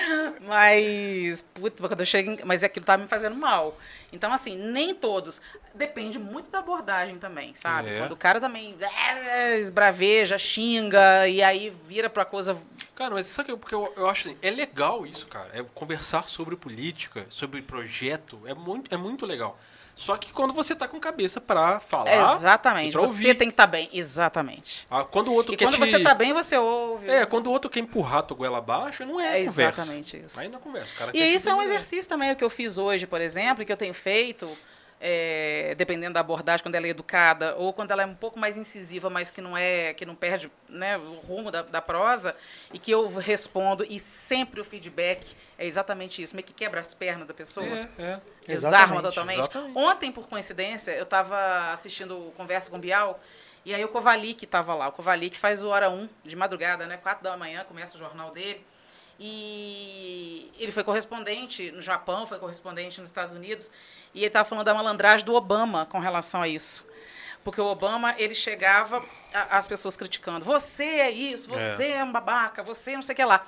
Mas, 0.40 1.42
puta, 1.54 1.86
quando 1.86 2.00
eu 2.00 2.06
chego. 2.06 2.30
em- 2.32 2.44
Mas 2.44 2.64
aquilo 2.64 2.84
tá 2.84 2.96
me 2.96 3.06
fazendo 3.06 3.36
mal. 3.36 3.76
Então, 4.12 4.32
assim, 4.32 4.56
nem 4.56 4.94
todos. 4.94 5.40
Depende 5.74 6.18
muito 6.18 6.50
da 6.50 6.60
abordagem 6.60 7.18
também, 7.18 7.54
sabe? 7.54 7.90
É. 7.90 7.98
Quando 7.98 8.12
o 8.12 8.16
cara 8.16 8.40
também 8.40 8.76
é, 8.80 9.58
esbraveja, 9.58 10.38
xinga, 10.38 11.28
e 11.28 11.42
aí 11.42 11.70
vira 11.86 12.08
pra 12.08 12.24
coisa. 12.24 12.56
Cara, 12.94 13.10
mas 13.14 13.26
sabe 13.26 13.50
que- 13.52 13.56
porque 13.58 13.74
eu, 13.74 13.92
eu 13.96 14.08
acho 14.08 14.28
assim, 14.28 14.38
é 14.40 14.50
legal 14.50 15.06
isso, 15.06 15.26
cara. 15.26 15.50
É 15.52 15.62
conversar 15.74 16.28
sobre 16.28 16.56
política, 16.56 17.26
sobre 17.28 17.60
projeto, 17.60 18.40
é 18.46 18.54
muito, 18.54 18.92
é 18.94 18.96
muito 18.96 19.26
legal. 19.26 19.58
Só 19.98 20.14
que 20.18 20.30
quando 20.30 20.52
você 20.52 20.74
tá 20.76 20.86
com 20.86 21.00
cabeça 21.00 21.40
pra 21.40 21.80
falar. 21.80 22.34
Exatamente. 22.34 22.92
pra 22.92 23.00
Você 23.00 23.12
ouvir. 23.12 23.34
tem 23.34 23.48
que 23.48 23.54
estar 23.54 23.66
bem. 23.66 23.88
Exatamente. 23.94 24.86
Ah, 24.90 25.02
quando 25.04 25.28
o 25.28 25.32
outro 25.32 25.54
E 25.54 25.56
quando 25.56 25.72
te... 25.72 25.78
você 25.80 25.98
tá 26.00 26.14
bem, 26.14 26.34
você 26.34 26.56
ouve. 26.58 27.08
É, 27.08 27.24
quando 27.24 27.46
o 27.46 27.50
outro 27.50 27.70
quer 27.70 27.80
empurrar 27.80 28.18
a 28.18 28.22
tua 28.22 28.36
goela 28.36 28.58
abaixo, 28.58 29.06
não 29.06 29.18
é, 29.18 29.40
É 29.40 29.46
conversa. 29.46 29.62
exatamente 29.62 30.16
isso. 30.22 30.38
Aí 30.38 30.48
não 30.48 30.58
é 30.58 30.60
conversa. 30.60 30.92
E 31.14 31.34
isso 31.34 31.48
é 31.48 31.54
um 31.54 31.62
exercício 31.62 32.06
também, 32.10 32.30
o 32.30 32.36
que 32.36 32.44
eu 32.44 32.50
fiz 32.50 32.76
hoje, 32.76 33.06
por 33.06 33.22
exemplo, 33.22 33.64
que 33.64 33.72
eu 33.72 33.76
tenho 33.76 33.94
feito, 33.94 34.46
é, 35.00 35.74
dependendo 35.76 36.14
da 36.14 36.20
abordagem, 36.20 36.62
quando 36.62 36.74
ela 36.74 36.86
é 36.86 36.90
educada, 36.90 37.54
ou 37.56 37.72
quando 37.72 37.90
ela 37.90 38.02
é 38.02 38.06
um 38.06 38.14
pouco 38.14 38.38
mais 38.38 38.56
incisiva, 38.56 39.10
mas 39.10 39.30
que 39.30 39.40
não 39.40 39.56
é, 39.56 39.92
que 39.94 40.06
não 40.06 40.14
perde 40.14 40.50
né, 40.68 40.96
o 40.96 41.14
rumo 41.14 41.50
da, 41.50 41.62
da 41.62 41.82
prosa, 41.82 42.34
e 42.72 42.78
que 42.78 42.90
eu 42.90 43.06
respondo, 43.16 43.84
e 43.88 43.98
sempre 43.98 44.60
o 44.60 44.64
feedback 44.64 45.36
é 45.58 45.66
exatamente 45.66 46.22
isso, 46.22 46.34
meio 46.34 46.46
que 46.46 46.54
quebra 46.54 46.80
as 46.80 46.94
pernas 46.94 47.26
da 47.28 47.34
pessoa. 47.34 47.66
É, 47.66 47.88
é. 47.98 48.20
Desarma 48.46 48.76
Exatamente, 48.78 49.02
totalmente. 49.02 49.38
exatamente. 49.40 49.78
Ontem, 49.78 50.12
por 50.12 50.28
coincidência, 50.28 50.92
eu 50.92 51.04
estava 51.04 51.72
assistindo 51.72 52.32
Conversa 52.36 52.70
com 52.70 52.78
Bial, 52.78 53.20
e 53.64 53.74
aí 53.74 53.84
o 53.84 53.88
Kovalik 53.88 54.44
estava 54.44 54.74
lá. 54.74 54.88
O 54.88 54.92
Kovalik 54.92 55.36
faz 55.36 55.62
o 55.62 55.68
Hora 55.68 55.90
1, 55.90 56.08
de 56.24 56.36
madrugada, 56.36 56.86
né? 56.86 56.96
Quatro 56.96 57.24
da 57.24 57.36
manhã, 57.36 57.64
começa 57.64 57.96
o 57.96 57.98
jornal 57.98 58.30
dele. 58.30 58.64
E 59.18 60.52
ele 60.58 60.72
foi 60.72 60.84
correspondente 60.84 61.70
no 61.70 61.80
Japão, 61.80 62.26
foi 62.26 62.38
correspondente 62.38 63.00
nos 63.00 63.10
Estados 63.10 63.32
Unidos, 63.32 63.70
e 64.12 64.18
ele 64.18 64.26
estava 64.26 64.48
falando 64.48 64.64
da 64.64 64.74
malandragem 64.74 65.24
do 65.24 65.34
Obama 65.34 65.86
com 65.86 65.98
relação 65.98 66.42
a 66.42 66.48
isso. 66.48 66.86
Porque 67.42 67.60
o 67.60 67.66
Obama, 67.66 68.14
ele 68.18 68.34
chegava, 68.34 69.04
as 69.32 69.68
pessoas 69.68 69.96
criticando, 69.96 70.44
você 70.44 70.84
é 70.84 71.10
isso, 71.10 71.48
você 71.48 71.88
é, 71.92 72.04
um 72.04 72.12
babaca, 72.12 72.62
você 72.62 72.94
não 72.94 73.02
sei 73.02 73.12
o 73.12 73.16
que 73.16 73.24
lá. 73.24 73.46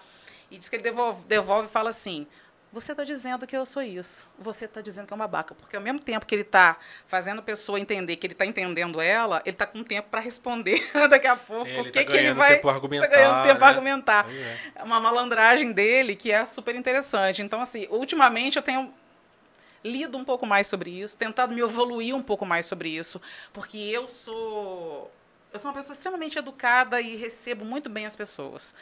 E 0.51 0.57
diz 0.57 0.69
que 0.69 0.77
ele 0.77 0.83
devolve, 0.83 1.23
devolve 1.25 1.67
e 1.69 1.71
fala 1.71 1.91
assim, 1.91 2.27
você 2.71 2.93
está 2.93 3.03
dizendo 3.03 3.47
que 3.47 3.57
eu 3.57 3.65
sou 3.65 3.83
isso, 3.83 4.29
você 4.39 4.67
está 4.67 4.81
dizendo 4.81 5.07
que 5.07 5.13
é 5.13 5.17
um 5.17 5.19
babaca. 5.19 5.55
Porque 5.55 5.75
ao 5.75 5.83
mesmo 5.83 5.99
tempo 5.99 6.27
que 6.27 6.35
ele 6.35 6.43
está 6.43 6.77
fazendo 7.07 7.39
a 7.39 7.43
pessoa 7.43 7.81
entender 7.81 8.17
que 8.17 8.27
ele 8.27 8.35
está 8.35 8.45
entendendo 8.45 9.01
ela, 9.01 9.41
ele 9.45 9.55
está 9.55 9.67
com 9.67 9.83
tempo 9.83 10.09
para 10.11 10.21
responder 10.21 10.83
daqui 11.09 11.27
a 11.27 11.37
pouco. 11.37 11.67
É, 11.67 11.79
ele 11.79 11.89
o 11.89 11.93
tá 11.93 12.05
que, 12.05 12.13
ele 12.13 12.23
ganhando 12.23 12.37
vai... 12.37 12.57
tempo 12.57 12.69
argumentar, 12.69 13.09
Tá 13.09 13.17
ganhando 13.17 13.43
tempo 13.43 13.59
para 13.59 13.67
né? 13.67 13.73
argumentar. 13.73 14.31
É. 14.31 14.59
É 14.77 14.83
uma 14.83 15.01
malandragem 15.01 15.73
dele 15.73 16.15
que 16.15 16.31
é 16.31 16.45
super 16.45 16.75
interessante. 16.75 17.41
Então, 17.43 17.61
assim, 17.61 17.87
ultimamente 17.91 18.57
eu 18.57 18.63
tenho 18.63 18.93
lido 19.83 20.19
um 20.19 20.25
pouco 20.25 20.45
mais 20.45 20.67
sobre 20.67 20.91
isso, 20.91 21.17
tentado 21.17 21.55
me 21.55 21.61
evoluir 21.61 22.15
um 22.15 22.23
pouco 22.23 22.45
mais 22.45 22.67
sobre 22.67 22.91
isso, 22.91 23.21
porque 23.53 23.79
eu 23.79 24.07
sou 24.07 25.11
eu 25.53 25.59
sou 25.59 25.71
uma 25.71 25.75
pessoa 25.75 25.95
extremamente 25.95 26.39
educada 26.39 27.01
e 27.01 27.17
recebo 27.17 27.65
muito 27.65 27.89
bem 27.89 28.05
as 28.05 28.15
pessoas. 28.15 28.75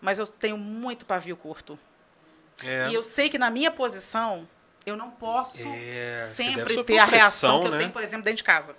Mas 0.00 0.18
eu 0.18 0.26
tenho 0.26 0.58
muito 0.58 1.06
pavio 1.06 1.36
curto. 1.36 1.78
É. 2.64 2.88
E 2.88 2.94
eu 2.94 3.02
sei 3.02 3.28
que 3.28 3.38
na 3.38 3.50
minha 3.50 3.70
posição 3.70 4.48
eu 4.84 4.96
não 4.96 5.10
posso 5.10 5.66
É, 5.68 6.12
sempre 6.12 6.82
ter 6.84 6.98
a 6.98 7.04
reação 7.04 7.58
pressão, 7.58 7.60
que 7.60 7.66
eu 7.66 7.70
né? 7.72 7.78
tenho, 7.78 7.90
por 7.90 8.02
exemplo, 8.02 8.24
dentro 8.24 8.38
de 8.38 8.44
casa. 8.44 8.74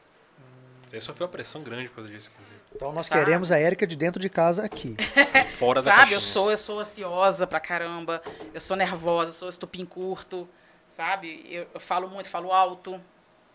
Você 0.86 1.00
sofreu 1.00 1.26
uma 1.28 1.32
pressão 1.32 1.64
grande 1.64 1.90
por 1.90 1.95
causa 1.98 2.10
disso, 2.12 2.30
inclusive. 2.34 2.54
Então 2.76 2.91
nós 2.91 3.06
Sabe? 3.06 3.24
queremos 3.24 3.52
a 3.52 3.60
Érica 3.60 3.86
de 3.86 3.95
dentro 3.95 4.20
de 4.20 4.30
casa 4.30 4.64
aqui. 4.64 4.95
Fora 5.60 5.82
da 5.82 5.91
Sabe, 5.91 5.98
caixinha. 6.02 6.18
eu 6.18 6.22
sou, 6.22 6.52
eu 6.52 6.58
sou 6.58 6.80
ansiosa 6.80 7.45
pra 7.48 7.60
caramba, 7.60 8.22
eu 8.54 8.60
sou 8.62 8.76
nervosa, 8.76 9.30
eu 9.30 9.34
sou 9.34 9.50
estupim 9.50 9.86
curto, 9.86 10.48
sabe? 10.88 11.45
Eu, 11.50 11.68
eu 11.74 11.80
falo 11.80 12.08
muito, 12.08 12.30
falo 12.30 12.52
alto, 12.52 13.00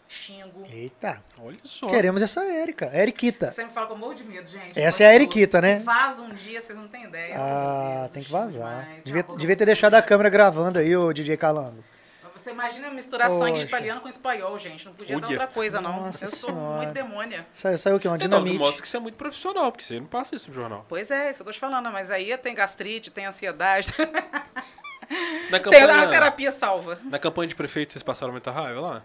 xingo. 0.09 0.65
Eita, 0.71 1.23
Olha 1.41 1.59
só. 1.63 1.87
queremos 1.87 2.23
essa 2.23 2.43
Érica. 2.45 2.91
Eriquita. 2.97 3.51
Você 3.51 3.65
me 3.65 3.71
fala 3.71 3.87
com 3.87 3.95
um 3.95 3.99
monte 3.99 4.23
de 4.23 4.29
medo, 4.29 4.49
gente. 4.49 4.79
Essa 4.81 5.05
é 5.05 5.07
a 5.09 5.15
Eriquita, 5.15 5.61
né? 5.61 5.79
Se 5.79 5.85
vaza 5.85 6.23
um 6.23 6.31
dia, 6.33 6.61
vocês 6.61 6.77
não 6.79 6.89
têm 6.89 7.05
ideia. 7.05 7.35
Ah, 7.37 7.99
Deus, 8.01 8.13
tem 8.13 8.23
que 8.23 8.31
vazar. 8.33 8.51
demais, 8.85 9.05
Devia, 9.05 9.25
uma 9.29 9.37
devia 9.39 9.57
ter 9.57 9.67
deixado 9.67 9.95
a 9.95 10.03
câmera 10.03 10.29
gravando 10.31 10.79
aí, 10.79 10.97
ô 10.97 11.13
DJ 11.13 11.37
Calango. 11.37 11.85
Você 12.35 12.53
imagina 12.53 12.89
misturar 12.91 13.29
sangue 13.33 13.47
de 13.47 13.51
Poxa. 13.53 13.65
italiano 13.65 14.01
com 14.01 14.09
espanhol, 14.09 14.57
gente. 14.59 14.87
Não 14.87 14.93
podia 14.95 15.19
dar 15.19 15.27
Olha. 15.27 15.33
outra 15.41 15.47
coisa, 15.49 15.81
não. 15.81 16.03
Nossa 16.07 16.25
eu 16.25 16.29
sou 16.29 16.51
Senhora. 16.51 16.77
muito 16.77 16.93
demônia. 16.93 17.45
Saiu, 17.53 17.77
saiu 17.77 17.97
o 17.97 18.01
quê? 18.01 18.07
Uma 18.07 18.17
Então, 18.17 18.29
dinamite. 18.29 18.57
mostra 18.59 18.81
que 18.81 18.89
você 18.89 18.97
é 18.97 19.01
muito 19.01 19.17
profissional, 19.17 19.73
porque 19.73 19.85
você 19.85 19.99
não 19.99 20.07
passa 20.07 20.37
isso 20.37 20.49
no 20.49 20.55
jornal. 20.55 20.87
Pois 20.89 21.11
é, 21.11 21.29
isso 21.31 21.39
que 21.39 21.43
eu 21.43 21.47
tô 21.47 21.51
te 21.53 21.59
falando, 21.59 21.91
mas 21.91 22.13
aí 22.13 22.35
tem 22.39 22.55
gastrite, 22.55 23.11
tem 23.11 23.27
ansiedade, 23.27 23.89
Na 25.51 25.59
tem 25.59 25.81
a 25.81 25.81
campanha, 25.83 26.09
terapia 26.09 26.53
salva. 26.53 27.01
na 27.05 27.19
campanha 27.19 27.49
de 27.49 27.57
prefeito, 27.57 27.91
vocês 27.91 28.05
passaram 28.05 28.31
muita 28.31 28.53
raiva 28.53 28.81
lá? 28.81 29.03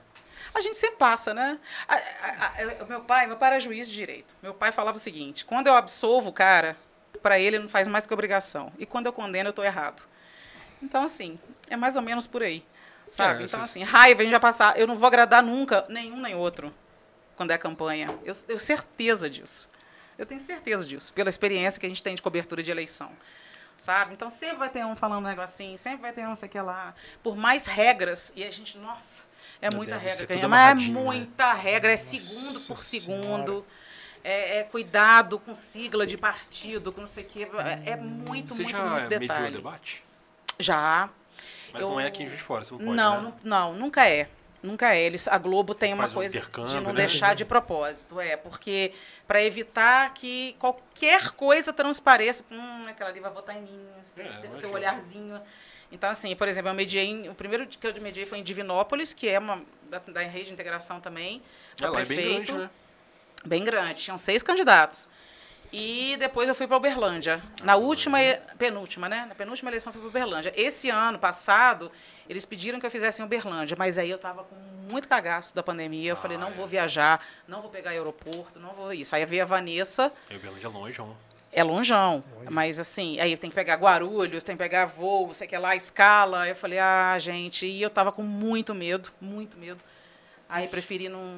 A 0.54 0.62
gente 0.62 0.78
sempre 0.78 0.98
passa, 0.98 1.34
né? 1.34 1.60
A- 1.88 1.96
a- 1.96 2.54
a- 2.82 2.86
meu 2.86 3.02
pai, 3.02 3.26
meu 3.28 3.38
pai 3.38 3.52
era 3.52 3.60
juiz 3.60 3.88
de 3.90 3.96
direito. 3.96 4.36
Meu 4.42 4.54
pai 4.54 4.72
falava 4.72 4.98
o 4.98 5.00
seguinte: 5.00 5.44
quando 5.46 5.68
eu 5.68 5.76
absolvo 5.76 6.30
o 6.30 6.34
cara, 6.34 6.78
para 7.22 7.40
ele 7.40 7.58
não 7.60 7.68
faz 7.70 7.88
mais 7.88 8.06
que 8.06 8.14
obrigação. 8.14 8.72
E 8.78 8.86
quando 8.86 9.08
eu 9.08 9.14
condeno, 9.14 9.48
eu 9.48 9.52
estou 9.52 9.66
errado. 9.66 10.04
Então, 10.82 11.04
assim, 11.04 11.40
é 11.70 11.76
mais 11.76 11.96
ou 11.96 12.02
menos 12.02 12.28
por 12.28 12.44
aí. 12.44 12.64
Sabe? 13.10 13.44
É, 13.44 13.46
então, 13.46 13.62
assim, 13.62 13.84
raiva 13.84 14.22
a 14.22 14.24
gente 14.24 14.32
vai 14.32 14.40
passar. 14.40 14.78
Eu 14.78 14.88
não 14.88 14.96
vou 14.96 15.08
agradar 15.08 15.42
nunca 15.44 15.86
nenhum 15.88 16.18
nem 16.20 16.36
outro 16.36 16.74
quando 17.36 17.52
é 17.52 17.58
campanha. 17.58 18.08
Eu 18.26 18.34
tenho 18.36 18.60
certeza 18.60 19.30
disso. 19.30 19.70
Eu 20.18 20.26
tenho 20.26 20.40
certeza 20.40 20.86
disso, 20.86 21.12
pela 21.14 21.30
experiência 21.30 21.80
que 21.80 21.86
a 21.86 21.90
gente 21.90 22.04
tem 22.04 22.14
de 22.16 22.22
cobertura 22.22 22.62
de 22.62 22.70
eleição. 22.70 23.12
Sabe? 23.78 24.14
Então 24.14 24.30
sempre 24.30 24.58
vai 24.58 24.70
ter 24.70 24.86
um 24.86 24.96
falando 24.96 25.26
um 25.26 25.28
negocinho, 25.28 25.78
sempre 25.78 26.02
vai 26.02 26.14
ter 26.14 26.28
um 26.28 26.36
sei 26.36 26.48
que 26.48 26.60
lá. 26.60 26.94
Por 27.24 27.36
mais 27.36 27.66
regras, 27.66 28.32
e 28.36 28.44
a 28.44 28.52
gente, 28.52 28.78
nossa, 28.78 29.24
é 29.62 29.70
Não 29.70 29.78
muita 29.78 29.98
regra. 29.98 30.26
que 30.26 30.34
gente- 30.34 30.48
Mas 30.48 30.72
é 30.72 30.88
né? 30.88 30.92
muita 30.94 31.54
regra, 31.54 31.90
é 31.92 31.96
Nossa 31.96 32.04
segundo 32.06 32.60
por 32.68 32.78
segundo. 32.78 33.66
É, 34.24 34.60
é 34.60 34.64
cuidado 34.64 35.38
com 35.38 35.54
sigla 35.54 36.08
de 36.08 36.18
partido, 36.18 36.92
com 36.94 37.02
não 37.02 37.08
sei 37.08 37.24
o 37.24 37.28
quê. 37.28 37.48
É, 37.86 37.92
é 37.92 37.96
muito, 37.98 38.54
você 38.54 38.64
muito, 38.64 38.78
já 38.78 38.84
muito 38.84 39.02
mediou 39.10 39.18
o 39.18 39.20
detalhe. 39.20 39.52
debate? 39.52 40.04
Já. 40.60 41.10
Mas 41.74 41.82
Eu- 41.82 41.90
não 41.90 42.00
é 42.00 42.08
aqui 42.08 42.24
em 42.24 42.28
Juiz 42.28 42.38
de 42.38 42.44
Fora, 42.44 42.64
você 42.64 42.72
não 42.72 42.80
pode, 42.80 42.92
não, 42.96 43.22
né? 43.24 43.34
não, 43.44 43.74
nunca 43.74 44.08
é. 44.08 44.30
Nunca 44.62 44.96
é. 44.96 45.02
Eles, 45.02 45.28
a 45.28 45.38
Globo 45.38 45.76
tem 45.76 45.94
uma 45.94 46.06
um 46.06 46.10
coisa 46.10 46.40
de 46.40 46.76
não 46.80 46.94
né? 46.94 46.94
deixar 46.94 47.36
de 47.36 47.44
propósito, 47.44 48.18
é, 48.22 48.38
porque 48.38 48.94
para 49.28 49.44
evitar 49.44 50.14
que 50.14 50.56
qualquer 50.58 51.32
coisa 51.32 51.74
transpareça, 51.74 52.46
hum, 52.50 52.84
aquela 52.88 53.10
ali 53.10 53.20
vai 53.20 53.30
votar 53.32 53.58
em 53.58 53.62
mim, 53.64 53.86
É, 54.16 54.48
o 54.50 54.56
seu 54.56 54.72
olharzinho. 54.72 55.42
Então, 55.94 56.10
assim, 56.10 56.36
por 56.36 56.48
exemplo, 56.48 56.70
eu 56.72 56.74
mediei, 56.74 57.06
em- 57.08 57.30
o 57.30 57.36
primeiro 57.36 57.68
que 57.68 57.86
eu 57.86 57.94
mediei 58.02 58.26
foi 58.26 58.40
em 58.40 58.44
Divinópolis, 58.44 59.14
que 59.14 59.30
é 59.30 59.38
uma 59.38 59.62
da, 59.90 60.00
da 60.00 60.22
rede 60.22 60.48
de 60.48 60.54
integração 60.54 61.00
também, 61.00 61.40
É, 61.74 61.76
para 61.78 61.90
lá 61.92 62.02
é 62.02 62.06
bem 62.06 62.18
prefeito. 62.18 62.52
grande, 62.54 62.64
né? 62.64 62.70
Bem 63.46 63.64
grande, 63.64 64.02
tinham 64.02 64.18
seis 64.18 64.42
candidatos. 64.42 65.08
E 65.72 66.16
depois 66.20 66.48
eu 66.50 66.56
fui 66.56 66.68
para 66.68 66.78
Uberlândia. 66.78 67.42
Na 67.64 67.76
última, 67.76 68.22
e- 68.22 68.38
penúltima, 68.58 69.08
né? 69.10 69.26
Na 69.28 69.36
penúltima 69.36 69.70
eleição 69.70 69.90
eu 69.90 69.94
fui 69.94 70.02
para 70.02 70.10
Uberlândia. 70.10 70.52
Esse 70.56 70.90
ano 70.90 71.18
passado, 71.20 71.92
eles 72.30 72.46
pediram 72.46 72.80
que 72.80 72.86
eu 72.86 72.92
fizesse 72.92 73.22
em 73.22 73.26
Uberlândia, 73.26 73.76
mas 73.78 73.98
aí 73.98 74.10
eu 74.10 74.16
estava 74.18 74.44
com 74.44 74.56
muito 74.92 75.08
cagaço 75.08 75.54
da 75.56 75.62
pandemia. 75.64 76.12
Eu 76.12 76.16
falei, 76.16 76.38
não 76.38 76.52
vou 76.52 76.66
viajar, 76.68 77.24
não 77.48 77.62
vou 77.62 77.70
pegar 77.72 77.90
aeroporto, 77.92 78.60
não 78.60 78.74
vou 78.74 78.94
isso. 78.94 79.16
Aí 79.16 79.26
veio 79.26 79.44
a 79.44 79.46
Vanessa, 79.46 80.12
Eu 80.30 80.40
Belândia 80.40 80.68
é 80.68 80.70
longe, 80.70 81.02
ó. 81.02 81.08
É 81.54 81.64
longeão, 81.64 82.24
mas 82.50 82.80
assim, 82.80 83.20
aí 83.20 83.38
tem 83.38 83.50
que 83.50 83.56
pegar 83.56 83.76
Guarulhos, 83.76 84.44
tem 84.44 84.56
que 84.56 84.62
pegar 84.64 84.86
voo, 84.86 85.34
sei 85.34 85.48
que 85.48 85.58
lá, 85.58 85.76
escala. 85.76 86.48
Eu 86.48 86.56
falei, 86.56 86.80
ah, 86.80 87.18
gente, 87.20 87.66
e 87.66 87.82
eu 87.82 87.90
tava 87.90 88.12
com 88.12 88.24
muito 88.24 88.74
medo, 88.76 89.10
muito 89.22 89.58
medo. 89.58 89.80
Aí 90.50 90.68
preferi 90.68 91.10
não, 91.10 91.36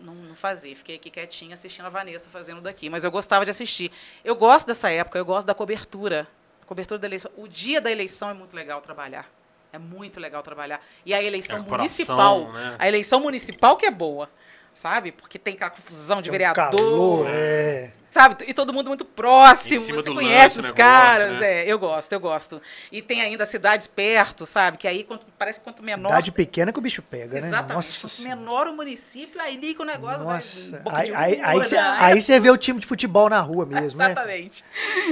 não, 0.00 0.14
não 0.14 0.34
fazer. 0.36 0.74
Fiquei 0.74 0.96
aqui 0.96 1.10
quietinha 1.10 1.54
assistindo 1.54 1.86
a 1.86 1.88
Vanessa 1.90 2.30
fazendo 2.30 2.60
daqui. 2.60 2.88
Mas 2.88 3.04
eu 3.04 3.10
gostava 3.10 3.44
de 3.44 3.50
assistir. 3.50 3.90
Eu 4.24 4.34
gosto 4.36 4.66
dessa 4.66 4.90
época, 4.90 5.18
eu 5.18 5.24
gosto 5.24 5.46
da 5.46 5.54
cobertura. 5.54 6.26
A 6.62 6.66
cobertura 6.66 6.98
da 6.98 7.06
eleição. 7.06 7.30
O 7.36 7.46
dia 7.46 7.80
da 7.80 7.90
eleição 7.90 8.30
é 8.30 8.34
muito 8.34 8.54
legal 8.54 8.80
trabalhar. 8.80 9.30
É 9.72 9.78
muito 9.78 10.18
legal 10.18 10.42
trabalhar. 10.42 10.80
E 11.04 11.12
a 11.12 11.22
eleição 11.22 11.58
É, 11.58 11.62
coração, 11.62 11.76
municipal. 11.78 12.52
né? 12.52 12.76
A 12.78 12.88
eleição 12.88 13.20
municipal 13.20 13.76
que 13.76 13.84
é 13.84 13.90
boa. 13.90 14.30
Sabe? 14.76 15.10
Porque 15.10 15.38
tem 15.38 15.54
aquela 15.54 15.70
confusão 15.70 16.20
de 16.20 16.28
É 16.28 16.30
um 16.30 16.32
vereador 16.32 16.70
calor, 16.70 17.26
é. 17.30 17.90
sabe? 18.10 18.44
E 18.46 18.52
todo 18.52 18.74
mundo 18.74 18.88
muito 18.88 19.06
próximo, 19.06 19.80
Em 19.80 19.84
cima 19.86 20.02
você 20.02 20.10
do 20.10 20.14
conhece 20.14 20.34
lance 20.36 20.58
os 20.58 20.64
negócio, 20.66 20.74
caras, 20.76 21.40
né? 21.40 21.62
é, 21.62 21.72
eu 21.72 21.78
gosto, 21.78 22.12
eu 22.12 22.20
gosto. 22.20 22.60
E 22.92 23.00
tem 23.00 23.22
ainda 23.22 23.46
cidades 23.46 23.86
perto, 23.86 24.44
sabe? 24.44 24.76
Que 24.76 24.86
aí 24.86 25.02
quanto- 25.02 25.24
parece 25.38 25.58
que 25.60 25.64
quanto 25.64 25.82
menor... 25.82 26.10
Cidade 26.10 26.30
pequena 26.30 26.74
que 26.74 26.78
o 26.78 26.82
bicho 26.82 27.00
pega, 27.00 27.40
né? 27.40 27.46
Exatamente. 27.46 27.72
Nossa 27.74 28.00
quanto 28.02 28.12
Senhora. 28.12 28.36
menor 28.36 28.66
o 28.68 28.74
município, 28.76 29.40
aí 29.40 29.56
liga 29.56 29.80
o 29.82 29.86
negócio, 29.86 30.26
Nossa, 30.26 30.70
vai 30.72 30.80
boca 30.80 30.96
aí, 30.98 31.04
de 31.06 31.14
aí, 31.14 31.40
aí, 31.42 31.56
você, 31.58 31.76
aí- 31.78 32.12
aí 32.12 32.20
você 32.20 32.38
vê 32.38 32.50
o 32.50 32.56
time 32.58 32.78
de 32.78 32.86
futebol 32.86 33.30
na 33.30 33.40
rua 33.40 33.64
mesmo, 33.64 33.98
né? 33.98 34.04
Exatamente. 34.10 34.62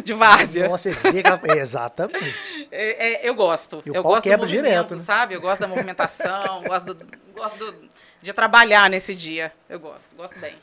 De 0.04 0.12
várzea. 0.12 0.68
Nossa, 0.68 0.92
você 0.92 1.10
vê 1.10 1.22
que 1.22 1.50
exatamente. 1.56 2.68
É, 2.70 3.24
é, 3.24 3.28
eu 3.30 3.34
gosto. 3.34 3.82
E 3.86 3.90
o 3.90 3.94
eu 3.94 4.02
pau 4.02 4.12
gosto 4.12 4.28
do 4.28 4.36
movimento, 4.38 4.62
direto, 4.62 4.90
né? 4.92 4.98
sabe? 4.98 5.34
Eu 5.34 5.40
gosto 5.40 5.60
da 5.62 5.66
movimentação, 5.66 6.62
gosto, 6.64 6.92
do, 6.92 7.06
gosto 7.32 7.56
do- 7.56 7.94
de 8.24 8.32
trabalhar 8.32 8.88
nesse 8.88 9.14
dia. 9.14 9.52
Eu 9.68 9.78
gosto, 9.78 10.16
gosto 10.16 10.38
bem. 10.40 10.56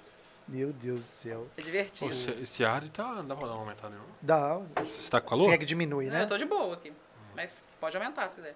Meu 0.48 0.74
Deus 0.74 1.00
do 1.02 1.06
céu. 1.24 1.48
É 1.56 1.62
Pô, 1.62 1.66
divertido. 1.66 2.12
esse, 2.12 2.32
esse 2.42 2.66
ar 2.66 2.82
tá. 2.90 3.04
Não 3.14 3.28
dá 3.28 3.36
pra 3.36 3.48
dar 3.48 3.54
uma 3.54 3.62
aumentada, 3.62 3.94
não. 3.96 4.06
Dá. 4.22 4.60
Você 4.84 5.10
tá 5.10 5.22
com 5.22 5.30
calor? 5.30 5.54
é 5.54 5.58
que 5.58 5.66
diminui, 5.66 6.06
Não, 6.08 6.14
né? 6.14 6.24
eu 6.24 6.28
tô 6.28 6.38
de 6.38 6.44
boa 6.46 6.74
aqui. 6.74 6.92
Mas 7.36 7.64
pode 7.80 7.96
aumentar 7.96 8.28
se 8.28 8.36
quiser. 8.36 8.56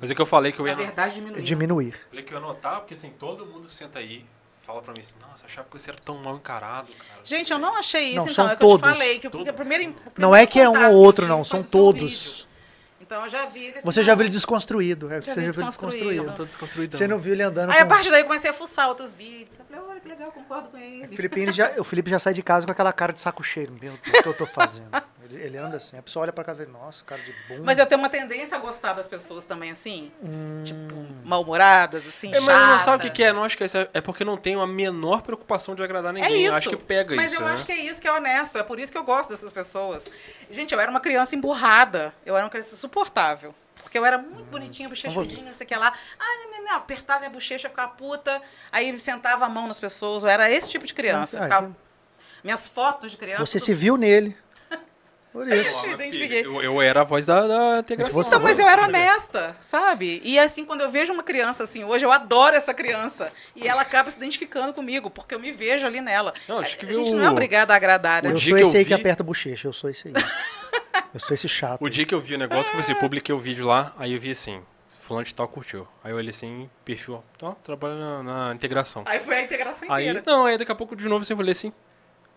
Mas 0.00 0.10
é 0.10 0.14
que 0.14 0.22
eu 0.22 0.26
falei 0.26 0.52
que 0.52 0.60
eu 0.60 0.64
Na 0.64 0.70
ia. 0.70 0.76
verdade, 0.76 1.14
diminuiu. 1.16 1.38
É 1.40 1.42
diminuir. 1.42 2.00
Falei 2.08 2.24
que 2.24 2.32
eu 2.32 2.38
ia 2.38 2.44
anotar, 2.44 2.78
porque 2.80 2.94
assim, 2.94 3.10
todo 3.10 3.44
mundo 3.44 3.66
que 3.66 3.74
senta 3.74 3.98
aí 3.98 4.24
fala 4.62 4.80
pra 4.80 4.94
mim 4.94 5.00
assim, 5.00 5.14
nossa, 5.20 5.44
achava 5.44 5.68
que 5.68 5.78
você 5.78 5.90
era 5.90 5.98
tão 5.98 6.16
mal 6.18 6.36
encarado, 6.36 6.90
cara. 6.94 7.20
Gente, 7.24 7.52
eu 7.52 7.58
não 7.58 7.76
achei 7.76 8.10
isso, 8.10 8.16
Não, 8.16 8.22
então. 8.22 8.34
são 8.34 8.48
é 8.48 8.54
o 8.54 8.56
que 8.56 8.64
eu 8.64 8.78
te 8.78 8.80
falei. 8.80 9.18
Que, 9.18 9.28
porque 9.28 9.50
o 9.50 9.52
primeiro, 9.54 9.84
o 9.84 9.86
Não 9.88 10.10
primeiro 10.12 10.36
é 10.36 10.46
que 10.46 10.58
é 10.60 10.68
um 10.68 10.90
ou 10.92 10.98
outro, 11.00 11.26
não. 11.26 11.44
São 11.44 11.60
todos. 11.62 12.00
vídeo. 12.46 12.53
Então 13.06 13.22
eu 13.22 13.28
já 13.28 13.44
vi 13.46 13.64
ele 13.66 13.78
assim, 13.78 13.86
Você 13.86 14.02
já 14.02 14.14
viu 14.14 14.22
ele 14.22 14.30
desconstruído. 14.30 15.12
É, 15.12 15.20
Já 15.20 15.32
você 15.34 15.40
vi 15.40 15.46
já 15.46 15.52
viu 15.52 15.60
ele 15.62 15.68
desconstruído. 15.68 16.04
desconstruído. 16.08 16.36
Tô 16.36 16.44
desconstruído. 16.44 16.96
Você 16.96 17.06
não 17.06 17.18
viu 17.18 17.32
ele 17.34 17.42
andando 17.42 17.70
Aí 17.70 17.78
a 17.78 17.82
com... 17.82 17.88
partir 17.88 18.10
daí 18.10 18.22
eu 18.22 18.26
comecei 18.26 18.50
a 18.50 18.52
fuçar 18.54 18.88
outros 18.88 19.14
vídeos. 19.14 19.58
Eu 19.58 19.64
falei, 19.66 19.82
olha 19.90 20.00
que 20.00 20.08
legal, 20.08 20.32
concordo 20.32 20.70
com 20.70 20.76
O 20.76 20.80
ele. 20.80 21.14
Felipe, 21.14 21.40
ele 21.40 21.52
já, 21.52 21.72
o 21.78 21.84
Felipe 21.84 22.10
já 22.10 22.18
sai 22.18 22.32
de 22.32 22.42
casa 22.42 22.64
com 22.66 22.72
aquela 22.72 22.92
cara 22.92 23.12
de 23.12 23.20
saco 23.20 23.42
cheio. 23.44 23.70
Meu 23.70 23.92
Deus, 23.92 23.94
o 24.18 24.22
que 24.22 24.28
eu 24.28 24.34
tô 24.34 24.46
fazendo? 24.46 24.88
Ele, 25.38 25.56
anda 25.58 25.76
assim. 25.76 25.96
A 25.98 26.02
pessoa 26.02 26.22
olha 26.24 26.32
pra 26.32 26.44
cá 26.44 26.52
e 26.52 26.56
vê, 26.56 26.66
nossa, 26.66 27.02
cara 27.04 27.20
de 27.20 27.32
bunda. 27.48 27.62
Mas 27.64 27.78
eu 27.78 27.86
tenho 27.86 28.00
uma 28.00 28.08
tendência 28.08 28.56
a 28.56 28.60
gostar 28.60 28.92
das 28.92 29.06
pessoas 29.08 29.44
também, 29.44 29.70
assim. 29.70 30.12
Hum. 30.22 30.62
Tipo, 30.64 30.94
mal-humoradas, 31.24 32.06
assim, 32.06 32.28
É, 32.34 32.40
mas 32.40 32.60
eu 32.60 32.66
não 32.66 32.78
sabe 32.78 32.96
o 32.96 33.00
que, 33.06 33.10
que 33.16 33.24
é, 33.24 33.32
não 33.32 33.44
acho 33.44 33.56
que 33.56 33.62
é 33.62 33.66
isso. 33.66 33.76
É 33.92 34.00
porque 34.00 34.24
não 34.24 34.36
tenho 34.36 34.60
a 34.60 34.66
menor 34.66 35.22
preocupação 35.22 35.74
de 35.74 35.82
agradar 35.82 36.10
É 36.16 36.20
ninguém. 36.20 36.44
isso. 36.46 36.56
Acho 36.56 36.70
que 36.70 36.76
pega 36.76 37.14
Mas 37.14 37.32
isso. 37.32 37.40
eu 37.42 37.46
né? 37.46 37.52
acho 37.52 37.64
que 37.66 37.72
é 37.72 37.76
isso 37.78 38.00
que 38.00 38.08
é 38.08 38.12
honesto. 38.12 38.58
É 38.58 38.62
por 38.62 38.78
isso 38.78 38.90
que 38.92 38.98
eu 38.98 39.04
gosto 39.04 39.30
dessas 39.30 39.52
pessoas. 39.52 40.10
Gente, 40.50 40.72
eu 40.74 40.80
era 40.80 40.90
uma 40.90 41.00
criança 41.00 41.34
emburrada. 41.34 42.14
Eu 42.24 42.36
era 42.36 42.44
uma 42.44 42.50
criança 42.50 42.74
insuportável. 42.74 43.54
Porque 43.82 43.98
eu 43.98 44.04
era 44.06 44.18
muito 44.18 44.44
bonitinha, 44.44 44.88
bochechudinha, 44.88 45.44
não 45.44 45.52
sei 45.52 45.64
o 45.66 45.68
que 45.68 45.76
lá. 45.76 45.92
Ah, 46.18 46.24
não, 46.44 46.50
não, 46.58 46.64
não. 46.64 46.76
Apertava 46.76 47.20
minha 47.20 47.30
bochecha, 47.30 47.68
ficava 47.68 47.92
puta. 47.92 48.40
Aí 48.72 48.98
sentava 48.98 49.44
a 49.44 49.48
mão 49.48 49.68
nas 49.68 49.78
pessoas. 49.78 50.24
Eu 50.24 50.30
era 50.30 50.50
esse 50.50 50.68
tipo 50.70 50.86
de 50.86 50.94
criança. 50.94 51.38
Ah, 51.38 51.42
ficava... 51.42 51.76
Minhas 52.42 52.66
fotos 52.68 53.10
de 53.12 53.16
criança. 53.16 53.44
Você 53.44 53.58
tudo- 53.58 53.66
se 53.66 53.74
viu 53.74 53.96
nele. 53.96 54.36
Por 55.34 55.48
isso. 55.48 55.86
Identifiquei. 55.90 56.46
Eu, 56.46 56.62
eu 56.62 56.80
era 56.80 57.00
a 57.00 57.04
voz 57.04 57.26
da, 57.26 57.44
da 57.46 57.78
integração. 57.80 58.20
Então, 58.22 58.40
mas 58.40 58.56
eu 58.56 58.68
era 58.68 58.84
honesta, 58.84 59.56
sabe? 59.60 60.20
E 60.24 60.38
assim, 60.38 60.64
quando 60.64 60.82
eu 60.82 60.88
vejo 60.88 61.12
uma 61.12 61.24
criança 61.24 61.64
assim, 61.64 61.82
hoje 61.82 62.06
eu 62.06 62.12
adoro 62.12 62.54
essa 62.54 62.72
criança. 62.72 63.32
E 63.56 63.66
ela 63.66 63.82
acaba 63.82 64.08
se 64.12 64.16
identificando 64.16 64.72
comigo, 64.72 65.10
porque 65.10 65.34
eu 65.34 65.40
me 65.40 65.50
vejo 65.50 65.88
ali 65.88 66.00
nela. 66.00 66.32
Não, 66.48 66.60
acho 66.60 66.78
que 66.78 66.86
a 66.86 66.92
gente 66.92 67.06
viu- 67.10 67.16
não 67.16 67.24
é 67.24 67.30
obrigada 67.30 67.72
a 67.72 67.76
agradar, 67.76 68.22
né? 68.22 68.30
Eu 68.30 68.38
sou 68.38 68.54
que 68.56 68.62
esse 68.62 68.74
eu 68.74 68.78
aí 68.78 68.84
que 68.84 68.94
vi- 68.94 69.00
aperta 69.00 69.24
a 69.24 69.26
bochecha. 69.26 69.66
Eu 69.66 69.72
sou 69.72 69.90
esse 69.90 70.06
aí. 70.06 70.14
Eu 71.12 71.18
sou 71.18 71.34
esse 71.34 71.48
chato. 71.48 71.82
O 71.82 71.88
dia 71.90 72.06
que 72.06 72.14
eu 72.14 72.20
vi 72.20 72.36
o 72.36 72.38
negócio, 72.38 72.70
que 72.70 72.76
você 72.76 72.94
publiquei 72.94 73.34
o 73.34 73.38
vídeo 73.40 73.66
lá, 73.66 73.92
aí 73.98 74.12
eu 74.14 74.20
vi 74.20 74.30
assim, 74.30 74.62
fulano 75.00 75.24
de 75.26 75.34
tal 75.34 75.48
curtiu. 75.48 75.84
Aí 76.04 76.12
eu 76.12 76.16
olhei 76.16 76.30
assim, 76.30 76.70
perfil, 76.84 77.14
ó, 77.16 77.20
tá, 77.50 77.56
trabalha 77.64 77.96
na, 77.96 78.22
na 78.48 78.54
integração. 78.54 79.02
Aí 79.04 79.18
foi 79.18 79.34
a 79.34 79.42
integração 79.42 79.90
Aí, 79.92 80.08
inteira. 80.08 80.22
não, 80.24 80.46
aí 80.46 80.56
daqui 80.56 80.70
a 80.70 80.76
pouco 80.76 80.94
de 80.94 81.08
novo 81.08 81.24
você 81.24 81.34
olhei 81.34 81.50
assim, 81.52 81.72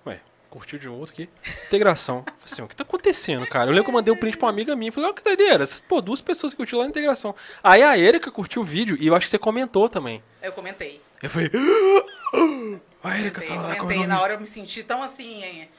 ué, 0.05 0.19
curtiu 0.49 0.79
de 0.79 0.87
um 0.89 0.93
outro 0.93 1.13
aqui, 1.13 1.29
integração. 1.65 2.23
Falei 2.23 2.39
assim, 2.45 2.61
o 2.61 2.67
que 2.67 2.75
tá 2.75 2.83
acontecendo, 2.83 3.45
cara? 3.47 3.65
Eu 3.69 3.71
lembro 3.71 3.85
que 3.85 3.89
eu 3.89 3.93
mandei 3.93 4.13
um 4.13 4.17
print 4.17 4.37
pra 4.37 4.45
uma 4.47 4.51
amiga 4.51 4.75
minha, 4.75 4.91
falei, 4.91 5.09
ó, 5.09 5.13
que 5.13 5.23
doideira, 5.23 5.65
pô, 5.87 6.01
duas 6.01 6.21
pessoas 6.21 6.53
que 6.53 6.57
curtiram 6.57 6.79
lá 6.79 6.85
na 6.85 6.89
integração. 6.89 7.35
Aí 7.63 7.83
a 7.83 7.97
Erika 7.97 8.31
curtiu 8.31 8.61
o 8.61 8.65
vídeo, 8.65 8.97
e 8.99 9.07
eu 9.07 9.15
acho 9.15 9.25
que 9.25 9.29
você 9.29 9.37
comentou 9.37 9.87
também. 9.89 10.23
Eu 10.41 10.51
comentei. 10.51 11.01
Eu 11.21 11.29
falei, 11.29 11.49
a 13.03 13.17
Erika, 13.19 13.41
Comentei, 13.41 13.57
lá 13.57 13.63
como 13.75 13.77
comentei. 13.81 14.03
é 14.03 14.07
Na 14.07 14.19
o 14.19 14.21
hora 14.21 14.33
eu 14.33 14.39
me 14.39 14.47
senti 14.47 14.83
tão 14.83 15.01
assim, 15.03 15.43
hein? 15.43 15.69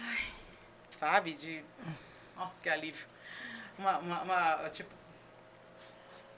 Ai, 0.00 0.18
sabe? 0.90 1.34
De. 1.34 1.62
Nossa, 2.36 2.60
que 2.62 2.68
alívio. 2.68 3.06
Uma, 3.78 3.98
uma, 3.98 4.22
uma, 4.22 4.70
tipo, 4.70 4.90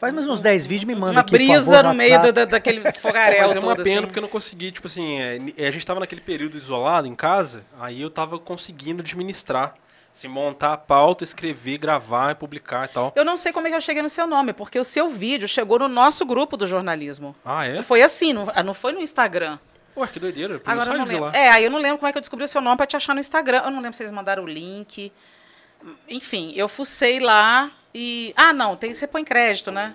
Faz 0.01 0.15
mais 0.15 0.27
uns 0.27 0.41
10 0.41 0.67
vídeos 0.67 0.85
e 0.85 0.87
me 0.87 0.95
manda 0.95 1.13
uma 1.13 1.21
aqui, 1.21 1.31
por 1.33 1.37
brisa 1.39 1.65
favor, 1.77 1.85
no 1.91 1.95
meio 1.95 2.21
da, 2.23 2.31
da- 2.31 2.45
daquele 2.47 2.81
fogaréu 2.99 3.47
Mas 3.49 3.57
é 3.57 3.61
uma 3.61 3.77
pena 3.77 3.99
assim. 3.99 4.07
porque 4.07 4.19
eu 4.19 4.23
não 4.23 4.29
consegui, 4.31 4.73
tipo 4.73 4.87
assim, 4.87 5.21
é, 5.21 5.39
ni- 5.39 5.55
a 5.59 5.71
gente 5.71 5.85
tava 5.85 6.01
naquele 6.01 6.23
período 6.23 6.57
isolado 6.57 7.07
em 7.07 7.15
casa, 7.15 7.63
aí 7.79 8.01
eu 8.01 8.09
tava 8.09 8.39
conseguindo 8.39 9.03
administrar, 9.03 9.75
assim, 10.11 10.27
montar 10.27 10.73
a 10.73 10.77
pauta, 10.79 11.23
escrever, 11.23 11.77
gravar, 11.77 12.35
publicar 12.37 12.87
e 12.87 12.89
tal. 12.89 13.13
Eu 13.15 13.27
não 13.27 13.37
sei 13.37 13.53
como 13.53 13.67
é 13.67 13.71
que 13.71 13.77
eu 13.77 13.81
cheguei 13.83 14.03
no 14.03 14.09
seu 14.09 14.27
nome, 14.27 14.55
porque 14.55 14.79
o 14.79 14.85
seu 14.85 15.11
vídeo 15.11 15.47
chegou 15.47 15.79
no 15.79 15.87
nosso 15.89 16.25
grupo 16.25 16.57
do 16.57 16.67
jornalismo. 16.67 17.37
Ah, 17.45 17.67
é? 17.67 17.83
Foi 17.83 18.01
assim, 18.01 18.33
não, 18.33 18.47
não 18.65 18.73
foi 18.73 18.93
no 18.93 19.01
Instagram. 19.03 19.59
Ué, 19.95 20.07
que 20.07 20.19
doideira, 20.19 20.59
por 20.61 20.71
Agora 20.71 20.83
isso 20.85 20.93
eu 20.95 20.99
não 20.99 21.05
lembro. 21.05 21.25
lá. 21.27 21.33
É, 21.37 21.51
aí 21.51 21.65
eu 21.65 21.71
não 21.71 21.79
lembro 21.79 21.99
como 21.99 22.09
é 22.09 22.13
que 22.13 22.17
eu 22.17 22.23
descobri 22.23 22.47
o 22.47 22.49
seu 22.49 22.63
nome 22.63 22.79
pra 22.79 22.87
te 22.87 22.97
achar 22.97 23.13
no 23.13 23.21
Instagram. 23.21 23.61
Eu 23.67 23.71
não 23.71 23.81
lembro 23.83 23.95
se 23.99 24.03
eles 24.03 24.13
mandaram 24.13 24.45
o 24.45 24.47
link. 24.47 25.13
Enfim, 26.09 26.53
eu 26.57 26.69
fucei 26.69 27.19
lá 27.21 27.71
e. 27.95 28.33
Ah, 28.37 28.53
não, 28.53 28.77
tem, 28.77 28.93
você 28.93 29.07
põe 29.07 29.25
crédito, 29.25 29.71
né? 29.71 29.95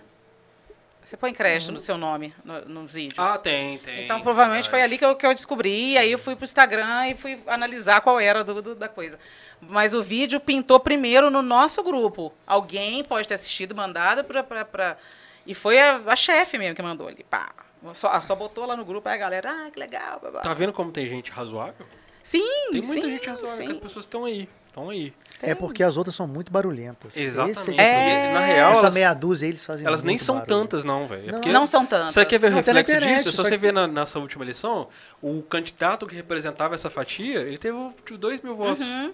Você 1.03 1.15
põe 1.15 1.31
crédito 1.31 1.71
no 1.71 1.77
seu 1.77 1.99
nome 1.99 2.33
no- 2.43 2.61
nos 2.65 2.93
vídeos. 2.93 3.19
Ah, 3.19 3.37
tem, 3.37 3.77
tem. 3.77 4.05
Então, 4.05 4.21
provavelmente 4.21 4.67
foi 4.67 4.81
ali 4.81 4.97
que 4.97 5.05
eu, 5.05 5.15
que 5.15 5.23
eu 5.25 5.35
descobri. 5.35 5.91
E 5.91 5.97
aí 5.99 6.11
eu 6.11 6.17
fui 6.17 6.35
pro 6.35 6.43
Instagram 6.45 7.07
e 7.09 7.13
fui 7.15 7.39
analisar 7.45 8.01
qual 8.01 8.19
era 8.19 8.43
do, 8.43 8.59
do- 8.59 8.73
da 8.75 8.89
coisa. 8.89 9.19
Mas 9.61 9.93
o 9.93 10.01
vídeo 10.01 10.39
pintou 10.39 10.79
primeiro 10.79 11.29
no 11.29 11.43
nosso 11.43 11.83
grupo. 11.83 12.33
Alguém 12.47 13.03
pode 13.03 13.27
ter 13.27 13.35
assistido, 13.35 13.75
mandado 13.75 14.23
pra. 14.23 14.41
pra, 14.43 14.65
pra- 14.65 14.97
E 15.45 15.53
foi 15.53 15.79
a, 15.79 15.97
a 16.07 16.15
chefe 16.15 16.57
mesmo 16.57 16.75
que 16.75 16.81
mandou 16.81 17.07
ali. 17.07 17.23
Pá. 17.29 17.51
Só, 17.93 18.19
só 18.21 18.33
botou 18.33 18.65
lá 18.65 18.75
no 18.75 18.83
grupo, 18.83 19.07
aí 19.07 19.13
a 19.13 19.17
galera, 19.19 19.51
ah, 19.51 19.69
que 19.71 19.79
legal. 19.79 20.19
blá, 20.19 20.31
blá. 20.31 20.41
Tá 20.41 20.55
vendo 20.55 20.73
como 20.73 20.91
tem 20.91 21.07
gente 21.07 21.29
razoável? 21.29 21.85
Sim, 22.23 22.41
Tem 22.71 22.81
muita 22.81 23.05
sim, 23.05 23.13
gente 23.13 23.29
razoável, 23.29 23.63
que 23.67 23.71
as 23.73 23.77
pessoas 23.77 24.05
estão 24.05 24.25
aí. 24.25 24.49
Estão 24.75 24.89
aí. 24.89 25.13
É 25.41 25.55
porque 25.55 25.81
as 25.83 25.95
outras 25.95 26.13
são 26.15 26.27
muito 26.27 26.51
barulhentas. 26.51 27.15
Exatamente. 27.15 27.79
É. 27.79 28.31
E, 28.31 28.33
na 28.33 28.39
real, 28.41 28.71
Essa 28.73 28.81
elas, 28.81 28.93
meia 28.93 29.13
dúzia 29.13 29.47
eles 29.47 29.63
fazem 29.63 29.87
elas 29.87 30.03
nem 30.03 30.17
são 30.17 30.35
barulho. 30.35 30.49
tantas, 30.49 30.83
não, 30.83 31.07
velho. 31.07 31.29
É 31.29 31.31
Não. 31.31 31.41
Não 31.53 31.67
são 31.67 31.85
tantas. 31.85 32.13
Você 32.13 32.25
quer 32.25 32.39
ver 32.39 32.51
o 32.51 32.55
reflexo 32.55 32.91
internet, 32.91 33.17
disso? 33.17 33.29
É 33.29 33.31
só 33.31 33.43
você 33.43 33.51
que- 33.51 33.57
ver 33.57 33.71
na, 33.71 33.87
nessa 33.87 34.19
última 34.19 34.43
eleição, 34.43 34.89
o 35.21 35.41
candidato 35.43 36.05
que 36.05 36.15
representava 36.15 36.75
essa 36.75 36.89
fatia, 36.89 37.39
ele 37.39 37.57
teve 37.57 37.77
tipo, 38.05 38.17
2 38.17 38.41
mil 38.41 38.55
votos. 38.55 38.85
Uhum. 38.85 39.13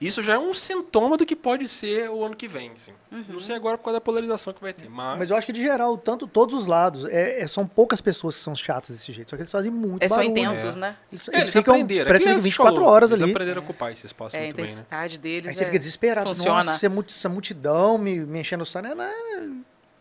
Isso 0.00 0.22
já 0.22 0.34
é 0.34 0.38
um 0.38 0.52
sintoma 0.52 1.16
do 1.16 1.24
que 1.24 1.34
pode 1.34 1.68
ser 1.68 2.10
o 2.10 2.24
ano 2.24 2.36
que 2.36 2.46
vem. 2.46 2.72
Assim. 2.72 2.92
Uhum. 3.10 3.24
Não 3.30 3.40
sei 3.40 3.54
agora 3.56 3.78
por 3.78 3.84
causa 3.84 3.96
da 3.96 4.00
polarização 4.00 4.52
que 4.52 4.60
vai 4.60 4.72
ter. 4.72 4.88
Mas, 4.90 5.18
Mas 5.18 5.30
eu 5.30 5.36
acho 5.36 5.46
que 5.46 5.52
de 5.52 5.62
geral, 5.62 5.96
tanto 5.96 6.26
todos 6.26 6.54
os 6.54 6.66
lados, 6.66 7.04
é, 7.06 7.40
é- 7.40 7.48
são 7.48 7.66
poucas 7.66 8.00
pessoas 8.00 8.36
que 8.36 8.42
são 8.42 8.54
chatas 8.54 8.96
desse 8.96 9.10
jeito. 9.12 9.30
Só 9.30 9.36
que 9.36 9.42
eles 9.42 9.52
fazem 9.52 9.70
muito 9.70 10.02
Eles 10.02 10.10
são 10.12 10.18
barulho. 10.18 10.38
intensos, 10.38 10.76
É. 10.76 10.80
né? 10.80 10.96
Eles, 11.10 11.28
É, 11.28 11.30
eles 11.32 11.42
eles 11.42 11.52
ficam 11.54 11.74
aprenderam. 11.74 12.06
parece 12.06 12.24
que 12.24 12.28
Aquilo 12.28 12.42
que 12.42 12.44
24 12.48 12.74
falou, 12.74 12.90
horas 12.90 13.10
eles 13.10 13.22
ali. 13.22 13.32
aprenderam 13.32 13.60
a 13.62 13.64
ocupar 13.64 13.92
esse 13.92 14.04
espaço 14.06 14.36
É, 14.36 14.40
a 14.40 14.42
muito 14.42 14.56
bem, 14.56 14.64
né? 14.66 14.70
intensidade 14.72 15.18
deles 15.18 15.48
Aí 15.48 15.54
você 15.54 15.62
é- 15.62 15.66
fica 15.66 15.78
desesperado. 15.78 16.26
funciona. 16.28 16.56
Nossa, 16.64 16.70
essa 16.72 16.88
mu- 16.88 17.04
essa 17.08 17.28
multidão 17.28 17.96
me, 17.96 18.20
me 18.20 18.40
enchendo 18.40 18.62
o 18.64 18.66
saco. 18.66 18.86
Era 18.86 19.10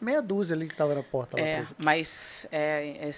meia 0.01 0.21
dúzia 0.21 0.55
ali 0.55 0.67
que 0.67 0.75
tava 0.75 0.93
na 0.95 1.03
porta. 1.03 1.37
lá 1.39 1.43
É, 1.47 1.63
mas 1.77 2.45
é, 2.51 2.97
é- 3.07 3.09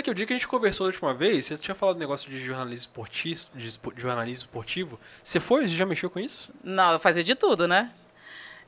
Aqui, 0.00 0.10
o 0.10 0.14
dia 0.14 0.26
que 0.26 0.32
a 0.32 0.36
gente 0.36 0.48
conversou 0.48 0.86
da 0.86 0.92
última 0.92 1.12
vez, 1.12 1.44
você 1.44 1.58
tinha 1.58 1.74
falado 1.74 1.96
do 1.96 2.00
negócio 2.00 2.30
de 2.30 2.42
jornalismo 2.42 2.86
esportivo, 2.86 3.50
de 3.54 3.70
de 3.70 4.00
jornalismo 4.00 4.46
esportivo. 4.46 4.98
Você 5.22 5.38
foi? 5.38 5.68
Você 5.68 5.74
já 5.74 5.84
mexeu 5.84 6.08
com 6.08 6.18
isso? 6.18 6.50
Não, 6.64 6.92
eu 6.92 6.98
fazia 6.98 7.22
de 7.22 7.34
tudo, 7.34 7.68
né? 7.68 7.92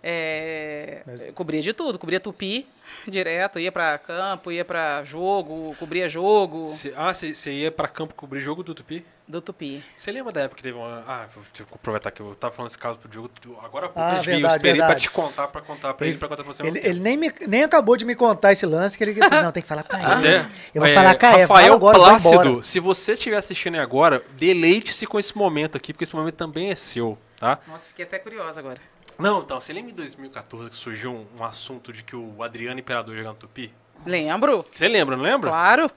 É, 0.02 1.02
eu 1.28 1.32
cobria 1.32 1.60
de 1.62 1.72
tudo, 1.72 1.98
cobria 1.98 2.18
tupi 2.18 2.66
direto, 3.06 3.58
ia 3.58 3.72
pra 3.72 3.96
campo, 3.98 4.50
ia 4.52 4.64
pra 4.64 5.02
jogo, 5.04 5.74
cobria 5.78 6.08
jogo 6.08 6.68
Cê- 6.68 6.92
ah, 6.96 7.12
você 7.14 7.50
ia 7.52 7.70
pra 7.72 7.88
campo 7.88 8.14
cobrir 8.14 8.40
jogo 8.40 8.62
do 8.62 8.74
Tupi? 8.74 9.04
do 9.26 9.40
tupi. 9.40 9.82
Você 9.96 10.12
lembra 10.12 10.30
da 10.32 10.40
época 10.42 10.56
que 10.56 10.62
teve 10.62 10.76
uma. 10.76 11.02
Ah, 11.06 11.26
vou- 11.34 11.42
deixa 11.44 11.62
eu 11.62 11.66
aproveitar 11.74 12.10
que 12.10 12.20
eu 12.20 12.34
tava 12.34 12.52
falando 12.52 12.68
esse 12.68 12.78
caso 12.78 12.98
pro 12.98 13.08
Diogo. 13.08 13.30
Agora 13.62 13.86
há 13.86 13.88
pouco 13.88 14.00
Ah, 14.00 14.12
a 14.14 14.16
eu 14.18 14.22
verdade, 14.22 14.54
esperei 14.56 14.74
pra 14.76 14.86
verdade. 14.88 15.00
te 15.02 15.10
contar, 15.10 15.48
pra 15.48 15.62
contar 15.62 15.94
pra 15.94 16.06
ele, 16.06 16.18
pra 16.18 16.28
contar 16.28 16.42
pra 16.44 16.52
você. 16.52 16.62
Ele, 16.62 16.72
mesmo 16.72 16.86
ele 16.88 17.00
nem, 17.00 17.16
me- 17.16 17.32
nem 17.46 17.62
acabou 17.62 17.96
de 17.96 18.04
me 18.04 18.14
contar 18.14 18.52
esse 18.52 18.66
lance 18.66 18.98
que 18.98 19.02
ele 19.04 19.14
não 19.20 19.50
tem 19.52 19.62
que 19.62 19.68
falar 19.68 19.84
pra 19.84 19.98
ele. 19.98 20.12
Até, 20.38 20.50
Eu 20.74 20.82
vou 20.82 20.86
é, 20.90 20.94
falar, 20.94 21.14
cara, 21.14 21.32
fala 21.46 21.60
Rafael 21.60 21.74
agora, 21.74 21.98
vai 21.98 22.08
Plácido, 22.10 22.34
embora. 22.48 22.62
se 22.62 22.78
você 22.80 23.12
estiver 23.14 23.36
assistindo 23.36 23.74
aí 23.76 23.80
agora, 23.80 24.22
deleite-se 24.36 25.06
com 25.06 25.18
esse 25.18 25.34
momento 25.38 25.76
aqui, 25.78 25.94
porque 25.94 26.04
esse 26.04 26.14
momento 26.14 26.34
também 26.34 26.70
é 26.70 26.74
seu, 26.74 27.16
tá? 27.40 27.58
Nossa, 27.66 27.88
fiquei 27.88 28.04
até 28.04 28.18
curiosa 28.18 28.60
agora. 28.60 28.78
Não, 29.18 29.40
então, 29.40 29.60
você 29.60 29.72
lembra 29.72 29.92
em 29.92 29.94
2014 29.94 30.70
que 30.70 30.76
surgiu 30.76 31.12
um, 31.12 31.26
um 31.38 31.44
assunto 31.44 31.92
de 31.92 32.02
que 32.02 32.16
o 32.16 32.42
Adriano 32.42 32.80
Imperador 32.80 33.16
jogando 33.16 33.36
Tupi? 33.36 33.72
Lembro, 34.04 34.64
Você 34.70 34.88
lembra, 34.88 35.16
não 35.16 35.22
lembra? 35.24 35.50
claro. 35.50 35.90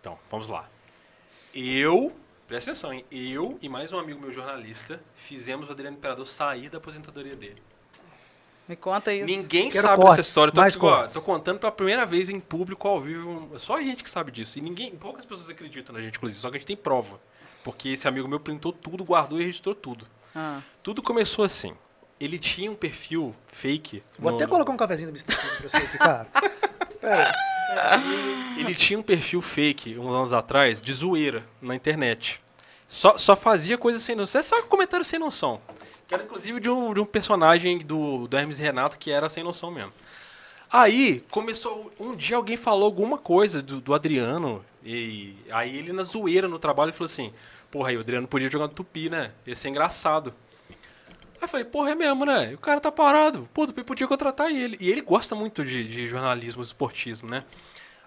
Então, 0.00 0.18
vamos 0.30 0.48
lá. 0.48 0.68
Eu, 1.52 2.14
presta 2.46 2.70
atenção, 2.70 2.92
hein? 2.92 3.04
Eu 3.10 3.58
e 3.60 3.68
mais 3.68 3.92
um 3.92 3.98
amigo 3.98 4.20
meu 4.20 4.32
jornalista 4.32 5.00
fizemos 5.16 5.68
o 5.68 5.72
Adriano 5.72 5.96
Imperador 5.96 6.26
sair 6.26 6.68
da 6.68 6.78
aposentadoria 6.78 7.34
dele. 7.34 7.60
Me 8.68 8.76
conta 8.76 9.12
isso. 9.12 9.26
Ninguém 9.26 9.68
Quero 9.68 9.82
sabe 9.82 9.96
cortes, 9.96 10.16
dessa 10.16 10.28
história. 10.28 10.52
Tô, 10.52 10.60
mais 10.60 10.72
tipo, 10.72 10.86
ó, 10.86 11.06
tô 11.06 11.22
contando 11.22 11.58
pela 11.58 11.70
primeira 11.72 12.04
vez 12.04 12.28
em 12.28 12.40
público, 12.40 12.86
ao 12.86 13.00
vivo. 13.00 13.56
Só 13.58 13.76
a 13.76 13.82
gente 13.82 14.02
que 14.02 14.10
sabe 14.10 14.32
disso. 14.32 14.58
E 14.58 14.60
ninguém, 14.60 14.94
poucas 14.96 15.24
pessoas 15.24 15.48
acreditam 15.48 15.94
na 15.94 16.00
gente, 16.00 16.16
inclusive. 16.16 16.40
Só 16.40 16.50
que 16.50 16.56
a 16.56 16.58
gente 16.58 16.66
tem 16.66 16.76
prova. 16.76 17.20
Porque 17.62 17.90
esse 17.90 18.06
amigo 18.08 18.26
meu 18.28 18.40
printou 18.40 18.72
tudo, 18.72 19.04
guardou 19.04 19.40
e 19.40 19.44
registrou 19.44 19.74
tudo. 19.74 20.06
Ah, 20.36 20.60
Tudo 20.82 21.02
começou 21.02 21.44
assim. 21.44 21.72
Ele 22.20 22.38
tinha 22.38 22.70
um 22.70 22.74
perfil 22.74 23.34
fake. 23.48 24.02
Vou 24.18 24.30
no- 24.30 24.36
até 24.36 24.46
colocar 24.46 24.70
um 24.72 24.76
cafezinho 24.76 25.10
do 25.10 25.16
Mr. 25.18 25.34
Pra 25.34 25.68
você 25.68 25.76
aqui, 25.78 25.98
cara. 25.98 26.26
Pera. 27.00 27.34
Ele 28.58 28.74
tinha 28.74 28.98
um 28.98 29.02
perfil 29.02 29.42
fake 29.42 29.98
uns 29.98 30.14
anos 30.14 30.32
atrás 30.32 30.80
de 30.80 30.92
zoeira 30.92 31.44
na 31.60 31.74
internet. 31.74 32.40
Só, 32.86 33.18
só 33.18 33.34
fazia 33.34 33.76
coisa 33.76 33.98
sem 33.98 34.14
noção. 34.14 34.38
É 34.38 34.42
só 34.42 34.62
comentário 34.62 35.04
sem 35.04 35.18
noção. 35.18 35.60
Que 36.06 36.14
era 36.14 36.22
inclusive 36.22 36.60
de 36.60 36.70
um, 36.70 36.94
de 36.94 37.00
um 37.00 37.04
personagem 37.04 37.78
do, 37.78 38.28
do 38.28 38.36
Hermes 38.36 38.58
Renato 38.58 38.96
que 38.98 39.10
era 39.10 39.28
sem 39.28 39.42
noção 39.42 39.70
mesmo. 39.70 39.92
Aí 40.70 41.24
começou. 41.30 41.92
Um 41.98 42.14
dia 42.14 42.36
alguém 42.36 42.56
falou 42.56 42.84
alguma 42.84 43.18
coisa 43.18 43.60
do, 43.62 43.80
do 43.80 43.92
Adriano. 43.94 44.64
E 44.84 45.36
aí 45.50 45.76
ele 45.76 45.92
na 45.92 46.02
zoeira 46.04 46.46
no 46.48 46.58
trabalho 46.58 46.92
falou 46.92 47.06
assim: 47.06 47.32
Porra, 47.70 47.90
aí 47.90 47.96
o 47.96 48.00
Adriano 48.00 48.26
podia 48.28 48.48
jogar 48.50 48.66
no 48.68 48.72
tupi, 48.74 49.10
né? 49.10 49.32
Ia 49.46 49.54
ser 49.54 49.68
engraçado. 49.68 50.32
Aí 50.70 51.42
eu 51.42 51.48
falei, 51.48 51.66
porra, 51.66 51.90
é 51.90 51.94
mesmo, 51.94 52.24
né? 52.24 52.52
E 52.52 52.54
o 52.54 52.58
cara 52.58 52.80
tá 52.80 52.90
parado. 52.90 53.48
Pô, 53.52 53.64
o 53.64 53.66
Tupi 53.66 53.84
podia 53.84 54.06
contratar 54.06 54.50
ele. 54.50 54.76
E 54.80 54.90
ele 54.90 55.02
gosta 55.02 55.34
muito 55.34 55.64
de, 55.64 55.84
de 55.86 56.08
jornalismo, 56.08 56.62
esportismo, 56.62 57.28
né? 57.28 57.44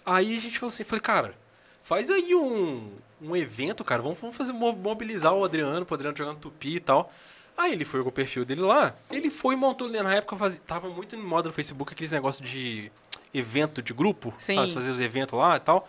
Aí 0.05 0.35
a 0.35 0.41
gente 0.41 0.57
falou 0.57 0.73
assim, 0.73 0.83
falei, 0.83 1.01
cara, 1.01 1.35
faz 1.83 2.09
aí 2.09 2.33
um, 2.33 2.91
um 3.21 3.35
evento, 3.35 3.83
cara. 3.83 4.01
Vamos, 4.01 4.17
vamos 4.19 4.35
fazer, 4.35 4.51
mo- 4.51 4.73
mobilizar 4.73 5.33
o 5.33 5.45
Adriano, 5.45 5.85
pro 5.85 5.93
Adriano 5.95 6.17
jogar 6.17 6.33
no 6.33 6.39
Tupi 6.39 6.77
e 6.77 6.79
tal. 6.79 7.13
Aí 7.55 7.73
ele 7.73 7.85
foi 7.85 8.01
com 8.01 8.09
o 8.09 8.11
perfil 8.11 8.43
dele 8.45 8.61
lá. 8.61 8.95
Ele 9.11 9.29
foi 9.29 9.53
e 9.53 9.57
montou, 9.57 9.87
na 9.89 10.15
época 10.15 10.35
fazia, 10.37 10.61
tava 10.65 10.89
muito 10.89 11.15
em 11.15 11.19
moda 11.21 11.49
no 11.49 11.53
Facebook 11.53 11.93
aqueles 11.93 12.09
negócios 12.11 12.49
de 12.49 12.91
evento 13.33 13.81
de 13.83 13.93
grupo. 13.93 14.33
Sim. 14.39 14.55
Sabe, 14.55 14.73
fazer 14.73 14.89
os 14.91 14.99
eventos 14.99 15.37
lá 15.37 15.57
e 15.57 15.59
tal. 15.59 15.87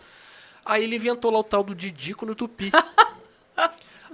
Aí 0.63 0.83
ele 0.83 0.97
inventou 0.97 1.31
lá 1.31 1.39
o 1.39 1.43
tal 1.43 1.63
do 1.63 1.73
Didico 1.73 2.23
no 2.25 2.35
Tupi. 2.35 2.71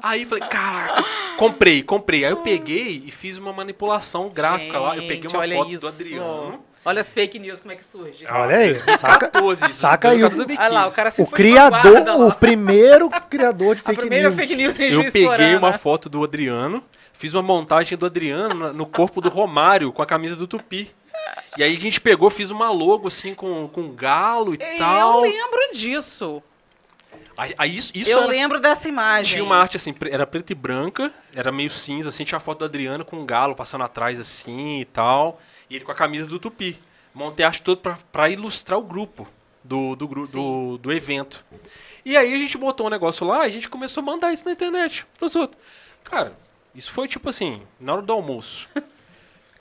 Aí 0.02 0.26
falei, 0.26 0.48
caraca, 0.48 1.04
comprei, 1.38 1.82
comprei. 1.82 2.24
Aí 2.24 2.32
eu 2.32 2.38
peguei 2.38 3.04
e 3.06 3.12
fiz 3.12 3.38
uma 3.38 3.52
manipulação 3.52 4.30
gráfica 4.30 4.80
lá. 4.80 4.96
Eu 4.96 5.04
peguei 5.04 5.24
Gente, 5.24 5.34
uma 5.34 5.40
olha 5.40 5.56
foto 5.58 5.72
isso. 5.72 5.82
do 5.82 5.88
Adriano. 5.88 6.64
Olha 6.86 7.02
as 7.02 7.12
fake 7.14 7.38
news, 7.40 7.60
como 7.60 7.74
é 7.74 7.76
que 7.76 7.84
surge. 7.84 8.26
Olha 8.30 8.58
aí, 8.58 8.74
saca, 8.76 9.28
14, 9.30 9.70
saca 9.70 10.10
aí 10.12 10.24
o, 10.24 10.30
2014, 10.30 10.60
Olha 10.62 10.82
lá, 10.82 10.88
o 10.88 10.92
cara 10.94 11.12
se 11.12 11.22
o 11.22 11.26
criador, 11.26 12.28
o 12.28 12.34
primeiro 12.36 13.10
criador 13.30 13.76
de 13.76 13.82
fake 13.84 14.10
news. 14.10 14.36
fake 14.36 14.56
news 14.56 14.80
Eu 14.80 15.12
peguei 15.12 15.56
uma 15.56 15.74
foto 15.74 16.08
do 16.08 16.24
Adriano, 16.24 16.82
fiz 17.12 17.34
uma 17.34 17.44
montagem 17.44 17.98
do 17.98 18.06
Adriano 18.06 18.72
no 18.72 18.86
corpo 18.86 19.20
do 19.20 19.28
Romário 19.28 19.92
com 19.92 20.02
a 20.02 20.06
camisa 20.06 20.36
do 20.36 20.48
Tupi. 20.48 20.90
E 21.58 21.64
aí 21.64 21.76
a 21.76 21.80
gente 21.80 22.00
pegou, 22.00 22.30
fiz 22.30 22.52
uma 22.52 22.70
logo 22.72 23.08
assim 23.10 23.34
com, 23.34 23.68
com 23.68 23.90
galo 23.90 24.54
e 24.54 24.60
Eu 24.62 24.78
tal. 24.78 25.22
lembro 25.22 25.60
disso. 25.74 26.42
Aí, 27.38 27.54
aí 27.58 27.78
isso, 27.78 27.92
isso 27.96 28.10
eu 28.10 28.18
era- 28.20 28.28
lembro 28.28 28.60
dessa 28.60 28.88
imagem. 28.90 29.34
Tinha 29.34 29.44
uma 29.44 29.58
arte 29.58 29.78
assim, 29.78 29.94
era 30.10 30.26
preta 30.26 30.52
e 30.52 30.56
branca, 30.56 31.14
era 31.36 31.52
meio 31.52 31.70
cinza, 31.70 32.10
assim, 32.10 32.24
tinha 32.24 32.38
a 32.38 32.42
foto 32.42 32.60
do 32.60 32.66
Adriano 32.66 33.06
com 33.06 33.18
um 33.18 33.26
galo 33.26 33.56
passando 33.56 33.84
atrás 33.84 34.20
assim 34.20 34.80
e 34.82 34.86
tal. 34.86 35.40
E 35.70 35.76
ele 35.76 35.86
com 35.86 35.92
a 35.92 35.96
camisa 35.96 36.28
do 36.28 36.40
Tupi. 36.40 36.80
Montei 37.14 37.46
a 37.46 37.50
arte 37.50 37.62
toda 37.62 37.82
pra, 37.82 37.98
pra 38.12 38.30
ilustrar 38.30 38.78
o 38.80 38.84
grupo 38.84 39.28
do, 39.64 39.96
do, 39.96 40.08
gru- 40.08 40.28
do, 40.28 40.78
do 40.78 40.92
evento. 40.94 41.44
E 42.06 42.16
aí 42.16 42.34
a 42.34 42.38
gente 42.38 42.58
botou 42.58 42.88
um 42.88 42.90
negócio 42.90 43.26
lá 43.26 43.46
e 43.46 43.50
a 43.50 43.54
gente 43.54 43.68
começou 43.70 44.02
a 44.02 44.06
mandar 44.06 44.32
isso 44.32 44.46
na 44.46 44.52
internet 44.52 45.06
pros 45.18 45.36
outros. 45.36 45.60
Cara, 46.04 46.38
isso 46.74 46.92
foi 46.92 47.08
tipo 47.08 47.28
assim, 47.30 47.62
na 47.80 47.94
hora 47.94 48.02
do 48.02 48.14
almoço. 48.14 48.68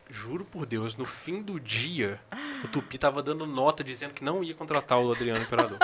Juro 0.09 0.45
por 0.45 0.65
Deus, 0.67 0.95
no 0.97 1.05
fim 1.05 1.43
do 1.43 1.59
dia, 1.59 2.21
o 2.65 2.69
Tupi 2.69 2.97
tava 2.97 3.23
dando 3.23 3.45
nota 3.47 3.83
dizendo 3.83 4.15
que 4.15 4.23
não 4.23 4.45
ia 4.45 4.55
contratar 4.55 4.99
o 5.01 5.11
Adriano 5.11 5.43
Imperador. 5.43 5.79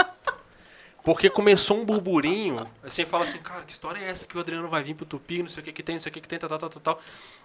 Porque 1.05 1.29
começou 1.29 1.79
um 1.79 1.85
burburinho, 1.85 2.67
assim, 2.83 3.05
fala 3.05 3.25
assim, 3.25 3.39
cara, 3.39 3.63
que 3.63 3.73
história 3.73 3.99
é 3.99 4.09
essa 4.09 4.25
que 4.25 4.37
o 4.37 4.41
Adriano 4.41 4.69
vai 4.69 4.83
vir 4.85 4.95
pro 4.95 5.05
Tupi, 5.05 5.43
não 5.43 5.49
sei 5.49 5.61
o 5.61 5.65
que 5.65 5.73
que 5.73 5.83
tem, 5.83 5.97
não 5.97 6.01
sei 6.01 6.11
o 6.11 6.13
que 6.13 6.21
que 6.21 6.29
tem, 6.29 6.39
tal, 6.39 6.49
tal, 6.49 6.59
tal, 6.59 6.71
tal. 6.71 7.01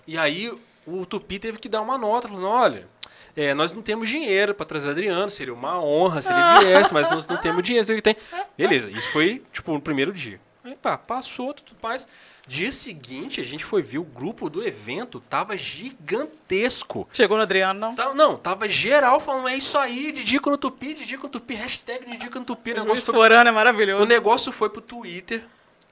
E 0.06 0.16
aí 0.18 0.52
o 0.86 1.06
Tupi 1.06 1.40
teve 1.40 1.58
que 1.58 1.68
dar 1.68 1.82
uma 1.82 1.98
nota, 1.98 2.28
falando, 2.28 2.48
olha, 2.48 2.88
é, 3.36 3.54
nós 3.54 3.72
não 3.72 3.82
temos 3.82 4.10
dinheiro 4.10 4.54
pra 4.54 4.66
trazer 4.66 4.88
o 4.88 4.92
Adriano, 4.92 5.30
seria 5.30 5.54
uma 5.54 5.82
honra 5.82 6.22
se 6.22 6.32
ele 6.32 6.66
viesse, 6.66 6.94
mas 6.94 7.10
nós 7.10 7.26
não 7.26 7.38
temos 7.38 7.64
dinheiro, 7.64 7.82
não 7.82 7.86
sei 7.88 7.96
o 7.96 8.02
que 8.02 8.14
tem. 8.14 8.18
Beleza, 8.58 8.90
isso 8.92 9.12
foi, 9.12 9.44
tipo, 9.52 9.72
no 9.74 9.82
primeiro 9.82 10.14
dia. 10.14 10.40
Aí, 10.64 10.76
pá, 10.76 10.98
passou, 10.98 11.54
tudo 11.54 11.78
mais. 11.82 12.08
Dia 12.48 12.72
seguinte, 12.72 13.42
a 13.42 13.44
gente 13.44 13.66
foi 13.66 13.82
ver 13.82 13.98
o 13.98 14.04
grupo 14.04 14.50
do 14.50 14.66
evento, 14.66 15.20
tava 15.20 15.58
gigantesco. 15.58 17.08
Chegou 17.12 17.38
no 17.38 17.44
Adriano, 17.44 17.80
não? 17.80 17.96
Tava- 17.96 18.14
não, 18.14 18.38
tava 18.38 18.70
geral 18.70 19.20
falando, 19.20 19.50
é 19.50 19.56
isso 19.56 19.78
aí, 19.78 20.12
Didico 20.12 20.50
no 20.50 20.58
Tupi, 20.58 20.94
Didico 20.94 21.24
no 21.24 21.30
Tupi, 21.30 21.54
hashtag 21.56 22.10
Didico 22.10 22.40
no 22.40 22.46
Tupi. 22.46 22.72
O 22.72 22.76
negócio 22.76 23.14
foi 23.14 23.28
é 23.34 23.52
o 23.52 23.54
maravilhoso. 23.54 24.06
negócio 24.06 24.52
foi 24.52 24.70
pro 24.70 24.82
Twitter. 24.82 25.44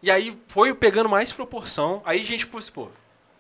E 0.02 0.10
aí 0.11 0.38
foi 0.48 0.73
pegando 0.73 1.10
mais 1.10 1.32
proporção. 1.34 2.02
Aí 2.06 2.22
a 2.22 2.23
gente 2.23 2.45
pôs, 2.45 2.69
pô, 2.69 2.88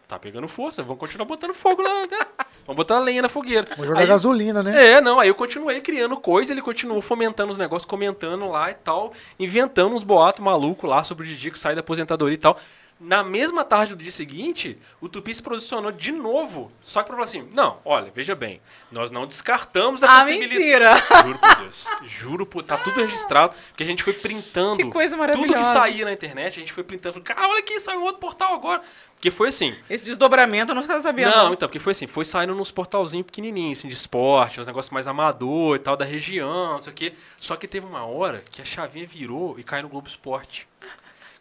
tá 0.07 0.17
pegando 0.19 0.47
força, 0.47 0.81
vamos 0.83 0.99
continuar 0.99 1.25
botando 1.25 1.53
fogo 1.53 1.81
lá, 1.81 2.01
né? 2.07 2.17
Vamos 2.65 2.77
botar 2.77 2.97
lenha 2.99 3.21
na 3.21 3.29
fogueira. 3.29 3.67
Vou 3.77 3.85
jogar 3.85 3.99
Aí- 3.99 4.07
gasolina, 4.07 4.63
né? 4.63 4.93
É, 4.93 4.99
não, 5.01 5.19
aí 5.19 5.27
eu 5.27 5.35
continuei 5.35 5.79
criando 5.81 6.17
coisa, 6.17 6.51
ele 6.51 6.61
continuou 6.63 7.01
fomentando 7.01 7.51
os 7.51 7.57
negócios, 7.57 7.85
comentando 7.89 8.47
lá 8.49 8.71
e 8.71 8.73
tal, 8.73 9.13
inventando 9.39 9.93
uns 9.93 10.03
boatos 10.03 10.43
malucos 10.43 10.89
lá 10.89 11.03
sobre 11.03 11.25
o 11.25 11.27
Didi 11.27 11.51
que 11.51 11.59
sai 11.59 11.75
da 11.75 11.81
aposentadoria 11.81 12.33
e 12.33 12.39
tal. 12.39 12.59
Na 12.97 13.23
mesma 13.25 13.65
tarde 13.65 13.93
do 13.93 14.01
dia 14.01 14.11
seguinte, 14.11 14.77
o 15.01 15.09
Tupi 15.09 15.35
se 15.35 15.43
posicionou 15.43 15.91
de 15.91 16.13
novo, 16.13 16.71
só 16.81 17.01
que 17.01 17.07
pra 17.07 17.15
falar 17.15 17.25
assim, 17.25 17.45
não, 17.53 17.77
olha, 17.83 18.09
veja 18.15 18.33
bem, 18.33 18.61
nós 18.89 19.11
não 19.11 19.27
descartamos 19.27 20.01
a 20.01 20.07
Ah, 20.07 20.19
possibilidade... 20.21 20.57
mentira! 20.57 20.95
Juro 21.25 21.37
por 21.37 21.55
Deus. 21.57 21.85
Juro 22.03 22.45
por. 22.45 22.63
Tá 22.63 22.77
tudo 22.77 23.01
registrado. 23.01 23.53
Porque 23.67 23.83
a 23.83 23.85
gente 23.85 24.01
foi 24.01 24.13
printando. 24.13 24.77
Que 24.77 24.85
coisa 24.89 25.17
Tudo 25.17 25.27
que 25.33 25.35
maravilhosa. 25.51 25.73
saía 25.73 26.05
na 26.05 26.13
internet, 26.13 26.55
a 26.55 26.59
gente 26.61 26.71
foi 26.71 26.83
printando. 26.85 27.19
Cara, 27.19 27.47
olha 27.49 27.59
aqui, 27.59 27.77
saiu 27.81 28.01
outro 28.01 28.21
portal 28.21 28.53
agora. 28.53 28.81
Porque 29.13 29.29
foi 29.29 29.49
assim. 29.49 29.75
Esse 29.89 30.03
desdobramento 30.05 30.71
eu 30.71 30.75
não 30.75 30.81
ficava 30.81 31.01
sabendo. 31.01 31.31
Não, 31.31 31.53
então, 31.53 31.67
porque 31.67 31.79
foi 31.79 31.91
assim, 31.91 32.07
foi 32.07 32.23
saindo 32.23 32.55
nos 32.55 32.71
portalzinhos 32.71 33.25
pequenininhos, 33.25 33.79
assim, 33.79 33.89
de 33.89 33.93
esporte, 33.93 34.61
uns 34.61 34.67
negócios 34.67 34.91
mais 34.91 35.05
amador 35.05 35.75
e 35.75 35.79
tal, 35.79 35.97
da 35.97 36.05
região, 36.05 36.73
não 36.75 36.81
sei 36.81 36.93
o 36.93 36.95
quê. 36.95 37.13
Só 37.39 37.57
que 37.57 37.67
teve 37.67 37.85
uma 37.85 38.05
hora 38.05 38.41
que 38.49 38.61
a 38.61 38.65
chavinha 38.65 39.05
virou 39.05 39.59
e 39.59 39.63
caiu 39.63 39.83
no 39.83 39.89
Globo 39.89 40.07
Esporte. 40.07 40.65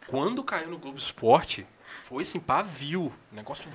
Quando 0.07 0.43
caiu 0.43 0.69
no 0.69 0.77
Globo 0.77 0.97
Esporte, 0.97 1.65
foi 2.03 2.21
assim, 2.21 2.39
pavio. 2.39 3.11
Negócio. 3.31 3.67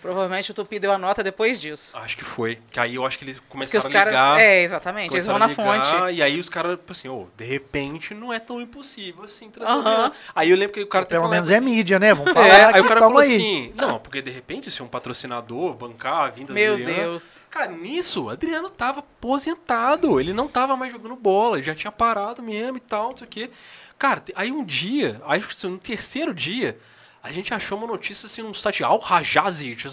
Provavelmente 0.00 0.50
o 0.50 0.54
Tupi 0.54 0.78
deu 0.78 0.90
a 0.90 0.98
nota 0.98 1.22
depois 1.22 1.60
disso. 1.60 1.96
Acho 1.96 2.16
que 2.16 2.24
foi. 2.24 2.58
Que 2.70 2.80
aí 2.80 2.94
eu 2.94 3.06
acho 3.06 3.18
que 3.18 3.24
eles 3.24 3.36
Porque 3.36 3.52
começaram 3.52 3.86
os 3.86 3.92
caras. 3.92 4.14
a 4.14 4.32
ligar. 4.32 4.40
É, 4.40 4.62
exatamente. 4.62 5.12
Eles 5.14 5.26
vão 5.26 5.38
na 5.38 5.46
ligar, 5.46 5.82
fonte. 5.84 6.12
E 6.14 6.22
aí 6.22 6.38
os 6.40 6.48
caras, 6.48 6.78
tipo 6.78 6.92
assim, 6.92 7.08
ô, 7.08 7.26
de 7.36 7.44
repente 7.44 8.14
não 8.14 8.32
é 8.32 8.38
tão 8.40 8.60
impossível 8.60 9.24
assim 9.24 9.50
trazer 9.50 9.70
Aham. 9.70 9.78
o 9.78 9.88
Adriano. 9.88 10.14
Aí 10.34 10.50
eu 10.50 10.56
lembro 10.56 10.74
que 10.74 10.82
o 10.82 10.86
cara 10.86 11.04
Pelo 11.06 11.22
falou, 11.22 11.34
menos 11.34 11.50
é 11.50 11.60
mídia, 11.60 11.98
né? 11.98 12.14
Vamos 12.14 12.32
falar 12.34 12.48
é, 12.48 12.64
aqui, 12.64 12.74
aí 12.74 12.80
o 12.80 12.88
cara 12.88 13.00
falou 13.00 13.18
aí. 13.18 13.34
assim, 13.34 13.72
não, 13.74 13.98
porque 13.98 14.20
de 14.22 14.30
repente 14.30 14.70
se 14.70 14.82
um 14.82 14.88
patrocinador 14.88 15.74
bancar 15.74 16.22
a 16.22 16.30
vinda 16.30 16.52
Meu 16.52 16.76
do 16.76 16.82
Adriano... 16.82 17.02
Deus. 17.02 17.44
Cara, 17.50 17.70
nisso, 17.70 18.24
o 18.24 18.30
Adriano 18.30 18.70
tava 18.70 19.00
aposentado, 19.00 20.18
ele 20.18 20.32
não 20.32 20.48
tava 20.48 20.76
mais 20.76 20.90
jogando 20.92 21.16
bola, 21.16 21.56
ele 21.56 21.66
já 21.66 21.74
tinha 21.74 21.92
parado 21.92 22.42
mesmo 22.42 22.78
e 22.78 22.80
tal, 22.80 23.10
não 23.10 23.16
sei 23.16 23.26
o 23.26 23.30
quê. 23.30 23.50
Cara, 23.98 24.22
aí 24.34 24.50
um 24.50 24.64
dia, 24.64 25.20
aí 25.26 25.38
acho 25.38 25.56
que 25.56 25.66
no 25.66 25.78
terceiro 25.78 26.34
dia, 26.34 26.78
a 27.22 27.32
gente 27.32 27.54
achou 27.54 27.78
uma 27.78 27.86
notícia 27.86 28.26
assim 28.26 28.42
num 28.42 28.52
site 28.52 28.84
Al 28.84 28.98
Rajazi, 28.98 29.74
tipo, 29.74 29.90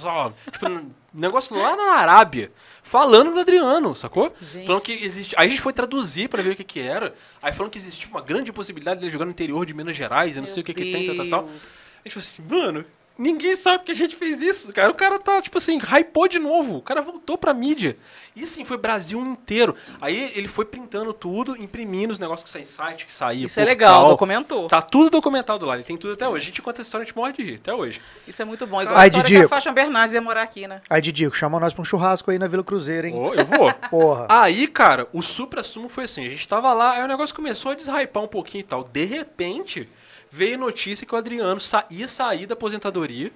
um 0.67 0.91
negócio 1.13 1.55
lá 1.55 1.77
na 1.77 1.93
Arábia, 1.93 2.51
falando 2.83 3.31
do 3.31 3.39
Adriano, 3.39 3.95
sacou? 3.95 4.35
Gente. 4.41 4.65
Falando 4.65 4.81
que 4.81 4.91
existe. 4.91 5.33
Aí 5.37 5.47
a 5.47 5.49
gente 5.49 5.61
foi 5.61 5.71
traduzir 5.71 6.27
pra 6.27 6.43
ver 6.43 6.51
o 6.51 6.55
que 6.57 6.63
que 6.63 6.81
era. 6.81 7.15
Aí 7.41 7.53
falando 7.53 7.71
que 7.71 7.77
existia 7.77 8.09
uma 8.09 8.21
grande 8.21 8.51
possibilidade 8.51 8.99
dele 8.99 9.11
jogar 9.11 9.23
no 9.23 9.31
interior 9.31 9.65
de 9.65 9.73
Minas 9.73 9.95
Gerais, 9.95 10.35
eu 10.35 10.41
não 10.41 10.47
sei 10.47 10.61
o 10.61 10.65
que 10.65 10.73
que 10.73 10.91
tem, 10.91 11.05
tal, 11.07 11.15
tal, 11.15 11.29
tal. 11.29 11.39
A 11.45 12.07
gente 12.07 12.13
falou 12.13 12.27
assim, 12.27 12.41
mano, 12.49 12.85
Ninguém 13.17 13.55
sabe 13.55 13.83
que 13.83 13.91
a 13.91 13.95
gente 13.95 14.15
fez 14.15 14.41
isso, 14.41 14.73
cara. 14.73 14.89
O 14.89 14.95
cara 14.95 15.19
tá, 15.19 15.41
tipo 15.41 15.57
assim, 15.57 15.77
hypou 15.77 16.27
de 16.27 16.39
novo. 16.39 16.77
O 16.77 16.81
cara 16.81 17.01
voltou 17.01 17.37
pra 17.37 17.53
mídia. 17.53 17.95
E 18.35 18.43
assim, 18.43 18.63
foi 18.63 18.77
Brasil 18.77 19.19
inteiro. 19.19 19.75
Aí 19.99 20.31
ele 20.33 20.47
foi 20.47 20.63
printando 20.65 21.13
tudo, 21.13 21.55
imprimindo 21.61 22.13
os 22.13 22.19
negócios 22.19 22.43
que 22.43 22.49
saem 22.49 22.63
em 22.63 22.65
site, 22.65 23.05
que 23.05 23.11
saía. 23.11 23.45
Isso 23.45 23.59
é 23.59 23.65
legal, 23.65 23.93
portal. 23.93 24.09
documentou. 24.11 24.67
Tá 24.67 24.81
tudo 24.81 25.09
documentado 25.09 25.65
lá, 25.65 25.75
ele 25.75 25.83
tem 25.83 25.97
tudo 25.97 26.13
até 26.13 26.27
hoje. 26.27 26.43
A 26.43 26.45
gente 26.45 26.61
conta 26.61 26.81
essa 26.81 26.87
história, 26.87 27.03
a 27.03 27.05
gente 27.05 27.15
morre 27.15 27.33
de 27.33 27.43
rir, 27.43 27.55
até 27.55 27.73
hoje. 27.73 28.01
Isso 28.25 28.41
é 28.41 28.45
muito 28.45 28.65
bom. 28.65 28.81
Igual 28.81 28.97
Ai, 28.97 29.03
a 29.03 29.07
história 29.07 29.29
que 29.29 29.45
a 29.45 29.49
Faixa 29.49 29.71
Bernardes 29.71 30.13
ia 30.13 30.21
morar 30.21 30.43
aqui, 30.43 30.67
né? 30.67 30.81
Aí, 30.89 31.01
Didico, 31.01 31.35
chama 31.35 31.59
nós 31.59 31.73
pra 31.73 31.81
um 31.81 31.85
churrasco 31.85 32.31
aí 32.31 32.39
na 32.39 32.47
Vila 32.47 32.63
Cruzeiro, 32.63 33.07
hein? 33.07 33.13
Ô, 33.13 33.33
eu 33.33 33.45
vou. 33.45 33.71
Porra. 33.91 34.27
Aí, 34.29 34.65
cara, 34.65 35.07
o 35.11 35.21
supra-sumo 35.21 35.89
foi 35.89 36.05
assim, 36.05 36.25
a 36.25 36.29
gente 36.29 36.47
tava 36.47 36.73
lá, 36.73 36.93
aí 36.93 37.03
o 37.03 37.07
negócio 37.07 37.35
começou 37.35 37.73
a 37.73 37.75
deshypar 37.75 38.23
um 38.23 38.27
pouquinho 38.27 38.61
e 38.61 38.65
tal. 38.65 38.83
De 38.85 39.03
repente, 39.03 39.89
veio 40.31 40.57
notícia 40.57 41.05
que 41.05 41.13
o 41.13 41.17
Adriano 41.17 41.59
sa 41.59 41.85
ia 41.91 42.07
sair 42.07 42.45
da 42.47 42.53
aposentadoria 42.53 43.31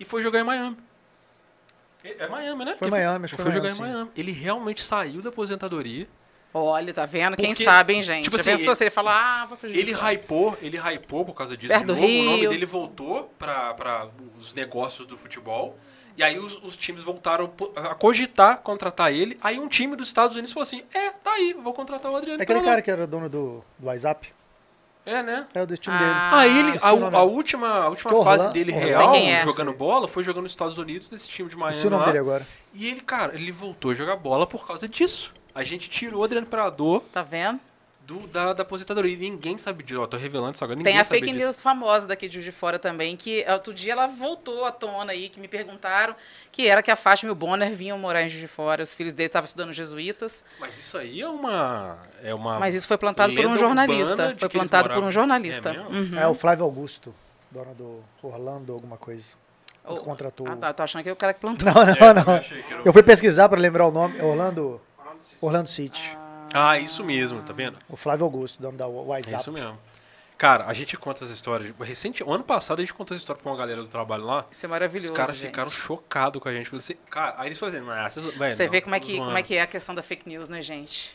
e 0.00 0.04
foi 0.04 0.22
jogar 0.22 0.40
em 0.40 0.44
Miami. 0.44 0.76
É 2.02 2.26
Miami, 2.28 2.64
né? 2.64 2.74
Foi 2.78 2.90
Miami, 2.90 3.26
acho 3.26 3.36
que 3.36 3.42
foi 3.42 3.52
foi 3.52 3.60
jogar 3.60 3.68
Miami, 3.74 3.82
em 3.82 3.86
sim. 3.86 3.92
Miami. 3.94 4.10
Ele 4.16 4.32
realmente 4.32 4.82
saiu 4.82 5.22
da 5.22 5.28
aposentadoria. 5.28 6.08
Olha, 6.54 6.92
tá 6.92 7.06
vendo? 7.06 7.36
Quem 7.36 7.50
Porque, 7.50 7.64
sabe, 7.64 7.94
hein, 7.94 8.02
gente? 8.02 8.24
tipo 8.24 8.36
assim, 8.36 8.50
pensou 8.50 8.66
ele- 8.68 8.74
se 8.74 8.84
ele 8.84 8.90
falar, 8.90 9.42
ah, 9.42 9.46
vou 9.46 9.56
de 9.56 9.78
Ele 9.78 9.92
hypou, 9.94 10.58
ele 10.60 10.76
hypou 10.78 11.24
por 11.24 11.32
causa 11.34 11.56
disso 11.56 11.68
Perto 11.72 11.80
de 11.86 11.86
do 11.86 11.94
novo. 11.94 12.06
O 12.06 12.22
nome 12.24 12.40
Rio. 12.40 12.50
dele 12.50 12.66
voltou 12.66 13.32
pra, 13.38 13.72
pra 13.74 14.08
os 14.36 14.52
negócios 14.52 15.06
do 15.06 15.16
futebol. 15.16 15.78
E 16.14 16.22
aí 16.22 16.38
os, 16.38 16.56
os 16.62 16.76
times 16.76 17.02
voltaram 17.02 17.50
a 17.74 17.94
cogitar 17.94 18.58
contratar 18.58 19.10
ele. 19.10 19.38
Aí 19.40 19.58
um 19.58 19.66
time 19.66 19.96
dos 19.96 20.08
Estados 20.08 20.36
Unidos 20.36 20.52
falou 20.52 20.64
assim: 20.64 20.82
É, 20.92 21.08
tá 21.08 21.32
aí, 21.32 21.54
vou 21.54 21.72
contratar 21.72 22.12
o 22.12 22.16
Adriano. 22.16 22.40
É 22.40 22.42
aquele 22.42 22.58
Imperador." 22.58 22.70
cara 22.70 22.82
que 22.82 22.90
era 22.90 23.06
dono 23.06 23.30
do, 23.30 23.64
do 23.78 23.86
WhatsApp. 23.86 24.30
É, 25.04 25.22
né? 25.22 25.46
É 25.52 25.62
o 25.62 25.66
do 25.66 25.76
time 25.76 25.96
Ah. 25.96 25.98
dele. 25.98 26.12
Aí 26.32 26.58
ele, 26.70 26.78
a, 26.80 26.88
a 27.18 27.22
última, 27.24 27.68
a 27.68 27.88
última 27.88 28.10
Que 28.12 28.16
fase 28.24 28.28
Orlando- 28.40 28.52
dele 28.52 28.72
Orlando. 28.72 28.88
real, 28.88 29.14
é. 29.16 29.42
jogando 29.42 29.72
bola, 29.72 30.06
foi 30.06 30.22
jogando 30.22 30.44
nos 30.44 30.52
Estados 30.52 30.78
Unidos, 30.78 31.10
nesse 31.10 31.28
time 31.28 31.48
de 31.48 31.56
Miami 31.56 31.70
Esqueci 31.70 31.86
o 31.86 31.90
nome 31.90 32.02
lá. 32.02 32.06
dele 32.06 32.18
agora. 32.18 32.46
E 32.72 32.88
ele, 32.88 33.00
cara, 33.00 33.34
ele 33.34 33.50
voltou 33.50 33.90
a 33.90 33.94
jogar 33.94 34.14
bola 34.16 34.46
por 34.46 34.64
causa 34.66 34.86
disso. 34.88 35.32
A 35.54 35.62
gente 35.64 35.90
tirou 35.90 36.20
o 36.20 36.24
Adriano 36.24 36.46
Imperador 36.46 37.02
Tá 37.12 37.22
vendo? 37.22 37.58
Do, 38.06 38.26
da, 38.26 38.52
da 38.52 38.62
aposentadoria. 38.62 39.12
E 39.14 39.16
ninguém 39.16 39.56
sabe 39.58 39.82
disso. 39.84 40.00
Ó, 40.02 40.06
tô 40.06 40.16
revelando 40.16 40.54
isso 40.54 40.64
agora. 40.64 40.76
Ninguém 40.76 40.92
Tem 40.92 41.00
a 41.00 41.04
sabe 41.04 41.20
fake 41.20 41.32
disso. 41.32 41.44
news 41.44 41.60
famosa 41.60 42.06
daqui 42.06 42.26
de 42.28 42.34
Juiz 42.34 42.44
de 42.44 42.52
Fora 42.52 42.78
também, 42.78 43.16
que 43.16 43.44
outro 43.48 43.72
dia 43.72 43.92
ela 43.92 44.06
voltou 44.06 44.64
à 44.64 44.72
tona 44.72 45.12
aí, 45.12 45.28
que 45.28 45.38
me 45.40 45.48
perguntaram, 45.48 46.14
que 46.50 46.66
era 46.68 46.82
que 46.82 46.90
a 46.90 46.96
Fátima 46.96 47.30
e 47.30 47.32
o 47.32 47.34
Bonner 47.34 47.72
vinham 47.74 47.96
morar 47.98 48.22
em 48.22 48.28
Juiz 48.28 48.40
de 48.40 48.48
Fora, 48.48 48.82
os 48.82 48.94
filhos 48.94 49.12
dele 49.12 49.28
estavam 49.28 49.46
estudando 49.46 49.72
jesuítas, 49.72 50.44
Mas 50.58 50.78
isso 50.78 50.98
aí 50.98 51.20
é 51.20 51.28
uma. 51.28 51.98
É 52.22 52.34
uma 52.34 52.58
mas 52.58 52.74
isso 52.74 52.86
foi 52.88 52.98
plantado 52.98 53.34
por 53.34 53.46
um 53.46 53.56
jornalista. 53.56 54.34
Foi 54.38 54.48
plantado 54.48 54.88
por 54.90 55.02
um 55.02 55.10
jornalista. 55.10 55.70
É? 55.70 55.80
Uhum. 55.80 56.18
É 56.18 56.26
o 56.28 56.34
Flávio 56.34 56.64
Augusto, 56.64 57.14
dono 57.50 57.74
do 57.74 58.04
Orlando, 58.22 58.72
alguma 58.72 58.96
coisa. 58.96 59.32
O- 59.84 59.94
Que 59.96 60.00
contratou. 60.04 60.46
Ah, 60.48 60.54
tá, 60.56 60.72
tô 60.72 60.82
achando 60.84 61.02
que 61.02 61.08
é 61.08 61.12
o 61.12 61.16
cara 61.16 61.34
que 61.34 61.40
plantou. 61.40 61.66
Não, 61.72 61.74
não, 61.84 61.92
É, 61.92 62.14
não. 62.14 62.36
eu 62.78 62.82
Eu 62.86 62.92
fui 62.92 63.02
pesquisar 63.02 63.48
pra 63.48 63.58
lembrar 63.58 63.86
o 63.86 63.90
nome. 63.90 64.20
Orlando. 64.22 64.80
Orlando 65.40 65.68
City. 65.68 66.12
Ah, 66.16 66.21
isso 66.80 67.04
mesmo, 67.04 67.42
tá 67.42 67.52
vendo? 67.52 67.78
O 67.88 67.96
Flávio 67.96 68.24
Augusto, 68.24 68.60
dono 68.60 68.76
da 68.76 68.84
É 68.84 68.88
WhatsApp. 68.88 69.40
isso 69.40 69.52
mesmo. 69.52 69.78
Cara, 70.38 70.66
a 70.66 70.72
gente 70.72 70.96
conta 70.96 71.24
essa 71.24 71.32
história. 71.32 71.72
Recente, 71.80 72.24
ano 72.26 72.42
passado 72.42 72.80
a 72.80 72.82
gente 72.82 72.92
contou 72.92 73.14
essa 73.14 73.22
história 73.22 73.40
pra 73.40 73.52
uma 73.52 73.56
galera 73.56 73.80
do 73.82 73.86
trabalho 73.88 74.24
lá. 74.24 74.44
Isso 74.50 74.64
é 74.64 74.68
Os 74.68 74.70
maravilhoso, 74.70 75.12
caras 75.12 75.36
gente. 75.36 75.46
ficaram 75.46 75.70
chocados 75.70 76.42
com 76.42 76.48
a 76.48 76.52
gente. 76.52 76.74
Assim, 76.74 76.94
cara, 77.08 77.34
aí 77.38 77.46
eles 77.48 77.58
falaram 77.58 77.78
assim, 77.78 77.86
"Nah, 77.88 78.10
vocês, 78.10 78.26
velho, 78.34 78.52
Você 78.52 78.64
não, 78.64 78.70
vê 78.72 78.80
como 78.80 78.94
é, 78.94 78.98
tô 79.00 79.06
que, 79.06 79.12
como 79.12 79.24
zoando." 79.26 79.38
é 79.38 79.42
que 79.44 79.54
é 79.54 79.62
a 79.62 79.66
questão 79.68 79.94
da 79.94 80.02
fake 80.02 80.28
news, 80.28 80.48
né, 80.48 80.60
gente? 80.60 81.14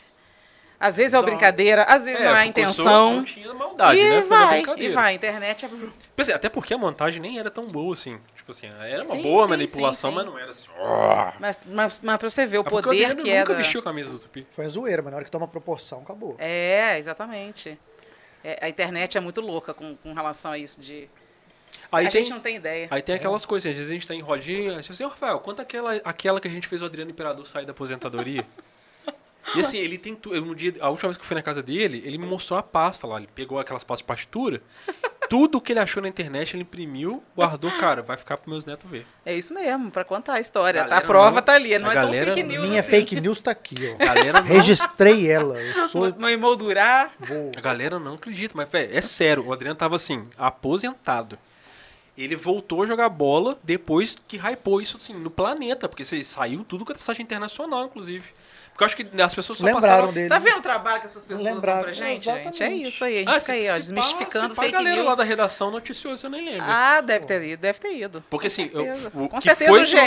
Às 0.80 0.96
vezes 0.96 1.12
é 1.12 1.16
uma 1.18 1.24
brincadeira, 1.24 1.82
às 1.82 2.04
vezes 2.04 2.20
não 2.20 2.36
é 2.36 2.40
a 2.40 2.46
intenção. 2.46 3.16
Não 3.16 3.24
tinha 3.24 3.52
maldade, 3.52 3.98
e 3.98 4.08
né? 4.08 4.20
Vai, 4.22 4.56
brincadeira. 4.58 4.92
e 4.92 4.94
vai. 4.94 5.12
A 5.12 5.14
internet 5.14 5.64
é... 5.66 5.68
Pensei, 6.14 6.34
até 6.34 6.48
porque 6.48 6.72
a 6.72 6.78
montagem 6.78 7.20
nem 7.20 7.36
era 7.38 7.50
tão 7.50 7.66
boa 7.66 7.94
assim. 7.94 8.16
Tipo 8.36 8.52
assim, 8.52 8.68
era 8.68 9.02
uma 9.04 9.16
Sim, 9.16 9.22
boa 9.22 9.42
sim, 9.44 9.50
manipulação, 9.50 10.10
sim, 10.10 10.16
mas 10.16 10.26
não 10.26 10.38
era 10.38 10.52
assim. 10.52 10.68
Mas, 11.40 11.56
mas, 11.66 12.00
mas 12.00 12.16
pra 12.16 12.30
você 12.30 12.46
ver 12.46 12.58
o 12.58 12.60
É 12.60 12.64
porque 12.64 12.88
poder 12.88 13.16
que 13.16 13.28
é 13.30 13.40
nunca 13.40 13.54
vestiu 13.54 13.80
a 13.80 13.82
camisa 13.82 14.10
do 14.10 14.18
Tupi. 14.20 14.46
Foi 14.52 14.64
a 14.66 14.68
zoeira, 14.68 15.02
mas 15.02 15.10
na 15.10 15.16
hora 15.16 15.24
que 15.24 15.30
toma 15.32 15.48
proporção, 15.48 16.00
acabou. 16.02 16.36
É, 16.38 16.96
exatamente. 16.96 17.76
É, 18.44 18.58
a 18.62 18.68
internet 18.68 19.18
é 19.18 19.20
muito 19.20 19.40
louca 19.40 19.74
com, 19.74 19.96
com 19.96 20.12
relação 20.12 20.52
a 20.52 20.58
isso 20.58 20.80
de... 20.80 21.08
Aí 21.90 22.06
a 22.06 22.10
tem- 22.10 22.22
gente 22.22 22.32
não 22.34 22.40
tem 22.40 22.54
ideia. 22.56 22.86
Aí 22.90 23.02
tem 23.02 23.14
aquelas 23.16 23.44
coisas, 23.44 23.64
assim, 23.66 23.70
às 23.72 23.76
vezes 23.76 23.90
a 23.90 23.94
gente 23.94 24.06
tá 24.06 24.14
em 24.14 24.20
rodinha, 24.20 24.78
assim, 24.78 25.04
"Ô, 25.04 25.08
Rafael, 25.08 25.38
conta 25.40 25.62
aquela, 25.62 25.94
aquela 26.04 26.40
que 26.40 26.46
a 26.46 26.50
gente 26.50 26.68
fez 26.68 26.80
o 26.82 26.84
Adriano 26.84 27.10
Imperador 27.10 27.44
sair 27.46 27.64
da 27.66 27.72
aposentadoria. 27.72 28.46
e 29.56 29.60
assim, 29.60 29.78
ele 29.78 29.98
tem 29.98 30.14
tu, 30.14 30.34
eu, 30.34 30.42
um 30.42 30.54
dia, 30.54 30.74
a 30.80 30.88
última 30.90 31.08
vez 31.08 31.16
que 31.16 31.22
eu 31.22 31.26
fui 31.26 31.34
na 31.36 31.42
casa 31.42 31.62
dele, 31.62 32.02
ele 32.04 32.18
me 32.18 32.26
mostrou 32.26 32.58
a 32.58 32.62
pasta 32.62 33.06
lá, 33.06 33.16
ele 33.18 33.28
pegou 33.34 33.58
aquelas 33.58 33.82
pastas 33.84 34.00
de 34.02 34.06
partitura, 34.08 34.62
tudo 35.28 35.60
que 35.60 35.72
ele 35.72 35.80
achou 35.80 36.02
na 36.02 36.08
internet, 36.08 36.54
ele 36.54 36.62
imprimiu, 36.62 37.22
guardou, 37.36 37.70
cara, 37.72 38.02
vai 38.02 38.16
ficar 38.16 38.36
pros 38.38 38.50
meus 38.50 38.64
netos 38.64 38.90
ver. 38.90 39.06
É 39.26 39.34
isso 39.34 39.52
mesmo, 39.52 39.90
pra 39.90 40.04
contar 40.04 40.34
a 40.34 40.40
história. 40.40 40.80
Galera 40.82 40.98
a 40.98 41.06
prova 41.06 41.36
não- 41.36 41.42
tá 41.42 41.52
ali, 41.54 41.78
não 41.78 41.90
é 41.90 41.94
tão 41.94 42.02
galera 42.04 42.26
fake 42.34 42.42
não- 42.42 42.48
news 42.50 42.68
Minha 42.68 42.80
assim. 42.80 42.90
fake 42.90 43.20
news 43.20 43.40
tá 43.40 43.50
aqui, 43.50 43.94
ó. 43.94 44.04
Galera 44.04 44.40
não, 44.40 44.46
Registrei 44.48 45.30
ela. 45.30 45.60
Eu 45.60 45.88
sou. 45.88 46.14
Não 46.16 46.28
emoldurar. 46.30 47.12
Vou. 47.20 47.52
a 47.56 47.60
galera 47.60 47.98
não 47.98 48.14
acredita, 48.14 48.54
mas 48.56 48.68
velho, 48.70 48.96
é 48.96 49.00
sério, 49.00 49.46
o 49.46 49.52
Adriano 49.52 49.76
tava 49.76 49.96
assim, 49.96 50.26
aposentado. 50.36 51.38
Ele 52.16 52.34
voltou 52.34 52.82
a 52.82 52.86
jogar 52.86 53.08
bola 53.10 53.56
depois 53.62 54.16
que 54.26 54.36
hypou 54.38 54.80
isso 54.82 54.96
assim, 54.96 55.14
no 55.14 55.30
planeta, 55.30 55.88
porque 55.88 56.02
assim, 56.02 56.20
saiu 56.24 56.64
tudo 56.64 56.84
com 56.84 56.92
a 56.92 56.96
site 56.96 57.22
internacional, 57.22 57.84
inclusive. 57.84 58.24
Porque 58.78 58.84
eu 58.84 58.86
acho 58.86 59.10
que 59.10 59.22
as 59.22 59.34
pessoas 59.34 59.58
só 59.58 59.64
Lembraram 59.64 59.88
passaram 59.88 60.12
dele. 60.12 60.28
Tá 60.28 60.38
vendo 60.38 60.58
o 60.58 60.62
trabalho 60.62 61.00
que 61.00 61.06
essas 61.06 61.24
pessoas 61.24 61.44
dão 61.44 61.54
Lembraram, 61.56 61.82
pra 61.82 61.92
gente, 61.92 62.20
exatamente. 62.28 62.58
gente? 62.58 62.84
É 62.84 62.88
isso 62.88 63.04
aí, 63.04 63.14
a 63.14 63.18
gente 63.18 63.28
Ah, 63.28 63.40
fica 63.40 63.52
aí, 63.54 63.70
ó, 63.70 63.74
desmistificando 63.76 64.54
fake 64.54 64.68
a 64.68 64.70
galera 64.78 64.96
news. 64.96 65.08
lá 65.08 65.14
da 65.16 65.24
redação 65.24 65.70
noticiou, 65.72 66.16
você 66.16 66.28
nem 66.28 66.44
lembra. 66.44 66.64
Ah, 66.64 67.00
deve 67.00 67.26
ter 67.26 67.42
ido, 67.42 67.60
deve 67.60 67.80
ter 67.80 67.92
ido. 67.96 68.24
Porque 68.30 68.46
assim, 68.46 68.70
eu, 68.72 68.84
Certeza. 68.84 69.08
o 69.12 69.28
Com 69.28 69.38
que 69.38 69.42
certeza 69.42 69.70
foi 69.72 69.82
o 69.82 69.84
GE 69.84 69.98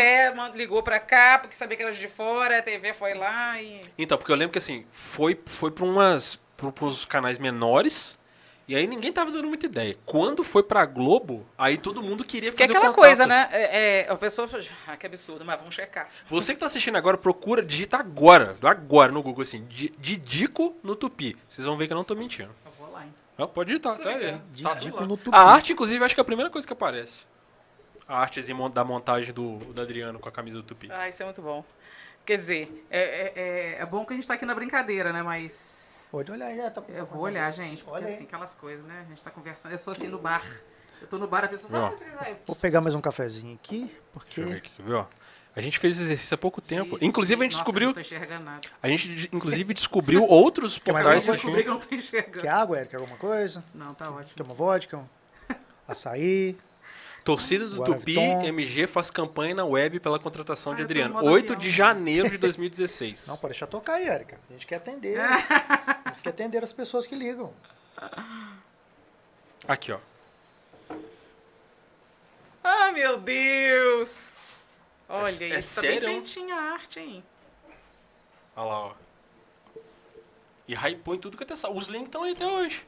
ligou 0.55 0.81
pra 0.81 1.01
cá, 1.01 1.37
porque 1.39 1.53
sabia 1.53 1.75
que 1.75 1.83
era 1.83 1.91
de 1.91 2.07
fora, 2.07 2.59
a 2.59 2.61
TV 2.61 2.93
foi 2.93 3.13
lá 3.13 3.61
e... 3.61 3.81
Então, 3.97 4.17
porque 4.17 4.31
eu 4.31 4.37
lembro 4.37 4.53
que 4.53 4.59
assim, 4.59 4.85
foi, 4.93 5.37
foi 5.45 5.69
pra 5.69 5.83
umas. 5.83 6.39
Pros 6.75 7.03
canais 7.05 7.39
menores. 7.39 8.17
E 8.71 8.75
aí 8.77 8.87
ninguém 8.87 9.11
tava 9.11 9.29
dando 9.31 9.49
muita 9.49 9.65
ideia. 9.65 9.97
Quando 10.05 10.45
foi 10.45 10.63
pra 10.63 10.85
Globo, 10.85 11.45
aí 11.57 11.77
todo 11.77 12.01
mundo 12.01 12.23
queria 12.23 12.53
Que 12.53 12.63
é 12.63 12.67
fazer 12.67 12.77
o 12.77 12.81
aquela 12.81 12.93
coisa, 12.93 13.27
né? 13.27 13.49
É, 13.51 14.03
é, 14.03 14.09
a 14.09 14.15
pessoa... 14.15 14.47
Ah, 14.87 14.95
que 14.95 15.05
absurdo, 15.05 15.43
mas 15.43 15.57
vamos 15.59 15.75
checar. 15.75 16.07
Você 16.27 16.53
que 16.53 16.59
tá 16.61 16.67
assistindo 16.67 16.95
agora, 16.95 17.17
procura, 17.17 17.61
digita 17.61 17.97
agora, 17.97 18.55
agora 18.63 19.11
no 19.11 19.21
Google 19.21 19.41
assim, 19.41 19.65
Di- 19.65 19.93
Didico 19.99 20.73
no 20.81 20.95
Tupi. 20.95 21.35
Vocês 21.49 21.65
vão 21.67 21.75
ver 21.75 21.87
que 21.87 21.91
eu 21.91 21.97
não 21.97 22.05
tô 22.05 22.15
mentindo. 22.15 22.55
Eu 22.65 22.71
vou 22.79 22.89
lá, 22.93 23.01
então. 23.01 23.43
Ah, 23.45 23.45
pode 23.45 23.67
digitar, 23.71 23.97
sério. 23.97 24.41
Tá 24.63 24.73
Didico 24.75 25.03
no 25.05 25.17
Tupi. 25.17 25.35
A 25.35 25.41
arte, 25.41 25.73
inclusive, 25.73 26.05
acho 26.05 26.15
que 26.15 26.21
é 26.21 26.23
a 26.23 26.25
primeira 26.25 26.49
coisa 26.49 26.65
que 26.65 26.71
aparece. 26.71 27.25
A 28.07 28.19
artezinha 28.21 28.55
mon- 28.55 28.69
da 28.69 28.85
montagem 28.85 29.33
do, 29.33 29.57
do 29.57 29.81
Adriano 29.81 30.17
com 30.17 30.29
a 30.29 30.31
camisa 30.31 30.55
do 30.55 30.63
Tupi. 30.63 30.87
Ah, 30.89 31.09
isso 31.09 31.21
é 31.21 31.25
muito 31.25 31.41
bom. 31.41 31.65
Quer 32.25 32.37
dizer, 32.37 32.85
é, 32.89 33.01
é, 33.01 33.33
é- 33.35 33.81
é 33.81 33.85
bom 33.85 34.05
que 34.05 34.13
a 34.13 34.15
gente 34.15 34.25
tá 34.25 34.35
aqui 34.35 34.45
na 34.45 34.55
brincadeira, 34.55 35.11
né? 35.11 35.21
Mas... 35.21 35.90
Pode 36.11 36.29
olhar 36.29 36.53
já. 36.53 36.69
Tá... 36.69 36.83
Eu 36.89 37.05
vou 37.05 37.21
olhar, 37.21 37.49
gente, 37.51 37.83
porque 37.83 38.03
Olha 38.03 38.13
assim, 38.13 38.25
aquelas 38.25 38.53
coisas, 38.53 38.85
né? 38.85 39.03
A 39.05 39.09
gente 39.09 39.23
tá 39.23 39.31
conversando. 39.31 39.71
Eu 39.71 39.77
sou 39.77 39.93
assim 39.93 40.09
no 40.09 40.19
bar. 40.19 40.45
Eu 41.01 41.07
tô 41.07 41.17
no 41.17 41.25
bar, 41.25 41.45
a 41.45 41.47
pessoa 41.47 41.71
fala, 41.71 41.87
ah, 41.87 41.89
você 41.91 42.03
quiser. 42.03 42.41
Vou 42.45 42.55
pegar 42.55 42.81
mais 42.81 42.93
um 42.93 43.01
cafezinho 43.01 43.55
aqui, 43.55 43.89
porque. 44.11 44.41
Deixa 44.41 44.41
eu 44.41 44.47
ver 44.53 44.57
aqui, 44.57 44.83
viu? 44.83 44.97
ó? 44.97 45.05
A 45.55 45.61
gente 45.61 45.79
fez 45.79 45.95
esse 45.95 46.03
exercício 46.03 46.35
há 46.35 46.37
pouco 46.37 46.61
tempo. 46.61 46.91
Gente, 46.91 47.05
inclusive, 47.05 47.41
a 47.41 47.43
gente 47.43 47.53
nossa, 47.53 47.63
descobriu. 47.63 47.85
eu 47.85 47.89
não 47.89 47.93
tô 47.93 47.99
enxergando 48.01 48.43
nada. 48.43 48.61
A 48.81 48.87
gente, 48.87 49.29
inclusive, 49.33 49.73
descobriu 49.73 50.23
outros 50.25 50.79
Quer 50.83 50.91
portais. 50.91 51.27
Eu 51.27 51.33
descobri 51.33 51.63
que 51.63 51.69
eu 51.69 51.73
não 51.73 51.79
tô 51.79 51.95
enxergando. 51.95 52.41
Quer 52.41 52.49
água, 52.49 52.77
Eric? 52.77 52.95
Alguma 52.95 53.17
coisa? 53.17 53.63
Não, 53.73 53.93
tá 53.93 54.11
ótimo. 54.11 54.35
Quer 54.35 54.43
uma 54.43 54.53
vodka? 54.53 54.97
Um 54.97 55.05
açaí? 55.87 56.57
Torcida 57.23 57.67
do 57.67 57.77
Guaraviton. 57.81 58.33
Tupi 58.39 58.47
MG 58.47 58.87
faz 58.87 59.11
campanha 59.11 59.53
na 59.53 59.63
web 59.65 59.99
pela 59.99 60.17
contratação 60.19 60.73
de 60.73 60.81
Ah, 60.81 60.85
tô 60.85 60.91
Adriano. 60.91 61.13
no 61.15 61.21
modo 61.21 61.31
8 61.31 61.53
avião. 61.53 61.59
de 61.59 61.69
janeiro 61.69 62.29
de 62.29 62.37
2016. 62.37 63.27
Não, 63.27 63.37
pode 63.37 63.53
deixar 63.53 63.67
tocar 63.67 63.93
aí, 63.93 64.07
Erika. 64.07 64.39
A 64.49 64.53
gente 64.53 64.65
quer 64.65 64.75
atender. 64.77 65.17
A 66.03 66.09
gente 66.13 66.21
quer 66.23 66.29
atender 66.31 66.63
as 66.63 66.73
pessoas 66.73 67.05
que 67.05 67.15
ligam. 67.15 67.53
Aqui, 69.67 69.91
ó. 69.91 69.99
Ah, 72.63 72.91
meu 72.91 73.17
Deus! 73.19 74.31
Olha, 75.07 75.31
É- 75.43 75.49
é 75.55 75.59
isso 75.59 75.75
tá 75.75 75.81
bem 75.81 75.91
sério? 75.99 76.09
feitinha 76.09 76.55
a 76.55 76.61
arte, 76.73 76.99
hein? 76.99 77.23
Olha 78.55 78.65
lá, 78.67 78.79
ó. 78.87 78.93
E 80.67 80.73
hypou 80.75 81.15
em 81.15 81.19
tudo 81.19 81.37
que 81.37 81.43
até 81.43 81.53
Os 81.53 81.87
links 81.87 82.07
estão 82.07 82.23
aí 82.23 82.31
até 82.33 82.47
hoje. 82.47 82.85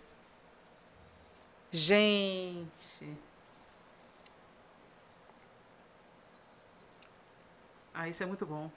Gente. 1.71 3.17
Ah, 7.93 8.07
isso 8.07 8.23
é 8.23 8.25
muito 8.25 8.45
bom. 8.45 8.71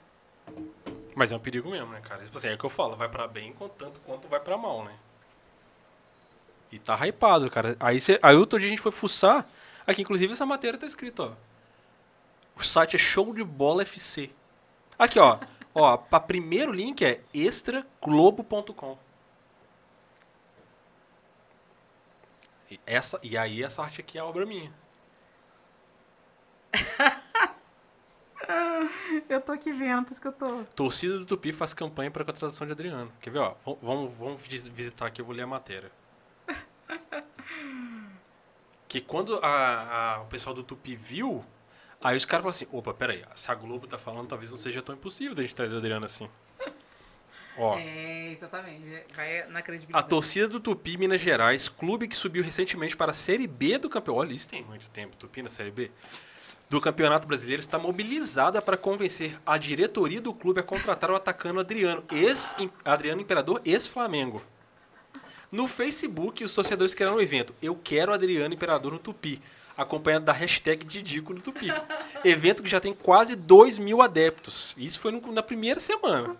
Mas 1.15 1.31
é 1.31 1.35
um 1.35 1.39
perigo 1.39 1.69
mesmo, 1.69 1.91
né, 1.91 2.01
cara? 2.01 2.23
Tipo 2.23 2.37
assim, 2.37 2.49
é 2.49 2.53
o 2.53 2.57
que 2.57 2.65
eu 2.65 2.69
falo, 2.69 2.95
vai 2.95 3.09
pra 3.09 3.27
bem 3.27 3.53
tanto 3.77 3.99
quanto 4.01 4.27
vai 4.27 4.39
pra 4.39 4.57
mal, 4.57 4.85
né? 4.85 4.95
E 6.71 6.77
tá 6.77 6.95
hypado, 7.05 7.49
cara. 7.49 7.75
Aí, 7.79 7.99
cê, 7.99 8.19
aí 8.21 8.35
outro 8.35 8.59
dia 8.59 8.67
a 8.67 8.69
gente 8.69 8.81
foi 8.81 8.91
fuçar. 8.91 9.47
Aqui, 9.85 10.01
inclusive, 10.01 10.33
essa 10.33 10.45
matéria 10.45 10.77
tá 10.77 10.85
escrito, 10.85 11.23
ó. 11.23 11.31
O 12.59 12.63
site 12.63 12.95
é 12.95 12.99
show 12.99 13.33
de 13.33 13.43
bola 13.43 13.83
FC. 13.83 14.29
Aqui, 14.97 15.19
ó. 15.19 15.39
ó, 15.73 15.97
pra 15.97 16.19
primeiro 16.19 16.71
link 16.71 17.03
é 17.05 17.21
extraglobo.com. 17.33 18.97
E, 22.69 22.79
essa, 22.85 23.19
e 23.23 23.37
aí 23.37 23.63
essa 23.63 23.81
arte 23.81 24.01
aqui 24.01 24.17
é 24.17 24.23
obra 24.23 24.45
minha. 24.45 24.71
Eu 29.29 29.41
tô 29.41 29.51
aqui 29.51 29.71
vendo, 29.71 30.05
por 30.05 30.11
isso 30.11 30.21
que 30.21 30.27
eu 30.27 30.31
tô. 30.31 30.63
Torcida 30.75 31.17
do 31.17 31.25
Tupi 31.25 31.51
faz 31.51 31.73
campanha 31.73 32.09
para 32.11 32.23
a 32.23 32.25
contratação 32.25 32.65
de 32.65 32.73
Adriano. 32.73 33.11
Quer 33.21 33.29
ver, 33.31 33.39
ó? 33.39 33.55
Vamos, 33.81 34.13
vamos 34.17 34.41
vis- 34.41 34.67
visitar 34.67 35.07
aqui, 35.07 35.21
eu 35.21 35.25
vou 35.25 35.35
ler 35.35 35.43
a 35.43 35.47
matéria. 35.47 35.91
Que 38.87 39.01
quando 39.01 39.37
a, 39.43 40.15
a- 40.15 40.21
o 40.21 40.25
pessoal 40.27 40.55
do 40.55 40.63
Tupi 40.63 40.95
viu, 40.95 41.43
aí 42.01 42.15
os 42.15 42.23
caras 42.23 42.43
falaram 42.43 42.49
assim, 42.49 42.67
opa, 42.71 42.93
peraí, 42.93 43.21
se 43.35 43.51
a 43.51 43.55
Globo 43.55 43.85
tá 43.85 43.97
falando, 43.97 44.27
talvez 44.29 44.49
não 44.51 44.57
seja 44.57 44.81
tão 44.81 44.95
impossível 44.95 45.35
da 45.35 45.41
gente 45.41 45.53
trazer 45.55 45.75
o 45.75 45.77
Adriano 45.77 46.05
assim. 46.05 46.29
Ó, 47.57 47.77
É, 47.77 48.31
exatamente. 48.31 49.03
Vai 49.13 49.45
na 49.47 49.59
a 49.59 49.61
credibilidade. 49.61 50.07
torcida 50.07 50.47
do 50.47 50.59
Tupi 50.61 50.95
Minas 50.95 51.19
Gerais, 51.19 51.67
clube 51.67 52.07
que 52.07 52.15
subiu 52.15 52.43
recentemente 52.43 52.95
para 52.95 53.11
a 53.11 53.13
Série 53.13 53.45
B 53.45 53.77
do 53.77 53.89
campeonato. 53.89 54.21
Olha, 54.21 54.33
isso 54.33 54.47
tem 54.47 54.63
muito 54.63 54.87
tempo, 54.91 55.17
Tupi 55.17 55.41
na 55.41 55.49
Série 55.49 55.71
B. 55.71 55.91
Do 56.69 56.81
Campeonato 56.81 57.27
Brasileiro 57.27 57.61
está 57.61 57.79
mobilizada 57.79 58.61
para 58.61 58.75
convencer 58.75 59.39
a 59.45 59.57
diretoria 59.57 60.19
do 60.19 60.33
clube 60.33 60.59
a 60.59 60.63
contratar 60.63 61.09
o 61.09 61.15
atacante 61.15 61.59
Adriano, 61.59 62.03
ex 62.11 62.55
Adriano 62.83 63.21
Imperador, 63.21 63.61
ex-Flamengo. 63.63 64.41
No 65.49 65.65
Facebook, 65.65 66.43
os 66.43 66.53
torcedores 66.53 66.93
criaram 66.93 67.15
um 67.17 67.21
evento. 67.21 67.55
Eu 67.61 67.73
quero 67.81 68.13
Adriano 68.13 68.53
Imperador 68.53 68.91
no 68.91 68.99
Tupi, 68.99 69.41
acompanhado 69.77 70.25
da 70.25 70.33
hashtag 70.33 70.83
Didico 70.85 71.33
no 71.33 71.41
Tupi. 71.41 71.67
evento 72.25 72.61
que 72.61 72.67
já 72.69 72.81
tem 72.81 72.93
quase 72.93 73.33
2 73.33 73.77
mil 73.77 74.01
adeptos. 74.01 74.75
Isso 74.77 74.99
foi 74.99 75.13
no- 75.13 75.31
na 75.31 75.41
primeira 75.41 75.79
semana. 75.79 76.35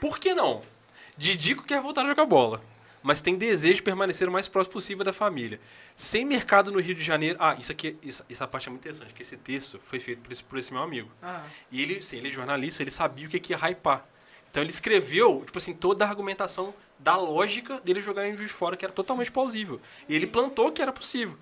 Por 0.00 0.18
que 0.18 0.32
não? 0.32 0.62
Didico 1.18 1.64
quer 1.64 1.82
voltar 1.82 2.02
a 2.02 2.08
jogar 2.08 2.24
bola, 2.24 2.62
mas 3.04 3.20
tem 3.20 3.36
desejo 3.36 3.74
de 3.74 3.82
permanecer 3.82 4.26
o 4.26 4.32
mais 4.32 4.48
próximo 4.48 4.72
possível 4.72 5.04
da 5.04 5.12
família. 5.12 5.60
Sem 5.94 6.24
mercado 6.24 6.72
no 6.72 6.80
Rio 6.80 6.94
de 6.94 7.04
Janeiro. 7.04 7.36
Ah, 7.38 7.54
isso 7.60 7.70
aqui, 7.70 7.96
isso- 8.02 8.24
essa 8.30 8.48
parte 8.48 8.66
é 8.66 8.70
muito 8.70 8.80
interessante, 8.82 9.12
que 9.12 9.20
esse 9.20 9.36
texto 9.36 9.78
foi 9.86 10.00
feito 10.00 10.20
por 10.22 10.32
esse, 10.32 10.42
por 10.42 10.58
esse 10.58 10.72
meu 10.72 10.82
amigo. 10.82 11.10
Ah, 11.22 11.44
E 11.70 11.82
ele, 11.82 12.00
sim, 12.00 12.16
ele 12.16 12.28
é 12.28 12.30
jornalista, 12.30 12.82
ele 12.82 12.90
sabia 12.90 13.26
o 13.26 13.30
que, 13.30 13.38
que 13.38 13.52
ia 13.52 13.58
hypar. 13.70 14.06
Então 14.50 14.62
ele 14.62 14.70
escreveu, 14.70 15.42
tipo 15.44 15.58
assim, 15.58 15.74
toda 15.74 16.04
a 16.04 16.08
argumentação 16.08 16.72
da 16.98 17.14
lógica 17.16 17.78
dele 17.80 18.00
jogar 18.00 18.26
em 18.26 18.34
Juiz 18.36 18.48
de 18.50 18.56
Fora, 18.56 18.74
que 18.76 18.84
era 18.86 18.92
totalmente 18.94 19.30
plausível. 19.30 19.80
E 20.08 20.14
ele 20.14 20.26
plantou 20.26 20.72
que 20.72 20.80
era 20.80 20.92
possível. 20.92 21.36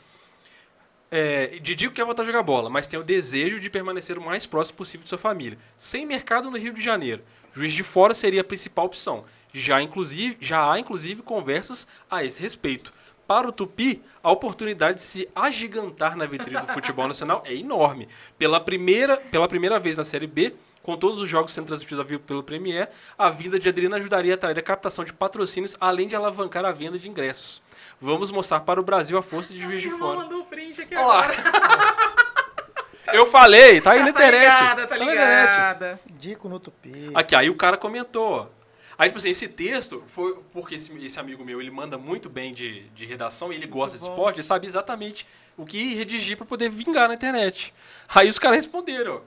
É, 1.14 1.58
Didico 1.60 1.92
quer 1.92 2.06
voltar 2.06 2.22
a 2.22 2.24
jogar 2.24 2.42
bola, 2.42 2.70
mas 2.70 2.86
tem 2.86 2.98
o 2.98 3.04
desejo 3.04 3.60
de 3.60 3.68
permanecer 3.68 4.16
o 4.16 4.22
mais 4.22 4.46
próximo 4.46 4.78
possível 4.78 5.02
de 5.02 5.10
sua 5.10 5.18
família. 5.18 5.58
Sem 5.76 6.06
mercado 6.06 6.50
no 6.50 6.56
Rio 6.56 6.72
de 6.72 6.80
Janeiro, 6.80 7.22
Juiz 7.52 7.74
de 7.74 7.82
Fora 7.82 8.14
seria 8.14 8.40
a 8.40 8.44
principal 8.44 8.86
opção. 8.86 9.26
Já, 9.52 9.82
inclusive, 9.82 10.38
já 10.40 10.72
há, 10.72 10.78
inclusive, 10.78 11.20
conversas 11.20 11.86
a 12.10 12.24
esse 12.24 12.40
respeito. 12.40 12.94
Para 13.26 13.46
o 13.46 13.52
Tupi, 13.52 14.02
a 14.22 14.32
oportunidade 14.32 14.96
de 14.96 15.02
se 15.02 15.28
agigantar 15.36 16.16
na 16.16 16.24
vitrine 16.24 16.58
do 16.58 16.72
futebol 16.72 17.06
nacional 17.06 17.42
é 17.44 17.54
enorme. 17.54 18.08
Pela 18.38 18.58
primeira, 18.58 19.18
pela 19.18 19.46
primeira 19.46 19.78
vez 19.78 19.98
na 19.98 20.04
Série 20.04 20.26
B, 20.26 20.54
com 20.82 20.96
todos 20.96 21.18
os 21.20 21.28
jogos 21.28 21.52
sendo 21.52 21.66
transmitidos 21.66 22.00
ao 22.00 22.04
vivo 22.06 22.20
pelo 22.22 22.42
Premier, 22.42 22.88
a 23.16 23.30
vinda 23.30 23.58
de 23.58 23.68
Adriano 23.68 23.94
ajudaria 23.96 24.32
a 24.32 24.34
atrair 24.34 24.58
a 24.58 24.62
captação 24.62 25.04
de 25.04 25.12
patrocínios, 25.12 25.76
além 25.80 26.08
de 26.08 26.16
alavancar 26.16 26.64
a 26.64 26.72
venda 26.72 26.98
de 26.98 27.08
ingressos. 27.08 27.62
Vamos 28.00 28.30
mostrar 28.32 28.60
para 28.60 28.80
o 28.80 28.82
Brasil 28.82 29.16
a 29.16 29.22
força 29.22 29.52
de 29.54 29.60
Juiz 29.60 29.80
de 29.80 29.88
Meu 29.88 29.96
irmão 29.96 30.14
Fora. 30.14 30.22
mandou 30.24 30.40
um 30.40 30.44
print 30.44 30.80
aqui 30.82 30.94
Olha 30.96 31.06
lá. 31.06 31.20
agora. 31.24 32.12
Eu 33.12 33.26
falei, 33.26 33.80
tá 33.80 33.92
aí 33.92 33.98
na 33.98 34.04
Tá 34.06 34.10
internet. 34.10 34.42
ligada, 34.42 34.86
tá 34.86 34.96
na 34.96 35.04
internet. 35.04 35.50
ligada. 35.50 36.00
Dico 36.18 36.48
no 36.48 36.58
tupi. 36.58 37.10
Aqui, 37.14 37.34
aí 37.34 37.50
o 37.50 37.54
cara 37.54 37.76
comentou. 37.76 38.50
Aí, 38.96 39.08
tipo 39.08 39.18
assim, 39.18 39.30
esse 39.30 39.48
texto 39.48 40.02
foi 40.06 40.40
porque 40.52 40.76
esse, 40.76 40.96
esse 41.04 41.18
amigo 41.20 41.44
meu, 41.44 41.60
ele 41.60 41.70
manda 41.70 41.98
muito 41.98 42.30
bem 42.30 42.54
de, 42.54 42.82
de 42.90 43.04
redação 43.04 43.52
e 43.52 43.56
ele 43.56 43.66
gosta 43.66 43.98
de 43.98 44.04
bom. 44.04 44.10
esporte, 44.10 44.36
ele 44.36 44.42
sabe 44.46 44.66
exatamente 44.66 45.26
o 45.56 45.66
que 45.66 45.94
redigir 45.94 46.36
pra 46.36 46.46
poder 46.46 46.70
vingar 46.70 47.08
na 47.08 47.14
internet. 47.14 47.74
Aí 48.14 48.28
os 48.28 48.38
caras 48.38 48.56
responderam. 48.58 49.22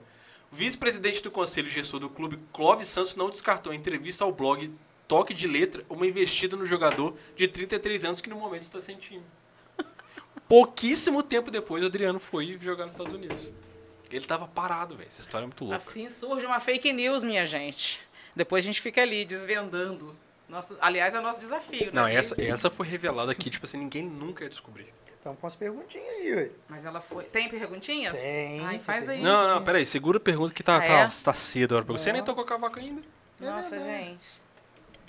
Vice-presidente 0.56 1.22
do 1.22 1.30
conselho 1.30 1.68
gestor 1.68 2.00
do 2.00 2.08
clube, 2.08 2.38
Clóvis 2.50 2.88
Santos, 2.88 3.14
não 3.14 3.28
descartou 3.28 3.74
em 3.74 3.76
entrevista 3.76 4.24
ao 4.24 4.32
blog 4.32 4.72
Toque 5.06 5.34
de 5.34 5.46
Letra 5.46 5.84
uma 5.86 6.06
investida 6.06 6.56
no 6.56 6.64
jogador 6.64 7.14
de 7.36 7.46
33 7.46 8.06
anos 8.06 8.20
que 8.22 8.30
no 8.30 8.36
momento 8.36 8.62
está 8.62 8.80
sem 8.80 8.96
time. 8.96 9.22
Pouquíssimo 10.48 11.22
tempo 11.22 11.50
depois, 11.50 11.82
o 11.82 11.86
Adriano 11.86 12.18
foi 12.18 12.58
jogar 12.58 12.84
nos 12.84 12.94
Estados 12.94 13.12
Unidos. 13.12 13.52
Ele 14.10 14.24
tava 14.24 14.48
parado, 14.48 14.96
velho. 14.96 15.06
Essa 15.08 15.20
história 15.20 15.44
é 15.44 15.46
muito 15.46 15.62
louca. 15.62 15.76
Assim 15.76 16.08
surge 16.08 16.46
uma 16.46 16.58
fake 16.58 16.90
news, 16.90 17.22
minha 17.22 17.44
gente. 17.44 18.00
Depois 18.34 18.64
a 18.64 18.66
gente 18.66 18.80
fica 18.80 19.02
ali 19.02 19.26
desvendando. 19.26 20.16
Nosso, 20.48 20.74
aliás, 20.80 21.14
é 21.14 21.18
o 21.18 21.22
nosso 21.22 21.38
desafio, 21.38 21.86
né? 21.86 21.92
Não, 21.92 22.06
essa, 22.06 22.34
Desde- 22.34 22.50
essa 22.50 22.70
foi 22.70 22.86
revelada 22.86 23.30
aqui, 23.30 23.50
tipo 23.50 23.66
assim, 23.66 23.76
ninguém 23.76 24.02
nunca 24.04 24.44
ia 24.44 24.48
descobrir. 24.48 24.86
Estamos 25.26 25.40
com 25.40 25.46
as 25.48 25.56
perguntinhas 25.56 26.08
aí, 26.08 26.34
ué. 26.36 26.48
Mas 26.68 26.84
ela 26.86 27.00
foi. 27.00 27.24
Tem 27.24 27.48
perguntinhas? 27.48 28.16
Tem, 28.16 28.60
Ai, 28.64 28.70
tem 28.70 28.78
faz 28.78 29.08
aí. 29.08 29.20
Não, 29.20 29.56
não, 29.56 29.64
peraí, 29.64 29.84
segura 29.84 30.18
a 30.18 30.20
pergunta 30.20 30.54
que 30.54 30.62
tá, 30.62 30.76
Ah, 30.76 30.80
tá, 30.80 30.86
é? 30.86 31.08
tá 31.24 31.32
cedo 31.32 31.72
agora 31.72 31.84
pra 31.84 31.92
você. 31.98 32.04
Você 32.04 32.12
nem 32.12 32.22
tocou 32.22 32.44
cavaco 32.44 32.78
ainda. 32.78 33.02
Nossa, 33.40 33.76
gente. 33.76 34.24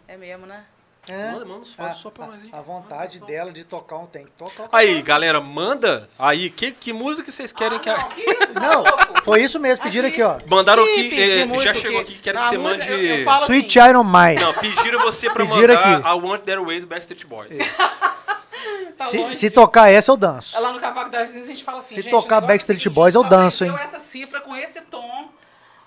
É 0.07 0.17
mesmo, 0.17 0.47
né? 0.47 0.63
É. 1.07 1.31
Manda, 1.33 1.45
manda 1.45 1.59
uns 1.61 1.79
A, 1.79 1.83
fotos 1.83 1.99
só 2.01 2.09
pra 2.09 2.25
nós 2.25 2.41
aí. 2.43 2.49
a, 2.51 2.57
a 2.57 2.61
vontade 2.63 3.19
dela 3.21 3.51
de 3.53 3.63
tocar 3.63 3.97
um 3.97 4.07
tem 4.07 4.25
que 4.25 4.31
tocar 4.31 4.63
um 4.63 4.67
Aí, 4.71 5.01
galera, 5.03 5.39
manda 5.39 6.09
aí, 6.17 6.49
que, 6.49 6.71
que 6.71 6.91
música 6.91 7.31
vocês 7.31 7.53
querem 7.53 7.77
Ah, 7.77 7.79
que 7.79 7.89
a... 7.91 7.97
não, 7.97 8.09
que 8.09 8.21
isso? 8.27 8.53
Não, 8.55 8.83
foi 9.23 9.43
isso 9.43 9.59
mesmo, 9.59 9.83
pediram 9.83 10.09
aqui, 10.09 10.21
ó. 10.23 10.39
Mandaram 10.47 10.83
aqui, 10.83 11.13
eh, 11.15 11.47
já 11.61 11.73
chegou 11.75 12.01
aqui. 12.01 12.13
aqui, 12.13 12.21
quero 12.23 12.39
Ah, 12.39 12.41
que 12.41 12.47
você 12.49 12.57
música, 12.57 12.85
mande... 12.89 13.05
eu- 13.05 13.17
eu 13.19 13.23
falo- 13.23 13.43
Sweet 13.45 13.71
Child 13.71 13.95
of 13.97 14.09
Mine. 14.11 14.41
Não, 14.41 14.53
pediram 14.55 14.99
você 15.01 15.29
pra 15.29 15.45
Pediram 15.45 15.75
mandar 15.75 15.97
aqui. 15.97 16.07
a 16.07 16.13
Want 16.15 16.41
That 16.43 16.59
Way 16.65 16.79
do 16.81 16.87
Backstreet 16.87 17.23
Boys. 17.27 17.55
Tá 18.97 19.05
Se, 19.05 19.17
longe 19.17 19.35
se 19.35 19.49
tocar 19.51 19.91
essa, 19.91 20.11
eu 20.11 20.17
danço. 20.17 20.59
Lá 20.59 20.71
no 20.73 20.79
Cavaco 20.79 21.09
das 21.11 21.35
a 21.35 21.41
gente 21.41 21.63
fala 21.63 21.77
assim, 21.77 21.95
Se 21.95 22.01
gente, 22.01 22.11
tocar 22.11 22.41
Backstreet 22.41 22.79
seguinte, 22.81 22.95
Boys, 22.95 23.13
eu 23.15 23.23
danço, 23.23 23.63
hein? 23.63 23.73
essa 23.83 23.99
cifra 23.99 24.41
com 24.41 24.55
esse 24.55 24.81
tom 24.81 25.29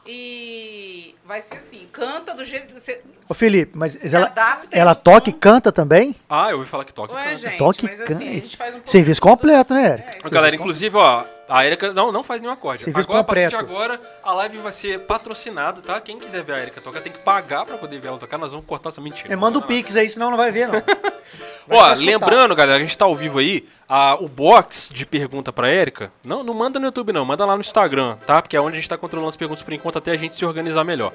e 0.07 1.15
vai 1.25 1.43
ser 1.43 1.57
assim, 1.57 1.87
canta 1.93 2.35
do 2.35 2.45
jeito 2.45 2.69
que 2.69 2.81
você 2.81 3.03
Ô, 3.29 3.35
Felipe, 3.35 3.73
mas 3.77 3.97
ela, 4.13 4.33
ela 4.71 4.95
toca 4.95 5.29
e 5.31 5.33
canta 5.33 5.71
também? 5.71 6.17
Ah, 6.29 6.51
eu 6.51 6.59
ouvi 6.59 6.69
falar 6.69 6.85
que 6.85 6.95
toca 6.95 7.13
e 7.13 7.17
Ué, 7.17 7.25
canta. 7.25 7.37
gente, 7.37 7.59
Toque 7.59 7.85
e 7.87 7.89
mas 7.89 8.01
assim, 8.01 8.13
a 8.13 8.17
canta. 8.17 8.25
gente 8.33 8.57
faz 8.57 8.75
um 8.75 8.79
pouco 8.79 8.91
Serviço 8.91 9.21
completo, 9.21 9.75
né, 9.75 9.93
Eric? 9.93 10.27
É, 10.27 10.31
Galera, 10.31 10.57
inclusive, 10.57 10.97
ó, 10.97 11.25
a 11.51 11.67
Erika 11.67 11.93
não, 11.93 12.11
não 12.13 12.23
faz 12.23 12.41
nenhum 12.41 12.53
acorde. 12.53 12.85
Serviço 12.85 13.07
agora, 13.09 13.21
a 13.21 13.25
partir 13.25 13.49
de 13.49 13.57
completo. 13.57 13.75
agora, 13.75 14.01
a 14.23 14.33
live 14.35 14.59
vai 14.59 14.73
ser 14.73 15.01
patrocinada, 15.01 15.83
tá? 15.83 16.01
Quem 16.01 16.19
quiser 16.19 16.43
ver 16.45 16.53
a 16.55 16.59
Erika 16.61 16.81
tocar 16.81 17.01
tem 17.01 17.13
que 17.13 17.19
pagar 17.19 17.67
pra 17.67 17.77
poder 17.77 17.99
ver 17.99 18.09
ela 18.09 18.19
tocar. 18.19 18.39
Nós 18.39 18.53
vamos 18.53 18.67
cortar 18.67 18.89
essa 18.89 19.01
mentira. 19.01 19.33
É, 19.33 19.37
manda 19.37 19.59
o 19.59 19.63
Pix 19.63 19.97
aí, 19.97 20.09
senão 20.09 20.31
não 20.31 20.37
vai 20.37 20.51
ver, 20.53 20.69
não. 20.69 20.81
Ó, 21.71 21.93
lembrando, 21.95 22.55
galera, 22.57 22.79
a 22.79 22.81
gente 22.81 22.97
tá 22.97 23.05
ao 23.05 23.15
vivo 23.15 23.39
aí, 23.39 23.69
a- 23.89 24.17
o 24.21 24.29
box 24.29 24.91
de 24.93 25.05
pergunta 25.07 25.53
pra 25.53 25.69
Érica, 25.69 26.11
não, 26.25 26.43
não 26.43 26.55
manda 26.55 26.79
no 26.81 26.87
YouTube 26.87 27.13
não, 27.13 27.25
manda 27.25 27.45
lá 27.45 27.55
no 27.55 27.61
Instagram, 27.61 28.17
tá? 28.27 28.41
Porque 28.43 28.57
é 28.57 28.61
onde 28.61 28.77
a 28.77 28.81
gente 28.81 28.89
tá 28.89 28.97
controlando 28.97 29.29
as 29.29 29.37
perguntas 29.37 29.63
por 29.63 29.73
enquanto 29.73 29.99
até 29.99 30.11
a 30.13 30.17
gente 30.17 30.35
se 30.35 30.45
organizar 30.45 30.83
melhor. 30.85 31.13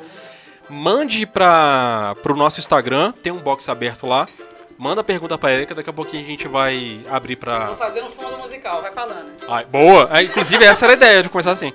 Mande 0.69 1.25
pra, 1.25 2.15
pro 2.23 2.35
nosso 2.35 2.59
Instagram, 2.59 3.11
tem 3.11 3.31
um 3.31 3.37
box 3.39 3.69
aberto 3.69 4.07
lá. 4.07 4.27
Manda 4.77 5.01
a 5.01 5.03
pergunta 5.03 5.37
pra 5.37 5.51
Érica, 5.51 5.73
daqui 5.73 5.89
a 5.89 5.93
pouquinho 5.93 6.23
a 6.23 6.25
gente 6.25 6.47
vai 6.47 6.99
abrir 7.09 7.37
pra... 7.37 7.67
Vou 7.67 7.75
fazer 7.77 8.03
um 8.03 8.09
fundo 8.09 8.37
musical, 8.37 8.81
vai 8.81 8.91
falando. 8.91 9.31
Ai, 9.47 9.65
boa! 9.65 10.09
É, 10.13 10.23
inclusive, 10.23 10.65
essa 10.65 10.85
era 10.85 10.93
a 10.93 10.97
ideia 10.97 11.23
de 11.23 11.29
começar 11.29 11.51
assim. 11.51 11.71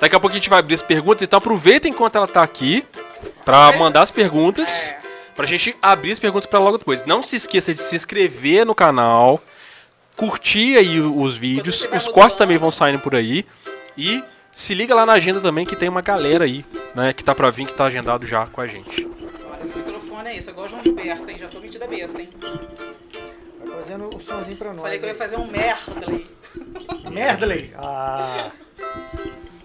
Daqui 0.00 0.16
a 0.16 0.20
pouco 0.20 0.34
a 0.34 0.38
gente 0.38 0.50
vai 0.50 0.58
abrir 0.58 0.74
as 0.74 0.82
perguntas, 0.82 1.22
então 1.22 1.36
aproveita 1.38 1.86
enquanto 1.88 2.16
ela 2.16 2.26
tá 2.26 2.42
aqui 2.42 2.84
pra 3.44 3.72
mandar 3.78 4.02
as 4.02 4.10
perguntas. 4.10 4.90
É. 4.90 5.00
Pra 5.36 5.46
gente 5.46 5.76
abrir 5.80 6.12
as 6.12 6.18
perguntas 6.18 6.46
pra 6.46 6.58
logo 6.58 6.76
depois. 6.76 7.04
Não 7.06 7.22
se 7.22 7.36
esqueça 7.36 7.72
de 7.72 7.82
se 7.82 7.94
inscrever 7.94 8.66
no 8.66 8.74
canal, 8.74 9.40
curtir 10.16 10.76
aí 10.76 11.00
os 11.00 11.36
vídeos, 11.36 11.84
vai 11.84 11.98
os 11.98 12.08
cortes 12.08 12.36
também 12.36 12.58
vão 12.58 12.70
saindo 12.70 12.98
por 12.98 13.14
aí. 13.14 13.46
E 13.96 14.22
se 14.52 14.74
liga 14.74 14.94
lá 14.94 15.06
na 15.06 15.12
agenda 15.12 15.40
também 15.40 15.64
que 15.64 15.76
tem 15.76 15.88
uma 15.88 16.02
galera 16.02 16.44
aí, 16.44 16.64
né, 16.94 17.12
que 17.12 17.22
tá 17.24 17.34
pra 17.34 17.50
vir, 17.50 17.66
que 17.66 17.74
tá 17.74 17.84
agendado 17.84 18.26
já 18.26 18.46
com 18.46 18.60
a 18.60 18.66
gente. 18.66 19.08
É 20.28 20.36
isso, 20.36 20.50
igual 20.50 20.66
o 20.66 20.68
João 20.68 20.82
Gilberto, 20.82 21.30
hein? 21.30 21.38
Já 21.38 21.48
tô 21.48 21.60
metida 21.60 21.86
besta, 21.86 22.20
hein? 22.20 22.28
Vai 23.64 23.76
fazendo 23.78 24.10
o 24.14 24.20
somzinho 24.20 24.56
pra 24.56 24.72
nós. 24.72 24.82
Falei 24.82 24.98
que 24.98 25.04
eu 25.04 25.08
ia 25.08 25.14
fazer 25.14 25.36
um 25.36 25.46
merda 25.46 26.06
Merda, 27.10 27.46
Lei. 27.46 27.72
Ah, 27.76 28.50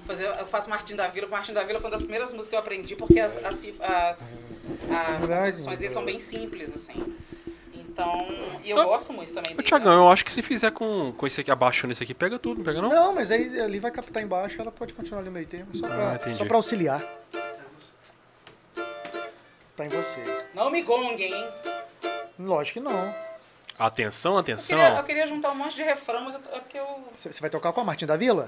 Fazer, 0.05 0.25
eu 0.25 0.45
faço 0.45 0.69
Martin 0.69 0.95
da 0.95 1.07
Vila. 1.07 1.27
Martin 1.27 1.53
da 1.53 1.63
Vila 1.63 1.79
foi 1.79 1.87
uma 1.89 1.93
das 1.93 2.03
primeiras 2.03 2.29
músicas 2.29 2.49
que 2.49 2.55
eu 2.55 2.59
aprendi, 2.59 2.95
porque 2.95 3.19
as, 3.19 3.37
as, 3.37 3.45
as, 3.45 3.61
as 3.81 4.39
Verdade. 5.19 5.27
composições 5.27 5.79
dele 5.79 5.91
são 5.91 6.05
bem 6.05 6.19
simples, 6.19 6.73
assim. 6.75 7.15
Então, 7.73 8.27
e 8.63 8.69
eu 8.69 8.77
Ô, 8.77 8.83
gosto 8.85 9.11
muito 9.13 9.33
também 9.33 9.53
Ô, 9.53 9.57
dele. 9.57 9.67
Tiagão, 9.67 9.93
eu 9.93 10.09
acho 10.11 10.23
que 10.23 10.31
se 10.31 10.41
fizer 10.43 10.69
com, 10.71 11.11
com 11.13 11.25
esse 11.25 11.41
aqui, 11.41 11.49
abaixando 11.49 11.91
esse 11.91 12.03
aqui, 12.03 12.13
pega 12.13 12.37
tudo, 12.37 12.57
não 12.59 12.65
pega 12.65 12.81
não? 12.81 12.89
não, 12.89 13.15
mas 13.15 13.31
aí 13.31 13.59
ali 13.59 13.79
vai 13.79 13.89
captar 13.89 14.21
embaixo, 14.21 14.61
ela 14.61 14.71
pode 14.71 14.93
continuar 14.93 15.19
ali 15.21 15.29
no 15.29 15.33
meio 15.33 15.47
termo, 15.47 15.67
só 15.75 15.87
Ah, 15.87 16.17
entendi. 16.21 16.37
só 16.37 16.45
pra 16.45 16.57
auxiliar. 16.57 17.03
Tá 19.75 19.85
em 19.85 19.89
você. 19.89 20.45
Não 20.53 20.71
me 20.71 20.81
gonguem, 20.81 21.33
hein? 21.33 21.47
Lógico 22.39 22.79
que 22.79 22.85
não. 22.85 23.13
Atenção, 23.77 24.33
Eu 24.33 24.39
atenção. 24.39 24.77
queria, 24.79 24.97
eu 24.97 25.03
queria 25.03 25.27
juntar 25.27 25.51
um 25.51 25.55
monte 25.55 25.75
de 25.75 25.83
refrão, 25.83 26.21
mas 26.21 26.35
eu, 26.35 26.41
é 26.53 26.59
porque 26.59 26.79
eu... 26.79 26.85
Você 27.15 27.29
vai 27.41 27.49
tocar 27.49 27.73
com 27.73 27.81
a 27.81 27.83
Martin 27.83 28.05
da 28.05 28.15
Vila? 28.15 28.47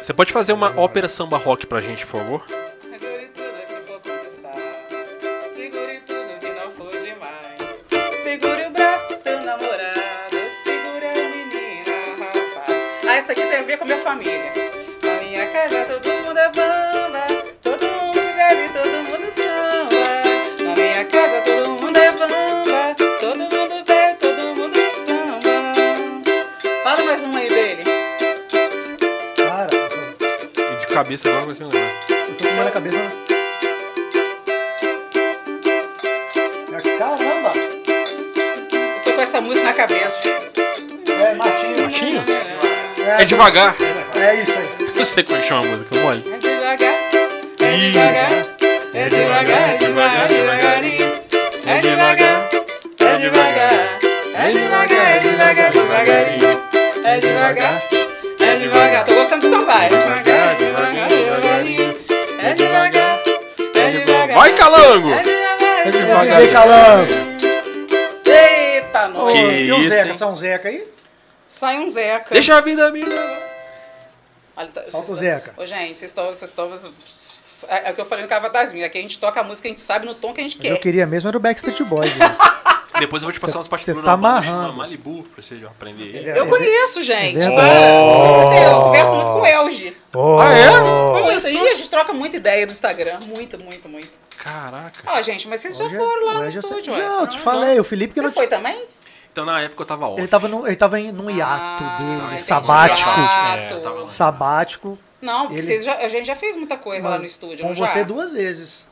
Você 0.00 0.12
pode 0.12 0.32
fazer 0.32 0.52
uma 0.52 0.78
ópera 0.78 1.08
samba 1.08 1.38
rock 1.38 1.66
pra 1.68 1.80
gente, 1.80 2.04
por 2.06 2.18
favor? 2.20 2.44
Segure 2.48 3.28
tudo 3.28 3.66
que 3.66 3.86
for 3.86 4.00
conquistar. 4.00 4.54
Segure 5.54 6.00
tudo 6.00 6.38
que 6.40 6.48
não 6.48 6.72
for 6.72 6.90
demais. 6.90 7.60
Segure 8.24 8.66
o 8.66 8.70
braço 8.70 9.08
do 9.16 9.22
seu 9.22 9.40
namorado. 9.40 10.36
Segure 10.64 11.06
a 11.06 11.14
menina, 11.14 12.26
rapaz. 12.26 13.06
Ah, 13.08 13.14
essa 13.14 13.32
aqui 13.32 13.40
tem 13.40 13.56
a 13.58 13.62
ver 13.62 13.76
com 13.78 13.84
a 13.84 13.86
minha 13.86 14.00
família. 14.02 14.52
A 15.02 15.20
minha 15.22 15.30
minha 15.30 15.52
casa 15.52 15.84
todo 15.84 16.08
mundo 16.26 16.38
é 16.38 16.48
bamba, 16.50 17.24
cabeça 30.94 31.28
agora 31.28 31.40
não 31.40 31.46
vai 31.46 31.54
ser 31.56 31.64
lembrar. 31.64 31.80
eu 32.08 32.34
tô 32.36 32.44
com 32.44 32.50
uma 32.54 32.64
na 32.64 32.70
cabeça. 32.70 32.96
né? 32.96 33.10
Caramba! 36.98 37.52
Eu 37.54 39.02
tô 39.04 39.12
com 39.12 39.20
essa 39.20 39.40
música 39.40 39.64
na 39.66 39.72
cabeça. 39.72 40.20
É, 41.08 41.34
Martinho. 41.34 41.80
Martinho? 41.82 42.24
É, 43.18 43.22
É 43.22 43.24
devagar. 43.24 43.74
É 44.14 44.34
isso 44.42 44.52
aí. 44.52 44.68
Eu 44.96 45.04
sei 45.04 45.24
como 45.24 45.36
é 45.38 45.40
que 45.42 45.48
chama 45.48 45.62
a 45.62 45.64
música, 45.66 45.96
mole. 45.98 46.24
É 46.32 46.38
devagar, 46.38 46.94
é 47.60 47.76
devagar, 47.88 48.32
é 48.94 49.08
devagar, 49.08 49.70
é 49.70 49.76
devagar, 49.76 50.28
devagarinho. 50.28 51.12
É 51.66 51.80
devagar, 51.80 52.50
é 53.00 53.18
devagar, 53.18 53.70
é 54.34 54.50
devagar, 54.52 55.16
é 55.16 55.18
devagar, 55.18 55.70
devagarinho. 55.70 56.64
É 57.04 57.18
devagar, 57.18 57.82
é 58.40 58.56
devagar. 58.56 59.04
Tô 59.04 59.14
gostando 59.14 59.46
do 59.48 59.50
seu 59.56 59.66
pai. 59.66 59.86
É 59.86 59.88
devagar, 59.88 60.33
devagar, 60.54 61.08
devagarinho. 61.08 62.04
É 62.40 62.54
devagar, 62.54 63.22
é 63.74 63.90
devagar. 63.90 64.36
Vai, 64.38 64.54
calango! 64.56 65.10
É 65.12 65.22
devagar, 65.22 65.86
É 65.86 65.90
devagar. 65.90 66.40
Vem, 66.40 66.52
calango. 66.52 67.12
Eita, 68.26 69.08
nós. 69.08 69.32
Que 69.32 69.38
e 69.40 69.72
o 69.72 69.88
Zeca? 69.88 70.08
hein? 70.08 70.14
São 70.14 70.32
um 70.32 70.36
Zeca 70.36 70.68
aí? 70.68 70.86
Sai 71.48 71.78
um 71.78 71.88
Zeca. 71.88 72.34
Deixa 72.34 72.56
a 72.56 72.60
vida 72.60 72.90
me 72.90 73.02
levar. 73.02 73.38
Olha, 74.56 74.68
tá- 74.68 74.84
Solta 74.84 75.12
o 75.12 75.16
Zeca. 75.16 75.52
Ô, 75.56 75.66
gente, 75.66 75.96
vocês 75.98 76.10
estão. 76.10 76.26
Vocês 76.28 76.50
estão. 76.50 76.72
É 77.68 77.88
é 77.88 77.90
o 77.92 77.94
que 77.94 78.00
eu 78.00 78.04
falei 78.04 78.24
no 78.24 78.28
Cava 78.28 78.50
das 78.50 78.72
Minhas. 78.72 78.86
Aqui 78.88 78.98
a 78.98 79.02
gente 79.02 79.18
toca 79.18 79.40
a 79.40 79.42
música, 79.42 79.66
a 79.68 79.70
gente 79.70 79.80
sabe 79.80 80.04
no 80.06 80.14
tom 80.14 80.32
que 80.34 80.40
a 80.40 80.44
gente 80.44 80.56
Mas 80.58 80.66
Eu 80.66 80.76
quer. 80.76 80.82
queria 80.82 81.06
mesmo 81.06 81.28
era 81.28 81.36
o 81.36 81.40
Backstreet 81.40 81.82
Boys. 81.84 82.14
né? 82.16 82.26
Depois 82.98 83.22
eu 83.22 83.26
vou 83.26 83.32
te 83.32 83.40
passar 83.40 83.58
umas 83.58 83.68
partituras 83.68 84.04
tá 84.04 84.16
banda 84.16 84.42
chama. 84.42 84.72
Malibu, 84.72 85.22
pra 85.24 85.42
você 85.42 85.58
já 85.58 85.66
aprender. 85.68 86.16
Ele 86.16 86.30
é- 86.30 86.38
Eu 86.38 86.46
conheço, 86.48 87.02
gente. 87.02 87.42
É 87.42 87.46
Eu, 87.46 87.56
verdade. 87.56 88.64
eu 88.72 88.80
converso 88.82 89.14
muito 89.16 89.32
com 89.32 89.40
o 89.40 89.46
Elgi. 89.46 89.96
Oh. 90.14 90.38
Ah, 90.40 90.52
é? 90.52 90.70
Muito. 90.70 91.48
E 91.48 91.68
a 91.68 91.74
gente 91.74 91.90
troca 91.90 92.12
muita 92.12 92.36
ideia 92.36 92.66
no 92.66 92.72
Instagram. 92.72 93.18
Muito, 93.36 93.58
muito, 93.58 93.88
muito. 93.88 94.08
Caraca. 94.38 95.00
Ó, 95.06 95.22
gente, 95.22 95.48
mas 95.48 95.60
vocês 95.60 95.76
já 95.76 95.84
Hoje- 95.84 95.96
foram 95.96 96.26
lá 96.26 96.34
no 96.34 96.46
estúdio, 96.48 96.92
Já, 96.94 96.98
ué. 97.16 97.22
eu 97.22 97.26
te 97.26 97.38
falei, 97.40 97.80
o 97.80 97.84
Felipe 97.84 98.14
que 98.14 98.20
Você 98.20 98.26
não 98.26 98.32
foi 98.32 98.46
também? 98.46 98.84
Então 99.32 99.44
na 99.44 99.60
época 99.62 99.82
eu 99.82 99.86
tava 99.86 100.06
off. 100.06 100.20
Ele 100.20 100.28
tava, 100.28 100.46
no, 100.46 100.66
ele 100.66 100.76
tava 100.76 101.00
em, 101.00 101.10
num 101.10 101.28
hiato 101.28 101.82
Ah, 101.84 101.96
dele, 101.98 102.26
entendi. 102.26 102.42
sabático. 102.42 103.08
Hiato. 103.08 103.74
É, 103.74 103.80
tava 103.80 104.00
lá. 104.02 104.08
Sabático. 104.08 104.98
Não, 105.20 105.46
porque 105.46 105.54
Ele- 105.60 105.66
vocês 105.66 105.84
já- 105.84 105.96
a 105.96 106.06
gente 106.08 106.26
já 106.26 106.36
fez 106.36 106.54
muita 106.54 106.76
coisa 106.76 107.08
lá 107.08 107.18
no 107.18 107.24
estúdio, 107.24 107.66
Com 107.66 107.74
já? 107.74 107.86
você 107.86 108.04
duas 108.04 108.30
vezes. 108.32 108.86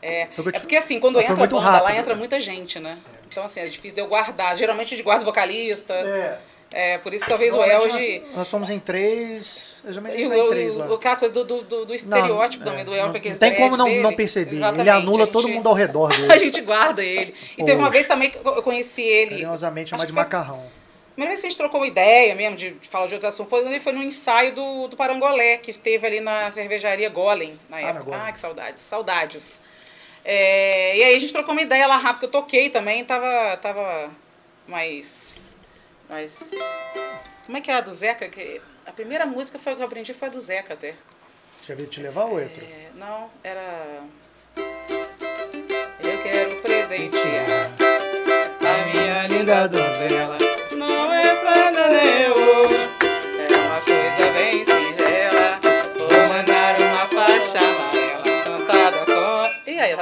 É, 0.00 0.22
é 0.22 0.26
porque 0.60 0.76
assim, 0.76 1.00
quando 1.00 1.16
Mas 1.16 1.24
entra 1.24 1.36
muito 1.36 1.56
banda, 1.56 1.70
lá 1.70 1.78
rápido. 1.80 1.96
entra 1.98 2.14
muita 2.14 2.38
gente, 2.38 2.78
né? 2.78 2.98
Então 3.30 3.44
assim, 3.44 3.60
é 3.60 3.64
difícil 3.64 3.94
de 3.94 4.00
eu 4.00 4.06
guardar. 4.06 4.56
Geralmente 4.56 4.96
de 4.96 5.02
guarda 5.02 5.24
vocalista. 5.24 5.94
É. 5.94 6.38
É, 6.70 6.98
por 6.98 7.14
isso 7.14 7.24
que 7.24 7.30
talvez 7.30 7.54
o 7.54 7.62
Elgi... 7.64 8.20
Nós, 8.26 8.36
nós 8.36 8.46
somos 8.46 8.68
em 8.68 8.78
três. 8.78 9.80
Eu 9.86 9.90
já 9.94 10.00
me 10.02 10.10
E 10.10 10.28
lembro 10.28 10.36
em 10.38 10.48
três 10.50 10.76
lá. 10.76 10.86
o, 10.86 10.94
aquela 10.94 11.16
coisa 11.16 11.32
do, 11.32 11.42
do, 11.44 11.62
do- 11.62 11.86
do 11.86 11.94
estereótipo 11.94 12.62
Não, 12.62 12.72
também 12.72 12.82
é, 12.82 12.84
do 12.84 12.90
Elgi, 12.94 13.00
não, 13.24 13.30
não 13.32 13.38
tem 13.38 13.54
como 13.56 13.76
não, 13.78 13.84
dele. 13.86 14.00
não 14.02 14.12
perceber. 14.12 14.50
Ele 14.50 14.56
Exatamente, 14.58 14.90
anula 14.90 15.24
a 15.24 15.26
todo 15.26 15.46
gente- 15.46 15.54
mundo 15.56 15.66
ao 15.68 15.74
redor 15.74 16.12
A 16.12 16.16
dele. 16.16 16.38
gente 16.40 16.60
guarda 16.60 17.02
ele. 17.02 17.34
E 17.56 17.64
teve 17.64 17.78
uma 17.78 17.88
vez 17.88 18.06
também 18.06 18.28
que 18.28 18.36
eu 18.44 18.62
conheci 18.62 19.00
ele. 19.02 19.30
Carinhosamente 19.30 19.90
chamado 19.90 20.06
de 20.08 20.12
macarrão. 20.12 20.62
Primeira 21.14 21.30
vez 21.30 21.40
que 21.40 21.46
a 21.46 21.50
gente 21.50 21.58
trocou 21.58 21.80
uma 21.80 21.86
ideia 21.86 22.34
mesmo 22.34 22.54
de, 22.56 22.72
de 22.72 22.86
falar 22.88 23.06
de 23.06 23.14
outros 23.14 23.32
assuntos, 23.32 23.48
foi, 23.50 23.66
ele 23.66 23.80
foi 23.80 23.92
no 23.94 24.02
ensaio 24.02 24.54
do, 24.54 24.88
do 24.88 24.96
Parangolé, 24.96 25.56
que 25.56 25.72
teve 25.72 26.06
ali 26.06 26.20
na 26.20 26.50
cervejaria 26.50 27.08
Golem, 27.08 27.58
na 27.70 27.80
na 27.80 27.88
época. 27.88 28.04
Golem. 28.04 28.20
Ah, 28.26 28.30
que 28.30 28.38
saudades, 28.38 28.82
saudades. 28.82 29.62
É, 30.30 30.94
e 30.94 31.02
aí 31.04 31.16
a 31.16 31.18
gente 31.18 31.32
trocou 31.32 31.52
uma 31.52 31.62
ideia 31.62 31.86
lá 31.86 31.96
rápido, 31.96 32.18
que 32.18 32.26
eu 32.26 32.30
toquei 32.30 32.68
também, 32.68 33.02
tava, 33.02 33.56
tava 33.56 34.10
mais, 34.66 35.56
mais... 36.06 36.50
Como 37.46 37.56
é 37.56 37.62
que 37.62 37.70
é 37.70 37.74
a 37.74 37.80
do 37.80 37.94
Zeca? 37.94 38.28
Que, 38.28 38.60
a 38.84 38.92
primeira 38.92 39.24
música 39.24 39.58
foi, 39.58 39.74
que 39.74 39.80
eu 39.80 39.86
aprendi 39.86 40.12
foi 40.12 40.28
a 40.28 40.30
do 40.30 40.38
Zeca 40.38 40.74
até. 40.74 40.94
Eu 41.66 41.76
ver 41.76 41.86
te 41.86 42.02
levar 42.02 42.26
o 42.26 42.32
outro. 42.32 42.62
É, 42.62 42.90
não, 42.94 43.30
era... 43.42 44.02
Eu 44.54 46.22
quero 46.22 46.60
presentear 46.60 47.70
a 48.60 48.86
minha 48.92 49.26
linda 49.28 49.66
donzela. 49.66 50.47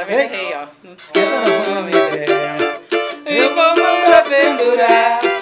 Com... 0.07 0.13
E 0.13 0.15
aí, 0.15 0.29
tá 0.29 0.35
vendo? 0.35 0.35
Ei. 0.35 0.39
Errei, 0.39 0.55
ó. 0.55 0.93
Esquenta 0.97 1.71
não, 1.71 1.89
ideia. 1.89 2.81
Eu 3.27 3.55
vou 3.55 3.75
mandar 3.77 4.25
pendurar 4.25 5.36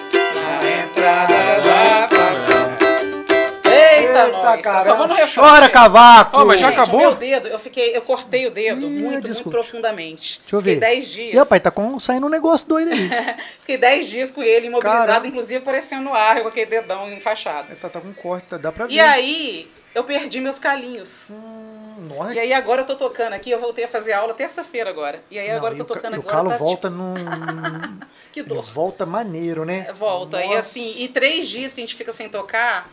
Eita, 4.17 4.73
nós, 4.73 4.85
só 4.85 4.95
vou 4.97 5.07
no 5.07 5.15
caramba. 5.15 5.15
refrão. 5.15 5.45
Chora, 5.45 5.69
cavaco! 5.69 6.37
Ó, 6.39 6.45
mas 6.45 6.61
já 6.61 6.69
Gente, 6.71 6.81
acabou? 6.81 7.01
meu 7.01 7.15
dedo, 7.15 7.49
eu 7.49 7.59
fiquei, 7.59 7.97
eu 7.97 8.03
cortei 8.03 8.47
o 8.47 8.51
dedo 8.51 8.87
Ih, 8.87 8.91
muito, 8.91 9.27
muito 9.29 9.51
profundamente. 9.51 10.41
Deixa 10.41 10.57
eu 10.57 10.61
fiquei 10.61 10.75
ver. 10.75 10.81
10 10.81 11.09
dias. 11.09 11.35
E, 11.35 11.37
rapaz, 11.37 11.63
tá 11.63 11.71
com, 11.71 11.99
saindo 11.99 12.27
um 12.27 12.31
negócio 12.31 12.69
doido 12.69 12.91
aí. 12.93 13.09
Fiquei 13.61 13.77
10 13.79 14.07
dias 14.09 14.31
com 14.31 14.43
ele 14.43 14.67
imobilizado, 14.67 15.07
Caramba. 15.07 15.27
inclusive 15.27 15.59
aparecendo 15.63 16.03
no 16.05 16.15
ar, 16.15 16.41
com 16.43 16.49
aquele 16.49 16.67
dedão 16.67 17.11
enfaixado. 17.13 17.75
tá, 17.77 17.89
tá 17.89 18.01
com 18.01 18.13
corte, 18.15 18.47
tá- 18.49 18.57
dá 18.57 18.71
pra 18.73 18.87
ver. 18.87 18.95
E 18.95 19.01
aí, 19.01 19.71
eu 19.95 20.05
perdi 20.05 20.41
meus 20.41 20.59
calinhos. 20.59 21.29
Hum, 21.31 22.09
nossa, 22.17 22.35
E 22.35 22.39
aí 22.41 22.53
agora 22.53 22.83
eu 22.83 22.87
tô 22.87 22.97
tocando 22.97 23.33
aqui, 23.33 23.51
eu 23.51 23.61
voltei 23.61 23.85
a 23.85 23.89
fazer 23.89 24.13
aula 24.13 24.35
terça-feira 24.35 24.91
agora. 24.91 25.23
E 25.31 25.39
aí 25.39 25.49
Não, 25.49 25.57
agora 25.57 25.75
e 25.75 25.79
eu 25.79 25.85
tô 25.85 25.93
o 25.93 25.97
ca- 25.97 26.01
tocando 26.03 26.17
e 26.17 26.19
agora. 26.19 26.35
O 26.35 26.37
calo 26.37 26.51
tá, 26.51 26.57
volta 26.57 26.91
num. 26.91 27.15
tipo, 27.15 28.07
que 28.33 28.41
Ele 28.41 28.49
dor. 28.49 28.63
volta 28.65 29.07
maneiro, 29.07 29.65
né? 29.65 29.93
Volta. 29.95 30.43
E 30.43 30.47
Nossa. 30.49 30.59
assim, 30.59 30.95
e 31.03 31.09
três 31.09 31.49
dias 31.49 31.73
que 31.73 31.81
a 31.81 31.83
gente 31.87 31.95
fica 31.95 32.11
sem 32.13 32.29
tocar, 32.29 32.91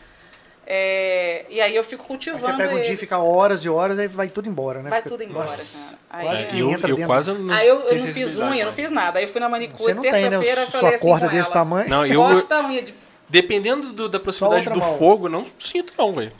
é, 0.66 1.44
e 1.50 1.60
aí 1.60 1.74
eu 1.74 1.82
fico 1.84 2.02
Aí 2.02 2.08
cultivando 2.08 2.44
você 2.44 2.52
pega 2.52 2.74
um 2.74 2.82
dia 2.82 2.96
fica 2.96 3.18
horas 3.18 3.64
e 3.64 3.68
horas, 3.68 3.98
aí 3.98 4.08
vai 4.08 4.28
tudo 4.28 4.48
embora, 4.48 4.82
né? 4.82 4.90
Vai 4.90 5.00
Fica- 5.00 5.10
tudo 5.10 5.22
embora, 5.22 5.40
Nossa. 5.46 5.84
cara. 5.86 5.98
Aí 6.10 6.26
Quase 6.26 6.44
é- 6.44 6.48
eu, 6.54 6.70
eu 7.00 7.06
quase 7.06 7.32
não 7.32 7.52
Aí 7.54 7.68
eu, 7.68 7.80
eu 7.80 7.98
não 7.98 8.06
fiz 8.12 8.38
unha, 8.38 8.62
eu 8.62 8.66
não 8.66 8.72
fiz 8.72 8.90
nada. 8.90 9.18
Aí 9.18 9.24
eu 9.24 9.28
fui 9.28 9.40
na 9.40 9.48
manicure, 9.48 9.94
né? 9.94 10.00
terça-feira, 10.02 10.62
Sua 10.66 10.80
falei 10.80 10.94
assim 10.94 11.06
corda 11.08 11.26
com 11.26 11.32
desse 11.34 11.46
ela, 11.48 11.52
tamanho. 11.52 11.88
Não, 11.90 12.04
eu, 12.06 12.20
Corta 12.22 12.54
a 12.56 12.66
unha 12.66 12.82
de 12.82 12.94
dependendo 13.28 13.92
do- 13.92 14.08
da 14.08 14.20
proximidade 14.20 14.68
do 14.68 14.78
mão. 14.78 14.98
fogo, 14.98 15.28
não 15.28 15.46
sinto 15.58 15.92
não, 15.98 16.12
velho. 16.12 16.32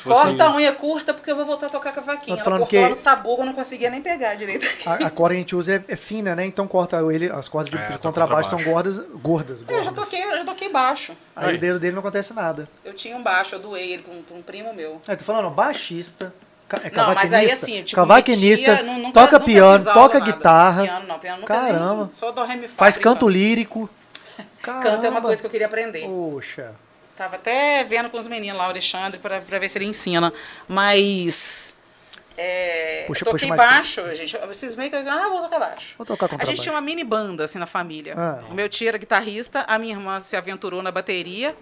Se 0.00 0.04
fosse- 0.04 0.22
Corta 0.22 0.44
a 0.44 0.54
unha 0.56 0.72
curta 0.72 1.12
porque 1.12 1.30
eu 1.30 1.36
vou 1.36 1.44
voltar 1.44 1.66
a 1.66 1.68
tocar 1.70 1.92
cavaquinho. 1.92 2.34
Tô 2.36 2.40
Ela 2.40 2.44
falando 2.44 2.60
cortou 2.60 2.78
que- 2.78 2.82
lá 2.82 2.88
no 2.88 2.96
sabugo, 2.96 3.42
eu 3.42 3.46
não 3.46 3.52
conseguia 3.52 3.90
nem 3.90 4.00
pegar 4.00 4.34
direito. 4.34 4.66
A, 4.88 4.94
a 4.94 5.10
corda 5.10 5.34
que 5.34 5.38
a 5.38 5.40
gente 5.42 5.54
usa 5.54 5.74
é, 5.74 5.84
é 5.92 5.96
fina, 5.96 6.34
né? 6.34 6.46
Então 6.46 6.66
corta 6.66 6.96
ele, 7.12 7.30
as 7.30 7.48
cordas 7.48 7.70
de, 7.70 7.76
É, 7.76 7.88
de 7.90 7.98
contrabaixo 7.98 8.48
são 8.48 8.58
contrabaixo. 8.58 8.98
gordas, 9.00 9.20
gordas. 9.22 9.60
Eu 9.68 9.82
já 9.82 9.90
gordas. 9.90 10.08
toquei, 10.10 10.24
eu 10.24 10.36
já 10.38 10.44
toquei 10.44 10.68
baixo. 10.70 11.14
Aí 11.36 11.50
Aí. 11.50 11.56
o 11.56 11.58
dedo 11.60 11.78
dele 11.78 11.92
não 11.92 12.00
acontece 12.00 12.32
nada. 12.32 12.66
Eu 12.84 12.94
tinha 12.94 13.14
um 13.16 13.22
baixo, 13.22 13.54
eu 13.54 13.58
doei 13.58 13.92
ele 13.92 14.02
pra 14.02 14.14
um, 14.14 14.22
pra 14.22 14.36
um 14.36 14.42
primo 14.42 14.72
meu. 14.72 15.00
É, 15.06 15.14
tô 15.16 15.24
falando, 15.24 15.50
baixista, 15.50 16.32
é 16.82 16.90
Não, 16.90 17.14
mas 17.14 17.30
cavaquinista, 17.30 17.36
aí 17.36 17.52
assim, 17.52 17.82
tipo, 17.82 17.96
cavaquinista, 18.00 18.82
nunca- 18.82 19.12
toca 19.12 19.32
nunca 19.38 19.40
piano, 19.40 19.84
toca 19.84 20.18
nada. 20.18 20.32
guitarra, 20.32 20.82
Piano 20.84 21.06
não, 21.06 21.18
piano 21.18 21.40
nunca 21.40 21.54
Caramba. 21.54 22.04
nem, 22.04 22.10
só 22.14 22.30
do 22.32 22.42
ré 22.44 22.56
mi 22.56 22.68
fá. 22.68 22.74
faz 22.84 22.96
canto 22.96 23.28
lírico. 23.28 23.88
Canto 24.62 24.86
é 24.86 24.90
uma 24.90 24.98
Caramba. 25.00 25.20
coisa 25.22 25.42
que 25.42 25.46
eu 25.46 25.50
queria 25.50 25.66
aprender. 25.66 26.06
Poxa. 26.06 26.72
Tava 27.20 27.36
até 27.36 27.84
vendo 27.84 28.08
com 28.08 28.16
os 28.16 28.26
meninos 28.26 28.56
lá, 28.58 28.66
o 28.66 28.70
Alexandre, 28.70 29.20
pra, 29.20 29.42
pra 29.42 29.58
ver 29.58 29.68
se 29.68 29.76
ele 29.76 29.84
ensina. 29.84 30.32
Mas. 30.66 31.76
É, 32.34 33.04
Puxa, 33.06 33.20
eu 33.20 33.32
toquei 33.32 33.46
puxa 33.46 33.62
baixo, 33.62 34.14
gente. 34.14 34.38
Vocês 34.38 34.74
meio 34.74 34.88
que. 34.88 34.96
Ah, 34.96 35.28
vou 35.28 35.42
tocar 35.42 35.58
baixo. 35.58 35.96
Vou 35.98 36.06
tocar 36.06 36.30
A 36.38 36.44
gente 36.46 36.62
tinha 36.62 36.72
uma 36.72 36.80
mini 36.80 37.04
banda, 37.04 37.44
assim, 37.44 37.58
na 37.58 37.66
família. 37.66 38.14
Ah. 38.16 38.42
O 38.48 38.54
meu 38.54 38.70
tio 38.70 38.88
era 38.88 38.96
guitarrista, 38.96 39.66
a 39.68 39.78
minha 39.78 39.92
irmã 39.92 40.18
se 40.18 40.34
aventurou 40.34 40.82
na 40.82 40.90
bateria. 40.90 41.54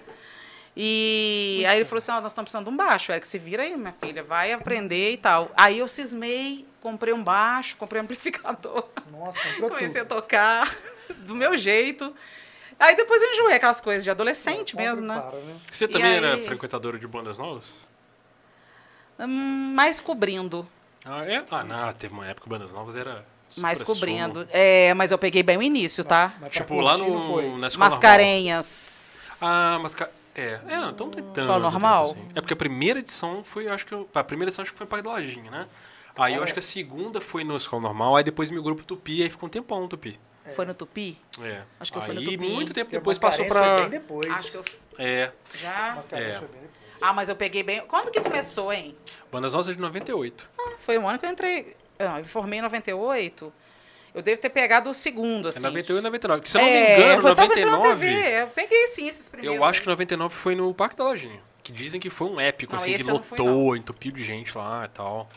E 0.76 1.64
aí 1.66 1.78
ele 1.78 1.84
falou 1.84 1.98
assim: 1.98 2.12
nós 2.12 2.26
estamos 2.26 2.52
precisando 2.52 2.66
de 2.66 2.70
um 2.70 2.76
baixo. 2.76 3.10
Era 3.10 3.20
que 3.20 3.26
se 3.26 3.36
vira 3.36 3.64
aí, 3.64 3.76
minha 3.76 3.96
filha, 4.00 4.22
vai 4.22 4.52
aprender 4.52 5.10
e 5.10 5.16
tal. 5.16 5.50
Aí 5.56 5.80
eu 5.80 5.88
cismei, 5.88 6.64
comprei 6.80 7.12
um 7.12 7.24
baixo, 7.24 7.76
comprei 7.76 8.00
um 8.00 8.04
amplificador. 8.04 8.84
Nossa, 9.10 9.40
comprou 9.54 9.70
Comecei 9.74 10.02
a 10.02 10.04
tudo. 10.04 10.20
tocar 10.20 10.72
do 11.16 11.34
meu 11.34 11.56
jeito. 11.56 12.14
Aí 12.78 12.94
depois 12.94 13.20
eu 13.22 13.32
enjoei 13.32 13.54
aquelas 13.54 13.80
coisas 13.80 14.04
de 14.04 14.10
adolescente 14.10 14.72
Compra 14.72 14.86
mesmo, 14.90 15.06
né? 15.06 15.20
para, 15.20 15.38
né? 15.38 15.56
Você 15.70 15.84
E 15.84 15.88
também 15.88 16.12
era 16.12 16.34
aí? 16.34 16.44
frequentadora 16.44 16.98
de 16.98 17.06
bandas 17.06 17.36
novas? 17.36 17.72
Hum, 19.18 19.72
mais 19.74 20.00
cobrindo. 20.00 20.66
Ah, 21.04 21.24
é? 21.24 21.44
Ah, 21.50 21.64
não, 21.64 21.92
teve 21.92 22.14
uma 22.14 22.26
época 22.26 22.44
que 22.44 22.50
bandas 22.50 22.72
novas 22.72 22.94
era. 22.94 23.24
Mais 23.56 23.82
cobrindo. 23.82 24.46
É, 24.50 24.92
mas 24.94 25.10
eu 25.10 25.18
peguei 25.18 25.42
bem 25.42 25.56
o 25.56 25.62
início, 25.62 26.04
tá? 26.04 26.34
Tipo, 26.50 26.80
lá 26.80 26.96
foi. 26.98 27.06
no, 27.06 27.58
na 27.58 27.66
escola 27.68 27.90
Mascarenhas. 27.90 29.16
normal. 29.40 29.74
Ah, 29.74 29.78
masca... 29.80 30.10
É, 30.34 30.60
é, 30.68 30.78
então 30.90 31.10
tem 31.10 31.22
tanto. 31.24 31.40
Escola 31.40 31.58
normal? 31.58 32.08
tempo 32.08 32.20
assim. 32.20 32.30
É 32.36 32.40
porque 32.40 32.52
a 32.52 32.56
primeira 32.56 33.00
edição 33.00 33.42
foi, 33.42 33.66
acho 33.68 33.84
que. 33.86 33.92
eu- 33.94 34.08
A 34.14 34.22
primeira 34.22 34.50
edição 34.50 34.62
acho 34.62 34.70
que 34.72 34.78
foi 34.78 34.86
Pai 34.86 35.02
da 35.02 35.10
Lojinha, 35.10 35.50
né? 35.50 35.66
Aí 36.16 36.34
eu 36.34 36.42
acho 36.42 36.52
que 36.52 36.58
a 36.58 36.62
segunda 36.62 37.20
foi 37.20 37.42
no 37.44 37.56
Escola 37.56 37.82
Normal, 37.82 38.16
aí 38.16 38.24
depois 38.24 38.50
meu 38.50 38.62
grupo 38.62 38.84
Tupi, 38.84 39.22
aí 39.22 39.30
ficou 39.30 39.46
um 39.48 39.50
tempão 39.50 39.80
no 39.80 39.88
Tupi. 39.88 40.18
Foi 40.54 40.64
no 40.64 40.74
Tupi? 40.74 41.18
É. 41.42 41.62
Acho 41.80 41.92
que 41.92 41.98
eu 41.98 42.02
fui 42.02 42.14
no 42.14 42.22
Tupi. 42.22 42.36
muito 42.38 42.72
tempo 42.72 42.90
depois 42.90 43.18
passou 43.18 43.44
pra. 43.46 43.76
foi 43.76 43.80
bem 43.82 43.90
depois. 43.90 44.30
Acho 44.30 44.50
que 44.52 44.56
eu 44.56 44.64
É. 44.98 45.32
já. 45.54 45.98
É. 46.12 46.38
foi 46.38 46.48
bem 46.48 46.60
depois. 46.62 46.78
Ah, 47.00 47.12
mas 47.12 47.28
eu 47.28 47.36
peguei 47.36 47.62
bem. 47.62 47.80
Quando 47.86 48.10
que 48.10 48.20
começou, 48.20 48.72
hein? 48.72 48.94
Bandas 49.30 49.52
Novas 49.52 49.68
é 49.68 49.72
de 49.72 49.78
98. 49.80 50.48
Foi 50.80 50.98
um 50.98 51.08
ano 51.08 51.18
que 51.18 51.26
eu 51.26 51.30
entrei. 51.30 51.76
Ah, 51.98 52.18
eu 52.18 52.22
me 52.22 52.28
formei 52.28 52.58
em 52.58 52.62
98. 52.62 53.52
Eu 54.14 54.22
devo 54.22 54.40
ter 54.40 54.48
pegado 54.48 54.90
o 54.90 54.94
segundo, 54.94 55.46
É 55.46 55.50
assim. 55.50 55.60
98 55.60 56.00
e 56.00 56.02
99. 56.02 56.42
Que, 56.42 56.50
se 56.50 56.58
eu 56.58 56.62
não 56.62 56.68
É, 56.68 56.72
me 56.72 57.02
engano, 57.02 57.22
tava 57.22 57.44
entrando 57.44 57.64
na 57.66 57.70
99. 57.78 58.06
TV. 58.06 58.42
Eu 58.42 58.46
peguei 58.48 58.86
sim 58.88 59.06
esses 59.06 59.28
primeiros. 59.28 59.56
Eu 59.56 59.64
acho 59.64 59.80
que 59.82 59.88
aí. 59.88 59.92
99 59.92 60.34
foi 60.34 60.54
no 60.56 60.74
Parque 60.74 60.96
da 60.96 61.04
Lojinha. 61.04 61.40
Que 61.62 61.70
dizem 61.70 62.00
que 62.00 62.08
foi 62.10 62.26
um 62.28 62.40
épico, 62.40 62.72
Não, 62.72 62.78
assim, 62.80 62.96
que 62.96 63.02
eu 63.02 63.06
não 63.06 63.22
fui, 63.22 63.38
lotou, 63.38 63.76
entupiu 63.76 64.10
de 64.10 64.24
gente 64.24 64.56
lá 64.56 64.82
e 64.86 64.88
tal. 64.88 65.28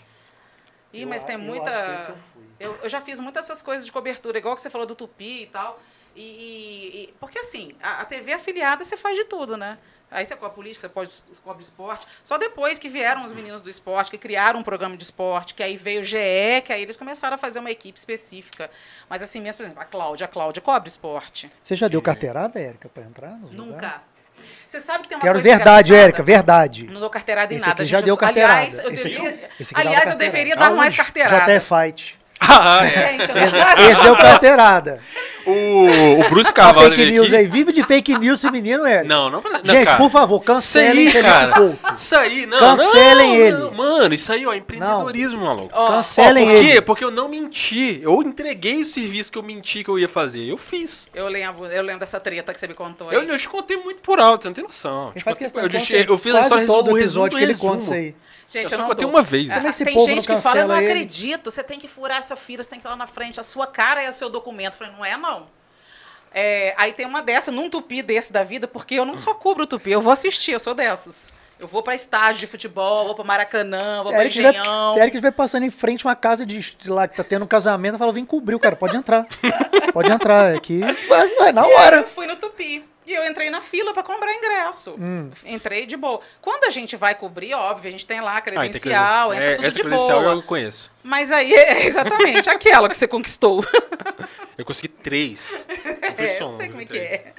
Ih, 0.93 1.01
Eu 1.03 1.07
mas 1.09 1.23
a- 1.23 1.27
tem 1.27 1.35
eu 1.35 1.41
muita. 1.41 2.15
Eu. 2.61 2.77
Eu, 2.83 2.89
já 2.89 3.01
fiz 3.01 3.19
muitas 3.19 3.45
essas 3.45 3.61
coisas 3.61 3.85
de 3.85 3.91
cobertura, 3.91 4.38
igual 4.38 4.55
que 4.55 4.61
você 4.61 4.69
falou 4.69 4.88
do 4.88 4.95
Tupi 4.95 5.43
e 5.43 5.47
tal. 5.47 5.79
E, 6.15 7.03
e- 7.09 7.13
porque 7.19 7.39
assim, 7.39 7.73
a, 7.81 8.01
a 8.01 8.05
TV 8.05 8.33
afiliada 8.33 8.83
você 8.83 8.97
faz 8.97 9.17
de 9.17 9.23
tudo, 9.25 9.55
né? 9.57 9.77
Aí 10.09 10.25
você 10.25 10.35
cobre 10.35 10.55
política, 10.55 10.88
você 10.89 10.93
pode 10.93 11.11
cobre 11.41 11.63
esporte. 11.63 12.05
Só 12.21 12.38
depois 12.38 12.77
que 12.77 12.89
vieram 12.89 13.23
os 13.23 13.31
meninos 13.31 13.61
do 13.61 13.69
esporte, 13.69 14.11
que 14.11 14.17
criaram 14.17 14.59
um 14.59 14.63
programa 14.63 14.97
de 14.97 15.03
esporte, 15.05 15.53
que 15.55 15.63
aí 15.63 15.77
veio 15.77 16.01
o 16.01 16.03
GE, 16.03 16.17
que 16.65 16.73
aí 16.73 16.81
eles 16.81 16.97
começaram 16.97 17.35
a 17.35 17.38
fazer 17.38 17.59
uma 17.59 17.71
equipe 17.71 17.97
específica. 17.97 18.69
Mas 19.09 19.21
assim 19.21 19.39
mesmo, 19.39 19.57
por 19.57 19.63
exemplo, 19.63 19.81
a 19.81 19.85
Cláudia, 19.85 20.25
a 20.25 20.27
Cláudia 20.27 20.61
cobre 20.61 20.89
esporte. 20.89 21.49
Você 21.63 21.77
já 21.77 21.88
deu 21.88 22.01
carteirada, 22.01 22.59
Érica, 22.59 22.89
pra 22.89 23.03
entrar? 23.03 23.31
nos 23.38 23.51
lugares? 23.51 23.71
Nunca. 23.73 24.03
Você 24.67 24.81
sabe 24.81 25.03
que 25.03 25.09
tem 25.09 25.17
uma 25.17 25.21
Quero 25.21 25.39
verdade? 25.39 25.93
Érica, 25.95 26.23
verdade. 26.23 26.88
Não 26.88 26.99
dou 26.99 27.09
carteirada 27.09 27.53
em 27.53 27.57
Esse 27.57 27.65
nada, 27.67 27.81
aqui 27.83 27.89
já 27.89 27.97
gente. 27.99 28.05
deu 28.07 28.13
Eu- 28.13 28.17
carteirada. 28.17 28.53
Aliás, 28.61 28.79
eu, 28.79 28.91
Esse 28.91 29.07
esse 29.59 29.73
aqui 29.73 29.88
aliás, 29.88 30.09
eu 30.09 30.15
deveria 30.17 30.55
dar 30.57 30.71
mais 30.71 30.93
carteirada. 30.95 31.38
Já 31.38 31.43
até 31.43 31.59
fight. 31.61 32.19
Ah, 32.43 32.85
é. 32.85 33.07
Gente, 33.18 33.30
eu 33.30 33.38
Esse, 33.91 34.01
deu 34.01 34.15
carteirada. 34.15 34.99
O, 35.45 36.19
o 36.19 36.30
Bruce 36.30 36.49
A 36.49 36.53
Carvalho 36.53 36.89
fake 36.89 36.97
veio 37.03 37.11
news 37.13 37.27
aqui. 37.27 37.35
aí. 37.35 37.47
Vive 37.47 37.72
de 37.72 37.84
fake 37.84 38.18
news 38.19 38.39
esse 38.43 38.51
menino, 38.51 38.85
Érica. 38.85 39.07
Não, 39.07 39.30
não, 39.30 39.41
não, 39.41 39.65
Gente, 39.73 39.85
cara. 39.85 39.97
por 39.97 40.09
favor, 40.09 40.38
Isso 40.38 40.45
cancelem 40.45 41.05
aí, 41.07 41.11
Felipe 41.11 41.30
cara. 41.31 41.53
Couto. 41.53 41.93
Isso 41.95 42.15
aí, 42.15 42.45
não. 42.45 42.59
Cancelem 42.59 43.27
não, 43.30 43.35
ele. 43.35 43.57
não. 43.57 43.72
Mano, 43.73 44.13
isso 44.13 44.31
aí, 44.34 44.45
ó, 44.45 44.53
é 44.53 44.57
empreendedorismo, 44.57 45.41
maluco. 45.43 45.69
Ó, 45.73 45.88
Cancelem 45.89 46.43
Ó, 46.49 46.51
por 46.53 46.59
quê? 46.61 46.68
ele. 46.72 46.81
Porque 46.81 47.03
eu 47.03 47.11
não 47.11 47.27
menti. 47.30 47.99
Eu 48.03 48.22
entreguei 48.22 48.81
o 48.81 48.85
serviço 48.85 49.31
que 49.31 49.38
eu 49.38 49.43
menti 49.43 49.84
que 49.84 49.89
eu 49.89 49.97
ia 49.99 50.09
fazer. 50.09 50.43
Eu 50.47 50.57
fiz. 50.57 51.07
Eu 51.13 51.27
lembro, 51.27 51.65
eu 51.68 51.81
lembro 51.84 51.99
dessa 51.99 52.19
treta 52.19 52.53
que 52.53 52.59
você 52.59 52.68
me 52.68 52.73
contou 52.73 53.09
aí. 53.09 53.15
Eu, 53.15 53.23
eu 53.23 53.38
te 53.38 53.47
contei 53.49 53.77
muito 53.77 54.01
por 54.01 54.19
alto, 54.19 54.43
você 54.43 54.49
não 54.49 54.53
tem 54.55 54.63
noção. 54.63 55.11
Ele 55.15 55.23
faz 55.23 55.38
Tipo, 55.38 55.45
questão 55.45 55.61
eu, 55.63 55.69
contar 55.69 56.11
eu 56.11 56.18
fiz 56.18 56.35
a 56.35 56.41
história 56.41 56.68
todo 56.68 56.93
resumo 56.93 56.97
episódio 56.99 57.30
do 57.31 57.38
que 57.38 57.43
ele 57.43 57.53
resumo. 57.53 57.72
conta 57.72 57.84
isso 57.84 57.93
aí. 57.93 58.15
Gente, 58.52 58.64
Eu 58.64 58.64
eu, 58.64 58.69
só 58.69 58.78
não 58.80 58.88
contei 58.88 59.06
dou. 59.06 59.15
uma 59.15 59.22
vez. 59.22 59.49
Ah, 59.49 59.60
é 59.65 59.86
tem 59.86 59.98
gente 59.98 60.28
que 60.28 60.41
fala, 60.41 60.60
eu 60.60 60.68
não 60.68 60.78
ele? 60.78 60.88
acredito, 60.90 61.49
você 61.49 61.64
tem 61.64 61.80
que 61.80 61.88
furar 61.88 62.18
essa 62.18 62.36
fila, 62.36 62.61
você 62.61 62.69
tem 62.69 62.80
que 62.80 62.86
ir 62.86 62.90
lá 62.90 62.98
na 62.98 63.07
frente, 63.07 63.40
a 63.40 63.44
sua 63.44 63.65
cara 63.65 64.03
é 64.03 64.10
o 64.10 64.14
seu 64.14 64.30
documento. 64.30 64.73
Eu 64.73 64.78
falei, 64.80 64.94
não 64.94 65.06
é 65.06 65.15
não. 65.15 65.48
É, 66.34 66.73
aí 66.78 66.91
tem 66.91 67.06
uma 67.06 67.22
dessa, 67.22 67.49
num 67.49 67.69
tupi 67.69 68.02
desse 68.02 68.32
da 68.32 68.44
vida, 68.44 68.68
porque 68.68 68.95
eu 68.95 69.06
não 69.06 69.18
só 69.18 69.34
cubro 69.34 69.64
o 69.64 69.68
tupi, 69.68 69.91
eu 69.91 70.02
vou 70.02 70.11
assistir, 70.11 70.52
eu 70.52 70.60
sou 70.60 70.73
dessas. 70.73 71.32
Eu 71.57 71.68
vou 71.68 71.84
pra 71.84 71.94
estádio 71.94 72.40
de 72.41 72.48
futebol, 72.48 73.06
vou 73.06 73.14
pra 73.14 73.23
Maracanã, 73.23 74.02
vou 74.03 74.11
estiver 74.23 74.49
Engenhão. 74.49 74.94
se 74.94 74.99
Eric 74.99 75.15
estiver 75.15 75.32
passando 75.32 75.64
em 75.64 75.69
frente 75.69 76.06
a 76.06 76.10
uma 76.10 76.15
casa 76.15 76.45
de, 76.45 76.60
de 76.60 76.90
lá 76.90 77.07
que 77.07 77.15
tá 77.15 77.23
tendo 77.23 77.45
um 77.45 77.48
casamento, 77.48 77.98
fala, 77.99 78.11
vem 78.11 78.26
cobrir 78.26 78.56
o 78.56 78.60
cara, 78.60 78.76
pode 78.76 78.98
entrar. 78.98 79.28
pode 79.94 80.11
entrar, 80.11 80.56
aqui 80.56 80.80
vai, 81.07 81.28
vai 81.36 81.52
na 81.52 81.65
hora. 81.65 81.98
eu 81.98 82.07
fui 82.07 82.26
no 82.26 82.36
Tupi. 82.36 82.84
E 83.11 83.13
eu 83.13 83.25
entrei 83.25 83.49
na 83.49 83.59
fila 83.59 83.91
pra 83.93 84.03
comprar 84.03 84.33
ingresso. 84.33 84.95
Hum. 84.97 85.29
Entrei 85.45 85.85
de 85.85 85.97
boa. 85.97 86.21
Quando 86.41 86.63
a 86.63 86.69
gente 86.69 86.95
vai 86.95 87.13
cobrir, 87.13 87.53
óbvio, 87.53 87.89
a 87.89 87.91
gente 87.91 88.05
tem 88.05 88.21
lá 88.21 88.35
a 88.35 88.38
Ah, 88.38 88.41
tem 88.41 88.53
que- 88.53 88.59
credencial, 88.59 89.33
entra 89.33 89.45
é, 89.45 89.55
tudo 89.55 89.65
essa 89.67 89.75
de 89.75 89.81
credencial 89.83 90.21
boa. 90.21 90.33
eu 90.33 90.43
conheço. 90.43 90.89
Mas 91.03 91.29
aí, 91.29 91.51
é 91.53 91.85
exatamente, 91.85 92.49
aquela 92.49 92.88
que 92.88 92.95
você 92.95 93.07
conquistou. 93.07 93.65
Eu 94.57 94.63
consegui 94.65 94.88
três. 94.89 95.45
Foi 96.15 96.25
É, 96.27 96.41
eu 96.41 96.47
sei 96.49 96.57
mas 96.57 96.69
como 96.69 96.81
é 96.81 96.85
que 96.85 96.99
é. 96.99 97.33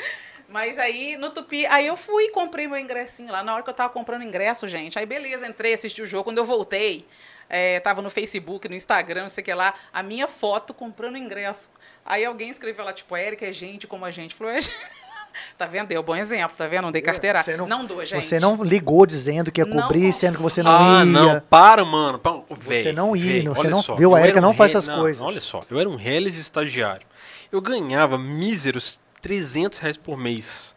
Mas 0.48 0.78
aí, 0.78 1.16
no 1.16 1.30
Tupi, 1.30 1.64
aí 1.66 1.86
eu 1.86 1.96
fui 1.96 2.24
e 2.24 2.30
comprei 2.30 2.66
meu 2.66 2.76
ingressinho 2.78 3.30
lá. 3.32 3.42
Na 3.44 3.54
hora 3.54 3.62
que 3.62 3.70
eu 3.70 3.74
tava 3.74 3.90
comprando 3.92 4.22
ingresso, 4.22 4.66
gente, 4.66 4.98
aí 4.98 5.06
beleza, 5.06 5.46
entrei, 5.46 5.72
assisti 5.72 6.02
o 6.02 6.06
jogo. 6.06 6.24
Quando 6.24 6.38
eu 6.38 6.44
voltei, 6.44 7.06
é, 7.48 7.78
tava 7.80 8.02
no 8.02 8.10
Facebook, 8.10 8.68
no 8.68 8.74
Instagram, 8.74 9.22
não 9.22 9.28
sei 9.28 9.40
o 9.42 9.44
que 9.44 9.54
lá, 9.54 9.72
a 9.92 10.02
minha 10.02 10.26
foto 10.26 10.74
comprando 10.74 11.16
ingresso. 11.16 11.70
Aí 12.04 12.24
alguém 12.24 12.50
escreveu 12.50 12.84
lá, 12.84 12.92
tipo, 12.92 13.14
a 13.14 13.20
Erika 13.22 13.46
é 13.46 13.52
gente 13.52 13.86
como 13.86 14.04
a 14.04 14.10
gente. 14.10 14.34
Falou, 14.34 14.52
é, 14.52 14.58
tá 15.58 15.66
vendo? 15.66 15.88
Deu 15.88 16.02
bom 16.02 16.14
exemplo, 16.16 16.56
tá 16.56 16.66
vendo? 16.66 16.82
Não 16.82 16.92
dei 16.92 17.02
carteira. 17.02 17.42
Você 17.42 17.56
Não, 17.56 17.66
não- 17.66 17.84
dou, 17.84 18.04
gente. 18.04 18.24
Você 18.24 18.38
não 18.40 18.62
ligou 18.62 19.04
dizendo 19.06 19.50
que 19.50 19.60
ia 19.60 19.64
Não 19.66 19.82
cobrir, 19.82 20.12
sendo 20.12 20.36
que 20.36 20.42
você 20.42 20.62
não 20.62 20.70
ah, 20.70 20.98
ia. 20.98 21.04
não, 21.04 21.40
para, 21.40 21.84
mano. 21.84 22.18
Pa- 22.18 22.40
Véi, 22.58 22.92
não 22.92 23.16
ia, 23.16 23.24
véi, 23.24 23.42
não, 23.42 23.54
você 23.54 23.68
não- 23.68 23.82
só, 23.82 23.94
viu? 23.94 24.14
A 24.14 24.20
Erika 24.22 24.38
um 24.38 24.42
não 24.42 24.54
faz 24.54 24.74
essas 24.74 24.88
coisas. 24.94 25.22
Olha 25.22 25.40
só, 25.40 25.62
eu 25.70 25.78
era 25.78 25.88
um 25.88 25.96
reles 25.96 26.36
estagiário. 26.36 27.06
Eu 27.50 27.60
ganhava 27.60 28.16
míseros 28.16 28.98
300 29.20 29.78
reais 29.78 29.96
por 29.96 30.16
mês. 30.16 30.74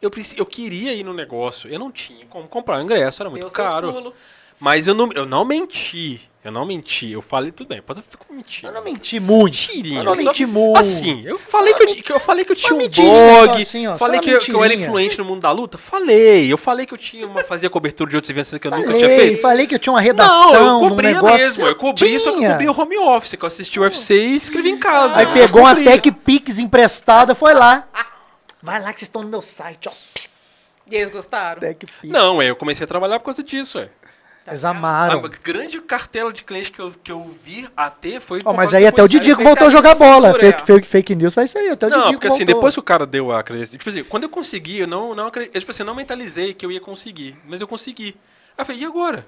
Eu, 0.00 0.10
eu 0.36 0.46
queria 0.46 0.94
ir 0.94 1.02
no 1.02 1.12
negócio, 1.12 1.68
eu 1.68 1.78
não 1.78 1.90
tinha 1.90 2.24
como 2.26 2.46
comprar 2.46 2.78
o 2.78 2.82
ingresso, 2.82 3.20
era 3.22 3.28
muito 3.30 3.42
Deu 3.42 3.50
seus 3.50 3.68
caro. 3.68 4.14
Mas 4.60 4.86
eu 4.86 4.94
não, 4.94 5.12
eu 5.12 5.24
não 5.26 5.44
menti. 5.44 6.20
Eu 6.44 6.52
não 6.52 6.64
menti. 6.64 7.10
Eu 7.10 7.20
falei, 7.20 7.50
tudo 7.52 7.66
bem, 7.68 7.82
pode 7.82 8.00
ficar 8.00 8.24
mentindo. 8.30 8.68
Eu 8.68 8.72
não 8.74 8.82
menti 8.82 9.20
muito. 9.20 9.52
Mentirinha. 9.68 10.00
Eu 10.00 10.04
não 10.04 10.14
só- 10.16 10.22
menti 10.22 10.46
muito. 10.46 10.78
Assim, 10.78 11.22
eu 11.26 11.36
falei 11.36 11.74
que 11.74 11.82
eu, 11.82 11.94
que 12.02 12.12
eu 12.12 12.20
falei 12.20 12.44
que 12.44 12.52
eu 12.52 12.56
tinha 12.56 12.74
um 12.74 12.88
blog, 12.88 13.54
só 13.56 13.62
assim, 13.62 13.86
ó, 13.86 13.92
só 13.92 13.98
falei 13.98 14.20
que 14.20 14.30
eu, 14.30 14.38
que 14.38 14.52
eu 14.52 14.64
era 14.64 14.72
influente 14.72 15.18
no 15.18 15.24
mundo 15.24 15.42
da 15.42 15.50
luta, 15.50 15.76
falei. 15.76 16.50
Eu 16.50 16.56
falei 16.56 16.86
que 16.86 16.94
eu 16.94 16.98
tinha 16.98 17.26
uma 17.26 17.42
fazia 17.44 17.68
cobertura 17.68 18.08
de 18.08 18.16
outros 18.16 18.30
eventos 18.30 18.56
que 18.56 18.66
eu 18.66 18.70
nunca 18.70 18.94
tinha 18.94 19.00
Falei, 19.08 19.18
feito. 19.18 19.42
falei 19.42 19.66
que 19.66 19.74
eu 19.74 19.78
tinha 19.78 19.92
uma 19.92 20.00
redação 20.00 20.52
Não, 20.52 20.82
eu 20.82 20.88
cobria 20.88 21.12
negócio. 21.14 21.38
mesmo. 21.38 21.66
Eu 21.66 21.76
cobri, 21.76 22.18
só 22.20 22.32
que 22.32 22.44
eu 22.44 22.50
cobri 22.50 22.68
o 22.68 22.80
home 22.80 22.98
office, 22.98 23.34
que 23.34 23.42
eu 23.44 23.48
assisti 23.48 23.78
o 23.78 23.82
UFC 23.82 24.14
e 24.14 24.36
escrevi 24.36 24.70
em 24.70 24.78
casa. 24.78 25.18
Aí 25.18 25.26
pegou 25.26 25.60
uma. 25.62 25.74
Tech 25.74 26.10
Pix 26.12 26.58
emprestada, 26.58 27.34
foi 27.34 27.52
lá. 27.52 27.86
Vai 28.62 28.80
lá 28.80 28.92
que 28.92 29.00
vocês 29.00 29.08
estão 29.08 29.22
no 29.22 29.28
meu 29.28 29.42
site, 29.42 29.88
ó. 29.88 29.92
E 30.90 30.94
eles 30.94 31.10
gostaram? 31.10 31.60
Tech 31.60 31.84
Pix. 31.84 32.10
Não, 32.10 32.40
é, 32.40 32.48
eu 32.48 32.56
comecei 32.56 32.84
a 32.84 32.88
trabalhar 32.88 33.18
por 33.18 33.26
causa 33.26 33.42
disso, 33.42 33.78
é. 33.78 33.90
Eles 34.48 34.64
A 34.64 34.70
amaram. 34.70 35.22
grande 35.42 35.80
cartela 35.80 36.32
de 36.32 36.42
clientes 36.44 36.70
que 36.70 36.80
eu, 36.80 36.92
que 37.02 37.12
eu 37.12 37.34
vi 37.44 37.68
até 37.76 38.18
foi. 38.20 38.42
Por 38.42 38.54
mas 38.56 38.72
aí 38.74 38.86
até 38.86 39.02
o. 39.02 39.08
Didico 39.08 39.42
voltou 39.42 39.66
a 39.66 39.70
jogar 39.70 39.94
bola. 39.94 40.34
Fake, 40.34 40.62
fake, 40.64 40.86
fake 40.86 41.14
news 41.14 41.34
vai 41.34 41.46
sair, 41.46 41.70
até 41.70 41.86
o 41.86 41.90
Não, 41.90 41.98
Didico 41.98 42.12
porque 42.14 42.26
assim, 42.28 42.38
voltou. 42.38 42.54
depois 42.54 42.74
que 42.74 42.80
o 42.80 42.82
cara 42.82 43.06
deu 43.06 43.32
a 43.32 43.42
credencial, 43.42 43.78
tipo 43.78 43.88
assim, 43.90 44.04
quando 44.04 44.24
eu 44.24 44.28
consegui, 44.28 44.78
eu 44.80 44.86
não, 44.86 45.14
não 45.14 45.26
acredito, 45.28 45.54
eu, 45.54 45.60
tipo 45.60 45.70
assim, 45.70 45.82
não 45.84 45.94
mentalizei 45.94 46.54
que 46.54 46.64
eu 46.64 46.72
ia 46.72 46.80
conseguir, 46.80 47.36
mas 47.46 47.60
eu 47.60 47.68
consegui. 47.68 48.16
Aí 48.56 48.62
eu 48.62 48.64
falei, 48.66 48.80
e 48.82 48.84
agora? 48.84 49.26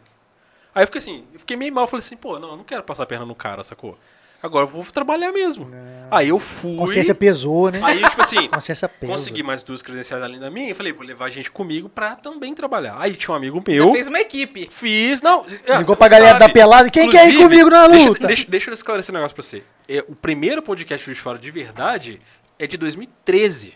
Aí 0.75 0.83
eu 0.83 0.87
fiquei 0.87 0.99
assim, 1.01 1.25
eu 1.33 1.41
fiquei 1.41 1.57
meio 1.57 1.73
mal, 1.73 1.87
falei 1.87 2.05
assim, 2.05 2.17
pô, 2.17 2.39
não, 2.39 2.51
eu 2.51 2.57
não 2.57 2.65
quero 2.65 2.83
passar 2.83 3.03
a 3.03 3.07
perna 3.07 3.27
no 3.27 3.35
cara, 3.35 3.63
sacou? 3.63 3.99
Agora 4.43 4.65
eu 4.65 4.71
vou 4.71 4.83
trabalhar 4.85 5.33
mesmo. 5.33 5.71
Aí 6.11 6.29
eu 6.31 6.39
fui. 6.39 6.75
Consciência 6.77 7.15
pesou, 7.15 7.71
né? 7.71 7.79
Aí, 7.83 8.03
tipo 8.03 8.23
assim, 8.23 8.49
Consciência 8.49 8.89
pesa. 8.89 9.13
consegui 9.13 9.43
mais 9.43 9.63
duas 9.63 9.83
credenciais 9.83 10.23
além 10.23 10.41
da 10.41 10.51
minha 10.51 10.71
e 10.71 10.75
falei, 10.75 10.93
vou 10.93 11.05
levar 11.05 11.27
a 11.27 11.31
gente 11.31 11.51
comigo 11.51 11.89
pra 11.89 12.17
também 12.17 12.55
trabalhar. 12.55 12.97
Aí 12.99 13.15
tinha 13.15 13.33
um 13.33 13.37
amigo 13.37 13.63
meu. 13.67 13.93
Fez 13.93 14.09
uma 14.09 14.19
equipe. 14.19 14.69
Fiz, 14.71 15.21
não. 15.21 15.45
é, 15.67 15.73
Ligou 15.79 15.85
você 15.85 15.97
pra 15.97 16.09
galera 16.09 16.39
da 16.39 16.49
pelada, 16.49 16.91
quem 16.91 17.11
quer 17.11 17.29
ir 17.29 17.37
comigo 17.37 17.69
na 17.69 17.87
deixa- 17.87 18.09
luta? 18.09 18.27
Deixa, 18.27 18.47
deixa 18.49 18.71
eu 18.71 18.75
esclarecer 18.75 19.15
um 19.15 19.19
negócio 19.19 19.35
pra 19.35 19.43
você. 19.45 19.63
É, 19.89 20.05
o 20.09 20.15
primeiro 20.17 20.63
podcast 20.63 21.09
de 21.09 21.21
Fora 21.21 21.39
de 21.39 21.51
verdade 21.51 22.21
é 22.59 22.67
de 22.67 22.77
2013. 22.77 23.75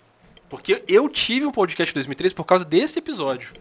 Porque 0.49 0.83
eu 0.89 1.09
tive 1.09 1.47
um 1.47 1.53
podcast 1.53 1.91
de 1.91 1.95
2013 1.95 2.35
por 2.35 2.45
causa 2.45 2.65
desse 2.65 2.99
episódio. 2.99 3.53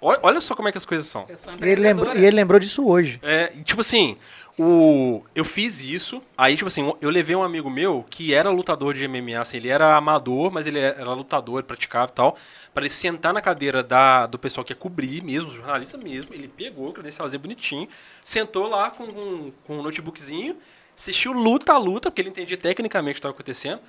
Olha, 0.00 0.18
olha 0.22 0.40
só 0.40 0.54
como 0.54 0.68
é 0.68 0.72
que 0.72 0.78
as 0.78 0.84
coisas 0.84 1.06
são. 1.06 1.26
E 1.60 1.68
ele, 1.68 1.80
lembrou, 1.82 2.14
e 2.14 2.18
ele 2.24 2.36
lembrou 2.36 2.60
disso 2.60 2.86
hoje. 2.86 3.18
É, 3.22 3.48
tipo 3.64 3.80
assim, 3.80 4.16
o, 4.58 5.22
eu 5.36 5.44
fiz 5.44 5.80
isso, 5.80 6.20
aí, 6.36 6.56
tipo 6.56 6.66
assim, 6.66 6.92
eu 7.00 7.10
levei 7.10 7.36
um 7.36 7.44
amigo 7.44 7.70
meu 7.70 8.04
que 8.10 8.34
era 8.34 8.50
lutador 8.50 8.92
de 8.92 9.06
MMA, 9.06 9.40
assim, 9.40 9.56
ele 9.56 9.68
era 9.68 9.96
amador, 9.96 10.50
mas 10.50 10.66
ele 10.66 10.80
era 10.80 11.12
lutador, 11.12 11.62
praticava 11.62 12.10
e 12.10 12.14
tal, 12.14 12.36
pra 12.74 12.82
ele 12.82 12.90
sentar 12.90 13.32
na 13.32 13.40
cadeira 13.40 13.84
da, 13.84 14.26
do 14.26 14.36
pessoal 14.36 14.64
que 14.64 14.72
ia 14.72 14.76
cobrir 14.76 15.22
mesmo, 15.22 15.48
jornalista 15.48 15.96
mesmo, 15.96 16.34
ele 16.34 16.48
pegou 16.48 16.88
o 16.88 16.92
credencialzinho 16.92 17.40
bonitinho, 17.40 17.88
sentou 18.20 18.66
lá 18.66 18.90
com, 18.90 19.06
com, 19.06 19.52
com 19.64 19.78
um 19.78 19.82
notebookzinho, 19.82 20.56
assistiu 20.96 21.32
luta 21.32 21.72
a 21.74 21.78
luta, 21.78 22.10
porque 22.10 22.20
ele 22.20 22.30
entendia 22.30 22.56
tecnicamente 22.56 23.12
o 23.12 23.14
que 23.14 23.18
estava 23.20 23.34
acontecendo, 23.34 23.80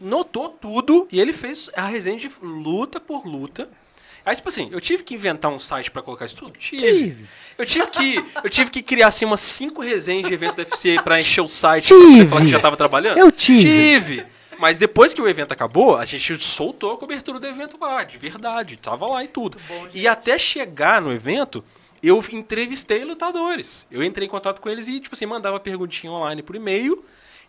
notou 0.00 0.48
tudo 0.48 1.06
e 1.12 1.20
ele 1.20 1.34
fez 1.34 1.70
a 1.76 1.84
resenha 1.84 2.18
de 2.18 2.30
luta 2.40 2.98
por 2.98 3.26
luta. 3.26 3.68
Aí, 4.24 4.34
tipo 4.36 4.48
assim, 4.48 4.68
eu 4.70 4.80
tive 4.80 5.02
que 5.02 5.14
inventar 5.14 5.50
um 5.50 5.58
site 5.58 5.90
pra 5.90 6.02
colocar 6.02 6.26
isso 6.26 6.36
tudo? 6.36 6.58
Tive. 6.58 6.80
Tive. 6.86 7.26
Eu 7.58 7.66
tive 7.66 7.86
que, 7.88 8.24
eu 8.42 8.50
tive 8.50 8.70
que 8.70 8.82
criar 8.82 9.08
assim 9.08 9.24
umas 9.24 9.40
cinco 9.40 9.82
resenhas 9.82 10.26
de 10.28 10.34
eventos 10.34 10.56
do 10.56 10.60
UFC 10.62 10.96
pra 11.02 11.18
encher 11.18 11.40
o 11.40 11.48
site 11.48 11.88
Tive. 11.88 12.20
pra 12.20 12.28
falar 12.28 12.40
que 12.44 12.50
já 12.50 12.60
tava 12.60 12.76
trabalhando. 12.76 13.18
Eu 13.18 13.32
tive. 13.32 13.60
Tive. 13.60 14.26
Mas 14.58 14.76
depois 14.76 15.14
que 15.14 15.22
o 15.22 15.28
evento 15.28 15.52
acabou, 15.52 15.96
a 15.96 16.04
gente 16.04 16.36
soltou 16.44 16.92
a 16.92 16.98
cobertura 16.98 17.40
do 17.40 17.46
evento 17.46 17.78
lá, 17.80 18.04
de 18.04 18.18
verdade. 18.18 18.76
Tava 18.76 19.06
lá 19.06 19.24
e 19.24 19.28
tudo. 19.28 19.58
e 19.94 20.06
até 20.06 20.38
chegar 20.38 21.00
no 21.00 21.10
evento, 21.10 21.64
eu 22.02 22.22
entrevistei 22.30 23.02
lutadores. 23.04 23.86
Eu 23.90 24.04
entrei 24.04 24.26
em 24.26 24.30
contato 24.30 24.60
com 24.60 24.68
eles 24.68 24.86
e, 24.86 25.00
tipo 25.00 25.14
assim, 25.14 25.24
mandava 25.24 25.58
perguntinha 25.58 26.12
online 26.12 26.42
por 26.42 26.54
e-mail. 26.56 27.02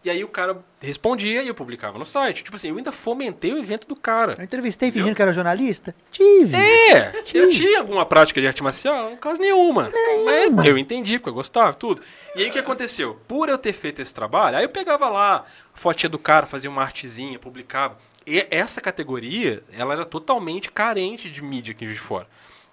E 0.04 0.10
aí 0.10 0.24
o 0.24 0.28
cara 0.28 0.58
respondia 0.82 1.44
e 1.44 1.48
eu 1.48 1.54
publicava 1.54 2.00
no 2.00 2.06
site. 2.06 2.44
Tipo 2.44 2.56
assim, 2.56 2.70
eu 2.70 2.78
ainda 2.78 2.92
fomentei 2.92 3.54
o 3.54 3.58
evento 3.60 3.88
do 3.88 3.96
cara. 3.96 4.36
Eu 4.38 4.44
entrevistei 4.44 4.90
fingindo 4.90 5.04
Entendeu? 5.10 5.16
que 5.16 5.22
era 5.22 5.34
jornalista? 5.34 5.94
Tive. 6.12 6.56
É, 6.56 7.14
eu 7.34 7.50
tinha 7.50 7.80
alguma 7.80 8.04
prática 8.04 8.42
de 8.42 8.48
arte 8.48 8.64
marcial, 8.64 9.12
não 9.12 9.18
caso 9.18 9.40
nenhuma. 9.40 9.92
Mas 10.26 10.66
eu 10.66 10.76
entendi, 10.78 11.20
porque 11.20 11.30
eu 11.30 11.34
gostava, 11.36 11.74
tudo. 11.76 12.02
E 12.36 12.42
aí 12.42 12.50
o 12.50 12.52
que 12.52 12.58
aconteceu? 12.58 13.20
Por 13.28 13.48
eu 13.48 13.60
ter 13.60 13.74
feito 13.74 14.02
esse 14.02 14.12
trabalho, 14.14 14.58
aí 14.58 14.64
eu 14.64 14.70
pegava 14.70 15.08
lá, 15.08 15.46
fotinha 15.74 16.10
do 16.10 16.18
cara, 16.18 16.48
fazia 16.48 16.70
uma 16.70 16.82
artezinha, 16.82 17.38
publicava. 17.38 17.96
E 18.26 18.48
essa 18.50 18.82
categoria, 18.82 19.64
ela 19.72 19.94
era 19.94 20.06
totalmente 20.06 20.72
carente 20.72 21.30
de 21.30 21.44
mídia 21.44 21.74
aqui 21.74 21.86
de 21.86 21.98
Fora. 21.98 22.28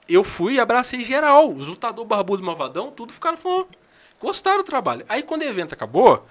eu 0.08 0.24
fui 0.24 0.54
e 0.54 0.60
abracei 0.60 1.04
geral. 1.04 1.52
Os 1.52 1.66
lutadores 1.66 2.08
barbudo 2.08 2.42
malvadão, 2.42 2.90
tudo 2.90 3.12
ficaram 3.12 3.36
falando, 3.36 3.68
gostaram 4.18 4.58
do 4.58 4.64
trabalho. 4.64 5.04
Aí 5.08 5.22
quando 5.22 5.42
o 5.42 5.44
evento 5.44 5.74
acabou, 5.74 6.26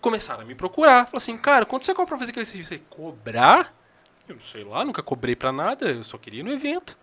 começaram 0.00 0.42
a 0.42 0.44
me 0.44 0.54
procurar. 0.54 1.06
Falaram 1.06 1.16
assim, 1.16 1.36
cara, 1.36 1.64
quanto 1.66 1.84
você 1.84 1.92
cobra 1.94 2.08
pra 2.10 2.18
fazer 2.18 2.30
aquele 2.30 2.46
serviço 2.46 2.72
aí? 2.74 2.82
Cobrar? 2.90 3.74
Eu 4.28 4.36
não 4.36 4.42
sei 4.42 4.64
lá, 4.64 4.84
nunca 4.84 5.02
cobrei 5.02 5.34
pra 5.34 5.50
nada, 5.52 5.90
eu 5.90 6.04
só 6.04 6.16
queria 6.16 6.40
ir 6.40 6.44
no 6.44 6.52
evento. 6.52 6.96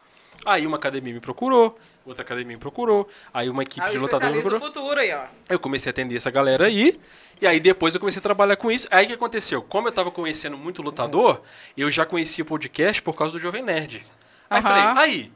Aí 0.46 0.66
uma 0.66 0.78
academia 0.78 1.14
me 1.14 1.20
procurou, 1.20 1.78
outra 2.06 2.24
academia 2.24 2.56
me 2.56 2.60
procurou, 2.60 3.10
aí 3.34 3.50
uma 3.50 3.62
equipe 3.64 3.86
Ah, 3.86 3.90
de 3.90 3.98
lutadores 3.98 4.38
me 4.38 4.42
procurou. 4.42 4.60
futuro 4.68 5.00
aí, 5.00 5.14
ó. 5.14 5.26
Eu 5.50 5.60
comecei 5.60 5.90
a 5.90 5.92
atender 5.92 6.16
essa 6.16 6.32
galera 6.32 6.66
aí. 6.68 6.98
E 7.42 7.46
aí 7.48 7.60
depois 7.60 7.94
eu 7.94 8.00
comecei 8.00 8.20
a 8.20 8.24
trabalhar 8.24 8.56
com 8.56 8.72
isso. 8.72 8.88
Aí 8.90 9.04
o 9.06 9.08
que 9.10 9.14
aconteceu? 9.16 9.62
Como 9.62 9.88
eu 9.90 9.92
tava 9.92 10.10
conhecendo 10.12 10.58
muito 10.58 10.82
lutador, 10.82 11.42
eu 11.76 11.92
já 11.92 12.06
conhecia 12.06 12.44
o 12.44 12.48
podcast 12.48 13.02
por 13.02 13.16
causa 13.16 13.34
do 13.34 13.40
Jovem 13.40 13.64
Nerd. 13.64 14.06
Aí 14.50 14.60
eu 14.60 14.64
falei, 14.64 14.84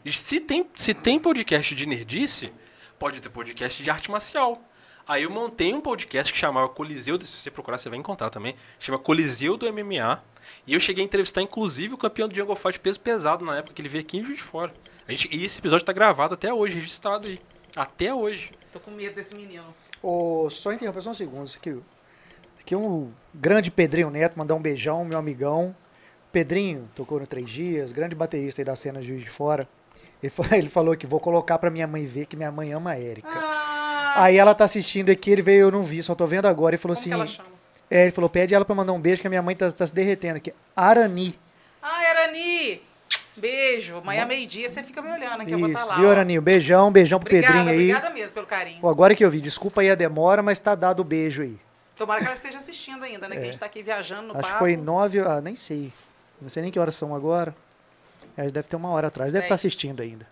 aí, 0.05 0.11
se 0.11 0.39
tem, 0.39 0.65
se 0.73 0.93
tem 0.93 1.19
podcast 1.19 1.75
de 1.75 1.85
nerdice, 1.85 2.51
pode 2.97 3.19
ter 3.21 3.29
podcast 3.29 3.83
de 3.83 3.91
arte 3.91 4.09
marcial. 4.09 4.61
Aí 5.07 5.23
eu 5.23 5.29
montei 5.29 5.73
um 5.73 5.81
podcast 5.81 6.31
que 6.31 6.39
chamava 6.39 6.69
Coliseu, 6.69 7.19
se 7.19 7.27
você 7.27 7.51
procurar 7.51 7.77
você 7.77 7.89
vai 7.89 7.99
encontrar 7.99 8.29
também, 8.29 8.55
chama 8.79 8.97
Coliseu 8.97 9.57
do 9.57 9.71
MMA. 9.71 10.23
E 10.65 10.73
eu 10.73 10.79
cheguei 10.79 11.03
a 11.03 11.05
entrevistar 11.05 11.41
inclusive 11.41 11.93
o 11.93 11.97
campeão 11.97 12.27
do 12.27 12.35
Jungle 12.35 12.55
Fight 12.55 12.79
peso 12.79 12.99
pesado 12.99 13.43
na 13.43 13.57
época 13.57 13.73
que 13.73 13.81
ele 13.81 13.89
veio 13.89 14.03
aqui 14.03 14.17
em 14.17 14.23
Juiz 14.23 14.37
de 14.37 14.43
Fora. 14.43 14.73
A 15.07 15.11
gente, 15.11 15.27
e 15.35 15.43
esse 15.45 15.59
episódio 15.59 15.85
tá 15.85 15.91
gravado 15.91 16.33
até 16.33 16.53
hoje, 16.53 16.75
registrado 16.75 17.27
aí. 17.27 17.39
Até 17.75 18.13
hoje. 18.13 18.51
Tô 18.71 18.79
com 18.79 18.91
medo 18.91 19.15
desse 19.15 19.35
menino. 19.35 19.65
Ô, 20.01 20.47
só 20.49 20.71
interromper 20.71 21.01
só 21.01 21.09
um 21.11 21.13
segundo. 21.13 21.47
Isso 21.47 21.57
aqui, 21.57 21.77
aqui 22.59 22.73
é 22.73 22.77
um 22.77 23.11
grande 23.33 23.69
Pedrinho 23.69 24.09
Neto, 24.09 24.37
mandar 24.37 24.55
um 24.55 24.61
beijão, 24.61 25.03
meu 25.03 25.17
amigão. 25.17 25.75
Pedrinho, 26.31 26.89
tocou 26.95 27.19
no 27.19 27.27
Três 27.27 27.49
Dias, 27.49 27.91
grande 27.91 28.15
baterista 28.15 28.61
aí 28.61 28.65
da 28.65 28.75
cena 28.75 29.01
de 29.01 29.07
Juiz 29.07 29.21
de 29.23 29.29
Fora. 29.29 29.67
Ele, 30.21 30.29
fa- 30.29 30.43
ele 30.57 30.69
falou 30.69 30.95
que 30.95 31.05
vou 31.05 31.19
colocar 31.19 31.57
pra 31.57 31.69
minha 31.69 31.85
mãe 31.87 32.05
ver 32.05 32.25
que 32.25 32.35
minha 32.35 32.51
mãe 32.51 32.71
ama 32.71 32.91
a 32.91 32.99
Érica. 32.99 33.27
Ah, 33.29 33.72
Aí 34.15 34.37
ela 34.37 34.53
tá 34.55 34.63
assistindo 34.65 35.09
aqui, 35.09 35.31
ele 35.31 35.41
veio, 35.41 35.61
eu 35.61 35.71
não 35.71 35.83
vi, 35.83 36.01
só 36.03 36.13
tô 36.15 36.25
vendo 36.27 36.47
agora. 36.47 36.75
Ele 36.75 36.81
falou 36.81 36.95
como 36.95 37.01
assim. 37.01 37.09
que 37.09 37.13
ela 37.15 37.27
chama? 37.27 37.49
É, 37.89 38.03
ele 38.03 38.11
falou, 38.11 38.29
pede 38.29 38.53
ela 38.55 38.65
pra 38.65 38.73
mandar 38.75 38.93
um 38.93 38.99
beijo 38.99 39.21
que 39.21 39.27
a 39.27 39.29
minha 39.29 39.41
mãe 39.41 39.55
tá, 39.55 39.71
tá 39.71 39.85
se 39.85 39.93
derretendo 39.93 40.37
aqui. 40.37 40.53
Arani. 40.75 41.37
Ah, 41.81 41.99
Arani! 42.09 42.81
Beijo. 43.35 43.97
Amanhã, 43.97 44.25
meio-dia, 44.25 44.69
você 44.69 44.83
fica 44.83 45.01
me 45.01 45.11
olhando, 45.11 45.45
que 45.45 45.53
eu 45.53 45.59
vou 45.59 45.67
estar 45.67 45.79
Isso, 45.81 45.89
lá. 45.89 45.95
viu, 45.97 46.07
ó. 46.07 46.11
Arani? 46.11 46.39
Beijão, 46.39 46.91
beijão 46.91 47.19
pro 47.19 47.27
Obrigada, 47.29 47.53
Pedrinho 47.53 47.71
aí. 47.79 47.91
obrigada 47.91 48.09
mesmo 48.13 48.33
pelo 48.35 48.47
carinho. 48.47 48.79
Pô, 48.81 48.89
agora 48.89 49.15
que 49.15 49.23
eu 49.25 49.29
vi, 49.29 49.41
desculpa 49.41 49.81
aí 49.81 49.89
a 49.89 49.95
demora, 49.95 50.41
mas 50.41 50.59
tá 50.59 50.75
dado 50.75 50.99
o 51.01 51.03
beijo 51.03 51.41
aí. 51.41 51.57
Tomara 51.95 52.19
que 52.21 52.25
ela 52.25 52.33
esteja 52.33 52.57
assistindo 52.57 53.03
ainda, 53.03 53.27
né? 53.27 53.35
Que 53.35 53.41
a 53.41 53.45
gente 53.45 53.57
tá 53.57 53.65
aqui 53.67 53.83
viajando 53.83 54.29
no 54.29 54.33
É. 54.33 54.37
Acho 54.37 54.43
que 54.43 54.47
papo. 54.53 54.59
foi 54.59 54.75
nove, 54.77 55.19
ah, 55.19 55.41
nem 55.41 55.55
sei. 55.55 55.91
Não 56.41 56.49
sei 56.49 56.63
nem 56.63 56.71
que 56.71 56.79
horas 56.79 56.95
são 56.95 57.13
agora. 57.13 57.55
É, 58.35 58.49
deve 58.49 58.67
ter 58.67 58.75
uma 58.75 58.89
hora 58.89 59.07
atrás. 59.07 59.31
Deve 59.31 59.45
estar 59.45 59.55
Dez. 59.55 59.61
assistindo 59.65 60.01
ainda. 60.01 60.27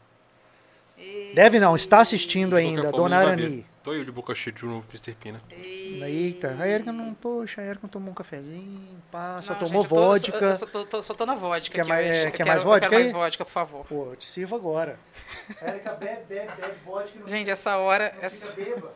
E- 0.97 1.31
Deve 1.35 1.59
não, 1.59 1.75
está 1.75 1.99
assistindo 1.99 2.55
ainda, 2.55 2.91
dona. 2.91 3.17
Arani. 3.17 3.65
Tô 3.83 3.93
eu 3.95 4.05
de 4.05 4.11
boca 4.11 4.35
cheia 4.35 4.53
de 4.55 4.63
novo, 4.63 4.85
Mr. 4.91 5.13
Pina. 5.15 5.41
Eita, 5.49 6.55
a 6.59 6.67
Erika 6.67 6.91
não, 6.91 7.15
poxa, 7.15 7.61
a 7.61 7.63
Erika 7.63 7.79
não 7.81 7.89
tomou 7.89 8.11
um 8.11 8.13
cafezinho, 8.13 9.01
pá, 9.11 9.41
só 9.41 9.53
Não, 9.53 9.59
tomou 9.61 9.81
gente, 9.81 9.89
tô- 9.89 9.95
vodka. 9.95 10.45
Eu 10.45 10.55
só 10.55 10.65
tô, 10.67 10.85
tô- 10.85 11.01
só 11.01 11.13
tô 11.15 11.25
na 11.25 11.33
vodka 11.33 11.73
Quer 11.73 11.81
aqui 11.81 11.89
mais- 11.89 12.05
é, 12.07 12.23
quer 12.25 12.37
quero- 12.37 12.49
mais 12.49 12.61
vodka 12.61 12.89
quero 12.89 12.93
mais 13.01 13.11
vodka, 13.11 13.43
por 13.43 13.51
favor. 13.51 13.85
Pô, 13.87 14.05
eu 14.11 14.15
te 14.15 14.25
sirvo 14.27 14.55
agora. 14.55 14.99
Érica, 15.59 15.93
bebe, 15.93 16.23
bebe, 16.29 16.51
bebe 16.61 16.75
vodka. 16.85 17.19
Não 17.19 17.27
Gente, 17.27 17.49
essa 17.49 17.75
hora... 17.77 18.13
não 18.15 18.23
Essa... 18.23 18.47
fica 18.51 18.63
beba. 18.69 18.93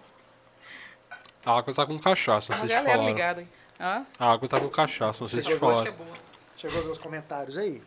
A 1.44 1.58
água 1.58 1.74
tá 1.74 1.86
com 1.88 1.98
cachaça, 1.98 2.54
não 2.54 2.60
sei 2.60 2.70
se 2.70 2.76
te 2.84 2.84
falaram. 2.86 3.08
ligada 3.08 3.42
aí. 3.42 3.48
Hã? 3.80 4.06
A 4.20 4.32
água 4.34 4.48
tá 4.48 4.60
com 4.60 4.70
cachaça, 4.70 5.24
não 5.24 5.28
sei 5.28 5.42
se 5.42 5.48
te 5.48 5.54
é 5.54 5.58
falaram. 5.58 5.92
boa. 5.94 6.18
Chegou 6.58 6.80
a 6.80 6.84
ver 6.84 6.90
os 6.92 6.98
comentários 7.00 7.58
aí? 7.58 7.82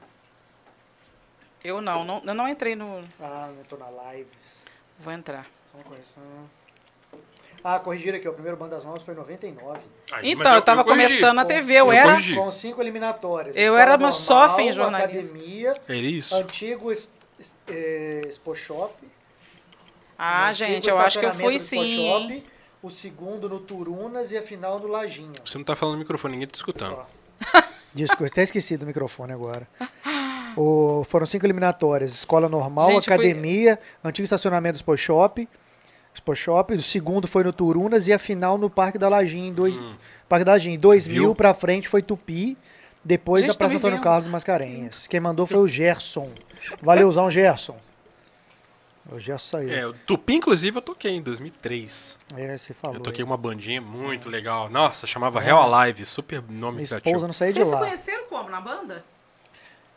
Eu 1.62 1.80
não, 1.80 2.04
não, 2.04 2.22
eu 2.24 2.34
não 2.34 2.48
entrei 2.48 2.74
no... 2.74 3.04
Ah, 3.20 3.50
não 3.56 3.64
tô 3.64 3.76
na 3.76 3.86
lives. 4.12 4.64
Vou 4.98 5.12
entrar. 5.12 5.46
Só 5.70 5.78
uma 5.78 5.84
correção. 5.84 6.22
Ah, 7.74 7.78
corrigir 7.80 8.14
aqui, 8.14 8.26
o 8.26 8.32
primeiro 8.32 8.56
Banda 8.56 8.76
das 8.76 8.84
Novas 8.84 9.02
foi 9.02 9.14
99. 9.14 9.78
Aí, 10.12 10.30
Então, 10.32 10.44
mas 10.44 10.54
eu 10.54 10.62
tava 10.62 10.82
corrigi. 10.84 11.06
começando 11.08 11.36
na 11.36 11.44
TV, 11.44 11.74
eu 11.74 11.86
eu 11.86 11.92
era... 11.92 12.12
corrigi. 12.12 12.34
Com 12.34 12.50
cinco 12.50 12.80
eliminatórias. 12.80 13.54
Eu 13.56 13.76
era 13.76 13.96
uma 13.96 14.10
sófia 14.10 14.62
em 14.62 14.72
jornalismo. 14.72 15.36
Academia, 15.36 15.74
É 15.88 15.94
isso? 15.96 16.34
antigo 16.34 16.90
es- 16.90 17.10
es- 17.38 17.52
eh, 17.66 18.22
Expo 18.26 18.54
Shop. 18.54 18.94
Ah, 20.18 20.52
gente, 20.52 20.88
eu 20.88 20.98
acho 20.98 21.18
que 21.20 21.26
eu 21.26 21.34
fui 21.34 21.58
sim? 21.58 21.96
Shop, 21.96 22.44
O 22.80 22.88
segundo 22.90 23.48
no 23.48 23.58
Turunas 23.58 24.30
e 24.32 24.36
a 24.38 24.42
final 24.42 24.78
no 24.78 24.86
Lajinha. 24.86 25.32
Você 25.44 25.58
não 25.58 25.64
tá 25.64 25.74
falando 25.74 25.94
no 25.94 25.98
microfone, 26.00 26.32
ninguém 26.34 26.46
tá 26.48 26.54
escutando. 26.56 26.96
Desculpa, 27.92 28.26
até 28.26 28.42
esqueci 28.44 28.76
do 28.76 28.86
microfone 28.86 29.32
agora. 29.32 29.66
O- 30.56 31.04
foram 31.08 31.26
cinco 31.26 31.44
eliminatórias: 31.44 32.12
Escola 32.12 32.48
Normal, 32.48 32.92
Gente, 32.92 33.04
fui- 33.04 33.14
Academia, 33.14 33.78
Antigo 34.02 34.24
Estacionamento 34.24 34.74
do 34.74 34.76
Expo 34.78 34.96
Shop. 34.96 35.48
Expo 36.18 36.34
Shop. 36.34 36.74
O 36.74 36.82
segundo 36.82 37.26
foi 37.28 37.44
no 37.44 37.52
Turunas 37.52 38.08
e 38.08 38.12
a 38.12 38.18
final 38.18 38.58
no 38.58 38.68
Parque 38.68 38.98
da 38.98 39.08
Lajinha. 39.08 39.48
Em 39.48 39.52
dois, 39.52 39.74
Parque 40.28 40.44
da 40.44 40.52
Lajinha. 40.52 40.74
Em 40.74 40.78
2000 40.78 41.14
Viu? 41.22 41.34
pra 41.34 41.54
frente 41.54 41.88
foi 41.88 42.02
Tupi. 42.02 42.56
Depois 43.04 43.44
Gente, 43.44 43.54
a 43.54 43.58
Praça 43.58 43.76
Antônio. 43.76 44.00
Carlos 44.00 44.26
Mascarenhas. 44.26 45.06
Quem 45.06 45.20
mandou 45.20 45.46
foi 45.46 45.56
o 45.58 45.66
Gerson. 45.68 46.30
Valeuzão, 46.82 47.30
Gerson. 47.30 47.76
O 49.10 49.18
Gerson 49.18 49.58
saiu. 49.58 49.70
É, 49.72 49.86
o 49.86 49.94
Tupi, 49.94 50.34
inclusive, 50.34 50.76
eu 50.76 50.82
toquei 50.82 51.12
em 51.12 51.22
2003. 51.22 52.16
É, 52.36 52.56
você 52.58 52.74
falou. 52.74 52.96
Eu 52.96 53.02
toquei 53.02 53.22
aí. 53.22 53.24
uma 53.24 53.36
bandinha 53.38 53.80
muito 53.80 54.28
legal. 54.28 54.68
Nossa, 54.68 55.06
chamava 55.06 55.40
Real 55.40 55.72
Alive, 55.72 56.04
super 56.04 56.42
nome 56.42 56.78
Minha 56.78 56.88
criativo. 56.88 57.08
esposa 57.08 57.26
não 57.26 57.32
saía 57.32 57.52
de 57.52 57.58
Vocês 57.60 57.68
se 57.68 57.74
lá. 57.74 57.80
conheceram 57.80 58.24
como? 58.28 58.50
Na 58.50 58.60
banda? 58.60 59.02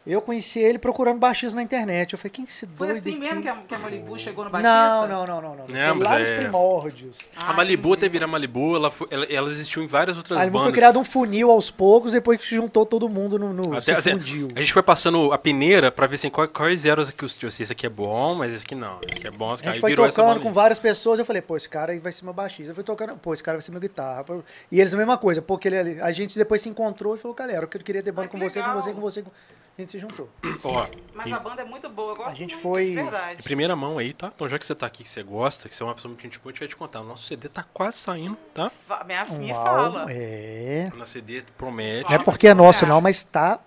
Eu 0.06 0.20
conheci 0.20 0.58
ele 0.60 0.80
procurando 0.80 1.20
baixista 1.20 1.56
na 1.56 1.62
internet. 1.62 2.14
Eu 2.14 2.18
falei, 2.18 2.32
quem 2.32 2.44
que 2.44 2.52
esse 2.52 2.66
Foi 2.66 2.88
doido 2.88 2.98
assim 2.98 3.12
aqui? 3.12 3.20
mesmo 3.20 3.42
que 3.44 3.48
a, 3.48 3.56
que 3.56 3.76
a 3.76 3.78
Malibu 3.78 4.18
chegou 4.18 4.44
no 4.44 4.50
baixista? 4.50 4.74
Não, 4.74 5.08
não, 5.08 5.26
não, 5.28 5.42
não, 5.42 5.56
não. 5.58 5.68
Não, 5.68 5.90
Foi 5.90 5.94
mas 6.00 6.10
lá 6.10 6.20
nos 6.20 6.28
é- 6.30 6.38
primórdios. 6.40 7.18
Ah, 7.36 7.52
a 7.52 7.54
Malibu 7.54 7.90
entendi. 7.90 8.00
teve 8.02 8.24
a 8.24 8.28
Malibu, 8.28 8.76
ela, 8.76 8.90
foi- 8.90 9.08
ela, 9.12 9.26
ela 9.26 9.48
existiu 9.48 9.84
em 9.84 9.88
várias 9.88 10.18
outras 10.18 10.38
A 10.38 10.40
Malibu 10.40 10.58
bandas. 10.58 10.72
foi 10.72 10.74
criado 10.80 10.98
um 11.00 11.04
funil 11.04 11.52
aos 11.52 11.70
poucos, 11.70 12.14
depois 12.14 12.40
que 12.40 12.46
se 12.46 12.56
juntou 12.56 12.84
todo 12.84 13.08
mundo 13.08 13.38
no, 13.38 13.54
no 13.54 13.74
Até- 13.74 13.82
se 13.82 13.92
assim, 13.92 14.12
fundiu. 14.14 14.48
a 14.56 14.60
gente 14.60 14.74
foi 14.74 14.82
passando 14.82 15.32
a 15.32 15.38
peneira 15.38 15.92
pra 15.92 16.08
ver 16.08 16.16
assim, 16.16 16.32
qual- 16.32 16.48
quais 16.48 16.84
eram 16.84 17.04
os 17.04 17.12
que 17.12 17.24
os 17.24 17.38
assim, 17.46 17.62
esse 17.62 17.72
aqui 17.72 17.86
é 17.86 17.90
bom, 17.90 18.34
mas 18.34 18.56
esse 18.56 18.64
aqui 18.66 18.74
não. 18.74 18.98
Esse 19.08 19.20
aqui 19.20 19.28
é 19.28 19.32
bom, 19.32 19.54
esse 19.54 19.62
A 19.64 19.68
gente 19.72 19.82
foi 19.82 19.96
tocando 19.96 20.40
com 20.42 20.52
várias 20.52 20.80
pessoas, 20.80 21.20
eu 21.20 21.26
falei, 21.26 21.44
pô, 21.44 21.56
esse 21.56 21.70
cara 21.70 21.92
aí 21.92 22.00
vai 22.00 22.12
ser 22.12 22.24
meu 22.26 22.34
baixista. 22.34 22.72
Eu 22.72 22.76
fui 22.76 22.84
tocando, 22.84 23.16
pô, 23.18 23.36
esse 23.36 23.44
cara 23.44 23.60
vai 23.60 23.62
ser 23.64 23.70
meu 23.72 23.80
guitarra. 23.80 24.26
E 24.72 24.80
eles 24.82 24.96
a 24.96 24.98
mesma 24.98 25.20
coisa, 25.20 25.44
porque 25.44 25.68
ele, 25.68 26.02
a 26.02 26.12
gente 26.12 26.36
depois 26.36 26.60
se 26.60 26.70
encontrou 26.70 27.14
e 27.14 27.20
falou, 27.20 27.36
galera, 27.38 27.66
eu 27.66 27.68
queria 27.68 28.02
ter 28.02 28.12
banda 28.12 28.26
Ai, 28.26 28.32
com 28.32 28.40
que 28.40 28.44
você, 28.50 28.64
com 28.64 28.74
você, 28.74 28.94
com 28.94 29.00
você. 29.02 29.22
com- 29.22 29.30
A 29.78 29.82
gente 29.82 29.92
se 29.94 30.00
juntou. 30.00 30.30
Ó, 30.64 30.86
Mas 31.14 31.28
em- 31.28 31.34
a 31.34 31.40
banda 31.40 31.62
é 31.62 31.66
muito 31.66 31.90
boa, 31.90 32.12
eu 32.12 32.16
gosto 32.18 32.28
A 32.28 32.36
gente 32.36 32.54
muito, 32.56 32.62
foi- 32.62 32.86
de 32.86 32.92
em 32.92 32.96
verdade. 32.96 33.42
primeira 33.44 33.76
mão 33.76 33.98
aí, 33.98 34.14
tá? 34.14 34.32
Então 34.36 34.48
já 34.48 34.60
que 34.60 34.66
você 34.66 34.76
tá 34.76 34.86
aqui, 34.86 35.04
que 35.04 35.10
você 35.10 35.24
gosta, 35.24 35.68
que 35.70 35.76
você 35.76 35.82
é 35.82 35.86
uma 35.86 35.96
pessoa 35.96 36.10
muito 36.10 36.22
gente 36.22 36.38
boa, 36.40 36.50
a 36.50 36.52
gente 36.52 36.60
vai 36.60 36.68
te 36.68 36.76
contar. 36.76 37.00
O 37.02 37.04
nosso 37.06 37.24
CD 37.26 37.48
tá 37.50 37.64
quase 37.74 37.98
saindo, 37.98 38.38
tá? 38.54 38.70
Me 39.06 39.50
Um 39.50 39.54
fala. 39.56 40.06
é. 40.12 40.84
O 40.94 40.98
nosso 40.98 41.14
CD 41.14 41.44
promete. 41.58 42.10
Não 42.12 42.20
é 42.20 42.24
porque 42.24 42.48
é 42.48 42.54
nosso, 42.54 42.86
não, 42.86 43.00
mas 43.02 43.24
tá. 43.24 43.60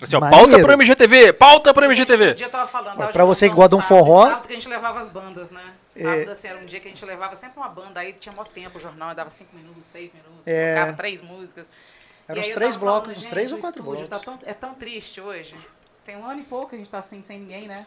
Assim, 0.00 0.16
ó, 0.16 0.20
pauta 0.20 0.58
pro 0.58 0.72
MGTV! 0.72 1.32
Pauta 1.34 1.74
pro 1.74 1.82
Gente, 1.90 1.98
MGTV! 2.12 2.30
Um 2.30 2.34
dia 2.34 2.46
eu 2.46 2.50
tava 2.50 2.66
falando, 2.66 2.96
tava 2.98 3.12
pra 3.12 3.24
você 3.24 3.48
que 3.48 3.54
gosta 3.54 3.76
de 3.76 3.82
um 3.82 3.84
forró- 3.84 4.26
Sábado 4.28 4.46
que 4.46 4.52
a 4.52 4.56
gente 4.56 4.68
levava 4.68 5.00
as 5.00 5.08
bandas, 5.08 5.50
né? 5.50 5.62
Sábado, 5.92 6.28
É. 6.28 6.32
assim, 6.32 6.48
era 6.48 6.58
um 6.58 6.64
dia 6.64 6.80
que 6.80 6.86
a 6.86 6.90
gente 6.90 7.04
levava 7.04 7.36
sempre 7.36 7.58
uma 7.60 7.68
banda, 7.68 8.00
aí 8.00 8.12
tinha 8.12 8.34
mó 8.34 8.44
tempo 8.44 8.78
o 8.78 8.80
jornal, 8.80 9.14
dava 9.14 9.28
cinco 9.28 9.54
minutos, 9.54 9.86
seis 9.86 10.12
minutos, 10.12 10.46
É. 10.46 10.74
tocava 10.74 10.96
três 10.96 11.20
músicas. 11.20 11.66
Eram 12.28 12.40
uns 12.40 12.48
eu 12.48 12.54
três 12.54 12.76
blocos, 12.76 13.00
falando, 13.00 13.10
uns 13.10 13.20
gente, 13.20 13.30
três 13.30 13.52
ou 13.52 13.58
quatro 13.58 13.80
estúdio 13.80 14.08
blocos. 14.08 14.26
Tá 14.26 14.38
tão, 14.38 14.50
é 14.50 14.54
tão 14.54 14.74
triste 14.74 15.20
hoje. 15.20 15.56
Tem 16.04 16.16
um 16.16 16.26
ano 16.26 16.40
e 16.40 16.44
pouco 16.44 16.70
que 16.70 16.74
a 16.74 16.78
gente 16.78 16.90
tá 16.90 16.98
assim, 16.98 17.22
sem 17.22 17.38
ninguém, 17.38 17.66
né? 17.66 17.86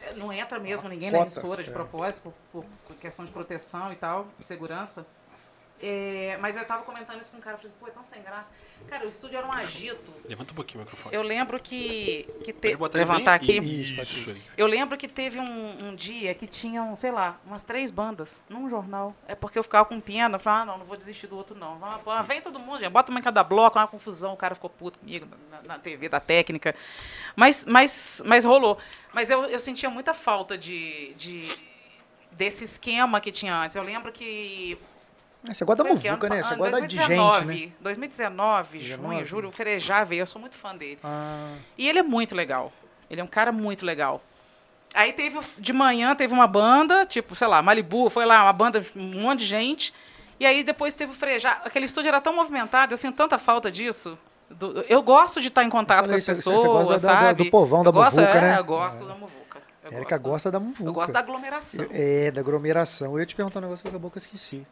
É, 0.00 0.14
Não 0.14 0.32
entra 0.32 0.58
mesmo 0.58 0.88
ninguém 0.88 1.10
na 1.10 1.18
cota, 1.18 1.32
emissora 1.32 1.62
de 1.62 1.70
é. 1.70 1.72
propósito, 1.72 2.32
por, 2.52 2.64
por 2.86 2.96
questão 2.96 3.24
de 3.24 3.30
proteção 3.30 3.92
e 3.92 3.96
tal, 3.96 4.28
segurança. 4.40 5.06
É, 5.80 6.36
mas 6.40 6.56
eu 6.56 6.64
tava 6.64 6.82
comentando 6.82 7.20
isso 7.20 7.30
com 7.30 7.36
um 7.36 7.40
cara, 7.40 7.54
eu 7.54 7.58
falei, 7.58 7.74
pô, 7.78 7.86
é 7.86 7.90
tão 7.90 8.04
sem 8.04 8.20
graça. 8.22 8.52
Cara, 8.88 9.04
o 9.04 9.08
estúdio 9.08 9.36
era 9.38 9.46
um 9.46 9.52
agito. 9.52 10.12
Levanta 10.24 10.52
um 10.52 10.56
pouquinho 10.56 10.80
o 10.80 10.84
microfone. 10.84 11.14
Eu 11.14 11.22
lembro 11.22 11.60
que, 11.60 12.28
que 12.42 12.52
te... 12.52 12.76
levantar 12.94 13.38
bem- 13.38 13.58
aqui. 13.58 14.00
Isso 14.02 14.30
aí. 14.30 14.42
Eu 14.56 14.66
lembro 14.66 14.96
que 14.96 15.06
teve 15.06 15.38
um, 15.38 15.88
um 15.88 15.94
dia 15.94 16.34
que 16.34 16.46
tinham, 16.46 16.96
sei 16.96 17.12
lá, 17.12 17.38
umas 17.44 17.62
três 17.62 17.90
bandas 17.90 18.42
num 18.48 18.68
jornal. 18.68 19.14
É 19.26 19.34
porque 19.34 19.58
eu 19.58 19.62
ficava 19.62 19.84
com 19.84 20.00
pena, 20.00 20.36
eu 20.36 20.40
falava, 20.40 20.62
ah, 20.62 20.66
não, 20.66 20.78
não 20.78 20.84
vou 20.86 20.96
desistir 20.96 21.26
do 21.28 21.36
outro, 21.36 21.56
não. 21.56 21.78
Vem 22.26 22.40
todo 22.40 22.58
mundo, 22.58 22.80
gente, 22.80 22.90
bota 22.90 23.10
uma 23.10 23.20
em 23.20 23.22
cada 23.22 23.44
bloco, 23.44 23.78
uma 23.78 23.86
confusão, 23.86 24.32
o 24.32 24.36
cara 24.36 24.54
ficou 24.54 24.70
puto 24.70 24.98
comigo 24.98 25.26
na, 25.50 25.62
na 25.62 25.78
TV 25.78 26.08
da 26.08 26.18
técnica. 26.20 26.74
Mas, 27.36 27.64
mas, 27.64 28.22
mas 28.24 28.44
rolou. 28.44 28.78
Mas 29.12 29.30
eu, 29.30 29.44
eu 29.44 29.60
sentia 29.60 29.90
muita 29.90 30.12
falta 30.12 30.58
de, 30.58 31.12
de 31.14 31.54
desse 32.32 32.64
esquema 32.64 33.20
que 33.20 33.30
tinha 33.32 33.54
antes. 33.54 33.76
Eu 33.76 33.82
lembro 33.82 34.12
que 34.12 34.78
É, 34.78 34.97
Você 35.44 35.64
gosta 35.64 35.82
da 35.84 35.90
ano 35.90 36.00
muvuca, 36.00 36.28
né? 36.28 36.42
Você 36.42 36.54
gosta 36.56 36.80
de 36.86 36.96
gente, 36.96 37.06
2019, 37.08 37.66
né? 37.66 37.72
2019, 37.80 38.78
19. 38.78 39.14
junho, 39.14 39.26
julho, 39.26 39.48
o 39.48 39.52
Ferejá 39.52 40.04
veio, 40.04 40.20
eu 40.22 40.26
sou 40.26 40.40
muito 40.40 40.56
fã 40.56 40.74
dele. 40.76 40.98
Ah, 41.04 41.54
E 41.76 41.88
ele 41.88 42.00
é 42.00 42.02
muito 42.02 42.34
legal. 42.34 42.72
Ele 43.10 43.20
é 43.20 43.24
um 43.24 43.28
cara 43.28 43.52
muito 43.52 43.86
legal. 43.86 44.22
Aí 44.94 45.12
teve, 45.12 45.38
de 45.58 45.72
manhã 45.72 46.14
teve 46.16 46.32
uma 46.34 46.46
banda, 46.46 47.06
tipo, 47.06 47.34
sei 47.34 47.46
lá, 47.46 47.62
Malibu, 47.62 48.10
foi 48.10 48.24
lá, 48.26 48.42
uma 48.42 48.52
banda, 48.52 48.84
um 48.96 49.20
monte 49.20 49.40
de 49.40 49.46
gente. 49.46 49.94
E 50.40 50.46
aí 50.46 50.64
depois 50.64 50.92
teve 50.94 51.12
o 51.12 51.14
Frejá. 51.14 51.60
Aquele 51.64 51.84
estúdio 51.84 52.08
era 52.08 52.20
tão 52.20 52.34
movimentado, 52.34 52.92
eu 52.92 52.96
sinto 52.98 53.14
tanta 53.16 53.38
falta 53.38 53.70
disso. 53.70 54.18
Do- 54.50 54.82
eu 54.88 55.02
gosto 55.02 55.40
de 55.40 55.48
estar 55.48 55.62
em 55.62 55.68
contato 55.70 55.98
com 56.00 56.04
falei, 56.06 56.16
as 56.16 56.24
você- 56.24 56.34
você 56.34 56.50
pessoas, 56.50 56.86
gosta 56.86 57.06
da- 57.06 57.14
da- 57.14 57.26
sabe? 57.26 57.44
do 57.44 57.50
povão, 57.50 57.82
da 57.82 57.88
eu 57.88 57.92
gosto, 57.92 58.20
muvuca, 58.20 58.38
é, 58.38 58.40
né? 58.40 58.58
Eu 58.58 58.64
gosto 58.64 59.04
da 59.04 59.14
muvuca. 59.14 59.58
Eu 59.84 59.92
Érica 59.92 60.18
gosta 60.18 60.50
da 60.50 60.58
muvuca. 60.60 60.82
Eu 60.88 60.92
gosto 60.92 61.12
da 61.12 61.18
aglomeração. 61.20 61.86
É, 61.90 62.30
da 62.30 62.40
aglomeração. 62.40 63.12
Eu 63.12 63.20
ia 63.20 63.26
te 63.26 63.34
perguntar 63.34 63.58
um 63.58 63.62
negócio 63.62 63.82
que 63.82 63.88
acabou 63.88 64.10
que 64.10 64.16
eu 64.18 64.20
esqueci. 64.22 64.66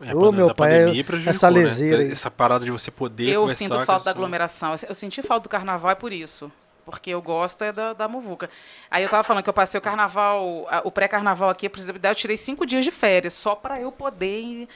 É, 0.00 0.14
Ô, 0.14 0.32
meu 0.32 0.54
pai, 0.54 0.92
essa 1.26 1.50
né? 1.50 1.60
leseira 1.60 2.02
aí. 2.02 2.10
Essa 2.10 2.30
parada 2.30 2.64
de 2.64 2.70
você 2.70 2.90
poder 2.90 3.28
Eu 3.28 3.48
sinto 3.48 3.78
falta 3.84 4.06
da 4.06 4.10
aglomeração. 4.10 4.74
Eu 4.88 4.94
senti 4.94 5.22
falta 5.22 5.44
do 5.44 5.48
carnaval 5.48 5.90
é 5.90 5.94
por 5.94 6.12
isso. 6.12 6.50
Porque 6.84 7.10
eu 7.10 7.22
gosto 7.22 7.62
é 7.62 7.72
da, 7.72 7.92
da 7.94 8.06
muvuca. 8.06 8.50
Aí 8.90 9.02
eu 9.02 9.08
tava 9.08 9.22
falando 9.24 9.42
que 9.42 9.48
eu 9.48 9.54
passei 9.54 9.78
o 9.78 9.82
carnaval, 9.82 10.68
o 10.84 10.90
pré-carnaval 10.90 11.48
aqui, 11.48 11.66
por 11.68 11.78
exemplo, 11.78 12.00
eu 12.04 12.14
tirei 12.14 12.36
cinco 12.36 12.66
dias 12.66 12.84
de 12.84 12.90
férias, 12.90 13.32
só 13.32 13.54
para 13.54 13.80
eu 13.80 13.90
poder. 13.90 14.40
ir- 14.42 14.68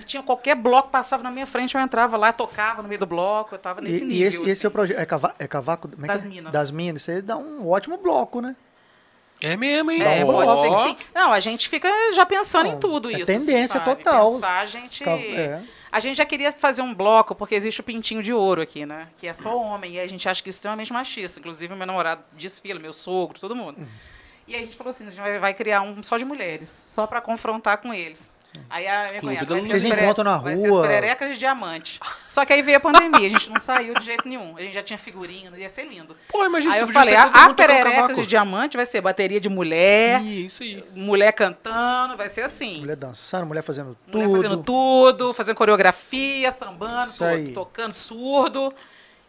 e 0.00 0.04
tinha 0.04 0.22
qualquer 0.22 0.54
bloco 0.56 0.88
que 0.88 0.92
passava 0.92 1.22
na 1.22 1.30
minha 1.30 1.46
frente, 1.46 1.74
eu 1.74 1.80
entrava 1.82 2.16
lá, 2.16 2.32
tocava 2.32 2.80
no 2.80 2.88
meio 2.88 2.98
do 2.98 3.04
bloco, 3.04 3.54
eu 3.54 3.58
tava 3.58 3.80
E, 3.82 3.84
nesse 3.84 4.04
e 4.04 4.06
nível. 4.06 4.26
esse, 4.28 4.42
esse 4.50 4.64
é 4.64 4.66
o 4.66 4.68
assim. 4.68 4.70
projeto. 4.70 4.98
É, 4.98 5.04
cava, 5.04 5.34
é 5.38 5.46
cavaco. 5.46 5.88
como 5.88 6.06
é 6.06 6.08
que 6.08 6.14
Das 6.14 6.24
é? 6.24 6.28
Minas. 6.28 6.52
Das 6.52 6.70
Minas. 6.70 7.02
Isso 7.02 7.10
aí 7.10 7.20
dá 7.20 7.36
um 7.36 7.68
ótimo 7.68 7.98
bloco, 7.98 8.40
né? 8.40 8.56
É 9.42 9.56
mesmo, 9.56 9.90
hein? 9.90 10.02
É, 10.02 10.24
pode 10.24 10.60
ser 10.60 10.70
que 10.70 10.82
sim. 10.82 10.96
Não, 11.14 11.32
a 11.32 11.40
gente 11.40 11.68
fica 11.68 11.88
já 12.14 12.24
pensando 12.24 12.66
Não, 12.68 12.74
em 12.74 12.78
tudo 12.78 13.10
é 13.10 13.14
isso. 13.14 13.26
tendência 13.26 13.58
assim, 13.58 13.68
sabe? 13.68 13.84
total. 13.96 14.32
Pensar, 14.32 14.60
a 14.60 14.66
gente. 14.66 15.08
É. 15.08 15.62
A 15.90 16.00
gente 16.00 16.16
já 16.16 16.24
queria 16.24 16.52
fazer 16.52 16.80
um 16.80 16.94
bloco, 16.94 17.34
porque 17.34 17.54
existe 17.54 17.80
o 17.80 17.84
pintinho 17.84 18.22
de 18.22 18.32
ouro 18.32 18.62
aqui, 18.62 18.86
né? 18.86 19.08
Que 19.18 19.26
é 19.26 19.32
só 19.32 19.58
homem. 19.58 19.96
E 19.96 20.00
a 20.00 20.06
gente 20.06 20.26
acha 20.28 20.42
que 20.42 20.48
é 20.48 20.50
extremamente 20.50 20.92
machista. 20.92 21.38
Inclusive, 21.38 21.74
meu 21.74 21.86
namorado 21.86 22.22
desfila, 22.32 22.80
meu 22.80 22.92
sogro, 22.92 23.38
todo 23.38 23.54
mundo. 23.54 23.78
Uhum. 23.78 23.86
E 24.46 24.56
a 24.56 24.58
gente 24.58 24.76
falou 24.76 24.90
assim: 24.90 25.06
a 25.06 25.10
gente 25.10 25.20
vai, 25.20 25.38
vai 25.38 25.54
criar 25.54 25.82
um 25.82 26.02
só 26.02 26.16
de 26.16 26.24
mulheres, 26.24 26.68
só 26.68 27.06
para 27.06 27.20
confrontar 27.20 27.78
com 27.78 27.92
eles. 27.92 28.32
Aí 28.68 28.86
a 28.86 29.08
minha 29.08 29.20
Clube 29.20 29.36
cunhada, 29.38 29.66
Vocês 29.66 29.84
encontram 29.84 30.24
na 30.24 30.38
Vai 30.38 30.56
ser 30.56 30.68
as 30.68 30.74
rua. 30.74 30.82
pererecas 30.82 31.32
de 31.32 31.38
diamante. 31.38 32.00
Só 32.28 32.44
que 32.44 32.52
aí 32.52 32.62
veio 32.62 32.76
a 32.76 32.80
pandemia, 32.80 33.26
a 33.26 33.30
gente 33.30 33.50
não 33.50 33.58
saiu 33.60 33.94
de 33.94 34.04
jeito 34.04 34.28
nenhum. 34.28 34.56
A 34.56 34.60
gente 34.60 34.74
já 34.74 34.82
tinha 34.82 34.98
figurinha, 34.98 35.50
ia 35.56 35.68
ser 35.68 35.84
lindo. 35.84 36.16
Pô, 36.28 36.44
imagina 36.44 36.72
Aí 36.72 36.78
se 36.78 36.84
eu 36.84 36.88
falei, 36.88 37.14
a, 37.14 37.28
todo 37.28 37.50
a 37.50 37.54
pererecas 37.54 38.16
de 38.16 38.26
diamante 38.26 38.76
vai 38.76 38.86
ser 38.86 39.00
bateria 39.00 39.40
de 39.40 39.48
mulher, 39.48 40.22
Isso 40.22 40.62
aí. 40.62 40.84
mulher 40.94 41.32
cantando, 41.32 42.16
vai 42.16 42.28
ser 42.28 42.42
assim. 42.42 42.80
Mulher 42.80 42.96
dançando, 42.96 43.46
mulher 43.46 43.62
fazendo 43.62 43.96
tudo. 44.06 44.18
Mulher 44.18 44.36
fazendo 44.36 44.62
tudo, 44.62 45.32
fazendo 45.32 45.56
coreografia, 45.56 46.50
sambando, 46.50 47.12
tocando 47.54 47.92
surdo. 47.92 48.72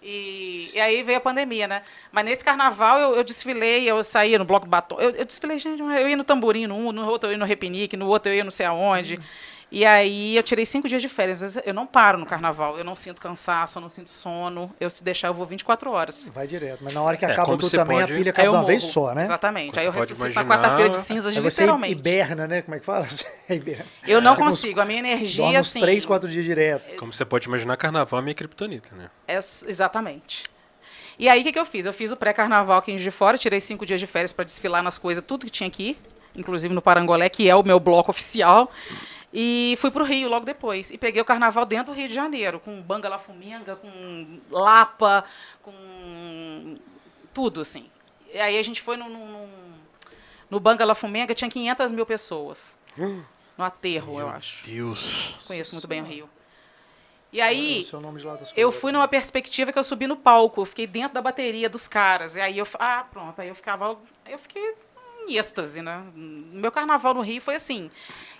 E, 0.04 0.70
e 0.74 0.80
aí 0.80 1.02
veio 1.02 1.18
a 1.18 1.22
pandemia, 1.22 1.68
né? 1.68 1.82
Mas 2.12 2.26
nesse 2.26 2.44
carnaval 2.44 3.00
eu, 3.00 3.16
eu 3.16 3.24
desfilei, 3.24 3.90
eu 3.90 4.04
saía 4.04 4.38
no 4.38 4.44
Bloco 4.44 4.68
Batom. 4.68 5.00
Eu, 5.00 5.12
eu 5.12 5.26
desfilei, 5.26 5.58
gente, 5.60 5.82
eu 5.82 6.10
ia 6.10 6.18
no 6.18 6.24
tamborim 6.24 6.68
num, 6.68 6.92
no 6.92 7.08
outro 7.08 7.30
eu 7.30 7.34
ia 7.34 7.38
no 7.38 7.46
repinique, 7.46 7.96
no 7.96 8.08
outro 8.08 8.32
eu 8.32 8.36
ia 8.36 8.44
não 8.44 8.52
sei 8.52 8.66
aonde. 8.66 9.20
E 9.76 9.84
aí 9.86 10.36
eu 10.38 10.44
tirei 10.44 10.68
cinco 10.68 10.88
dias 10.88 11.02
de 11.02 11.10
férias. 11.10 11.41
Às 11.41 11.56
vezes 11.56 11.68
Eu 11.68 11.74
não 11.74 11.88
paro 11.88 12.16
no 12.20 12.28
carnaval, 12.28 12.78
eu 12.78 12.84
não 12.84 12.95
sinto 12.95 13.20
cansaço, 13.20 13.80
eu 13.80 13.82
não 13.82 13.90
sinto 13.90 14.08
sono. 14.08 14.72
Eu 14.80 14.88
se 14.88 15.04
deixar, 15.04 15.30
eu 15.30 15.34
vou 15.34 15.48
24 15.48 15.90
horas. 15.91 16.30
Vai 16.32 16.45
direto. 16.45 16.84
Mas 16.84 16.94
na 16.94 17.02
hora 17.02 17.18
que 17.18 17.26
É, 17.26 17.32
acaba 17.32 17.45
como 17.48 17.58
tudo 17.58 17.70
você 17.72 17.78
também, 17.78 17.98
pode- 18.00 18.14
a 18.14 18.16
pilha 18.16 18.30
acaba 18.30 18.50
de 18.50 18.56
uma 18.56 18.66
vez 18.66 18.84
só, 18.84 19.16
né? 19.16 19.24
Exatamente. 19.24 19.72
Quando 19.72 19.80
aí 19.80 19.86
eu 19.88 19.91
ressuscito 19.91 20.26
na 20.26 20.30
imaginar- 20.44 20.56
quarta-feira 20.56 20.90
de 20.91 20.98
cinzas, 20.98 21.34
você 21.36 21.41
literalmente. 21.62 21.91
hiberna, 21.94 22.48
né? 22.48 22.62
Como 22.62 22.76
é 22.76 22.80
que 22.80 22.86
fala? 22.86 23.08
hiberna. 23.50 23.86
Eu 24.08 24.22
não 24.22 24.36
consigo. 24.36 24.80
A 24.80 24.86
minha 24.86 25.02
Dorme 25.02 25.14
energia, 25.16 25.44
uns 25.45 25.56
assim. 25.58 25.82
três, 25.82 26.06
quatro 26.06 26.30
dias 26.30 26.45
direto. 26.45 26.95
Como 26.98 27.12
você 27.12 27.26
pode 27.26 27.48
imaginar, 27.48 27.76
carnaval 27.76 28.20
é 28.20 28.24
minha 28.24 28.36
criptonita, 28.36 28.95
né? 28.95 29.10
É, 29.28 29.38
exatamente. 29.38 30.44
E 31.18 31.28
aí, 31.28 31.41
o 31.41 31.44
que, 31.44 31.52
que 31.52 31.58
eu 31.60 31.66
fiz? 31.66 31.88
Eu 31.88 31.94
fiz 31.94 32.12
o 32.12 32.16
pré-carnaval 32.16 32.78
aqui 32.78 32.91
em 32.91 32.95
de 32.98 33.10
Fora, 33.10 33.40
tirei 33.40 33.60
cinco 33.60 33.88
dias 33.88 34.00
de 34.00 34.06
férias 34.06 34.32
para 34.32 34.45
desfilar 34.45 34.84
nas 34.84 35.00
coisas, 35.00 35.24
tudo 35.26 35.45
que 35.45 35.52
tinha 35.52 35.68
aqui, 35.68 35.98
inclusive 36.36 36.72
no 36.74 36.82
Parangolé, 36.82 37.28
que 37.28 37.50
é 37.50 37.56
o 37.56 37.64
meu 37.64 37.80
bloco 37.80 38.12
oficial. 38.12 38.72
E 39.34 39.76
fui 39.80 39.89
para 39.89 40.03
o 40.03 40.05
Rio 40.05 40.30
logo 40.30 40.45
depois. 40.45 40.91
E 40.91 40.97
peguei 40.97 41.19
o 41.19 41.26
carnaval 41.26 41.65
dentro 41.65 41.91
do 41.91 41.97
Rio 41.97 42.07
de 42.07 42.14
Janeiro, 42.14 42.60
com 42.60 42.80
Banga 42.81 43.10
La 43.10 43.18
Fuminga, 43.18 43.76
com 43.76 44.39
Lapa, 44.51 45.26
com 45.64 46.77
tudo, 47.34 47.61
assim. 47.61 47.89
E 48.31 48.39
aí 48.39 48.60
a 48.60 48.61
gente 48.61 48.80
foi 48.80 48.95
no, 48.95 49.10
no, 49.10 49.49
no, 50.51 50.60
Banga 50.60 50.85
La 50.85 50.93
Fumenga, 50.93 51.34
tinha 51.34 51.49
500 51.49 51.91
mil 51.91 52.05
pessoas. 52.05 52.77
No 53.55 53.64
aterro, 53.64 54.19
eu 54.19 54.27
acho. 54.27 54.65
Deus. 54.65 55.38
Conheço 55.45 55.76
muito 55.76 55.88
bem 55.88 56.01
o 56.01 56.05
Rio. 56.05 56.27
E 57.31 57.39
aí, 57.39 57.88
lá 57.91 58.35
das 58.35 58.51
eu 58.55 58.72
fui 58.72 58.91
numa 58.91 59.07
perspectiva 59.07 59.72
que 59.72 59.77
eu 59.77 59.84
subi 59.84 60.07
no 60.07 60.18
palco, 60.18 60.61
eu 60.61 60.65
fiquei 60.65 60.88
dentro 60.88 61.14
da 61.14 61.22
bateria 61.22 61.69
dos 61.69 61.88
caras. 61.88 62.35
E 62.35 62.41
aí 62.41 62.57
eu, 62.57 62.68
ah, 62.80 63.05
pronto, 63.11 63.39
aí 63.39 63.47
eu 63.47 63.53
ficava, 63.53 63.95
aí 64.26 64.34
eu 64.34 64.39
fiquei 64.39 64.76
em 65.28 65.36
êxtase, 65.38 65.82
né? 65.82 66.04
Meu 66.16 66.72
carnaval 66.72 67.14
no 67.14 67.22
Rio 67.22 67.41
foi 67.41 67.56
assim. 67.56 67.90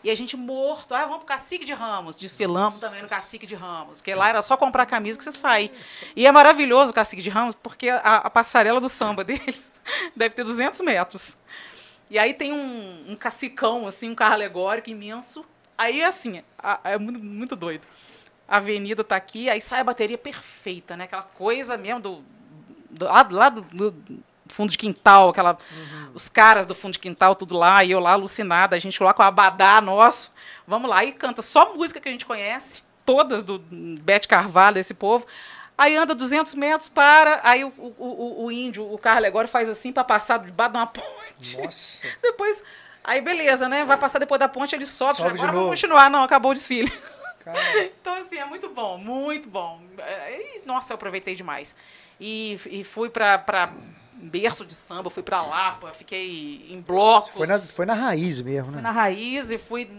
E 0.04 0.10
a 0.10 0.16
gente 0.16 0.36
morto, 0.36 0.94
ah, 0.94 1.04
vamos 1.04 1.20
pro 1.20 1.28
Cacique 1.28 1.64
de 1.66 1.74
Ramos, 1.74 2.16
desfilamos 2.16 2.80
também 2.80 3.02
no 3.02 3.08
Cacique 3.08 3.46
de 3.46 3.56
Ramos, 3.56 4.02
que 4.02 4.14
lá 4.14 4.30
era 4.30 4.42
só 4.42 4.58
comprar 4.58 4.86
camisa 4.86 5.18
que 5.18 5.24
você 5.24 5.32
sai. 5.32 5.72
E 6.16 6.28
é 6.28 6.32
maravilhoso 6.32 6.92
o 6.92 6.94
Cacique 6.94 7.22
de 7.22 7.30
Ramos, 7.30 7.56
porque 7.62 7.90
a, 7.90 7.98
a 7.98 8.30
passarela 8.30 8.82
do 8.82 8.90
samba 8.90 9.24
deles 9.26 9.72
deve 10.16 10.36
ter 10.36 10.44
200 10.44 10.82
metros. 10.82 11.38
E 12.10 12.20
aí 12.20 12.34
tem 12.34 12.52
um, 12.52 13.12
um 13.12 13.16
cacicão, 13.16 13.88
assim, 13.88 14.10
um 14.10 14.16
carro 14.16 14.34
alegórico 14.34 14.90
imenso. 14.90 15.46
Aí, 15.78 16.04
assim, 16.04 16.44
a- 16.60 16.80
é 16.84 16.98
muito, 16.98 17.20
muito 17.20 17.56
doido. 17.56 17.88
A 18.48 18.58
avenida 18.58 19.04
tá 19.04 19.16
aqui, 19.16 19.50
aí 19.50 19.62
sai 19.62 19.80
a 19.80 19.84
bateria 19.84 20.18
perfeita, 20.18 20.96
né? 20.98 21.06
Aquela 21.06 21.24
coisa 21.24 21.78
mesmo 21.78 22.00
do, 22.02 22.24
do 22.90 23.06
lá, 23.06 23.50
do, 23.50 23.62
do 23.62 24.24
fundo 24.54 24.72
de 24.72 24.78
quintal, 24.78 25.30
aquela, 25.30 25.58
os 26.14 26.30
caras 26.30 26.66
do 26.66 26.76
fundo 26.76 26.94
de 26.94 27.00
quintal, 27.00 27.36
tudo 27.36 27.58
lá, 27.58 27.84
e 27.84 27.92
eu 27.92 28.00
lá 28.00 28.12
alucinada, 28.12 28.76
a 28.76 28.80
gente 28.80 29.02
lá 29.02 29.14
com 29.14 29.24
o 29.24 29.26
abadá 29.26 29.82
nosso. 29.82 30.32
Vamos 30.68 30.90
lá, 30.90 31.04
e 31.04 31.12
canta 31.12 31.42
só 31.42 31.74
música 31.74 32.00
que 32.00 32.08
a 32.08 32.12
gente 32.12 32.26
conhece, 32.26 32.84
todas 33.06 33.44
do 33.44 33.60
Bete 33.60 34.28
Carvalho, 34.28 34.78
esse 34.78 34.94
povo. 34.94 35.26
Aí 35.76 35.96
anda 35.96 36.14
200 36.14 36.54
metros, 36.54 36.88
para, 36.88 37.42
aí 37.44 37.64
o, 37.64 37.74
o, 37.78 37.96
o, 37.98 38.46
o 38.46 38.52
índio, 38.52 38.90
o 38.92 38.98
carro 38.98 39.18
alegórico 39.18 39.52
faz 39.52 39.68
assim 39.68 39.92
para 39.92 40.04
passar 40.04 40.38
debaixo 40.38 40.72
de 40.72 40.78
uma 40.78 40.88
ponte. 40.88 41.58
Nossa. 41.58 42.08
Depois, 42.22 42.64
aí 43.04 43.20
beleza, 43.22 43.68
né? 43.68 43.84
Vai 43.84 43.98
passar 43.98 44.20
depois 44.20 44.40
da 44.40 44.48
ponte, 44.48 44.76
ele 44.76 44.86
sobe, 44.86 45.16
Sobe 45.16 45.30
agora 45.30 45.52
vamos 45.52 45.70
continuar. 45.70 46.12
Não, 46.12 46.24
acabou 46.24 46.52
o 46.52 46.54
desfile. 46.54 46.94
Cara, 47.44 47.60
Então, 48.00 48.14
assim, 48.14 48.38
é 48.38 48.46
muito 48.46 48.70
bom, 48.70 49.00
muito 49.00 49.50
bom. 49.50 49.82
É, 49.98 50.58
e, 50.58 50.62
nossa, 50.64 50.94
eu 50.94 50.96
aproveitei 50.96 51.34
demais. 51.34 51.76
E, 52.20 52.60
e 52.68 52.84
fui 52.84 53.10
pra 53.10 53.72
berço 54.24 54.66
de 54.66 54.74
samba, 54.74 55.10
fui 55.10 55.24
pra 55.24 55.42
Lapa, 55.42 55.92
fiquei 55.92 56.66
em 56.70 56.82
blocos. 56.82 57.34
foi, 57.34 57.48
na, 57.48 57.60
foi 57.60 57.86
na 57.86 57.94
raiz 57.94 58.42
mesmo, 58.42 58.68
Fui 58.72 58.78
né? 58.78 58.82
na 58.84 58.92
raiz 58.92 59.52
e 59.52 59.58
fui. 59.58 59.90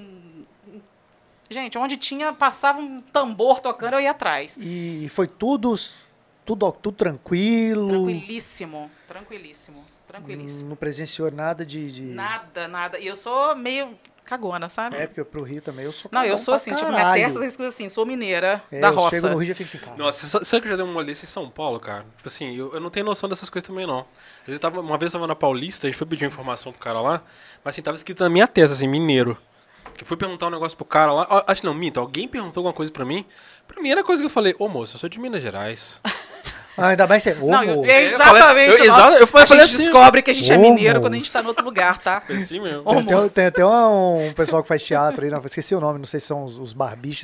Gente, 1.50 1.76
onde 1.76 1.96
tinha, 1.96 2.32
passava 2.32 2.78
um 2.80 3.00
tambor 3.00 3.60
tocando, 3.60 3.94
eu 3.94 4.00
ia 4.00 4.10
atrás. 4.12 4.56
E 4.60 5.08
foi 5.10 5.28
tudo, 5.28 5.74
tudo, 6.44 6.72
tudo 6.72 6.96
tranquilo. 6.96 7.88
Tranquilíssimo, 7.88 8.90
tranquilíssimo, 9.06 9.84
tranquilíssimo. 10.08 10.70
Não 10.70 10.76
presenciou 10.76 11.30
nada 11.30 11.64
de. 11.64 11.92
de... 11.92 12.02
Nada, 12.02 12.66
nada. 12.66 12.98
E 12.98 13.06
eu 13.06 13.14
sou 13.14 13.54
meio 13.54 13.96
cagona, 14.24 14.68
sabe? 14.68 14.96
É, 14.96 15.06
porque 15.06 15.22
pro 15.24 15.42
Rio 15.42 15.60
também 15.60 15.84
eu 15.84 15.92
sou 15.92 16.10
Não, 16.12 16.24
eu 16.24 16.36
sou 16.36 16.46
pra 16.46 16.56
assim, 16.56 16.74
tipo, 16.74 16.90
minha 16.90 17.12
testa 17.12 17.38
tá 17.40 17.46
escrito 17.46 17.68
assim, 17.68 17.88
sou 17.88 18.04
mineira 18.06 18.62
É, 18.72 18.80
da 18.80 18.88
eu 18.88 18.94
roça. 18.94 19.10
chego 19.16 19.28
no 19.28 19.36
Rio 19.38 19.44
e 19.44 19.48
já 19.48 19.54
fico 19.54 19.68
assim, 19.68 19.78
cara. 19.78 19.96
Nossa, 19.96 20.26
sa- 20.26 20.44
sabe 20.44 20.62
que 20.62 20.68
eu 20.68 20.70
já 20.72 20.76
dei 20.76 20.84
uma 20.84 20.96
olhada 20.98 21.10
em 21.12 21.14
São 21.14 21.48
Paulo, 21.50 21.78
cara? 21.78 22.04
Tipo 22.16 22.28
assim, 22.28 22.56
eu, 22.56 22.72
eu 22.74 22.80
não 22.80 22.90
tenho 22.90 23.06
noção 23.06 23.28
dessas 23.28 23.48
coisas 23.50 23.66
também, 23.68 23.86
não. 23.86 24.00
Às 24.00 24.46
vezes 24.46 24.54
eu 24.54 24.60
tava, 24.60 24.80
uma 24.80 24.98
vez 24.98 25.12
eu 25.12 25.20
tava 25.20 25.26
na 25.28 25.34
Paulista, 25.36 25.86
a 25.86 25.90
gente 25.90 25.98
foi 25.98 26.06
pedir 26.06 26.24
uma 26.24 26.28
informação 26.28 26.72
pro 26.72 26.80
cara 26.80 27.00
lá, 27.00 27.22
mas 27.64 27.74
assim, 27.74 27.82
tava 27.82 27.96
escrito 27.96 28.22
na 28.22 28.30
minha 28.30 28.46
testa, 28.48 28.74
assim, 28.74 28.88
mineiro. 28.88 29.36
Que 29.96 30.02
eu 30.02 30.06
fui 30.06 30.16
perguntar 30.16 30.46
um 30.46 30.50
negócio 30.50 30.76
pro 30.76 30.84
cara 30.86 31.12
lá, 31.12 31.44
acho 31.46 31.60
que 31.60 31.66
não, 31.66 31.74
minto, 31.74 32.00
alguém 32.00 32.26
perguntou 32.26 32.60
alguma 32.60 32.72
coisa 32.74 32.90
pra 32.90 33.04
mim. 33.04 33.24
Primeira 33.68 34.02
coisa 34.02 34.22
que 34.22 34.26
eu 34.26 34.30
falei, 34.30 34.54
ô 34.58 34.68
moço, 34.68 34.96
eu 34.96 34.98
sou 35.00 35.08
de 35.08 35.18
Minas 35.20 35.42
Gerais. 35.42 36.00
Ah, 36.76 36.88
ainda 36.88 37.06
mais 37.06 37.22
você. 37.22 37.36
Ô, 37.40 37.50
Não, 37.50 37.62
eu- 37.62 37.84
é 37.84 38.04
Eu 38.04 38.18
falei- 38.18 38.42
exatamente. 38.42 38.68
eu- 38.70 38.84
exa- 38.84 39.10
eu 39.20 39.26
falei- 39.26 39.44
a 39.44 39.46
gente 39.66 39.74
assim, 39.74 39.84
descobre 39.84 40.22
que 40.22 40.30
a 40.30 40.34
gente 40.34 40.52
é 40.52 40.56
Ô, 40.56 40.60
mineiro 40.60 41.00
quando 41.00 41.14
a 41.14 41.16
gente 41.16 41.30
tá 41.30 41.40
no 41.42 41.48
outro 41.48 41.64
lugar, 41.64 41.98
tá? 41.98 42.20
Foi 42.26 42.36
assim 42.36 42.60
mesmo. 42.60 42.82
Tem, 43.04 43.28
tem 43.28 43.46
até 43.46 43.64
um 43.64 44.32
pessoal 44.34 44.62
que 44.62 44.68
faz 44.68 44.82
teatro 44.82 45.24
aí, 45.24 45.30
não, 45.30 45.40
esqueci 45.44 45.74
o 45.74 45.80
nome, 45.80 45.98
não 45.98 46.06
sei 46.06 46.20
se 46.20 46.26
são 46.26 46.44
os, 46.44 46.58
os 46.58 46.74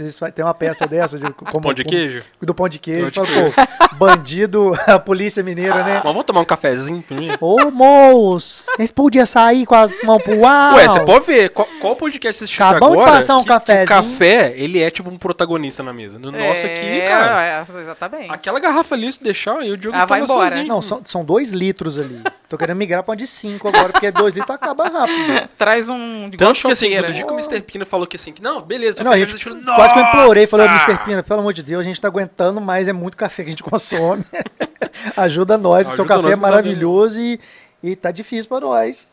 eles 0.00 0.20
tem 0.34 0.44
uma 0.44 0.54
peça 0.54 0.86
dessa 0.86 1.18
de 1.18 1.30
como 1.32 1.60
Pão 1.62 1.74
de 1.74 1.84
queijo? 1.84 2.22
do 2.40 2.54
pão 2.54 2.68
de 2.68 2.78
queijo. 2.78 3.10
Pão 3.12 3.24
de 3.24 3.32
Fala, 3.32 3.52
pô, 3.88 3.96
bandido, 3.96 4.72
a 4.86 4.98
polícia 4.98 5.42
mineira, 5.42 5.82
né? 5.82 5.94
Mas 5.94 6.02
vamos 6.02 6.24
tomar 6.24 6.40
um 6.40 6.44
cafezinho 6.44 7.02
primeiro? 7.02 7.36
Ô, 7.40 7.70
moço, 7.70 8.64
vocês 8.76 8.90
podiam 8.90 9.26
sair 9.26 9.66
com 9.66 9.74
as 9.74 9.90
mãos 10.02 10.22
pro 10.22 10.44
ar? 10.46 10.74
Ué, 10.74 10.88
você 10.88 11.00
pode 11.00 11.26
ver, 11.26 11.50
qual, 11.50 11.66
qual 11.80 11.96
podcast 11.96 12.38
você 12.38 12.44
assistiu 12.44 12.64
Acabamos 12.66 12.96
de 12.96 13.02
agora? 13.02 13.18
passar 13.20 13.36
um 13.36 13.40
que, 13.40 13.44
que 13.46 13.50
o 13.50 13.54
cafezinho. 13.54 13.86
café, 13.86 14.52
ele 14.56 14.80
é 14.82 14.90
tipo 14.90 15.10
um 15.10 15.18
protagonista 15.18 15.82
na 15.82 15.92
mesa. 15.92 16.18
No 16.18 16.30
nosso 16.30 16.66
aqui, 16.66 17.00
cara, 17.08 17.42
É, 17.42 17.80
exatamente. 17.80 18.30
aquela 18.30 18.60
garrafa 18.60 18.94
ali, 18.94 19.12
se 19.12 19.22
deixar, 19.22 19.39
aí 19.48 19.70
o 19.72 19.76
Diogo 19.76 19.96
Ah, 19.96 20.04
vai 20.04 20.20
embora. 20.20 20.50
sozinho. 20.50 20.66
Não, 20.68 20.82
são, 20.82 21.00
são 21.04 21.24
dois 21.24 21.52
litros 21.52 21.98
ali. 21.98 22.22
Tô 22.48 22.58
querendo 22.58 22.76
migrar 22.76 23.02
pra 23.02 23.12
uma 23.12 23.16
de 23.16 23.26
cinco 23.26 23.68
agora, 23.68 23.90
porque 23.90 24.10
dois 24.10 24.34
litros 24.34 24.54
acaba 24.54 24.88
rápido. 24.88 25.48
Traz 25.56 25.88
um 25.88 26.28
de 26.28 26.36
Tanto 26.36 26.60
que 26.60 26.70
assim, 26.70 26.96
do 26.96 27.12
dia 27.12 27.24
que 27.24 27.32
o 27.32 27.38
Mr. 27.38 27.60
Pina 27.62 27.84
falou 27.84 28.06
que 28.06 28.16
assim, 28.16 28.32
que 28.32 28.42
não, 28.42 28.60
beleza, 28.60 29.02
Não, 29.04 29.12
a 29.12 29.18
gente, 29.18 29.30
deixou- 29.34 29.54
quase 29.62 29.94
que 29.94 30.00
eu 30.00 30.04
implorei, 30.04 30.46
falei! 30.46 30.66
Mr. 30.66 30.98
Pina, 31.04 31.22
pelo 31.22 31.40
amor 31.40 31.52
de 31.52 31.62
Deus, 31.62 31.80
a 31.80 31.84
gente 31.84 32.00
tá 32.00 32.08
aguentando, 32.08 32.60
mas 32.60 32.88
é 32.88 32.92
muito 32.92 33.16
café 33.16 33.42
que 33.44 33.48
a 33.48 33.52
gente 33.52 33.62
consome. 33.62 34.24
Ajuda 35.16 35.56
nós, 35.56 35.88
que 35.88 35.94
seu 35.94 36.04
Ajuda 36.04 36.22
café 36.22 36.34
é 36.34 36.36
maravilhoso 36.36 37.20
e, 37.20 37.38
e 37.82 37.94
tá 37.96 38.10
difícil 38.10 38.48
pra 38.48 38.60
nós. 38.60 39.08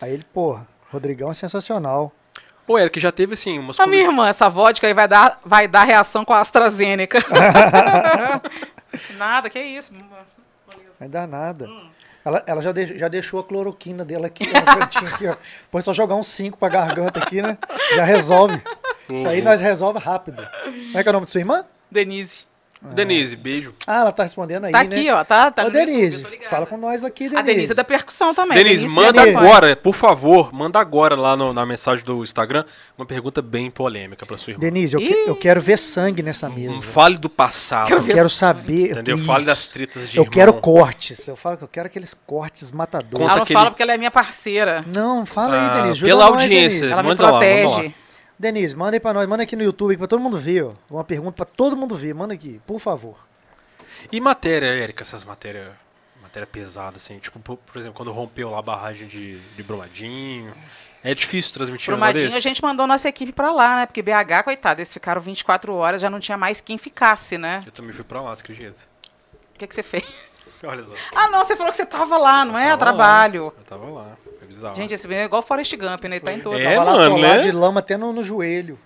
Aí 0.00 0.12
ele, 0.12 0.24
porra, 0.34 0.66
Rodrigão 0.92 1.30
é 1.30 1.34
sensacional. 1.34 2.12
Ô, 2.68 2.76
Eric, 2.76 2.98
já 2.98 3.12
teve 3.12 3.34
assim, 3.34 3.60
umas 3.60 3.78
A 3.78 3.86
minha 3.86 4.02
irmã, 4.02 4.28
essa 4.28 4.48
vodka 4.48 4.88
aí 4.88 4.92
vai 4.92 5.06
dar, 5.06 5.40
vai 5.44 5.68
dar 5.68 5.84
reação 5.84 6.24
com 6.24 6.32
a 6.32 6.40
AstraZeneca. 6.40 7.20
Nada, 9.16 9.50
que 9.50 9.58
isso. 9.60 9.92
Beleza. 9.92 10.16
Vai 10.98 11.08
dar 11.08 11.26
nada. 11.28 11.68
Ela, 12.24 12.42
ela 12.46 12.62
já, 12.62 12.72
de- 12.72 12.98
já 12.98 13.06
deixou 13.08 13.38
a 13.38 13.44
cloroquina 13.44 14.04
dela 14.04 14.26
aqui, 14.26 14.44
ó, 14.52 14.58
no 14.58 14.78
cantinho 14.80 15.14
aqui, 15.14 15.28
ó. 15.28 15.36
Depois 15.64 15.84
só 15.84 15.92
jogar 15.92 16.14
uns 16.16 16.26
5 16.28 16.58
pra 16.58 16.68
garganta 16.68 17.20
aqui, 17.20 17.40
né? 17.42 17.56
Já 17.94 18.02
resolve. 18.04 18.60
Isso 19.10 19.28
aí 19.28 19.42
nós 19.42 19.60
resolve 19.60 19.98
rápido. 20.00 20.42
Como 20.64 20.98
é 20.98 21.02
que 21.02 21.08
é 21.08 21.10
o 21.10 21.12
nome 21.12 21.26
de 21.26 21.30
sua 21.32 21.40
irmã? 21.40 21.64
Denise. 21.90 22.45
Denise, 22.82 23.34
beijo. 23.36 23.74
Ah, 23.86 24.00
ela 24.00 24.12
tá 24.12 24.22
respondendo 24.22 24.64
aí, 24.66 24.72
Tá 24.72 24.84
né? 24.84 24.84
aqui, 24.84 25.10
ó. 25.10 25.24
Tá, 25.24 25.50
tá 25.50 25.62
Ô, 25.62 25.66
YouTube, 25.66 25.86
Denise, 25.86 26.24
ligada. 26.24 26.48
fala 26.50 26.66
com 26.66 26.76
nós 26.76 27.04
aqui, 27.04 27.24
Denise. 27.24 27.38
A 27.38 27.42
Denise 27.42 27.72
é 27.72 27.74
da 27.74 27.84
percussão 27.84 28.34
também. 28.34 28.56
Denise, 28.56 28.86
que 28.86 28.92
manda 28.94 29.12
Denise. 29.24 29.36
agora, 29.36 29.74
por 29.76 29.94
favor, 29.94 30.52
manda 30.52 30.78
agora 30.78 31.16
lá 31.16 31.36
no- 31.36 31.52
na 31.52 31.64
mensagem 31.66 32.04
do 32.04 32.22
Instagram 32.22 32.64
uma 32.96 33.06
pergunta 33.06 33.40
bem 33.42 33.70
polêmica 33.70 34.24
pra 34.26 34.36
sua 34.36 34.52
irmã. 34.52 34.60
Denise, 34.60 34.94
eu, 34.94 35.00
que- 35.00 35.24
eu 35.26 35.36
quero 35.36 35.60
ver 35.60 35.78
sangue 35.78 36.22
nessa 36.22 36.48
Um 36.48 36.54
mesa. 36.54 36.82
fale 36.82 37.16
do 37.18 37.28
passado. 37.30 37.88
Quero 37.88 38.00
Eu 38.00 38.04
quero 38.04 38.30
sangue. 38.30 38.60
saber. 38.60 38.90
Entendeu? 38.92 39.16
isso. 39.16 39.24
Fale 39.26 39.44
das 39.44 39.68
tretas 39.68 40.10
de 40.10 40.16
Eu 40.18 40.22
irmão. 40.24 40.32
quero 40.32 40.52
cortes. 40.54 41.26
Eu 41.26 41.36
falo 41.36 41.56
que 41.56 41.64
eu 41.64 41.68
quero 41.68 41.86
aqueles 41.86 42.14
cortes 42.26 42.70
matadores. 42.70 43.12
Conta 43.12 43.24
Ela 43.24 43.34
não 43.36 43.42
aquele- 43.42 43.58
fala 43.58 43.70
porque 43.70 43.82
ela 43.82 43.92
é 43.94 43.96
minha 43.96 44.10
parceira. 44.10 44.84
Não, 44.94 45.24
fala 45.26 45.54
aí, 45.54 45.60
Ah, 45.60 45.68
Denise. 45.76 45.90
ajuda 45.92 46.06
pela 46.06 46.24
nós, 46.30 46.42
audiência. 46.42 46.68
Denise. 46.80 46.92
Ela 46.92 47.02
me 47.02 47.08
Manda 47.08 47.22
lá, 47.24 47.32
manda 47.32 47.44
protege. 47.46 47.82
lá. 47.88 47.92
Denise, 48.38 48.76
manda 48.76 48.96
aí 48.96 49.00
pra 49.00 49.12
nós. 49.14 49.26
Manda 49.28 49.42
aqui 49.42 49.56
no 49.56 49.62
YouTube 49.62 49.96
pra 49.96 50.06
todo 50.06 50.20
mundo 50.20 50.36
ver. 50.38 50.64
Ó. 50.64 50.72
Uma 50.90 51.04
pergunta 51.04 51.32
pra 51.32 51.44
todo 51.46 51.76
mundo 51.76 51.96
ver. 51.96 52.14
Manda 52.14 52.34
aqui, 52.34 52.60
por 52.66 52.78
favor. 52.78 53.16
E 54.12 54.20
matéria, 54.20 54.66
Érica, 54.66 55.02
essas 55.02 55.24
matérias 55.24 55.72
matéria 56.22 56.46
pesada, 56.46 56.96
assim, 56.98 57.18
tipo, 57.18 57.38
por, 57.38 57.56
por 57.56 57.78
exemplo, 57.78 57.96
quando 57.96 58.12
rompeu 58.12 58.50
lá 58.50 58.58
a 58.58 58.62
barragem 58.62 59.06
de, 59.08 59.38
de 59.38 59.62
Brumadinho. 59.62 60.52
É 61.02 61.14
difícil 61.14 61.54
transmitir 61.54 61.94
um 61.94 61.96
Brumadinho, 61.96 62.34
a 62.34 62.40
gente 62.40 62.60
mandou 62.62 62.86
nossa 62.86 63.08
equipe 63.08 63.32
pra 63.32 63.52
lá, 63.52 63.76
né? 63.76 63.86
Porque 63.86 64.02
BH, 64.02 64.42
coitado, 64.44 64.80
eles 64.80 64.92
ficaram 64.92 65.20
24 65.22 65.72
horas, 65.72 66.00
já 66.00 66.10
não 66.10 66.18
tinha 66.18 66.36
mais 66.36 66.60
quem 66.60 66.76
ficasse, 66.76 67.38
né? 67.38 67.60
Eu 67.64 67.70
também 67.72 67.92
fui 67.92 68.02
pra 68.04 68.20
lá, 68.20 68.34
você 68.34 68.42
acredita? 68.42 68.80
O 69.54 69.58
que, 69.58 69.66
que 69.66 69.74
você 69.74 69.84
fez? 69.84 70.04
Olha 70.64 70.82
só. 70.82 70.94
Ah, 71.14 71.28
não, 71.30 71.44
você 71.44 71.54
falou 71.56 71.70
que 71.70 71.76
você 71.78 71.86
tava 71.86 72.16
lá, 72.18 72.44
não 72.44 72.58
é? 72.58 72.70
Eu 72.70 72.74
A 72.74 72.76
tava 72.76 72.90
lá. 72.90 72.96
trabalho. 72.96 73.52
Eu 73.56 73.64
tava 73.64 73.86
lá, 73.86 74.16
foi 74.46 74.54
bizarro. 74.54 74.76
Gente, 74.76 74.94
esse 74.94 75.06
menino 75.06 75.22
é 75.22 75.26
igual 75.26 75.40
o 75.40 75.44
Forrest 75.44 75.74
Gump, 75.76 76.04
né? 76.04 76.16
Ele 76.16 76.20
tá 76.20 76.32
em 76.32 76.40
todo. 76.40 76.58
É, 76.58 76.74
Tava 76.74 76.84
lá 76.84 76.92
mano, 76.92 77.04
atolado 77.16 77.34
né? 77.34 77.38
de 77.40 77.52
lama 77.52 77.80
até 77.80 77.96
no, 77.96 78.12
no 78.12 78.22
joelho. 78.22 78.78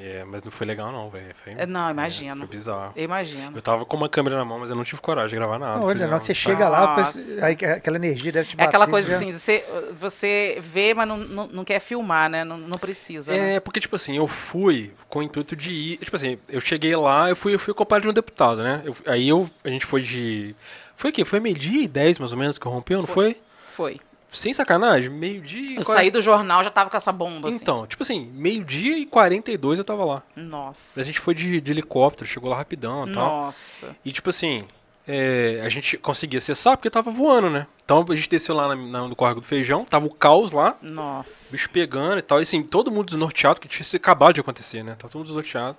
É, 0.00 0.24
mas 0.24 0.42
não 0.42 0.50
foi 0.50 0.66
legal 0.66 0.90
não, 0.90 1.10
velho. 1.10 1.34
Foi- 1.44 1.52
É, 1.54 1.66
não, 1.66 1.88
é, 1.88 1.90
imagino. 1.90 2.38
foi 2.38 2.46
bizarro. 2.46 2.94
Eu 2.96 3.04
imagino. 3.04 3.52
Eu 3.54 3.60
tava 3.60 3.84
com 3.84 3.94
uma 3.94 4.08
câmera 4.08 4.36
na 4.38 4.44
mão, 4.44 4.58
mas 4.58 4.70
eu 4.70 4.74
não 4.74 4.84
tive 4.84 5.02
coragem 5.02 5.28
de 5.28 5.36
gravar 5.36 5.58
nada. 5.58 5.80
Não, 5.80 5.86
olha, 5.86 6.06
na 6.06 6.12
hora 6.14 6.18
que 6.20 6.24
você 6.24 6.32
tá- 6.32 6.38
chega 6.40 6.66
lá, 6.66 6.96
aí 7.42 7.54
que- 7.54 7.66
aquela 7.66 7.96
energia 7.98 8.32
deve 8.32 8.48
te 8.48 8.54
É 8.54 8.56
bater. 8.56 8.68
aquela 8.68 8.86
coisa 8.86 9.14
assim, 9.16 9.30
você, 9.32 9.62
você 10.00 10.56
vê, 10.62 10.94
mas 10.94 11.06
não, 11.06 11.18
não, 11.18 11.46
não 11.46 11.62
quer 11.64 11.78
filmar, 11.78 12.30
né? 12.30 12.42
Não, 12.42 12.56
não 12.56 12.78
precisa. 12.80 13.32
né? 13.32 13.56
É, 13.56 13.60
porque, 13.60 13.80
tipo 13.80 13.94
assim, 13.94 14.16
eu 14.16 14.26
fui 14.26 14.94
com 15.10 15.18
o 15.18 15.22
intuito 15.22 15.54
de 15.54 15.70
ir. 15.70 15.96
Tipo 15.98 16.16
assim, 16.16 16.38
eu 16.48 16.58
cheguei 16.62 16.96
lá, 16.96 17.28
eu 17.28 17.36
fui, 17.36 17.52
eu 17.54 17.58
fui 17.58 17.72
acompanhado 17.72 18.04
de 18.04 18.08
um 18.08 18.14
deputado, 18.14 18.62
né? 18.62 18.80
Eu- 18.86 18.96
aí 19.04 19.28
eu, 19.28 19.46
a 19.62 19.68
gente 19.68 19.84
foi 19.84 20.00
de. 20.00 20.56
Foi 20.96 21.10
o 21.10 21.12
quê? 21.12 21.22
Foi 21.22 21.38
meio-dia 21.38 21.82
e 21.82 21.86
10 21.88 22.18
mais 22.18 22.32
ou 22.32 22.38
menos 22.38 22.56
que 22.56 22.64
eu 22.66 22.72
rompeu, 22.72 23.00
não 23.00 23.06
foi? 23.06 23.36
Foi. 23.74 24.00
Sem 24.32 24.52
sacanagem, 24.54 25.10
meio-dia 25.10 25.72
e. 25.72 25.76
Eu 25.76 25.84
quar- 25.84 25.98
saí 25.98 26.10
do 26.10 26.22
jornal, 26.22 26.64
já 26.64 26.70
tava 26.70 26.88
com 26.90 26.96
essa 26.96 27.12
bomba, 27.12 27.48
assim. 27.50 27.58
Então, 27.60 27.86
tipo 27.86 28.02
assim, 28.02 28.30
meio-dia 28.34 28.96
e 28.98 29.04
42 29.06 29.78
eu 29.78 29.84
tava 29.84 30.04
lá. 30.04 30.22
Nossa. 30.34 31.00
A 31.00 31.04
gente 31.04 31.20
foi 31.20 31.34
de, 31.34 31.60
de 31.60 31.70
helicóptero, 31.70 32.26
chegou 32.28 32.48
lá 32.50 32.56
rapidão 32.56 33.06
e 33.06 33.12
tal. 33.12 33.28
Nossa. 33.28 33.94
E 34.04 34.10
tipo 34.10 34.30
assim, 34.30 34.64
é, 35.06 35.60
a 35.64 35.68
gente 35.68 35.96
conseguia 35.98 36.38
acessar 36.38 36.76
porque 36.76 36.88
tava 36.88 37.10
voando, 37.10 37.50
né? 37.50 37.66
Então 37.84 38.04
a 38.08 38.14
gente 38.16 38.28
desceu 38.30 38.54
lá 38.54 38.68
na, 38.68 38.76
na- 38.76 39.08
no 39.08 39.14
córrego 39.16 39.40
do 39.40 39.46
feijão, 39.46 39.84
tava 39.84 40.06
o 40.06 40.10
caos 40.14 40.50
lá, 40.52 40.76
Nossa. 40.80 41.50
bicho 41.52 41.68
pegando 41.70 42.18
e 42.18 42.22
tal. 42.22 42.38
E 42.38 42.42
assim, 42.42 42.62
todo 42.62 42.90
mundo 42.90 43.06
desnorteado, 43.06 43.60
que 43.60 43.68
tinha 43.68 43.84
acabado 43.94 44.34
de 44.34 44.40
acontecer, 44.40 44.82
né? 44.82 44.94
Tava 44.98 45.10
todo 45.12 45.18
mundo 45.20 45.26
desnorteado. 45.26 45.76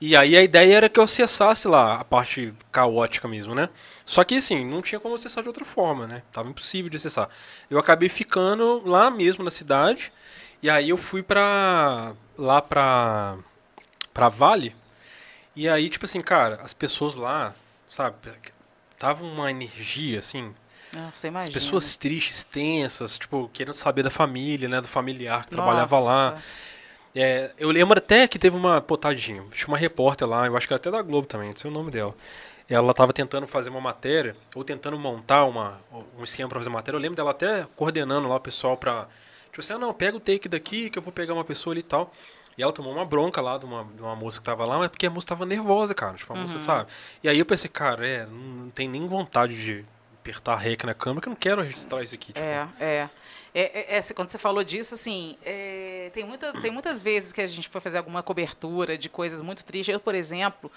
E 0.00 0.14
aí 0.14 0.36
a 0.36 0.42
ideia 0.42 0.76
era 0.76 0.88
que 0.88 1.00
eu 1.00 1.04
acessasse 1.04 1.66
lá 1.66 1.94
a 1.94 2.04
parte 2.04 2.52
caótica 2.70 3.26
mesmo, 3.26 3.54
né? 3.54 3.70
Só 4.04 4.22
que 4.24 4.36
assim, 4.36 4.64
não 4.64 4.82
tinha 4.82 5.00
como 5.00 5.14
acessar 5.14 5.42
de 5.42 5.48
outra 5.48 5.64
forma, 5.64 6.06
né? 6.06 6.22
Tava 6.30 6.48
impossível 6.50 6.90
de 6.90 6.96
acessar. 6.98 7.28
Eu 7.70 7.78
acabei 7.78 8.08
ficando 8.08 8.82
lá 8.84 9.10
mesmo 9.10 9.42
na 9.42 9.50
cidade. 9.50 10.12
E 10.62 10.68
aí 10.68 10.90
eu 10.90 10.96
fui 10.98 11.22
pra. 11.22 12.12
lá 12.36 12.60
pra. 12.60 13.36
pra 14.12 14.28
Vale. 14.28 14.74
E 15.54 15.68
aí, 15.68 15.88
tipo 15.88 16.04
assim, 16.04 16.20
cara, 16.20 16.60
as 16.62 16.74
pessoas 16.74 17.14
lá, 17.14 17.54
sabe? 17.88 18.16
Tava 18.98 19.24
uma 19.24 19.50
energia, 19.50 20.18
assim, 20.18 20.54
Ah, 20.94 21.10
Você 21.12 21.28
as 21.28 21.30
imagina. 21.30 21.52
pessoas 21.54 21.96
tristes, 21.96 22.44
tensas, 22.44 23.16
tipo, 23.18 23.50
querendo 23.52 23.74
saber 23.74 24.02
da 24.02 24.10
família, 24.10 24.68
né? 24.68 24.80
Do 24.80 24.88
familiar 24.88 25.44
que 25.44 25.50
trabalhava 25.50 25.98
lá. 25.98 26.38
É, 27.18 27.50
eu 27.58 27.70
lembro 27.70 27.96
até 27.96 28.28
que 28.28 28.38
teve 28.38 28.54
uma, 28.54 28.80
pô, 28.80 28.94
tadinho, 28.96 29.48
tinha 29.54 29.68
uma 29.68 29.78
repórter 29.78 30.28
lá, 30.28 30.46
eu 30.46 30.54
acho 30.54 30.66
que 30.66 30.74
era 30.74 30.78
até 30.78 30.90
da 30.90 31.00
Globo 31.00 31.26
também, 31.26 31.48
não 31.48 31.56
sei 31.56 31.70
o 31.70 31.72
nome 31.72 31.90
dela. 31.90 32.14
Ela 32.68 32.92
tava 32.92 33.12
tentando 33.12 33.46
fazer 33.46 33.70
uma 33.70 33.80
matéria, 33.80 34.36
ou 34.54 34.62
tentando 34.62 34.98
montar 34.98 35.44
uma, 35.46 35.80
um 36.18 36.24
esquema 36.24 36.48
pra 36.48 36.58
fazer 36.58 36.68
matéria. 36.68 36.96
Eu 36.96 37.00
lembro 37.00 37.16
dela 37.16 37.30
até 37.30 37.66
coordenando 37.74 38.28
lá 38.28 38.36
o 38.36 38.40
pessoal 38.40 38.76
pra. 38.76 39.08
Tipo 39.46 39.60
assim, 39.60 39.72
ah, 39.72 39.78
não, 39.78 39.94
pega 39.94 40.16
o 40.16 40.20
take 40.20 40.48
daqui 40.48 40.90
que 40.90 40.98
eu 40.98 41.02
vou 41.02 41.12
pegar 41.12 41.32
uma 41.32 41.44
pessoa 41.44 41.72
ali 41.72 41.80
e 41.80 41.84
tal. 41.84 42.12
E 42.58 42.62
ela 42.62 42.72
tomou 42.72 42.92
uma 42.92 43.04
bronca 43.04 43.40
lá 43.40 43.56
de 43.56 43.64
uma, 43.64 43.84
de 43.84 44.02
uma 44.02 44.16
moça 44.16 44.38
que 44.38 44.44
tava 44.44 44.64
lá, 44.64 44.78
mas 44.78 44.88
porque 44.88 45.06
a 45.06 45.10
moça 45.10 45.28
tava 45.28 45.46
nervosa, 45.46 45.94
cara. 45.94 46.14
Tipo, 46.14 46.32
a 46.32 46.36
moça, 46.36 46.58
sabe? 46.58 46.90
E 47.22 47.28
aí 47.28 47.38
eu 47.38 47.46
pensei, 47.46 47.70
cara, 47.70 48.06
é, 48.06 48.26
não, 48.26 48.64
não 48.64 48.70
tem 48.70 48.88
nem 48.88 49.06
vontade 49.06 49.54
de 49.54 49.84
apertar 50.20 50.54
a 50.54 50.56
rec 50.56 50.82
na 50.84 50.94
câmera, 50.94 51.20
que 51.20 51.28
eu 51.28 51.30
não 51.30 51.36
quero 51.36 51.62
registrar 51.62 52.02
isso 52.02 52.14
aqui. 52.14 52.32
Tipo, 52.32 52.44
É, 52.44 52.68
é. 52.80 53.10
É, 53.58 53.96
é, 53.96 53.98
é, 53.98 54.02
quando 54.14 54.28
você 54.28 54.36
falou 54.36 54.62
disso, 54.62 54.92
assim, 54.92 55.38
é, 55.42 56.10
tem, 56.12 56.24
muita, 56.24 56.52
tem 56.60 56.70
muitas 56.70 57.00
vezes 57.00 57.32
que 57.32 57.40
a 57.40 57.46
gente 57.46 57.70
foi 57.70 57.80
fazer 57.80 57.96
alguma 57.96 58.22
cobertura 58.22 58.98
de 58.98 59.08
coisas 59.08 59.40
muito 59.40 59.64
tristes. 59.64 59.94
Eu, 59.94 59.98
por 59.98 60.14
exemplo, 60.14 60.70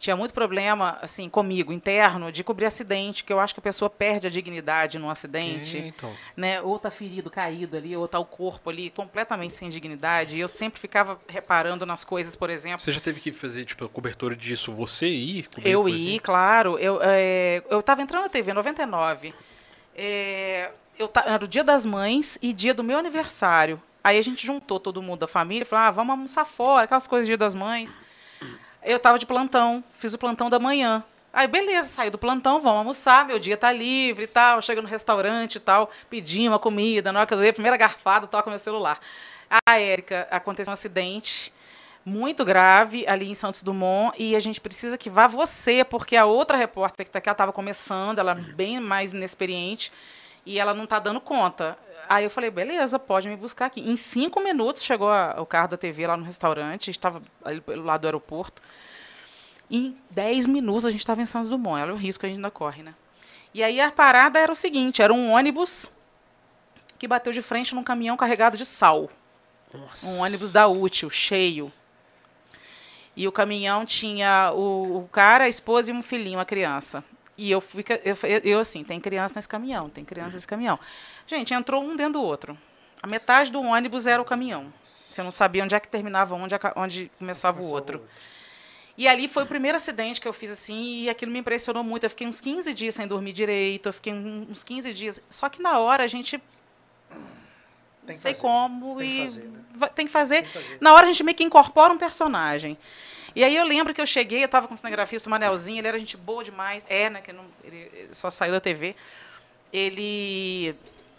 tinha 0.00 0.16
muito 0.16 0.34
problema, 0.34 0.98
assim, 1.00 1.28
comigo, 1.28 1.72
interno, 1.72 2.32
de 2.32 2.42
cobrir 2.42 2.66
acidente, 2.66 3.22
que 3.22 3.32
eu 3.32 3.38
acho 3.38 3.54
que 3.54 3.60
a 3.60 3.62
pessoa 3.62 3.88
perde 3.88 4.26
a 4.26 4.30
dignidade 4.30 4.98
num 4.98 5.08
acidente. 5.08 5.78
É, 5.78 5.86
então. 5.86 6.12
né? 6.36 6.60
Ou 6.60 6.76
tá 6.76 6.90
ferido, 6.90 7.30
caído 7.30 7.76
ali, 7.76 7.96
ou 7.96 8.08
tá 8.08 8.18
o 8.18 8.24
corpo 8.24 8.68
ali 8.68 8.90
completamente 8.90 9.52
sem 9.52 9.68
dignidade. 9.68 10.34
E 10.34 10.40
eu 10.40 10.48
sempre 10.48 10.80
ficava 10.80 11.20
reparando 11.28 11.86
nas 11.86 12.04
coisas, 12.04 12.34
por 12.34 12.50
exemplo. 12.50 12.80
Você 12.80 12.90
já 12.90 13.00
teve 13.00 13.20
que 13.20 13.30
fazer, 13.30 13.64
tipo, 13.64 13.84
a 13.84 13.88
cobertura 13.88 14.34
disso, 14.34 14.72
você 14.72 15.06
ir? 15.06 15.48
Eu 15.64 15.86
assim? 15.86 16.18
claro. 16.18 16.80
Eu, 16.80 16.98
é, 17.00 17.62
eu 17.70 17.80
tava 17.80 18.02
entrando 18.02 18.24
na 18.24 18.28
TV 18.28 18.50
em 18.50 18.54
99. 18.54 19.32
É, 19.96 20.72
eu 20.98 21.10
era 21.24 21.44
o 21.44 21.48
dia 21.48 21.64
das 21.64 21.84
mães 21.84 22.38
e 22.40 22.52
dia 22.52 22.74
do 22.74 22.84
meu 22.84 22.98
aniversário. 22.98 23.80
Aí 24.02 24.18
a 24.18 24.22
gente 24.22 24.46
juntou 24.46 24.78
todo 24.78 25.02
mundo 25.02 25.20
da 25.20 25.26
família 25.26 25.64
falou: 25.64 25.86
ah, 25.86 25.90
vamos 25.90 26.10
almoçar 26.10 26.44
fora, 26.44 26.84
aquelas 26.84 27.06
coisas 27.06 27.26
dia 27.26 27.36
das 27.36 27.54
mães. 27.54 27.98
Eu 28.82 29.00
tava 29.00 29.18
de 29.18 29.24
plantão, 29.24 29.82
fiz 29.98 30.12
o 30.12 30.18
plantão 30.18 30.50
da 30.50 30.58
manhã. 30.58 31.02
Aí, 31.32 31.48
beleza, 31.48 31.88
saí 31.88 32.10
do 32.10 32.18
plantão, 32.18 32.60
vamos 32.60 32.78
almoçar, 32.78 33.26
meu 33.26 33.40
dia 33.40 33.56
tá 33.56 33.72
livre 33.72 34.24
e 34.24 34.26
tal. 34.26 34.62
Chego 34.62 34.82
no 34.82 34.86
restaurante 34.86 35.56
e 35.56 35.60
tal, 35.60 35.90
pedi 36.08 36.46
uma 36.46 36.58
comida, 36.58 37.12
na 37.12 37.20
hora 37.20 37.26
que 37.26 37.34
eu 37.34 37.38
dei 37.38 37.50
a 37.50 37.52
primeira 37.52 37.76
garfada, 37.76 38.26
toca 38.26 38.48
meu 38.50 38.58
celular. 38.58 39.00
A 39.66 39.80
Érica, 39.80 40.28
aconteceu 40.30 40.70
um 40.70 40.74
acidente 40.74 41.52
muito 42.04 42.44
grave 42.44 43.04
ali 43.08 43.28
em 43.28 43.34
Santos 43.34 43.62
Dumont 43.62 44.14
e 44.16 44.36
a 44.36 44.40
gente 44.40 44.60
precisa 44.60 44.98
que 44.98 45.08
vá 45.08 45.26
você, 45.26 45.82
porque 45.82 46.16
a 46.16 46.26
outra 46.26 46.56
repórter 46.56 47.06
que 47.06 47.10
tá 47.10 47.18
aqui, 47.18 47.28
ela 47.28 47.34
estava 47.34 47.52
começando, 47.52 48.18
ela 48.18 48.32
é 48.32 48.34
bem 48.34 48.78
mais 48.78 49.12
inexperiente 49.12 49.90
e 50.46 50.58
ela 50.58 50.74
não 50.74 50.84
está 50.84 50.98
dando 50.98 51.20
conta. 51.20 51.76
Aí 52.08 52.24
eu 52.24 52.30
falei, 52.30 52.50
beleza, 52.50 52.98
pode 52.98 53.28
me 53.28 53.36
buscar 53.36 53.66
aqui. 53.66 53.80
Em 53.80 53.96
cinco 53.96 54.40
minutos 54.40 54.82
chegou 54.82 55.08
a- 55.10 55.36
o 55.38 55.46
carro 55.46 55.68
da 55.68 55.76
TV 55.76 56.06
lá 56.06 56.16
no 56.16 56.24
restaurante, 56.24 56.90
estava 56.90 57.22
ali 57.44 57.60
pelo 57.60 57.82
lado 57.82 58.02
do 58.02 58.06
aeroporto. 58.06 58.60
Em 59.70 59.94
dez 60.10 60.46
minutos 60.46 60.84
a 60.84 60.90
gente 60.90 61.00
estava 61.00 61.22
em 61.22 61.24
Santos 61.24 61.48
Dumont. 61.48 61.80
Olha 61.82 61.94
o 61.94 61.96
risco 61.96 62.20
que 62.20 62.26
a 62.26 62.28
gente 62.28 62.36
ainda 62.38 62.50
corre, 62.50 62.82
né? 62.82 62.94
E 63.54 63.62
aí 63.62 63.80
a 63.80 63.90
parada 63.90 64.38
era 64.38 64.52
o 64.52 64.56
seguinte, 64.56 65.00
era 65.00 65.12
um 65.14 65.30
ônibus 65.30 65.90
que 66.98 67.08
bateu 67.08 67.32
de 67.32 67.40
frente 67.40 67.74
num 67.74 67.82
caminhão 67.82 68.16
carregado 68.16 68.56
de 68.58 68.64
sal. 68.64 69.08
Nossa. 69.72 70.06
Um 70.06 70.18
ônibus 70.20 70.52
da 70.52 70.66
Útil, 70.68 71.08
cheio. 71.08 71.72
E 73.16 73.26
o 73.28 73.32
caminhão 73.32 73.86
tinha 73.86 74.52
o, 74.54 74.98
o 75.04 75.08
cara, 75.08 75.44
a 75.44 75.48
esposa 75.48 75.90
e 75.90 75.94
um 75.94 76.02
filhinho, 76.02 76.38
uma 76.38 76.44
criança. 76.44 77.02
E 77.36 77.50
eu, 77.50 77.60
fica, 77.60 78.00
eu, 78.04 78.16
eu, 78.44 78.60
assim, 78.60 78.84
tem 78.84 79.00
criança 79.00 79.34
nesse 79.36 79.48
caminhão, 79.48 79.88
tem 79.88 80.04
criança 80.04 80.34
nesse 80.34 80.46
caminhão. 80.46 80.78
Gente, 81.26 81.52
entrou 81.52 81.82
um 81.82 81.96
dentro 81.96 82.14
do 82.14 82.22
outro. 82.22 82.56
A 83.02 83.06
metade 83.06 83.50
do 83.50 83.60
ônibus 83.60 84.06
era 84.06 84.22
o 84.22 84.24
caminhão. 84.24 84.72
Você 84.82 85.22
não 85.22 85.30
sabia 85.30 85.64
onde 85.64 85.74
é 85.74 85.80
que 85.80 85.88
terminava 85.88 86.34
onde, 86.34 86.54
onde 86.76 87.10
começava 87.18 87.60
o 87.60 87.70
outro. 87.70 88.02
E 88.96 89.08
ali 89.08 89.26
foi 89.26 89.42
o 89.42 89.46
primeiro 89.46 89.76
acidente 89.76 90.20
que 90.20 90.28
eu 90.28 90.32
fiz 90.32 90.50
assim, 90.50 91.02
e 91.02 91.10
aquilo 91.10 91.32
me 91.32 91.40
impressionou 91.40 91.82
muito. 91.82 92.04
Eu 92.04 92.10
fiquei 92.10 92.26
uns 92.26 92.40
15 92.40 92.72
dias 92.72 92.94
sem 92.94 93.06
dormir 93.06 93.32
direito, 93.32 93.88
eu 93.88 93.92
fiquei 93.92 94.12
uns 94.12 94.62
15 94.62 94.94
dias. 94.94 95.20
Só 95.28 95.48
que 95.48 95.60
na 95.60 95.78
hora 95.80 96.04
a 96.04 96.06
gente 96.06 96.38
Tem 96.38 97.18
não 98.06 98.14
que 98.14 98.18
sei 98.18 98.34
fazer, 98.34 98.42
como 98.42 98.96
tem 98.96 99.06
que 99.06 99.12
e 99.12 99.26
fazer, 99.26 99.42
né? 99.48 99.88
tem 99.94 100.06
que 100.06 100.12
fazer. 100.12 100.42
Tem 100.42 100.44
que 100.44 100.58
fazer. 100.58 100.78
Na 100.80 100.94
hora 100.94 101.06
a 101.06 101.12
gente 101.12 101.24
meio 101.24 101.36
que 101.36 101.42
incorpora 101.42 101.92
um 101.92 101.98
personagem. 101.98 102.78
E 103.34 103.42
aí 103.42 103.56
eu 103.56 103.64
lembro 103.64 103.92
que 103.92 104.00
eu 104.00 104.06
cheguei, 104.06 104.40
eu 104.42 104.46
estava 104.46 104.68
com 104.68 104.74
o 104.74 104.78
cinegrafista, 104.78 105.28
o 105.28 105.30
Manelzinho, 105.30 105.78
ele 105.80 105.88
era 105.88 105.98
gente 105.98 106.16
boa 106.16 106.44
demais, 106.44 106.84
é, 106.88 107.10
né, 107.10 107.20
que 107.20 107.32
não, 107.32 107.44
ele 107.64 108.08
só 108.12 108.30
saiu 108.30 108.52
da 108.52 108.60
TV. 108.60 108.94
Ele 109.72 110.74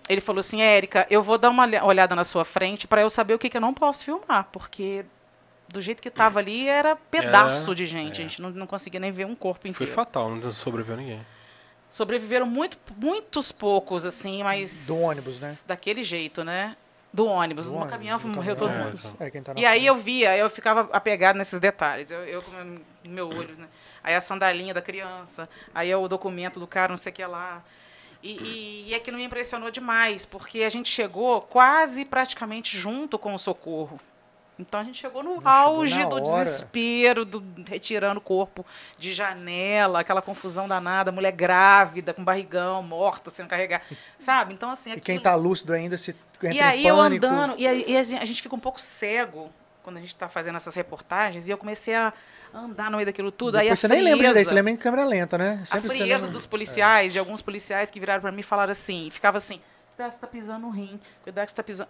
ele 0.07 0.21
falou 0.21 0.39
assim, 0.39 0.61
Érica, 0.61 1.07
eu 1.09 1.21
vou 1.23 1.35
dar 1.37 1.49
uma 1.49 1.63
olha- 1.63 1.83
olhada 1.83 2.15
na 2.15 2.23
sua 2.23 2.45
frente 2.45 2.87
para 2.87 3.01
eu 3.01 3.09
saber 3.09 3.33
o 3.33 3.39
que, 3.39 3.49
que 3.49 3.57
eu 3.57 3.61
não 3.61 3.73
posso 3.73 4.05
filmar, 4.05 4.47
porque 4.51 5.03
do 5.67 5.81
jeito 5.81 5.99
que 6.01 6.09
estava 6.09 6.37
ali 6.39 6.67
era 6.67 6.95
pedaço 6.95 7.71
É, 7.71 7.75
de 7.75 7.85
gente, 7.87 8.21
é. 8.21 8.23
a 8.23 8.27
gente 8.27 8.39
não, 8.41 8.51
não 8.51 8.67
conseguia 8.67 8.99
nem 8.99 9.11
ver 9.11 9.25
um 9.25 9.33
corpo 9.35 9.61
Foi 9.61 9.71
inteiro. 9.71 9.91
fatal, 9.91 10.29
não 10.29 10.51
sobreviveu 10.51 10.95
ninguém. 10.97 11.25
Sobreviveram 11.89 12.45
muito, 12.45 12.77
muitos 12.97 13.51
poucos, 13.51 14.05
assim, 14.05 14.43
mas. 14.43 14.85
Do 14.85 14.95
ônibus, 14.99 15.41
né? 15.41 15.57
Daquele 15.65 16.03
jeito, 16.03 16.43
né? 16.43 16.75
Do 17.15 17.25
ônibus. 17.27 17.67
Do 17.67 17.73
ônibus, 17.75 17.91
caminhão 17.91 18.19
morreu 18.19 18.55
todo 18.55 18.69
mundo. 18.71 18.99
É, 19.19 19.29
tá 19.41 19.53
E 19.55 19.65
aí 19.65 19.79
frente. 19.79 19.85
eu 19.87 19.95
via, 19.95 20.37
eu 20.37 20.49
ficava 20.49 20.89
apegado 20.91 21.37
nesses 21.37 21.59
detalhes. 21.59 22.11
Eu, 22.11 22.23
eu 22.25 22.41
com 22.41 22.51
meu- 22.51 22.81
meu 23.05 23.29
olho, 23.29 23.55
né? 23.57 23.67
Aí 24.03 24.13
a 24.13 24.21
sandalinha 24.21 24.73
da 24.73 24.81
criança, 24.81 25.47
aí 25.73 25.93
o 25.95 26.07
documento 26.07 26.59
do 26.59 26.67
cara, 26.67 26.89
não 26.89 26.97
sei 26.97 27.11
o 27.11 27.15
que 27.15 27.25
lá. 27.25 27.63
E, 28.21 28.31
e, 28.31 28.89
e 28.89 28.95
aquilo 28.95 29.17
me 29.17 29.23
impressionou 29.23 29.71
demais, 29.71 30.25
porque 30.25 30.63
a 30.63 30.69
gente 30.69 30.89
chegou 30.89 31.41
quase 31.41 32.03
praticamente 32.05 32.77
junto 32.77 33.17
com 33.17 33.33
o 33.33 33.39
socorro. 33.39 33.99
Então 34.57 34.79
a 34.79 34.83
gente 34.83 34.97
chegou 34.97 35.21
no 35.21 35.35
chegou 35.35 35.49
auge 35.49 35.99
na 35.99 36.05
do 36.05 36.19
desespero, 36.21 37.25
do, 37.25 37.43
retirando 37.67 38.19
o 38.19 38.21
corpo 38.21 38.65
de 38.97 39.13
janela, 39.13 39.99
aquela 39.99 40.21
confusão 40.21 40.67
danada, 40.67 41.11
mulher 41.11 41.31
grávida, 41.33 42.13
com 42.13 42.23
barrigão, 42.23 42.81
morta, 42.81 43.29
sendo 43.31 43.47
carregada. 43.49 43.83
Sabe? 44.17 44.53
Então, 44.53 44.69
assim. 44.69 44.91
E 44.91 44.99
quem 45.01 45.15
aquilo- 45.17 45.21
tá 45.23 45.35
lúcido 45.35 45.73
ainda 45.73 45.97
se 45.97 46.15
entra 46.39 46.53
e 46.53 46.57
em 46.57 46.61
aí 46.61 46.85
eu 46.87 46.99
andando, 46.99 47.55
e 47.57 47.67
aí 47.67 47.85
e 47.87 47.97
a 47.97 48.03
gente 48.03 48.21
a 48.21 48.25
fica 48.41 48.55
um 48.55 48.59
pouco 48.59 48.79
cego 48.79 49.51
quando 49.83 49.97
a 49.97 49.99
gente 49.99 50.09
está 50.09 50.27
fazendo 50.27 50.55
essas 50.55 50.73
reportagens, 50.73 51.47
e 51.47 51.51
eu 51.51 51.57
comecei 51.57 51.93
a 51.93 52.11
andar 52.53 52.89
no 52.89 52.97
meio 52.97 53.05
daquilo 53.05 53.31
tudo. 53.31 53.57
aí 53.57 53.69
a 53.69 53.75
você 53.75 53.87
nem 53.87 54.01
lembra 54.01 54.17
frieza- 54.19 54.39
disso, 54.39 54.49
você 54.49 54.55
lembra 54.55 54.71
em 54.71 54.77
câmera 54.77 55.05
lenta, 55.05 55.37
né? 55.37 55.59
a 55.61 55.65
Sempre 55.65 55.81
você 55.81 55.87
frieza 55.89 56.27
dos 56.27 56.45
policiais, 56.45 57.13
de 57.13 57.19
alguns 57.19 57.41
policiais 57.41 57.91
que 57.91 57.99
viraram 57.99 58.21
para 58.21 58.31
mim 58.31 58.39
e 58.39 58.43
falaram 58.43 58.71
assim, 58.71 59.09
ficava 59.11 59.37
assim, 59.37 59.59
cuidado 59.95 60.09
que 60.09 60.15
você 60.15 60.21
tá 60.21 60.27
pisando 60.27 60.59
no 60.67 60.69
rim, 60.69 60.99
cuidado 61.23 61.45
que 61.45 61.51
você 61.51 61.55
tá 61.55 61.63
pisando... 61.63 61.89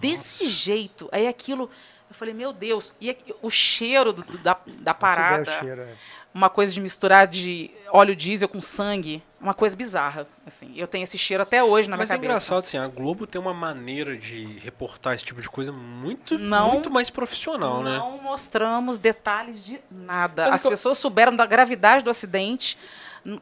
Desse 0.00 0.48
jeito, 0.48 1.08
aí 1.12 1.26
aquilo... 1.26 1.70
Eu 2.10 2.14
falei, 2.14 2.34
meu 2.34 2.52
Deus, 2.52 2.94
e 3.00 3.08
aqui- 3.08 3.34
o 3.40 3.48
cheiro 3.50 4.12
do- 4.12 4.22
do- 4.22 4.38
da, 4.38 4.56
da 4.66 4.92
parada, 4.92 5.58
cheiro, 5.58 5.80
é. 5.80 5.94
uma 6.34 6.50
coisa 6.50 6.72
de 6.72 6.80
misturar 6.80 7.26
de 7.26 7.70
óleo 7.90 8.14
diesel 8.14 8.46
com 8.46 8.60
sangue, 8.60 9.22
uma 9.40 9.54
coisa 9.54 9.74
bizarra, 9.74 10.28
assim. 10.46 10.74
Eu 10.76 10.86
tenho 10.86 11.02
esse 11.02 11.16
cheiro 11.16 11.42
até 11.42 11.64
hoje 11.64 11.88
na 11.88 11.96
Mas 11.96 12.10
minha 12.10 12.14
é 12.14 12.18
cabeça. 12.18 12.30
engraçado, 12.30 12.58
assim, 12.58 12.76
a 12.76 12.86
Globo 12.86 13.26
tem 13.26 13.40
uma 13.40 13.54
maneira 13.54 14.16
de 14.18 14.44
reportar 14.58 15.14
esse 15.14 15.24
tipo 15.24 15.40
de 15.40 15.48
coisa 15.48 15.72
muito, 15.72 16.38
Não- 16.38 16.72
muito 16.72 16.90
mais 16.90 17.08
profissional, 17.08 17.82
né? 17.82 17.96
Não 17.98 18.18
mostramos 18.18 18.98
detalhes 18.98 19.64
de 19.64 19.80
nada. 19.90 20.44
Mas 20.44 20.54
As 20.56 20.60
então- 20.60 20.70
pessoas 20.72 20.98
souberam 20.98 21.34
da 21.34 21.46
gravidade 21.46 22.04
do 22.04 22.10
acidente 22.10 22.78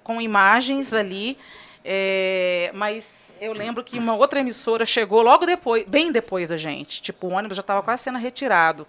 com 0.05 0.21
imagens 0.21 0.95
ali, 0.95 1.37
é, 1.85 2.71
mas 2.75 3.32
eu 3.43 3.53
lembro 3.53 3.83
que 3.83 3.99
uma 3.99 4.15
outra 4.15 4.39
emissora 4.39 4.87
chegou 4.87 5.21
logo 5.21 5.45
depois, 5.45 5.85
bem 5.89 6.13
depois 6.13 6.51
da 6.51 6.57
gente. 6.57 7.03
Tipo, 7.03 7.27
o 7.27 7.31
ônibus 7.33 7.57
já 7.57 7.61
estava 7.61 7.83
quase 7.83 8.05
sendo 8.05 8.19
retirado. 8.19 8.87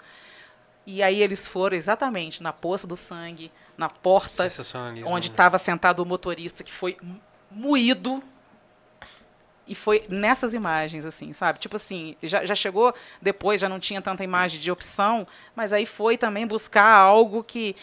E 0.85 1.01
aí 1.01 1.23
eles 1.23 1.47
foram 1.47 1.75
exatamente 1.75 2.43
na 2.43 2.53
poça 2.53 2.85
do 2.85 2.95
sangue, 2.95 3.51
na 3.75 3.89
porta 3.89 4.47
onde 5.05 5.29
né? 5.29 5.33
estava 5.33 5.57
sentado 5.57 6.01
o 6.01 6.05
motorista 6.05 6.63
que 6.63 6.71
foi 6.71 6.97
moído. 7.49 8.21
E 9.65 9.73
foi 9.75 10.03
nessas 10.09 10.53
imagens, 10.53 11.05
assim, 11.05 11.31
sabe? 11.31 11.57
Tipo 11.59 11.77
assim, 11.77 12.15
já, 12.21 12.45
já 12.45 12.53
chegou 12.53 12.93
depois, 13.21 13.61
já 13.61 13.69
não 13.69 13.79
tinha 13.79 14.01
tanta 14.01 14.23
imagem 14.23 14.59
de 14.59 14.69
opção, 14.69 15.25
mas 15.55 15.71
aí 15.71 15.85
foi 15.85 16.17
também 16.17 16.45
buscar 16.45 16.85
algo 16.85 17.43
que. 17.43 17.75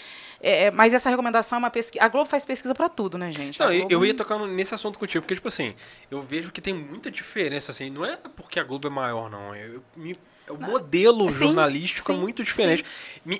é, 0.42 0.64
é, 0.64 0.70
mas 0.70 0.92
essa 0.92 1.08
recomendação 1.08 1.56
é 1.56 1.58
uma 1.60 1.70
pesquisa. 1.70 2.04
A 2.04 2.08
Globo 2.08 2.28
faz 2.28 2.44
pesquisa 2.44 2.74
para 2.74 2.88
tudo, 2.88 3.16
né, 3.16 3.32
gente? 3.32 3.58
Não, 3.58 3.72
eu- 3.72 3.78
Globo- 3.80 3.92
eu 3.94 4.04
ia 4.06 4.14
tocar 4.14 4.38
nesse 4.46 4.74
assunto 4.74 4.98
contigo, 4.98 5.22
porque, 5.22 5.34
tipo 5.34 5.48
assim, 5.48 5.74
eu 6.10 6.22
vejo 6.22 6.52
que 6.52 6.60
tem 6.60 6.74
muita 6.74 7.10
diferença, 7.10 7.72
assim, 7.72 7.88
não 7.88 8.04
é 8.04 8.16
porque 8.36 8.60
a 8.60 8.64
Globo 8.64 8.86
é 8.86 8.90
maior, 8.90 9.30
não. 9.30 9.54
Eu, 9.56 9.82
me- 9.96 10.18
o 10.50 10.56
modelo 10.56 11.30
Sim, 11.30 11.38
jornalístico 11.38 12.10
é 12.10 12.14
sim, 12.14 12.20
muito 12.20 12.42
diferente. 12.42 12.84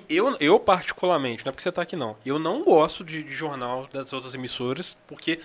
Eu, 0.09 0.37
eu, 0.39 0.57
particularmente, 0.59 1.45
não 1.45 1.49
é 1.49 1.51
porque 1.51 1.61
você 1.63 1.71
tá 1.71 1.81
aqui, 1.81 1.95
não. 1.95 2.15
Eu 2.25 2.39
não 2.39 2.63
gosto 2.63 3.03
de, 3.03 3.21
de 3.21 3.33
jornal 3.33 3.87
das 3.91 4.13
outras 4.13 4.33
emissoras, 4.33 4.95
porque 5.07 5.39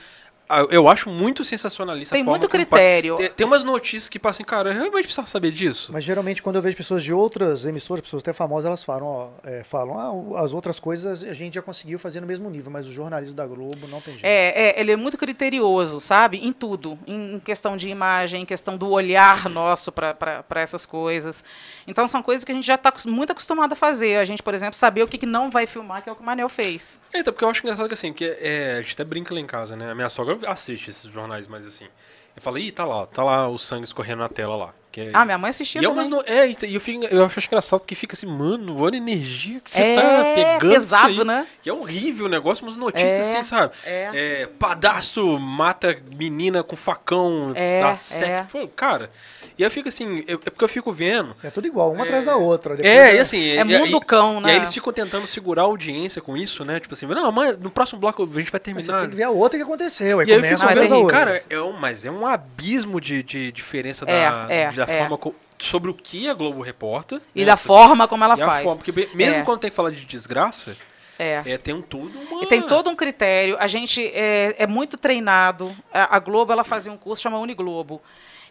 eu 0.70 0.89
acho 0.89 1.10
muito 1.10 1.44
sensacionalista 1.44 2.14
Tem 2.14 2.23
a 2.23 2.24
forma 2.24 2.39
muito 2.39 2.48
critério. 2.51 3.16
Tem, 3.16 3.31
tem 3.31 3.47
umas 3.47 3.64
notícias 3.64 4.09
que 4.09 4.18
passam, 4.18 4.44
cara, 4.44 4.70
eu 4.70 4.74
realmente 4.74 5.05
precisava 5.05 5.27
saber 5.27 5.51
disso. 5.51 5.93
Mas 5.93 6.05
geralmente 6.05 6.43
quando 6.43 6.56
eu 6.56 6.62
vejo 6.62 6.77
pessoas 6.77 7.02
de 7.02 7.12
outras 7.12 7.64
emissoras, 7.64 8.02
pessoas 8.02 8.23
até 8.23 8.32
famosas, 8.32 8.66
elas 8.66 8.85
falam, 8.85 9.06
ó, 9.06 9.28
é, 9.43 9.64
falam, 9.64 10.35
ah, 10.36 10.44
as 10.44 10.52
outras 10.52 10.78
coisas 10.78 11.24
a 11.24 11.32
gente 11.32 11.55
já 11.55 11.62
conseguiu 11.62 11.98
fazer 11.98 12.20
no 12.20 12.27
mesmo 12.27 12.48
nível, 12.48 12.70
mas 12.70 12.86
o 12.86 12.93
jornalismo 12.93 13.35
da 13.35 13.47
Globo 13.47 13.89
não 13.89 14.01
tem 14.01 14.14
jeito. 14.14 14.24
É, 14.24 14.70
é, 14.70 14.81
ele 14.81 14.93
é 14.93 14.97
muito 14.97 15.18
criterioso, 15.18 16.01
sabe? 16.01 16.39
Em 16.39 16.52
tudo. 16.52 16.98
Em 17.06 17.40
questão 17.40 17.77
de 17.77 17.89
imagem, 17.89 18.43
em 18.43 18.47
questão 18.47 18.77
do 18.77 18.89
olhar 18.90 19.48
nosso 19.48 19.90
para 19.90 20.44
essas 20.55 20.86
coisas. 20.86 21.44
Então, 21.86 22.06
são 22.06 22.23
coisas 22.23 22.44
que 22.44 22.52
a 22.52 22.55
gente 22.55 22.66
já 22.66 22.77
está 22.77 22.93
muito 23.06 23.32
acostumado 23.32 23.73
a 23.73 23.77
fazer. 23.77 24.16
A 24.16 24.24
gente, 24.24 24.43
por 24.43 24.55
exemplo, 24.55 24.77
saber 24.77 25.02
o 25.02 25.09
que, 25.09 25.18
que 25.18 25.27
não 25.27 25.51
vai 25.51 25.66
filmar, 25.66 26.02
que 26.02 26.09
é 26.09 26.12
o 26.12 26.16
que 26.16 26.23
o 26.23 26.24
Manel 26.24 26.48
fez. 26.48 27.01
Eita, 27.12 27.32
porque 27.32 27.44
eu 27.44 27.48
acho 27.48 27.60
engraçado 27.62 27.89
que 27.89 27.94
assim, 27.94 28.12
que 28.12 28.24
é, 28.24 28.77
a 28.78 28.82
gente 28.82 28.93
até 28.93 29.05
brinca 29.05 29.35
lá 29.35 29.40
em 29.40 29.47
casa, 29.47 29.77
né? 29.77 29.90
A 29.90 29.94
minha 29.94 30.09
sogra 30.09 30.36
assiste 30.47 30.89
esses 30.91 31.11
jornais, 31.11 31.47
mas 31.47 31.67
assim. 31.67 31.87
Eu 32.35 32.43
falo, 32.43 32.59
ih, 32.59 32.71
tá 32.71 32.85
lá, 32.85 33.07
tá 33.07 33.25
lá 33.25 33.49
o 33.49 33.57
sangue 33.57 33.85
escorrendo 33.85 34.21
na 34.21 34.29
tela 34.29 34.57
lá. 34.57 34.75
Que 34.97 35.02
é- 35.02 35.10
Ah, 35.12 35.27
minha 35.27 35.36
mãe 35.36 35.51
assistia 35.51 35.78
e 35.78 35.85
é 35.85 35.89
também. 35.89 36.09
no... 36.09 36.23
É, 36.27 36.48
e 36.48 36.74
eu, 36.74 36.81
fico, 36.81 37.05
eu 37.05 37.27
acho 37.27 37.39
engraçado 37.39 37.81
porque 37.81 37.94
fica 37.94 38.14
assim, 38.14 38.24
mano, 38.24 38.81
olha 38.81 38.94
a 38.94 38.97
energia 38.97 39.60
que 39.60 39.70
você 39.70 39.78
é 39.78 39.94
tá 39.94 40.24
pegando. 40.35 40.73
pesado, 40.73 41.10
isso 41.12 41.20
aí. 41.20 41.27
né? 41.27 41.47
Que 41.62 41.68
é 41.68 41.73
horrível 41.74 42.24
o 42.24 42.28
negócio, 42.31 42.64
umas 42.64 42.78
notícias 42.78 43.18
É, 43.18 43.20
assim, 43.20 43.43
sabe? 43.43 43.74
É. 43.85 44.10
É, 44.14 44.47
padastro 44.59 45.39
mata 45.39 45.98
menina 46.16 46.62
com 46.62 46.77
facão, 46.77 47.52
É, 47.55 47.81
tá 47.82 47.90
é. 47.90 47.94
sexo. 47.94 48.47
Pô, 48.51 48.66
cara. 48.68 49.10
E 49.59 49.62
eu 49.62 49.70
fico 49.70 49.89
assim, 49.89 50.23
eu- 50.27 50.40
é 50.44 50.51
porque 50.51 50.64
eu 50.64 50.68
fico 50.68 50.93
vendo. 50.93 51.35
É 51.43 51.48
tudo 51.51 51.66
igual, 51.66 51.90
uma 51.93 52.05
atrás 52.05 52.24
da 52.27 52.36
outra. 52.36 52.74
Depois 52.77 52.90
É, 52.94 53.16
e 53.16 53.18
assim. 53.18 53.40
É 53.51 53.60
e, 53.60 53.64
mundo 53.64 53.97
e- 53.98 54.05
cão, 54.06 54.39
E 54.39 54.43
né? 54.43 54.51
aí 54.52 54.56
eles 54.56 54.73
ficam 54.73 54.93
tentando 54.94 55.27
segurar 55.27 55.62
a 55.62 55.64
audiência 55.66 56.20
com 56.23 56.36
isso, 56.36 56.64
né? 56.64 56.78
Tipo 56.81 56.94
assim, 56.94 57.06
não, 57.06 57.31
mas 57.32 57.59
no 57.59 57.70
próximo 57.70 57.98
bloco 58.01 58.23
a 58.23 58.27
gente 58.39 58.51
vai 58.51 58.60
Mas 58.64 58.85
você 58.85 58.86
terminar. 58.86 59.01
tem 59.02 59.10
que 59.10 59.16
ver 59.16 59.23
a 59.24 59.31
outra 59.31 59.59
que 59.59 59.62
aconteceu. 59.62 60.20
Aí 60.20 60.27
E 60.27 60.32
aí 60.32 60.39
eu 60.39 60.43
fico 60.44 60.62
é 60.62 60.74
da 60.74 60.81
vendo, 60.82 60.94
outra. 60.97 61.18
cara, 61.18 61.43
é 61.51 61.60
um, 61.60 61.73
mas 61.73 62.05
é 62.06 62.10
um 62.10 62.27
abismo 62.27 62.98
de, 63.01 63.23
de 63.23 63.51
diferença 63.52 64.05
da, 64.05 64.47
É, 64.51 64.62
é, 64.62 64.70
da 64.87 64.93
é. 64.93 65.09
forma 65.09 65.35
sobre 65.59 65.91
o 65.91 65.95
que 65.95 66.29
a 66.29 66.35
Globo 66.35 66.63
reporta. 66.63 67.21
E 67.35 67.41
né? 67.41 67.47
da 67.47 67.57
forma 67.57 68.07
como 68.07 68.25
ela 68.25 68.37
faz. 68.37 68.65
forma, 68.65 68.83
porque 68.83 69.09
mesmo 69.15 69.41
É. 69.41 69.45
quando 69.45 69.61
tem 69.61 69.71
que 69.71 69.77
falar 69.77 69.91
de 69.91 70.05
desgraça, 70.05 70.77
É. 71.19 71.43
é, 71.47 71.59
tem 71.59 71.75
um 71.75 71.83
tudo 71.83 72.19
uma... 72.19 72.43
E 72.43 72.47
tem 72.47 72.61
todo 72.63 72.91
um 72.91 72.97
critério. 72.97 73.57
A 73.59 73.67
gente 73.67 74.07
é, 74.09 74.55
é 74.59 74.67
muito 74.67 74.99
treinado. 74.99 75.75
A, 75.93 76.17
a 76.17 76.19
Globo 76.19 76.53
ela 76.53 76.65
fazia 76.65 76.93
um 76.93 76.97
curso 76.97 77.23
chamado 77.23 77.43
Uniglobo. 77.43 78.03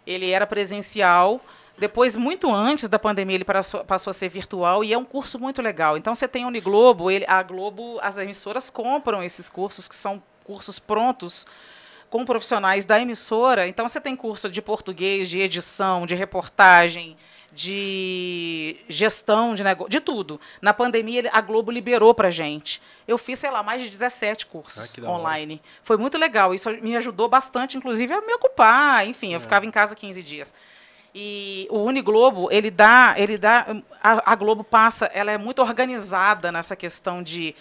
Ele 0.06 0.30
era 0.30 0.46
presencial. 0.46 1.40
Depois, 1.78 2.16
muito 2.16 2.52
antes 2.52 2.88
da 2.88 2.98
pandemia, 2.98 3.36
ele 3.36 3.44
passou, 3.44 3.84
passou 3.84 4.10
a 4.10 4.14
ser 4.14 4.28
virtual 4.28 4.82
e 4.82 4.92
é 4.92 4.98
um 4.98 5.04
curso 5.04 5.38
muito 5.38 5.60
legal. 5.60 5.96
Então, 5.96 6.14
você 6.14 6.26
tem 6.26 6.44
a 6.44 6.46
Uniglobo, 6.46 7.10
ele, 7.10 7.26
a 7.28 7.42
Globo, 7.42 7.98
as 8.00 8.16
emissoras 8.16 8.70
compram 8.70 9.22
esses 9.22 9.50
cursos, 9.50 9.86
que 9.86 9.94
são 9.94 10.22
cursos 10.42 10.78
prontos 10.78 11.46
com 12.10 12.24
profissionais 12.24 12.84
da 12.84 13.00
emissora. 13.00 13.66
Então, 13.66 13.88
você 13.88 14.00
tem 14.00 14.14
curso 14.16 14.48
de 14.48 14.62
português, 14.62 15.28
de 15.28 15.40
edição, 15.40 16.06
de 16.06 16.14
reportagem, 16.14 17.16
de 17.52 18.76
gestão 18.88 19.54
de 19.54 19.64
negócio, 19.64 19.90
de 19.90 20.00
tudo. 20.00 20.40
Na 20.60 20.72
pandemia, 20.74 21.28
a 21.32 21.40
Globo 21.40 21.70
liberou 21.70 22.14
pra 22.14 22.30
gente. 22.30 22.80
Eu 23.08 23.16
fiz, 23.18 23.38
sei 23.38 23.50
lá, 23.50 23.62
mais 23.62 23.82
de 23.82 23.88
17 23.88 24.46
cursos 24.46 24.92
Ah, 25.02 25.10
online. 25.10 25.60
Foi 25.82 25.96
muito 25.96 26.18
legal. 26.18 26.54
Isso 26.54 26.70
me 26.82 26.96
ajudou 26.96 27.28
bastante, 27.28 27.76
inclusive, 27.76 28.12
a 28.12 28.20
me 28.20 28.34
ocupar. 28.34 29.06
Enfim, 29.06 29.32
É. 29.32 29.36
eu 29.36 29.40
ficava 29.40 29.64
em 29.66 29.70
casa 29.70 29.96
15 29.96 30.22
dias. 30.22 30.54
E 31.14 31.66
o 31.70 31.78
Uniglobo, 31.78 32.48
ele 32.52 32.70
dá, 32.70 33.14
ele 33.16 33.38
dá, 33.38 33.66
a, 34.02 34.32
a 34.32 34.34
Globo 34.34 34.62
passa, 34.62 35.06
ela 35.06 35.32
é 35.32 35.38
muito 35.38 35.62
organizada 35.62 36.52
nessa 36.52 36.76
questão 36.76 37.22
de 37.22 37.54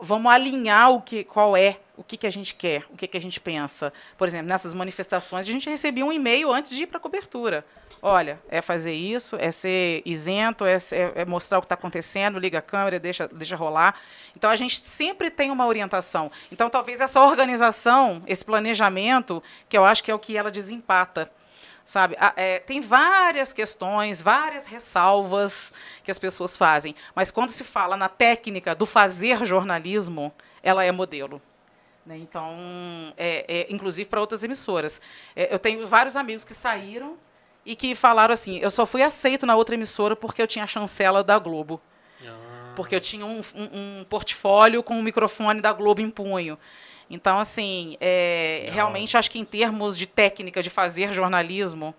vamos 0.00 0.30
alinhar 0.30 0.90
o 0.90 1.00
que, 1.00 1.24
qual 1.24 1.56
é, 1.56 1.78
o 1.96 2.04
que, 2.04 2.16
que 2.16 2.26
a 2.26 2.30
gente 2.30 2.54
quer, 2.54 2.84
o 2.90 2.96
que, 2.96 3.06
que 3.06 3.16
a 3.16 3.20
gente 3.20 3.40
pensa. 3.40 3.92
Por 4.16 4.28
exemplo, 4.28 4.48
nessas 4.48 4.74
manifestações, 4.74 5.48
a 5.48 5.52
gente 5.52 5.68
recebia 5.68 6.04
um 6.04 6.12
e-mail 6.12 6.52
antes 6.52 6.72
de 6.72 6.82
ir 6.82 6.86
para 6.86 6.98
a 6.98 7.00
cobertura. 7.00 7.64
Olha, 8.02 8.38
é 8.48 8.60
fazer 8.60 8.92
isso, 8.92 9.36
é 9.36 9.50
ser 9.50 10.02
isento, 10.04 10.64
é, 10.64 10.76
é 11.14 11.24
mostrar 11.24 11.58
o 11.58 11.60
que 11.62 11.66
está 11.66 11.74
acontecendo, 11.74 12.38
liga 12.38 12.58
a 12.58 12.62
câmera, 12.62 12.98
deixa, 12.98 13.26
deixa 13.28 13.56
rolar. 13.56 13.98
Então, 14.36 14.50
a 14.50 14.56
gente 14.56 14.78
sempre 14.80 15.30
tem 15.30 15.50
uma 15.50 15.66
orientação. 15.66 16.30
Então, 16.52 16.68
talvez 16.68 17.00
essa 17.00 17.20
organização, 17.20 18.22
esse 18.26 18.44
planejamento, 18.44 19.42
que 19.68 19.76
eu 19.76 19.84
acho 19.84 20.04
que 20.04 20.10
é 20.10 20.14
o 20.14 20.18
que 20.18 20.36
ela 20.36 20.50
desempata 20.50 21.30
sabe? 21.86 22.14
A- 22.20 22.34
é, 22.36 22.58
tem 22.58 22.80
várias 22.82 23.54
questões, 23.54 24.20
várias 24.20 24.66
ressalvas 24.66 25.72
que 26.04 26.10
as 26.10 26.18
pessoas 26.18 26.54
fazem, 26.56 26.94
mas 27.14 27.30
quando 27.30 27.48
se 27.50 27.64
fala 27.64 27.96
na 27.96 28.08
técnica 28.10 28.74
do 28.74 28.84
fazer 28.84 29.42
jornalismo, 29.46 30.30
ela 30.62 30.84
é 30.84 30.92
modelo. 30.92 31.40
né? 32.04 32.16
Então, 32.18 32.54
é, 33.16 33.44
é, 33.48 33.66
inclusive 33.72 34.08
para 34.08 34.20
outras 34.20 34.44
emissoras. 34.44 35.00
É, 35.34 35.52
eu 35.54 35.58
tenho 35.58 35.86
vários 35.86 36.14
amigos 36.16 36.44
que 36.44 36.52
saíram 36.54 37.16
e 37.64 37.74
que 37.74 37.94
falaram 37.96 38.32
assim: 38.34 38.58
eu 38.58 38.70
só 38.70 38.84
fui 38.86 39.02
aceito 39.02 39.44
na 39.46 39.56
outra 39.56 39.74
emissora 39.74 40.14
porque 40.14 40.40
eu 40.42 40.46
tinha 40.46 40.64
a 40.64 40.68
chancela 40.68 41.24
da 41.24 41.38
Globo 41.38 41.80
Ah, 42.36 42.72
porque 42.76 42.94
eu 42.94 43.00
tinha 43.00 43.24
um, 43.26 43.40
um- 43.54 44.00
um 44.00 44.04
portfólio 44.08 44.82
com 44.82 44.98
o 44.98 45.02
microfone 45.02 45.60
da 45.60 45.72
Globo 45.72 46.00
em 46.00 46.10
punho. 46.10 46.56
Então, 47.08 47.38
assim, 47.38 47.96
é, 48.00 48.68
realmente 48.72 49.16
acho 49.16 49.30
que 49.30 49.38
em 49.38 49.44
termos 49.44 49.96
de 49.96 50.06
técnica 50.06 50.60
de 50.62 50.70
fazer 50.70 51.12
jornalismo, 51.12 51.94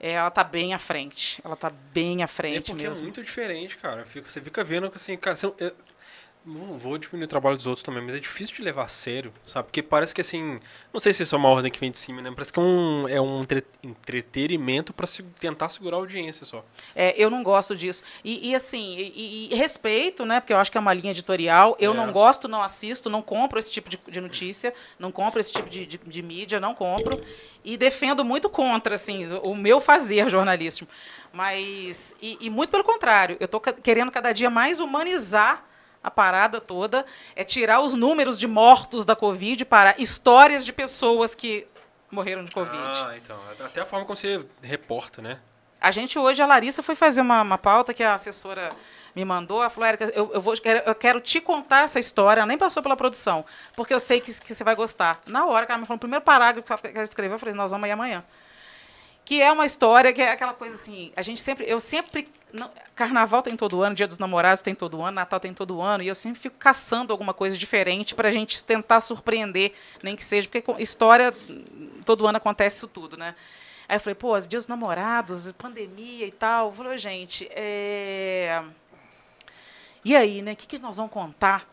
é, 0.00 0.12
ela 0.12 0.28
está 0.28 0.42
bem 0.42 0.72
à 0.72 0.78
frente. 0.78 1.40
Ela 1.44 1.54
está 1.54 1.70
bem 1.70 2.22
à 2.22 2.24
é 2.24 2.26
frente 2.26 2.70
porque 2.70 2.86
é 2.86 2.88
mesmo. 2.88 3.02
muito 3.04 3.22
diferente, 3.22 3.76
cara. 3.76 4.04
Você 4.04 4.40
fica 4.40 4.64
vendo 4.64 4.90
que 4.90 4.96
assim, 4.96 5.16
cara, 5.16 5.36
você- 5.36 5.52
é- 5.60 5.72
não 6.46 6.74
vou 6.78 6.96
diminuir 6.96 7.24
o 7.24 7.28
trabalho 7.28 7.56
dos 7.56 7.66
outros 7.66 7.82
também, 7.82 8.00
mas 8.02 8.14
é 8.14 8.20
difícil 8.20 8.54
de 8.54 8.62
levar 8.62 8.84
a 8.84 8.88
sério, 8.88 9.32
sabe? 9.44 9.66
Porque 9.66 9.82
parece 9.82 10.14
que 10.14 10.20
assim, 10.20 10.60
não 10.92 11.00
sei 11.00 11.12
se 11.12 11.24
isso 11.24 11.34
é 11.34 11.38
uma 11.38 11.48
ordem 11.48 11.70
que 11.72 11.80
vem 11.80 11.90
de 11.90 11.98
cima, 11.98 12.22
né? 12.22 12.30
Parece 12.32 12.52
que 12.52 12.58
é 12.60 12.62
um, 12.62 13.08
é 13.08 13.20
um 13.20 13.40
entre- 13.40 13.64
entretenimento 13.82 14.92
pra 14.92 15.06
se, 15.06 15.22
tentar 15.40 15.68
segurar 15.68 15.96
a 15.96 16.00
audiência 16.00 16.46
só. 16.46 16.64
É, 16.94 17.14
eu 17.20 17.28
não 17.28 17.42
gosto 17.42 17.74
disso. 17.74 18.02
E, 18.24 18.50
e, 18.50 18.54
assim, 18.54 18.96
e, 18.96 19.48
e 19.52 19.56
respeito, 19.56 20.24
né? 20.24 20.38
Porque 20.40 20.52
eu 20.52 20.58
acho 20.58 20.70
que 20.70 20.78
é 20.78 20.80
uma 20.80 20.94
linha 20.94 21.10
editorial. 21.10 21.76
Eu 21.80 21.92
É. 21.92 21.96
não 21.96 22.12
gosto, 22.12 22.46
não 22.46 22.62
assisto, 22.62 23.10
não 23.10 23.22
compro 23.22 23.58
esse 23.58 23.70
tipo 23.72 23.90
de, 23.90 23.98
de 24.08 24.20
notícia, 24.20 24.72
não 24.98 25.10
compro 25.10 25.40
esse 25.40 25.52
tipo 25.52 25.68
de, 25.68 25.84
de, 25.84 25.98
de 25.98 26.22
mídia, 26.22 26.60
não 26.60 26.74
compro. 26.74 27.20
E 27.64 27.76
defendo 27.76 28.24
muito 28.24 28.48
contra, 28.48 28.94
assim, 28.94 29.26
o 29.42 29.54
meu 29.54 29.80
fazer 29.80 30.30
jornalístico. 30.30 30.90
Mas, 31.32 32.14
e, 32.22 32.38
e 32.40 32.48
muito 32.48 32.70
pelo 32.70 32.84
contrário, 32.84 33.36
eu 33.40 33.46
estou 33.46 33.60
querendo 33.60 34.10
cada 34.12 34.32
dia 34.32 34.48
mais 34.48 34.78
humanizar 34.78 35.64
a 36.06 36.10
parada 36.10 36.60
toda, 36.60 37.04
é 37.34 37.42
tirar 37.42 37.80
os 37.80 37.92
números 37.92 38.38
de 38.38 38.46
mortos 38.46 39.04
da 39.04 39.16
Covid 39.16 39.64
para 39.64 39.92
histórias 39.98 40.64
de 40.64 40.72
pessoas 40.72 41.34
que 41.34 41.66
morreram 42.08 42.44
de 42.44 42.52
Covid. 42.52 42.76
Ah, 42.76 43.14
então. 43.16 43.36
Até 43.58 43.80
a 43.80 43.84
forma 43.84 44.06
como 44.06 44.16
você 44.16 44.40
reporta, 44.62 45.20
né? 45.20 45.40
A 45.80 45.90
gente 45.90 46.16
hoje, 46.16 46.40
a 46.40 46.46
Larissa 46.46 46.80
foi 46.80 46.94
fazer 46.94 47.20
uma, 47.20 47.42
uma 47.42 47.58
pauta 47.58 47.92
que 47.92 48.04
a 48.04 48.14
assessora 48.14 48.70
me 49.16 49.24
mandou. 49.24 49.60
Ela 49.60 49.68
falou, 49.68 49.88
Érica, 49.88 50.04
eu, 50.14 50.30
eu, 50.32 50.40
vou, 50.40 50.54
eu 50.84 50.94
quero 50.94 51.20
te 51.20 51.40
contar 51.40 51.82
essa 51.82 51.98
história. 51.98 52.40
Ela 52.40 52.46
nem 52.46 52.56
passou 52.56 52.80
pela 52.80 52.96
produção, 52.96 53.44
porque 53.74 53.92
eu 53.92 53.98
sei 53.98 54.20
que, 54.20 54.32
que 54.40 54.54
você 54.54 54.62
vai 54.62 54.76
gostar. 54.76 55.18
Na 55.26 55.44
hora 55.44 55.66
que 55.66 55.72
ela 55.72 55.80
me 55.80 55.86
falou, 55.86 55.96
o 55.96 56.00
primeiro 56.00 56.24
parágrafo 56.24 56.78
que 56.78 56.86
ela 56.86 57.02
escreveu, 57.02 57.34
eu 57.34 57.38
falei, 57.40 57.54
nós 57.54 57.72
vamos 57.72 57.84
aí 57.84 57.90
amanhã. 57.90 58.24
Que 59.26 59.42
é 59.42 59.50
uma 59.50 59.66
história 59.66 60.12
que 60.12 60.22
é 60.22 60.30
aquela 60.30 60.54
coisa 60.54 60.76
assim, 60.76 61.12
a 61.16 61.20
gente 61.20 61.40
sempre, 61.40 61.68
eu 61.68 61.80
sempre, 61.80 62.28
não- 62.52 62.70
carnaval 62.94 63.42
tem 63.42 63.56
todo 63.56 63.82
ano, 63.82 63.96
dia 63.96 64.06
dos 64.06 64.18
namorados 64.18 64.62
tem 64.62 64.72
todo 64.72 65.02
ano, 65.02 65.16
Natal 65.16 65.40
tem 65.40 65.52
todo 65.52 65.82
ano, 65.82 66.04
e 66.04 66.06
eu 66.06 66.14
sempre 66.14 66.40
fico 66.40 66.56
caçando 66.56 67.12
alguma 67.12 67.34
coisa 67.34 67.58
diferente 67.58 68.14
para 68.14 68.28
a 68.28 68.30
gente 68.30 68.62
tentar 68.62 69.00
surpreender, 69.00 69.72
nem 70.00 70.14
que 70.14 70.22
seja, 70.22 70.48
porque 70.48 70.80
história, 70.80 71.34
todo 72.04 72.24
ano 72.24 72.38
acontece 72.38 72.76
isso 72.76 72.86
tudo, 72.86 73.16
né? 73.16 73.34
Aí 73.88 73.96
eu 73.96 74.00
falei, 74.00 74.14
pô, 74.14 74.40
dia 74.40 74.60
dos 74.60 74.68
namorados, 74.68 75.50
pandemia 75.52 76.26
e 76.26 76.32
tal. 76.32 76.72
Falei, 76.72 76.96
gente, 76.96 77.48
é... 77.50 78.62
e 80.04 80.14
aí, 80.16 80.40
né? 80.40 80.52
O 80.52 80.56
que, 80.56 80.66
que 80.66 80.78
nós 80.78 80.96
vamos 80.96 81.12
contar? 81.12 81.68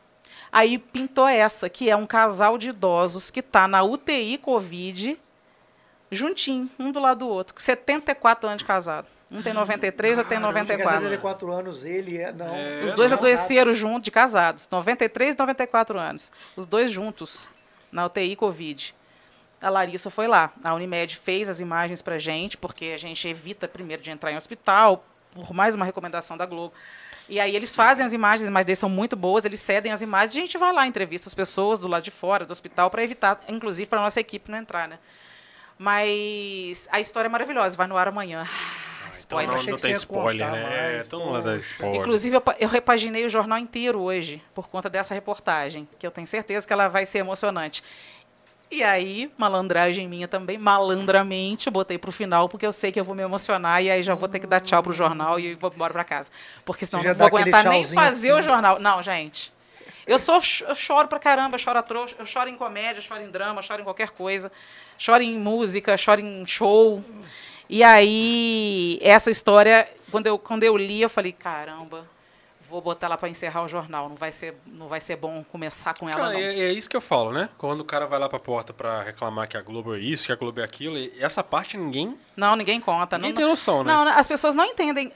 Aí 0.52 0.78
pintou 0.80 1.28
essa, 1.28 1.70
que 1.70 1.90
é 1.90 1.96
um 1.96 2.06
casal 2.06 2.58
de 2.58 2.70
idosos 2.70 3.32
que 3.32 3.40
está 3.40 3.68
na 3.68 3.84
UTI 3.84 4.38
Covid, 4.40 5.20
juntinho, 6.16 6.70
um 6.80 6.92
do 6.92 7.00
lado 7.00 7.20
do 7.20 7.28
outro, 7.28 7.54
com 7.54 7.62
74 7.62 8.48
anos 8.48 8.60
de 8.60 8.66
casado. 8.66 9.08
Um 9.32 9.42
tem 9.42 9.52
93, 9.54 10.18
outro 10.18 10.30
tem 10.30 10.38
Chega 10.38 10.48
a 10.48 10.54
94. 10.54 11.02
74 11.02 11.52
anos, 11.52 11.86
ele 11.86 12.18
é. 12.20 12.32
Não. 12.32 12.54
É, 12.54 12.84
Os 12.84 12.92
dois 12.92 13.10
não. 13.10 13.18
adoeceram 13.18 13.74
juntos, 13.74 14.04
de 14.04 14.12
casados. 14.12 14.68
93 14.70 15.34
e 15.34 15.38
94 15.38 15.98
anos. 15.98 16.32
Os 16.56 16.68
dois 16.68 16.92
juntos, 16.92 17.50
na 17.92 18.06
UTI 18.06 18.36
Covid. 18.36 18.94
A 19.60 19.70
Larissa 19.70 20.12
foi 20.12 20.28
lá. 20.28 20.52
A 20.64 20.76
Unimed 20.76 21.16
fez 21.16 21.50
as 21.50 21.60
imagens 21.60 22.02
pra 22.02 22.18
gente, 22.20 22.58
porque 22.58 22.92
a 22.94 22.98
gente 22.98 23.28
evita 23.28 23.68
primeiro 23.68 24.04
de 24.04 24.12
entrar 24.12 24.32
em 24.32 24.36
hospital, 24.36 25.04
por 25.34 25.52
mais 25.54 25.74
uma 25.74 25.86
recomendação 25.86 26.38
da 26.38 26.46
Globo. 26.46 26.74
E 27.28 27.40
aí 27.40 27.56
eles 27.56 27.76
fazem 27.76 28.06
as 28.06 28.14
imagens, 28.14 28.44
as 28.44 28.50
imagens 28.50 28.66
deles 28.66 28.80
são 28.80 28.90
muito 28.90 29.16
boas, 29.16 29.46
eles 29.46 29.62
cedem 29.62 29.92
as 29.92 30.02
imagens, 30.02 30.36
e 30.36 30.38
a 30.38 30.42
gente 30.42 30.58
vai 30.58 30.74
lá, 30.74 30.86
entrevista 30.86 31.30
as 31.30 31.34
pessoas 31.34 31.80
do 31.80 31.88
lado 31.88 32.04
de 32.04 32.12
fora 32.12 32.46
do 32.46 32.52
hospital 32.52 32.90
para 32.92 33.02
evitar, 33.02 33.42
inclusive, 33.48 33.88
para 33.88 34.02
nossa 34.02 34.20
equipe 34.20 34.52
não 34.52 34.58
entrar, 34.58 34.88
né? 34.88 35.00
Mas 35.78 36.88
a 36.92 37.00
história 37.00 37.28
é 37.28 37.30
maravilhosa, 37.30 37.76
vai 37.76 37.88
no 37.88 37.98
ar 37.98 38.08
amanhã. 38.08 38.46
Então 38.46 39.40
Spoiler. 39.40 39.48
não, 39.48 39.56
Achei 39.56 39.70
não 39.70 39.78
que 39.78 39.82
tem 39.82 39.92
spoiler, 39.92 40.52
né? 40.52 40.60
É, 40.60 40.94
mais, 40.94 41.06
então 41.06 41.20
não 41.20 41.32
vai 41.34 41.42
dar 41.42 41.54
poxa. 41.54 41.66
spoiler. 41.66 42.02
Inclusive, 42.02 42.36
eu, 42.36 42.44
eu 42.60 42.70
repaginei 42.70 43.26
o 43.26 43.30
jornal 43.30 43.60
inteiro 43.60 44.02
hoje, 44.02 44.42
por 44.56 44.68
conta 44.68 44.90
dessa 44.90 45.14
reportagem, 45.14 45.88
que 46.00 46.06
eu 46.06 46.12
tenho 46.12 46.26
certeza 46.26 46.66
que 46.66 46.74
ela 46.74 46.88
vai 46.88 47.06
ser 47.06 47.20
emocionante. 47.20 47.84
E 48.72 48.82
aí, 48.82 49.32
malandragem 49.38 50.08
minha 50.08 50.28
também, 50.28 50.58
malandramente, 50.58 51.68
eu 51.68 51.72
botei 51.72 52.00
pro 52.00 52.12
final, 52.12 52.50
porque 52.50 52.66
eu 52.66 52.72
sei 52.72 52.92
que 52.92 53.00
eu 53.00 53.04
vou 53.04 53.14
me 53.14 53.22
emocionar 53.22 53.84
e 53.84 53.92
aí 53.92 54.02
já 54.02 54.16
vou 54.16 54.28
ter 54.28 54.40
que 54.40 54.48
dar 54.48 54.62
tchau 54.62 54.82
pro 54.82 54.92
jornal 54.92 55.40
e 55.40 55.54
vou 55.54 55.72
embora 55.72 55.94
pra 55.94 56.04
casa. 56.04 56.32
Porque 56.66 56.84
senão 56.84 57.04
não 57.04 57.14
vou 57.14 57.30
dá 57.30 57.38
aguentar 57.38 57.66
nem 57.66 57.86
fazer 57.88 58.32
assim, 58.32 58.40
o 58.40 58.42
jornal. 58.42 58.80
Não, 58.80 59.00
gente. 59.04 59.53
Eu, 60.06 60.20
sou, 60.20 60.36
eu 60.68 60.76
choro 60.76 61.08
pra 61.08 61.18
caramba, 61.20 61.58
choro, 61.58 61.80
a 61.80 61.84
tro- 61.84 62.06
eu 62.20 62.26
choro 62.26 62.50
em 62.50 62.56
comédia, 62.58 63.02
choro 63.02 63.22
em 63.22 63.30
drama, 63.30 63.62
choro 63.62 63.82
em 63.82 63.86
qualquer 63.86 64.10
coisa. 64.12 64.52
Choro 64.98 65.24
em 65.24 65.38
música, 65.38 65.96
choro 65.98 66.20
em 66.22 66.46
show. 66.46 67.04
E 67.70 67.82
aí, 67.84 69.00
essa 69.02 69.32
história, 69.32 69.88
quando 70.12 70.28
eu, 70.28 70.38
quando 70.38 70.64
eu 70.64 70.76
li, 70.78 71.02
eu 71.02 71.10
falei, 71.10 71.32
caramba, 71.32 72.06
vou 72.60 72.82
botar 72.82 73.08
ela 73.08 73.18
para 73.18 73.30
encerrar 73.30 73.64
o 73.64 73.68
jornal. 73.68 74.10
Não 74.10 74.16
vai 74.16 74.32
ser, 74.32 74.56
não 74.68 74.88
vai 74.88 75.00
ser 75.00 75.16
bom 75.16 75.44
começar 75.52 75.94
com 75.98 76.10
ela, 76.10 76.32
não. 76.34 76.40
é, 76.40 76.60
é 76.60 76.72
isso 76.74 76.90
que 76.90 76.96
eu 76.98 77.02
falo, 77.02 77.32
né? 77.32 77.50
Quando 77.58 77.82
o 77.82 77.86
cara 77.86 78.06
vai 78.06 78.20
lá 78.20 78.28
pra 78.28 78.40
porta 78.40 78.74
pra 78.74 79.02
reclamar 79.04 79.48
que 79.48 79.56
a 79.58 79.62
Globo 79.62 79.96
é 79.96 80.00
isso, 80.00 80.26
que 80.26 80.32
a 80.32 80.36
Globo 80.36 80.60
é 80.60 80.64
aquilo, 80.64 80.96
essa 81.20 81.44
parte 81.44 81.78
ninguém, 81.78 82.18
Não, 82.36 82.56
ninguém 82.56 82.80
conta. 82.80 83.18
ninguém 83.18 83.32
não, 83.32 83.38
tem 83.38 83.46
noção, 83.48 83.84
né? 83.84 83.94
Não, 83.94 84.04
as 84.08 84.28
pessoas 84.28 84.54
não 84.54 84.66
entendem, 84.66 85.12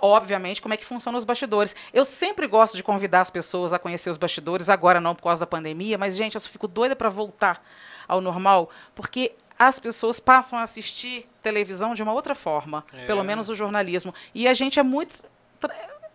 obviamente, 0.00 0.60
como 0.60 0.74
é 0.74 0.76
que 0.76 0.84
funcionam 0.84 1.18
os 1.18 1.24
bastidores. 1.24 1.74
Eu 1.92 2.04
sempre 2.04 2.46
gosto 2.46 2.76
de 2.76 2.82
convidar 2.82 3.20
as 3.22 3.30
pessoas 3.30 3.72
a 3.72 3.78
conhecer 3.78 4.10
os 4.10 4.16
bastidores, 4.16 4.68
agora 4.68 5.00
não 5.00 5.14
por 5.14 5.22
causa 5.22 5.40
da 5.40 5.46
pandemia, 5.46 5.96
mas, 5.98 6.16
gente, 6.16 6.34
eu 6.34 6.40
fico 6.40 6.66
doida 6.68 6.94
para 6.96 7.08
voltar 7.08 7.64
ao 8.06 8.20
normal, 8.20 8.70
porque 8.94 9.32
as 9.58 9.78
pessoas 9.78 10.18
passam 10.18 10.58
a 10.58 10.62
assistir 10.62 11.28
televisão 11.42 11.94
de 11.94 12.02
uma 12.02 12.12
outra 12.12 12.34
forma, 12.34 12.84
É. 12.92 13.06
pelo 13.06 13.22
menos 13.22 13.48
o 13.48 13.54
jornalismo. 13.54 14.12
E 14.34 14.48
a 14.48 14.54
gente 14.54 14.78
é 14.78 14.82
muito. 14.82 15.14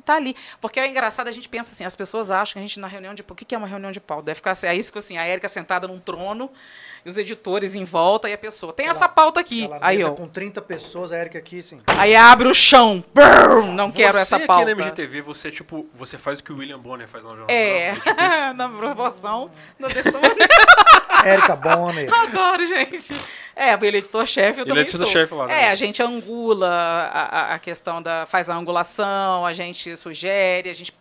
Tá 0.10 0.16
ali. 0.16 0.36
Porque 0.60 0.80
é 0.80 0.88
engraçado, 0.88 1.28
a 1.28 1.32
gente 1.32 1.48
pensa 1.48 1.72
assim, 1.72 1.86
as 1.86 1.96
pessoas 1.96 2.32
acham 2.32 2.54
que 2.54 2.58
a 2.58 2.62
gente 2.64 2.80
na 2.80 2.88
reunião 2.88 3.14
de. 3.14 3.22
O 3.22 3.36
que 3.36 3.54
é 3.54 3.58
uma 3.60 3.68
reunião 3.68 3.92
de 3.92 4.00
pauta? 4.00 4.24
Deve 4.24 4.38
ficar 4.38 4.52
assim, 4.52 4.66
é 4.66 4.76
isso 4.76 4.92
que 4.92 4.98
assim, 4.98 5.20
a 5.20 5.24
Érica 5.24 5.48
sentada 5.48 5.88
num 5.88 6.00
trono, 6.00 6.50
e 7.06 7.10
os 7.10 7.16
editores 7.16 7.76
em 7.76 7.84
volta, 7.84 8.28
e 8.28 8.34
a 8.34 8.38
pessoa. 8.38 8.74
Tem 8.74 8.88
essa 8.88 9.08
pauta 9.08 9.40
aqui. 9.40 9.70
Aí, 9.80 10.04
ó. 10.04 10.14
com 10.14 10.28
30 10.28 10.64
pessoas, 10.64 11.12
a 11.12 11.20
Erika 11.20 11.38
aqui, 11.38 11.60
assim. 11.60 11.80
Aí 11.86 12.16
abre 12.16 12.48
o 12.48 12.56
chão. 12.56 13.04
Brrr, 13.14 13.68
não 13.72 13.92
quero 13.92 14.14
você 14.14 14.22
essa 14.22 14.38
aqui 14.38 14.48
pauta. 14.48 14.66
na 14.66 14.72
MGTV, 14.72 15.22
você, 15.22 15.52
tipo, 15.52 15.88
você 15.94 16.18
faz 16.18 16.40
o 16.40 16.44
que 16.44 16.52
o 16.52 16.58
William 16.58 16.80
Bonner 16.80 17.08
faz 17.08 17.24
lá 17.24 17.30
no 17.30 17.38
jornal. 17.38 17.56
É, 17.56 17.94
tipo 17.94 18.10
isso. 18.10 18.54
na 18.58 18.68
proporção. 18.68 19.52
Não 19.78 19.90
desse 19.90 20.12
tamanho. 20.12 20.34
Érica 21.26 21.56
Bonner. 21.56 22.10
Adoro, 22.14 22.66
gente. 22.66 23.14
É, 23.56 23.74
ele 23.74 23.98
é 23.98 24.00
editor-chefe, 24.00 24.60
eu 24.60 24.64
Ele 24.64 24.72
é 24.72 24.74
também 24.74 24.84
editor-chefe 24.84 25.30
sou. 25.30 25.38
lá, 25.40 25.48
né? 25.48 25.64
É, 25.64 25.70
a 25.72 25.76
gente 25.76 26.02
angula 26.02 26.70
a, 26.70 27.54
a- 27.56 27.60
questão 27.60 28.02
da... 28.02 28.26
Faz 28.26 28.50
a 28.50 28.56
angulação, 28.56 29.46
a 29.46 29.52
gente 29.54 29.96
sugere, 29.98 30.70
a 30.70 30.74
gente 30.74 30.94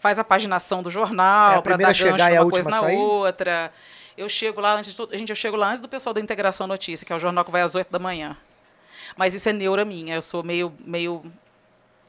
faz 0.00 0.18
a 0.18 0.24
paginação 0.24 0.82
do 0.82 0.88
É 0.88 0.92
jornal 0.92 1.58
a 1.58 1.62
para 1.62 1.76
dar 1.76 1.84
a 1.84 1.92
gancho 1.92 2.08
a 2.08 2.42
uma 2.42 2.50
coisa 2.50 2.68
na 2.68 2.80
sair? 2.80 2.96
outra. 2.96 3.72
Eu 4.16 4.28
chego 4.28 4.60
lá 4.60 4.74
antes 4.74 4.90
de 4.90 4.96
tudo... 4.96 5.16
Gente, 5.16 5.30
eu 5.30 5.36
chego 5.36 5.56
lá 5.56 5.68
antes 5.68 5.80
do 5.80 5.88
pessoal 5.88 6.12
da 6.14 6.20
Integração 6.20 6.66
Notícia, 6.66 7.06
que 7.06 7.12
é 7.12 7.16
o 7.16 7.18
jornal 7.18 7.44
que 7.44 7.50
vai 7.50 7.62
às 7.62 7.74
8 7.74 7.90
da 7.90 7.98
manhã. 7.98 8.36
Mas 9.16 9.34
isso 9.34 9.48
é 9.48 9.52
neura 9.52 9.84
minha, 9.84 10.14
eu 10.14 10.22
sou 10.22 10.42
meio, 10.42 10.72
meio 10.84 11.22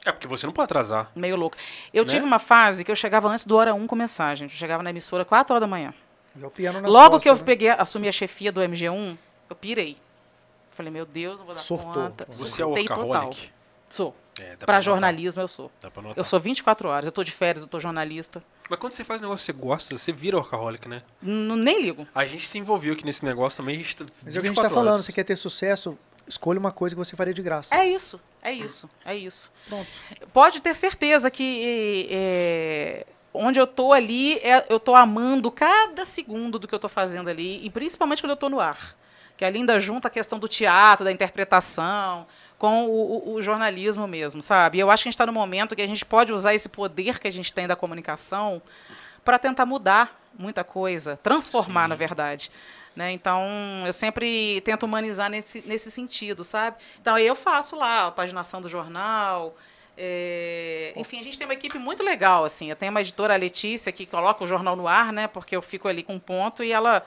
É 0.04 0.12
porque 0.12 0.26
você 0.28 0.46
não 0.48 0.54
pode 0.54 0.66
atrasar. 0.66 1.12
meio 1.16 1.36
louco. 1.36 1.56
Eu 1.94 2.04
Né? 2.04 2.10
tive 2.10 2.26
uma 2.26 2.40
fase 2.40 2.84
que 2.84 2.92
eu 2.92 2.96
chegava 2.96 3.28
antes 3.28 3.46
do 3.46 3.56
hora 3.56 3.74
1 3.76 3.86
começar, 3.86 4.34
gente. 4.36 4.54
Eu 4.54 4.58
chegava 4.58 4.82
na 4.82 4.90
emissora 4.90 5.24
4 5.24 5.54
horas 5.54 5.62
da 5.62 5.68
manhã. 5.68 5.94
É 6.42 6.46
o 6.48 6.52
piano 6.52 6.82
nas 6.82 6.92
Logo 6.92 7.20
que 7.20 7.28
eu 7.30 7.34
costas, 7.34 7.40
né? 7.40 7.46
peguei, 7.46 7.70
assumi 7.70 8.08
a 8.08 8.12
chefia 8.12 8.52
do 8.52 8.62
MG1, 8.62 9.18
eu 9.50 9.56
pirei. 9.56 9.98
Falei, 10.72 10.92
meu 10.92 11.06
Deus, 11.06 11.40
não 11.40 11.46
vou 11.46 11.56
dar 11.56 11.62
Surtou. 11.62 11.92
conta. 11.94 12.26
Você 12.30 12.62
é 12.62 12.66
Surtei 12.66 12.84
workaholic. 12.88 13.50
Sou. 13.90 14.16
É, 14.40 14.56
Para 14.58 14.80
jornalismo 14.82 15.42
eu 15.42 15.48
sou. 15.48 15.72
Dá 15.82 15.90
pra 15.90 16.02
notar. 16.04 16.18
Eu 16.18 16.24
sou 16.26 16.40
24 16.40 16.90
horas. 16.90 17.06
Eu 17.06 17.12
tô 17.12 17.24
de 17.24 17.32
férias, 17.32 17.64
eu 17.64 17.68
tô 17.68 17.80
jornalista. 17.80 18.44
Mas 18.70 18.78
quando 18.78 18.94
você 18.94 19.04
faz 19.04 19.20
um 19.22 19.24
negócio 19.24 19.46
que 19.46 19.60
você 19.60 19.66
gosta, 19.68 19.98
você 19.98 20.12
vira 20.12 20.38
workaholic, 20.38 20.88
né? 20.88 21.02
N- 21.24 21.56
nem 21.56 21.82
ligo. 21.82 22.06
A 22.14 22.26
gente 22.26 22.48
se 22.48 22.58
envolveu 22.60 22.94
aqui 22.94 23.04
nesse 23.06 23.26
negócio 23.26 23.58
também, 23.58 23.76
a 23.76 23.78
gente 23.80 23.96
tá 23.98 24.06
Mas 24.24 24.36
é 24.36 24.40
o 24.40 24.42
que 24.42 24.48
a 24.48 24.52
gente 24.52 24.56
tá 24.58 24.62
24 24.64 24.74
falando, 24.76 24.94
horas. 24.94 25.06
você 25.06 25.14
quer 25.14 25.24
ter 25.24 25.36
sucesso, 25.38 25.98
escolha 26.28 26.60
uma 26.60 26.72
coisa 26.72 26.94
que 26.96 27.00
você 27.00 27.16
faria 27.16 27.34
de 27.34 27.42
graça. 27.42 27.74
É 27.74 27.88
isso, 27.88 28.20
é 28.44 28.52
isso, 28.52 28.88
é 29.04 29.16
isso. 29.16 29.52
Pronto. 29.68 29.88
Pode 30.34 30.62
ter 30.62 30.76
certeza 30.76 31.32
que 31.32 32.08
é, 32.12 33.08
onde 33.38 33.60
eu 33.60 33.68
tô 33.68 33.94
ali, 33.94 34.36
é- 34.40 34.66
eu 34.70 34.80
tô 34.80 34.96
amando 34.96 35.50
cada 35.52 36.06
segundo 36.06 36.58
do 36.60 36.68
que 36.68 36.74
eu 36.76 36.80
tô 36.80 36.90
fazendo 36.90 37.30
ali, 37.30 37.66
e 37.66 37.70
principalmente 37.70 38.22
quando 38.22 38.32
eu 38.32 38.38
tô 38.38 38.50
no 38.50 38.60
ar. 38.60 38.96
Que 39.38 39.46
ali 39.46 39.60
ainda 39.60 39.80
junta 39.80 40.08
a 40.08 40.12
questão 40.12 40.40
do 40.40 40.48
teatro, 40.48 41.06
da 41.06 41.12
interpretação, 41.12 42.26
com 42.58 42.86
o, 42.86 42.90
o- 43.30 43.34
o 43.36 43.42
jornalismo 43.42 44.08
mesmo, 44.08 44.42
sabe? 44.42 44.78
E 44.78 44.82
eu 44.82 44.90
acho 44.90 45.04
que 45.04 45.10
a 45.10 45.12
gente 45.12 45.16
está 45.16 45.26
no 45.28 45.34
momento 45.34 45.76
que 45.76 45.82
a 45.82 45.88
gente 45.88 46.04
pode 46.04 46.34
usar 46.34 46.56
esse 46.56 46.68
poder 46.68 47.20
que 47.20 47.28
a 47.28 47.32
gente 47.32 47.54
tem 47.54 47.68
da 47.68 47.76
comunicação 47.76 48.62
para 49.24 49.38
tentar 49.38 49.66
mudar 49.66 50.20
muita 50.38 50.64
coisa, 50.64 51.18
transformar, 51.22 51.84
Sim. 51.84 51.90
na 51.90 51.96
verdade. 51.96 52.52
Né? 52.96 53.12
Então, 53.12 53.44
eu 53.86 53.94
sempre 53.94 54.60
tento 54.62 54.82
humanizar 54.84 55.30
nesse, 55.30 55.62
nesse 55.68 55.92
sentido, 55.92 56.44
sabe? 56.44 56.78
Então, 57.00 57.14
aí 57.14 57.28
eu 57.28 57.36
faço 57.36 57.76
lá 57.76 58.08
a 58.08 58.12
paginação 58.12 58.60
do 58.60 58.68
jornal. 58.68 59.56
É, 59.98 60.94
Enfim, 60.96 61.20
a 61.20 61.24
gente 61.24 61.38
tem 61.38 61.48
uma 61.48 61.54
equipe 61.54 61.78
muito 61.80 62.04
legal, 62.04 62.46
assim. 62.46 62.70
Eu 62.70 62.76
tenho 62.76 62.92
uma 62.92 63.02
editora, 63.02 63.36
Letícia, 63.36 63.92
que 63.92 64.06
coloca 64.06 64.44
o 64.44 64.48
jornal 64.48 64.76
no 64.76 64.88
ar, 64.88 65.12
né? 65.12 65.28
Porque 65.28 65.56
eu 65.56 65.62
fico 65.62 65.88
ali 65.88 66.04
com 66.04 66.16
um 66.16 66.20
ponto 66.20 66.64
e 66.64 66.72
ela... 66.72 67.06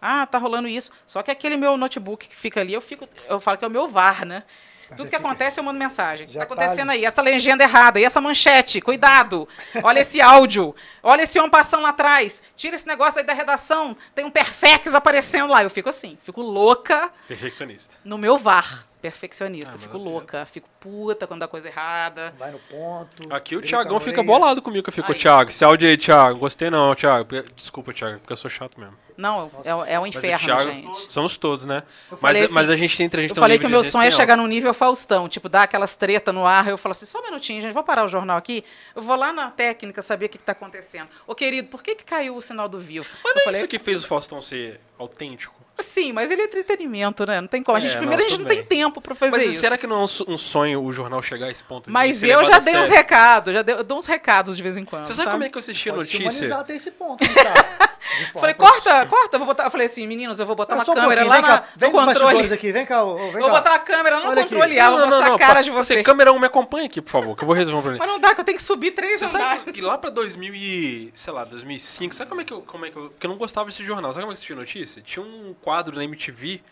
Ah, 0.00 0.26
tá 0.26 0.38
rolando 0.38 0.66
isso. 0.66 0.90
Só 1.06 1.22
que 1.22 1.30
aquele 1.30 1.56
meu 1.56 1.76
notebook 1.76 2.26
que 2.26 2.34
fica 2.34 2.60
ali, 2.60 2.72
eu 2.72 2.80
fico, 2.80 3.06
eu 3.28 3.38
falo 3.38 3.58
que 3.58 3.64
é 3.64 3.68
o 3.68 3.70
meu 3.70 3.86
VAR, 3.86 4.24
né? 4.24 4.44
Tudo 4.90 4.98
você 4.98 5.10
que 5.10 5.16
fica- 5.16 5.28
acontece 5.28 5.58
eu 5.60 5.64
mando 5.64 5.78
mensagem. 5.78 6.26
Já 6.26 6.40
tá 6.40 6.46
tá 6.46 6.54
acontecendo 6.54 6.90
ali. 6.90 7.00
aí, 7.00 7.04
essa 7.04 7.22
legenda 7.22 7.64
errada, 7.64 7.98
e 8.00 8.04
essa 8.04 8.20
manchete, 8.20 8.80
cuidado. 8.80 9.48
Olha 9.82 10.00
esse 10.00 10.20
áudio, 10.20 10.74
olha 11.02 11.22
esse 11.22 11.38
homem 11.38 11.50
passando 11.50 11.82
lá 11.82 11.90
atrás. 11.90 12.42
Tira 12.56 12.76
esse 12.76 12.86
negócio 12.86 13.18
aí 13.20 13.24
da 13.26 13.32
redação, 13.32 13.96
tem 14.14 14.24
um 14.24 14.30
perfex 14.30 14.94
aparecendo 14.94 15.50
lá. 15.50 15.62
Eu 15.62 15.70
fico 15.70 15.88
assim, 15.88 16.18
fico 16.22 16.40
louca 16.42 17.10
Perfeccionista. 17.28 17.96
no 18.04 18.18
meu 18.18 18.36
VAR. 18.36 18.86
Perfeccionista, 19.00 19.76
Ah, 19.76 19.78
fico 19.78 19.96
assim, 19.96 20.04
louca, 20.06 20.44
fico 20.44 20.68
puta 20.78 21.26
quando 21.26 21.40
dá 21.40 21.48
coisa 21.48 21.68
errada. 21.68 22.34
Vai 22.38 22.50
no 22.50 22.58
ponto. 22.58 23.32
Aqui 23.34 23.56
o 23.56 23.62
Thiagão 23.62 23.98
fica 23.98 24.22
bolado 24.22 24.60
comigo 24.60 24.84
que 24.84 24.90
eu 24.90 24.92
fico, 24.92 25.10
Aí. 25.12 25.18
Thiago. 25.18 25.48
Esse 25.48 25.64
áudio 25.64 25.88
aí, 25.88 25.96
Thiago. 25.96 26.38
Gostei 26.38 26.68
não, 26.68 26.94
Thiago. 26.94 27.26
Desculpa, 27.56 27.94
Thiago, 27.94 28.18
porque 28.18 28.34
eu 28.34 28.36
sou 28.36 28.50
chato 28.50 28.78
mesmo. 28.78 28.94
Não, 29.20 29.50
é, 29.64 29.68
é 29.94 29.98
um 29.98 30.02
Mas 30.02 30.14
o 30.14 30.18
inferno, 30.18 30.44
Thiago, 30.46 30.70
gente. 30.72 31.12
somos 31.12 31.36
todos, 31.36 31.64
né? 31.64 31.82
Eu 32.10 32.12
Mas, 32.12 32.20
falei 32.20 32.44
assim, 32.44 32.54
mas 32.54 32.70
a 32.70 32.76
gente 32.76 32.96
tem 32.96 33.06
entre 33.06 33.20
a 33.20 33.22
gente 33.22 33.30
Eu 33.30 33.34
tem 33.34 33.40
um 33.40 33.44
falei 33.44 33.58
que 33.58 33.66
o 33.66 33.68
meu 33.68 33.84
sonho 33.84 34.08
é 34.08 34.10
chegar 34.10 34.36
no 34.36 34.46
nível 34.46 34.72
Faustão, 34.72 35.28
tipo, 35.28 35.48
dar 35.48 35.62
aquelas 35.64 35.94
treta 35.96 36.32
no 36.32 36.46
ar. 36.46 36.66
Eu 36.68 36.78
falo 36.78 36.92
assim, 36.92 37.06
só 37.06 37.20
um 37.20 37.24
minutinho, 37.24 37.60
gente, 37.60 37.72
vou 37.72 37.84
parar 37.84 38.04
o 38.04 38.08
jornal 38.08 38.36
aqui. 38.38 38.64
Eu 38.96 39.02
vou 39.02 39.16
lá 39.16 39.32
na 39.32 39.50
técnica 39.50 40.00
saber 40.02 40.26
o 40.26 40.28
que 40.28 40.36
está 40.38 40.52
acontecendo. 40.52 41.08
Ô, 41.26 41.34
querido, 41.34 41.68
por 41.68 41.82
que, 41.82 41.94
que 41.94 42.04
caiu 42.04 42.34
o 42.36 42.40
sinal 42.42 42.68
do 42.68 42.80
vivo? 42.80 43.06
Mas 43.22 43.34
não 43.34 43.40
é 43.42 43.44
falei, 43.44 43.60
isso 43.60 43.68
que 43.68 43.78
fez 43.78 44.02
o 44.04 44.08
Faustão 44.08 44.40
ser 44.40 44.80
autêntico? 44.98 45.60
sim, 45.82 46.12
mas 46.12 46.30
ele 46.30 46.42
é 46.42 46.44
entretenimento, 46.44 47.24
né? 47.24 47.40
Não 47.40 47.48
tem 47.48 47.62
como. 47.62 47.74
A 47.74 47.80
gente, 47.80 47.94
É, 47.94 47.96
primeiro, 47.98 48.20
não, 48.22 48.26
a 48.26 48.30
gente 48.30 48.40
não 48.40 48.46
tem 48.46 48.58
bem. 48.58 48.66
tempo 48.66 49.00
para 49.00 49.14
fazer 49.14 49.30
Mas 49.34 49.46
isso. 49.46 49.60
será 49.60 49.78
que 49.78 49.86
não 49.86 50.00
é 50.00 50.02
um 50.02 50.06
so- 50.06 50.26
um 50.28 50.36
sonho 50.36 50.82
o 50.82 50.92
jornal 50.92 51.22
chegar 51.22 51.46
a 51.46 51.50
esse 51.50 51.64
ponto 51.64 51.86
de 51.86 51.90
Mas 51.90 52.22
eu 52.22 52.44
já 52.44 52.58
dei 52.58 52.76
uns 52.76 52.82
sério? 52.86 52.96
recados, 52.96 53.54
já 53.54 53.62
dei, 53.62 53.74
eu 53.74 53.82
dou 53.82 53.96
uns 53.96 54.04
recados 54.04 54.58
de 54.58 54.62
vez 54.62 54.76
em 54.76 54.84
quando. 54.84 55.06
Você 55.06 55.14
sabe 55.14 55.30
como 55.30 55.42
é 55.42 55.48
que 55.48 55.56
eu 55.56 55.58
assisti 55.58 55.88
a 55.88 55.94
Pode 55.94 56.12
notícia? 56.18 56.54
até 56.54 56.76
esse 56.76 56.90
ponto, 56.90 57.24
hein, 57.24 57.30
cara? 57.32 57.52
De 57.54 57.60
forma- 57.62 57.90
Falei, 58.32 58.54
corta, 58.54 59.06
corta, 59.06 59.36
eu 59.36 59.38
vou 59.38 59.46
botar. 59.48 59.64
Eu 59.64 59.70
falei 59.70 59.86
assim, 59.86 60.06
meninos, 60.06 60.40
eu 60.40 60.46
vou 60.46 60.56
botar 60.56 60.76
Espera 60.76 60.92
uma 60.98 61.00
um 61.00 61.02
câmera 61.02 61.24
lá 61.28 61.34
vem 61.34 61.42
na, 61.42 61.48
cá, 61.58 61.64
vem 61.76 61.92
no 61.92 61.98
controle. 61.98 62.52
aqui, 62.52 62.72
vem 62.72 62.86
cá, 62.86 63.04
ô, 63.04 63.16
vem 63.16 63.32
Vou 63.32 63.42
cá. 63.42 63.48
botar 63.50 63.70
uma 63.72 63.78
câmera 63.80 64.16
lá 64.18 64.24
no 64.24 64.30
Olha 64.30 64.42
aqui. 64.42 64.50
controle 64.54 64.80
A, 64.80 64.90
vou 64.90 64.98
mostrar 65.00 65.34
a 65.34 65.38
cara 65.38 65.62
de 65.62 65.70
você. 65.70 65.94
Você, 65.94 66.02
câmera 66.02 66.32
1, 66.32 66.38
me 66.38 66.46
acompanha 66.46 66.86
aqui, 66.86 67.00
por 67.02 67.10
favor, 67.10 67.36
que 67.36 67.42
eu 67.42 67.46
vou 67.46 67.54
resolver 67.54 67.78
um 67.78 67.82
problema. 67.82 68.04
Mas 68.04 68.12
não 68.14 68.20
dá, 68.20 68.34
que 68.34 68.40
eu 68.40 68.44
tenho 68.44 68.56
que 68.58 68.64
subir 68.64 68.92
três 68.92 69.18
Você 69.20 69.26
sabe 69.28 69.44
andares. 69.44 69.74
que 69.74 69.80
lá 69.80 69.98
pra 69.98 70.10
2000 70.10 70.54
e, 70.54 71.10
sei 71.14 71.32
lá, 71.32 71.44
2005, 71.44 72.14
sabe 72.14 72.28
como 72.28 72.40
é 72.40 72.44
que 72.44 72.52
eu, 72.52 72.62
como 72.62 72.86
é 72.86 72.90
que 72.90 72.96
eu, 72.96 73.10
porque 73.10 73.26
eu 73.26 73.30
não 73.30 73.36
gostava 73.36 73.68
desse 73.68 73.84
jornal, 73.84 74.12
sabe 74.12 74.22
como 74.24 74.32
é 74.32 74.34
que 74.34 74.38
eu 74.38 74.40
assisti 74.40 74.54
notícia? 74.54 75.02
Tinha 75.02 75.24
um 75.24 75.54
quadro 75.60 75.94
na 75.96 76.04
MTV, 76.04 76.62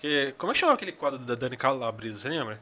que, 0.00 0.34
como 0.36 0.50
é 0.50 0.54
que 0.54 0.58
chamava 0.60 0.76
aquele 0.76 0.92
quadro 0.92 1.18
da 1.20 1.34
Dani 1.34 1.56
Calabresa, 1.56 2.18
você 2.18 2.28
lembra? 2.28 2.58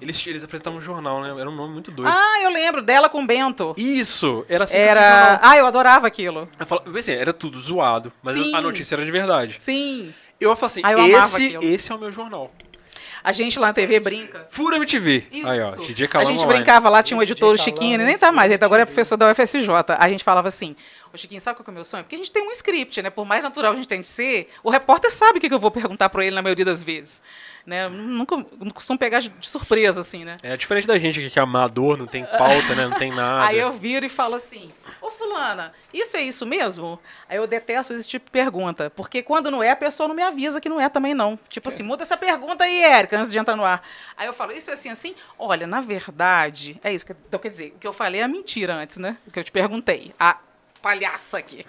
Eles, 0.00 0.26
eles 0.26 0.44
apresentavam 0.44 0.78
um 0.78 0.82
jornal, 0.82 1.20
né? 1.20 1.34
Era 1.40 1.50
um 1.50 1.54
nome 1.54 1.72
muito 1.72 1.90
doido. 1.90 2.10
Ah, 2.12 2.40
eu 2.42 2.50
lembro 2.50 2.82
dela 2.82 3.08
com 3.08 3.22
o 3.22 3.26
Bento. 3.26 3.74
Isso! 3.76 4.44
Era 4.48 4.64
assim 4.64 4.76
Era. 4.76 5.40
Ah, 5.42 5.56
eu 5.56 5.66
adorava 5.66 6.06
aquilo. 6.06 6.48
Eu 6.58 6.66
falava, 6.66 6.98
assim, 6.98 7.12
era 7.12 7.32
tudo 7.32 7.58
zoado, 7.58 8.12
mas 8.22 8.36
Sim. 8.36 8.54
a 8.54 8.60
notícia 8.60 8.94
era 8.94 9.04
de 9.04 9.10
verdade. 9.10 9.56
Sim. 9.58 10.14
Eu 10.40 10.54
falava 10.54 10.66
assim, 10.66 10.80
Ah, 10.84 10.92
eu 10.92 11.00
amava 11.00 11.26
esse, 11.26 11.56
esse 11.62 11.90
é 11.90 11.94
o 11.94 11.98
meu 11.98 12.12
jornal. 12.12 12.52
A 13.24 13.32
gente 13.32 13.58
lá 13.58 13.66
na 13.68 13.72
TV 13.74 13.98
brinca. 13.98 14.46
Fura 14.48 14.76
MTV. 14.76 15.26
Aí, 15.44 15.60
ó, 15.60 15.70
Isso. 15.70 15.92
DJ 15.92 16.08
A 16.14 16.24
gente 16.24 16.42
Online. 16.42 16.46
brincava 16.46 16.88
lá, 16.88 17.02
tinha 17.02 17.18
um 17.18 17.22
editor, 17.22 17.52
o 17.52 17.58
Chiquinho, 17.58 17.94
ele 17.94 18.04
nem 18.04 18.16
tá 18.16 18.30
mais, 18.30 18.50
ele 18.50 18.64
agora 18.64 18.82
é 18.82 18.84
professor 18.84 19.16
da 19.16 19.30
UFSJ. 19.30 19.68
A 19.98 20.08
gente 20.08 20.22
falava 20.22 20.46
assim, 20.48 20.76
ô 21.12 21.16
Chiquinho, 21.16 21.40
sabe 21.40 21.56
qual 21.56 21.64
que 21.64 21.70
é 21.70 21.72
o 21.72 21.74
meu 21.74 21.84
sonho? 21.84 22.04
Porque 22.04 22.14
a 22.14 22.18
gente 22.18 22.30
tem 22.30 22.42
um 22.42 22.50
script, 22.52 23.02
né? 23.02 23.10
Por 23.10 23.24
mais 23.24 23.44
natural 23.44 23.72
que 23.72 23.78
a 23.78 23.82
gente 23.82 23.88
tem 23.88 24.00
de 24.00 24.06
ser, 24.06 24.50
o 24.62 24.70
repórter 24.70 25.12
sabe 25.12 25.38
o 25.38 25.40
que 25.40 25.52
eu 25.52 25.58
vou 25.58 25.70
perguntar 25.70 26.08
pra 26.08 26.24
ele 26.24 26.34
na 26.34 26.42
maioria 26.42 26.64
das 26.64 26.82
vezes. 26.82 27.22
Né? 27.66 27.86
Nunca, 27.88 28.36
não 28.36 28.70
costumo 28.70 28.98
pegar 28.98 29.20
de 29.20 29.30
surpresa, 29.42 30.00
assim, 30.00 30.24
né? 30.24 30.38
É 30.42 30.56
diferente 30.56 30.86
da 30.86 30.98
gente 30.98 31.28
que 31.28 31.38
é 31.38 31.42
amador, 31.42 31.98
não 31.98 32.06
tem 32.06 32.24
pauta, 32.24 32.74
né? 32.74 32.86
Não 32.86 32.96
tem 32.96 33.10
nada. 33.10 33.46
Aí 33.46 33.58
eu 33.58 33.70
viro 33.72 34.06
e 34.06 34.08
falo 34.08 34.34
assim, 34.34 34.72
ô 35.02 35.10
fulana, 35.10 35.74
isso 35.92 36.16
é 36.16 36.22
isso 36.22 36.46
mesmo? 36.46 36.98
Aí 37.28 37.36
eu 37.36 37.46
detesto 37.46 37.92
esse 37.92 38.08
tipo 38.08 38.26
de 38.26 38.30
pergunta, 38.30 38.90
porque 38.90 39.22
quando 39.22 39.50
não 39.50 39.62
é, 39.62 39.70
a 39.70 39.76
pessoa 39.76 40.08
não 40.08 40.14
me 40.14 40.22
avisa 40.22 40.60
que 40.60 40.68
não 40.68 40.80
é 40.80 40.88
também 40.88 41.12
não. 41.12 41.38
Tipo 41.48 41.68
assim, 41.68 41.82
muda 41.82 42.04
essa 42.04 42.16
pergunta 42.16 42.64
aí, 42.64 42.82
Érica, 42.82 43.18
antes 43.18 43.30
de 43.30 43.38
entrar 43.38 43.54
no 43.54 43.64
ar. 43.64 43.82
Aí 44.16 44.26
eu 44.26 44.32
falo, 44.32 44.52
isso 44.52 44.70
é 44.70 44.74
assim, 44.74 44.88
assim? 44.88 45.14
Olha, 45.38 45.66
na 45.66 45.80
verdade, 45.80 46.80
é 46.82 46.92
isso. 46.92 47.04
Então, 47.28 47.38
quer 47.38 47.50
dizer, 47.50 47.74
o 47.76 47.78
que 47.78 47.86
eu 47.86 47.92
falei 47.92 48.20
é 48.22 48.24
a 48.24 48.28
mentira 48.28 48.74
antes, 48.74 48.96
né? 48.96 49.18
O 49.26 49.30
que 49.30 49.38
eu 49.38 49.44
te 49.44 49.52
perguntei. 49.52 50.14
A 50.18 50.38
palhaça 50.80 51.38
aqui. 51.38 51.64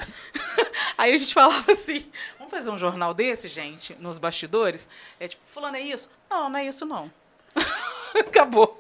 aí 0.98 1.14
a 1.14 1.18
gente 1.18 1.34
falava 1.34 1.72
assim, 1.72 2.10
vamos 2.38 2.52
fazer 2.52 2.70
um 2.70 2.78
jornal 2.78 3.14
desse, 3.14 3.48
gente, 3.48 3.96
nos 4.00 4.18
bastidores? 4.18 4.88
É 5.20 5.28
tipo, 5.28 5.44
fulano, 5.46 5.78
é 5.78 5.82
isso? 5.82 6.10
Não, 6.30 6.50
não 6.50 6.60
é 6.60 6.66
isso 6.66 6.86
não. 6.86 7.12
Acabou. 8.16 8.80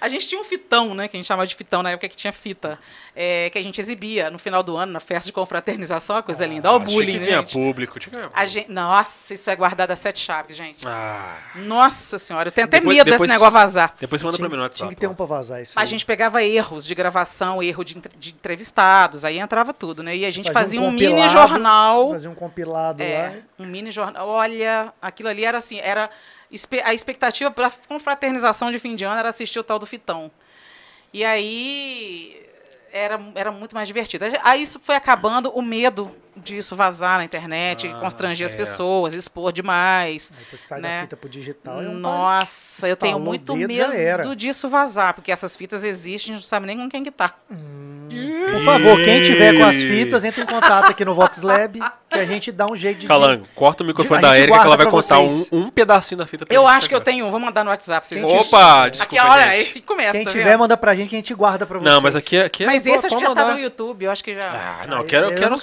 A 0.00 0.08
gente 0.08 0.26
tinha 0.28 0.40
um 0.40 0.44
fitão, 0.44 0.94
né? 0.94 1.08
Que 1.08 1.16
a 1.16 1.18
gente 1.18 1.26
chamava 1.26 1.46
de 1.46 1.54
fitão 1.54 1.82
na 1.82 1.90
época 1.90 2.08
que 2.08 2.16
tinha 2.16 2.32
fita. 2.32 2.78
é, 3.16 3.48
que 3.50 3.56
a 3.58 3.62
gente 3.62 3.80
exibia 3.80 4.28
no 4.28 4.40
final 4.40 4.60
do 4.60 4.76
ano, 4.76 4.90
na 4.92 4.98
festa 4.98 5.26
de 5.26 5.32
confraternização, 5.32 6.16
uma 6.16 6.22
coisa 6.22 6.44
linda. 6.44 6.68
Olha 6.68 6.78
o 6.78 6.82
Ah, 6.82 6.84
tinha 6.84 6.96
bullying, 6.96 7.12
que 7.12 7.18
né? 7.20 7.26
vinha 7.26 7.38
gente? 7.38 7.52
público, 7.52 8.00
tinha 8.00 8.22
A 8.34 8.44
gente- 8.44 8.68
Nossa, 8.72 9.34
isso 9.34 9.48
é 9.48 9.54
guardado 9.54 9.92
a 9.92 9.96
sete 9.96 10.18
chaves, 10.18 10.56
gente. 10.56 10.84
Ah. 10.84 11.36
Nossa 11.54 12.18
senhora, 12.18 12.48
eu 12.48 12.52
tenho 12.52 12.64
até 12.66 12.78
Depois- 12.80 12.96
medo 12.96 13.04
depois- 13.04 13.20
desse 13.30 13.32
negócio 13.32 13.52
vazar. 13.52 13.94
Depois 14.00 14.20
você 14.20 14.26
manda 14.26 14.36
pra 14.38 14.48
Tinha, 14.48 14.56
mim 14.58 14.62
no 14.64 14.68
tinha 14.68 14.84
WhatsApp. 14.86 14.94
que 14.96 15.00
ter 15.00 15.06
um 15.06 15.14
pra 15.14 15.26
vazar 15.26 15.62
isso 15.62 15.72
A 15.76 15.82
aí. 15.82 15.86
gente 15.86 16.04
pegava 16.04 16.42
erros 16.42 16.84
de 16.84 16.92
gravação, 16.92 17.62
erro 17.62 17.84
de, 17.84 18.02
de 18.18 18.30
entrevistados, 18.30 19.24
aí 19.24 19.38
entrava 19.38 19.72
tudo, 19.72 20.02
né? 20.02 20.16
E 20.16 20.24
a 20.26 20.30
gente 20.32 20.46
Fazia 20.46 20.60
fazia, 20.60 20.80
um 20.80 20.86
um, 20.88 20.90
mini 20.90 21.28
jornal. 21.28 22.10
Fazer 22.10 22.28
um 22.28 22.34
compilado 22.34 23.00
lá. 23.00 23.08
É, 23.08 23.42
um 23.58 23.64
mini 23.66 23.92
jornal. 23.92 24.26
Olha, 24.26 24.92
aquilo 25.00 25.28
ali 25.28 25.44
era 25.44 25.58
assim, 25.58 25.78
era 25.78 26.10
a 26.84 26.94
expectativa 26.94 27.50
para 27.50 27.70
confraternização 27.88 28.70
de 28.70 28.78
fim 28.78 28.94
de 28.94 29.04
ano 29.04 29.18
era 29.18 29.28
assistir 29.28 29.58
o 29.58 29.64
tal 29.64 29.78
do 29.78 29.86
E 31.12 31.24
aí 31.24 32.44
era, 32.92 33.20
era 33.34 33.52
muito 33.52 33.74
mais 33.74 33.86
divertido. 33.86 34.24
Aí 34.42 34.62
isso 34.62 34.78
foi 34.80 34.94
acabando 34.94 35.50
o 35.50 35.62
medo 35.62 36.14
disso 36.36 36.74
vazar 36.76 37.18
na 37.18 37.24
internet, 37.24 37.86
Ah, 37.88 38.00
constranger 38.00 38.46
as 38.46 38.52
é. 38.52 38.56
pessoas, 38.56 39.14
expor 39.14 39.52
demais. 39.52 40.32
Aí 40.36 40.44
você 40.50 40.56
sai 40.66 40.80
né? 40.80 40.96
da 40.96 41.02
fita 41.02 41.16
pro 41.16 41.28
digital. 41.28 41.82
é 41.82 41.88
um 41.88 41.94
Nossa, 41.94 42.88
eu 42.88 42.96
tenho 42.96 43.18
muito 43.18 43.54
medo 43.56 44.34
disso 44.36 44.68
vazar, 44.68 45.14
porque 45.14 45.30
essas 45.32 45.56
fitas 45.56 45.84
existem, 45.84 46.32
a 46.32 46.36
gente 46.36 46.42
não 46.44 46.48
sabe 46.48 46.66
nem 46.66 46.76
com 46.76 46.88
quem 46.88 47.02
que 47.04 47.10
tá. 47.10 47.34
Por 47.48 48.62
favor, 48.64 48.96
quem 49.04 49.24
tiver 49.24 49.56
com 49.58 49.64
as 49.64 49.76
fitas, 49.76 50.24
entre 50.24 50.42
em 50.42 50.46
contato 50.46 50.90
aqui 50.90 51.04
no 51.04 51.14
Vox 51.14 51.42
Lab, 51.42 51.80
que 52.08 52.18
a 52.18 52.24
gente 52.24 52.52
dá 52.52 52.66
um 52.70 52.76
jeito 52.76 53.00
de. 53.00 53.06
Calango, 53.06 53.46
corta 53.54 53.82
o 53.82 53.86
microfone 53.86 54.18
a 54.18 54.28
da 54.28 54.38
Erika 54.38 54.60
que 54.60 54.66
ela 54.66 54.76
vai 54.76 54.86
contar 54.86 55.18
um, 55.20 55.44
um 55.50 55.70
pedacinho 55.70 56.18
da 56.18 56.26
fita 56.26 56.46
pra 56.46 56.54
Eu 56.54 56.62
gente 56.62 56.70
acho 56.70 56.88
que 56.88 56.94
eu 56.94 57.00
tenho 57.00 57.26
um, 57.26 57.30
vou 57.30 57.40
mandar 57.40 57.64
no 57.64 57.70
WhatsApp 57.70 58.06
vocês. 58.06 58.22
Opa, 58.22 58.84
Aqui, 58.84 58.98
desculpa, 58.98 59.24
olha, 59.30 59.42
gente. 59.50 59.62
esse 59.62 59.80
começa, 59.80 60.12
Quem 60.12 60.24
tá 60.24 60.30
tiver, 60.30 60.44
vendo? 60.44 60.58
manda 60.60 60.76
pra 60.76 60.94
gente 60.94 61.08
que 61.08 61.16
a 61.16 61.18
gente 61.18 61.34
guarda 61.34 61.66
pra 61.66 61.78
vocês. 61.78 61.92
Não, 61.92 62.00
mas 62.00 62.14
aqui, 62.14 62.38
aqui 62.38 62.64
Mas 62.66 62.86
é 62.86 62.90
esse 62.90 63.06
acho 63.06 63.16
que 63.16 63.22
já 63.22 63.34
tá 63.34 63.52
no 63.52 63.58
YouTube, 63.58 64.04
eu 64.04 64.10
acho 64.12 64.22
que 64.22 64.34
já. 64.34 64.48
Ah, 64.82 64.86
não, 64.86 64.98
eu 64.98 65.04
quero, 65.04 65.26
eu 65.26 65.34
quero 65.34 65.50
não 65.50 65.58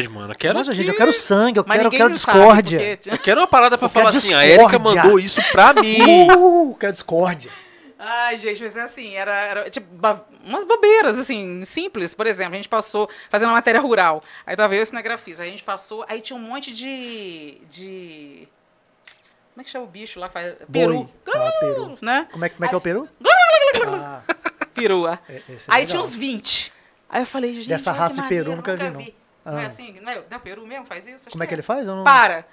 exclusividade, 0.00 0.08
mano. 0.08 0.32
Eu 0.32 0.36
quero 0.38 0.54
Nossa, 0.54 0.70
aqui- 0.70 0.76
gente, 0.78 0.88
eu 0.90 0.96
quero 0.96 1.12
sangue, 1.12 1.58
eu 1.58 1.64
Mas 1.66 1.76
quero, 1.78 1.86
eu 1.86 1.90
quero 1.98 2.12
discórdia. 2.14 2.78
porque- 2.96 3.10
Eu 3.10 3.18
quero 3.18 3.40
uma 3.40 3.46
parada 3.46 3.76
pra 3.78 3.86
Eu 3.86 3.90
falar 3.90 4.10
assim, 4.10 4.34
a 4.34 4.46
Erika 4.46 4.78
mandou 4.78 5.18
isso 5.18 5.40
pra 5.50 5.72
mim. 5.74 6.28
Uh, 6.36 6.74
quero 6.78 6.92
discórdia. 6.92 7.50
Ai, 8.00 8.36
gente, 8.36 8.62
mas 8.62 8.76
é 8.76 8.82
assim, 8.82 9.14
era, 9.16 9.34
era, 9.34 9.70
tipo, 9.70 9.86
umas 10.44 10.64
bobeiras, 10.64 11.18
assim, 11.18 11.62
simples. 11.64 12.14
Por 12.14 12.28
exemplo, 12.28 12.54
a 12.54 12.56
gente 12.56 12.68
passou 12.68 13.10
fazendo 13.28 13.48
uma 13.48 13.54
matéria 13.56 13.80
rural. 13.80 14.22
Aí 14.46 14.54
tava 14.56 14.72
eu 14.74 14.78
e 14.78 14.82
o 14.82 14.86
cinegrafista. 14.86 15.42
Aí 15.42 15.48
a 15.48 15.50
gente 15.50 15.64
passou, 15.64 16.04
aí 16.08 16.20
tinha 16.20 16.36
um 16.36 16.40
monte 16.42 16.72
de. 16.72 17.58
de. 17.70 18.48
Como 19.52 19.62
é 19.62 19.64
que 19.64 19.70
chama 19.70 19.84
o 19.84 19.88
bicho 19.88 20.20
lá? 20.20 20.28
que 20.28 20.34
faz- 20.34 20.54
Peru. 20.70 21.10
Ah, 21.26 21.50
peru. 21.58 21.98
Né? 22.00 22.28
Como 22.30 22.44
é, 22.44 22.48
como 22.48 22.64
é 22.64 22.68
que 22.68 22.74
é 22.74 22.78
o 22.78 22.80
peru? 22.80 23.08
Ah, 23.26 24.22
Perua. 24.74 25.18
é- 25.28 25.32
é 25.34 25.42
Aí 25.66 25.80
legal. 25.80 25.86
tinha 25.86 26.00
uns 26.00 26.14
20. 26.14 26.72
Aí 27.10 27.22
eu 27.22 27.26
falei, 27.26 27.54
gente. 27.54 27.68
Dessa 27.68 27.90
que 27.92 27.98
raça 27.98 28.22
de 28.22 28.28
peru, 28.28 28.54
nunca 28.54 28.76
vi, 28.76 28.90
não. 28.90 29.04
Não 29.52 29.58
é 29.58 29.64
Ah. 29.64 29.66
assim? 29.66 29.98
Não 30.00 30.10
é, 30.12 30.16
não 30.30 30.36
é 30.36 30.38
peru 30.40 30.66
mesmo? 30.66 30.84
Faz 30.86 31.06
isso? 31.06 31.26
Acho 31.26 31.30
Como 31.30 31.42
é 31.42 31.46
que 31.46 31.54
é. 31.54 31.56
ele 31.56 31.62
faz? 31.62 31.86
Não... 31.86 32.04
Para. 32.04 32.44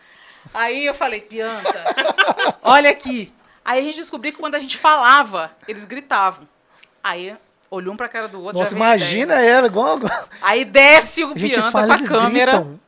Aí 0.54 0.86
eu 0.86 0.94
falei, 0.94 1.22
Pianta, 1.22 1.84
olha 2.62 2.90
aqui. 2.90 3.34
Aí 3.64 3.80
a 3.80 3.84
gente 3.84 3.96
descobriu 3.98 4.32
que 4.32 4.38
quando 4.40 4.56
a 4.56 4.60
gente 4.60 4.78
falava, 4.78 5.52
eles 5.68 5.86
gritavam. 5.86 6.48
Aí 7.04 7.36
olhou 7.70 7.94
um 7.94 7.98
pra 7.98 8.08
cara 8.08 8.28
do 8.28 8.42
outro. 8.42 8.60
Nossa, 8.60 8.76
imagina 8.76 9.36
ideia. 9.36 9.50
ela, 9.58 9.68
igual. 9.68 9.98
igual- 9.98 10.30
Aí 10.42 10.64
desce 10.64 11.24
o 11.24 11.34
Pianta 11.34 11.72
fala, 11.72 11.98
com 11.98 12.04
a 12.04 12.08
câmera. 12.08 12.52
gritam. 12.60 12.80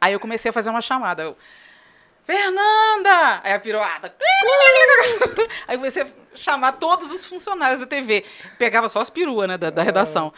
Aí 0.00 0.12
eu 0.12 0.18
comecei 0.20 0.48
a 0.48 0.52
fazer 0.52 0.70
uma 0.70 0.80
chamada. 0.80 1.22
Eu, 1.22 1.36
Fernanda! 2.24 3.40
Aí 3.42 3.52
a 3.52 3.58
piroada. 3.60 4.14
Aí 5.66 5.76
comecei 5.76 6.02
a 6.02 6.06
chamar 6.34 6.72
todos 6.72 7.10
os 7.10 7.26
funcionários 7.26 7.80
da 7.80 7.86
TV. 7.86 8.24
Pegava 8.58 8.88
só 8.88 9.00
as 9.00 9.10
peruas, 9.10 9.48
né, 9.48 9.58
da, 9.58 9.70
da 9.70 9.82
redação. 9.82 10.32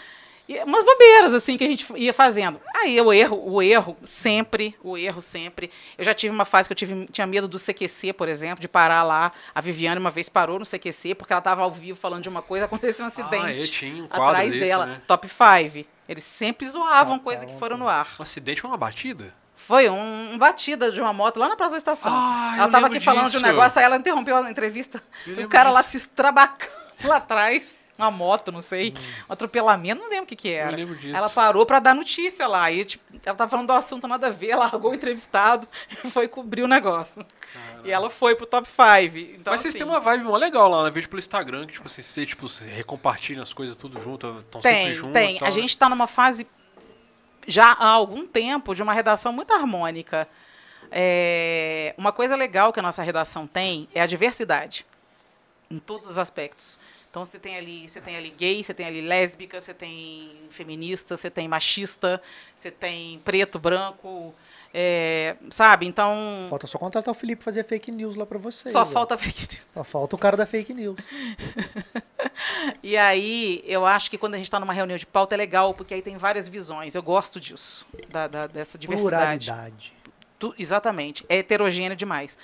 E 0.49 0.59
umas 0.65 0.85
bobeiras, 0.85 1.33
assim, 1.33 1.57
que 1.57 1.65
a 1.65 1.67
gente 1.69 1.87
ia 1.97 2.13
fazendo. 2.13 2.61
Aí 2.75 3.01
o 3.01 3.13
erro, 3.13 3.41
o 3.49 3.63
erro, 3.63 3.97
sempre, 4.05 4.77
o 4.83 4.99
erro 4.99 5.23
sempre. 5.23 5.71
Eu 5.97 6.05
já 6.05 6.13
tive 6.13 6.35
uma 6.35 6.45
fase 6.45 6.69
que 6.69 6.73
eu 6.73 6.77
tive, 6.77 7.07
tinha 7.13 7.27
medo 7.27 7.47
do 7.47 7.59
CQC, 7.59 8.13
por 8.13 8.29
exemplo, 8.29 8.61
de 8.61 8.67
parar 8.69 9.03
lá. 9.05 9.33
A 9.55 9.61
Viviane 9.61 10.01
uma 10.01 10.11
vez 10.11 10.29
parou 10.29 10.59
no 10.59 10.67
CQC, 10.67 11.15
porque 11.15 11.33
ela 11.33 11.39
estava 11.39 11.63
ao 11.63 11.71
vivo 11.71 11.99
falando 11.99 12.23
de 12.23 12.29
uma 12.29 12.43
coisa, 12.43 12.65
aconteceu 12.67 13.05
um 13.05 13.09
acidente. 13.09 13.37
Ah, 13.47 13.53
eu 13.55 13.67
tinha 13.69 14.03
um 14.05 14.09
quadro 14.09 14.27
atrás 14.27 14.53
desse, 14.53 14.65
dela. 14.65 14.87
né? 14.87 15.03
Top 15.07 15.29
5. 15.29 15.89
Eles 16.09 16.25
sempre 16.25 16.67
zoavam 16.67 17.17
Ah, 17.17 17.21
coisas 17.21 17.45
que 17.45 17.53
tá, 17.53 17.59
foram 17.59 17.77
tá. 17.79 17.83
no 17.85 17.89
ar. 17.89 18.09
Um 18.19 18.23
acidente 18.23 18.67
ou 18.67 18.71
uma 18.73 18.77
batida? 18.77 19.33
Foi 19.55 19.89
um, 19.89 20.33
um 20.35 20.39
batida 20.39 20.91
de 20.91 21.01
uma 21.01 21.13
moto 21.13 21.37
lá 21.39 21.49
na 21.49 21.55
Praça 21.57 21.73
da 21.73 21.79
Estação. 21.79 22.11
Ah, 22.13 22.55
ela 22.57 22.67
eu 22.67 22.71
tava 22.73 22.85
lembro 22.87 22.97
aqui 22.97 23.05
falando 23.05 23.31
de 23.31 23.37
um 23.37 23.41
disso. 23.41 23.47
negócio, 23.47 23.79
aí 23.79 23.85
ela 23.85 23.97
interrompeu 23.97 24.37
a 24.37 24.51
entrevista. 24.51 25.01
Eu 25.25 25.41
E 25.43 25.45
o 25.45 25.49
cara 25.49 25.71
lá 25.71 25.81
disso. 25.83 25.93
se 25.93 25.97
estrabacando 25.99 26.73
lá 27.07 27.17
atrás. 27.19 27.77
Uma 28.03 28.11
moto, 28.11 28.51
não 28.53 28.61
sei, 28.61 28.95
um 29.29 29.33
atropelamento, 29.33 30.01
não 30.03 30.09
lembro 30.09 30.25
o 30.25 30.27
que 30.27 30.37
que 30.37 30.49
Eu 30.49 30.55
era. 30.67 30.77
lembro 30.77 30.97
disso. 30.97 31.17
Ela 31.17 31.31
parou 31.31 31.65
pra 31.65 31.79
dar 31.79 31.95
notícia 31.95 32.47
lá. 32.47 32.71
E, 32.71 32.85
tipo, 32.85 33.05
ela 33.25 33.37
tava 33.37 33.51
falando 33.51 33.67
do 33.69 33.73
assunto 33.73 34.07
nada 34.09 34.27
a 34.29 34.31
ver, 34.31 34.55
largou 34.57 34.91
o 34.91 34.95
entrevistado 34.95 35.67
e 36.05 36.09
foi 36.11 36.29
cobrir 36.29 36.63
o 36.63 36.69
negócio. 36.69 37.25
E 37.85 37.91
ela 37.91 38.09
foi 38.11 38.35
pro 38.35 38.47
top 38.47 38.67
5. 38.69 39.17
Então, 39.41 39.53
Mas 39.53 39.61
vocês 39.61 39.75
assim, 39.75 39.79
têm 39.85 39.87
uma 39.87 40.01
vibe 40.01 40.25
mó 40.25 40.37
legal 40.37 40.69
lá, 40.69 40.85
né? 40.85 40.91
Vejo 40.91 41.09
pelo 41.09 41.19
Instagram 41.19 41.67
que, 41.67 41.75
tipo 41.75 41.87
assim, 41.87 42.03
você 42.03 42.25
tipo, 42.25 42.49
você 42.49 42.69
recompartilha 42.71 43.43
as 43.43 43.53
coisas 43.53 43.77
tudo 43.77 44.01
junto, 44.01 44.39
estão 44.41 44.63
sempre 44.63 44.79
Tem, 44.79 44.95
juntos. 44.95 45.13
tem. 45.13 45.39
tal, 45.39 45.49
A 45.49 45.51
né? 45.51 45.61
gente 45.61 45.77
tá 45.77 45.89
numa 45.89 46.07
fase 46.07 46.47
já 47.47 47.73
há 47.73 47.89
algum 47.89 48.27
tempo 48.27 48.75
de 48.75 48.83
uma 48.83 48.93
redação 48.95 49.33
muito 49.33 49.53
harmônica. 49.53 50.29
É, 50.91 51.95
uma 51.97 52.13
coisa 52.13 52.37
legal 52.37 52.73
que 52.73 52.79
a 52.79 52.83
nossa 52.83 53.03
redação 53.03 53.47
tem 53.47 53.89
é 53.95 54.01
a 54.01 54.07
diversidade 54.07 54.87
em 55.71 55.79
todos 55.79 56.07
os 56.07 56.19
aspectos. 56.19 56.79
Então 57.13 57.27
você 57.27 57.39
tem 57.39 57.59
ali, 57.59 57.87
você 57.87 58.01
tem 58.01 58.17
ali 58.17 58.31
gay, 58.31 58.65
você 58.65 58.73
tem 58.73 58.87
ali 58.87 59.03
lésbica, 59.03 59.61
você 59.61 59.75
tem 59.75 60.33
feminista, 60.49 61.15
você 61.15 61.29
tem 61.31 61.47
machista, 61.47 62.23
você 62.57 62.71
tem 62.71 63.19
preto, 63.19 63.59
branco, 63.59 64.35
é, 64.73 65.37
sabe? 65.51 65.85
Então 65.85 66.47
Falta 66.49 66.67
só 66.67 66.79
contratar 66.79 67.13
o 67.13 67.15
Felipe 67.15 67.45
fazer 67.45 67.65
fake 67.65 67.91
news 67.93 68.17
lá 68.17 68.25
pra 68.25 68.39
vocês. 68.39 68.73
só 68.73 68.81
ó. 68.81 68.87
falta 68.87 69.19
fake 69.19 69.41
news. 69.43 69.67
Só 69.75 69.85
falta 69.85 70.17
o 70.17 70.19
cara 70.19 70.39
da 70.39 70.47
fake 70.47 70.73
news. 70.73 70.97
E 72.83 72.97
aí, 72.97 73.63
eu 73.67 73.85
acho 73.85 74.11
que 74.11 74.17
quando 74.17 74.35
a 74.35 74.37
gente 74.37 74.47
está 74.47 74.59
numa 74.59 74.73
reunião 74.73 74.97
de 74.97 75.05
pauta 75.05 75.35
é 75.35 75.39
legal, 75.39 75.75
porque 75.75 75.93
aí 75.95 76.03
tem 76.03 76.17
várias 76.17 76.49
visões. 76.49 76.95
Eu 76.95 77.03
gosto 77.03 77.39
disso, 77.41 77.85
da, 78.09 78.27
da- 78.27 78.47
dessa 78.47 78.79
diversidade. 78.79 79.47
Pluralidade. 79.47 79.95
Tu- 80.43 80.55
exatamente. 80.59 81.25
É 81.29 81.37
heterogêneo 81.37 81.95
demais. 81.97 82.37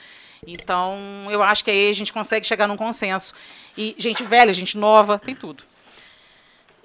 Então, 0.46 1.26
eu 1.30 1.42
acho 1.42 1.64
que 1.64 1.70
aí 1.72 1.90
a 1.90 1.92
gente 1.92 2.12
consegue 2.12 2.46
chegar 2.46 2.68
num 2.68 2.76
consenso. 2.76 3.34
E 3.76 3.96
gente 3.98 4.22
velha, 4.22 4.52
gente 4.52 4.78
nova, 4.78 5.18
tem 5.18 5.34
tudo. 5.34 5.64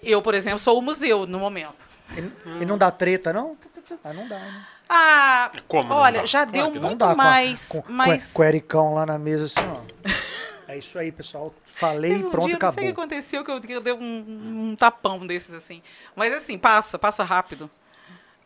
Eu, 0.02 0.24
por 0.24 0.34
exemplo, 0.34 0.58
sou 0.58 0.80
o 0.80 0.82
museu 0.82 1.28
no 1.28 1.38
momento. 1.38 1.88
E, 2.18 2.64
e 2.64 2.66
não 2.66 2.80
dá 2.80 2.90
treta, 2.90 3.32
não? 3.32 3.56
Ah, 4.04 4.12
não 4.12 4.28
dá, 4.28 4.40
né? 4.40 4.66
Ah, 4.90 5.52
Como 5.68 5.94
olha, 5.94 6.26
já 6.26 6.48
Claro 6.48 6.72
deu 6.72 6.82
muito 6.82 6.98
dá 6.98 7.06
com 7.08 7.12
a- 7.12 7.16
mais. 7.16 7.68
com, 7.70 7.82
com, 7.84 7.92
mas 7.94 8.34
com 8.34 8.42
o 8.42 8.46
Ericão 8.46 8.94
lá 8.96 9.06
na 9.06 9.20
mesa 9.20 9.46
assim, 9.46 9.60
ó. 9.70 9.82
É 10.68 10.80
isso 10.80 10.98
aí, 10.98 11.12
pessoal. 11.12 11.54
Falei, 11.64 12.12
Teve 12.14 12.26
um 12.26 12.32
pronto, 12.32 12.46
dia, 12.48 12.58
Não 12.60 12.72
sei 12.72 12.72
o 12.72 12.74
que 12.74 12.80
acabou. 12.88 13.04
aconteceu, 13.04 13.44
que 13.44 13.52
eu, 13.52 13.62
que 13.62 13.72
eu 13.72 13.82
dei 13.82 13.94
um, 13.94 14.72
um 14.72 14.76
tapão 14.76 15.28
desses, 15.28 15.54
assim. 15.54 15.82
Mas, 16.16 16.34
assim, 16.34 16.58
passa, 16.58 16.98
passa 16.98 17.24
rápido. 17.24 17.70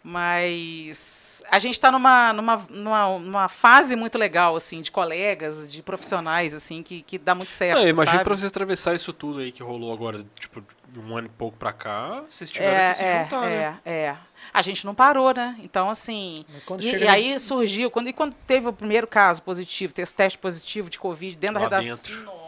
Mas 0.03 1.26
a 1.49 1.59
gente 1.59 1.73
está 1.73 1.91
numa, 1.91 2.33
numa, 2.33 2.65
numa, 2.69 3.19
numa 3.19 3.47
fase 3.49 3.95
muito 3.95 4.17
legal, 4.17 4.55
assim, 4.55 4.81
de 4.81 4.91
colegas, 4.91 5.71
de 5.71 5.81
profissionais, 5.81 6.53
assim, 6.53 6.83
que, 6.83 7.01
que 7.01 7.17
dá 7.17 7.35
muito 7.35 7.51
certo, 7.51 7.79
É, 7.79 7.93
sabe? 7.93 8.23
pra 8.23 8.35
vocês 8.35 8.45
atravessarem 8.49 8.95
isso 8.97 9.13
tudo 9.13 9.39
aí 9.39 9.51
que 9.51 9.61
rolou 9.63 9.93
agora, 9.93 10.25
tipo, 10.39 10.63
de 10.89 10.99
um 10.99 11.17
ano 11.17 11.27
e 11.27 11.29
pouco 11.29 11.57
pra 11.57 11.73
cá, 11.73 12.23
vocês 12.29 12.49
tiveram 12.49 12.89
que 12.89 12.95
se 12.95 13.03
é, 13.03 13.23
juntar, 13.23 13.45
é, 13.45 13.49
né? 13.49 13.79
é. 13.85 14.15
A 14.53 14.61
gente 14.61 14.85
não 14.85 14.95
parou, 14.95 15.33
né? 15.33 15.57
Então, 15.59 15.89
assim. 15.89 16.45
Mas 16.53 16.63
quando 16.63 16.81
E, 16.81 16.95
e 16.95 17.07
aí 17.07 17.39
surgiu, 17.39 17.89
quando, 17.91 18.07
e 18.07 18.13
quando 18.13 18.33
teve 18.45 18.67
o 18.67 18.73
primeiro 18.73 19.05
caso 19.07 19.41
positivo, 19.41 19.93
teve 19.93 20.11
teste 20.11 20.37
positivo 20.37 20.89
de 20.89 20.99
Covid 20.99 21.35
dentro 21.35 21.61
Lá 21.61 21.67
da 21.67 21.79
redação. 21.79 22.13
dentro. 22.15 22.23
Nossa 22.23 22.46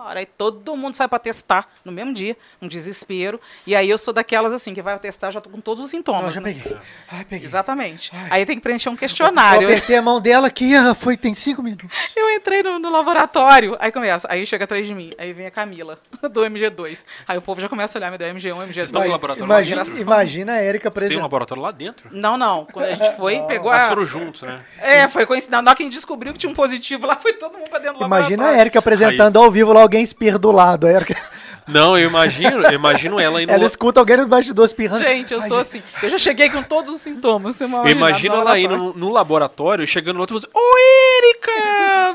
senhora! 0.00 0.20
Aí 0.20 0.26
todo 0.26 0.76
mundo 0.76 0.94
sai 0.94 1.08
pra 1.08 1.18
testar 1.18 1.68
no 1.84 1.92
mesmo 1.92 2.12
dia, 2.12 2.36
um 2.60 2.66
desespero. 2.66 3.40
E 3.66 3.74
aí 3.76 3.88
eu 3.88 3.98
sou 3.98 4.12
daquelas 4.12 4.52
assim, 4.52 4.72
que 4.74 4.82
vai 4.82 4.98
testar, 4.98 5.30
já 5.30 5.40
tô 5.40 5.50
com 5.50 5.60
todos 5.60 5.84
os 5.84 5.92
Não, 5.92 5.98
sintomas. 5.98 6.34
já 6.34 6.40
né? 6.40 6.52
peguei. 6.54 6.76
Ai, 7.10 7.24
peguei. 7.24 7.44
Exatamente. 7.46 8.10
Ai. 8.14 8.28
Aí 8.30 8.46
tem 8.46 8.56
que 8.56 8.62
preencher 8.62 8.88
um 8.88 8.92
Eu 8.92 8.98
questionário. 8.98 9.68
apertei 9.68 9.96
a 9.96 10.02
mão 10.02 10.20
dela 10.20 10.46
aqui, 10.46 10.74
ah, 10.76 10.94
foi, 10.94 11.16
tem 11.16 11.34
cinco 11.34 11.62
minutos. 11.62 11.88
Eu 12.16 12.30
entrei 12.30 12.62
no, 12.62 12.78
no 12.78 12.90
laboratório, 12.90 13.76
aí 13.78 13.92
começa, 13.92 14.26
aí 14.30 14.44
chega 14.46 14.64
atrás 14.64 14.86
de 14.86 14.94
mim, 14.94 15.10
aí 15.18 15.32
vem 15.32 15.46
a 15.46 15.50
Camila, 15.50 15.98
do 16.22 16.40
MG2. 16.42 16.98
Aí 17.28 17.38
o 17.38 17.42
povo 17.42 17.60
já 17.60 17.68
começa 17.68 17.98
a 17.98 18.00
olhar, 18.00 18.10
me 18.10 18.18
deu 18.18 18.28
MG1, 18.28 18.54
Vocês 18.54 18.76
MG2. 18.76 18.82
estão 18.84 19.04
no 19.04 19.10
laboratório 19.10 19.48
lá 19.50 19.58
imagina, 19.60 19.84
dentro? 19.84 20.00
imagina 20.00 20.52
a 20.54 20.64
Erika 20.64 20.90
Vocês 20.90 21.08
têm 21.10 21.18
um 21.18 21.22
laboratório 21.22 21.62
lá 21.62 21.70
dentro? 21.70 22.08
Não, 22.12 22.36
não. 22.36 22.64
Quando 22.66 22.86
a 22.86 22.92
gente 22.94 23.16
foi, 23.16 23.40
pegou 23.46 23.70
Mas 23.70 23.84
a. 23.84 23.88
foram 23.88 24.04
juntos, 24.04 24.42
né? 24.42 24.60
É, 24.78 25.08
foi 25.08 25.26
coincidência. 25.26 25.62
Na 25.62 25.70
hora 25.70 25.76
que 25.76 25.82
a 25.82 25.86
gente 25.86 25.94
descobriu 25.94 26.32
que 26.32 26.38
tinha 26.38 26.50
um 26.50 26.54
positivo 26.54 27.06
lá, 27.06 27.16
foi 27.16 27.32
todo 27.34 27.52
mundo 27.58 27.68
pra 27.68 27.78
dentro 27.78 27.98
do 27.98 28.04
Imagina 28.04 28.24
a 28.24 28.46
laboratório. 28.46 28.60
Erika 28.60 28.78
apresentando 28.78 29.38
ao 29.38 29.50
vivo 29.50 29.72
lá, 29.72 29.82
alguém 29.90 30.02
espirra 30.04 30.38
do 30.38 30.52
lado. 30.52 30.86
A 30.86 30.92
Erika, 30.92 31.16
Não, 31.66 31.98
eu 31.98 32.08
imagino, 32.08 32.64
eu 32.64 32.72
imagino 32.72 33.20
ela 33.20 33.42
indo 33.42 33.52
ela 33.52 33.64
escuta 33.64 34.00
alguém 34.00 34.16
no 34.16 34.26
bastidor 34.26 34.64
espirrando. 34.64 35.04
Gente, 35.04 35.32
eu 35.32 35.40
Ai, 35.40 35.48
sou 35.48 35.58
gente, 35.62 35.78
assim. 35.78 35.82
Eu 36.02 36.08
já 36.08 36.18
cheguei 36.18 36.50
com 36.50 36.62
todos 36.62 36.94
os 36.94 37.00
sintomas. 37.00 37.56
Você 37.56 37.64
Eu 37.64 37.88
imagino 37.88 38.36
ela 38.36 38.58
indo 38.58 38.76
no, 38.76 38.92
no 38.92 39.08
laboratório, 39.10 39.86
chegando 39.86 40.18
lá 40.18 40.24
e 40.24 40.28
falando 40.28 40.44
assim, 40.44 40.52
Ô, 40.52 40.78
Erika! 41.18 41.50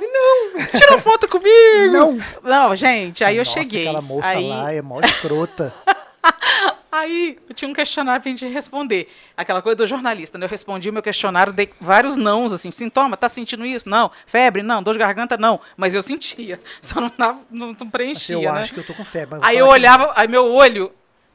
Não! 0.11 0.79
Tira 0.79 0.97
foto 0.99 1.27
comigo! 1.27 1.91
Não. 1.91 2.19
Não, 2.43 2.75
gente, 2.75 3.23
aí 3.23 3.37
eu 3.37 3.45
Nossa, 3.45 3.59
cheguei. 3.59 3.83
aquela 3.83 4.01
moça 4.01 4.27
aí, 4.27 4.47
lá 4.47 4.73
é 4.73 4.81
mó 4.81 4.99
escrota. 4.99 5.73
aí 6.95 7.37
eu 7.47 7.53
tinha 7.55 7.69
um 7.69 7.73
questionário 7.73 8.21
pra 8.21 8.29
gente 8.29 8.45
responder. 8.47 9.07
Aquela 9.35 9.61
coisa 9.61 9.75
do 9.75 9.87
jornalista, 9.87 10.37
né? 10.37 10.45
Eu 10.45 10.49
respondi 10.49 10.89
o 10.89 10.93
meu 10.93 11.01
questionário, 11.03 11.53
dei 11.53 11.69
vários 11.79 12.17
nãos, 12.17 12.51
assim, 12.53 12.71
sintoma, 12.71 13.15
tá 13.17 13.29
sentindo 13.29 13.65
isso? 13.65 13.87
Não. 13.87 14.11
Febre? 14.25 14.63
Não. 14.63 14.81
Dor 14.81 14.93
de 14.93 14.99
garganta? 14.99 15.37
Não. 15.37 15.59
Mas 15.77 15.95
eu 15.95 16.01
sentia. 16.01 16.59
Só 16.81 16.99
não, 16.99 17.09
tava, 17.09 17.39
não, 17.49 17.67
não 17.67 17.73
Assim, 17.73 17.89
preenchia, 17.89 18.35
eu 18.35 18.53
né? 18.53 18.61
acho 18.61 18.73
que 18.73 18.79
eu 18.79 18.85
tô 18.85 18.93
com 18.93 19.05
febre. 19.05 19.39
mas 19.39 19.49
Aí 19.49 19.57
eu 19.57 19.67
olhava, 19.67 20.13
aí 20.15 20.27
meu 20.27 20.45
olho 20.51 20.91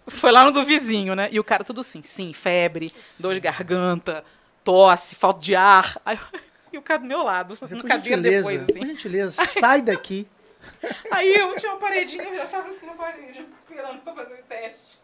foi 0.08 0.32
lá 0.32 0.44
no 0.44 0.50
do 0.50 0.64
vizinho, 0.64 1.14
né? 1.14 1.28
E 1.30 1.38
o 1.38 1.44
cara 1.44 1.64
tudo 1.64 1.80
assim, 1.80 2.02
sim, 2.02 2.32
febre, 2.32 2.92
dor 3.18 3.34
de 3.34 3.40
garganta, 3.40 4.24
tosse, 4.64 5.14
falta 5.14 5.40
de 5.40 5.54
ar. 5.54 6.00
Aí, 6.04 6.18
e 6.72 6.78
o 6.78 6.82
cara 6.82 7.00
do 7.00 7.06
meu 7.06 7.22
lado, 7.22 7.56
não. 7.60 7.68
no 7.68 7.82
Por 7.82 7.88
cadeira 7.88 8.16
gentileza, 8.16 8.48
depois, 8.50 8.62
por 8.62 8.78
assim. 8.78 8.86
gentileza, 8.92 9.46
sai 9.46 9.82
daqui. 9.82 10.26
Aí 11.10 11.34
eu 11.34 11.56
tinha 11.56 11.72
uma 11.72 11.80
paredinha, 11.80 12.22
eu 12.22 12.36
já 12.36 12.46
tava 12.46 12.68
assim 12.68 12.86
na 12.86 12.92
parede, 12.92 13.44
esperando 13.56 14.00
pra 14.00 14.12
fazer 14.14 14.34
o 14.34 14.42
teste. 14.44 14.99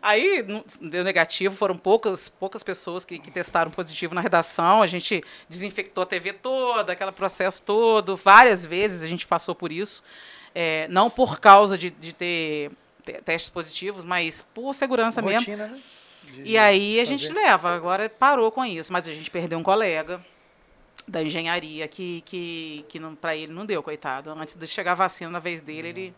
Aí 0.00 0.44
deu 0.80 1.04
negativo, 1.04 1.54
foram 1.54 1.76
poucas, 1.76 2.28
poucas 2.28 2.62
pessoas 2.62 3.04
que, 3.04 3.18
que 3.18 3.30
testaram 3.30 3.70
positivo 3.70 4.14
na 4.14 4.20
redação. 4.20 4.80
A 4.82 4.86
gente 4.86 5.22
desinfectou 5.48 6.02
a 6.02 6.06
TV 6.06 6.32
toda, 6.32 6.92
aquele 6.92 7.12
processo 7.12 7.62
todo. 7.62 8.16
Várias 8.16 8.64
vezes 8.64 9.02
a 9.02 9.08
gente 9.08 9.26
passou 9.26 9.54
por 9.54 9.70
isso. 9.72 10.02
É, 10.54 10.86
não 10.88 11.08
por 11.10 11.40
causa 11.40 11.76
de, 11.78 11.90
de 11.90 12.12
ter 12.12 12.70
te- 13.04 13.20
testes 13.22 13.50
positivos, 13.50 14.04
mas 14.04 14.42
por 14.54 14.74
segurança 14.74 15.20
mesmo. 15.22 15.38
Rotina, 15.40 15.66
né? 15.66 15.80
De- 16.24 16.42
E 16.44 16.56
aí 16.58 17.00
a 17.00 17.04
gente 17.04 17.28
leva, 17.32 17.70
agora 17.74 18.08
parou 18.08 18.50
com 18.52 18.64
isso, 18.64 18.92
mas 18.92 19.08
a 19.08 19.12
gente 19.14 19.30
perdeu 19.30 19.58
um 19.58 19.62
colega 19.62 20.24
da 21.08 21.22
engenharia 21.22 21.88
que, 21.88 22.20
que, 22.22 22.84
que 22.88 23.00
para 23.20 23.34
ele 23.34 23.52
não 23.52 23.66
deu, 23.66 23.82
coitado. 23.82 24.30
Antes 24.30 24.54
de 24.54 24.66
chegar 24.66 24.92
a 24.92 24.94
vacina 24.94 25.30
na 25.30 25.38
vez 25.40 25.60
dele, 25.60 25.88
ele, 25.88 26.14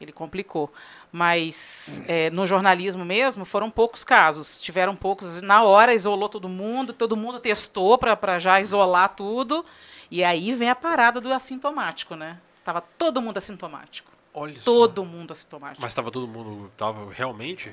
ele 0.00 0.12
complicou. 0.12 0.72
Mas 1.10 2.02
é, 2.06 2.30
no 2.30 2.46
jornalismo 2.46 3.04
mesmo, 3.04 3.44
foram 3.44 3.70
poucos 3.70 4.04
casos. 4.04 4.60
Tiveram 4.60 4.94
poucos. 4.94 5.42
Na 5.42 5.62
hora 5.62 5.94
isolou 5.94 6.28
todo 6.28 6.48
mundo, 6.48 6.92
todo 6.92 7.16
mundo 7.16 7.40
testou 7.40 7.98
para 7.98 8.38
já 8.38 8.60
isolar 8.60 9.10
tudo. 9.10 9.64
E 10.10 10.22
aí 10.24 10.54
vem 10.54 10.70
a 10.70 10.74
parada 10.74 11.20
do 11.20 11.32
assintomático, 11.32 12.14
né? 12.14 12.38
Tava 12.64 12.80
todo 12.80 13.20
mundo 13.20 13.38
assintomático. 13.38 14.10
Olha 14.32 14.56
só. 14.56 14.64
Todo 14.64 15.04
mundo 15.04 15.32
assintomático. 15.32 15.82
Mas 15.82 15.94
tava 15.94 16.10
todo 16.10 16.28
mundo, 16.28 16.70
tava 16.76 17.12
realmente? 17.12 17.72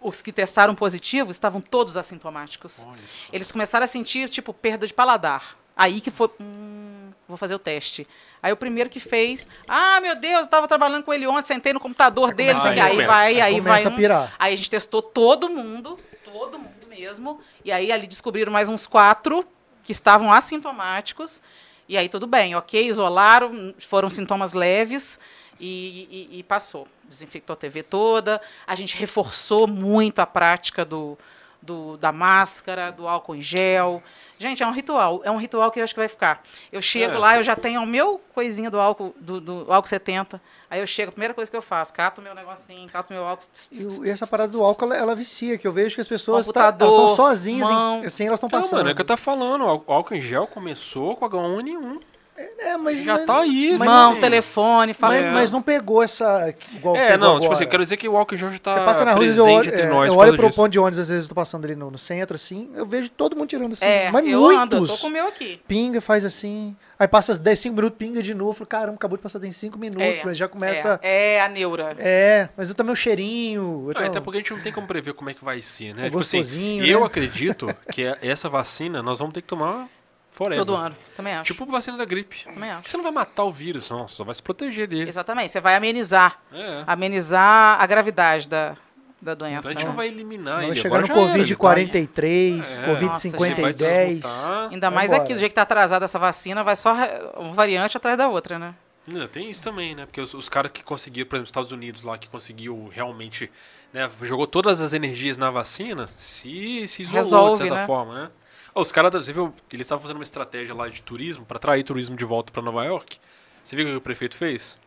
Os 0.00 0.22
que 0.22 0.32
testaram 0.32 0.74
positivo 0.74 1.30
estavam 1.30 1.60
todos 1.60 1.96
assintomáticos. 1.96 2.72
Só. 2.72 2.92
Eles 3.32 3.52
começaram 3.52 3.84
a 3.84 3.86
sentir, 3.86 4.28
tipo, 4.28 4.52
perda 4.52 4.86
de 4.86 4.94
paladar. 4.94 5.56
Aí 5.76 6.00
que 6.00 6.10
foi, 6.10 6.28
hum, 6.40 7.10
vou 7.26 7.36
fazer 7.36 7.54
o 7.54 7.58
teste. 7.58 8.06
Aí 8.42 8.52
o 8.52 8.56
primeiro 8.56 8.90
que 8.90 9.00
fez, 9.00 9.48
ah, 9.66 10.00
meu 10.00 10.14
Deus, 10.16 10.38
eu 10.40 10.44
estava 10.44 10.68
trabalhando 10.68 11.02
com 11.04 11.12
ele 11.14 11.26
ontem, 11.26 11.46
sentei 11.48 11.72
no 11.72 11.80
computador 11.80 12.34
dele, 12.34 12.58
começa- 12.58 12.68
sei 12.68 12.74
que 12.74 12.80
aí 12.80 12.86
aí 12.86 12.92
começa. 12.92 13.10
vai, 13.12 13.26
Aí 13.34 13.40
aí 13.40 13.60
vai. 13.60 13.86
um-. 13.86 14.28
Aí 14.38 14.52
a 14.52 14.56
gente 14.56 14.68
testou 14.70 15.00
todo 15.02 15.48
mundo, 15.48 15.98
todo 16.24 16.58
mundo 16.58 16.86
mesmo. 16.88 17.40
E 17.64 17.72
aí 17.72 17.90
ali 17.90 18.06
descobriram 18.06 18.52
mais 18.52 18.68
uns 18.68 18.86
quatro 18.86 19.46
que 19.82 19.92
estavam 19.92 20.30
assintomáticos. 20.32 21.42
E 21.88 21.96
aí 21.96 22.08
tudo 22.08 22.26
bem, 22.26 22.54
ok, 22.54 22.86
isolaram, 22.86 23.74
foram 23.88 24.08
sintomas 24.08 24.52
leves 24.52 25.18
e, 25.60 26.28
e- 26.32 26.38
e 26.38 26.42
passou. 26.42 26.86
Desinfectou 27.04 27.54
a 27.54 27.56
TV 27.56 27.82
toda. 27.82 28.40
A 28.66 28.74
gente 28.74 28.96
reforçou 28.96 29.66
muito 29.66 30.20
a 30.20 30.26
prática 30.26 30.84
do, 30.84 31.18
do- 31.62 31.96
da 31.96 32.10
máscara, 32.12 32.90
do 32.92 33.06
álcool 33.08 33.36
em 33.36 33.40
gel. 33.42 34.02
Gente, 34.38 34.62
é 34.62 34.66
um 34.66 34.72
ritual. 34.72 35.20
É 35.24 35.30
um 35.30 35.36
ritual 35.36 35.70
que 35.70 35.78
eu 35.78 35.84
acho 35.84 35.94
que 35.94 36.00
vai 36.00 36.08
ficar. 36.08 36.42
Eu 36.72 36.82
chego 36.82 37.14
É. 37.14 37.18
lá, 37.18 37.36
eu 37.36 37.42
já 37.42 37.54
tenho 37.54 37.80
o 37.80 37.86
meu 37.86 38.20
coisinha 38.34 38.68
do 38.70 38.80
álcool, 38.80 39.14
do, 39.20 39.40
do 39.40 39.72
álcool 39.72 39.88
70. 39.88 40.40
Aí 40.68 40.80
eu 40.80 40.86
chego, 40.86 41.10
a 41.10 41.12
primeira 41.12 41.32
coisa 41.34 41.50
que 41.50 41.56
eu 41.56 41.62
faço, 41.62 41.92
cato 41.92 42.20
meu 42.20 42.34
negocinho, 42.34 42.88
cato 42.88 43.12
meu 43.12 43.24
álcool. 43.24 43.44
E, 43.70 44.08
e 44.08 44.10
essa 44.10 44.26
parada 44.26 44.50
do 44.52 44.62
álcool, 44.64 44.86
ela, 44.86 44.96
ela 44.96 45.14
vicia, 45.14 45.56
que 45.56 45.68
eu 45.68 45.72
vejo 45.72 45.94
que 45.94 46.00
as 46.00 46.08
pessoas 46.08 46.46
tá, 46.48 46.70
estão 46.70 47.08
sozinhas, 47.08 47.68
mão. 47.68 48.02
em, 48.02 48.06
assim 48.06 48.26
elas 48.26 48.38
estão 48.38 48.48
passando. 48.50 48.78
mano, 48.78 48.90
é 48.90 48.94
que 48.94 49.00
eu 49.00 49.04
tô 49.06 49.16
falando, 49.16 49.64
o 49.64 49.68
álcool 49.92 50.14
em 50.14 50.20
gel 50.20 50.46
começou 50.46 51.14
com 51.16 51.24
H1N1. 51.28 52.00
É, 52.36 52.76
mas. 52.78 52.98
Já 53.00 53.14
mas- 53.16 53.26
tá 53.26 53.40
aí, 53.40 53.76
mas- 53.78 53.88
Mão, 53.88 54.12
assim. 54.12 54.20
telefone, 54.20 54.94
fala. 54.94 55.14
Mas, 55.14 55.24
É. 55.24 55.30
mas 55.32 55.50
não 55.50 55.60
pegou 55.60 56.02
essa. 56.02 56.54
Igual 56.74 56.96
É, 56.96 57.16
não, 57.16 57.34
tipo 57.34 57.44
agora. 57.44 57.52
assim, 57.54 57.66
quero 57.66 57.82
dizer 57.82 57.96
que 57.98 58.08
o 58.08 58.26
gel 58.36 58.50
já 58.52 58.58
tá 58.58 58.74
Você 58.78 58.84
passa 58.84 59.04
na 59.04 59.12
rua, 59.12 59.24
eu 59.24 59.34
presente 59.34 59.54
olho, 59.56 59.68
entre 59.68 59.82
é, 59.82 59.86
nós. 59.86 60.10
eu 60.12 60.18
olho 60.18 60.36
pro 60.36 60.46
disso. 60.46 60.56
ponto 60.56 60.72
de 60.72 60.78
ônibus, 60.78 60.98
às 61.00 61.08
vezes 61.10 61.24
eu 61.24 61.28
tô 61.28 61.34
passando 61.34 61.64
ali 61.66 61.76
no, 61.76 61.90
no 61.90 61.98
centro, 61.98 62.34
assim, 62.34 62.70
eu 62.74 62.86
vejo 62.86 63.10
todo 63.10 63.36
mundo 63.36 63.48
tirando 63.48 63.72
assim. 63.72 63.84
É, 63.84 64.10
mas 64.10 64.26
eu 64.26 64.40
muitos. 64.40 64.62
ando, 64.62 64.76
eu 64.76 64.86
tô 64.86 64.96
com 64.98 65.06
o 65.08 65.10
meu 65.10 65.26
aqui. 65.28 65.60
Pinga, 65.68 66.00
faz 66.00 66.24
assim. 66.24 66.74
Aí 66.98 67.06
passa 67.08 67.36
10, 67.36 67.58
5 67.58 67.74
minutos, 67.74 67.98
pinga 67.98 68.22
de 68.22 68.32
novo. 68.32 68.52
Falo, 68.54 68.66
caramba, 68.66 68.94
acabou 68.94 69.16
de 69.18 69.22
passar, 69.22 69.40
tem 69.40 69.50
5 69.50 69.76
minutos, 69.78 70.02
É, 70.06 70.22
mas 70.24 70.36
já 70.38 70.46
começa. 70.48 71.00
É, 71.02 71.34
é 71.34 71.40
a 71.42 71.48
neura. 71.48 71.94
É, 71.98 72.48
mas 72.56 72.68
eu 72.68 72.74
também 72.74 72.92
o 72.92 72.96
cheirinho. 72.96 73.86
eu 73.86 73.90
Ah, 73.90 73.94
tenho- 73.98 74.06
até 74.10 74.20
porque 74.20 74.38
a 74.38 74.40
gente 74.40 74.52
não 74.54 74.60
tem 74.60 74.72
como 74.72 74.86
prever 74.86 75.12
como 75.12 75.28
é 75.28 75.34
que 75.34 75.44
vai 75.44 75.60
ser, 75.60 75.94
né? 75.94 76.02
É 76.02 76.04
tipo 76.06 76.20
assim, 76.20 76.80
e 76.80 76.88
eu 76.90 77.00
né? 77.00 77.06
acredito 77.06 77.68
que 77.90 78.06
a- 78.06 78.16
essa 78.22 78.48
vacina 78.48 79.02
nós 79.02 79.18
vamos 79.18 79.34
ter 79.34 79.42
que 79.42 79.48
tomar 79.48 79.88
forever. 80.32 80.64
Todo 80.64 80.74
ano. 80.74 80.96
Também 81.16 81.34
acho. 81.34 81.52
Tipo 81.52 81.66
vacina 81.66 81.96
da 81.96 82.04
gripe. 82.04 82.44
Também 82.44 82.70
acho. 82.70 82.88
Você 82.88 82.96
não 82.96 83.04
vai 83.04 83.12
matar 83.12 83.44
o 83.44 83.52
vírus, 83.52 83.88
não. 83.90 84.08
Você 84.08 84.16
só 84.16 84.24
vai 84.24 84.34
se 84.34 84.42
proteger 84.42 84.88
dele. 84.88 85.08
Exatamente. 85.08 85.52
Você 85.52 85.60
vai 85.60 85.76
amenizar. 85.76 86.40
É. 86.52 86.84
Amenizar 86.86 87.80
a 87.80 87.86
gravidade 87.86 88.48
da, 88.48 88.76
da 89.20 89.34
doença. 89.34 89.58
Então 89.58 89.70
a 89.70 89.74
gente 89.74 89.84
né? 89.84 89.88
não 89.88 89.96
vai 89.96 90.08
eliminar 90.08 90.64
ele. 90.64 90.76
chegar 90.76 90.98
ele 90.98 91.08
tá 91.08 91.56
43, 91.56 92.78
aí. 92.78 92.84
É. 92.84 92.86
Covid 92.86 93.06
Nossa, 93.06 93.20
50 93.20 93.62
vai 93.62 93.70
e 93.70 93.74
10. 93.74 94.20
transmutar. 94.20 94.70
Ainda 94.70 94.90
mais 94.90 95.10
embora. 95.10 95.24
aqui, 95.24 95.34
do 95.34 95.38
jeito 95.38 95.52
que 95.52 95.56
tá 95.56 95.62
atrasada 95.62 96.04
essa 96.04 96.18
vacina, 96.18 96.64
vai 96.64 96.76
só 96.76 96.94
uma 97.36 97.52
variante 97.54 97.96
atrás 97.96 98.16
da 98.16 98.28
outra, 98.28 98.58
né? 98.58 98.74
Não, 99.06 99.26
tem 99.26 99.50
isso 99.50 99.62
também, 99.62 99.94
né? 99.94 100.06
Porque 100.06 100.20
os, 100.20 100.32
os 100.32 100.48
caras 100.48 100.70
que 100.72 100.82
conseguiram, 100.82 101.28
por 101.28 101.36
exemplo, 101.36 101.44
os 101.44 101.48
Estados 101.48 101.72
Unidos 101.72 102.02
lá, 102.02 102.16
que 102.16 102.28
conseguiu 102.28 102.88
realmente, 102.92 103.50
né, 103.92 104.08
jogou 104.22 104.46
todas 104.46 104.80
as 104.80 104.92
energias 104.92 105.36
na 105.36 105.50
vacina, 105.50 106.08
se, 106.16 106.86
se 106.86 107.02
isolou 107.02 107.24
Resolve, 107.24 107.52
de 107.52 107.58
certa 107.58 107.74
né? 107.74 107.86
forma, 107.86 108.14
né? 108.14 108.30
Ó, 108.74 108.80
os 108.80 108.90
caras, 108.92 109.12
você 109.26 109.32
viu, 109.32 109.54
eles 109.72 109.84
estavam 109.86 110.00
fazendo 110.02 110.16
uma 110.16 110.22
estratégia 110.22 110.74
lá 110.74 110.88
de 110.88 111.02
turismo, 111.02 111.44
pra 111.44 111.56
atrair 111.58 111.82
turismo 111.84 112.16
de 112.16 112.24
volta 112.24 112.52
pra 112.52 112.62
Nova 112.62 112.84
York. 112.84 113.18
Você 113.62 113.76
viu 113.76 113.86
o 113.86 113.90
que 113.90 113.96
o 113.96 114.00
prefeito 114.00 114.36
fez? 114.36 114.78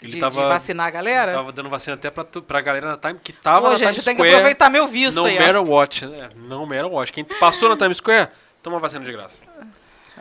Ele 0.00 0.12
De, 0.12 0.20
tava, 0.20 0.42
de 0.42 0.48
vacinar 0.48 0.86
a 0.86 0.90
galera. 0.90 1.32
tava 1.32 1.50
dando 1.52 1.68
vacina 1.70 1.94
até 1.94 2.10
pra, 2.10 2.24
tu- 2.24 2.42
pra 2.42 2.60
galera 2.60 2.86
na 2.88 2.96
Time, 2.98 3.18
que 3.22 3.32
tava 3.32 3.62
Pô, 3.62 3.68
na 3.70 3.76
gente, 3.76 3.88
Times 3.90 4.04
tem 4.04 4.14
que 4.14 4.20
Square. 4.22 4.34
aproveitar 4.34 4.68
meu 4.70 4.86
visto 4.86 5.16
não 5.16 5.24
aí, 5.24 5.36
ó. 5.38 5.40
matter 5.40 5.62
what, 5.70 6.06
né? 6.06 6.30
Não 6.36 6.66
matter 6.66 6.86
what. 6.86 7.12
Quem 7.12 7.24
passou 7.24 7.68
na 7.68 7.76
Times 7.76 7.96
Square, 7.96 8.28
toma 8.62 8.78
vacina 8.78 9.04
de 9.04 9.10
graça. 9.12 9.40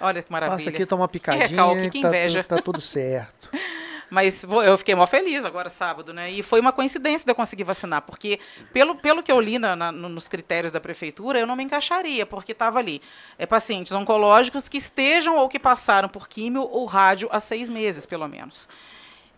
Olha 0.01 0.21
que 0.23 0.29
Passa 0.29 0.31
maravilha. 0.47 0.69
aqui, 0.69 0.85
toma 0.85 1.01
uma 1.03 1.07
picadinha. 1.07 1.47
recalque, 1.47 1.89
que 1.89 2.01
tá, 2.01 2.07
inveja. 2.07 2.43
Tá, 2.43 2.55
tá 2.55 2.61
tudo 2.61 2.79
certo. 2.81 3.49
Mas 4.13 4.43
eu 4.43 4.77
fiquei 4.77 4.93
mó 4.93 5.07
feliz 5.07 5.43
agora 5.43 5.71
sábado, 5.71 6.13
né? 6.13 6.29
E 6.29 6.43
foi 6.43 6.59
uma 6.59 6.71
coincidência 6.71 7.25
de 7.25 7.31
eu 7.31 7.35
conseguir 7.35 7.63
vacinar, 7.63 8.03
porque 8.03 8.39
pelo, 8.71 8.93
pelo 8.93 9.23
que 9.23 9.31
eu 9.31 9.41
li 9.41 9.57
na- 9.57 9.75
na- 9.75 9.91
no- 9.91 10.07
nos 10.07 10.27
critérios 10.27 10.71
da 10.71 10.79
prefeitura, 10.79 11.39
eu 11.39 11.47
não 11.47 11.55
me 11.55 11.63
encaixaria, 11.63 12.23
porque 12.23 12.51
estava 12.51 12.77
ali 12.77 13.01
é, 13.39 13.47
pacientes 13.47 13.91
oncológicos 13.91 14.69
que 14.69 14.77
estejam 14.77 15.35
ou 15.35 15.49
que 15.49 15.57
passaram 15.57 16.07
por 16.07 16.27
químio 16.27 16.61
ou 16.61 16.85
rádio 16.85 17.27
há 17.31 17.39
seis 17.39 17.67
meses, 17.69 18.05
pelo 18.05 18.27
menos. 18.27 18.69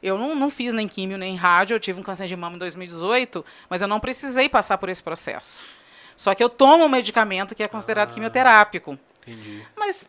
Eu 0.04 0.18
não, 0.18 0.36
não 0.36 0.50
fiz 0.50 0.74
nem 0.74 0.90
químio 0.90 1.18
nem 1.18 1.38
rádio, 1.38 1.76
eu 1.76 1.80
tive 1.80 1.98
um 2.02 2.04
câncer 2.04 2.28
de 2.28 2.36
mama 2.36 2.58
em 2.58 2.60
2018, 2.60 3.46
mas 3.70 3.82
eu 3.82 3.88
não 3.88 4.02
precisei 4.02 4.50
passar 4.50 4.78
por 4.78 4.90
esse 4.90 5.02
processo. 5.02 5.64
Só 6.18 6.36
que 6.36 6.44
eu 6.44 6.50
tomo 6.50 6.84
um 6.84 6.90
medicamento 6.90 7.56
que 7.56 7.64
é 7.64 7.68
considerado 7.70 8.10
Ah. 8.10 8.14
quimioterápico, 8.14 9.00
Entendi. 9.26 9.66
mas 9.74 10.06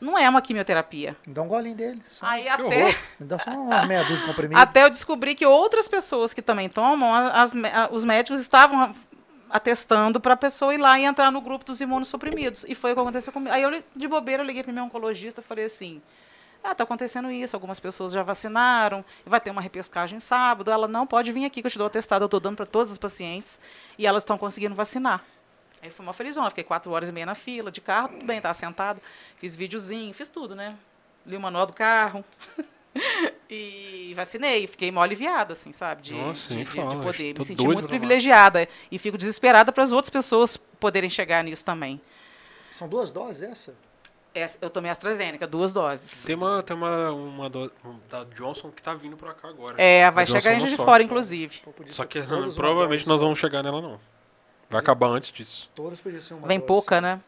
não 0.00 0.16
é 0.16 0.28
uma 0.28 0.40
quimioterapia. 0.40 1.16
Me 1.26 1.34
dá 1.34 1.42
um 1.42 1.48
golinho 1.48 1.76
dele. 1.76 2.02
Só. 2.10 2.26
Aí 2.26 2.44
Que 2.44 2.48
até 2.48 2.62
horror. 2.62 2.94
Me 3.18 3.26
dá 3.26 3.38
só 3.38 3.50
umas 3.50 3.86
meia 3.86 4.02
dúzia 4.02 4.18
de 4.18 4.26
comprimido. 4.26 4.60
Até 4.60 4.84
eu 4.84 4.90
descobri 4.90 5.34
que 5.34 5.44
outras 5.44 5.86
pessoas 5.86 6.32
que 6.32 6.40
também 6.40 6.68
tomam, 6.68 7.14
as 7.14 7.52
os 7.90 8.04
médicos 8.04 8.40
estavam 8.40 8.94
atestando 9.50 10.20
para 10.20 10.34
a 10.34 10.36
pessoa 10.36 10.72
ir 10.72 10.78
lá 10.78 10.98
e 10.98 11.04
entrar 11.04 11.30
no 11.30 11.40
grupo 11.40 11.64
dos 11.64 11.80
imunossuprimidos. 11.80 12.64
E 12.68 12.74
foi 12.74 12.92
o 12.92 12.94
que 12.94 13.00
aconteceu 13.00 13.32
comigo. 13.32 13.52
Aí 13.52 13.62
eu, 13.62 13.82
de 13.94 14.08
bobeira, 14.08 14.42
eu 14.42 14.46
liguei 14.46 14.62
para 14.62 14.72
meu 14.72 14.84
oncologista 14.84 15.40
e 15.40 15.44
falei 15.44 15.64
assim, 15.64 16.00
ah, 16.62 16.74
tá 16.74 16.84
acontecendo 16.84 17.30
isso, 17.30 17.56
algumas 17.56 17.80
pessoas 17.80 18.12
já 18.12 18.22
vacinaram, 18.22 19.04
vai 19.26 19.40
ter 19.40 19.50
uma 19.50 19.60
repescagem 19.60 20.20
sábado, 20.20 20.70
ela 20.70 20.86
não 20.86 21.06
pode 21.06 21.32
vir 21.32 21.44
aqui 21.44 21.60
que 21.62 21.66
eu 21.66 21.70
te 21.70 21.78
dou 21.78 21.86
o 21.86 21.88
atestado, 21.88 22.22
eu 22.22 22.26
estou 22.26 22.38
dando 22.38 22.56
para 22.56 22.66
todos 22.66 22.92
os 22.92 22.98
pacientes, 22.98 23.58
e 23.98 24.06
elas 24.06 24.22
estão 24.22 24.38
conseguindo 24.38 24.74
vacinar. 24.74 25.24
Aí 25.82 25.90
fui 25.90 26.04
uma 26.04 26.12
felizona, 26.12 26.48
fiquei 26.50 26.64
quatro 26.64 26.90
horas 26.92 27.08
e 27.08 27.12
meia 27.12 27.24
na 27.26 27.34
fila 27.34 27.70
de 27.70 27.80
carro, 27.80 28.08
tudo 28.10 28.24
bem, 28.26 28.40
tá 28.40 28.52
sentado, 28.52 29.00
fiz 29.38 29.56
videozinho, 29.56 30.12
fiz 30.12 30.28
tudo, 30.28 30.54
né? 30.54 30.76
Li 31.26 31.36
o 31.36 31.40
manual 31.40 31.66
do 31.66 31.72
carro, 31.72 32.22
e 33.48 34.12
vacinei, 34.14 34.66
fiquei 34.66 34.90
mó 34.90 35.02
aliviada, 35.02 35.52
assim, 35.52 35.72
sabe? 35.72 36.02
De, 36.02 36.14
Nossa, 36.14 36.54
de, 36.54 36.64
de- 36.64 36.70
fala, 36.70 36.96
de 36.96 37.02
poder. 37.02 37.38
Me 37.38 37.44
senti 37.44 37.64
muito 37.64 37.88
privilegiada 37.88 38.68
e 38.90 38.98
fico 38.98 39.16
desesperada 39.18 39.72
para 39.72 39.82
as 39.82 39.92
outras 39.92 40.10
pessoas 40.10 40.56
poderem 40.56 41.10
chegar 41.10 41.42
nisso 41.42 41.64
também. 41.64 42.00
São 42.70 42.88
duas 42.88 43.10
doses 43.10 43.42
essa? 43.42 43.74
Essa- 44.34 44.58
eu 44.62 44.70
tomei 44.70 44.90
AstraZeneca, 44.90 45.46
duas 45.46 45.72
doses. 45.72 46.22
Tem 46.24 46.36
uma, 46.36 46.62
tem 46.62 46.76
uma, 46.76 47.10
uma 47.10 47.50
do- 47.50 47.72
um 47.84 47.98
da 48.08 48.24
Johnson 48.24 48.70
que 48.70 48.82
tá 48.82 48.94
vindo 48.94 49.16
pra 49.16 49.34
cá 49.34 49.48
agora. 49.48 49.80
É, 49.80 50.10
vai 50.10 50.26
chegar 50.26 50.50
em 50.50 50.54
não 50.54 50.60
Juiz 50.60 50.72
de 50.72 50.76
Fora, 50.76 51.02
só. 51.02 51.06
inclusive. 51.06 51.62
Só 51.88 52.04
que 52.04 52.20
uma 52.20 52.48
provavelmente 52.54 53.08
nós 53.08 53.20
vamos 53.20 53.38
chegar 53.38 53.62
nela 53.62 53.80
não. 53.80 54.00
Vai 54.70 54.80
acabar 54.80 55.08
antes 55.08 55.32
disso. 55.32 55.70
Todas 55.74 55.98
podiam 56.00 56.20
ser 56.20 56.34
uma 56.34 56.46
Vem 56.46 56.58
dose 56.58 56.66
pouca, 56.68 56.96
só. 56.96 57.00
né? 57.00 57.20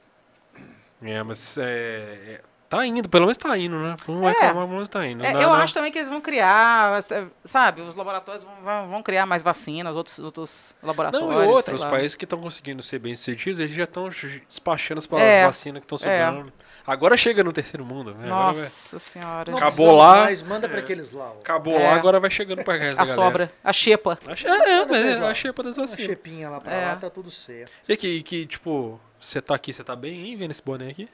É, 1.02 1.20
mas 1.24 1.58
é, 1.58 1.62
é, 1.64 2.40
tá 2.68 2.86
indo, 2.86 3.08
pelo 3.08 3.24
menos 3.24 3.36
tá 3.36 3.58
indo, 3.58 3.76
né? 3.76 3.96
Não 4.06 4.20
vai 4.20 4.32
É. 4.32 4.36
acabar, 4.36 4.52
pelo 4.54 4.68
menos 4.68 4.88
tá 4.88 5.04
indo. 5.04 5.24
É, 5.24 5.32
Na- 5.32 5.42
eu 5.42 5.50
na- 5.50 5.56
acho 5.64 5.74
também 5.74 5.90
que 5.90 5.98
eles 5.98 6.08
vão 6.08 6.20
criar, 6.20 7.02
eh, 7.10 7.26
sabe, 7.44 7.80
os 7.82 7.96
laboratórios 7.96 8.44
vão, 8.62 8.88
vão- 8.88 9.02
criar 9.02 9.26
mais 9.26 9.42
vacinas, 9.42 9.96
outros, 9.96 10.20
outros 10.20 10.76
laboratórios. 10.80 11.28
Não, 11.28 11.42
e 11.42 11.46
outros 11.48 11.80
lá. 11.80 11.90
países 11.90 12.14
que 12.14 12.24
estão 12.24 12.40
conseguindo 12.40 12.80
ser 12.84 13.00
bem 13.00 13.16
sucedidos, 13.16 13.58
eles 13.58 13.72
já 13.72 13.82
estão 13.84 14.08
despachando 14.48 14.98
as 15.00 15.08
É, 15.20 15.44
vacinas 15.44 15.80
que 15.80 15.86
estão 15.86 15.98
sobrando. 15.98 16.52
Agora 16.86 17.16
chega 17.16 17.44
no 17.44 17.52
terceiro 17.52 17.84
mundo. 17.84 18.12
Né? 18.14 18.28
Vai- 18.28 18.28
Nossa 18.28 18.98
senhora. 18.98 19.50
Não 19.50 19.58
Acabou 19.58 19.92
lá. 19.92 20.24
mais, 20.24 20.42
manda 20.42 20.68
pra 20.68 20.78
É. 20.78 20.80
aqueles 20.82 21.12
lá. 21.12 21.32
ó. 21.36 21.40
acabou 21.40 21.78
É. 21.78 21.82
lá, 21.88 21.94
agora 21.94 22.18
vai 22.18 22.30
chegando 22.30 22.64
pra 22.64 22.76
resto 22.76 22.98
a 23.00 23.04
galera. 23.04 23.14
sobra, 23.22 23.52
a 23.62 23.72
xepa. 23.72 24.18
A 24.26 24.32
É, 24.32 24.84
mas 24.86 25.04
é 25.22 25.28
a 25.28 25.34
xepa 25.34 25.62
das 25.62 25.78
A 25.78 25.82
vacinas. 25.82 26.06
chepinha 26.06 26.50
lá 26.50 26.60
pra 26.60 26.72
É. 26.72 26.86
lá, 26.86 26.96
tá 26.96 27.08
tudo 27.10 27.30
certo. 27.30 27.70
E 27.88 27.96
que, 27.96 28.22
que, 28.22 28.46
tipo, 28.46 29.00
você 29.20 29.40
tá 29.40 29.54
aqui, 29.54 29.72
você 29.72 29.84
tá 29.84 29.94
bem, 29.94 30.26
hein, 30.28 30.36
vendo 30.36 30.50
esse 30.50 30.62
boné 30.62 30.90
aqui? 30.90 31.08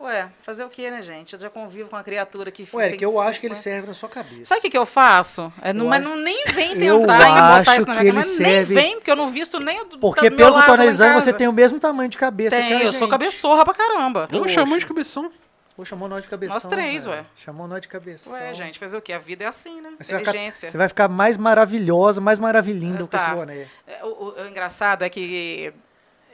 Ué, 0.00 0.30
fazer 0.42 0.64
o 0.64 0.68
quê, 0.70 0.90
né, 0.90 1.02
gente? 1.02 1.34
Eu 1.34 1.38
já 1.40 1.50
convivo 1.50 1.90
com 1.90 1.96
uma 1.96 2.02
criatura 2.02 2.50
que 2.50 2.66
Ué, 2.72 2.88
tem 2.88 2.98
que 2.98 3.04
eu 3.04 3.20
acho 3.20 3.38
que 3.38 3.46
ele 3.46 3.54
50. 3.54 3.62
serve 3.74 3.86
na 3.88 3.94
sua 3.94 4.08
cabeça. 4.08 4.44
Sabe 4.44 4.58
o 4.60 4.62
que, 4.62 4.70
que 4.70 4.78
eu 4.78 4.86
faço? 4.86 5.52
É, 5.60 5.72
não, 5.74 5.84
Eu 5.84 5.90
mas 5.90 6.00
acho- 6.02 6.08
não, 6.08 6.16
nem 6.22 6.44
vem 6.46 6.70
eu 6.82 7.00
tentar 7.00 7.14
em 7.16 7.18
botar 7.58 7.72
acho 7.72 7.80
isso 7.80 7.86
na 7.86 7.94
que 7.94 8.00
minha 8.00 8.12
ele 8.12 8.22
cabeça. 8.22 8.42
Nem 8.42 8.52
serve- 8.52 8.74
vem, 8.74 8.94
porque 8.96 9.10
eu 9.10 9.16
não 9.16 9.26
visto 9.30 9.60
nem 9.60 9.80
o 9.82 9.84
do 9.84 9.98
Porque 9.98 10.30
do 10.30 10.36
meu 10.36 10.46
pelo 10.46 10.56
que 10.56 10.62
eu 10.62 10.66
tô 10.66 10.72
analisando, 10.72 11.20
você 11.20 11.32
tem 11.34 11.48
o 11.48 11.52
mesmo 11.52 11.78
tamanho 11.78 12.08
de 12.08 12.16
cabeça 12.16 12.56
que 12.56 12.62
Tem, 12.62 12.82
eu 12.82 12.92
sou 12.92 13.00
gente. 13.02 13.10
cabeçorra 13.10 13.64
pra 13.64 13.74
caramba. 13.74 14.26
Não, 14.32 14.48
chamou 14.48 14.78
de 14.78 14.86
cabeção. 14.86 15.30
Pô, 15.76 15.84
chamou 15.84 16.08
nós 16.08 16.22
de 16.22 16.28
cabeção. 16.28 16.54
Nós 16.54 16.64
três, 16.66 17.04
velho. 17.04 17.18
ué. 17.18 17.24
Chamou 17.44 17.66
nós 17.68 17.80
de 17.80 17.88
cabeção. 17.88 18.32
Ué, 18.32 18.52
gente, 18.54 18.78
fazer 18.78 18.96
o 18.96 19.02
quê? 19.02 19.12
A 19.12 19.18
vida 19.18 19.44
é 19.44 19.46
assim, 19.46 19.80
né? 19.80 19.90
Você 19.98 20.12
vai, 20.12 20.20
ficar, 20.20 20.30
Inteligência. 20.32 20.70
você 20.70 20.76
vai 20.78 20.88
ficar 20.88 21.08
mais 21.08 21.36
maravilhosa, 21.38 22.20
mais 22.20 22.38
maravilhinda 22.38 23.04
Ah, 23.04 23.06
com 23.06 23.16
esse 23.16 23.26
tá. 23.26 23.34
boné. 23.34 23.66
É, 23.86 24.04
O, 24.04 24.08
o- 24.08 24.42
o 24.42 24.48
engraçado 24.48 25.04
é 25.04 25.08
que 25.08 25.72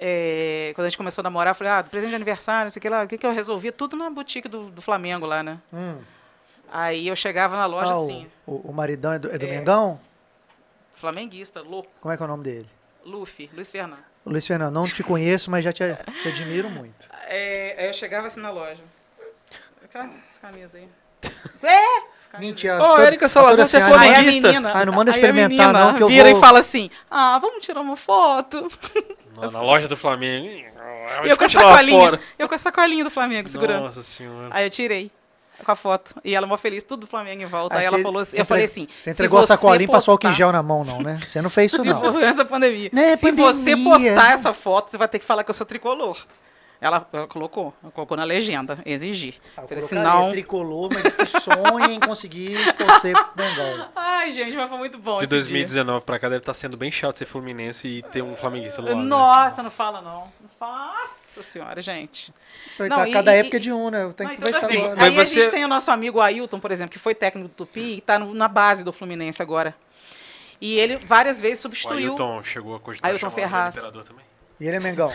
é, 0.01 0.73
quando 0.75 0.87
a 0.87 0.89
gente 0.89 0.97
começou 0.99 1.23
a 1.23 1.25
namorar, 1.25 1.53
eu 1.53 1.55
falei, 1.55 1.73
ah, 1.73 1.83
presente 1.85 2.11
de 2.11 2.17
aniversário, 2.17 2.65
não 2.65 2.71
sei 2.71 2.79
o 2.81 2.83
que 2.83 2.89
lá, 2.89 3.05
o 3.05 3.09
que, 3.09 3.19
que 3.19 3.27
eu 3.27 3.33
resolvia? 3.33 3.73
Tudo 3.73 3.97
na 3.97 4.09
boutique 4.11 4.49
do, 4.49 4.71
do 4.71 4.81
Flamengo 4.83 5.27
lá, 5.27 5.43
né? 5.43 5.59
Hum. 5.73 5.99
Aí 6.71 7.07
eu 7.09 7.15
chegava 7.17 7.57
na 7.57 7.65
loja 7.67 7.93
Ah, 7.93 8.03
assim, 8.03 8.27
o, 8.47 8.71
o 8.71 8.73
maridão 8.73 9.13
é 9.13 9.19
do, 9.19 9.31
é 9.33 9.39
do 9.39 9.47
É. 9.47 9.49
Mengão? 9.59 10.01
flamenguista, 10.95 11.61
louco, 11.61 11.91
Como 12.01 12.13
é 12.13 12.17
que 12.17 12.23
é 12.23 12.27
o 12.27 12.29
nome 12.29 12.43
dele? 12.43 12.67
Luffy, 13.05 13.51
Luiz 13.55 13.71
Fernando. 13.71 14.03
Luiz 14.25 14.47
Fernando, 14.47 14.73
não 14.75 14.89
te 14.89 15.03
conheço, 15.05 15.51
mas 15.51 15.63
já 15.63 15.73
te, 15.73 15.85
te 16.23 16.29
admiro 16.29 16.69
muito. 16.71 17.09
É, 17.29 17.77
aí 17.79 17.87
eu 17.87 17.93
chegava 17.93 18.27
assim 18.27 18.41
na 18.41 18.51
loja. 18.51 18.83
Aquelas 19.85 20.19
camisas 20.41 20.75
aí. 20.75 20.89
É! 21.63 22.16
Mentira. 22.39 22.77
Ô, 22.83 22.87
toda- 22.93 23.05
Érica 23.05 23.29
Salazar, 23.29 23.67
você 23.69 23.77
é 23.77 23.83
assim, 23.83 23.93
Aí 23.93 23.97
a 23.97 23.99
flamenguista? 24.15 24.49
menina, 24.49 24.73
Ah, 24.75 24.85
não 24.87 24.93
manda 24.93 25.11
aí 25.11 25.15
a 25.15 25.19
experimentar, 25.19 25.49
menina 25.67 25.73
não, 25.73 25.95
que 25.95 26.03
eu 26.03 26.09
vira 26.09 26.29
vou- 26.31 26.39
e 26.39 26.41
fala 26.41 26.59
assim, 26.61 26.91
ah, 27.11 27.39
vamos 27.41 27.65
tirar 27.65 27.81
uma 27.81 27.97
foto. 27.97 28.71
Na, 29.37 29.51
na 29.51 29.61
loja 29.63 29.87
do 29.89 29.97
Flamengo. 29.97 30.47
Ih, 30.47 30.67
E 31.25 31.29
eu 31.31 31.37
com 31.37 31.45
a 31.45 31.49
sacolinha, 31.49 31.99
fora. 32.01 32.21
eu 32.39 32.49
com 32.49 32.55
a 32.55 32.59
sacolinha 32.59 33.05
do 33.05 33.11
Flamengo 33.11 33.49
segurando. 33.49 33.83
Nossa 33.85 34.03
senhora. 34.03 34.49
Aí 34.51 34.65
eu 34.65 34.71
tirei 34.71 35.11
com 35.65 35.73
a 35.73 35.77
foto. 35.77 36.15
E 36.25 36.35
ela 36.35 36.47
mó 36.47 36.57
feliz, 36.57 36.83
tudo 36.83 37.01
do 37.01 37.07
Flamengo 37.07 37.43
em 37.43 37.47
volta. 37.47 37.75
Ah, 37.77 37.79
Aí 37.79 37.85
ela 37.87 37.97
você- 37.99 38.03
falou 38.03 38.21
assim, 38.23 38.37
você 38.37 38.41
eu 38.41 38.45
falei 38.47 38.65
assim, 38.65 38.87
Você 38.99 39.03
se 39.03 39.11
entregou 39.11 39.39
a 39.39 39.43
você 39.43 39.49
sacolinha 39.49 39.85
e 39.85 39.89
passou 39.89 40.13
álcool 40.13 40.27
em 40.27 40.31
postar- 40.31 40.37
gel 40.39 40.53
na 40.53 40.63
mão, 40.63 40.85
não, 40.85 41.01
né? 41.01 41.19
Você 41.27 41.41
não 41.43 41.51
fez 41.51 41.73
isso, 41.73 41.83
Se 41.83 41.89
não. 41.89 42.01
for 42.01 42.23
antes 42.23 42.37
da 42.37 42.45
pandemia. 42.45 42.91
Né, 42.93 43.17
Se 43.17 43.31
você 43.31 43.73
pandemia. 43.77 43.93
postar 44.15 44.33
essa 44.33 44.53
foto, 44.53 44.91
você 44.91 44.97
vai 44.99 45.09
ter 45.09 45.19
que 45.19 45.25
falar 45.25 45.45
que 45.45 45.51
eu 45.51 45.55
sou 45.55 45.67
tricolor. 45.67 46.17
Ela, 46.79 47.09
ela 47.11 47.27
colocou, 47.27 47.73
ela 47.83 47.91
colocou 47.91 48.17
na 48.17 48.25
legenda, 48.25 48.79
exigir. 48.85 49.37
Ah, 49.57 49.63
eu 49.63 49.69
Falei, 49.69 49.81
senão... 49.83 50.31
tricolor, 50.31 50.91
mas 50.93 51.03
diz 51.05 51.17
que 51.17 51.27
sonha 51.27 51.87
em 51.91 51.99
conseguir 51.99 52.59
torcer 52.77 53.15
pro 53.15 53.45
Mengão. 53.45 53.89
Ai, 53.97 54.31
gente, 54.31 54.55
mas 54.55 54.69
foi 54.69 54.79
muito 54.79 54.99
bom 54.99 55.19
De 55.19 55.25
esse 55.25 55.31
dia. 55.31 55.39
2019 55.41 56.05
pra 56.05 56.19
cá 56.19 56.29
deve 56.29 56.41
estar 56.43 56.53
sendo 56.53 56.77
bem 56.77 56.91
chato 56.91 57.17
ser 57.17 57.25
Fluminense 57.25 57.89
e 57.89 58.03
ter 58.03 58.21
um 58.23 58.37
flamenguista 58.37 58.83
lado. 58.83 58.95
né? 58.97 59.03
Nossa, 59.03 59.63
não 59.63 59.71
fala 59.71 60.03
não. 60.03 60.31
Nossa 60.61 61.43
senhora, 61.43 61.81
gente. 61.81 62.33
Vai 62.79 62.89
Não, 62.89 62.97
tá 62.99 63.09
e- 63.09 63.13
cada 63.13 63.35
e- 63.35 63.39
época 63.41 63.59
de 63.61 63.73
um, 63.73 63.91
né? 63.91 64.13
Tem 64.17 64.27
Não, 64.27 64.37
que 64.37 64.43
e 64.43 64.45
vez. 64.45 64.57
agora. 64.57 64.97
Mas 64.97 64.99
Aí 65.03 65.21
a 65.21 65.25
você- 65.25 65.41
gente 65.41 65.51
tem 65.51 65.65
o 65.65 65.69
nosso 65.69 65.91
amigo 65.91 66.21
Ailton, 66.21 66.61
por 66.61 66.71
exemplo, 66.71 66.93
que 66.93 66.99
foi 66.99 67.15
técnico 67.15 67.49
do 67.49 67.55
Tupi 67.55 67.97
e 67.97 68.01
tá 68.03 68.19
no- 68.19 68.35
na 68.35 68.49
base 68.49 68.85
do 68.85 68.93
Fluminense 68.93 69.41
agora. 69.43 69.75
E 70.61 70.79
ele 70.79 70.97
várias 70.97 71.41
vezes 71.41 71.59
O 71.61 71.63
substituiu. 71.63 72.09
Ailton 72.11 72.43
chegou 72.43 72.75
a 72.77 72.81
cogitar 72.81 73.09
Ailton 73.11 73.21
chamar 73.21 73.33
o 73.33 73.35
Ferraz. 73.35 73.77
Imperador 73.77 74.05
também. 74.05 74.25
E 74.61 74.67
ele 74.67 74.77
é 74.77 74.81
Mengão. 74.81 75.13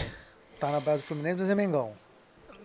Tá 0.61 0.69
na 0.71 0.79
base 0.79 1.01
do 1.01 1.03
Fluminense, 1.07 1.41
mas 1.41 1.49
é 1.49 1.55
Mengão. 1.55 1.91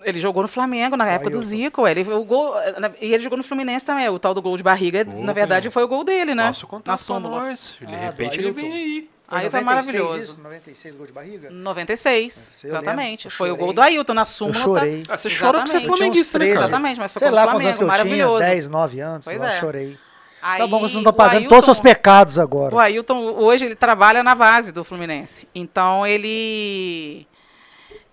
Ele 0.05 0.20
jogou 0.20 0.42
no 0.42 0.49
Flamengo 0.49 0.97
na 0.97 1.08
época 1.08 1.31
do. 1.31 1.41
Zico. 1.41 1.89
Ele, 1.89 2.02
o 2.12 2.23
gol, 2.25 2.55
e 3.00 3.12
ele 3.12 3.23
jogou 3.25 3.36
no 3.39 3.42
Fluminense 3.42 3.84
também. 3.84 4.08
O 4.08 4.18
tal 4.18 4.33
do 4.34 4.41
gol 4.42 4.57
de 4.57 4.62
barriga, 4.62 5.00
Opa. 5.00 5.12
na 5.25 5.33
verdade, 5.33 5.70
foi 5.70 5.83
o 5.83 5.89
gol 5.89 6.05
dele, 6.05 6.34
né? 6.34 6.44
Passa 6.44 6.65
o 6.65 6.68
contato 6.68 6.92
na 6.92 6.97
súmula. 6.99 7.41
nós. 7.41 7.76
De 7.81 7.86
Ah, 7.86 7.99
repente 7.99 8.36
do 8.39 8.44
ele 8.44 8.52
vem 8.52 8.73
aí. 8.73 9.10
Aí 9.28 9.50
foi 9.50 9.60
96 9.60 9.65
maravilhoso. 9.65 10.18
Isso, 10.18 10.41
96 10.41 10.94
gol 10.97 11.07
de 11.07 11.12
barriga? 11.12 11.50
96, 11.50 12.60
Eu 12.62 12.68
exatamente. 12.68 13.28
Foi 13.31 13.50
o 13.50 13.57
gol 13.57 13.73
do 13.73 13.81
Ailton 13.83 14.15
na 14.15 14.20
Eu 14.20 14.25
súmula. 14.26 14.60
chorei. 14.60 15.02
Ah, 15.08 15.16
você 15.16 15.28
chora 15.28 15.58
porque 15.58 15.70
você 15.73 15.76
é 15.78 15.81
flamenguista, 15.81 16.39
né, 16.39 16.44
13. 16.44 16.55
cara? 16.55 16.66
Exatamente, 16.68 17.00
mas 17.00 17.12
foi 17.12 17.20
Sei 17.20 17.31
lá 17.31 17.42
o 17.42 17.47
quantos 17.49 17.65
anos 17.65 17.78
que 17.78 17.83
eu 17.83 17.89
Flamengo, 17.89 18.05
tinha, 18.08 18.26
maravilhoso. 18.26 18.47
10, 18.47 18.68
9 18.68 19.00
anos, 19.00 19.25
Pois 19.25 19.41
eu 19.42 19.49
é. 19.49 19.58
chorei. 19.58 19.99
Aí, 20.41 20.58
Tá 20.60 20.66
bom, 20.68 20.78
vocês 20.78 20.92
não 20.92 21.00
estão 21.00 21.10
o 21.12 21.16
pagando 21.16 21.36
Ailton- 21.39 21.49
todos 21.49 21.68
os 21.68 21.76
seus 21.76 21.81
pecados 21.81 22.39
agora. 22.39 22.73
O 22.75 22.78
Ailton, 22.78 23.16
hoje, 23.33 23.65
ele 23.65 23.75
trabalha 23.75 24.23
na 24.23 24.34
base 24.36 24.70
do 24.70 24.84
Fluminense. 24.84 25.49
Então, 25.52 26.07
ele... 26.07 27.26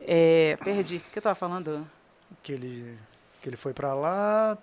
é, 0.07 0.57
perdi. 0.63 0.97
O 0.97 1.11
que 1.11 1.17
eu 1.19 1.21
tava 1.21 1.35
falando? 1.35 1.87
Que 2.41 2.51
ele, 2.53 2.97
que 3.41 3.49
ele 3.49 3.55
foi 3.57 3.73
pra 3.73 3.93
lá, 3.93 4.57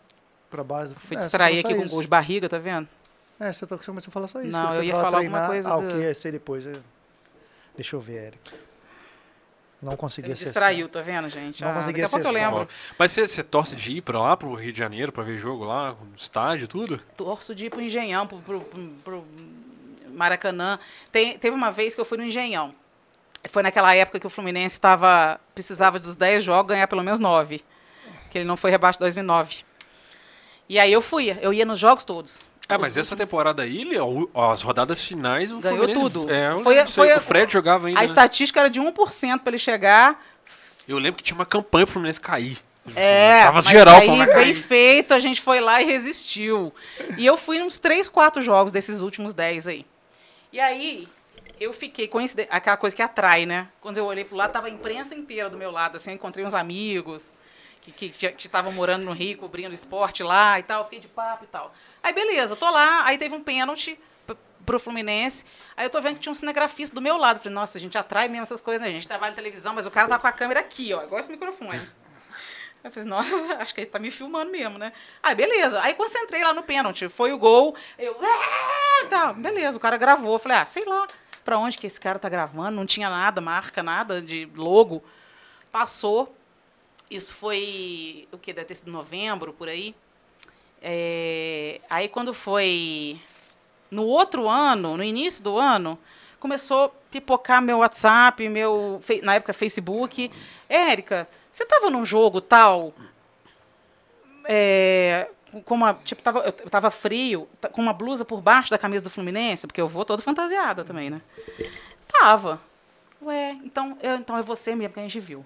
pra 0.51 0.63
base. 0.65 0.95
Fui 0.97 1.17
É, 1.17 1.21
distrair 1.21 1.61
aqui 1.65 1.75
com 1.75 1.85
isso. 1.85 2.01
de 2.03 2.09
barriga, 2.09 2.49
tá 2.49 2.59
vendo? 2.59 2.89
É, 3.39 3.53
você, 3.53 3.67
tá, 3.67 3.77
você 3.77 3.87
começou 3.87 4.11
a 4.11 4.13
falar 4.13 4.29
só 4.29 4.43
isso. 4.43 4.57
Não, 4.57 4.75
eu 4.75 4.83
ia 4.83 4.93
falar 4.95 5.19
alguma 5.19 5.47
treinar. 5.47 5.47
coisa 5.49 5.73
Ah, 5.73 5.77
do- 5.77 5.89
o 5.89 5.93
que 5.93 5.99
ia 5.99 6.15
ser 6.15 6.33
depois? 6.33 6.67
eu- 6.67 6.83
Deixa 7.75 7.97
eu 7.97 8.01
ver, 8.01 8.17
Érica. 8.27 8.53
Não 9.81 9.97
consegui 9.97 10.27
Ele 10.27 10.33
acessar. 10.35 10.53
distraiu, 10.53 10.89
tá 10.91 11.01
vendo, 11.01 11.27
gente? 11.31 11.63
Não 11.63 11.71
Ah, 11.71 11.75
consegui 11.75 12.03
daqui 12.03 12.05
a 12.05 12.09
pouco 12.11 12.27
eu 12.27 12.31
acessar. 12.33 12.51
lembro. 12.53 12.69
Mas 12.99 13.13
você, 13.13 13.27
você 13.27 13.43
torce 13.43 13.75
de 13.75 13.93
ir 13.93 14.03
pra 14.03 14.19
lá, 14.21 14.37
pro 14.37 14.53
Rio 14.55 14.73
de 14.75 14.79
Janeiro, 14.79 15.11
pra 15.11 15.23
ver 15.25 15.39
jogo 15.39 15.65
lá, 15.65 15.93
no 15.95 16.15
estádio, 16.15 16.69
tudo? 16.69 16.99
Torço 17.17 17.55
de 17.55 17.65
ir 17.67 17.71
pro 17.71 17.81
Engenhão, 17.81 18.27
pro, 18.27 18.39
pro- 18.41 18.61
pro- 18.61 18.91
pro 19.03 19.25
Maracanã. 20.13 20.79
Tem- 21.11 21.39
teve 21.39 21.57
uma 21.57 21.71
vez 21.71 21.95
que 21.95 22.01
eu 22.01 22.05
fui 22.05 22.19
no 22.19 22.25
Engenhão. 22.25 22.75
Foi 23.49 23.63
naquela 23.63 23.95
época 23.95 24.21
que 24.21 24.27
o 24.27 24.31
Fluminense 24.31 24.79
tava, 24.81 25.41
precisava 25.55 25.99
dos 25.99 26.15
10 26.15 26.45
jogos 26.45 26.69
ganhar 26.71 26.87
pelo 26.87 27.03
menos 27.03 27.19
9. 27.19 27.63
Que 28.31 28.39
ele 28.39 28.45
não 28.45 28.57
foi 28.57 28.71
rebaixo 28.71 28.99
em 28.99 29.01
2009. 29.01 29.65
E 30.69 30.79
aí 30.79 30.93
eu 30.93 31.01
fui, 31.01 31.37
eu 31.41 31.53
ia 31.53 31.65
nos 31.65 31.79
jogos 31.79 32.05
todos. 32.05 32.49
Ah, 32.69 32.79
mas 32.79 32.97
essa 32.97 33.17
temporada 33.17 33.65
aí, 33.65 33.85
as 34.53 34.63
rodadas 34.63 35.05
finais, 35.05 35.51
o 35.51 35.59
Ganhou 35.59 35.79
Fluminense... 35.79 36.01
tudo. 36.15 36.31
É, 36.33 36.57
Foi- 36.63 36.75
sei, 36.77 36.87
foi 36.87 37.13
a- 37.13 37.17
o 37.17 37.21
Fred 37.21 37.53
jogava 37.53 37.89
ainda, 37.89 37.99
A 37.99 38.03
né? 38.03 38.07
estatística 38.07 38.61
era 38.61 38.71
de 38.71 38.81
1% 38.81 39.41
para 39.41 39.51
ele 39.51 39.59
chegar. 39.59 40.25
Eu 40.87 40.99
lembro 40.99 41.17
que 41.19 41.25
tinha 41.25 41.35
uma 41.35 41.47
campanha 41.47 41.85
pro 41.87 41.95
Fluminense 41.95 42.21
cair. 42.21 42.59
É, 42.95 43.43
Tava 43.43 43.63
geral 43.63 43.97
aí, 43.97 44.09
bem 44.09 44.27
cair. 44.27 44.55
feito, 44.55 45.13
a 45.13 45.19
gente 45.19 45.41
foi 45.41 45.61
lá 45.61 45.83
e 45.83 45.85
resistiu. 45.85 46.73
E 47.19 47.27
eu 47.27 47.37
fui 47.37 47.59
nos 47.59 47.79
3, 47.79 48.09
4 48.09 48.41
jogos 48.41 48.71
desses 48.73 49.01
últimos 49.01 49.35
10 49.35 49.67
aí. 49.67 49.85
E 50.53 50.61
aí, 50.61 51.09
eu 51.61 51.73
fiquei, 51.75 52.09
coincide- 52.09 52.49
aquela 52.51 52.77
coisa 52.79 52.97
que 52.97 53.03
atrai, 53.03 53.45
né? 53.45 53.69
Quando 53.81 53.99
eu 53.99 54.07
olhei 54.07 54.25
pro 54.25 54.35
lado, 54.37 54.51
tava 54.53 54.67
a 54.67 54.71
imprensa 54.71 55.15
inteira 55.15 55.51
do 55.51 55.59
meu 55.59 55.71
lado, 55.71 55.97
assim, 55.97 56.11
eu 56.11 56.15
encontrei 56.15 56.45
uns 56.45 56.55
amigos 56.55 57.37
que 57.83 58.13
estavam 58.39 58.73
morando 58.73 59.05
no 59.05 59.13
Rio, 59.13 59.37
cobrindo 59.39 59.75
esporte 59.75 60.23
lá 60.23 60.59
e 60.59 60.63
tal, 60.63 60.85
fiquei 60.85 61.01
de 61.01 61.09
papo 61.09 61.45
e 61.45 61.49
tal. 61.49 61.75
Aí, 62.03 62.13
beleza, 62.13 62.57
tô 62.57 62.69
lá, 62.71 63.05
aí 63.05 63.19
teve 63.19 63.35
um 63.35 63.43
pênalti 63.43 63.99
pro 64.65 64.79
Fluminense, 64.79 65.45
aí 65.77 65.87
eu 65.87 65.91
tô 65.91 66.01
vendo 66.01 66.15
que 66.15 66.21
tinha 66.21 66.31
um 66.33 66.35
cinegrafista 66.35 66.95
do 66.95 67.01
meu 67.01 67.17
lado, 67.17 67.39
falei, 67.41 67.55
nossa, 67.55 67.79
a 67.79 67.81
gente 67.81 67.97
atrai 67.99 68.29
mesmo 68.29 68.43
essas 68.43 68.61
coisas, 68.61 68.81
né? 68.83 68.89
A 68.89 68.93
gente 68.93 69.09
trabalha 69.09 69.33
em 69.33 69.35
televisão, 69.35 69.75
mas 69.75 69.87
o 69.87 69.91
cara 69.91 70.07
tá 70.09 70.19
com 70.19 70.27
a 70.27 70.33
câmera 70.33 70.61
aqui, 70.61 70.93
ó, 70.95 71.03
igual 71.03 71.21
esse 71.21 71.31
microfone. 71.31 71.81
Eu 72.85 72.91
falei, 72.91 73.09
nossa, 73.09 73.29
acho 73.61 73.75
que 73.75 73.81
ele 73.83 73.91
tá 73.91 73.99
me 73.99 74.11
filmando 74.11 74.51
mesmo, 74.51 74.79
né? 74.79 74.93
Aí, 75.23 75.35
beleza. 75.35 75.81
Aí 75.83 75.93
concentrei 75.95 76.43
lá 76.43 76.55
no 76.55 76.63
pênalti. 76.63 77.11
Foi 77.11 77.31
o 77.31 77.37
gol. 77.37 77.77
Eu, 77.99 78.17
"Ah!" 78.23 79.07
tá, 79.07 79.33
beleza. 79.35 79.77
O 79.77 79.81
cara 79.81 79.99
gravou. 79.99 80.33
Eu 80.35 80.39
falei, 80.39 80.57
ah, 80.57 80.65
sei 80.65 80.83
lá 80.87 81.07
pra 81.45 81.59
onde 81.59 81.79
que 81.79 81.87
esse 81.87 82.01
cara 82.01 82.19
tá 82.19 82.29
gravando. 82.29 82.73
Não 82.73 82.87
tinha 82.87 83.09
nada, 83.09 83.41
marca, 83.41 83.83
nada 83.83 84.21
de 84.21 84.49
logo. 84.55 85.03
Passou. 85.71 86.35
Isso 87.11 87.33
foi, 87.35 88.29
o 88.31 88.39
que? 88.39 88.53
Deve 88.53 88.67
ter 88.69 88.75
sido 88.75 88.91
novembro, 88.91 89.53
por 89.53 89.69
aí. 89.69 89.95
É, 90.81 91.81
aí, 91.91 92.09
quando 92.09 92.33
foi 92.33 93.21
no 93.91 94.05
outro 94.05 94.49
ano, 94.49 94.97
no 94.97 95.03
início 95.03 95.43
do 95.43 95.59
ano, 95.59 95.99
começou 96.39 96.85
a 96.85 96.89
pipocar 97.11 97.61
meu 97.61 97.79
WhatsApp, 97.79 98.49
meu, 98.49 99.01
na 99.23 99.35
época, 99.35 99.53
Facebook. 99.53 100.31
Érica, 100.69 101.29
você 101.51 101.65
estava 101.65 101.91
num 101.91 102.05
jogo 102.05 102.41
tal, 102.41 102.95
é, 104.45 105.29
com 105.65 105.75
uma, 105.75 105.95
tipo, 106.05 106.23
tava, 106.23 106.41
eu 106.41 106.53
tava 106.71 106.91
frio, 106.91 107.49
ta- 107.61 107.69
com 107.69 107.81
uma 107.83 107.93
blusa 107.93 108.25
por 108.25 108.41
baixo 108.41 108.71
da 108.71 108.79
camisa 108.79 109.03
do 109.05 109.11
Fluminense, 109.11 109.67
porque 109.67 109.81
eu 109.81 109.89
vou 109.89 110.05
todo 110.05 110.23
fantasiada 110.23 110.85
também, 110.85 111.11
né? 111.11 111.21
Tava. 112.09 112.61
Ué, 113.23 113.53
então, 113.65 113.97
eu, 114.03 114.17
então 114.17 114.37
é 114.37 114.43
você 114.43 114.75
mesmo 114.75 114.95
que 114.95 115.01
a 115.01 115.03
gente 115.03 115.21
viu. 115.21 115.45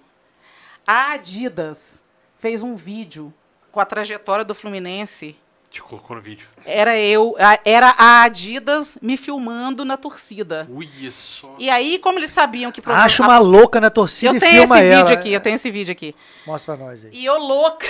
A 0.87 1.13
Adidas 1.13 2.03
fez 2.37 2.63
um 2.63 2.75
vídeo 2.75 3.33
com 3.71 3.79
a 3.79 3.85
trajetória 3.85 4.45
do 4.45 4.55
Fluminense 4.55 5.35
Te 5.69 5.81
colocou 5.81 6.15
no 6.15 6.21
vídeo. 6.21 6.47
era 6.63 6.97
eu, 6.97 7.35
a- 7.39 7.59
era 7.65 7.89
a 7.97 8.21
Adidas 8.23 8.97
me 9.01 9.17
filmando 9.17 9.83
na 9.83 9.97
torcida. 9.97 10.65
Ui, 10.69 10.87
só. 11.11 11.53
E 11.59 11.69
aí, 11.69 11.99
como 11.99 12.17
eles 12.19 12.29
sabiam 12.29 12.71
que 12.71 12.81
Acha 12.85 13.23
a- 13.23 13.27
uma 13.27 13.39
louca 13.39 13.81
na 13.81 13.89
torcida 13.89 14.31
eu 14.31 14.37
e 14.37 14.39
tenho 14.39 14.63
esse 14.63 14.73
ela. 14.73 15.01
vídeo 15.01 15.13
aqui, 15.13 15.33
eu 15.33 15.41
tenho 15.41 15.55
esse 15.55 15.69
vídeo 15.69 15.91
aqui. 15.91 16.15
Mostra 16.47 16.77
pra 16.77 16.85
nós 16.85 17.03
aí. 17.03 17.11
E 17.13 17.25
eu 17.25 17.37
louca. 17.37 17.87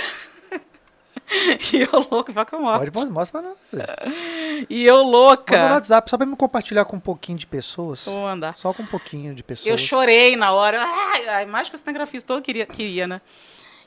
e 1.72 1.80
eu 1.82 2.06
louca, 2.10 2.32
vai 2.32 2.44
que 2.46 2.54
eu 2.54 2.60
mostro. 2.60 2.92
Pode, 2.92 3.10
mostra, 3.10 3.40
mostra 3.40 3.40
pra 3.42 3.50
nós. 3.50 4.66
E 4.70 4.84
eu 4.84 4.96
Manda 4.96 5.04
no 5.06 5.10
louca. 5.10 5.72
WhatsApp 5.74 6.10
só 6.10 6.16
pra 6.16 6.26
me 6.26 6.36
compartilhar 6.36 6.84
com 6.84 6.96
um 6.96 7.00
pouquinho 7.00 7.36
de 7.38 7.46
pessoas. 7.46 8.04
Vou 8.04 8.22
mandar. 8.22 8.56
Só 8.56 8.72
com 8.72 8.82
um 8.82 8.86
pouquinho 8.86 9.34
de 9.34 9.42
pessoas. 9.42 9.66
Eu 9.66 9.78
chorei 9.78 10.36
na 10.36 10.52
hora. 10.52 10.82
A 11.28 11.42
imagem 11.42 11.70
que 11.70 11.76
o 11.76 11.78
cinegrafista 11.78 12.26
todo 12.28 12.42
queria, 12.42 12.66
queria, 12.66 13.06
né? 13.06 13.20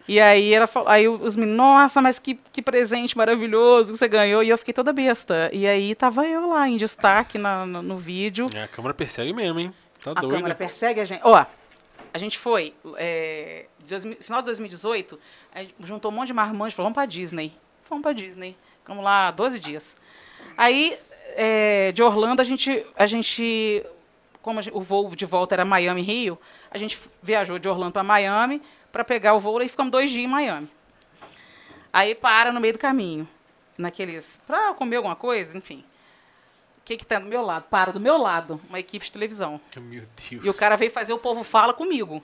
E 0.07 0.19
aí, 0.19 0.51
ela, 0.53 0.65
fal- 0.65 0.87
aí 0.89 1.07
os 1.07 1.35
meninos, 1.35 1.55
nossa, 1.57 2.01
mas 2.01 2.17
que, 2.17 2.39
que 2.51 2.61
presente 2.63 3.15
maravilhoso 3.15 3.93
que 3.93 3.99
você 3.99 4.07
ganhou. 4.07 4.41
E 4.43 4.49
eu 4.49 4.57
fiquei 4.57 4.73
toda 4.73 4.91
besta. 4.91 5.49
E 5.53 5.67
aí 5.67 5.93
tava 5.93 6.25
eu 6.25 6.49
lá 6.49 6.67
em 6.67 6.77
destaque 6.77 7.37
na- 7.37 7.63
no, 7.65 7.81
no 7.83 7.97
vídeo. 7.97 8.47
É, 8.53 8.63
a 8.63 8.67
câmera 8.67 8.93
persegue 8.93 9.31
mesmo, 9.33 9.59
hein? 9.59 9.73
Tá 10.03 10.11
A 10.11 10.13
doido. 10.15 10.33
câmera 10.35 10.55
persegue 10.55 10.99
a 10.99 11.05
gente. 11.05 11.21
Ó, 11.23 11.45
a 12.11 12.17
gente 12.17 12.39
foi, 12.39 12.73
é, 12.97 13.65
de 13.77 13.78
2000 13.78 13.78
final 14.21 14.41
de 14.41 14.45
2018, 14.47 15.19
a 15.53 15.61
gente 15.61 15.75
juntou 15.81 16.11
um 16.11 16.15
monte 16.15 16.27
de 16.27 16.33
marmanjos 16.33 16.73
e 16.73 16.75
falou, 16.75 16.87
vamos 16.87 16.95
pra 16.95 17.05
Disney. 17.05 17.53
Vamos 17.89 18.03
pra 18.03 18.13
Disney. 18.13 18.55
Ficamos 18.79 19.03
lá 19.03 19.31
12 19.31 19.59
dias. 19.59 19.97
Aí, 20.57 20.97
é, 21.35 21.91
de 21.91 22.03
Orlando, 22.03 22.41
a 22.41 22.45
gente, 22.45 22.85
a 22.95 23.05
gente 23.05 23.85
como 24.41 24.59
o 24.73 24.81
voo 24.81 25.15
de 25.15 25.25
volta 25.25 25.55
era 25.55 25.65
Miami-Rio, 25.65 26.39
a 26.71 26.77
gente 26.77 26.99
viajou 27.21 27.59
de 27.59 27.67
Orlando 27.67 27.91
para 27.91 28.03
Miami 28.03 28.61
para 28.91 29.03
pegar 29.03 29.33
o 29.33 29.39
voo 29.39 29.61
e 29.61 29.67
ficamos 29.67 29.91
dois 29.91 30.09
dias 30.09 30.25
em 30.25 30.27
Miami. 30.27 30.69
Aí 31.91 32.15
para 32.15 32.51
no 32.51 32.59
meio 32.59 32.73
do 32.73 32.79
caminho, 32.79 33.27
naqueles, 33.77 34.39
para 34.47 34.73
comer 34.73 34.97
alguma 34.97 35.15
coisa, 35.15 35.57
enfim. 35.57 35.83
O 36.77 36.81
que 36.85 36.97
que 36.97 37.05
tá 37.05 37.19
do 37.19 37.27
meu 37.27 37.43
lado? 37.43 37.65
Para 37.69 37.91
do 37.91 37.99
meu 37.99 38.17
lado, 38.17 38.59
uma 38.67 38.79
equipe 38.79 39.05
de 39.05 39.11
televisão. 39.11 39.59
Meu 39.77 40.05
Deus. 40.29 40.43
E 40.43 40.49
o 40.49 40.53
cara 40.53 40.75
veio 40.75 40.89
fazer 40.89 41.13
o 41.13 41.19
povo 41.19 41.43
fala 41.43 41.73
comigo. 41.73 42.23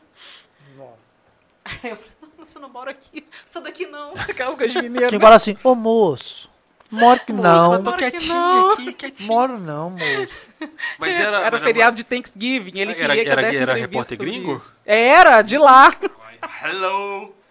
Aí 1.65 1.89
eu 1.91 1.95
falei, 1.97 2.11
não, 2.21 2.45
você 2.45 2.59
não 2.59 2.69
mora 2.69 2.91
aqui, 2.91 3.25
sou 3.49 3.61
daqui 3.61 3.85
não. 3.87 4.13
Aquelas 4.29 4.55
coisas 4.55 4.73
de 4.73 4.81
mineiro. 4.83 5.09
Quem 5.09 5.19
fala 5.19 5.35
assim, 5.35 5.57
ô 5.63 5.73
moço, 5.75 6.49
moro 6.91 7.19
que 7.25 7.33
não. 7.33 7.73
eu 7.73 7.83
tô 7.83 7.93
quietinho 7.93 8.33
não. 8.35 8.71
aqui, 8.71 8.93
quietinho. 8.93 9.27
Moro 9.27 9.57
não, 9.59 9.89
moço. 9.91 10.33
Mas 10.99 11.19
era... 11.19 11.39
Era 11.41 11.51
mas 11.51 11.63
feriado 11.63 11.95
de 11.97 12.03
Thanksgiving, 12.03 12.79
ele 12.79 12.91
Era- 12.91 12.99
queria 13.15 13.23
que 13.23 13.29
eu 13.29 13.31
era- 13.33 13.41
desse 13.43 13.57
era 13.61 13.73
repórter 13.73 14.17
gringo? 14.17 14.55
isso. 14.55 14.73
Era, 14.85 15.41
de 15.41 15.57
lá. 15.57 15.93
Hello. 16.63 17.33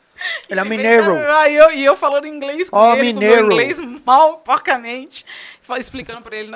Ele 0.49 0.61
é 0.61 0.65
mineiro. 0.65 1.17
Aí 1.33 1.57
eu, 1.57 1.73
e 1.73 1.85
eu 1.85 1.97
falando 1.97 2.27
inglês 2.27 2.71
com 2.71 2.77
Ó, 2.77 2.93
ele, 2.95 3.13
com 3.13 3.19
mineiro. 3.21 3.47
meu 3.49 3.53
inglês 3.61 3.79
mal, 4.07 4.39
porcamente. 4.39 5.27
Explicando 5.77 6.23
pra 6.23 6.37
ele, 6.37 6.53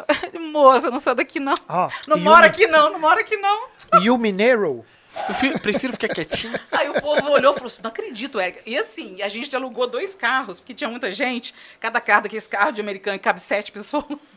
moça, 0.53 0.91
não 0.93 1.01
sou 1.01 1.13
daqui 1.15 1.41
não. 1.41 1.57
Ó, 1.69 1.91
Não 2.07 2.17
mora 2.19 2.47
aqui 2.47 2.69
não, 2.69 2.93
não 2.93 3.01
mora 3.01 3.21
aqui 3.21 3.37
não. 3.37 3.67
E 4.01 4.11
o 4.11 4.17
mineiro? 4.17 4.85
Prefiro, 5.27 5.61
prefiro 5.61 5.93
ficar 5.93 6.09
quietinho. 6.09 6.59
Aí 6.73 6.89
o 6.89 7.01
povo 7.01 7.31
olhou 7.31 7.53
e 7.53 7.55
falou 7.55 7.67
assim: 7.67 7.83
não 7.83 7.91
acredito, 7.91 8.39
Érica. 8.41 8.63
E 8.65 8.77
assim, 8.77 9.21
a 9.23 9.29
gente 9.29 9.55
alugou 9.55 9.87
dois 9.87 10.15
carros, 10.15 10.61
porque 10.61 10.75
tinha 10.75 10.89
muita 10.89 11.13
gente. 11.13 11.55
Cada 11.81 12.01
carro 12.01 12.23
daqueles 12.23 12.47
carros 12.47 12.75
de 12.75 12.81
americano 12.81 13.19
cabe 13.19 13.41
sete 13.41 13.73
pessoas. 13.73 14.37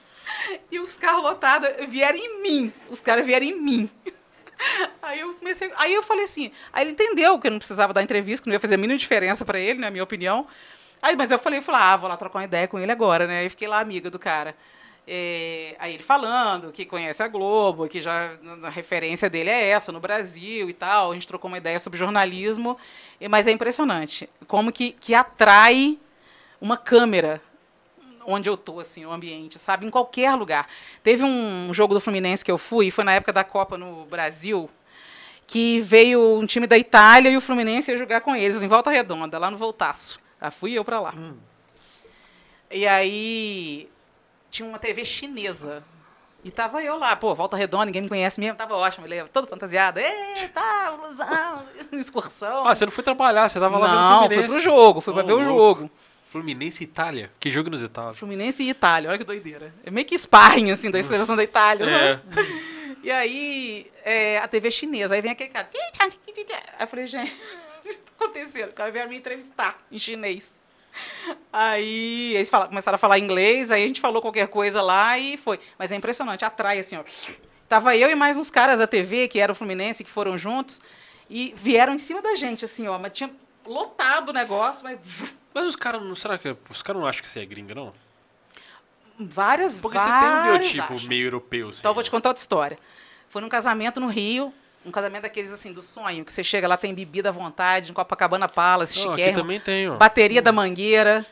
E 0.72 0.80
os 0.80 0.96
carros 0.98 1.24
lotados 1.24 1.70
vieram 1.90 2.18
em 2.18 2.42
mim. 2.42 2.74
Os 2.90 3.02
caras 3.02 3.26
vieram 3.26 3.46
em 3.46 3.60
mim. 3.60 3.90
Aí 5.02 5.20
eu 5.20 5.34
comecei. 5.34 5.72
Aí 5.76 5.94
eu 5.94 6.04
falei 6.04 6.26
assim. 6.26 6.52
Aí 6.72 6.84
ele 6.84 6.92
entendeu 6.92 7.38
que 7.40 7.48
eu 7.48 7.52
não 7.52 7.60
precisava 7.60 7.94
dar 7.94 8.02
entrevista, 8.02 8.44
que 8.44 8.50
não 8.50 8.54
ia 8.54 8.60
fazer 8.60 8.76
a 8.76 8.78
mínima 8.78 8.98
diferença 8.98 9.44
pra 9.44 9.60
ele, 9.60 9.80
na 9.80 9.92
minha 9.92 10.04
opinião. 10.04 10.48
Aí, 11.02 11.16
mas 11.16 11.32
eu 11.32 11.40
falei, 11.40 11.60
eu 11.60 11.64
falei, 11.64 11.82
ah, 11.82 11.98
vou 11.98 12.08
lá 12.08 12.16
trocar 12.16 12.40
uma 12.40 12.46
ideia 12.46 12.68
com 12.68 12.80
ele 12.80 12.92
agora, 12.92 13.26
né? 13.26 13.40
Aí 13.40 13.50
fiquei 13.50 13.68
lá 13.68 13.80
amiga 13.80 14.10
do 14.10 14.20
cara. 14.20 14.56
É, 15.14 15.76
aí 15.78 15.96
ele 15.96 16.04
falando 16.04 16.72
que 16.72 16.86
conhece 16.86 17.22
a 17.22 17.28
Globo, 17.28 17.86
que 17.90 18.00
já 18.00 18.32
a 18.64 18.70
referência 18.70 19.30
dele 19.30 19.50
é 19.50 19.68
essa 19.68 19.92
no 19.92 20.00
Brasil 20.00 20.70
e 20.70 20.74
tal. 20.74 21.12
A 21.12 21.14
gente 21.14 21.28
trocou 21.28 21.52
uma 21.52 21.58
ideia 21.58 21.78
sobre 21.82 22.00
jornalismo, 22.00 22.78
mas 23.30 23.46
é 23.46 23.52
impressionante 23.52 24.30
como 24.48 24.72
que, 24.72 24.94
que 24.94 25.14
atrai 25.14 26.00
uma 26.62 26.78
câmera 26.78 27.42
onde 28.26 28.48
eu 28.48 28.56
tô, 28.56 28.80
assim, 28.80 29.06
o 29.06 29.12
ambiente, 29.12 29.60
sabe? 29.60 29.86
Em 29.86 29.90
qualquer 29.90 30.34
lugar. 30.34 30.66
Teve 31.04 31.26
um 31.26 31.74
jogo 31.74 31.94
do 31.94 32.00
Fluminense 32.00 32.46
que 32.46 32.52
eu 32.52 32.58
fui, 32.58 32.90
foi 32.90 33.04
na 33.04 33.12
época 33.12 33.34
da 33.34 33.44
Copa 33.44 33.78
no 33.78 34.06
Brasil, 34.06 34.70
que 35.46 35.82
veio 35.82 36.40
um 36.40 36.46
time 36.46 36.66
da 36.66 36.78
Itália 36.78 37.30
e 37.30 37.36
o 37.36 37.42
Fluminense 37.42 37.92
ia 37.92 37.98
jogar 37.98 38.22
com 38.22 38.34
eles 38.34 38.64
em 38.64 38.68
Volta 38.70 38.90
Redonda, 38.90 39.38
lá 39.38 39.52
no 39.52 39.58
Voltaço. 39.58 40.22
Ah, 40.40 40.52
fui 40.52 40.72
eu 40.72 40.86
para 40.86 41.02
lá. 41.02 41.14
E 42.72 42.88
aí 42.88 43.91
tinha 44.52 44.68
uma 44.68 44.78
TV 44.78 45.04
chinesa. 45.04 45.84
E 46.44 46.50
tava 46.50 46.82
eu 46.84 46.98
lá, 46.98 47.16
pô, 47.16 47.34
Volta 47.36 47.56
Redonda, 47.56 47.86
ninguém 47.86 48.02
me 48.02 48.10
conhece 48.10 48.40
mesmo, 48.40 48.58
tava 48.58 48.76
ótimo, 48.76 49.06
ele 49.06 49.24
todo 49.26 49.48
fantasiado. 49.48 50.00
Eita, 50.00 50.92
blusão, 51.00 51.64
excursão. 51.94 52.68
Ah, 52.68 52.74
você 52.76 52.86
não 52.86 52.92
foi 52.92 53.04
trabalhar, 53.04 53.48
você 53.48 53.60
tava 53.60 53.78
lá 53.78 53.88
Não, 53.88 54.22
vendo 54.22 54.30
Fluminense. 54.30 54.54
pro 54.54 54.62
jogo, 54.64 55.02
fui 55.02 55.14
pra 55.14 55.24
Ô, 55.24 55.28
ver 55.28 55.34
o 55.34 55.44
jogo. 55.46 55.90
Fluminense 56.26 56.84
e 56.84 56.86
Itália. 56.86 57.32
Que 57.40 57.52
jogo 57.52 57.68
inusitado. 57.70 58.16
Fluminense 58.16 58.64
e 58.64 58.70
Itália, 58.70 59.10
olha 59.10 59.20
que 59.20 59.24
doideira. 59.24 59.74
É 59.84 59.92
meio 59.92 60.06
que 60.06 60.18
sparring, 60.18 60.72
assim, 60.72 60.90
da 60.90 61.02
seleção 61.04 61.36
da 61.36 61.44
Itália, 61.44 61.86
É. 61.86 62.20
E 63.04 63.10
aí, 63.12 63.92
é, 64.06 64.38
a 64.38 64.48
TV 64.48 64.70
chinesa, 64.70 65.16
aí 65.16 65.22
vem 65.22 65.32
aquele 65.32 65.50
cara. 65.50 65.70
Aí 66.00 66.12
eu 66.80 66.88
falei, 66.88 67.08
gente, 67.08 67.32
o 67.84 67.88
que 67.88 67.94
tá 67.98 68.12
acontecendo? 68.20 68.70
O 68.70 68.74
cara 68.74 68.92
veio 68.92 69.10
me 69.10 69.18
entrevistar 69.18 69.80
em 69.92 69.98
chinês. 70.00 70.52
Aí 71.52 72.36
eles 72.36 72.50
falaram- 72.50 72.70
começaram 72.70 72.96
a 72.96 73.00
falar 73.00 73.20
inglês, 73.20 73.72
aí 73.72 73.84
a 73.84 73.88
gente 73.88 74.02
falou 74.02 74.22
qualquer 74.22 74.48
coisa 74.48 74.82
lá 74.82 75.18
e 75.18 75.38
foi. 75.38 75.60
Mas 75.78 75.92
é 75.92 75.96
impressionante, 75.96 76.46
atrai 76.46 76.80
assim, 76.80 76.98
ó. 76.98 77.04
Tava 77.68 77.96
eu 77.96 78.10
e 78.10 78.16
mais 78.16 78.38
uns 78.38 78.50
caras 78.50 78.80
da 78.80 78.88
TV, 78.88 79.28
que 79.28 79.40
eram 79.40 79.56
Fluminense, 79.56 80.04
que 80.04 80.12
foram 80.12 80.38
juntos, 80.38 80.82
e 81.30 81.54
vieram 81.56 81.94
em 81.94 82.00
cima 82.00 82.22
da 82.22 82.36
gente, 82.36 82.66
assim, 82.66 82.88
ó. 82.88 82.98
Mas 82.98 83.14
tinha 83.14 83.30
lotado 83.66 84.30
o 84.30 84.34
negócio, 84.34 84.84
mas 84.84 85.00
Mas 85.54 85.66
os 85.68 85.76
caras 85.76 86.02
não. 86.02 86.16
Será 86.16 86.38
que. 86.38 86.56
Os 86.70 86.82
caras 86.82 87.02
não 87.02 87.08
acham 87.08 87.22
que 87.22 87.28
você 87.28 87.42
é 87.42 87.46
gringa, 87.46 87.76
não? 87.76 87.94
várias, 89.20 89.80
Porque 89.80 90.00
você 90.00 90.10
tem 90.10 90.18
um 90.30 90.44
biotipo 90.44 90.94
acham. 90.94 91.08
meio 91.10 91.26
europeu, 91.28 91.70
assim. 91.70 91.80
Então 91.80 91.92
eu 91.92 91.96
vou 91.96 92.04
te 92.04 92.10
contar 92.10 92.30
outra 92.30 92.42
história. 92.42 92.80
Foi 93.30 93.42
num 93.42 93.50
casamento 93.50 94.00
no 94.00 94.08
Rio, 94.08 94.54
um 94.86 94.92
casamento 94.92 95.24
daqueles 95.24 95.52
assim, 95.52 95.72
do 95.72 95.82
sonho, 95.82 96.26
que 96.26 96.32
você 96.34 96.44
chega 96.44 96.68
lá, 96.68 96.76
tem 96.78 96.94
bebida 96.94 97.30
à 97.30 97.32
vontade, 97.32 97.92
em 97.92 97.94
Copacabana 97.94 98.48
Palace, 98.50 98.98
chiquérrimo, 98.98 99.38
também 99.42 99.60
tem, 99.60 99.90
ó. 99.90 99.96
bateria 99.98 100.42
da 100.42 100.52
mangueira, 100.52 101.26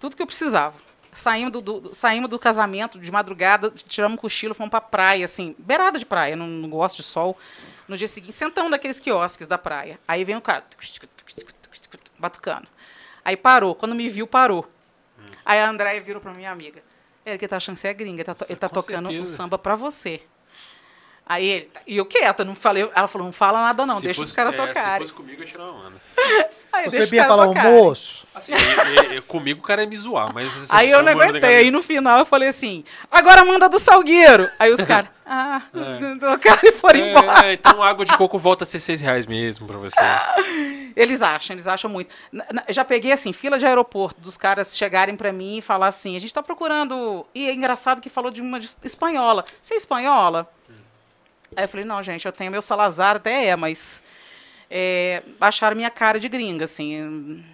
tudo 0.00 0.14
que 0.16 0.22
eu 0.22 0.26
precisava. 0.26 0.76
Saímos 1.12 1.52
do, 1.52 1.60
do- 1.60 1.94
saímos 1.94 2.28
do 2.28 2.38
casamento 2.38 2.98
de 2.98 3.10
madrugada, 3.10 3.70
tiramos 3.70 4.14
um 4.18 4.20
cochilo, 4.20 4.52
fomos 4.54 4.70
pra 4.70 4.80
praia, 4.80 5.24
assim, 5.24 5.54
beirada 5.58 5.98
de 5.98 6.04
praia, 6.06 6.34
não, 6.34 6.46
não 6.46 6.68
gosto 6.68 6.96
de 6.96 7.02
sol. 7.04 7.38
No 7.86 7.96
dia 7.96 8.08
seguinte, 8.08 8.32
sentamos 8.32 8.70
daqueles 8.70 8.98
quiosques 8.98 9.46
da 9.46 9.56
praia. 9.58 9.98
Aí 10.08 10.24
vem 10.24 10.36
o 10.36 10.40
cara, 10.40 10.64
batucando. 12.18 12.66
Aí 13.24 13.36
parou, 13.36 13.74
quando 13.74 13.94
me 13.94 14.08
viu, 14.08 14.26
parou. 14.26 14.68
Aí 15.44 15.60
a 15.60 15.68
Andréia 15.68 16.00
virou 16.00 16.20
pra 16.20 16.32
minha 16.32 16.50
amiga. 16.50 16.82
Ele 17.24 17.38
que 17.38 17.48
tá 17.48 17.56
achando 17.56 17.74
que 17.76 17.80
você 17.80 17.88
é 17.88 17.94
gringa, 17.94 18.22
ele 18.22 18.24
tá, 18.34 18.46
ele 18.48 18.56
tá 18.58 18.68
tocando 18.68 19.06
o 19.06 19.10
certeza. 19.12 19.36
samba 19.36 19.56
pra 19.58 19.74
você. 19.74 20.20
Aí 21.26 21.46
ele, 21.46 21.70
e 21.86 21.96
eu 21.96 22.04
quieta, 22.04 22.44
não 22.44 22.54
falei, 22.54 22.86
ela 22.94 23.08
falou, 23.08 23.24
não 23.26 23.32
fala 23.32 23.58
nada 23.62 23.86
não, 23.86 23.96
Se 23.96 24.02
deixa 24.02 24.20
fosse- 24.20 24.30
os 24.30 24.36
caras 24.36 24.52
é, 24.52 24.56
tocarem. 24.58 25.06
Se 25.06 25.12
fosse 25.12 25.12
comigo, 25.14 25.40
eu 25.40 25.46
ia 25.46 25.50
tirar 25.50 25.64
uma 25.64 25.86
onda. 25.86 25.96
Aí, 26.70 26.90
Você 26.90 27.14
ia 27.16 27.24
falar, 27.24 27.44
o 27.44 27.48
tocarem. 27.54 27.72
moço. 27.72 28.26
Assim, 28.34 28.52
e- 28.52 29.14
e- 29.14 29.16
e- 29.18 29.20
comigo 29.22 29.60
o 29.60 29.62
cara 29.62 29.82
ia 29.82 29.88
me 29.88 29.96
zoar, 29.96 30.34
mas. 30.34 30.68
Aí 30.70 30.90
eu 30.90 31.02
não 31.02 31.12
aguentei, 31.12 31.56
aí 31.56 31.70
no 31.70 31.80
final 31.80 32.18
eu 32.18 32.26
falei 32.26 32.48
assim, 32.48 32.84
agora 33.10 33.44
manda 33.44 33.68
do 33.68 33.78
Salgueiro. 33.78 34.50
Aí 34.58 34.72
os 34.72 34.80
caras, 34.84 35.08
ah, 35.24 35.62
É. 35.72 36.18
tocaram 36.18 36.60
e 36.64 36.72
foram 36.72 36.98
embora. 36.98 37.46
É, 37.46 37.52
então 37.52 37.80
água 37.82 38.04
de 38.04 38.14
coco 38.18 38.36
volta 38.38 38.64
a 38.64 38.66
ser 38.66 38.80
6 38.80 39.00
reais 39.00 39.24
mesmo 39.24 39.66
pra 39.68 39.78
você. 39.78 39.94
Eles 40.96 41.22
acham, 41.22 41.54
eles 41.54 41.66
acham 41.66 41.90
muito. 41.90 42.08
Já 42.68 42.84
peguei 42.84 43.10
assim, 43.10 43.32
fila 43.32 43.58
de 43.58 43.66
aeroporto, 43.66 44.20
dos 44.20 44.36
caras 44.36 44.76
chegarem 44.76 45.16
pra 45.16 45.32
mim 45.32 45.56
e 45.58 45.60
falar 45.60 45.88
assim: 45.88 46.14
a 46.14 46.20
gente 46.20 46.32
tá 46.32 46.40
procurando. 46.40 47.26
E 47.34 47.48
é 47.48 47.52
engraçado 47.52 48.00
que 48.00 48.08
falou 48.08 48.30
de 48.30 48.40
uma 48.40 48.60
espanhola. 48.82 49.44
Você 49.60 49.74
é 49.74 49.76
espanhola? 49.76 50.48
Aí 51.56 51.64
eu 51.64 51.68
falei: 51.68 51.84
não, 51.84 52.02
gente, 52.02 52.26
eu 52.26 52.32
tenho 52.32 52.50
meu 52.50 52.62
Salazar, 52.62 53.16
até 53.16 53.46
é, 53.48 53.56
mas. 53.56 54.02
É, 54.70 55.22
acharam 55.40 55.76
minha 55.76 55.90
cara 55.90 56.18
de 56.18 56.28
gringa, 56.28 56.64
assim. 56.64 57.44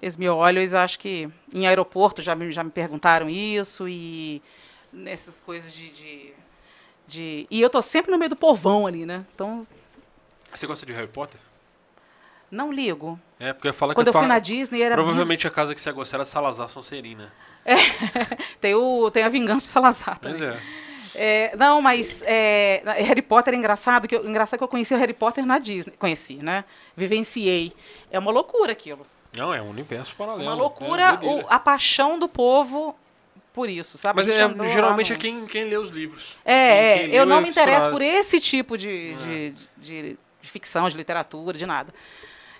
Eles 0.00 0.16
me 0.16 0.28
olham, 0.28 0.60
eles 0.60 0.74
acham 0.74 0.98
que. 1.00 1.28
Em 1.52 1.66
aeroporto 1.66 2.22
já 2.22 2.34
me, 2.34 2.50
já 2.50 2.64
me 2.64 2.70
perguntaram 2.70 3.28
isso 3.28 3.88
e. 3.88 4.42
Nessas 4.92 5.40
coisas 5.40 5.72
de. 5.74 5.90
de 5.90 6.40
de- 7.06 7.44
e 7.50 7.60
eu 7.60 7.68
tô 7.68 7.82
sempre 7.82 8.08
no 8.12 8.16
meio 8.16 8.28
do 8.28 8.36
povão 8.36 8.86
ali, 8.86 9.04
né? 9.04 9.26
Então, 9.34 9.66
Você 10.54 10.64
gosta 10.64 10.86
de 10.86 10.92
Harry 10.92 11.08
Potter? 11.08 11.40
não 12.48 12.72
ligo. 12.72 13.18
É, 13.40 13.52
porque 13.52 13.66
eu 13.66 13.74
falar 13.74 13.94
Quando 13.94 14.04
que 14.04 14.08
eu 14.10 14.12
fui 14.12 14.20
tua- 14.22 14.28
na 14.28 14.38
Disney 14.38 14.80
era 14.82 14.94
Provavelmente 14.94 15.44
a 15.44 15.50
casa 15.50 15.74
que 15.74 15.80
você 15.80 15.90
gosta 15.90 16.16
era 16.16 16.24
Salazar 16.24 16.68
Sonserina. 16.68 17.32
Tem, 18.60 18.76
o, 18.76 19.10
tem 19.10 19.24
a 19.24 19.28
vingança 19.28 19.64
de 19.64 19.72
Salazar 19.72 20.18
Mas 20.22 20.38
também. 20.38 20.54
é. 20.56 20.60
É, 21.14 21.54
não, 21.56 21.80
mas 21.82 22.22
é, 22.24 22.82
Harry 22.98 23.22
Potter 23.22 23.52
é 23.54 23.56
engraçado, 23.56 24.06
que 24.06 24.14
eu, 24.14 24.26
engraçado 24.28 24.58
que 24.58 24.64
eu 24.64 24.68
conheci 24.68 24.94
o 24.94 24.96
Harry 24.96 25.12
Potter 25.12 25.44
na 25.44 25.58
Disney. 25.58 25.92
Conheci, 25.98 26.34
né? 26.36 26.64
Vivenciei. 26.96 27.72
É 28.10 28.18
uma 28.18 28.30
loucura 28.30 28.72
aquilo. 28.72 29.06
Não, 29.36 29.52
é 29.54 29.60
um 29.62 29.70
universo 29.70 30.14
paralelo. 30.16 30.42
Uma 30.44 30.52
é 30.52 30.54
loucura 30.56 31.12
doideira. 31.16 31.46
o- 31.46 31.52
a 31.52 31.58
paixão 31.58 32.18
do 32.18 32.28
povo 32.28 32.96
por 33.52 33.68
isso, 33.68 33.98
sabe? 33.98 34.16
Mas 34.24 34.28
é, 34.28 34.68
geralmente 34.72 35.12
é 35.12 35.16
quem, 35.16 35.46
quem 35.46 35.64
lê 35.64 35.76
os 35.76 35.90
livros. 35.90 36.36
É, 36.44 36.52
Quem- 36.54 37.04
é, 37.04 37.08
quem 37.08 37.14
eu 37.16 37.26
não 37.26 37.38
é 37.38 37.40
me 37.40 37.48
interesso 37.48 37.90
por 37.90 38.02
esse 38.02 38.38
tipo 38.40 38.76
de, 38.78 39.12
É. 39.12 39.16
de, 39.16 39.54
de- 39.76 40.18
de 40.42 40.50
ficção, 40.50 40.88
de 40.88 40.96
literatura, 40.96 41.56
de 41.58 41.66
nada. 41.66 41.92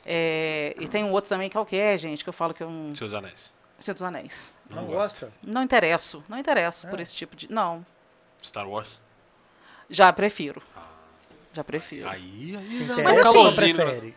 É, 0.04 0.74
e 0.78 0.88
tem 0.88 1.04
um 1.04 1.12
outro 1.12 1.28
também 1.28 1.48
que 1.48 1.56
é 1.56 1.60
o 1.60 1.64
que 1.66 1.76
é, 1.76 1.96
gente, 1.96 2.22
que 2.24 2.28
eu 2.28 2.32
falo 2.32 2.54
que 2.54 2.62
é 2.62 2.66
um 2.66 2.94
Seus 2.94 3.12
anéis. 3.14 3.52
Senhor 3.78 3.94
dos 3.94 4.02
Anéis. 4.02 4.54
Não, 4.68 4.82
Não 4.82 4.88
gosta? 4.88 5.32
Não 5.42 5.62
interesso, 5.62 6.22
não 6.28 6.38
interesso 6.38 6.86
por 6.88 6.98
É. 6.98 7.02
esse 7.02 7.14
tipo 7.14 7.34
de. 7.34 7.50
Não, 7.50 7.84
Star 8.42 8.68
Wars. 8.68 9.00
já 9.88 10.12
prefiro. 10.12 10.62
Já 11.52 11.64
prefiro. 11.64 12.08
Aí, 12.08 12.56
aí. 12.56 12.68
Se 12.70 12.82
interessa 12.84 13.30
um 13.30 13.42
Mas 13.44 13.56
no 13.56 13.56
prefere? 13.56 14.14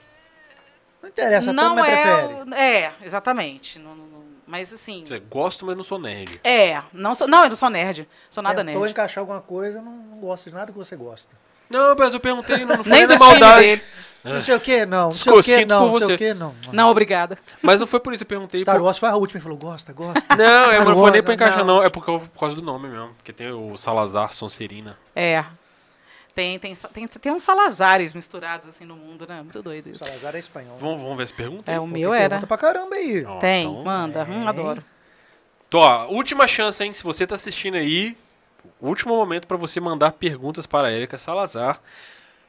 Não 1.02 1.10
interessa, 1.10 1.52
não 1.54 1.76
mas 1.76 1.88
é, 1.88 2.28
prefere. 2.28 2.54
é, 2.56 2.94
exatamente. 3.02 3.80
Não- 3.80 3.96
não- 3.96 4.06
não- 4.06 4.24
mas 4.46 4.72
assim, 4.72 5.04
Você 5.06 5.20
gosta, 5.20 5.66
mas 5.66 5.76
não 5.76 5.84
sou 5.84 5.98
nerd. 6.00 6.40
é, 6.44 6.82
não 6.94 7.16
sou, 7.16 7.28
não, 7.28 7.44
eu 7.44 7.50
não 7.50 7.56
sou 7.56 7.70
nerd, 7.70 8.08
sou 8.30 8.44
nada 8.44 8.64
Tentou 8.64 8.82
nerd. 8.82 8.92
encaixar 8.92 9.22
alguma 9.22 9.42
coisa, 9.42 9.82
não, 9.82 9.92
não 9.92 10.18
gosto 10.20 10.50
de 10.50 10.56
nada 10.56 10.72
que 10.72 10.78
você 10.78 10.96
gosta. 10.96 11.36
Não, 11.70 11.96
mas 11.98 12.14
eu 12.14 12.20
perguntei, 12.20 12.64
não, 12.66 12.78
não 12.78 12.84
foi 12.84 12.92
Nem 12.92 13.08
time 13.08 13.18
maldade. 13.20 13.62
dele. 13.62 13.82
Não 14.24 14.40
sei 14.42 14.56
o 14.56 14.60
que, 14.60 14.86
não. 14.86 15.06
Não 15.06 15.12
sei 15.12 15.20
Ficou 15.24 15.40
o 15.40 15.44
que, 15.44 15.66
não. 15.66 15.92
por 15.92 16.00
Não 16.00 16.08
sei 16.08 16.16
o 16.16 16.18
que, 16.18 16.34
não. 16.34 16.56
Não, 16.72 16.90
obrigada. 16.90 17.38
Mas 17.62 17.80
não 17.80 17.88
foi 17.88 18.00
por 18.00 18.14
isso, 18.14 18.24
eu 18.24 18.28
perguntei. 18.28 18.62
Star 18.62 18.76
por- 18.78 18.84
Wars 18.84 18.98
foi 18.98 19.10
a 19.10 19.16
última, 19.16 19.38
ele 19.38 19.44
falou, 19.44 19.58
gosta, 19.58 19.92
gosta. 19.92 20.24
Não, 20.38 20.72
eu 20.72 20.86
não 20.86 20.94
foi 20.94 21.02
Wars, 21.02 21.14
nem 21.14 21.24
pra 21.24 21.34
encaixar, 21.34 21.58
não. 21.66 21.78
não. 21.78 21.84
É 21.84 21.90
porque 21.90 22.10
eu- 22.10 22.20
por 22.22 22.40
causa 22.40 22.56
do 22.56 22.62
nome 22.62 22.88
mesmo. 22.88 23.10
Porque 23.16 23.34
tem 23.34 23.52
o 23.52 23.76
Salazar 23.78 24.32
Sonserina. 24.32 24.98
É. 25.16 25.44
Tem, 26.34 26.58
tem, 26.58 26.74
tem, 26.94 27.08
tem 27.08 27.32
uns 27.32 27.44
Salazares 27.44 28.14
misturados 28.14 28.68
assim 28.68 28.86
no 28.86 28.96
mundo, 28.96 29.26
né? 29.28 29.42
Muito 29.42 29.62
doido 29.62 29.90
isso. 29.90 30.00
Salazar 30.04 30.36
é 30.36 30.40
espanhol. 30.40 30.78
Vamos, 30.80 31.02
vamos 31.02 31.18
ver 31.18 31.24
essa 31.24 31.34
pergunta? 31.34 31.72
É, 31.72 31.80
o 31.80 31.86
meu 31.86 32.12
tem 32.12 32.20
era. 32.22 32.30
Pergunta 32.40 32.48
pra 32.48 32.58
caramba 32.58 32.96
aí. 32.96 33.24
Ó, 33.26 33.38
Tem, 33.40 33.62
então- 33.68 33.84
manda. 33.84 34.24
Hum, 34.24 34.48
adoro. 34.48 34.84
Então, 35.68 35.80
ó, 35.82 36.08
última 36.08 36.48
chance, 36.48 36.84
hein? 36.84 36.92
Se 36.94 37.04
você 37.04 37.28
tá 37.28 37.36
assistindo 37.36 37.76
aí, 37.76 38.18
último 38.82 39.16
momento 39.16 39.46
pra 39.48 39.58
você 39.58 39.80
mandar 39.80 40.12
perguntas 40.14 40.66
para 40.66 40.88
a 40.88 40.92
Erika 40.92 41.18
Salazar. 41.18 41.80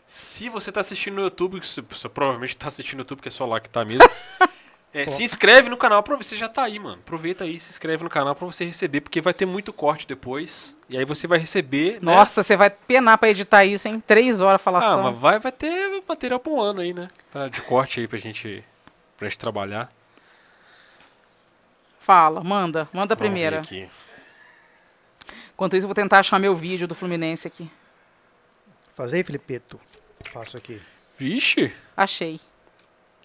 Se 0.06 0.48
você 0.48 0.70
tá 0.70 0.80
assistindo 0.80 1.14
no 1.14 1.22
YouTube, 1.22 1.60
que 1.60 1.66
você, 1.66 1.80
você 1.80 2.08
provavelmente 2.08 2.56
tá 2.56 2.68
assistindo 2.68 2.98
no 2.98 3.00
YouTube, 3.02 3.22
que 3.22 3.28
é 3.28 3.30
só 3.30 3.46
lá 3.46 3.58
que 3.58 3.70
tá 3.70 3.84
mesmo. 3.84 4.04
é, 4.92 5.06
se 5.06 5.22
inscreve 5.22 5.68
no 5.70 5.76
canal, 5.78 6.02
pra 6.02 6.14
você 6.16 6.36
já 6.36 6.46
tá 6.48 6.62
aí, 6.64 6.78
mano. 6.78 6.96
Aproveita 6.96 7.44
aí, 7.44 7.58
se 7.58 7.70
inscreve 7.70 8.04
no 8.04 8.10
canal 8.10 8.34
pra 8.34 8.46
você 8.46 8.66
receber, 8.66 9.00
porque 9.00 9.20
vai 9.22 9.32
ter 9.32 9.46
muito 9.46 9.72
corte 9.72 10.06
depois. 10.06 10.76
E 10.90 10.98
aí 10.98 11.04
você 11.06 11.26
vai 11.26 11.38
receber. 11.38 11.94
né? 11.94 11.98
Nossa, 12.02 12.42
você 12.42 12.54
vai 12.54 12.68
penar 12.68 13.16
pra 13.16 13.30
editar 13.30 13.64
isso, 13.64 13.88
hein? 13.88 14.02
Três 14.06 14.40
horas 14.40 14.60
Ah, 14.60 14.64
falação. 14.64 15.02
mas 15.04 15.18
vai, 15.18 15.38
vai 15.38 15.52
ter 15.52 16.02
material 16.06 16.38
pra 16.38 16.52
um 16.52 16.60
ano 16.60 16.80
aí, 16.82 16.92
né? 16.92 17.08
Pra, 17.32 17.48
de 17.48 17.62
corte 17.62 18.00
aí 18.00 18.06
pra 18.06 18.18
gente, 18.18 18.62
pra 19.16 19.26
gente 19.26 19.38
trabalhar. 19.38 19.90
Fala, 22.00 22.44
manda. 22.44 22.86
Manda 22.92 23.14
a 23.14 23.16
primeira. 23.16 23.60
aqui. 23.60 23.88
Enquanto 25.54 25.76
isso, 25.76 25.84
eu 25.84 25.88
vou 25.88 25.94
tentar 25.94 26.18
achar 26.18 26.38
meu 26.38 26.54
vídeo 26.54 26.86
do 26.86 26.94
Fluminense 26.94 27.48
aqui. 27.48 27.70
Faz 28.94 29.12
aí, 29.12 29.24
Felipeto. 29.24 29.80
Faço 30.32 30.56
aqui. 30.56 30.80
Vixe. 31.18 31.74
Achei. 31.96 32.40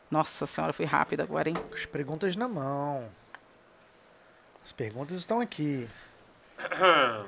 Nossa 0.09 0.47
senhora, 0.47 0.73
fui 0.73 0.85
rápida 0.85 1.21
agora, 1.23 1.49
hein? 1.49 1.55
As 1.71 1.85
perguntas 1.85 2.35
na 2.35 2.47
mão. 2.47 3.09
As 4.65 4.71
perguntas 4.71 5.19
estão 5.19 5.39
aqui. 5.39 5.87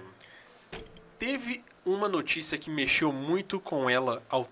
Teve 1.20 1.64
uma 1.86 2.10
notícia 2.10 2.58
que 2.58 2.70
mexeu 2.70 3.14
muito 3.14 3.60
com 3.60 3.88
ela 3.88 4.24
ao, 4.28 4.50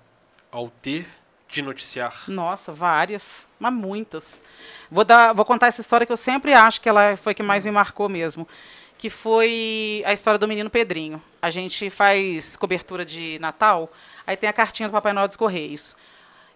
ao 0.51 0.69
ter 0.69 1.07
de 1.47 1.63
noticiar. 1.63 2.25
Nossa, 2.27 2.71
várias, 2.71 3.47
mas 3.59 3.73
muitas. 3.73 4.41
Vou, 4.91 5.03
dar, 5.03 5.33
vou 5.33 5.43
contar 5.43 5.67
essa 5.67 5.81
história 5.81 6.05
que 6.05 6.13
eu 6.13 6.17
sempre 6.17 6.53
acho 6.53 6.79
que 6.79 6.87
ela 6.87 7.17
foi 7.17 7.31
a 7.31 7.35
que 7.35 7.41
mais 7.41 7.65
me 7.65 7.71
marcou 7.71 8.07
mesmo. 8.07 8.47
Que 8.99 9.09
foi 9.09 10.03
a 10.05 10.13
história 10.13 10.37
do 10.37 10.47
menino 10.47 10.69
Pedrinho. 10.69 11.19
A 11.41 11.49
gente 11.49 11.89
faz 11.89 12.55
cobertura 12.55 13.03
de 13.03 13.39
Natal, 13.39 13.91
aí 14.27 14.37
tem 14.37 14.47
a 14.47 14.53
cartinha 14.53 14.87
do 14.87 14.91
Papai 14.91 15.13
Noel 15.13 15.27
dos 15.27 15.37
Correios. 15.37 15.95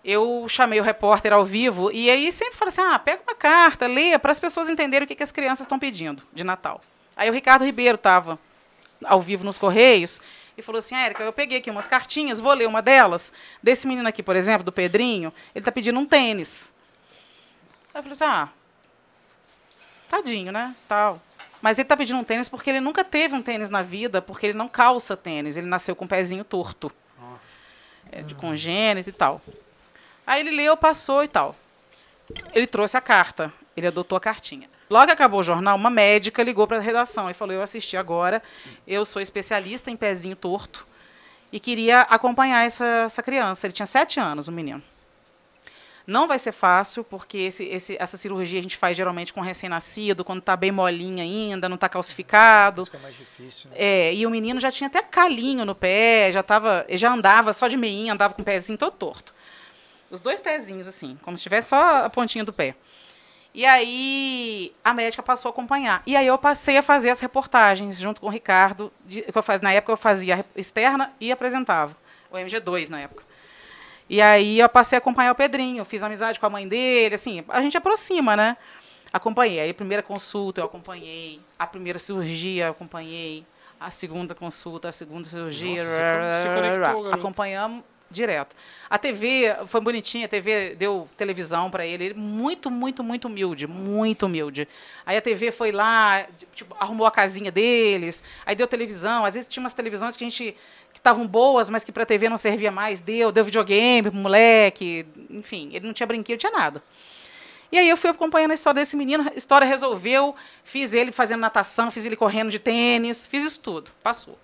Eu 0.05 0.45
chamei 0.47 0.79
o 0.79 0.83
repórter 0.83 1.33
ao 1.33 1.45
vivo 1.45 1.89
e 1.91 2.09
aí 2.11 2.31
sempre 2.31 2.55
fala 2.55 2.69
assim: 2.69 2.81
ah, 2.81 2.99
pega 2.99 3.23
uma 3.25 3.33
carta, 3.33 3.87
lê, 3.87 4.19
para 4.19 4.31
as 4.31 4.39
pessoas 4.39 4.69
entenderem 4.69 5.05
o 5.05 5.07
que, 5.07 5.15
que 5.15 5.23
as 5.23 5.31
crianças 5.31 5.61
estão 5.61 5.79
pedindo 5.79 6.21
de 6.31 6.43
Natal. 6.43 6.81
Aí 7.15 7.29
o 7.29 7.33
Ricardo 7.33 7.63
Ribeiro 7.63 7.95
estava 7.95 8.37
ao 9.05 9.21
vivo 9.21 9.43
nos 9.43 9.57
Correios 9.57 10.19
e 10.57 10.61
falou 10.61 10.79
assim: 10.79 10.95
Érica, 10.95 11.23
eu 11.23 11.33
peguei 11.33 11.59
aqui 11.59 11.71
umas 11.71 11.87
cartinhas, 11.87 12.39
vou 12.39 12.53
ler 12.53 12.67
uma 12.67 12.81
delas. 12.81 13.31
Desse 13.61 13.87
menino 13.87 14.07
aqui, 14.07 14.21
por 14.21 14.35
exemplo, 14.35 14.63
do 14.63 14.71
Pedrinho, 14.71 15.33
ele 15.55 15.61
está 15.61 15.71
pedindo 15.71 15.99
um 15.99 16.05
tênis. 16.05 16.71
Aí 17.93 17.99
eu 17.99 18.03
falei 18.03 18.11
assim: 18.11 18.23
ah, 18.25 18.49
tadinho, 20.09 20.51
né? 20.51 20.75
Tal. 20.87 21.21
Mas 21.63 21.77
ele 21.79 21.85
está 21.85 21.95
pedindo 21.95 22.19
um 22.19 22.25
tênis 22.25 22.49
porque 22.49 22.69
ele 22.69 22.81
nunca 22.81 23.05
teve 23.05 23.33
um 23.33 23.41
tênis 23.41 23.69
na 23.69 23.81
vida, 23.81 24.21
porque 24.21 24.47
ele 24.47 24.57
não 24.57 24.67
calça 24.67 25.15
tênis. 25.15 25.55
Ele 25.55 25.65
nasceu 25.65 25.95
com 25.95 26.03
o 26.03 26.07
pezinho 26.09 26.43
torto. 26.43 26.91
É, 28.11 28.21
de 28.21 28.35
congênito 28.35 29.09
e 29.09 29.13
tal. 29.13 29.41
Aí 30.27 30.41
ele 30.41 30.51
leu, 30.51 30.75
passou 30.75 31.23
e 31.23 31.27
tal. 31.29 31.55
Ele 32.53 32.67
trouxe 32.67 32.97
a 32.97 33.01
carta. 33.01 33.51
Ele 33.77 33.87
adotou 33.87 34.17
a 34.17 34.19
cartinha. 34.19 34.69
Logo 34.89 35.05
que 35.05 35.13
acabou 35.13 35.39
o 35.39 35.43
jornal, 35.43 35.77
uma 35.77 35.89
médica 35.89 36.43
ligou 36.43 36.67
para 36.67 36.79
a 36.79 36.81
redação 36.81 37.29
e 37.29 37.33
falou: 37.33 37.55
Eu 37.55 37.61
assisti 37.61 37.95
agora, 37.95 38.43
eu 38.85 39.05
sou 39.05 39.21
especialista 39.21 39.89
em 39.89 39.95
pezinho 39.95 40.35
torto 40.35 40.85
e 41.49 41.61
queria 41.61 42.01
acompanhar 42.01 42.65
essa, 42.65 42.85
essa 43.05 43.23
criança. 43.23 43.65
Ele 43.65 43.73
tinha 43.73 43.85
sete 43.85 44.19
anos, 44.19 44.49
o 44.49 44.51
menino. 44.51 44.83
Não 46.05 46.27
vai 46.27 46.37
ser 46.37 46.51
fácil, 46.51 47.03
porque 47.03 47.37
esse, 47.37 47.63
esse, 47.63 47.95
essa 47.97 48.17
cirurgia 48.17 48.59
a 48.59 48.63
gente 48.63 48.75
faz 48.75 48.97
geralmente 48.97 49.31
com 49.31 49.39
recém-nascido, 49.39 50.25
quando 50.25 50.39
está 50.39 50.55
bem 50.55 50.71
molinho 50.71 51.21
ainda, 51.21 51.69
não 51.69 51.75
está 51.75 51.87
calcificado. 51.87 52.81
Isso 52.81 52.95
é 52.95 52.99
mais 52.99 53.15
difícil. 53.15 53.69
Né? 53.69 53.75
É, 53.79 54.13
e 54.13 54.25
o 54.25 54.29
menino 54.29 54.59
já 54.59 54.69
tinha 54.69 54.87
até 54.87 55.01
calinho 55.01 55.63
no 55.63 55.73
pé, 55.73 56.29
já 56.31 56.43
tava, 56.43 56.85
já 56.89 57.13
andava 57.13 57.53
só 57.53 57.69
de 57.69 57.77
meinha, 57.77 58.13
andava 58.13 58.33
com 58.33 58.41
o 58.41 58.45
pezinho 58.45 58.77
todo 58.77 58.91
torto. 58.91 59.33
Os 60.11 60.19
dois 60.19 60.41
pezinhos, 60.41 60.87
assim, 60.87 61.17
como 61.23 61.37
se 61.37 61.43
tivesse 61.43 61.69
só 61.69 62.05
a 62.05 62.09
pontinha 62.09 62.43
do 62.43 62.51
pé. 62.51 62.75
E 63.53 63.65
aí 63.65 64.73
a 64.83 64.93
médica 64.93 65.21
passou 65.21 65.49
a 65.49 65.51
acompanhar. 65.51 66.01
E 66.05 66.15
aí 66.15 66.25
eu 66.25 66.37
passei 66.37 66.77
a 66.77 66.81
fazer 66.81 67.11
as 67.11 67.19
reportagens 67.19 67.97
junto 67.97 68.19
com 68.19 68.27
o 68.27 68.29
Ricardo. 68.29 68.91
De, 69.05 69.21
que 69.21 69.37
eu 69.37 69.43
faz, 69.43 69.61
na 69.61 69.71
época 69.71 69.93
eu 69.93 69.97
fazia 69.97 70.43
externa 70.55 71.13
e 71.19 71.31
apresentava. 71.31 71.95
O 72.31 72.35
MG2 72.35 72.89
na 72.89 73.01
época. 73.01 73.23
E 74.13 74.21
aí 74.21 74.59
eu 74.59 74.69
passei 74.69 74.95
a 74.95 74.99
acompanhar 74.99 75.31
o 75.31 75.35
Pedrinho, 75.35 75.83
fiz 75.83 76.03
amizade 76.03 76.39
com 76.39 76.45
a 76.45 76.49
mãe 76.49 76.67
dele, 76.67 77.15
assim, 77.15 77.43
a 77.49 77.59
gente 77.63 77.75
aproxima, 77.75 78.37
né? 78.37 78.55
Acompanhei. 79.11 79.59
Aí 79.59 79.71
a 79.71 79.73
primeira 79.73 80.03
consulta 80.03 80.61
eu 80.61 80.65
acompanhei, 80.65 81.41
a 81.57 81.65
primeira 81.65 81.97
cirurgia 81.97 82.65
eu 82.65 82.71
acompanhei, 82.73 83.43
a 83.79 83.89
segunda 83.89 84.35
consulta, 84.35 84.89
a 84.89 84.91
segunda 84.91 85.27
cirurgia, 85.27 85.83
Nossa, 85.83 86.41
você 86.41 86.53
conectou, 86.53 86.79
garoto. 87.01 87.15
acompanhamos 87.15 87.83
direto. 88.13 88.55
A 88.89 88.97
TV 88.97 89.55
foi 89.67 89.81
bonitinha, 89.81 90.25
a 90.25 90.29
TV 90.29 90.75
deu 90.75 91.09
televisão 91.17 91.69
para 91.69 91.85
ele, 91.85 92.13
muito, 92.13 92.69
muito, 92.69 93.03
muito 93.03 93.25
humilde, 93.27 93.67
muito 93.67 94.25
humilde. 94.25 94.67
Aí 95.05 95.17
a 95.17 95.21
TV 95.21 95.51
foi 95.51 95.71
lá, 95.71 96.25
tipo, 96.53 96.75
arrumou 96.79 97.05
a 97.05 97.11
casinha 97.11 97.51
deles, 97.51 98.23
aí 98.45 98.55
deu 98.55 98.67
televisão, 98.67 99.25
às 99.25 99.33
vezes 99.33 99.49
tinha 99.49 99.61
umas 99.61 99.73
televisões 99.73 100.15
que 100.15 100.23
a 100.23 100.29
gente 100.29 100.55
que 100.93 100.99
estavam 100.99 101.25
boas, 101.27 101.69
mas 101.71 101.83
que 101.83 101.91
para 101.91 102.05
TV 102.05 102.29
não 102.29 102.37
servia 102.37 102.71
mais, 102.71 103.01
deu, 103.01 103.31
deu 103.31 103.43
videogame 103.43 104.11
pro 104.11 104.13
moleque, 104.13 105.05
enfim, 105.29 105.71
ele 105.73 105.87
não 105.87 105.93
tinha 105.93 106.05
brinquedo, 106.05 106.39
tinha 106.39 106.51
nada. 106.51 106.83
E 107.71 107.79
aí 107.79 107.89
eu 107.89 107.97
fui 107.97 108.11
acompanhando 108.11 108.51
a 108.51 108.53
história 108.53 108.81
desse 108.81 108.95
menino, 108.95 109.27
a 109.27 109.33
história 109.35 109.65
resolveu, 109.65 110.35
fiz 110.63 110.93
ele 110.93 111.11
fazendo 111.11 111.39
natação, 111.39 111.89
fiz 111.89 112.05
ele 112.05 112.15
correndo 112.15 112.51
de 112.51 112.59
tênis, 112.59 113.25
fiz 113.25 113.43
isso 113.43 113.59
tudo, 113.59 113.89
passou. 114.03 114.37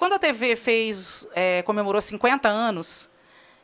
Quando 0.00 0.14
a 0.14 0.18
TV 0.18 0.56
fez, 0.56 1.28
é, 1.34 1.60
comemorou 1.60 2.00
50 2.00 2.48
anos, 2.48 3.10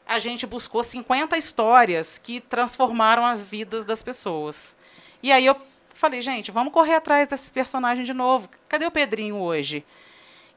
a 0.07 0.19
gente 0.19 0.47
buscou 0.47 0.83
50 0.83 1.35
histórias 1.39 2.19
que 2.19 2.43
transformaram 2.43 3.25
as 3.25 3.43
vidas 3.43 3.87
das 3.87 4.03
pessoas. 4.03 4.77
E 5.23 5.33
aí 5.33 5.47
eu 5.47 5.57
falei, 5.95 6.21
gente, 6.21 6.51
vamos 6.51 6.75
correr 6.75 6.97
atrás 6.97 7.27
desse 7.27 7.51
personagem 7.51 8.05
de 8.05 8.13
novo. 8.13 8.51
Cadê 8.69 8.85
o 8.85 8.91
Pedrinho 8.91 9.37
hoje? 9.37 9.83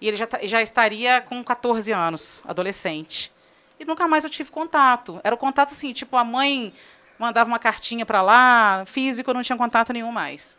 E 0.01 0.09
ele 0.09 0.17
já, 0.17 0.27
tá- 0.27 0.41
já 0.43 0.61
estaria 0.61 1.21
com 1.21 1.41
14 1.41 1.93
anos, 1.93 2.43
adolescente. 2.45 3.31
E 3.79 3.85
nunca 3.85 4.05
mais 4.05 4.25
eu 4.25 4.29
tive 4.29 4.51
contato. 4.51 5.21
Era 5.23 5.33
o 5.33 5.37
contato 5.37 5.69
assim, 5.71 5.93
tipo, 5.93 6.17
a 6.17 6.25
mãe 6.25 6.73
mandava 7.17 7.47
uma 7.47 7.57
cartinha 7.57 8.05
para 8.05 8.21
lá, 8.21 8.83
físico, 8.85 9.29
eu 9.29 9.33
não 9.33 9.43
tinha 9.43 9.57
contato 9.57 9.93
nenhum 9.93 10.11
mais. 10.11 10.57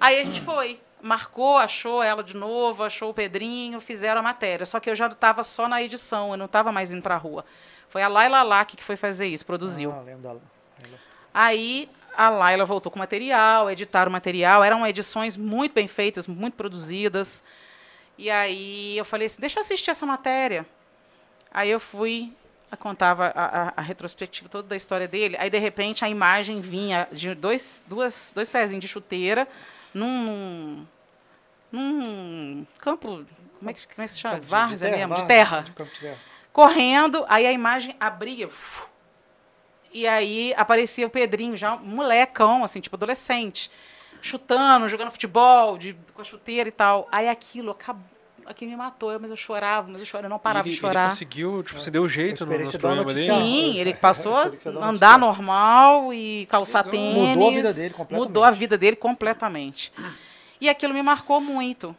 Aí 0.00 0.18
a 0.22 0.24
gente 0.24 0.40
foi, 0.40 0.80
marcou, 1.04 1.56
achou 1.58 2.02
ela 2.02 2.22
de 2.24 2.34
novo, 2.36 2.82
achou 2.82 3.10
o 3.10 3.14
Pedrinho, 3.14 3.80
fizeram 3.80 4.20
a 4.20 4.22
matéria. 4.22 4.64
Só 4.66 4.80
que 4.80 4.88
eu 4.90 4.96
já 4.96 5.06
estava 5.06 5.44
só 5.44 5.68
na 5.68 5.82
edição, 5.82 6.30
eu 6.32 6.36
não 6.36 6.46
estava 6.46 6.72
mais 6.72 6.92
indo 6.92 7.02
para 7.02 7.14
a 7.14 7.18
rua. 7.18 7.44
Foi 7.88 8.02
a 8.02 8.08
Laila 8.08 8.42
Lack 8.42 8.76
que 8.76 8.82
foi 8.82 8.96
fazer 8.96 9.26
isso, 9.28 9.44
produziu. 9.46 9.92
Ah, 9.92 10.00
lembro 10.00 10.22
da 10.22 10.28
Laila. 10.30 10.42
Aí 11.32 11.88
a 12.16 12.28
Laila 12.30 12.64
voltou 12.64 12.90
com 12.90 12.96
o 12.96 12.98
material, 13.00 13.70
editaram 13.70 14.08
o 14.08 14.12
material, 14.12 14.62
eram 14.64 14.86
edições 14.86 15.36
muito 15.36 15.72
bem 15.74 15.86
feitas, 15.88 16.26
muito 16.26 16.54
produzidas. 16.54 17.42
E 18.16 18.30
aí 18.30 18.96
eu 18.96 19.04
falei 19.04 19.26
assim, 19.26 19.40
deixa 19.40 19.58
eu 19.58 19.62
assistir 19.62 19.90
essa 19.90 20.06
matéria. 20.06 20.64
Aí 21.52 21.68
eu 21.70 21.80
fui, 21.80 22.32
eu 22.70 22.78
contava 22.78 23.26
a, 23.34 23.68
a- 23.68 23.72
a 23.76 23.80
retrospectiva 23.80 24.48
toda 24.48 24.68
da 24.68 24.76
história 24.76 25.06
dele. 25.08 25.36
Aí 25.38 25.50
de 25.50 25.58
repente 25.58 26.04
a 26.04 26.08
imagem 26.08 26.60
vinha 26.60 27.08
de 27.12 27.34
dois, 27.34 27.82
duas, 27.86 28.32
dois 28.34 28.48
pezinhos 28.48 28.80
de 28.82 28.88
chuteira 28.88 29.46
num, 29.92 30.84
num 31.74 32.66
campo, 32.78 33.24
como 33.58 33.70
é 33.70 33.74
que, 33.74 33.86
como 33.86 34.02
é 34.02 34.04
que 34.04 34.12
se 34.12 34.20
chama? 34.20 34.40
Várzea 34.40 34.90
terra, 34.90 34.98
mesmo, 35.08 35.14
de 35.14 35.28
terra 35.28 35.60
de 35.60 35.72
campo 35.72 35.92
de 35.92 36.00
terra. 36.00 36.18
correndo, 36.52 37.24
aí 37.28 37.46
a 37.46 37.52
imagem 37.52 37.96
abria. 37.98 38.48
E 39.92 40.06
aí 40.06 40.52
aparecia 40.56 41.06
o 41.06 41.10
Pedrinho, 41.10 41.56
já 41.56 41.74
um 41.74 41.78
molecão, 41.78 42.64
assim, 42.64 42.80
tipo 42.80 42.96
adolescente, 42.96 43.70
chutando, 44.20 44.88
jogando 44.88 45.10
futebol, 45.10 45.78
de, 45.78 45.94
com 46.12 46.20
a 46.20 46.24
chuteira 46.24 46.68
e 46.68 46.72
tal. 46.72 47.08
Aí 47.12 47.28
aquilo 47.28 47.70
acabou. 47.70 48.02
Aquilo 48.46 48.70
me 48.72 48.76
matou, 48.76 49.10
eu- 49.10 49.18
mas 49.18 49.30
eu 49.30 49.36
chorava, 49.38 49.88
mas 49.90 50.00
eu 50.02 50.06
chorava, 50.06 50.26
eu 50.26 50.30
não 50.30 50.38
parava 50.38 50.68
ele, 50.68 50.74
de 50.74 50.80
chorar. 50.80 51.04
Ele 51.04 51.10
conseguiu, 51.10 51.62
tipo, 51.62 51.80
você 51.80 51.90
deu 51.90 52.06
jeito 52.06 52.44
no, 52.44 52.58
nos 52.58 52.76
programas 52.76 53.14
dele? 53.14 53.26
Sim, 53.26 53.78
ele 53.78 53.88
é, 53.90 53.94
passou 53.94 54.36
a 54.36 54.48
da 54.48 54.86
andar 54.86 55.18
normal 55.18 56.12
e 56.12 56.44
calçar 56.50 56.84
legal. 56.84 56.90
tênis. 56.90 57.28
Mudou 57.28 57.48
a 57.48 57.50
vida 57.52 57.72
dele 57.72 57.94
completamente. 57.94 58.28
Mudou 58.28 58.44
a 58.44 58.50
vida 58.50 58.76
dele 58.76 58.96
completamente. 58.96 59.92
E 60.64 60.68
aquilo 60.70 60.94
me 60.94 61.02
marcou 61.02 61.42
muito. 61.42 61.94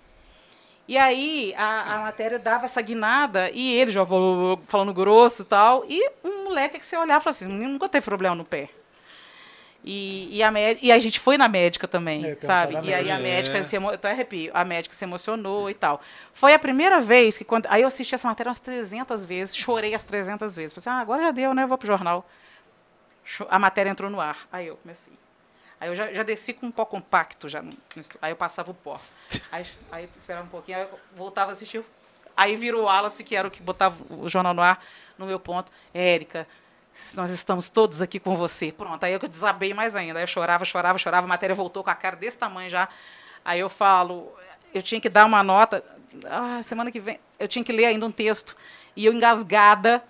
E 0.87 0.97
aí 0.97 1.53
a, 1.55 1.95
a 1.95 1.99
matéria 1.99 2.39
dava 2.39 2.65
essa 2.65 2.81
guinada 2.81 3.51
e 3.51 3.75
ele 3.75 3.91
já 3.91 4.03
falou, 4.03 4.59
falando 4.65 4.91
grosso 4.91 5.43
e 5.43 5.45
tal. 5.45 5.85
E 5.87 6.11
um 6.23 6.45
moleque 6.45 6.79
que 6.79 6.85
você 6.85 6.97
olhava 6.97 7.21
e 7.21 7.23
falava 7.23 7.29
assim, 7.29 7.47
"Menino 7.47 7.73
nunca 7.73 7.87
teve 7.87 8.03
problema 8.03 8.33
no 8.33 8.43
pé. 8.43 8.69
E, 9.83 10.37
e, 10.37 10.41
a, 10.41 10.51
e 10.81 10.91
a 10.91 10.97
gente 10.97 11.19
foi 11.19 11.37
na 11.37 11.47
médica 11.47 11.87
também, 11.87 12.25
É, 12.25 12.31
eu 12.31 12.37
sabe? 12.41 12.73
E 12.87 12.91
aí 12.91 13.11
a 13.11 13.19
médica. 13.19 13.59
É. 13.59 13.61
se 13.61 13.75
emo... 13.75 13.91
eu 13.91 13.99
tô 13.99 14.07
arrepio, 14.07 14.49
a 14.51 14.65
médica 14.65 14.95
se 14.95 15.05
emocionou 15.05 15.69
e 15.69 15.75
tal. 15.75 16.01
Foi 16.33 16.55
a 16.55 16.57
primeira 16.57 16.99
vez 16.99 17.37
que 17.37 17.43
quando 17.43 17.67
aí 17.69 17.83
eu 17.83 17.87
assisti 17.87 18.15
essa 18.15 18.27
matéria 18.27 18.49
umas 18.49 18.59
300 18.59 19.23
vezes, 19.23 19.55
chorei 19.55 19.93
as 19.93 20.01
300 20.01 20.55
vezes. 20.55 20.73
Falei 20.73 20.81
assim, 20.81 20.89
ah, 20.89 21.01
agora 21.01 21.21
já 21.21 21.31
deu, 21.31 21.53
né? 21.53 21.67
Vou 21.67 21.77
pro 21.77 21.85
jornal. 21.85 22.27
A 23.47 23.59
matéria 23.59 23.91
entrou 23.91 24.09
no 24.09 24.19
ar. 24.19 24.47
Aí 24.51 24.65
eu 24.65 24.77
comecei. 24.77 25.13
Aí 25.85 25.91
eu 25.91 25.95
já, 25.95 26.11
já 26.11 26.23
desci 26.23 26.51
com 26.51 26.65
um 26.65 26.71
pó 26.71 26.83
compacto 26.83 27.47
já. 27.47 27.63
Aí 28.19 28.31
eu 28.31 28.35
passava 28.35 28.71
o 28.71 28.73
pó. 28.73 28.99
Aí, 29.51 29.63
aí 29.91 30.09
esperava 30.17 30.43
um 30.43 30.49
pouquinho, 30.49 30.79
aí 30.79 30.83
eu 30.85 30.99
voltava 31.15 31.51
a 31.51 31.53
assistir. 31.53 31.83
Aí 32.35 32.55
virou 32.55 32.81
o 32.81 32.85
Wallace, 32.85 33.23
que 33.23 33.35
era 33.35 33.47
o 33.47 33.51
que 33.51 33.61
botava 33.61 33.95
o 34.09 34.27
jornal 34.27 34.55
no 34.55 34.63
ar, 34.63 34.83
no 35.15 35.27
meu 35.27 35.39
ponto. 35.39 35.71
Érica, 35.93 36.47
nós 37.13 37.29
estamos 37.29 37.69
todos 37.69 38.01
aqui 38.01 38.19
com 38.19 38.35
você. 38.35 38.71
Pronto, 38.71 39.03
aí 39.03 39.13
eu 39.13 39.19
desabei 39.19 39.75
mais 39.75 39.95
ainda. 39.95 40.17
Aí 40.17 40.23
eu 40.23 40.27
chorava, 40.27 40.65
chorava, 40.65 40.97
chorava, 40.97 41.25
a 41.25 41.27
matéria 41.27 41.53
voltou 41.53 41.83
com 41.83 41.91
a 41.91 41.95
cara 41.95 42.15
desse 42.15 42.37
tamanho 42.37 42.67
já. 42.67 42.89
Aí 43.43 43.59
eu 43.59 43.69
falo, 43.69 44.33
eu 44.73 44.81
tinha 44.81 44.99
que 44.99 45.07
dar 45.07 45.27
uma 45.27 45.43
nota. 45.43 45.83
Ah, 46.25 46.63
semana 46.63 46.89
que 46.89 46.99
vem, 46.99 47.19
eu 47.37 47.47
tinha 47.47 47.63
que 47.63 47.71
ler 47.71 47.85
ainda 47.85 48.07
um 48.07 48.11
texto. 48.11 48.57
E 48.95 49.05
eu 49.05 49.13
engasgada. 49.13 50.03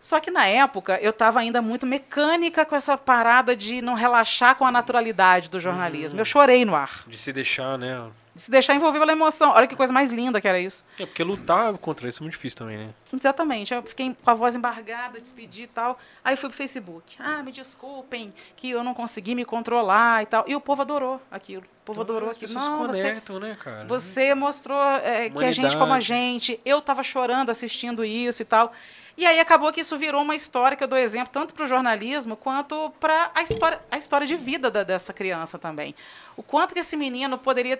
Só 0.00 0.18
que 0.18 0.30
na 0.30 0.46
época 0.46 0.98
eu 1.02 1.10
estava 1.10 1.40
ainda 1.40 1.60
muito 1.60 1.86
mecânica 1.86 2.64
com 2.64 2.74
essa 2.74 2.96
parada 2.96 3.54
de 3.54 3.82
não 3.82 3.92
relaxar 3.94 4.56
com 4.56 4.66
a 4.66 4.72
naturalidade 4.72 5.50
do 5.50 5.60
jornalismo. 5.60 6.18
Eu 6.18 6.24
chorei 6.24 6.64
no 6.64 6.74
ar. 6.74 7.04
De 7.06 7.18
se 7.18 7.30
deixar, 7.32 7.76
né? 7.76 8.08
De 8.34 8.40
se 8.40 8.50
deixar 8.50 8.74
envolver 8.74 8.98
pela 8.98 9.12
emoção. 9.12 9.50
Olha 9.50 9.66
que 9.66 9.76
coisa 9.76 9.92
mais 9.92 10.10
linda 10.10 10.40
que 10.40 10.48
era 10.48 10.58
isso. 10.58 10.84
É 10.98 11.04
porque 11.04 11.22
lutar 11.22 11.76
contra 11.78 12.08
isso 12.08 12.22
é 12.22 12.22
muito 12.22 12.32
difícil 12.32 12.58
também, 12.58 12.78
né? 12.78 12.88
Exatamente. 13.12 13.74
Eu 13.74 13.82
fiquei 13.82 14.16
com 14.22 14.30
a 14.30 14.32
voz 14.32 14.54
embargada, 14.56 15.20
despedi 15.20 15.64
e 15.64 15.66
tal. 15.66 15.98
Aí 16.24 16.34
fui 16.34 16.48
pro 16.48 16.56
Facebook. 16.56 17.16
Ah, 17.18 17.42
me 17.42 17.52
desculpem 17.52 18.32
que 18.56 18.70
eu 18.70 18.82
não 18.82 18.94
consegui 18.94 19.34
me 19.34 19.44
controlar 19.44 20.22
e 20.22 20.26
tal. 20.26 20.44
E 20.46 20.56
o 20.56 20.60
povo 20.60 20.80
adorou 20.80 21.20
aquilo. 21.30 21.64
O 21.82 21.84
povo 21.84 22.00
adorou 22.00 22.30
As 22.30 22.36
aquilo. 22.36 22.54
pessoas 22.54 22.68
Não, 22.68 22.86
você, 22.86 23.02
conectam, 23.02 23.40
né, 23.40 23.58
cara? 23.62 23.84
você 23.86 24.34
mostrou 24.34 24.80
é, 24.80 25.28
que 25.28 25.44
a 25.44 25.50
gente 25.50 25.76
como 25.76 25.92
a 25.92 26.00
gente. 26.00 26.58
Eu 26.64 26.78
estava 26.78 27.02
chorando 27.02 27.50
assistindo 27.50 28.02
isso 28.02 28.40
e 28.40 28.44
tal. 28.46 28.72
E 29.20 29.26
aí 29.26 29.38
acabou 29.38 29.70
que 29.70 29.82
isso 29.82 29.98
virou 29.98 30.22
uma 30.22 30.34
história 30.34 30.74
que 30.74 30.82
eu 30.82 30.88
dou 30.88 30.98
exemplo 30.98 31.28
tanto 31.30 31.52
para 31.52 31.64
o 31.64 31.66
jornalismo 31.66 32.38
quanto 32.38 32.90
para 32.98 33.30
a 33.34 33.42
história, 33.42 33.78
a 33.90 33.98
história 33.98 34.26
de 34.26 34.34
vida 34.34 34.70
da- 34.70 34.82
dessa 34.82 35.12
criança 35.12 35.58
também. 35.58 35.94
O 36.38 36.42
quanto 36.42 36.72
que 36.72 36.80
esse 36.80 36.96
menino 36.96 37.36
poderia 37.36 37.78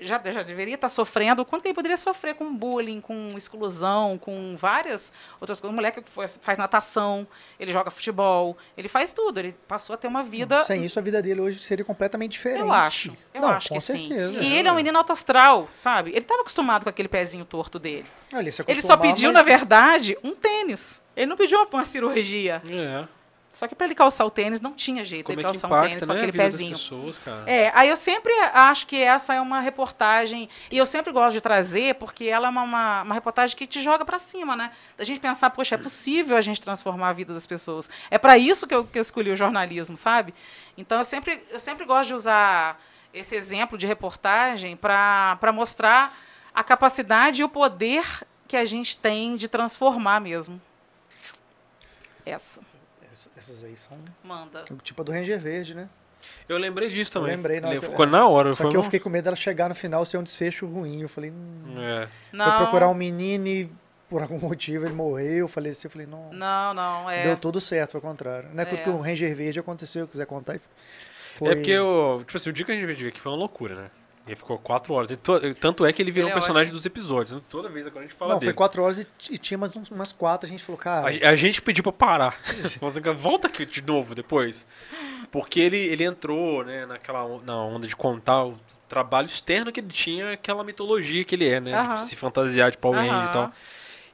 já, 0.00 0.20
já 0.24 0.42
deveria 0.42 0.74
estar 0.74 0.88
sofrendo, 0.88 1.44
quanto 1.44 1.62
que 1.62 1.68
ele 1.68 1.74
poderia 1.74 1.96
sofrer 1.96 2.34
com 2.34 2.54
bullying, 2.54 3.00
com 3.00 3.36
exclusão, 3.36 4.18
com 4.18 4.56
várias 4.56 5.12
outras 5.40 5.60
coisas. 5.60 5.72
Um 5.72 5.76
moleque 5.76 6.02
que 6.02 6.10
faz, 6.10 6.38
faz 6.42 6.58
natação, 6.58 7.26
ele 7.58 7.72
joga 7.72 7.90
futebol, 7.90 8.56
ele 8.76 8.88
faz 8.88 9.12
tudo. 9.12 9.38
Ele 9.38 9.54
passou 9.68 9.94
a 9.94 9.96
ter 9.96 10.06
uma 10.08 10.22
vida. 10.22 10.60
Sem 10.64 10.84
isso, 10.84 10.98
a 10.98 11.02
vida 11.02 11.22
dele 11.22 11.40
hoje 11.40 11.58
seria 11.60 11.84
completamente 11.84 12.32
diferente. 12.32 12.60
Eu 12.60 12.72
acho. 12.72 13.16
Eu 13.34 13.40
Não, 13.42 13.50
acho 13.50 13.68
com 13.68 13.74
que 13.76 13.80
certeza. 13.80 14.42
sim. 14.42 14.48
E 14.48 14.56
ele 14.56 14.68
é 14.68 14.72
um 14.72 14.76
menino 14.76 14.96
alto 14.98 15.12
astral, 15.12 15.68
sabe? 15.74 16.10
Ele 16.10 16.18
estava 16.20 16.40
acostumado 16.42 16.82
com 16.84 16.88
aquele 16.90 17.08
pezinho 17.08 17.44
torto 17.44 17.78
dele. 17.78 18.06
Olha, 18.32 18.50
se 18.52 18.62
Ele 18.66 18.82
só 18.82 18.96
pediu, 18.96 19.28
mas- 19.32 19.34
na 19.34 19.42
verdade, 19.42 20.16
um 20.22 20.34
tênis. 20.34 21.02
Ele 21.16 21.26
não 21.26 21.36
pediu 21.36 21.58
uma, 21.58 21.66
uma 21.70 21.84
cirurgia. 21.84 22.62
É. 22.68 23.04
Só 23.52 23.68
que 23.68 23.74
para 23.74 23.84
ele 23.84 23.94
calçar 23.94 24.24
o 24.24 24.30
tênis, 24.30 24.62
não 24.62 24.72
tinha 24.72 25.04
jeito 25.04 25.26
Como 25.26 25.36
de 25.36 25.42
é 25.42 25.44
calçar 25.44 25.68
um 25.68 25.70
tênis 25.70 25.86
impacta, 25.88 26.06
com 26.06 26.12
né, 26.14 26.18
aquele 26.18 26.32
pezinho. 26.32 26.72
pessoas, 26.72 27.18
cara. 27.18 27.44
É, 27.46 27.70
aí 27.74 27.88
eu 27.90 27.98
sempre 27.98 28.32
acho 28.54 28.86
que 28.86 28.96
essa 28.96 29.34
é 29.34 29.40
uma 29.40 29.60
reportagem, 29.60 30.48
e 30.70 30.78
eu 30.78 30.86
sempre 30.86 31.12
gosto 31.12 31.34
de 31.34 31.40
trazer, 31.42 31.96
porque 31.96 32.24
ela 32.24 32.46
é 32.48 32.50
uma, 32.50 32.62
uma, 32.62 33.02
uma 33.02 33.14
reportagem 33.14 33.54
que 33.54 33.66
te 33.66 33.82
joga 33.82 34.06
pra 34.06 34.18
cima, 34.18 34.56
né? 34.56 34.72
Da 34.96 35.04
gente 35.04 35.20
pensar, 35.20 35.50
poxa, 35.50 35.74
é 35.74 35.78
possível 35.78 36.36
a 36.36 36.40
gente 36.40 36.62
transformar 36.62 37.10
a 37.10 37.12
vida 37.12 37.34
das 37.34 37.46
pessoas. 37.46 37.90
É 38.10 38.16
para 38.16 38.38
isso 38.38 38.66
que 38.66 38.74
eu, 38.74 38.86
que 38.86 38.98
eu 38.98 39.02
escolhi 39.02 39.30
o 39.30 39.36
jornalismo, 39.36 39.98
sabe? 39.98 40.32
Então 40.76 40.96
eu 40.96 41.04
sempre, 41.04 41.44
eu 41.50 41.60
sempre 41.60 41.84
gosto 41.84 42.08
de 42.08 42.14
usar 42.14 42.82
esse 43.12 43.36
exemplo 43.36 43.76
de 43.76 43.86
reportagem 43.86 44.76
para 44.76 45.52
mostrar 45.52 46.16
a 46.54 46.64
capacidade 46.64 47.42
e 47.42 47.44
o 47.44 47.50
poder 47.50 48.26
que 48.48 48.56
a 48.56 48.64
gente 48.64 48.96
tem 48.96 49.36
de 49.36 49.46
transformar 49.46 50.20
mesmo. 50.20 50.60
Essa. 52.24 52.71
Essas- 53.36 53.62
aí 53.64 53.76
são 53.76 53.96
Manda. 54.24 54.64
tipo 54.82 55.02
a 55.02 55.04
do 55.04 55.12
Ranger 55.12 55.38
Verde, 55.40 55.74
né? 55.74 55.88
Eu 56.48 56.56
lembrei 56.56 56.88
disso 56.88 57.10
Eu 57.10 57.20
também. 57.22 57.36
lembrei 57.36 57.60
na 57.60 57.68
hora 57.68 57.80
que- 57.80 57.86
ficou 57.86 58.06
na 58.06 58.28
hora. 58.28 58.50
Só 58.54 58.62
foi 58.62 58.70
que 58.70 58.76
eu 58.76 58.80
uma- 58.80 58.84
fiquei 58.84 59.00
com 59.00 59.08
medo 59.10 59.24
dela 59.24 59.34
chegar 59.36 59.68
no 59.68 59.74
final 59.74 60.04
ser 60.04 60.18
um 60.18 60.22
desfecho 60.22 60.66
ruim. 60.66 61.02
Eu 61.02 61.08
falei, 61.08 61.30
hum, 61.30 61.74
É. 61.78 62.08
Não, 62.32 62.44
foi 62.48 62.56
procurar 62.58 62.88
um 62.88 62.94
menino 62.94 63.46
e 63.48 63.70
por 64.08 64.22
algum 64.22 64.38
motivo 64.54 64.84
ele 64.86 64.94
morreu. 64.94 65.38
Eu 65.38 65.48
falei 65.48 65.72
assim, 65.72 65.86
eu 65.88 65.90
falei, 65.90 66.06
não, 66.06 66.32
não, 66.32 66.74
não, 66.74 67.10
é. 67.10 67.24
deu 67.24 67.36
tudo 67.36 67.60
certo, 67.60 67.92
foi 67.92 67.98
o 67.98 68.02
contrário. 68.02 68.50
Não 68.54 68.62
é, 68.62 68.66
É. 68.72 68.76
que 68.76 68.88
o 68.88 69.00
Ranger 69.00 69.34
Verde 69.34 69.58
aconteceu, 69.58 70.06
quiser 70.06 70.26
contar. 70.26 70.60
Foi... 71.36 71.48
É 71.50 71.54
porque, 71.56 71.76
o, 71.78 72.18
tipo 72.24 72.36
assim, 72.36 72.50
o 72.50 72.52
dia 72.52 72.64
que 72.64 72.70
a 72.70 72.74
gente 72.76 72.86
veio 72.86 73.08
aqui 73.08 73.20
foi 73.20 73.32
uma 73.32 73.38
loucura, 73.38 73.74
né? 73.74 73.90
Ele 74.26 74.36
ficou 74.36 74.56
quatro 74.56 74.94
horas. 74.94 75.10
E 75.10 75.16
to- 75.16 75.40
tanto 75.56 75.84
é 75.84 75.92
que 75.92 76.00
ele 76.00 76.12
virou 76.12 76.28
Ele 76.28 76.34
um 76.34 76.38
é 76.38 76.40
personagem 76.40 76.66
ótimo. 76.68 76.76
dos 76.78 76.86
episódios. 76.86 77.34
né? 77.34 77.40
Toda 77.50 77.68
vez 77.68 77.86
agora 77.86 78.04
a 78.04 78.08
gente 78.08 78.16
fala 78.16 78.32
Não, 78.32 78.38
dele. 78.38 78.50
foi 78.52 78.56
quatro 78.56 78.82
horas 78.82 78.98
e, 79.00 79.06
e 79.30 79.36
tinha 79.38 79.58
mais 79.58 79.74
uns- 79.74 79.90
umas 79.90 80.12
quatro. 80.12 80.46
A 80.46 80.50
gente 80.50 80.62
falou, 80.62 80.78
cara, 80.78 81.08
A, 81.08 81.30
a 81.30 81.36
gente 81.36 81.60
pediu 81.60 81.82
pra 81.82 81.92
parar. 81.92 82.36
Assim, 82.64 82.78
Volta 83.16 83.48
aqui 83.48 83.66
de 83.66 83.82
novo 83.82 84.14
depois. 84.14 84.66
Porque 85.30 85.58
ele, 85.58 85.78
ele 85.78 86.04
entrou 86.04 86.64
né, 86.64 86.86
naquela 86.86 87.26
na 87.44 87.56
onda 87.56 87.88
de 87.88 87.96
contar 87.96 88.44
o 88.44 88.58
trabalho 88.88 89.26
externo 89.26 89.72
que 89.72 89.80
ele 89.80 89.88
tinha, 89.88 90.32
aquela 90.32 90.62
mitologia 90.62 91.24
que 91.24 91.34
ele 91.34 91.48
é, 91.48 91.58
né? 91.60 91.74
Aham. 91.74 91.94
De 91.94 92.00
se 92.02 92.14
fantasiar 92.14 92.70
de 92.70 92.78
Power 92.78 92.98
Ranger 92.98 93.14
e 93.14 93.18
Aham. 93.22 93.32
tal. 93.32 93.52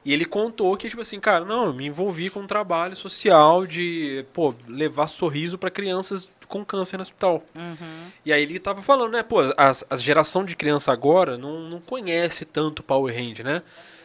E 0.05 0.13
ele 0.13 0.23
contou 0.25 0.75
que, 0.77 0.89
tipo 0.89 1.01
assim, 1.01 1.19
cara, 1.19 1.43
não, 1.43 1.65
eu 1.65 1.73
me 1.73 1.85
envolvi 1.85 2.29
com 2.29 2.39
um 2.39 2.47
trabalho 2.47 2.95
social 2.95 3.67
de, 3.67 4.25
pô, 4.33 4.55
levar 4.65 5.07
sorriso 5.07 5.57
pra 5.57 5.69
crianças 5.69 6.31
com 6.49 6.65
câncer 6.65 6.97
no 6.97 7.03
hospital. 7.03 7.41
Uhum. 7.55 8.11
E 8.25 8.33
aí 8.33 8.43
ele 8.43 8.59
tava 8.59 8.81
falando, 8.81 9.13
né, 9.13 9.23
pô, 9.23 9.37
as- 9.55 9.85
a 9.89 9.95
geração 9.95 10.43
de 10.43 10.55
criança 10.55 10.91
agora 10.91 11.37
não, 11.37 11.61
não 11.69 11.79
conhece 11.79 12.43
tanto 12.43 12.83
Power 12.83 13.15
Ranger, 13.15 13.45
né? 13.45 13.61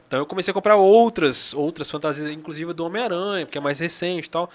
Então 0.07 0.19
eu 0.21 0.27
comecei 0.27 0.53
a 0.53 0.55
comprar 0.55 0.77
outras, 0.77 1.53
outras 1.55 1.91
fantasias, 1.91 2.31
inclusive 2.31 2.73
do 2.73 2.85
Homem-Aranha, 2.85 3.47
porque 3.47 3.59
é 3.59 3.61
mais 3.61 3.81
recente 3.81 4.27
e 4.27 4.31
tal. 4.31 4.49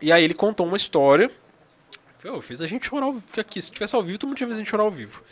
E 0.00 0.10
aí 0.10 0.24
ele 0.24 0.34
contou 0.34 0.66
uma 0.66 0.76
história. 0.76 1.30
Eu 2.24 2.40
fiz 2.42 2.60
a 2.60 2.66
gente 2.66 2.86
chorar 2.86 3.04
ao 3.06 3.12
vivo, 3.12 3.24
porque 3.26 3.40
aqui, 3.40 3.60
se 3.62 3.70
tivesse 3.70 3.94
ao 3.94 4.02
vivo, 4.02 4.18
todo 4.18 4.28
mundo 4.28 4.36
tinha 4.36 4.46
visto 4.46 4.56
a 4.58 4.60
gente 4.62 4.70
chorar 4.70 4.82
ao 4.84 4.90
vivo. 4.90 5.22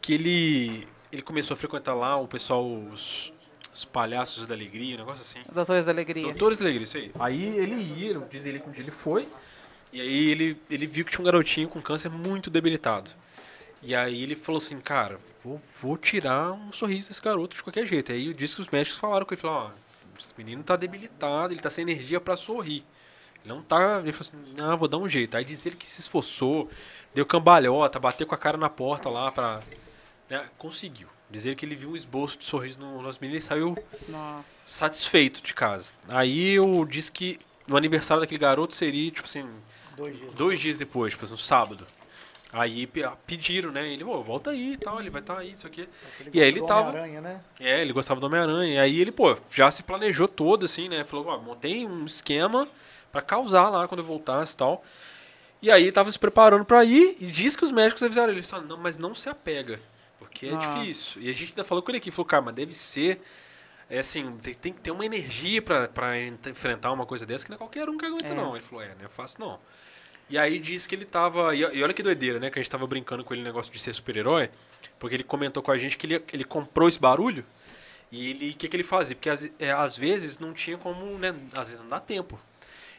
Que 0.00 0.14
ele, 0.14 0.88
ele 1.12 1.22
começou 1.22 1.54
a 1.54 1.56
frequentar 1.56 1.94
lá 1.94 2.16
o 2.16 2.26
pessoal, 2.26 2.66
os, 2.66 3.32
os 3.72 3.84
palhaços 3.84 4.46
da 4.46 4.54
alegria, 4.54 4.94
um 4.96 4.98
negócio 4.98 5.22
assim. 5.22 5.38
Doutores 5.54 5.84
da 5.86 5.92
Alegria. 5.92 6.22
Doutores 6.22 6.58
da 6.58 6.64
Alegria, 6.64 6.84
isso 6.84 6.96
aí. 6.96 7.10
Aí 7.18 7.56
ele 7.58 7.74
ia, 7.76 8.18
diz 8.30 8.44
ele 8.46 8.58
que 8.60 8.68
um 8.68 8.72
dia 8.72 8.82
ele 8.82 8.90
foi, 8.90 9.26
e 9.94 10.00
aí 10.00 10.30
ele, 10.30 10.60
ele 10.68 10.88
viu 10.88 11.04
que 11.04 11.12
tinha 11.12 11.20
um 11.20 11.24
garotinho 11.24 11.68
com 11.68 11.80
câncer 11.80 12.10
muito 12.10 12.50
debilitado. 12.50 13.12
E 13.80 13.94
aí 13.94 14.24
ele 14.24 14.34
falou 14.34 14.58
assim, 14.58 14.80
cara, 14.80 15.20
vou, 15.44 15.62
vou 15.80 15.96
tirar 15.96 16.50
um 16.50 16.72
sorriso 16.72 17.08
desse 17.08 17.22
garoto 17.22 17.54
de 17.54 17.62
qualquer 17.62 17.86
jeito. 17.86 18.10
Aí 18.10 18.26
eu 18.26 18.32
disse 18.32 18.56
que 18.56 18.60
os 18.60 18.66
médicos 18.66 18.98
falaram 18.98 19.24
com 19.24 19.32
ele, 19.32 19.40
falaram, 19.40 19.66
ó, 19.66 20.18
esse 20.18 20.34
menino 20.36 20.64
tá 20.64 20.74
debilitado, 20.74 21.52
ele 21.52 21.60
tá 21.60 21.70
sem 21.70 21.82
energia 21.82 22.20
pra 22.20 22.34
sorrir. 22.34 22.84
Ele 23.44 23.54
não 23.54 23.62
tá. 23.62 24.00
Ele 24.00 24.10
falou 24.12 24.32
assim, 24.32 24.54
não, 24.56 24.76
vou 24.76 24.88
dar 24.88 24.98
um 24.98 25.08
jeito. 25.08 25.36
Aí 25.36 25.44
diz 25.44 25.64
ele 25.64 25.76
que 25.76 25.86
se 25.86 26.00
esforçou, 26.00 26.68
deu 27.14 27.24
cambalhota, 27.24 28.00
bateu 28.00 28.26
com 28.26 28.34
a 28.34 28.38
cara 28.38 28.58
na 28.58 28.68
porta 28.68 29.08
lá 29.08 29.30
pra. 29.30 29.60
né, 30.28 30.44
conseguiu. 30.58 31.06
Diz 31.30 31.44
ele 31.44 31.54
que 31.54 31.64
ele 31.64 31.76
viu 31.76 31.90
um 31.90 31.96
esboço 31.96 32.36
de 32.36 32.44
sorriso 32.44 32.80
no 32.80 33.00
nosso 33.00 33.20
menino 33.20 33.38
e 33.38 33.42
saiu 33.42 33.78
Nossa. 34.08 34.48
satisfeito 34.66 35.40
de 35.40 35.54
casa. 35.54 35.92
Aí 36.08 36.54
eu 36.54 36.84
disse 36.84 37.12
que 37.12 37.38
no 37.64 37.76
aniversário 37.76 38.20
daquele 38.20 38.40
garoto 38.40 38.74
seria, 38.74 39.08
tipo 39.10 39.26
assim, 39.28 39.48
dois 39.96 40.16
dias. 40.16 40.32
dois 40.34 40.60
dias 40.60 40.76
depois, 40.78 41.12
tipo 41.12 41.24
assim, 41.24 41.34
um 41.34 41.38
sábado. 41.38 41.86
Aí 42.52 42.86
pe- 42.86 43.02
pediram, 43.26 43.72
né? 43.72 43.88
Ele, 43.88 44.04
pô, 44.04 44.22
volta 44.22 44.50
aí 44.52 44.74
e 44.74 44.76
tal, 44.76 45.00
ele 45.00 45.10
vai 45.10 45.20
estar 45.20 45.38
aí, 45.38 45.52
isso 45.52 45.66
aqui. 45.66 45.88
E 46.32 46.40
aí 46.40 46.46
ele 46.48 46.60
do 46.60 46.66
tava- 46.66 46.90
Homem-Aranha, 46.90 47.20
né? 47.20 47.40
É, 47.58 47.80
ele 47.82 47.92
gostava 47.92 48.20
do 48.20 48.26
Homem-Aranha. 48.26 48.74
E 48.74 48.78
aí 48.78 49.00
ele, 49.00 49.10
pô, 49.10 49.36
já 49.50 49.68
se 49.72 49.82
planejou 49.82 50.28
todo, 50.28 50.64
assim, 50.64 50.88
né? 50.88 51.02
Falou, 51.04 51.26
ó, 51.26 51.38
montei 51.38 51.84
um 51.84 52.04
esquema 52.04 52.68
pra 53.10 53.20
causar 53.20 53.70
lá 53.70 53.88
quando 53.88 54.00
eu 54.00 54.06
voltasse 54.06 54.54
e 54.54 54.56
tal. 54.56 54.84
E 55.60 55.68
aí 55.70 55.90
tava 55.90 56.12
se 56.12 56.18
preparando 56.18 56.64
pra 56.64 56.84
ir 56.84 57.16
e 57.18 57.26
diz 57.26 57.56
que 57.56 57.64
os 57.64 57.72
médicos 57.72 58.02
avisaram 58.04 58.28
ele. 58.30 58.38
Ele 58.40 58.46
falou, 58.46 58.66
não, 58.66 58.76
mas 58.76 58.98
não 58.98 59.14
se 59.16 59.28
apega, 59.28 59.80
porque 60.20 60.46
é 60.46 60.50
Nossa. 60.52 60.74
difícil. 60.78 61.22
E 61.22 61.30
a 61.30 61.32
gente 61.32 61.50
ainda 61.50 61.64
falou 61.64 61.82
com 61.82 61.90
ele 61.90 61.98
aqui, 61.98 62.10
falou, 62.12 62.26
cara, 62.26 62.42
mas 62.42 62.54
deve 62.54 62.72
ser... 62.72 63.20
É 63.94 64.00
assim, 64.00 64.36
tem, 64.38 64.54
tem 64.54 64.72
que 64.72 64.80
ter 64.80 64.90
uma 64.90 65.04
energia 65.06 65.62
en- 66.16 66.50
enfrentar 66.50 66.90
uma 66.92 67.06
coisa 67.06 67.24
dessa 67.24 67.44
que 67.44 67.50
não 67.50 67.56
é 67.56 67.58
qualquer 67.58 67.88
um 67.88 67.96
que 67.96 68.04
aguenta, 68.04 68.32
É. 68.32 68.34
não. 68.34 68.56
Ele 68.56 68.64
falou, 68.64 68.82
é, 68.84 68.94
não 68.98 69.04
é 69.04 69.08
fácil 69.08 69.38
não. 69.40 69.60
E 70.28 70.38
aí 70.38 70.58
disse 70.58 70.88
que 70.88 70.94
ele 70.94 71.04
tava. 71.04 71.54
E, 71.54 71.60
e 71.60 71.82
olha 71.82 71.92
que 71.92 72.02
doideira, 72.02 72.40
né? 72.40 72.50
Que 72.50 72.58
a 72.58 72.62
gente 72.62 72.70
tava 72.70 72.86
brincando 72.86 73.22
com 73.24 73.34
ele 73.34 73.42
no 73.42 73.46
negócio 73.46 73.72
de 73.72 73.78
ser 73.78 73.92
super-herói. 73.92 74.50
Porque 74.98 75.14
ele 75.14 75.22
comentou 75.24 75.62
com 75.62 75.70
a 75.70 75.76
gente 75.78 75.98
que 75.98 76.06
ele, 76.06 76.22
ele 76.32 76.44
comprou 76.44 76.88
esse 76.88 76.98
barulho. 76.98 77.44
E 78.10 78.30
ele. 78.30 78.50
O 78.50 78.54
que, 78.56 78.66
que 78.68 78.76
ele 78.76 78.82
fazia? 78.82 79.14
Porque 79.14 79.28
às, 79.28 79.48
é, 79.58 79.70
às 79.70 79.96
vezes 79.96 80.38
não 80.38 80.52
tinha 80.54 80.78
como, 80.78 81.18
né? 81.18 81.34
Às 81.52 81.68
vezes 81.68 81.78
não 81.80 81.88
dá 81.88 82.00
tempo. 82.00 82.40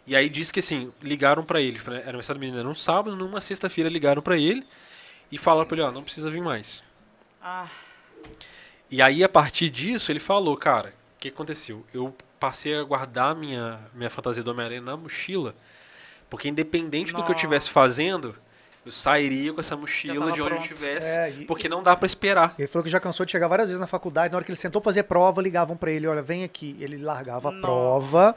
E 0.06 0.16
aí 0.16 0.30
disse 0.30 0.54
que 0.54 0.60
assim, 0.60 0.94
ligaram 1.02 1.44
pra 1.44 1.60
ele. 1.60 1.78
Tipo, 1.78 1.90
né, 1.90 1.98
era 1.98 2.10
aniversário 2.10 2.40
do 2.40 2.42
menino, 2.42 2.60
era 2.60 2.70
um 2.70 2.76
sábado, 2.76 3.16
numa 3.16 3.42
sexta-feira 3.42 3.90
ligaram 3.90 4.22
pra 4.22 4.38
ele 4.38 4.66
e 5.32 5.38
falaram 5.40 5.68
pra 5.68 5.76
ele, 5.78 5.86
ó, 5.88 5.92
não 5.92 6.04
precisa 6.04 6.30
vir 6.30 6.42
mais. 6.42 6.84
Ah, 7.42 7.68
E 8.96 9.02
aí, 9.02 9.26
a 9.26 9.28
partir 9.28 9.70
disso, 9.70 10.10
ele 10.10 10.22
falou, 10.22 10.56
cara, 10.56 10.94
o 11.18 11.20
que 11.20 11.28
aconteceu? 11.28 11.86
Eu 11.94 12.16
passei 12.40 12.78
a 12.80 12.82
guardar 12.82 13.36
minha, 13.36 13.78
minha 13.94 14.10
fantasia 14.10 14.42
do 14.42 14.52
Homem-Aranha 14.52 14.80
na 14.80 14.96
mochila, 14.96 15.54
porque 16.30 16.48
independente 16.48 17.12
do 17.14 17.22
que 17.22 17.30
eu 17.30 17.36
estivesse 17.36 17.66
Nossa. 17.68 17.74
fazendo, 17.74 18.34
eu 18.86 18.94
sairia 18.94 19.52
com 19.52 19.60
essa 19.60 19.76
mochila 19.76 20.14
de 20.14 20.20
onde 20.20 20.40
eu 20.40 20.46
pronto. 20.46 20.62
estivesse, 20.62 21.10
É, 21.18 21.30
e- 21.30 21.44
porque 21.46 21.68
não 21.68 21.84
dá 21.84 21.94
pra 21.94 22.06
esperar. 22.06 22.56
Ele 22.58 22.70
falou 22.70 22.86
que 22.86 22.90
já 22.90 23.02
cansou 23.02 23.26
de 23.26 23.34
chegar 23.34 23.50
várias 23.50 23.68
vezes 23.68 23.82
na 23.82 23.88
faculdade. 23.88 24.32
Na 24.32 24.38
hora 24.38 24.46
que 24.46 24.52
ele 24.52 24.58
sentou 24.58 24.82
pra 24.82 24.92
fazer 24.92 25.04
prova, 25.04 25.42
ligavam 25.42 25.76
pra 25.76 25.92
ele: 25.92 26.08
olha, 26.08 26.22
vem 26.22 26.46
aqui. 26.46 26.78
Ele 26.80 26.96
largava 26.98 27.50
a 27.50 27.52
Nossa. 27.52 27.62
prova, 27.62 28.36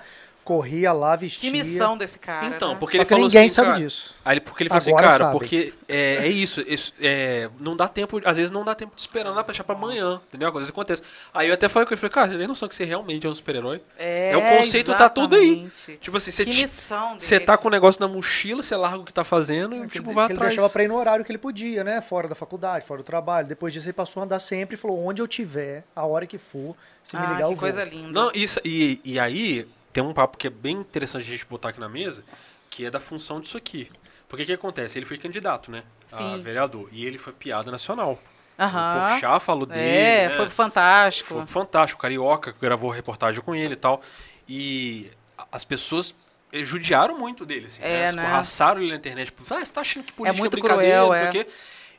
corria 0.49 0.93
lá, 0.93 1.15
vestia. 1.15 1.51
que 1.51 1.55
missão 1.59 1.99
desse 1.99 2.19
cara. 2.19 2.47
Então, 2.47 2.71
né? 2.71 2.77
porque 2.81 2.97
Só 2.97 3.03
ele 3.03 3.05
que 3.07 3.15
falou 3.15 3.27
ninguém 3.29 3.45
assim, 3.45 3.55
sabe 3.55 3.69
cara, 3.69 3.79
disso. 3.81 4.15
Aí 4.25 4.33
ele, 4.35 4.41
porque 4.41 4.63
ele 4.63 4.71
falou 4.71 4.83
Agora 4.89 5.09
assim, 5.09 5.19
cara, 5.19 5.25
sabe. 5.25 5.39
porque 5.39 5.75
é, 5.87 6.17
é 6.17 6.29
isso, 6.29 6.61
isso, 6.67 6.93
é, 7.01 7.51
não 7.61 7.77
dá 7.77 7.87
tempo, 7.87 8.19
às 8.25 8.37
vezes 8.39 8.51
não 8.51 8.65
dá 8.65 8.75
tempo 8.75 8.95
de 8.95 9.01
esperar, 9.01 9.29
não 9.29 9.35
dá 9.37 9.45
pra 9.45 9.53
deixar 9.53 9.65
pra 9.65 9.75
amanhã, 9.75 10.19
entendeu? 10.27 10.51
Coisas 10.51 10.71
acontecem. 10.71 11.05
Aí 11.35 11.49
eu 11.49 11.55
até 11.55 11.69
falei 11.69 11.87
com 11.87 11.93
ele, 11.93 12.01
falei, 12.01 12.13
cara, 12.13 12.31
você 12.31 12.39
tem 12.39 12.47
noção 12.47 12.67
que 12.67 12.75
você 12.75 12.85
realmente 12.85 13.27
é 13.27 13.31
um 13.31 13.35
super-herói? 13.35 13.83
É, 13.99 14.31
É, 14.33 14.37
o 14.39 14.57
conceito 14.57 14.95
tá 14.95 15.09
todo 15.11 15.37
aí. 15.37 15.65
exatamente. 15.65 15.99
Tipo 16.01 16.17
assim, 16.17 16.31
você, 16.31 16.45
Que 16.47 16.51
missão 16.63 17.09
dele. 17.11 17.21
você 17.21 17.41
tá 17.41 17.59
com 17.59 17.69
o 17.69 17.71
negócio 17.71 18.01
na 18.01 18.09
mochila, 18.09 18.63
você 18.63 18.75
larga 18.75 18.99
o 18.99 19.05
que 19.05 19.13
tá 19.13 19.25
fazendo 19.25 19.77
e, 19.77 19.87
tipo, 19.89 20.09
ele, 20.09 20.15
vai 20.15 20.27
que 20.27 20.33
ele 20.33 20.39
atrás. 20.39 20.55
deixava 20.55 20.73
pra 20.73 20.83
ir 20.85 20.89
no 20.89 20.97
horário 20.97 21.25
que 21.25 21.31
ele 21.31 21.39
podia, 21.39 21.85
né? 21.85 22.01
Fora 22.01 22.27
da 22.27 22.35
faculdade, 22.35 22.87
fora 22.87 23.03
do 23.03 23.05
trabalho. 23.05 23.47
Depois 23.47 23.73
disso, 23.73 23.85
ele 23.87 23.93
passou 23.93 24.23
a 24.23 24.25
andar 24.25 24.39
sempre 24.39 24.75
e 24.77 24.79
falou: 24.79 24.99
onde 25.07 25.21
eu 25.21 25.29
tiver, 25.29 25.85
a 25.95 26.07
hora 26.07 26.27
que 26.27 26.39
for, 26.39 26.75
se 27.05 27.17
me 27.17 27.23
ah, 27.23 27.27
ligar, 27.33 27.43
eu 27.43 27.49
que 27.49 27.55
vou. 27.55 27.61
coisa 27.63 27.85
linda. 27.85 28.13
Não, 28.13 28.31
isso, 28.35 28.61
e, 28.65 29.01
e 29.05 29.19
aí 29.19 29.67
tem 29.99 30.05
um 30.07 30.15
papo 30.15 30.39
que 30.39 30.47
é 30.47 30.51
bem 30.51 30.77
interessante 30.77 31.23
a 31.23 31.27
gente 31.27 31.45
botar 31.45 31.71
aqui 31.71 31.81
na 31.81 31.89
mesa, 31.89 32.25
que 32.71 32.85
é 32.87 32.91
da 32.91 33.01
função 33.01 33.41
disso 33.41 33.57
aqui. 33.57 33.91
Porque 34.29 34.45
o 34.45 34.47
que 34.47 34.53
acontece? 34.53 34.97
Ele 34.97 35.07
foi 35.07 35.19
candidato, 35.19 35.73
né? 35.73 35.83
A 36.13 36.17
Sim. 36.17 36.41
vereador. 36.41 36.89
E 36.93 37.05
ele 37.05 37.19
foi 37.19 37.33
piada 37.33 37.69
nacional. 37.73 38.13
O 38.13 38.63
Aham. 38.63 39.09
Porchat 39.09 39.41
falou 39.45 39.67
dele, 39.67 39.81
É, 39.81 40.29
né? 40.29 40.37
foi 40.37 40.51
fantástico. 40.51 41.31
Foi 41.31 41.47
fantástico. 41.47 41.99
O 41.99 42.03
Carioca 42.03 42.55
gravou 42.61 42.91
reportagem 42.93 43.41
com 43.41 43.57
ele 43.57 43.73
e 43.73 43.77
tal. 43.77 44.01
E 44.49 45.11
a- 45.37 45.49
as 45.51 45.65
pessoas 45.65 46.15
judiaram 46.53 47.19
muito 47.19 47.45
dele, 47.45 47.67
assim, 47.67 47.83
É, 47.83 47.89
né? 47.89 47.99
né? 48.13 48.23
Escorraçaram 48.23 48.81
ele 48.81 48.91
na 48.91 48.97
internet. 48.97 49.27
Tipo, 49.27 49.43
ah, 49.53 49.65
você 49.65 49.73
tá 49.73 49.81
achando 49.81 50.05
que 50.05 50.13
política 50.13 50.37
é, 50.37 50.41
muito 50.41 50.53
brincadeira, 50.53 50.99
cruel, 50.99 51.09
não 51.09 51.17
sei 51.17 51.27
é. 51.27 51.29
o 51.29 51.33
quê. 51.33 51.47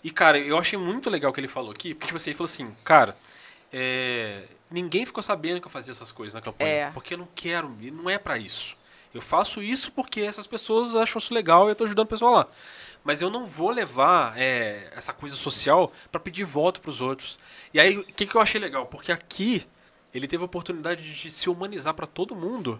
E, 0.06 0.10
cara, 0.10 0.40
eu 0.40 0.58
achei 0.58 0.80
muito 0.80 1.10
legal 1.10 1.32
o 1.32 1.34
que 1.34 1.42
ele 1.42 1.50
falou 1.50 1.72
aqui, 1.72 1.94
porque, 1.94 2.08
tipo 2.08 2.16
assim, 2.16 2.30
ele 2.30 2.38
falou 2.38 2.46
assim, 2.50 2.74
cara, 2.86 3.18
é, 3.74 4.44
ninguém 4.70 5.06
ficou 5.06 5.22
sabendo 5.24 5.60
que 5.62 5.68
eu 5.68 5.72
fazia 5.72 5.92
essas 5.92 6.12
coisas 6.12 6.34
na 6.34 6.42
campanha, 6.42 6.70
É. 6.70 6.92
porque 6.92 7.14
eu 7.14 7.18
não 7.18 7.28
quero, 7.36 7.76
e 7.82 7.90
não 7.92 8.10
é 8.10 8.18
pra 8.18 8.38
isso. 8.38 8.78
Eu 9.14 9.22
faço 9.22 9.62
isso 9.64 9.92
porque 9.92 10.22
essas 10.22 10.46
pessoas 10.46 10.96
acham 10.96 11.18
isso 11.20 11.34
legal 11.34 11.68
e 11.68 11.72
eu 11.72 11.76
tô 11.76 11.84
ajudando 11.86 12.06
o 12.06 12.10
pessoal 12.10 12.34
lá. 12.34 12.48
Mas 13.04 13.22
eu 13.22 13.30
não 13.30 13.48
vou 13.48 13.72
levar 13.72 14.34
é, 14.38 14.92
essa 14.96 15.12
coisa 15.14 15.36
social 15.36 15.92
pra 16.12 16.20
pedir 16.20 16.44
voto 16.44 16.80
pros 16.82 17.02
outros. 17.02 17.40
E 17.74 17.80
aí, 17.80 17.98
o 17.98 18.04
que, 18.04 18.28
que 18.28 18.36
eu 18.36 18.42
achei 18.42 18.60
legal? 18.62 18.86
Porque 18.86 19.12
aqui 19.12 19.66
ele 20.14 20.28
teve 20.28 20.44
a 20.44 20.46
oportunidade 20.46 21.16
de 21.16 21.32
se 21.32 21.50
humanizar 21.50 21.94
pra 21.94 22.06
todo 22.06 22.36
mundo 22.36 22.80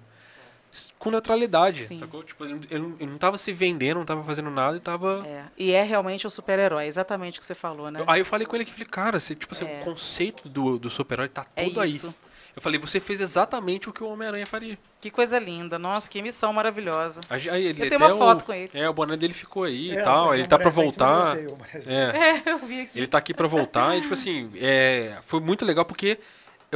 com 0.98 1.10
neutralidade, 1.12 1.86
Sim. 1.88 1.96
sacou? 1.96 2.24
Tipo, 2.24 2.46
ele, 2.46 2.60
ele 2.70 2.80
não- 2.80 2.96
ele 3.00 3.12
não 3.12 3.18
tava 3.18 3.38
se 3.38 3.52
vendendo, 3.52 3.98
não 3.98 4.06
tava 4.06 4.24
fazendo 4.24 4.50
nada 4.52 4.78
e 4.78 4.80
tava... 4.80 5.24
É, 5.28 5.44
e 5.58 5.72
é 5.72 5.84
realmente 5.84 6.28
o 6.28 6.30
super-herói, 6.30 6.86
exatamente 6.86 7.38
o 7.38 7.40
que 7.40 7.46
você 7.46 7.56
falou, 7.56 7.90
né? 7.90 8.02
Eu- 8.02 8.06
Aí 8.08 8.22
eu 8.22 8.26
falei 8.26 8.46
com 8.46 8.56
ele 8.56 8.66
que 8.66 8.72
falei, 8.72 8.88
cara, 8.88 9.20
você, 9.20 9.34
tipo 9.36 9.54
assim, 9.54 9.66
É. 9.66 9.80
o 9.80 9.84
conceito 9.84 10.48
do, 10.48 10.78
do 10.78 10.90
super-herói 10.90 11.28
tá 11.30 11.46
É 11.56 11.66
todo 11.66 11.82
aí. 11.82 11.96
isso. 11.96 12.14
Eu 12.56 12.62
falei, 12.62 12.80
você 12.80 13.00
fez 13.00 13.22
exatamente 13.22 13.88
o 13.88 13.94
que 13.94 14.04
o 14.04 14.10
Homem-Aranha 14.10 14.46
faria. 14.46 14.78
Que 15.00 15.10
coisa 15.10 15.40
linda. 15.40 15.80
Nossa, 15.80 16.10
que 16.10 16.22
missão 16.22 16.52
maravilhosa. 16.52 17.22
A 17.30 17.36
Aí 17.36 17.68
ele 17.68 17.84
Eu 17.86 17.90
tenho 17.90 18.02
uma 18.02 18.18
foto 18.18 18.42
o, 18.42 18.46
com 18.46 18.52
ele. 18.54 18.70
É, 18.74 18.90
o 18.90 18.92
boné 18.92 19.16
dele 19.16 19.34
ficou 19.34 19.64
aí 19.64 19.92
É, 19.92 20.02
e 20.02 20.04
tal. 20.04 20.34
Ele 20.34 20.46
tá 20.48 20.58
pra 20.60 20.70
voltar. 20.70 21.36
você, 21.36 21.48
Homem-Aranha. 21.48 22.12
É, 22.12 22.42
É, 22.50 22.52
eu 22.52 22.60
vi 22.60 22.82
aqui. 22.82 22.98
ele 23.00 23.08
tá 23.08 23.18
aqui 23.20 23.34
pra 23.34 23.48
voltar 23.48 23.96
e, 23.96 24.02
tipo 24.02 24.14
assim, 24.14 24.52
é, 24.56 25.18
foi 25.26 25.40
muito 25.40 25.64
legal 25.64 25.86
porque 25.86 26.18
eu- 26.18 26.18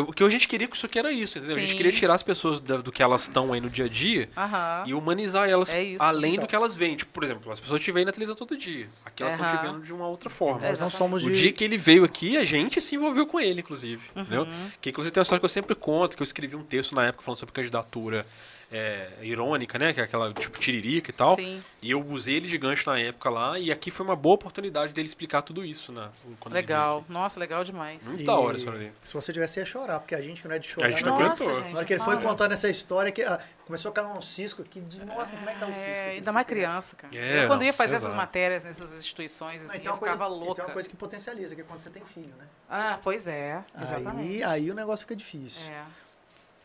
o 0.02 0.12
que 0.12 0.24
a 0.24 0.30
gente 0.30 0.48
queria 0.48 0.68
com 0.68 0.76
isso 0.76 0.86
aqui 0.86 0.98
era 0.98 1.12
isso, 1.12 1.38
entendeu? 1.38 1.56
A 1.56 1.60
gente 1.60 1.72
Sim. 1.72 1.78
queria 1.78 1.92
tirar 1.92 2.16
as 2.16 2.24
pessoas 2.24 2.60
do 2.60 2.92
que 2.92 3.04
elas 3.04 3.22
estão 3.24 3.54
aí 3.54 3.62
no 3.62 3.70
dia 3.70 3.86
a 3.86 3.88
dia 3.88 4.28
Aham. 4.36 4.84
e 4.88 4.94
humanizar 4.94 5.48
elas 5.48 5.72
É 5.72 5.84
isso. 5.84 6.04
além 6.04 6.34
Então. 6.34 6.46
do 6.46 6.50
que 6.50 6.56
elas 6.56 6.74
veem. 6.76 6.96
Tipo, 6.96 7.12
por 7.12 7.24
exemplo, 7.24 7.52
as 7.52 7.60
pessoas 7.60 7.82
te 7.82 7.92
veem 7.92 8.06
na 8.06 8.12
televisão 8.12 8.36
todo 8.36 8.58
dia. 8.58 8.90
Aqui 9.06 9.22
elas 9.22 9.34
estão 9.36 9.48
te 9.48 9.56
Aham. 9.56 9.74
vendo 9.74 9.86
de 9.86 9.94
uma 9.94 10.08
outra 10.08 10.30
forma. 10.30 10.68
Nós 10.68 10.80
não 10.80 10.90
somos 10.90 11.24
O 11.24 11.32
de... 11.32 11.40
dia 11.42 11.52
que 11.52 11.64
ele 11.64 11.78
veio 11.78 12.04
aqui, 12.04 12.38
a 12.38 12.44
gente 12.46 12.82
se 12.82 12.96
envolveu 12.96 13.28
com 13.28 13.40
ele, 13.40 13.62
inclusive. 13.62 14.02
Entendeu? 14.16 14.44
Uhum. 14.44 14.72
Que 14.82 14.90
inclusive 14.90 15.12
tem 15.14 15.20
uma 15.22 15.24
história 15.24 15.40
que 15.40 15.46
eu 15.46 15.50
sempre 15.50 15.76
conto, 15.76 16.16
que 16.18 16.22
eu 16.24 16.26
escrevi 16.26 16.56
um 16.56 16.64
texto 16.64 16.96
na 16.96 17.06
época 17.06 17.24
falando 17.24 17.38
sobre 17.38 17.54
candidatura 17.54 18.26
é, 18.74 19.08
irônica, 19.22 19.78
né? 19.78 19.94
Que 19.94 20.02
é 20.02 20.04
aquela 20.04 20.34
tipo 20.34 20.58
tiririca 20.60 21.10
e 21.12 21.14
tal. 21.14 21.36
Sim, 21.36 21.64
E 21.82 21.92
eu 21.92 22.04
usei 22.06 22.36
ele 22.38 22.48
de 22.48 22.58
gancho 22.58 22.90
na 22.90 23.00
época 23.00 23.30
lá, 23.30 23.60
e 23.60 23.72
aqui 23.72 23.92
foi 23.92 24.06
uma 24.06 24.16
boa 24.16 24.36
oportunidade 24.36 24.94
dele 24.94 25.08
explicar 25.08 25.42
tudo 25.44 25.64
isso, 25.64 25.92
né? 25.92 26.10
legal. 26.50 27.06
Nossa, 27.08 27.40
legal 27.40 27.64
demais. 27.64 28.06
Muito 28.06 28.22
E 28.22 28.26
da 28.26 28.36
hora 28.36 28.58
isso 28.58 28.70
ali. 28.70 28.92
Se 29.04 29.14
você 29.14 29.32
tivesse, 29.32 29.60
ia 29.60 29.66
chorar, 29.66 30.00
porque 30.00 30.16
a 30.16 30.22
gente 30.22 30.42
que 30.42 30.48
não 30.48 30.56
é 30.56 30.60
de 30.60 30.68
chorar. 30.68 30.88
A 30.88 30.90
gente 30.90 31.06
não 31.06 31.16
aguentou. 31.16 31.48
Na 31.48 31.78
hora 31.78 31.86
que 31.86 31.94
ele 31.94 32.02
foi 32.04 32.16
fala. 32.16 32.28
contando 32.28 32.52
essa 32.54 32.70
história, 32.70 33.12
que 33.12 33.22
ah, 33.22 33.40
começou 33.66 33.92
a 33.92 33.94
cair 33.94 34.08
um 34.08 34.22
cisco 34.22 34.62
aqui. 34.62 34.82
De, 34.82 35.06
nossa, 35.06 35.30
como 35.32 35.50
é 35.50 35.54
que 35.56 35.64
é 35.64 35.68
o 35.68 35.74
cisco? 35.74 35.90
É, 35.90 36.10
ainda 36.12 36.32
mais 36.32 36.48
criança, 36.48 36.96
cara. 36.96 37.16
É, 37.16 37.44
eu, 37.44 37.48
quando 37.48 37.64
ia 37.64 37.74
fazer 37.74 37.96
essas 37.96 38.14
matérias 38.14 38.64
nessas 38.64 38.94
instituições, 38.94 39.64
assim, 39.64 39.76
e 39.76 39.80
tem 39.80 39.88
eu 39.88 39.94
uma 39.94 39.98
coisa- 40.00 40.14
ficava 40.16 40.34
e 40.34 40.38
Tem 40.38 40.46
louca. 40.48 40.64
uma 40.64 40.72
coisa 40.74 40.90
que 40.90 40.96
potencializa, 40.96 41.56
que 41.56 41.62
é 41.62 41.64
quando 41.64 41.82
você 41.82 41.90
tem 41.90 42.04
filho, 42.06 42.34
né? 42.40 42.46
Ah, 42.70 43.00
pois 43.04 43.28
é, 43.28 43.64
exatamente. 43.82 44.28
Aí, 44.28 44.44
aí 44.44 44.72
o 44.72 44.74
negócio 44.74 45.04
fica 45.04 45.16
difícil. 45.16 45.70
É, 45.70 45.84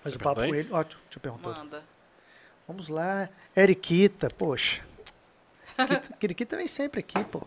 Mas 0.04 0.12
Você 0.12 0.16
o 0.18 0.22
papo 0.22 0.40
com 0.40 0.54
ele... 0.54 0.68
Ó, 0.70 0.82
deixa 0.82 0.98
eu 1.16 1.20
perguntar. 1.20 1.50
manda. 1.50 1.82
Vamos 2.68 2.88
lá. 2.88 3.28
Eriquita, 3.56 4.28
poxa. 4.36 4.82
Eriquita- 6.22 6.56
vem 6.56 6.68
sempre 6.68 7.00
aqui, 7.00 7.22
pô. 7.24 7.42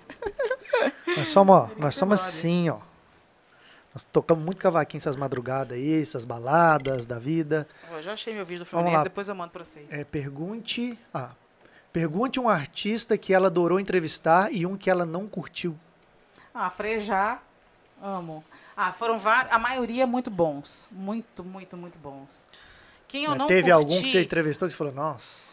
Nós 1.15 1.27
somos, 1.27 1.55
ó, 1.55 1.69
nós 1.77 1.95
somos 1.95 2.19
brother. 2.19 2.35
assim, 2.37 2.69
ó. 2.69 2.79
Nós 3.93 4.03
tocamos 4.11 4.43
muito 4.43 4.57
cavaquinho 4.57 4.99
essas 4.99 5.15
madrugadas 5.17 5.77
aí, 5.77 6.01
essas 6.01 6.23
baladas 6.25 7.05
da 7.05 7.19
vida. 7.19 7.67
Eu 7.91 8.01
já 8.01 8.13
achei 8.13 8.33
meu 8.33 8.45
vídeo 8.45 8.63
do 8.63 8.65
Fluminense, 8.65 9.03
depois 9.03 9.27
eu 9.27 9.35
mando 9.35 9.51
pra 9.51 9.63
vocês. 9.65 9.91
É, 9.91 10.03
pergunte. 10.05 10.97
Ah, 11.13 11.31
pergunte 11.91 12.39
um 12.39 12.47
artista 12.47 13.17
que 13.17 13.33
ela 13.33 13.47
adorou 13.47 13.79
entrevistar 13.81 14.51
e 14.51 14.65
um 14.65 14.77
que 14.77 14.89
ela 14.89 15.05
não 15.05 15.27
curtiu. 15.27 15.77
Ah, 16.53 16.69
Frejá, 16.69 17.39
amo. 18.01 18.43
Ah, 18.77 18.93
foram 18.93 19.19
vários, 19.19 19.53
a 19.53 19.59
maioria 19.59 20.07
muito 20.07 20.31
bons. 20.31 20.87
Muito, 20.89 21.43
muito, 21.43 21.75
muito 21.75 21.99
bons. 21.99 22.47
Quem 23.11 23.25
eu 23.25 23.31
Né? 23.31 23.37
não 23.37 23.47
Teve 23.47 23.63
curti... 23.63 23.71
algum 23.73 24.01
que 24.01 24.11
você 24.11 24.21
entrevistou 24.21 24.67
que 24.67 24.71
você 24.71 24.77
falou, 24.77 24.93
nossa. 24.93 25.51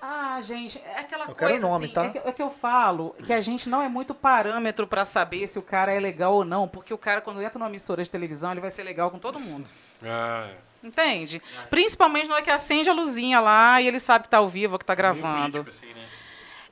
Ah, 0.00 0.38
gente, 0.40 0.78
é 0.84 1.00
aquela 1.00 1.24
Eu 1.26 1.34
quero 1.34 1.50
coisa 1.50 1.66
nome, 1.66 1.86
assim, 1.86 1.94
tá? 1.94 2.04
é, 2.04 2.08
que, 2.10 2.18
é 2.18 2.32
que 2.32 2.42
eu 2.42 2.48
falo, 2.50 3.14
que 3.24 3.32
a 3.32 3.40
gente 3.40 3.68
não 3.68 3.82
é 3.82 3.88
muito 3.88 4.14
parâmetro 4.14 4.86
pra 4.86 5.04
saber 5.04 5.46
se 5.48 5.58
o 5.58 5.62
cara 5.62 5.92
é 5.92 5.98
legal 5.98 6.34
ou 6.34 6.44
não, 6.44 6.68
porque 6.68 6.92
o 6.94 6.98
cara 6.98 7.20
quando 7.20 7.42
entra 7.42 7.58
numa 7.58 7.68
emissora 7.68 8.02
de 8.02 8.08
televisão, 8.10 8.52
ele 8.52 8.60
vai 8.60 8.70
ser 8.70 8.82
legal 8.84 9.10
com 9.10 9.18
todo 9.18 9.40
mundo. 9.40 9.68
Ah, 10.04 10.50
Entende? 10.84 11.42
Principalmente 11.70 12.28
na 12.28 12.34
hora 12.34 12.42
que 12.44 12.50
acende 12.50 12.88
a 12.88 12.92
luzinha 12.92 13.40
lá 13.40 13.80
e 13.82 13.88
ele 13.88 13.98
sabe 13.98 14.24
que 14.24 14.30
tá 14.30 14.36
ao 14.38 14.48
vivo, 14.48 14.78
que 14.78 14.84
tá 14.84 14.92
é. 14.92 14.96
Gravando. 14.96 15.64
político, 15.64 15.68
assim, 15.68 15.92
né? 15.92 16.06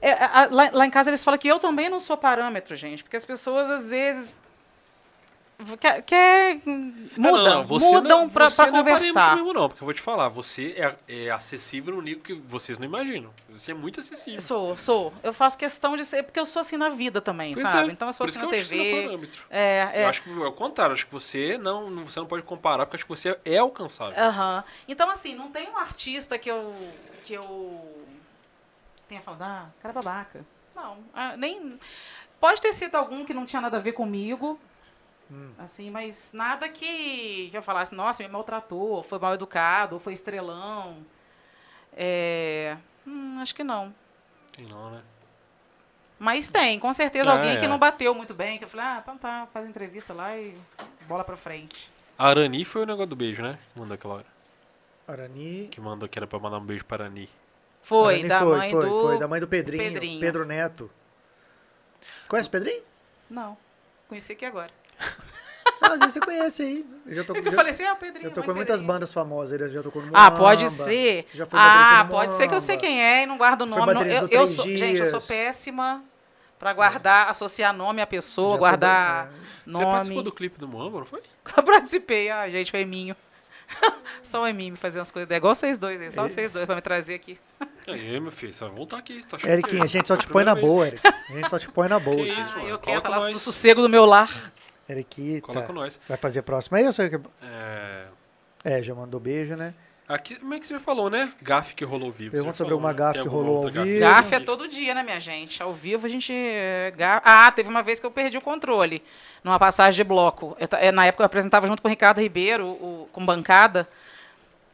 É, 0.00 0.12
a- 0.12 0.48
lá, 0.50 0.70
lá 0.72 0.86
em 0.86 0.90
casa 0.90 1.10
eles 1.10 1.24
falam 1.24 1.38
que 1.38 1.48
eu 1.48 1.58
também 1.58 1.88
não 1.88 1.98
sou 1.98 2.16
parâmetro, 2.16 2.76
gente, 2.76 3.02
porque 3.02 3.16
as 3.16 3.24
pessoas 3.24 3.68
às 3.70 3.88
vezes 3.90 4.32
quer, 5.80 6.02
quer- 6.02 6.60
mudam, 6.66 7.12
não, 7.16 7.44
não, 7.44 7.64
você 7.66 7.86
mudam 7.86 8.02
não, 8.22 8.28
pra, 8.30 8.50
você 8.50 8.56
pra 8.56 8.70
não 8.70 8.78
é 8.80 8.82
conversar. 8.82 9.36
mesmo, 9.36 9.52
não, 9.52 9.68
porque 9.68 9.82
eu 9.82 9.86
vou 9.86 9.94
te 9.94 10.00
falar, 10.00 10.28
você 10.28 10.74
é, 10.76 11.26
é 11.26 11.30
acessível 11.30 11.94
no 11.94 12.02
nível 12.02 12.22
que 12.22 12.34
vocês 12.34 12.78
não 12.78 12.84
imaginam. 12.86 13.30
Você 13.50 13.70
é 13.70 13.74
muito 13.74 14.00
acessível. 14.00 14.40
Sou, 14.40 14.76
sou. 14.76 15.12
Eu 15.22 15.32
faço 15.32 15.56
questão 15.56 15.96
de 15.96 16.04
ser, 16.04 16.22
porque 16.24 16.38
eu 16.40 16.46
sou 16.46 16.60
assim 16.60 16.76
na 16.76 16.88
vida 16.88 17.20
também, 17.20 17.54
Pois 17.54 17.68
sabe? 17.68 17.88
é, 17.90 17.92
Então 17.92 18.08
eu 18.08 18.12
sou 18.12 18.26
por 18.26 18.30
assim 18.30 18.38
na 18.40 18.46
é 18.46 18.50
TV. 18.50 19.28
É, 19.50 19.90
Eu 19.94 20.00
é. 20.02 20.04
acho 20.06 20.22
que 20.22 20.30
é 20.30 20.32
o 20.46 20.52
contrário, 20.52 20.92
acho 20.94 21.06
que 21.06 21.12
você 21.12 21.56
não, 21.56 22.04
você 22.04 22.18
não 22.18 22.26
pode 22.26 22.42
comparar, 22.42 22.86
porque 22.86 22.96
acho 22.96 23.04
que 23.04 23.10
você 23.10 23.38
é 23.44 23.58
alcançável. 23.58 24.18
Aham. 24.22 24.64
Então, 24.88 25.08
assim, 25.10 25.34
não 25.34 25.50
tem 25.50 25.68
um 25.70 25.76
artista 25.78 26.36
que 26.38 26.50
eu. 26.50 26.74
que 27.22 27.32
eu 27.34 27.80
tenha 29.08 29.20
falado, 29.20 29.42
ah, 29.42 29.66
cara 29.80 29.94
babaca. 29.94 30.44
Não. 30.74 30.98
ah, 31.14 31.36
nem. 31.36 31.78
Pode 32.40 32.60
ter 32.60 32.72
sido 32.72 32.96
algum 32.96 33.24
que 33.24 33.32
não 33.32 33.44
tinha 33.44 33.62
nada 33.62 33.76
a 33.76 33.80
ver 33.80 33.92
comigo. 33.92 34.58
Assim, 35.58 35.90
mas 35.90 36.32
nada 36.32 36.68
que, 36.68 37.48
que 37.50 37.56
eu 37.56 37.62
falasse, 37.62 37.94
nossa, 37.94 38.22
me 38.22 38.28
maltratou, 38.28 39.02
foi 39.02 39.18
mal 39.18 39.34
educado, 39.34 39.98
foi 39.98 40.12
estrelão. 40.12 41.04
É. 41.96 42.76
hum, 43.06 43.38
acho 43.40 43.54
que 43.54 43.64
não. 43.64 43.94
Tem 44.52 44.66
não, 44.66 44.90
né? 44.90 45.02
Mas 46.18 46.48
tem, 46.48 46.78
com 46.78 46.92
certeza, 46.92 47.30
É, 47.30 47.32
alguém 47.32 47.58
que 47.58 47.64
é. 47.64 47.68
não 47.68 47.78
bateu 47.78 48.14
muito 48.14 48.32
bem, 48.34 48.58
que 48.58 48.64
eu 48.64 48.68
falei, 48.68 48.86
ah, 48.86 48.98
então 49.02 49.18
tá, 49.18 49.48
faz 49.52 49.68
entrevista 49.68 50.14
lá 50.14 50.36
e 50.36 50.56
bola 51.08 51.24
pra 51.24 51.36
frente. 51.36 51.90
A 52.16 52.28
Arani 52.28 52.64
foi 52.64 52.82
o 52.82 52.86
negócio 52.86 53.08
do 53.08 53.16
beijo, 53.16 53.42
né? 53.42 53.58
Que 53.72 53.80
mandou 53.80 53.94
aquela 53.94 54.14
hora. 54.14 54.26
Arani. 55.06 55.68
Que 55.70 55.80
mandou 55.80 56.08
que 56.08 56.18
era 56.18 56.26
pra 56.26 56.38
mandar 56.38 56.58
um 56.58 56.64
beijo 56.64 56.84
para 56.84 57.04
a 57.04 57.06
Arani. 57.06 57.28
Foi, 57.82 58.14
Arani 58.14 58.28
da 58.28 58.40
foi, 58.40 58.56
mãe 58.56 58.70
foi, 58.70 58.88
do. 58.88 59.02
foi, 59.02 59.18
da 59.18 59.28
mãe 59.28 59.40
do 59.40 59.48
Pedrinho, 59.48 59.82
Pedrinho. 59.92 60.20
Pedro 60.20 60.46
Neto. 60.46 60.90
Conhece 62.28 62.48
o 62.48 62.52
Pedrinho? 62.52 62.82
Não, 63.28 63.56
conheci 64.08 64.32
aqui 64.32 64.44
agora. 64.44 64.70
Não, 65.80 65.92
às 65.92 65.98
vezes 65.98 66.14
você 66.14 66.20
conhece 66.20 66.62
aí. 66.62 66.86
Eu 67.06 67.14
já 67.14 67.24
tô, 67.24 67.32
É 67.34 67.40
que 67.42 67.48
eu 67.48 67.52
já- 67.52 67.56
falei 67.56 67.70
assim, 67.72 67.82
é 67.84 67.92
o 67.92 67.96
Pedrinho. 67.96 68.28
já 68.28 68.34
tocou 68.34 68.48
mãe 68.48 68.54
em 68.54 68.56
muitas 68.56 68.82
bandas 68.82 69.12
famosas, 69.12 69.60
ele 69.60 69.68
já 69.70 69.82
tocou 69.82 70.02
no 70.02 70.08
Ah, 70.14 70.30
Muamba, 70.30 70.36
pode 70.36 70.70
ser. 70.70 71.26
Já 71.34 71.46
foi 71.46 71.58
Ah, 71.60 72.06
pode 72.08 72.34
ser 72.34 72.48
que 72.48 72.54
eu 72.54 72.60
sei 72.60 72.76
quem 72.76 73.02
é 73.02 73.22
e 73.22 73.26
não 73.26 73.36
guardo 73.38 73.62
o 73.62 73.66
nome. 73.66 73.94
Não, 73.94 74.02
eu, 74.02 74.28
eu 74.28 74.46
sou, 74.46 74.64
gente, 74.66 75.00
eu 75.00 75.06
sou 75.06 75.20
péssima 75.20 76.02
pra 76.58 76.72
guardar, 76.72 77.28
associar 77.28 77.74
nome 77.74 78.00
à 78.00 78.06
pessoa, 78.06 78.52
Já 78.52 78.58
guardar 78.58 79.26
é. 79.26 79.72
Você 79.72 79.82
participou 79.84 80.16
nome. 80.16 80.24
do 80.24 80.32
clipe 80.32 80.58
do 80.58 80.68
Muamba, 80.68 80.98
não 81.00 81.06
foi? 81.06 81.22
Eu 81.56 81.62
participei, 81.62 82.30
ah, 82.30 82.48
gente, 82.50 82.70
foi 82.70 82.80
Eminho. 82.80 83.16
só 84.22 84.42
o 84.42 84.46
Eminho 84.46 84.72
me 84.72 84.78
fazer 84.78 84.98
umas 84.98 85.10
coisas. 85.10 85.30
É 85.30 85.36
igual 85.36 85.54
vocês 85.54 85.78
dois 85.78 86.00
aí, 86.00 86.10
só 86.10 86.22
vocês 86.28 86.50
dois 86.50 86.66
pra 86.66 86.74
me 86.76 86.82
trazer 86.82 87.14
aqui. 87.14 87.38
Aí, 87.88 88.20
meu 88.20 88.30
filho, 88.32 88.52
só 88.52 88.66
vai 88.68 88.76
voltar 88.76 88.98
aqui. 88.98 89.22
Você 89.22 89.28
tá 89.28 89.38
que- 89.38 89.80
a 89.80 89.86
gente 89.86 90.06
só 90.06 90.16
te 90.16 90.26
põe 90.26 90.44
na 90.44 90.54
boa, 90.54 90.86
Eric. 90.86 91.00
A 91.06 91.32
gente 91.32 91.48
só 91.48 91.58
te 91.58 91.68
põe 91.70 91.88
na 91.88 91.98
boa. 92.00 92.16
Que 92.16 92.30
aqui. 92.30 92.40
isso, 92.40 92.52
ah, 92.54 92.56
mano. 92.58 92.68
eu 92.68 92.78
Cola 92.78 93.00
quero 93.00 93.02
com 93.14 93.18
lá 93.20 93.30
no 93.30 93.38
sossego 93.38 93.82
do 93.82 93.88
meu 93.88 94.04
lar. 94.04 94.30
Eriquita. 94.88 95.40
Cola 95.46 95.62
com 95.62 95.72
nós. 95.72 95.98
Vai 96.08 96.16
fazer 96.16 96.40
a 96.40 96.42
próxima 96.42 96.78
aí 96.78 96.86
ou 96.86 96.92
você... 96.92 97.20
É... 97.42 98.04
É, 98.64 98.82
já 98.82 98.94
mandou 98.94 99.20
beijo, 99.20 99.54
né? 99.56 99.74
Aqui, 100.06 100.36
como 100.36 100.52
é 100.52 100.60
que 100.60 100.66
você 100.66 100.74
já 100.74 100.80
falou, 100.80 101.08
né? 101.08 101.32
Gafe 101.40 101.74
que 101.74 101.82
rolou 101.84 102.06
ao 102.08 102.12
vivo. 102.12 102.30
Pergunta 102.32 102.56
sobre 102.56 102.70
falou, 102.74 102.78
uma 102.84 102.92
né? 102.92 102.98
gafe 102.98 103.22
que 103.22 103.28
rolou 103.28 103.64
ao 103.64 103.70
vivo. 103.70 104.00
Gafe 104.00 104.34
é 104.34 104.40
todo 104.40 104.68
dia, 104.68 104.94
né, 104.94 105.02
minha 105.02 105.18
gente? 105.18 105.62
Ao 105.62 105.72
vivo 105.72 106.04
a 106.06 106.08
gente. 106.10 106.30
é, 106.32 106.92
Ah, 107.24 107.50
teve 107.50 107.70
uma 107.70 107.82
vez 107.82 107.98
que 108.00 108.04
eu 108.04 108.10
perdi 108.10 108.36
o 108.36 108.40
controle 108.42 109.02
numa 109.42 109.58
passagem 109.58 109.96
de 109.96 110.04
bloco. 110.04 110.54
Eu 110.60 110.68
é, 110.78 110.92
na 110.92 111.06
época 111.06 111.22
eu 111.22 111.26
apresentava 111.26 111.66
junto 111.66 111.80
com 111.80 111.88
o 111.88 111.90
Ricardo 111.90 112.20
Ribeiro, 112.20 112.66
o- 112.66 113.08
com 113.12 113.24
bancada. 113.24 113.88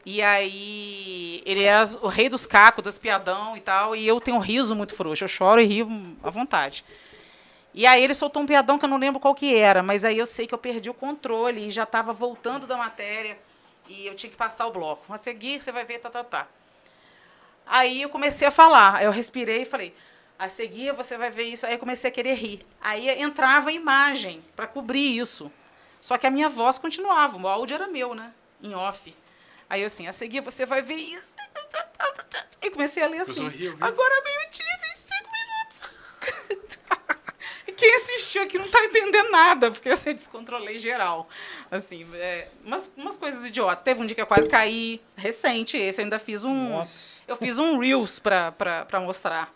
E 0.04 0.20
aí 0.22 1.42
ele 1.46 1.62
era 1.62 1.84
o 2.02 2.08
rei 2.08 2.28
dos 2.28 2.46
cacos, 2.46 2.82
das 2.84 2.98
piadão 2.98 3.56
e 3.56 3.60
tal. 3.60 3.94
E 3.94 4.06
eu 4.06 4.18
tenho 4.20 4.36
um 4.36 4.40
riso 4.40 4.74
muito 4.74 4.96
frouxo. 4.96 5.22
Eu 5.24 5.28
choro 5.28 5.60
e 5.60 5.64
rio 5.66 5.88
à 6.24 6.30
vontade. 6.30 6.84
E 7.72 7.86
aí 7.86 8.02
ele 8.02 8.14
soltou 8.14 8.42
um 8.42 8.46
piadão 8.46 8.78
que 8.78 8.84
eu 8.84 8.88
não 8.88 8.96
lembro 8.96 9.20
qual 9.20 9.34
que 9.34 9.54
era, 9.54 9.82
mas 9.82 10.04
aí 10.04 10.18
eu 10.18 10.26
sei 10.26 10.46
que 10.46 10.54
eu 10.54 10.58
perdi 10.58 10.90
o 10.90 10.94
controle 10.94 11.68
e 11.68 11.70
já 11.70 11.84
estava 11.84 12.12
voltando 12.12 12.66
da 12.66 12.76
matéria 12.76 13.38
e 13.88 14.06
eu 14.06 14.14
tinha 14.14 14.30
que 14.30 14.36
passar 14.36 14.66
o 14.66 14.72
bloco. 14.72 15.12
A 15.12 15.18
seguir 15.18 15.60
você 15.60 15.70
vai 15.70 15.84
ver, 15.84 15.98
tá, 15.98 16.10
tá, 16.10 16.24
tá. 16.24 16.48
Aí 17.66 18.02
eu 18.02 18.08
comecei 18.08 18.48
a 18.48 18.50
falar, 18.50 18.96
aí 18.96 19.04
eu 19.04 19.12
respirei 19.12 19.62
e 19.62 19.64
falei, 19.64 19.94
a 20.38 20.48
seguir 20.48 20.92
você 20.92 21.16
vai 21.16 21.30
ver 21.30 21.44
isso. 21.44 21.66
Aí 21.66 21.74
eu 21.74 21.78
comecei 21.78 22.10
a 22.10 22.12
querer 22.12 22.34
rir. 22.34 22.66
Aí 22.80 23.08
entrava 23.20 23.70
a 23.70 23.72
imagem 23.72 24.42
para 24.56 24.66
cobrir 24.66 25.18
isso. 25.18 25.52
Só 26.00 26.16
que 26.16 26.26
a 26.26 26.30
minha 26.30 26.48
voz 26.48 26.78
continuava, 26.78 27.36
o 27.36 27.46
áudio 27.46 27.74
era 27.74 27.86
meu, 27.86 28.14
né? 28.14 28.32
Em 28.62 28.74
off. 28.74 29.14
Aí 29.68 29.82
eu 29.82 29.86
assim, 29.86 30.08
a 30.08 30.12
seguir 30.12 30.40
você 30.40 30.66
vai 30.66 30.82
ver 30.82 30.96
isso. 30.96 31.34
E 32.62 32.70
comecei 32.70 33.02
a 33.02 33.08
ler 33.08 33.20
assim. 33.20 33.46
Agora 33.80 34.22
meio-dia 34.22 34.66
e 34.66 34.88
25 34.88 35.30
minutos. 35.30 36.69
Quem 37.80 37.94
assistiu 37.94 38.42
aqui 38.42 38.58
não 38.58 38.68
tá 38.68 38.84
entendendo 38.84 39.30
nada, 39.30 39.70
porque 39.70 39.88
assim, 39.88 40.10
eu 40.10 40.14
descontrolei 40.14 40.76
geral. 40.76 41.26
Assim, 41.70 42.06
é, 42.12 42.48
umas, 42.62 42.92
umas 42.94 43.16
coisas 43.16 43.46
idiotas. 43.46 43.82
Teve 43.82 44.02
um 44.02 44.06
dia 44.06 44.14
que 44.14 44.20
eu 44.20 44.26
quase 44.26 44.46
caí, 44.46 45.00
recente 45.16 45.78
esse, 45.78 45.98
eu 45.98 46.04
ainda 46.04 46.18
fiz 46.18 46.44
um. 46.44 46.68
Nossa. 46.68 47.18
Eu 47.26 47.36
fiz 47.36 47.58
um 47.58 47.78
Reels 47.78 48.18
pra, 48.18 48.52
pra, 48.52 48.84
pra 48.84 49.00
mostrar. 49.00 49.50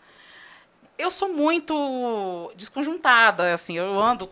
Eu 0.97 1.11
sou 1.11 1.29
muito 1.29 2.51
desconjuntada, 2.55 3.53
assim, 3.53 3.77
eu 3.77 3.99
ando 4.01 4.27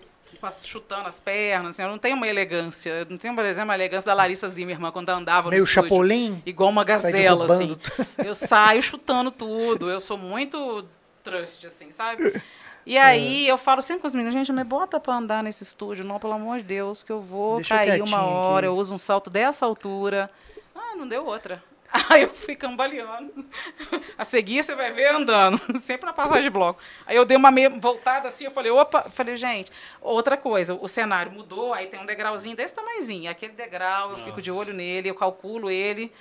chutando 0.65 1.07
as 1.07 1.19
pernas, 1.19 1.69
assim, 1.69 1.83
eu 1.83 1.89
não 1.89 1.99
tenho 1.99 2.15
uma 2.15 2.27
elegância. 2.27 2.89
Eu 2.89 3.05
não 3.07 3.17
tenho, 3.17 3.35
por 3.35 3.45
exemplo, 3.45 3.71
a 3.71 3.75
elegância 3.75 4.07
da 4.07 4.15
Larissa 4.15 4.49
Zimmermann 4.49 4.91
quando 4.91 5.09
andava 5.09 5.51
Meio 5.51 5.61
no 5.61 5.67
estúdio. 5.67 5.89
chapolim. 5.89 6.41
Igual 6.45 6.69
uma 6.69 6.83
gazela, 6.83 7.45
assim. 7.53 7.77
Eu 8.17 8.33
saio 8.33 8.81
chutando 8.81 9.29
tudo. 9.29 9.89
Eu 9.89 9.99
sou 9.99 10.17
muito 10.17 10.83
trust, 11.23 11.67
assim, 11.67 11.91
sabe? 11.91 12.41
E 12.85 12.97
aí 12.97 13.47
eu 13.47 13.57
falo 13.57 13.81
sempre 13.81 14.01
com 14.01 14.07
os 14.07 14.13
meninos, 14.13 14.33
gente, 14.33 14.49
não 14.51 14.57
me 14.57 14.63
bota 14.63 14.99
pra 14.99 15.15
andar 15.15 15.41
nesse 15.41 15.63
estúdio, 15.63 16.03
não, 16.03 16.19
pelo 16.19 16.33
amor 16.33 16.57
de 16.57 16.63
Deus, 16.65 17.01
que 17.01 17.11
eu 17.11 17.21
vou 17.21 17.57
Deixa 17.57 17.75
cair 17.75 18.01
uma 18.01 18.23
hora, 18.23 18.67
aqui. 18.67 18.75
eu 18.75 18.77
uso 18.77 18.93
um 18.93 18.97
salto 18.97 19.29
dessa 19.29 19.65
altura. 19.65 20.29
Ah, 20.75 20.95
não 20.95 21.07
deu 21.07 21.25
outra. 21.25 21.63
Aí 22.09 22.23
eu 22.23 22.33
fui 22.33 22.55
cambaleando. 22.55 23.45
A 24.17 24.25
seguir 24.25 24.63
você 24.63 24.75
vai 24.75 24.91
ver 24.91 25.13
andando, 25.15 25.61
sempre 25.79 26.05
na 26.07 26.13
passagem 26.13 26.43
de 26.43 26.49
bloco. 26.49 26.81
Aí 27.05 27.15
eu 27.15 27.23
dei 27.23 27.37
uma 27.37 27.51
meia 27.51 27.69
voltada 27.69 28.27
assim, 28.27 28.45
eu 28.45 28.51
falei, 28.51 28.71
opa, 28.71 29.09
falei, 29.11 29.37
gente, 29.37 29.71
outra 30.01 30.35
coisa, 30.35 30.73
o 30.73 30.87
cenário 30.87 31.31
mudou, 31.31 31.73
aí 31.73 31.87
tem 31.87 31.99
um 31.99 32.05
degrauzinho 32.05 32.55
desse 32.55 32.73
tamanhozinho. 32.73 33.29
Aquele 33.29 33.53
degrau, 33.53 34.11
eu 34.11 34.17
fico 34.17 34.41
de 34.41 34.49
Nossa. 34.49 34.61
olho 34.61 34.73
nele, 34.73 35.09
eu 35.09 35.15
calculo 35.15 35.69
ele. 35.69 36.11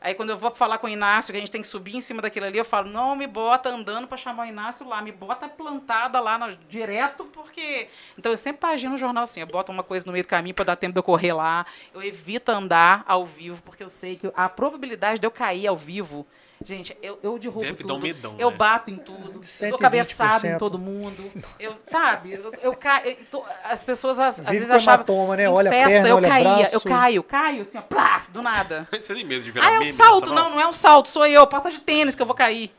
Aí 0.00 0.14
quando 0.14 0.30
eu 0.30 0.36
vou 0.36 0.50
falar 0.50 0.78
com 0.78 0.86
o 0.86 0.90
Inácio, 0.90 1.32
que 1.32 1.38
a 1.38 1.40
gente 1.40 1.50
tem 1.50 1.60
que 1.62 1.66
subir 1.66 1.96
em 1.96 2.00
cima 2.00 2.20
daquilo 2.20 2.46
ali, 2.46 2.58
eu 2.58 2.64
falo, 2.64 2.90
não 2.90 3.16
me 3.16 3.26
bota 3.26 3.70
andando 3.70 4.06
para 4.06 4.16
chamar 4.16 4.44
o 4.44 4.46
Inácio 4.46 4.86
lá, 4.86 5.00
me 5.00 5.10
bota 5.12 5.48
plantada 5.48 6.20
lá 6.20 6.36
na- 6.36 6.50
direto, 6.68 7.24
porque. 7.26 7.88
Então 8.18 8.32
eu 8.32 8.36
sempre 8.36 8.60
pagino 8.60 8.92
no 8.92 8.98
jornal 8.98 9.24
assim, 9.24 9.40
eu 9.40 9.46
boto 9.46 9.72
uma 9.72 9.82
coisa 9.82 10.04
no 10.06 10.12
meio 10.12 10.24
do 10.24 10.28
caminho 10.28 10.54
para 10.54 10.66
dar 10.66 10.76
tempo 10.76 10.92
de 10.92 10.98
eu 10.98 11.02
correr 11.02 11.32
lá. 11.32 11.64
Eu 11.92 12.02
evito 12.02 12.50
andar 12.52 13.02
ao 13.06 13.24
vivo, 13.24 13.62
porque 13.62 13.82
eu 13.82 13.88
sei 13.88 14.16
que 14.16 14.30
a 14.34 14.48
probabilidade 14.48 15.18
de 15.18 15.26
eu 15.26 15.30
cair 15.30 15.66
ao 15.66 15.76
vivo. 15.76 16.26
Gente, 16.64 16.96
eu, 17.02 17.18
eu 17.22 17.38
derrubo 17.38 17.60
Deve 17.60 17.82
tudo. 17.82 17.94
um 17.94 17.98
medão, 18.00 18.34
eu 18.38 18.50
né? 18.50 18.56
bato 18.56 18.90
em 18.90 18.96
tudo. 18.96 19.26
Eu 19.26 19.32
dou 19.32 19.42
120%. 19.42 19.78
cabeçada 19.78 20.48
em 20.48 20.56
todo 20.58 20.78
mundo. 20.78 21.30
Eu, 21.60 21.74
sabe? 21.86 22.32
Eu, 22.32 22.52
eu 22.62 22.74
caio. 22.74 23.08
eu 23.10 23.16
tô- 23.30 23.44
as 23.64 23.84
pessoas 23.84 24.18
às, 24.18 24.40
às 24.40 24.46
vezes 24.46 24.70
achavam. 24.70 24.94
hematoma, 25.04 25.36
né? 25.36 25.44
em 25.44 25.48
Olha 25.48 25.68
a 25.68 25.72
festa, 25.72 25.90
perna, 25.90 26.08
eu 26.08 26.16
olha 26.16 26.28
caía, 26.28 26.44
braço. 26.56 26.74
eu 26.74 26.80
caio, 26.80 27.22
caio 27.22 27.60
assim, 27.60 27.76
ó, 27.78 27.82
plaf, 27.82 28.30
do 28.30 28.40
nada. 28.40 28.88
Você 28.98 29.14
tem 29.14 29.24
medo 29.24 29.44
de 29.44 29.50
virar 29.50 29.66
Ah, 29.68 29.72
é 29.74 29.78
um 29.80 29.84
salto. 29.86 30.32
Não, 30.32 30.50
não 30.52 30.60
é 30.60 30.66
um 30.66 30.72
salto, 30.72 31.08
sou 31.10 31.26
eu, 31.26 31.46
porta 31.46 31.68
de 31.70 31.80
tênis 31.80 32.14
que 32.14 32.22
eu 32.22 32.26
vou 32.26 32.34
cair. 32.34 32.70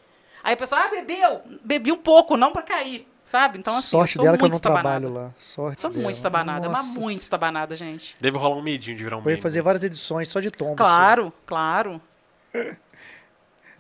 Aí 0.43 0.55
o 0.55 0.57
pessoal, 0.57 0.81
ah, 0.83 0.89
bebeu. 0.89 1.41
Bebi 1.63 1.91
um 1.91 1.97
pouco, 1.97 2.35
não 2.35 2.51
pra 2.51 2.61
cair, 2.63 3.07
sabe? 3.23 3.59
Então, 3.59 3.77
assim, 3.77 3.89
Sorte 3.89 4.17
dela 4.17 4.35
que 4.37 4.43
eu 4.43 4.49
muito 4.49 4.53
não 4.53 4.57
estabanada. 4.57 4.99
trabalho 5.01 5.13
lá. 5.13 5.31
Sorte 5.37 5.81
Sou 5.81 5.89
dela. 5.91 6.03
muito 6.03 6.15
estabanada, 6.15 6.69
mas 6.69 6.87
Nossa. 6.87 6.99
muito 6.99 7.21
estabanada, 7.21 7.75
gente. 7.75 8.15
Deve 8.19 8.37
rolar 8.37 8.55
um 8.55 8.61
medinho 8.63 8.97
de 8.97 9.03
virar 9.03 9.17
um 9.17 9.21
Eu 9.23 9.31
ia 9.31 9.41
fazer 9.41 9.61
várias 9.61 9.83
edições 9.83 10.27
só 10.27 10.39
de 10.39 10.49
tombo. 10.49 10.75
Claro, 10.75 11.31
claro. 11.45 12.01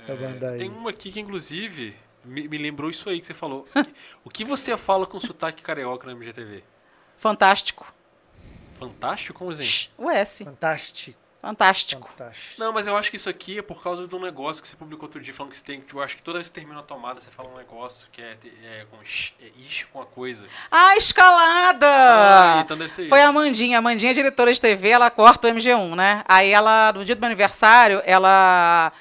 Da 0.07 0.15
banda 0.15 0.51
aí. 0.51 0.57
Tem 0.57 0.69
uma 0.69 0.89
aqui 0.89 1.11
que, 1.11 1.19
inclusive, 1.19 1.95
me, 2.23 2.47
me 2.47 2.57
lembrou 2.57 2.89
isso 2.89 3.09
aí 3.09 3.19
que 3.19 3.25
você 3.25 3.33
falou. 3.33 3.65
o 4.23 4.29
que 4.29 4.43
você 4.43 4.75
fala 4.77 5.05
com 5.05 5.19
sotaque 5.19 5.61
carioca 5.61 6.05
no 6.05 6.11
MGTV? 6.11 6.63
Fantástico. 7.17 7.93
Fantástico? 8.79 9.39
Como 9.39 9.51
assim? 9.51 9.89
O 9.97 10.09
S. 10.09 10.43
Fantástico. 10.43 11.25
Fantástico. 11.45 12.09
Fantástico. 12.09 12.59
Não, 12.59 12.73
mas 12.73 12.87
eu 12.87 12.97
acho 12.97 13.11
que 13.11 13.17
isso 13.17 13.29
aqui 13.29 13.59
é 13.59 13.61
por 13.61 13.83
causa 13.83 14.07
de 14.07 14.15
um 14.15 14.19
negócio 14.19 14.63
que 14.63 14.67
você 14.67 14.75
publicou 14.75 15.05
outro 15.05 15.21
dia 15.21 15.31
falando 15.31 15.51
que 15.51 15.57
você 15.57 15.63
tem. 15.63 15.79
Tipo, 15.79 15.99
eu 15.99 16.03
acho 16.03 16.17
que 16.17 16.23
toda 16.23 16.39
vez 16.39 16.47
que 16.47 16.55
termina 16.55 16.79
a 16.79 16.83
tomada, 16.83 17.19
você 17.19 17.29
fala 17.29 17.49
um 17.49 17.55
negócio 17.55 18.07
que 18.11 18.19
é, 18.19 18.35
é 18.63 18.85
com 18.89 18.97
é 18.97 19.51
ish 19.63 19.83
com 19.93 20.01
a 20.01 20.07
coisa. 20.07 20.47
Ah, 20.71 20.97
escalada! 20.97 21.85
Ah, 21.87 22.61
então 22.63 22.75
deve 22.75 22.89
ser 22.89 23.07
Foi 23.07 23.19
isso. 23.19 23.27
a 23.27 23.29
Amandinha. 23.29 23.77
A 23.77 23.79
Amandinha 23.79 24.11
é 24.11 24.15
diretora 24.15 24.51
de 24.51 24.59
TV, 24.59 24.89
ela 24.89 25.11
corta 25.11 25.47
o 25.47 25.51
MG1, 25.51 25.95
né? 25.95 26.23
Aí 26.27 26.49
ela, 26.49 26.91
no 26.93 27.05
dia 27.05 27.15
do 27.15 27.19
meu 27.19 27.27
aniversário, 27.27 28.01
ela. 28.05 28.91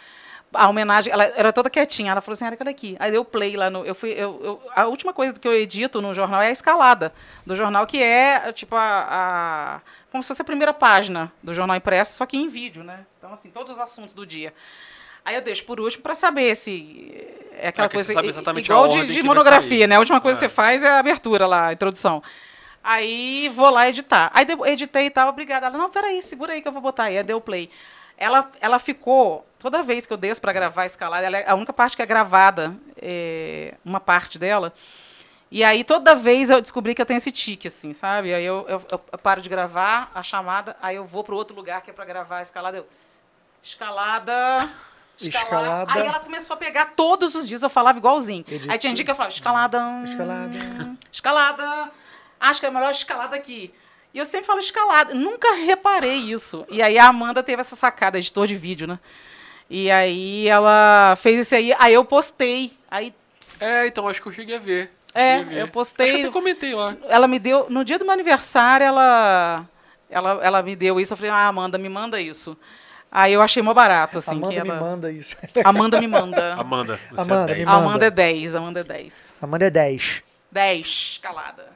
A 0.54 0.68
homenagem, 0.68 1.12
ela 1.12 1.24
era 1.24 1.52
toda 1.52 1.68
quietinha. 1.68 2.12
Ela 2.12 2.20
falou 2.20 2.34
assim: 2.34 2.44
olha, 2.46 2.56
olha 2.60 2.70
aqui. 2.70 2.96
Aí 2.98 3.10
deu 3.10 3.24
play 3.24 3.56
lá 3.56 3.68
no. 3.70 3.84
Eu 3.84 3.94
fui, 3.94 4.10
eu, 4.10 4.40
eu- 4.42 4.62
a 4.74 4.86
última 4.86 5.12
coisa 5.12 5.34
que 5.38 5.46
eu 5.46 5.52
edito 5.52 6.00
no 6.00 6.14
jornal 6.14 6.40
é 6.42 6.48
a 6.48 6.50
escalada 6.50 7.12
do 7.46 7.54
jornal, 7.54 7.86
que 7.86 8.02
é 8.02 8.52
tipo 8.52 8.74
a. 8.76 9.06
a- 9.08 9.80
como 10.10 10.22
se 10.22 10.28
fosse 10.28 10.42
a 10.42 10.44
primeira 10.44 10.72
página 10.72 11.32
do 11.42 11.52
jornal 11.52 11.76
impresso, 11.76 12.16
só 12.16 12.24
que 12.26 12.36
em 12.36 12.48
vídeo, 12.48 12.84
né? 12.84 13.00
Então, 13.18 13.32
assim, 13.32 13.50
todos 13.50 13.72
os 13.72 13.80
assuntos 13.80 14.14
do 14.14 14.24
dia. 14.24 14.54
Aí 15.24 15.34
eu 15.34 15.40
deixo 15.42 15.64
por 15.64 15.80
último 15.80 16.02
para 16.02 16.14
saber 16.14 16.54
se 16.54 17.26
é 17.52 17.68
aquela 17.68 17.88
que 17.88 17.96
você 17.96 18.04
coisa 18.04 18.12
sabe 18.14 18.28
exatamente 18.28 18.66
igual 18.66 18.88
de, 18.88 19.06
de 19.06 19.22
monografia, 19.22 19.86
né? 19.86 19.96
A 19.96 19.98
última 19.98 20.20
coisa 20.20 20.38
É. 20.38 20.40
que 20.40 20.48
você 20.48 20.54
faz 20.54 20.82
é 20.82 20.88
a 20.88 20.98
abertura 20.98 21.46
lá, 21.46 21.68
a 21.68 21.72
introdução. 21.72 22.22
Aí 22.82 23.48
vou 23.54 23.70
lá 23.70 23.88
editar. 23.88 24.30
Aí 24.34 24.46
editei 24.66 25.06
e 25.06 25.10
tal, 25.10 25.28
obrigada. 25.30 25.66
Ela, 25.66 25.78
não, 25.78 25.88
peraí, 25.90 26.20
segura 26.22 26.52
aí 26.52 26.60
que 26.60 26.68
eu 26.68 26.72
vou 26.72 26.82
botar 26.82 27.04
aí. 27.04 27.16
Aí 27.16 27.24
deu 27.24 27.40
play. 27.40 27.70
Ela, 28.16 28.50
ela 28.60 28.78
ficou, 28.78 29.44
toda 29.58 29.82
vez 29.82 30.06
que 30.06 30.12
eu 30.12 30.16
desço 30.16 30.40
para 30.40 30.52
gravar 30.52 30.82
a 30.82 30.86
escalada, 30.86 31.26
ela 31.26 31.38
é 31.38 31.50
a 31.50 31.54
única 31.54 31.72
parte 31.72 31.96
que 31.96 32.02
é 32.02 32.06
gravada, 32.06 32.74
é, 33.00 33.74
uma 33.84 33.98
parte 34.00 34.38
dela. 34.38 34.72
E 35.50 35.62
aí 35.62 35.84
toda 35.84 36.14
vez 36.14 36.50
eu 36.50 36.60
descobri 36.60 36.94
que 36.94 37.02
eu 37.02 37.06
tenho 37.06 37.18
esse 37.18 37.30
tique, 37.30 37.68
assim, 37.68 37.92
sabe? 37.92 38.32
Aí 38.34 38.44
eu, 38.44 38.64
eu- 38.68 38.82
eu- 38.90 39.18
paro 39.18 39.40
de 39.40 39.48
gravar 39.48 40.10
a 40.14 40.22
chamada, 40.22 40.76
aí 40.82 40.96
eu 40.96 41.04
vou 41.04 41.22
para 41.22 41.34
outro 41.34 41.54
lugar 41.54 41.82
que 41.82 41.90
é 41.90 41.92
para 41.92 42.04
gravar 42.04 42.38
a 42.38 42.42
escalada. 42.42 42.78
Eu, 42.78 42.86
escalada. 43.62 44.68
Escalada. 45.18 45.92
Aí 45.92 46.06
ela 46.06 46.18
começou 46.18 46.54
a 46.54 46.56
pegar 46.56 46.86
todos 46.96 47.34
os 47.36 47.46
dias, 47.46 47.62
eu 47.62 47.70
falava 47.70 47.98
igualzinho. 47.98 48.44
Edito. 48.48 48.70
Aí 48.72 48.78
tinha 48.78 48.92
dia 48.92 49.04
que 49.04 49.10
eu 49.10 49.14
falava, 49.14 49.32
escalada. 49.34 49.78
Escalada. 50.04 50.96
Escalada. 51.12 51.90
Acho 52.40 52.60
que 52.60 52.66
é 52.66 52.70
melhor 52.70 52.90
escalada 52.90 53.36
aqui. 53.36 53.72
E 54.14 54.18
eu 54.18 54.24
sempre 54.24 54.46
falo 54.46 54.60
escalada. 54.60 55.12
Nunca 55.12 55.54
reparei 55.54 56.14
isso. 56.16 56.64
E 56.70 56.80
aí 56.80 56.96
a 56.96 57.08
Amanda 57.08 57.42
teve 57.42 57.60
essa 57.60 57.74
sacada, 57.74 58.16
editor 58.16 58.46
de 58.46 58.54
vídeo, 58.54 58.86
né? 58.86 58.98
E 59.68 59.90
aí 59.90 60.46
ela 60.48 61.16
fez 61.16 61.40
isso 61.40 61.54
aí. 61.54 61.74
Aí 61.80 61.92
eu 61.92 62.04
postei. 62.04 62.72
Aí 62.88 63.12
É, 63.58 63.86
então 63.88 64.06
acho 64.06 64.22
que 64.22 64.28
eu 64.28 64.32
cheguei 64.32 64.56
a 64.56 64.60
ver. 64.60 64.90
É, 65.12 65.38
Cheguei 65.38 65.52
a 65.52 65.56
ver. 65.56 65.60
eu 65.62 65.68
postei- 65.68 66.06
Acho 66.06 66.14
que 66.16 66.20
eu 66.22 66.28
até 66.28 66.32
comentei 66.32 66.74
lá. 66.74 66.96
ela 67.08 67.26
me 67.26 67.38
deu. 67.40 67.66
No 67.68 67.84
dia 67.84 67.98
do 67.98 68.04
meu 68.04 68.12
aniversário, 68.14 68.86
ela. 68.86 69.64
Ela, 70.08 70.38
ela 70.44 70.62
me 70.62 70.76
deu 70.76 71.00
isso. 71.00 71.12
Eu 71.12 71.16
falei, 71.16 71.32
ah, 71.32 71.48
Amanda, 71.48 71.76
me 71.76 71.88
manda 71.88 72.20
isso. 72.20 72.56
Aí 73.10 73.32
eu 73.32 73.40
achei 73.42 73.62
mó 73.62 73.72
barato, 73.74 74.18
assim. 74.18 74.32
Amanda 74.32 74.54
que 74.54 74.62
me 74.62 74.70
ela... 74.70 74.80
manda 74.80 75.10
isso. 75.12 75.36
Amanda 75.64 76.00
me 76.00 76.06
manda. 76.08 76.54
Amanda, 76.58 77.00
você 77.10 77.20
Amanda, 77.20 77.52
é 77.52 77.54
me 77.54 77.64
10. 77.64 77.66
manda. 77.66 77.78
Amanda 77.88 78.06
é 78.06 78.10
10, 78.10 78.54
Amanda 78.54 78.80
é 78.80 78.84
10. 78.84 79.16
Amanda 79.42 79.64
é 79.66 79.70
10. 79.70 80.22
10, 80.52 80.86
escalada. 80.86 81.66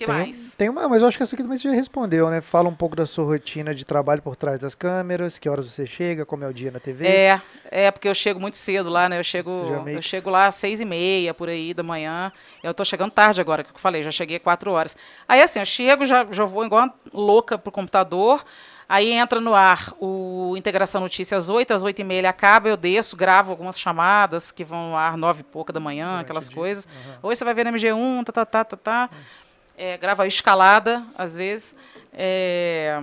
Que 0.00 0.06
Tem, 0.06 0.14
mais? 0.14 0.54
tem 0.56 0.68
uma, 0.70 0.88
mas 0.88 1.02
eu 1.02 1.08
acho 1.08 1.16
que 1.18 1.22
essa 1.22 1.34
aqui 1.36 1.42
também 1.42 1.58
você 1.58 1.68
já 1.68 1.74
respondeu, 1.74 2.30
né? 2.30 2.40
Fala 2.40 2.70
um 2.70 2.74
pouco 2.74 2.96
da 2.96 3.04
sua 3.04 3.24
rotina 3.24 3.74
de 3.74 3.84
trabalho 3.84 4.22
por 4.22 4.34
trás 4.34 4.58
das 4.58 4.74
câmeras, 4.74 5.38
que 5.38 5.46
horas 5.46 5.66
você 5.66 5.84
chega, 5.84 6.24
como 6.24 6.42
é 6.42 6.48
o 6.48 6.54
dia 6.54 6.70
na 6.70 6.80
TV. 6.80 7.06
É, 7.06 7.40
é 7.70 7.90
porque 7.90 8.08
eu 8.08 8.14
chego 8.14 8.40
muito 8.40 8.56
cedo 8.56 8.88
lá, 8.88 9.10
né? 9.10 9.18
Eu 9.18 9.24
chego, 9.24 9.50
meio 9.84 9.98
eu 9.98 10.02
chego 10.02 10.30
lá 10.30 10.46
às 10.46 10.54
seis 10.54 10.80
e 10.80 10.86
meia, 10.86 11.34
por 11.34 11.50
aí, 11.50 11.74
da 11.74 11.82
manhã. 11.82 12.32
Eu 12.62 12.72
tô 12.72 12.82
chegando 12.82 13.10
tarde 13.10 13.42
agora, 13.42 13.62
que 13.62 13.70
eu 13.70 13.78
falei, 13.78 14.02
já 14.02 14.10
cheguei 14.10 14.38
quatro 14.38 14.72
horas. 14.72 14.96
Aí, 15.28 15.42
assim, 15.42 15.58
eu 15.58 15.66
chego, 15.66 16.06
já, 16.06 16.26
já 16.30 16.46
vou 16.46 16.64
igual 16.64 16.84
uma 16.84 16.94
louca 17.12 17.58
pro 17.58 17.70
computador. 17.70 18.42
Aí 18.88 19.12
entra 19.12 19.38
no 19.38 19.54
ar 19.54 19.94
o 20.00 20.54
Integração 20.56 21.02
Notícias 21.02 21.44
às 21.44 21.48
oito, 21.50 21.72
às 21.72 21.84
oito 21.84 22.00
e 22.00 22.04
meia 22.04 22.18
ele 22.18 22.26
acaba, 22.26 22.68
eu 22.68 22.76
desço, 22.76 23.16
gravo 23.16 23.52
algumas 23.52 23.78
chamadas 23.78 24.50
que 24.50 24.64
vão 24.64 24.90
no 24.90 24.96
ar 24.96 25.16
nove 25.16 25.42
e 25.42 25.44
pouca 25.44 25.72
da 25.72 25.78
manhã, 25.78 26.08
Durante 26.08 26.24
aquelas 26.24 26.50
coisas. 26.50 26.88
Aham. 26.88 27.18
Hoje 27.22 27.38
você 27.38 27.44
vai 27.44 27.54
ver 27.54 27.64
na 27.64 27.72
MG1, 27.72 28.24
tá, 28.24 28.32
tá, 28.32 28.44
tá, 28.46 28.64
tá, 28.64 28.76
tá. 28.76 29.10
É, 29.82 29.96
grava 29.96 30.26
escalada, 30.26 31.02
às 31.16 31.34
vezes. 31.34 31.74
É, 32.12 33.00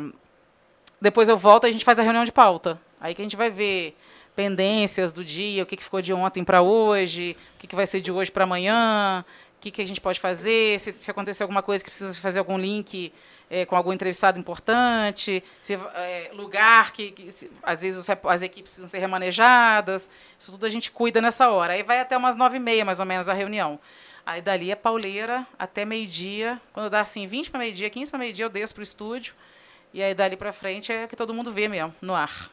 depois 1.01 1.27
eu 1.27 1.35
volto 1.35 1.65
e 1.65 1.69
a 1.69 1.71
gente 1.71 1.83
faz 1.83 1.97
a 1.97 2.03
reunião 2.03 2.23
de 2.23 2.31
pauta. 2.31 2.79
Aí 3.01 3.15
que 3.15 3.21
a 3.21 3.25
gente 3.25 3.35
vai 3.35 3.49
ver 3.49 3.97
pendências 4.35 5.11
do 5.11 5.25
dia, 5.25 5.63
o 5.63 5.65
que, 5.65 5.75
que 5.75 5.83
ficou 5.83 6.03
de 6.03 6.13
ontem 6.13 6.43
para 6.43 6.61
hoje, 6.61 7.35
o 7.55 7.57
que, 7.57 7.65
que 7.65 7.75
vai 7.75 7.87
ser 7.87 7.99
de 7.99 8.11
hoje 8.11 8.31
para 8.31 8.43
amanhã, 8.43 9.25
o 9.57 9.59
que, 9.59 9.71
que 9.71 9.81
a 9.81 9.87
gente 9.87 9.99
pode 9.99 10.19
fazer, 10.19 10.79
se, 10.79 10.93
se 10.99 11.09
acontecer 11.09 11.41
alguma 11.41 11.63
coisa 11.63 11.83
que 11.83 11.89
precisa 11.89 12.13
fazer 12.21 12.37
algum 12.37 12.59
link 12.59 13.11
é, 13.49 13.65
com 13.65 13.75
algum 13.75 13.91
entrevistado 13.91 14.37
importante, 14.39 15.43
se, 15.59 15.73
é, 15.73 16.29
lugar 16.35 16.91
que, 16.91 17.09
que 17.09 17.31
se- 17.31 17.49
às 17.63 17.81
vezes 17.81 17.99
os 17.99 18.07
as 18.07 18.43
equipes 18.43 18.71
precisam 18.73 18.87
ser 18.87 18.99
remanejadas, 18.99 20.11
isso 20.37 20.51
tudo 20.51 20.67
a 20.67 20.69
gente 20.69 20.91
cuida 20.91 21.19
nessa 21.19 21.49
hora. 21.49 21.73
Aí 21.73 21.81
vai 21.81 21.99
até 21.99 22.15
umas 22.15 22.35
nove 22.35 22.57
e 22.57 22.59
meia, 22.59 22.85
mais 22.85 22.99
ou 22.99 23.05
menos, 23.07 23.27
a 23.27 23.33
reunião. 23.33 23.79
Aí 24.27 24.41
dali 24.41 24.69
é 24.69 24.75
pauleira 24.75 25.47
até 25.57 25.85
meio-dia. 25.85 26.59
Quando 26.73 26.89
dá 26.89 26.99
assim, 26.99 27.25
20 27.25 27.49
para 27.49 27.61
meio-dia, 27.61 27.89
15 27.89 28.11
para 28.11 28.19
meio-dia, 28.19 28.43
eu 28.43 28.49
desço 28.49 28.73
pro 28.73 28.83
estúdio. 28.83 29.33
E 29.93 30.03
aí 30.03 30.13
dali 30.13 30.35
para 30.35 30.51
frente 30.51 30.91
é 30.91 31.07
que 31.07 31.15
todo 31.15 31.33
mundo 31.33 31.49
vê 31.49 31.69
mesmo, 31.69 31.95
no 32.01 32.13
ar. 32.13 32.51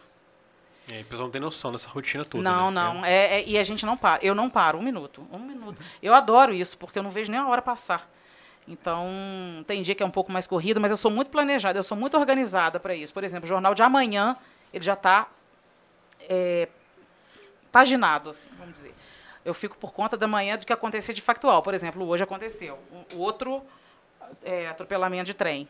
E 0.86 0.92
aí, 0.92 1.02
o 1.02 1.04
pessoal 1.04 1.26
não 1.26 1.32
tem 1.32 1.40
noção 1.40 1.72
dessa 1.72 1.88
rotina 1.88 2.24
toda. 2.24 2.44
não, 2.44 2.70
né? 2.70 2.80
não. 2.80 3.04
É, 3.04 3.40
é- 3.40 3.44
e 3.44 3.58
a 3.58 3.64
gente 3.64 3.84
não 3.84 3.96
para. 3.96 4.24
Eu 4.24 4.36
não 4.36 4.48
paro. 4.48 4.78
Um 4.78 4.82
minuto. 4.82 5.26
Um 5.32 5.40
minuto. 5.40 5.82
Eu 6.00 6.14
adoro 6.14 6.54
isso, 6.54 6.78
porque 6.78 6.96
eu 6.96 7.02
não 7.02 7.10
vejo 7.10 7.32
nem 7.32 7.40
a 7.40 7.48
hora 7.48 7.60
passar. 7.60 8.08
Então, 8.68 9.08
tem 9.66 9.82
dia 9.82 9.96
que 9.96 10.02
é 10.02 10.06
um 10.06 10.12
pouco 10.12 10.30
mais 10.30 10.46
corrido, 10.46 10.80
mas 10.80 10.92
eu 10.92 10.96
sou 10.96 11.10
muito 11.10 11.28
planejada, 11.28 11.76
eu 11.76 11.82
sou 11.82 11.98
muito 11.98 12.16
organizada 12.16 12.78
para 12.78 12.94
isso. 12.94 13.12
Por 13.12 13.24
exemplo, 13.24 13.46
o 13.46 13.48
jornal 13.48 13.74
de 13.74 13.82
amanhã, 13.82 14.36
ele 14.72 14.84
já 14.84 14.92
está 14.94 15.28
paginado, 17.72 18.30
assim, 18.30 18.48
vamos 18.56 18.74
dizer. 18.74 18.94
Eu 19.44 19.52
fico 19.52 19.76
por 19.76 19.92
conta 19.92 20.16
da 20.16 20.26
manhã 20.26 20.56
do 20.56 20.64
que 20.66 20.73
acontecer 20.73 21.12
de 21.12 21.20
factual. 21.20 21.62
Por 21.62 21.74
exemplo, 21.74 22.06
hoje 22.06 22.23
aconteceu. 22.23 22.78
Um, 22.92 23.18
outro 23.18 23.62
é, 24.42 24.68
atropelamento 24.68 25.26
de 25.26 25.34
trem 25.34 25.68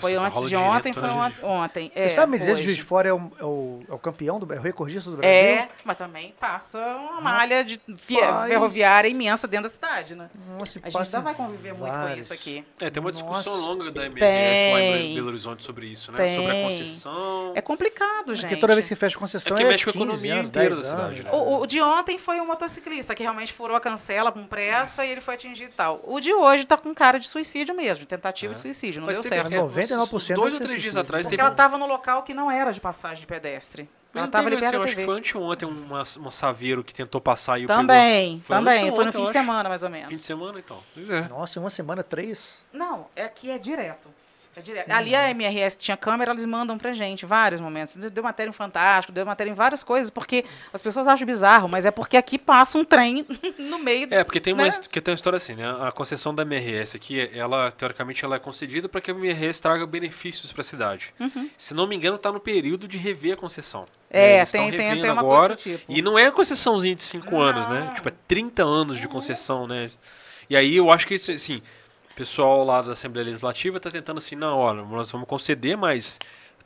foi 0.00 0.14
Nossa, 0.14 0.38
antes 0.38 0.48
de 0.48 0.56
ontem, 0.56 0.92
foi 0.92 1.02
né? 1.02 1.32
on 1.42 1.46
ontem. 1.46 1.90
Você 1.94 2.00
é, 2.00 2.08
sabe 2.08 2.32
me 2.32 2.38
dizer 2.38 2.56
se 2.56 2.60
o 2.60 2.64
Juiz 2.64 2.76
de 2.76 2.82
Fora 2.82 3.08
é 3.08 3.12
o, 3.12 3.32
é, 3.38 3.44
o, 3.44 3.80
é 3.88 3.94
o, 3.94 3.98
campeão, 3.98 4.38
do, 4.38 4.52
é 4.52 4.58
o 4.58 4.62
recordista 4.62 5.10
do 5.10 5.16
é, 5.16 5.20
Brasil? 5.20 5.64
É, 5.64 5.68
mas 5.84 5.98
também 5.98 6.34
passa 6.38 6.78
uma 6.78 7.20
malha 7.20 7.64
de 7.64 7.80
ferroviária 7.96 9.08
imensa 9.08 9.46
dentro 9.46 9.64
da 9.64 9.74
cidade, 9.74 10.14
né? 10.14 10.30
Nossa, 10.58 10.80
a 10.82 10.88
gente 10.88 11.02
ainda 11.02 11.20
vai 11.20 11.34
conviver 11.34 11.74
vários. 11.74 11.96
muito 11.98 12.14
com 12.14 12.20
isso 12.20 12.32
aqui. 12.32 12.64
É, 12.80 12.90
tem 12.90 13.00
uma 13.00 13.12
discussão 13.12 13.56
Nossa. 13.56 13.66
longa 13.66 13.90
da 13.90 14.06
MLS 14.06 14.30
tem. 14.30 14.72
lá 14.72 14.98
em 14.98 15.14
Belo 15.14 15.28
Horizonte 15.28 15.62
sobre 15.62 15.86
isso, 15.86 16.12
né? 16.12 16.18
Tem. 16.18 16.36
Sobre 16.36 16.52
a 16.52 16.62
concessão. 16.62 17.52
É 17.54 17.60
complicado, 17.60 18.34
gente. 18.34 18.48
Porque 18.48 18.56
toda 18.56 18.74
vez 18.74 18.88
que 18.88 18.94
fecha 18.94 19.18
concessão 19.18 19.54
é, 19.54 19.56
que 19.56 19.64
é 19.64 19.68
mexe 19.68 19.84
com 19.84 19.90
a 19.90 19.94
economia 19.94 20.34
anos, 20.34 20.46
inteira 20.46 20.76
da 20.76 20.82
cidade. 20.82 21.22
Né? 21.22 21.30
O, 21.32 21.60
o, 21.60 21.66
de 21.66 21.80
ontem 21.80 22.18
foi 22.18 22.40
um 22.40 22.46
motociclista 22.46 23.14
que 23.14 23.22
realmente 23.22 23.52
furou 23.52 23.76
a 23.76 23.80
cancela 23.80 24.30
com 24.30 24.46
pressa 24.46 25.04
e 25.04 25.10
ele 25.10 25.20
foi 25.20 25.34
atingido 25.34 25.70
e 25.70 25.74
tal. 25.74 26.00
O 26.04 26.20
de 26.20 26.32
hoje 26.32 26.64
tá 26.64 26.76
com 26.76 26.94
cara 26.94 27.18
de 27.18 27.28
suicídio 27.28 27.74
mesmo, 27.74 28.06
tentativa 28.06 28.54
de 28.54 28.60
é. 28.60 28.62
suicídio, 28.62 29.00
não 29.00 29.06
mas 29.06 29.18
deu 29.18 29.28
certo. 29.28 29.50
90 29.50 29.85
esses 29.90 30.28
dois 30.36 30.52
é 30.52 30.56
ou 30.56 30.60
três 30.60 30.82
dias 30.82 30.96
atrás. 30.96 31.24
Porque 31.24 31.36
teve 31.36 31.40
ela 31.40 31.50
estava 31.50 31.76
um... 31.76 31.78
no 31.78 31.86
local 31.86 32.22
que 32.22 32.34
não 32.34 32.50
era 32.50 32.72
de 32.72 32.80
passagem 32.80 33.20
de 33.20 33.26
pedestre. 33.26 33.88
Ela 34.14 34.26
estava 34.26 34.48
liberada. 34.48 34.76
Eu 34.76 34.82
assim, 34.82 34.92
acho 34.92 34.96
que 34.96 35.04
foi 35.04 35.18
anteontem 35.18 35.68
uma, 35.68 36.02
uma 36.16 36.30
Saveiro 36.30 36.82
que 36.82 36.94
tentou 36.94 37.20
passar 37.20 37.58
e 37.58 37.66
também, 37.66 37.84
o 37.84 38.40
pegou. 38.40 38.42
Foi 38.44 38.56
também, 38.56 38.94
foi 38.94 39.04
no 39.04 39.12
fim 39.12 39.26
de 39.26 39.32
semana, 39.32 39.68
mais 39.68 39.82
ou 39.82 39.90
menos. 39.90 40.08
Fim 40.08 40.16
de 40.16 40.22
semana, 40.22 40.58
então. 40.58 40.78
Pois 40.94 41.10
é. 41.10 41.28
Nossa, 41.28 41.60
uma 41.60 41.70
semana, 41.70 42.02
três? 42.02 42.64
Não, 42.72 43.08
é 43.14 43.28
que 43.28 43.50
é 43.50 43.58
direto. 43.58 44.08
É 44.56 44.60
direto. 44.62 44.90
Ali 44.90 45.14
a 45.14 45.28
MRS 45.30 45.76
tinha 45.76 45.96
câmera, 45.96 46.32
eles 46.32 46.44
mandam 46.46 46.78
pra 46.78 46.92
gente 46.92 47.26
vários 47.26 47.60
momentos. 47.60 47.94
Deu 47.94 48.22
matéria 48.22 48.48
em 48.48 48.52
Fantástico, 48.52 49.12
deu 49.12 49.26
matéria 49.26 49.50
em 49.50 49.54
várias 49.54 49.84
coisas, 49.84 50.08
porque 50.10 50.44
as 50.72 50.80
pessoas 50.80 51.06
acham 51.06 51.26
bizarro, 51.26 51.68
mas 51.68 51.84
é 51.84 51.90
porque 51.90 52.16
aqui 52.16 52.38
passa 52.38 52.78
um 52.78 52.84
trem 52.84 53.26
no 53.58 53.78
meio. 53.78 54.08
É, 54.10 54.24
porque 54.24 54.40
tem 54.40 54.54
uma, 54.54 54.62
né? 54.62 54.68
his- 54.70 54.86
que 54.86 55.00
tem 55.00 55.12
uma 55.12 55.16
história 55.16 55.36
assim, 55.36 55.54
né? 55.54 55.64
A 55.80 55.92
concessão 55.92 56.34
da 56.34 56.42
MRS 56.42 56.96
aqui, 56.96 57.30
ela, 57.34 57.70
teoricamente, 57.70 58.24
ela 58.24 58.36
é 58.36 58.38
concedida 58.38 58.88
para 58.88 59.00
que 59.00 59.10
a 59.10 59.14
MRS 59.14 59.60
traga 59.60 59.86
benefícios 59.86 60.50
para 60.52 60.62
a 60.62 60.64
cidade. 60.64 61.12
Se 61.58 61.74
não 61.74 61.86
me 61.86 61.94
engano, 61.94 62.16
tá 62.16 62.32
no 62.32 62.40
período 62.40 62.88
de 62.88 62.96
rever 62.96 63.34
a 63.34 63.36
concessão. 63.36 63.80
Uhum. 63.82 63.86
É, 64.08 64.36
Eles 64.38 64.50
tem- 64.50 64.70
tem- 64.70 65.00
tem 65.02 65.10
uma 65.10 65.20
agora. 65.20 65.54
tipo. 65.56 65.84
E 65.92 66.00
não 66.00 66.18
é 66.18 66.30
concessãozinha 66.30 66.94
de 66.94 67.02
5 67.02 67.38
anos, 67.38 67.66
né? 67.68 67.80
Não. 67.80 67.94
Tipo, 67.94 68.08
é 68.08 68.12
30 68.26 68.62
anos 68.64 68.98
de 68.98 69.06
concessão, 69.06 69.66
né? 69.66 69.90
E 70.48 70.56
aí 70.56 70.76
eu 70.76 70.90
acho 70.90 71.06
que, 71.06 71.14
assim, 71.16 71.60
pessoal 72.16 72.64
lá 72.64 72.82
da 72.82 72.92
Assembleia 72.92 73.26
Legislativa 73.26 73.78
tá 73.78 73.90
tentando 73.90 74.18
assim, 74.18 74.34
não, 74.34 74.58
olha, 74.58 74.82
nós 74.82 75.10
vamos 75.12 75.28
conceder, 75.28 75.76
mas 75.76 76.18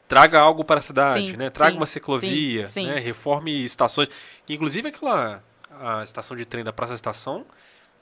traga 0.09 0.41
algo 0.41 0.65
para 0.65 0.79
a 0.79 0.83
cidade, 0.83 1.33
Sim, 1.33 1.37
né? 1.37 1.51
Traga 1.51 1.73
sim, 1.73 1.77
uma 1.77 1.87
ciclovia, 1.87 2.69
sim, 2.69 2.87
né? 2.87 2.99
Reforme 2.99 3.65
estações. 3.65 4.09
Inclusive 4.49 4.89
aquela 4.89 5.43
a 5.81 6.03
estação 6.03 6.37
de 6.37 6.45
trem 6.45 6.65
da 6.65 6.73
Praça 6.73 6.93
da 6.93 6.97
Estação, 6.97 7.45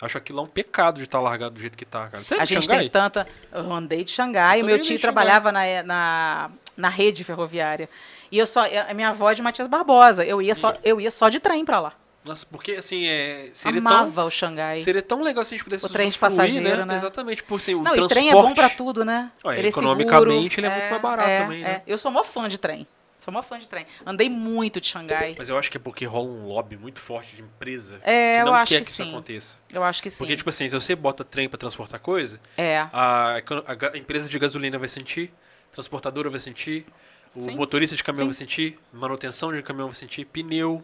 acho 0.00 0.18
aquilo 0.18 0.38
lá 0.38 0.44
um 0.44 0.46
pecado 0.46 0.98
de 0.98 1.04
estar 1.04 1.20
largado 1.20 1.54
do 1.54 1.60
jeito 1.60 1.76
que 1.76 1.84
tá, 1.84 2.08
cara. 2.08 2.24
Você 2.24 2.34
é 2.34 2.40
A 2.40 2.44
gente 2.44 2.64
Xangai? 2.64 2.78
tem 2.80 2.88
tanta. 2.90 3.26
Eu 3.52 3.72
andei 3.72 4.04
de 4.04 4.10
Xangai, 4.10 4.62
meu 4.62 4.80
tio 4.80 4.98
trabalhava 4.98 5.50
na, 5.52 5.82
na, 5.82 6.50
na 6.76 6.88
rede 6.88 7.24
ferroviária. 7.24 7.88
E 8.30 8.38
eu 8.38 8.46
só. 8.46 8.64
A 8.88 8.94
minha 8.94 9.10
avó 9.10 9.30
é 9.30 9.34
de 9.34 9.42
Matias 9.42 9.68
Barbosa. 9.68 10.24
Eu 10.24 10.42
ia 10.42 10.54
só, 10.54 10.74
eu 10.84 11.00
ia 11.00 11.10
só 11.10 11.28
de 11.28 11.40
trem 11.40 11.64
pra 11.64 11.80
lá. 11.80 11.92
Nossa, 12.24 12.44
porque 12.50 12.72
assim, 12.72 13.06
é, 13.06 13.48
seria 13.54 13.80
tão 13.80 13.90
Amava 13.90 14.24
o 14.24 14.30
Xangai. 14.30 14.78
Seria 14.78 15.00
tão 15.02 15.22
legal 15.22 15.44
se 15.44 15.54
a 15.54 15.56
gente 15.56 15.64
pudesse 15.64 15.86
O 15.86 15.88
trem 15.88 16.08
de 16.08 16.16
usufruir, 16.16 16.36
passageiro, 16.36 16.84
né? 16.84 16.94
Exatamente, 16.94 17.42
por 17.42 17.56
assim, 17.56 17.74
o 17.74 17.78
Não, 17.78 17.84
transporte. 17.84 18.10
trem 18.12 18.28
é 18.30 18.32
bom 18.32 18.52
pra 18.54 18.68
tudo, 18.68 19.04
né? 19.04 19.30
Ó, 19.42 19.52
Ele 19.52 19.66
é 19.66 19.70
economicamente, 19.70 20.54
seguro. 20.56 20.60
ele 20.60 20.66
é 20.66 20.70
muito 20.70 20.90
mais 20.90 21.02
barato 21.02 21.30
é, 21.30 21.36
também, 21.38 21.62
né? 21.62 21.70
é. 21.70 21.82
Eu 21.86 21.96
sou 21.96 22.10
mó 22.10 22.22
fã 22.24 22.48
de 22.48 22.58
trem. 22.58 22.86
Sou 23.20 23.32
mó 23.32 23.42
fã 23.42 23.58
de 23.58 23.68
trem. 23.68 23.86
Andei 24.06 24.28
muito 24.28 24.80
de 24.80 24.86
Xangai. 24.88 25.34
Mas 25.38 25.48
eu 25.48 25.58
acho 25.58 25.70
que 25.70 25.76
é 25.76 25.80
porque 25.80 26.04
rola 26.04 26.28
um 26.28 26.46
lobby 26.46 26.76
muito 26.76 26.98
forte 27.00 27.36
de 27.36 27.42
empresa 27.42 28.00
É, 28.02 28.38
que 28.38 28.44
não 28.44 28.64
quer 28.64 28.80
que 28.80 28.86
que, 28.86 28.90
isso 28.90 29.02
aconteça. 29.02 29.58
Eu 29.72 29.84
acho 29.84 30.02
que 30.02 30.10
sim. 30.10 30.18
Porque, 30.18 30.36
tipo 30.36 30.48
assim, 30.50 30.68
se 30.68 30.74
você 30.74 30.94
bota 30.94 31.24
trem 31.24 31.48
pra 31.48 31.58
transportar 31.58 32.00
coisa, 32.00 32.40
é. 32.56 32.78
a, 32.92 33.36
a 33.36 33.88
a 33.94 33.98
empresa 33.98 34.28
de 34.28 34.38
gasolina 34.38 34.78
vai 34.78 34.88
sentir, 34.88 35.32
a 35.70 35.74
transportadora 35.74 36.30
vai 36.30 36.40
sentir, 36.40 36.86
o 37.34 37.42
Sim. 37.42 37.50
motorista 37.54 37.94
de 37.94 38.02
caminhão 38.02 38.24
Sim. 38.26 38.30
vai 38.30 38.38
sentir, 38.38 38.78
manutenção 38.92 39.52
de 39.52 39.62
caminhão 39.62 39.88
vai 39.88 39.94
sentir, 39.96 40.24
pneu. 40.24 40.82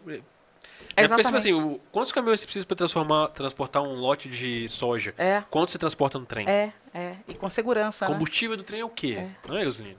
É 0.97 1.09
porque, 1.09 1.23
tipo 1.23 1.37
assim, 1.37 1.53
o- 1.53 1.81
quantos 1.91 2.13
caminhões 2.13 2.41
você 2.41 2.47
precisa 2.47 2.67
pra 2.67 2.77
transformar, 2.77 3.29
transportar 3.29 3.83
um 3.83 3.95
lote 3.95 4.29
de 4.29 4.69
soja? 4.69 5.15
É, 5.19 5.43
Quanto 5.51 5.71
você 5.71 5.79
transporta 5.79 6.19
no 6.19 6.27
trem? 6.27 6.49
é, 6.49 6.73
é. 6.95 7.15
E 7.29 7.35
com 7.35 7.49
segurança, 7.51 8.07
né? 8.07 8.13
Combustível 8.13 8.57
do 8.57 8.63
trem 8.63 8.81
é 8.81 8.85
o 8.85 8.89
quê? 8.89 9.27
Não 9.49 9.57
é 9.59 9.65
gasolina? 9.65 9.97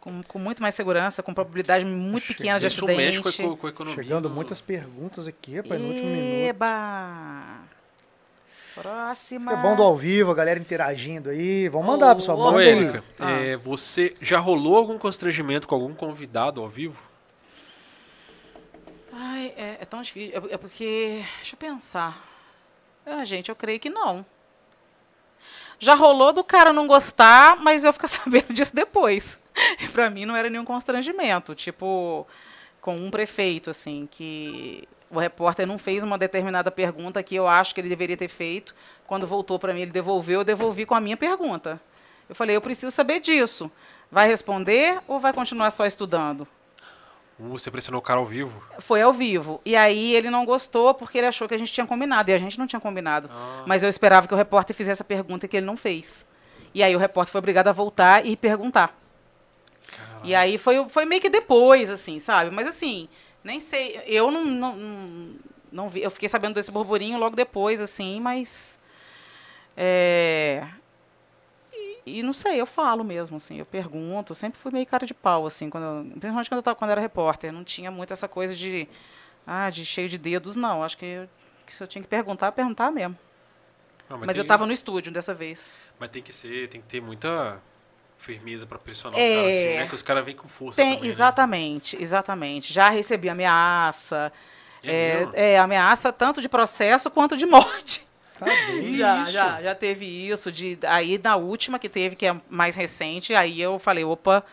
Com, 0.00 0.20
com 0.24 0.38
muito 0.38 0.60
mais 0.60 0.74
segurança, 0.74 1.22
com 1.22 1.32
probabilidade 1.32 1.84
muito 1.84 2.26
pequena 2.26 2.58
de 2.58 2.66
Isso 2.66 2.84
acidente. 2.84 3.18
mexe 3.20 3.42
com 3.42 3.52
a, 3.52 3.56
com 3.56 3.66
a 3.66 3.70
economia. 3.70 4.02
Chegando 4.02 4.28
do- 4.28 4.34
muitas 4.34 4.60
perguntas 4.60 5.28
aqui, 5.28 5.56
rapaz, 5.58 5.80
no 5.80 5.88
último 5.88 6.08
minuto. 6.08 6.26
Eba! 6.48 7.60
Próxima. 8.74 9.52
Isso 9.52 9.60
é 9.60 9.62
bom 9.62 9.76
do 9.76 9.82
ao 9.82 9.96
vivo, 9.96 10.30
a 10.30 10.34
galera 10.34 10.58
interagindo 10.58 11.28
aí. 11.28 11.68
Vamos 11.68 11.86
mandar, 11.86 12.14
pessoal. 12.14 12.38
Ô, 12.38 12.52
Manda. 12.52 12.64
Érica, 12.64 13.04
Ah. 13.20 13.30
é, 13.32 13.56
você 13.56 14.16
já 14.20 14.38
rolou 14.38 14.76
algum 14.76 14.96
constrangimento 14.98 15.68
com 15.68 15.74
algum 15.74 15.94
convidado 15.94 16.60
ao 16.60 16.68
vivo? 16.68 17.00
Ai, 19.12 19.52
é, 19.56 19.78
é 19.80 19.84
tão 19.84 20.00
difícil. 20.00 20.48
É, 20.50 20.54
é 20.54 20.56
porque. 20.56 21.22
Deixa 21.36 21.54
eu 21.54 21.58
pensar. 21.58 22.26
Ah, 23.04 23.24
gente, 23.24 23.50
eu 23.50 23.56
creio 23.56 23.78
que 23.78 23.90
não. 23.90 24.24
Já 25.78 25.94
rolou 25.94 26.32
do 26.32 26.42
cara 26.42 26.72
não 26.72 26.86
gostar, 26.86 27.56
mas 27.56 27.84
eu 27.84 27.92
ficar 27.92 28.08
sabendo 28.08 28.52
disso 28.54 28.74
depois. 28.74 29.38
Pra 29.92 30.08
mim 30.08 30.24
não 30.24 30.34
era 30.34 30.48
nenhum 30.48 30.64
constrangimento. 30.64 31.54
Tipo, 31.54 32.26
com 32.80 32.96
um 32.96 33.10
prefeito, 33.10 33.68
assim, 33.68 34.08
que 34.10 34.88
o 35.10 35.18
repórter 35.18 35.66
não 35.66 35.76
fez 35.78 36.02
uma 36.02 36.16
determinada 36.16 36.70
pergunta 36.70 37.22
que 37.22 37.34
eu 37.34 37.46
acho 37.46 37.74
que 37.74 37.80
ele 37.80 37.88
deveria 37.90 38.16
ter 38.16 38.28
feito. 38.28 38.74
Quando 39.06 39.26
voltou 39.26 39.58
pra 39.58 39.74
mim, 39.74 39.82
ele 39.82 39.90
devolveu, 39.90 40.40
eu 40.40 40.44
devolvi 40.44 40.86
com 40.86 40.94
a 40.94 41.00
minha 41.00 41.16
pergunta. 41.16 41.78
Eu 42.28 42.34
falei, 42.34 42.56
eu 42.56 42.62
preciso 42.62 42.90
saber 42.90 43.20
disso. 43.20 43.70
Vai 44.10 44.26
responder 44.26 45.00
ou 45.06 45.20
vai 45.20 45.32
continuar 45.32 45.70
só 45.70 45.84
estudando? 45.84 46.48
Uh, 47.42 47.58
Você 47.58 47.70
pressionou 47.70 48.00
o 48.00 48.04
cara 48.04 48.20
ao 48.20 48.26
vivo? 48.26 48.62
Foi 48.78 49.02
ao 49.02 49.12
vivo. 49.12 49.60
E 49.64 49.74
aí 49.74 50.14
ele 50.14 50.30
não 50.30 50.44
gostou 50.44 50.94
porque 50.94 51.18
ele 51.18 51.26
achou 51.26 51.48
que 51.48 51.54
a 51.54 51.58
gente 51.58 51.72
tinha 51.72 51.86
combinado. 51.86 52.30
E 52.30 52.34
a 52.34 52.38
gente 52.38 52.58
não 52.58 52.66
tinha 52.66 52.80
combinado. 52.80 53.28
Ah. 53.32 53.64
Mas 53.66 53.82
eu 53.82 53.88
esperava 53.88 54.28
que 54.28 54.34
o 54.34 54.36
repórter 54.36 54.74
fizesse 54.76 55.02
a 55.02 55.04
pergunta 55.04 55.48
que 55.48 55.56
ele 55.56 55.66
não 55.66 55.76
fez. 55.76 56.26
E 56.74 56.82
aí 56.82 56.94
o 56.94 56.98
repórter 56.98 57.32
foi 57.32 57.38
obrigado 57.40 57.68
a 57.68 57.72
voltar 57.72 58.24
e 58.24 58.36
perguntar. 58.36 58.96
E 60.24 60.34
aí 60.34 60.56
foi, 60.56 60.88
foi 60.88 61.04
meio 61.04 61.20
que 61.20 61.28
depois, 61.28 61.90
assim, 61.90 62.18
sabe? 62.20 62.50
Mas 62.50 62.66
assim, 62.66 63.08
nem 63.42 63.58
sei. 63.58 64.00
Eu 64.06 64.30
não, 64.30 64.44
não, 64.44 64.76
não, 64.76 65.28
não 65.70 65.88
vi. 65.88 66.02
Eu 66.02 66.10
fiquei 66.10 66.28
sabendo 66.28 66.54
desse 66.54 66.70
burburinho 66.70 67.18
logo 67.18 67.34
depois, 67.34 67.80
assim, 67.80 68.20
mas. 68.20 68.78
É. 69.76 70.64
E, 72.04 72.22
não 72.22 72.32
sei, 72.32 72.60
eu 72.60 72.66
falo 72.66 73.04
mesmo, 73.04 73.36
assim, 73.36 73.58
eu 73.58 73.66
pergunto, 73.66 74.34
sempre 74.34 74.58
fui 74.58 74.72
meio 74.72 74.84
cara 74.86 75.06
de 75.06 75.14
pau, 75.14 75.46
assim, 75.46 75.70
quando 75.70 75.84
eu- 75.84 76.04
principalmente 76.10 76.48
quando 76.50 76.58
eu, 76.58 76.62
tava, 76.62 76.74
quando 76.76 76.90
eu 76.90 76.92
era 76.92 77.00
repórter, 77.00 77.52
não 77.52 77.62
tinha 77.62 77.90
muito 77.92 78.12
essa 78.12 78.26
coisa 78.26 78.56
de, 78.56 78.88
ah, 79.46 79.70
de 79.70 79.84
cheio 79.86 80.08
de 80.08 80.18
dedos, 80.18 80.56
não, 80.56 80.82
acho 80.82 80.98
que, 80.98 81.04
eu- 81.06 81.28
que 81.64 81.72
se 81.74 81.80
eu 81.82 81.86
tinha 81.86 82.02
que 82.02 82.08
perguntar, 82.08 82.50
perguntar 82.52 82.90
mesmo. 82.90 83.16
Não, 84.10 84.18
Mas, 84.18 84.28
eu 84.30 84.34
tem- 84.34 84.42
estava 84.42 84.66
no 84.66 84.72
estúdio 84.72 85.12
dessa 85.12 85.32
vez. 85.32 85.72
Mas 85.98 86.10
tem 86.10 86.20
que 86.22 86.32
ser, 86.32 86.68
tem 86.68 86.80
que 86.80 86.86
ter 86.88 87.00
muita 87.00 87.60
firmeza 88.18 88.66
pra 88.66 88.78
pressionar 88.78 89.18
É. 89.20 89.22
os 89.22 89.28
caras 89.34 89.54
assim, 89.56 89.68
né? 89.76 89.86
Que 89.88 89.94
os 89.94 90.02
caras 90.02 90.24
vêm 90.24 90.36
com 90.36 90.48
força 90.48 90.82
Tem, 90.82 90.90
também, 90.94 91.02
né? 91.04 91.08
exatamente, 91.08 92.02
exatamente. 92.02 92.72
Já 92.72 92.88
recebi 92.90 93.28
ameaça, 93.28 94.32
É 94.84 95.28
é, 95.34 95.52
é, 95.54 95.58
ameaça 95.58 96.12
tanto 96.12 96.42
de 96.42 96.48
processo 96.48 97.10
quanto 97.10 97.36
de 97.36 97.46
morte. 97.46 98.06
Tá 98.38 98.46
doido. 98.46 98.96
Já, 98.96 99.22
isso? 99.22 99.32
já, 99.32 99.62
já 99.62 99.74
teve 99.74 100.06
isso. 100.06 100.50
De, 100.50 100.78
aí 100.82 101.18
na 101.22 101.36
última 101.36 101.78
que 101.78 101.88
teve, 101.88 102.16
que 102.16 102.26
é 102.26 102.36
mais 102.48 102.76
recente, 102.76 103.34
aí 103.34 103.60
eu 103.60 103.78
falei, 103.78 104.04
opa, 104.04 104.44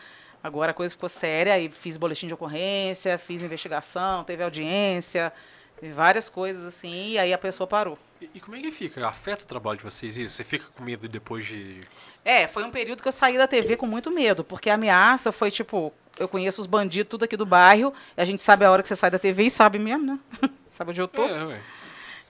agora 0.43 0.72
a 0.72 0.74
coisa 0.74 0.93
ficou 0.93 1.09
séria. 1.09 1.53
Aí 1.53 1.69
fiz 1.69 1.98
boletim 1.98 2.27
de 2.27 2.33
ocorrência, 2.33 3.17
fiz 3.17 3.41
investigação, 3.43 4.24
teve 4.24 4.43
audiência, 4.43 5.32
teve 5.80 5.93
várias 5.93 6.30
coisas 6.30 6.66
assim, 6.66 7.11
e 7.11 7.17
aí 7.17 7.33
a 7.33 7.38
pessoa 7.38 7.67
parou. 7.67 7.98
E, 8.22 8.30
e 8.35 8.40
como 8.40 8.58
é 8.58 8.61
que 8.61 8.72
fica? 8.72 9.08
Afeta 9.08 9.43
o 9.43 9.48
trabalho 9.48 9.77
de 9.77 9.83
vocês 9.83 10.17
isso? 10.17 10.35
Você 10.35 10.43
fica 10.43 10.66
com 10.75 10.83
medo 10.83 11.08
depois 11.08 11.45
de... 11.45 11.82
É, 12.24 12.48
foi 12.48 12.64
um 12.64 12.72
período 12.72 13.01
que 13.01 13.08
eu 13.08 13.14
saí 13.14 13.38
da 13.38 13.48
TV 13.48 13.77
com 13.77 13.88
muito 13.88 14.11
medo, 14.11 14.43
porque 14.43 14.69
a 14.69 14.75
ameaça 14.75 15.32
foi 15.32 15.49
tipo, 15.49 15.93
eu 16.19 16.27
conheço 16.27 16.59
os 16.59 16.67
bandidos 16.67 17.09
tudo 17.09 17.24
aqui 17.24 17.38
do 17.38 17.45
bairro, 17.45 17.93
e 18.16 18.22
a 18.22 18.25
gente 18.25 18.41
sabe 18.41 18.66
a 18.66 18.72
hora 18.72 18.83
que 18.83 18.90
você 18.90 18.95
sai 18.95 19.09
da 19.09 19.17
TV 19.17 19.43
e 19.43 19.49
sabe 19.49 19.80
mesmo, 19.80 20.06
né? 20.06 20.19
sabe 20.67 20.91
onde 20.91 21.01
eu 21.01 21.08
tô. 21.08 21.24
É, 21.24 21.45
ué. 21.45 21.61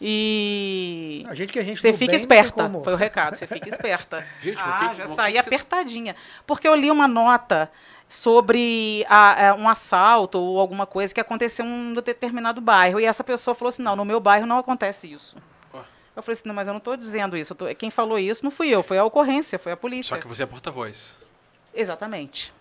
E 0.02 1.26
A 1.28 1.34
gente 1.36 1.52
que 1.52 1.60
a 1.60 1.64
gente 1.64 1.82
Você 1.82 1.92
fica 1.94 2.12
bem, 2.12 2.20
esperta. 2.20 2.70
Foi 2.84 2.94
o 2.94 2.96
recado, 2.96 3.36
você 3.36 3.46
fica 3.46 3.68
esperta. 3.68 4.26
Gente, 4.42 4.58
ah, 4.60 4.90
que- 4.92 4.96
já 4.96 5.04
que 5.04 5.10
saí 5.10 5.34
que 5.34 5.42
você- 5.44 5.48
apertadinha. 5.50 6.16
Porque 6.48 6.68
eu 6.68 6.74
li 6.76 6.90
uma 6.90 7.08
nota 7.08 7.70
sobre 8.08 9.06
a- 9.10 9.50
a- 9.50 9.56
um 9.56 9.68
assalto 9.68 10.40
ou 10.40 10.60
alguma 10.60 10.86
coisa 10.86 11.14
que 11.14 11.20
aconteceu 11.20 11.66
em 11.66 11.70
um 11.70 11.94
determinado 11.94 12.62
bairro. 12.62 13.00
E 13.00 13.06
essa 13.06 13.24
pessoa 13.24 13.54
falou 13.54 13.70
assim: 13.70 13.82
não, 13.84 13.96
no 13.96 14.06
meu 14.06 14.20
bairro 14.20 14.46
não 14.48 14.58
acontece 14.58 15.12
isso. 15.12 15.36
Ué. 15.74 15.82
Eu 16.16 16.24
falei 16.24 16.34
assim: 16.34 16.48
não, 16.48 16.56
mas 16.56 16.68
eu 16.68 16.74
não 16.74 16.80
estou 16.80 16.96
dizendo 16.96 17.36
isso. 17.38 17.52
eu 17.54 17.58
tô- 17.58 17.76
Quem 17.76 17.92
falou 17.92 18.18
isso 18.18 18.44
não 18.44 18.52
fui 18.52 18.70
eu, 18.70 18.82
foi 18.82 18.98
a 18.98 19.04
ocorrência, 19.04 19.60
foi 19.60 19.72
a 19.74 19.78
polícia. 19.78 20.16
Só 20.16 20.22
que 20.22 20.28
você 20.28 20.44
é 20.44 20.46
porta-voz. 20.46 21.18
Exatamente. 21.74 22.54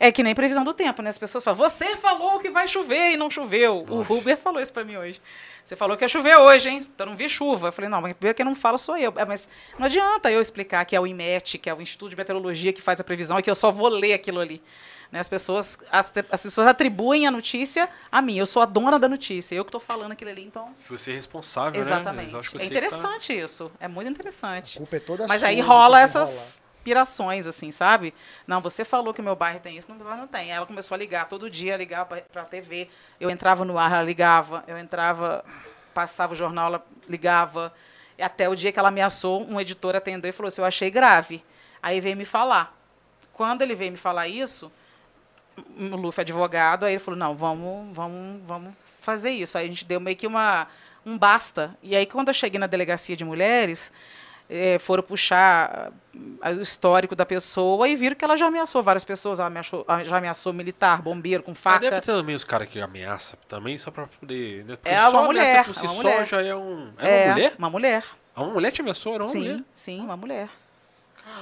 É 0.00 0.10
que 0.10 0.22
nem 0.22 0.34
previsão 0.34 0.64
do 0.64 0.72
tempo, 0.74 1.02
né? 1.02 1.10
As 1.10 1.18
pessoas 1.18 1.44
falam, 1.44 1.56
você 1.58 1.96
falou 1.96 2.38
que 2.38 2.50
vai 2.50 2.66
chover 2.66 3.12
e 3.12 3.16
não 3.16 3.30
choveu. 3.30 3.84
Nossa. 3.86 4.12
O 4.12 4.18
Uber 4.18 4.36
falou 4.36 4.60
isso 4.60 4.72
pra 4.72 4.84
mim 4.84 4.96
hoje. 4.96 5.20
Você 5.64 5.74
falou 5.76 5.96
que 5.96 6.04
ia 6.04 6.08
chover 6.08 6.36
hoje, 6.36 6.68
hein? 6.68 6.86
Então 6.94 7.06
não 7.06 7.16
vi 7.16 7.28
chuva. 7.28 7.68
Eu 7.68 7.72
falei, 7.72 7.88
não, 7.90 8.00
mas 8.00 8.12
primeiro 8.14 8.36
quem 8.36 8.44
não 8.44 8.54
fala 8.54 8.78
sou 8.78 8.96
eu. 8.96 9.12
É, 9.16 9.24
mas 9.24 9.48
não 9.78 9.86
adianta 9.86 10.30
eu 10.30 10.40
explicar 10.40 10.84
que 10.84 10.94
é 10.96 11.00
o 11.00 11.06
IMET, 11.06 11.58
que 11.58 11.68
é 11.68 11.74
o 11.74 11.80
Instituto 11.82 12.10
de 12.10 12.16
Meteorologia 12.16 12.72
que 12.72 12.80
faz 12.82 13.00
a 13.00 13.04
previsão 13.04 13.38
e 13.38 13.42
que 13.42 13.50
eu 13.50 13.54
só 13.54 13.70
vou 13.70 13.88
ler 13.88 14.12
aquilo 14.14 14.40
ali. 14.40 14.62
Né? 15.10 15.20
As, 15.20 15.28
pessoas, 15.28 15.78
as, 15.90 16.12
as 16.30 16.42
pessoas 16.42 16.66
atribuem 16.66 17.26
a 17.26 17.30
notícia 17.30 17.88
a 18.10 18.20
mim. 18.20 18.38
Eu 18.38 18.46
sou 18.46 18.60
a 18.62 18.64
dona 18.66 18.98
da 18.98 19.08
notícia. 19.08 19.54
Eu 19.54 19.64
que 19.64 19.68
estou 19.68 19.80
falando 19.80 20.12
aquilo 20.12 20.30
ali, 20.30 20.44
então. 20.44 20.74
Você 20.88 21.12
é 21.12 21.14
responsável, 21.14 21.80
Exatamente. 21.80 22.32
né? 22.34 22.40
Que 22.40 22.46
É 22.46 22.50
que 22.50 22.58
tá- 22.58 22.64
interessante 22.64 23.32
isso. 23.32 23.70
É 23.78 23.86
muito 23.86 24.08
A 24.08 24.10
interessante. 24.10 24.78
culpa 24.78 24.96
é 24.96 25.00
toda 25.00 25.26
Mas 25.28 25.40
sua, 25.40 25.48
aí 25.50 25.56
né, 25.56 25.62
rola 25.62 25.98
que 25.98 26.04
essas. 26.04 26.60
Pirações, 26.86 27.48
assim, 27.48 27.72
sabe? 27.72 28.14
Não, 28.46 28.60
você 28.60 28.84
falou 28.84 29.12
que 29.12 29.20
meu 29.20 29.34
bairro 29.34 29.58
tem 29.58 29.76
isso, 29.76 29.92
não, 29.92 30.16
não 30.16 30.28
tem. 30.28 30.52
Ela 30.52 30.64
começou 30.64 30.94
a 30.94 30.98
ligar 30.98 31.28
todo 31.28 31.50
dia, 31.50 31.76
ligar 31.76 32.04
pra, 32.04 32.20
pra 32.20 32.44
TV. 32.44 32.88
Eu 33.18 33.28
entrava 33.28 33.64
no 33.64 33.76
ar, 33.76 33.90
ela 33.90 34.04
ligava. 34.04 34.62
Eu 34.68 34.78
entrava, 34.78 35.44
passava 35.92 36.32
o 36.32 36.36
jornal, 36.36 36.68
ela 36.68 36.86
ligava. 37.08 37.74
Até 38.16 38.48
o 38.48 38.54
dia 38.54 38.70
que 38.70 38.78
ela 38.78 38.86
ameaçou, 38.90 39.44
um 39.50 39.60
editor 39.60 39.96
atendeu 39.96 40.28
e 40.28 40.32
falou 40.32 40.46
assim, 40.46 40.60
eu 40.60 40.64
achei 40.64 40.88
grave. 40.88 41.44
Aí 41.82 42.00
veio 42.00 42.16
me 42.16 42.24
falar. 42.24 42.72
Quando 43.32 43.62
ele 43.62 43.74
veio 43.74 43.90
me 43.90 43.98
falar 43.98 44.28
isso, 44.28 44.70
o 45.56 45.96
Luffy 45.96 46.20
é 46.20 46.22
advogado, 46.22 46.84
aí 46.84 46.92
ele 46.92 47.00
falou, 47.00 47.18
não, 47.18 47.34
vamos, 47.34 47.96
vamos, 47.96 48.40
vamos 48.46 48.74
fazer 49.00 49.30
isso. 49.30 49.58
Aí 49.58 49.66
a 49.66 49.68
gente 49.68 49.84
deu 49.84 49.98
meio 49.98 50.16
que 50.16 50.28
uma, 50.28 50.68
um 51.04 51.18
basta. 51.18 51.76
E 51.82 51.96
aí 51.96 52.06
quando 52.06 52.28
eu 52.28 52.34
cheguei 52.34 52.60
na 52.60 52.68
delegacia 52.68 53.16
de 53.16 53.24
mulheres, 53.24 53.92
eh, 54.48 54.78
foram 54.78 55.02
puxar 55.02 55.92
ah, 56.42 56.50
o 56.50 56.60
histórico 56.62 57.14
da 57.16 57.26
pessoa 57.26 57.88
e 57.88 57.96
viram 57.96 58.14
que 58.16 58.24
ela 58.24 58.36
já 58.36 58.46
ameaçou 58.46 58.82
várias 58.82 59.04
pessoas. 59.04 59.38
Ela 59.38 59.48
ameaçou, 59.48 59.84
ah, 59.88 60.02
já 60.04 60.16
ameaçou 60.18 60.52
militar, 60.52 61.02
bombeiro, 61.02 61.42
com 61.42 61.50
Mas 61.52 61.58
faca. 61.58 61.80
deve 61.80 62.00
ter 62.00 62.06
também 62.12 62.34
os 62.36 62.44
caras 62.44 62.68
que 62.68 62.80
ameaçam 62.80 63.38
também, 63.48 63.76
só 63.78 63.90
pra 63.90 64.06
poder. 64.06 64.64
né? 64.64 64.76
Porque 64.76 64.88
É 64.88 65.00
uma 65.00 65.10
só 65.10 65.24
ameaça 65.24 65.26
mulher, 65.50 65.64
por 65.64 65.74
si 65.74 65.86
é 65.86 65.88
uma 65.88 65.94
só 65.94 66.02
mulher. 66.02 66.26
já 66.26 66.42
é 66.42 66.54
um. 66.56 66.92
É 66.98 67.24
uma 67.26 67.32
mulher? 67.34 67.54
Uma 67.58 67.70
mulher. 67.70 68.04
Uma 68.36 68.46
mulher 68.52 68.70
te 68.70 68.80
ameaçou? 68.82 69.14
Era 69.14 69.22
uma 69.24 69.30
sim, 69.30 69.38
mulher. 69.38 69.60
sim, 69.74 70.00
uma 70.00 70.16
mulher. 70.16 70.48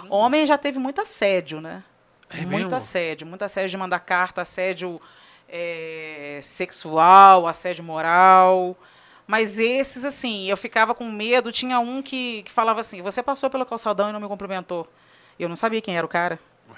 Homem 0.08 0.46
já 0.46 0.56
teve 0.58 0.78
muito 0.78 1.00
assédio, 1.00 1.60
né? 1.60 1.82
É 2.30 2.38
muito 2.40 2.52
mesmo? 2.64 2.74
assédio, 2.76 3.26
muito 3.26 3.42
assédio 3.44 3.70
de 3.70 3.76
mandar 3.76 4.00
carta, 4.00 4.40
assédio 4.42 5.00
eh, 5.48 6.40
sexual, 6.42 7.46
assédio 7.46 7.84
moral. 7.84 8.76
Mas 9.26 9.58
esses, 9.58 10.04
assim, 10.04 10.48
eu 10.48 10.56
ficava 10.56 10.94
com 10.94 11.10
medo. 11.10 11.50
Tinha 11.50 11.78
um 11.80 12.02
que, 12.02 12.42
que 12.42 12.50
falava 12.52 12.80
assim: 12.80 13.00
você 13.02 13.22
passou 13.22 13.48
pelo 13.48 13.64
calçadão 13.64 14.10
e 14.10 14.12
não 14.12 14.20
me 14.20 14.28
cumprimentou. 14.28 14.86
Eu 15.38 15.48
não 15.48 15.56
sabia 15.56 15.80
quem 15.80 15.96
era 15.96 16.04
o 16.04 16.08
cara. 16.08 16.38
Ué. 16.70 16.76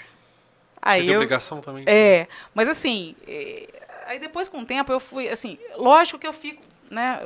Aí 0.80 1.00
Você 1.00 1.06
tem 1.06 1.14
eu, 1.14 1.20
obrigação 1.20 1.60
também? 1.60 1.84
é, 1.86 2.28
mas 2.54 2.68
assim, 2.68 3.14
eh, 3.26 3.68
aí 4.06 4.18
depois 4.18 4.48
com 4.48 4.60
o 4.60 4.64
tempo 4.64 4.92
eu 4.92 5.00
fui, 5.00 5.28
assim, 5.28 5.58
lógico 5.76 6.18
que 6.18 6.26
eu 6.26 6.32
fico, 6.32 6.62
né, 6.90 7.20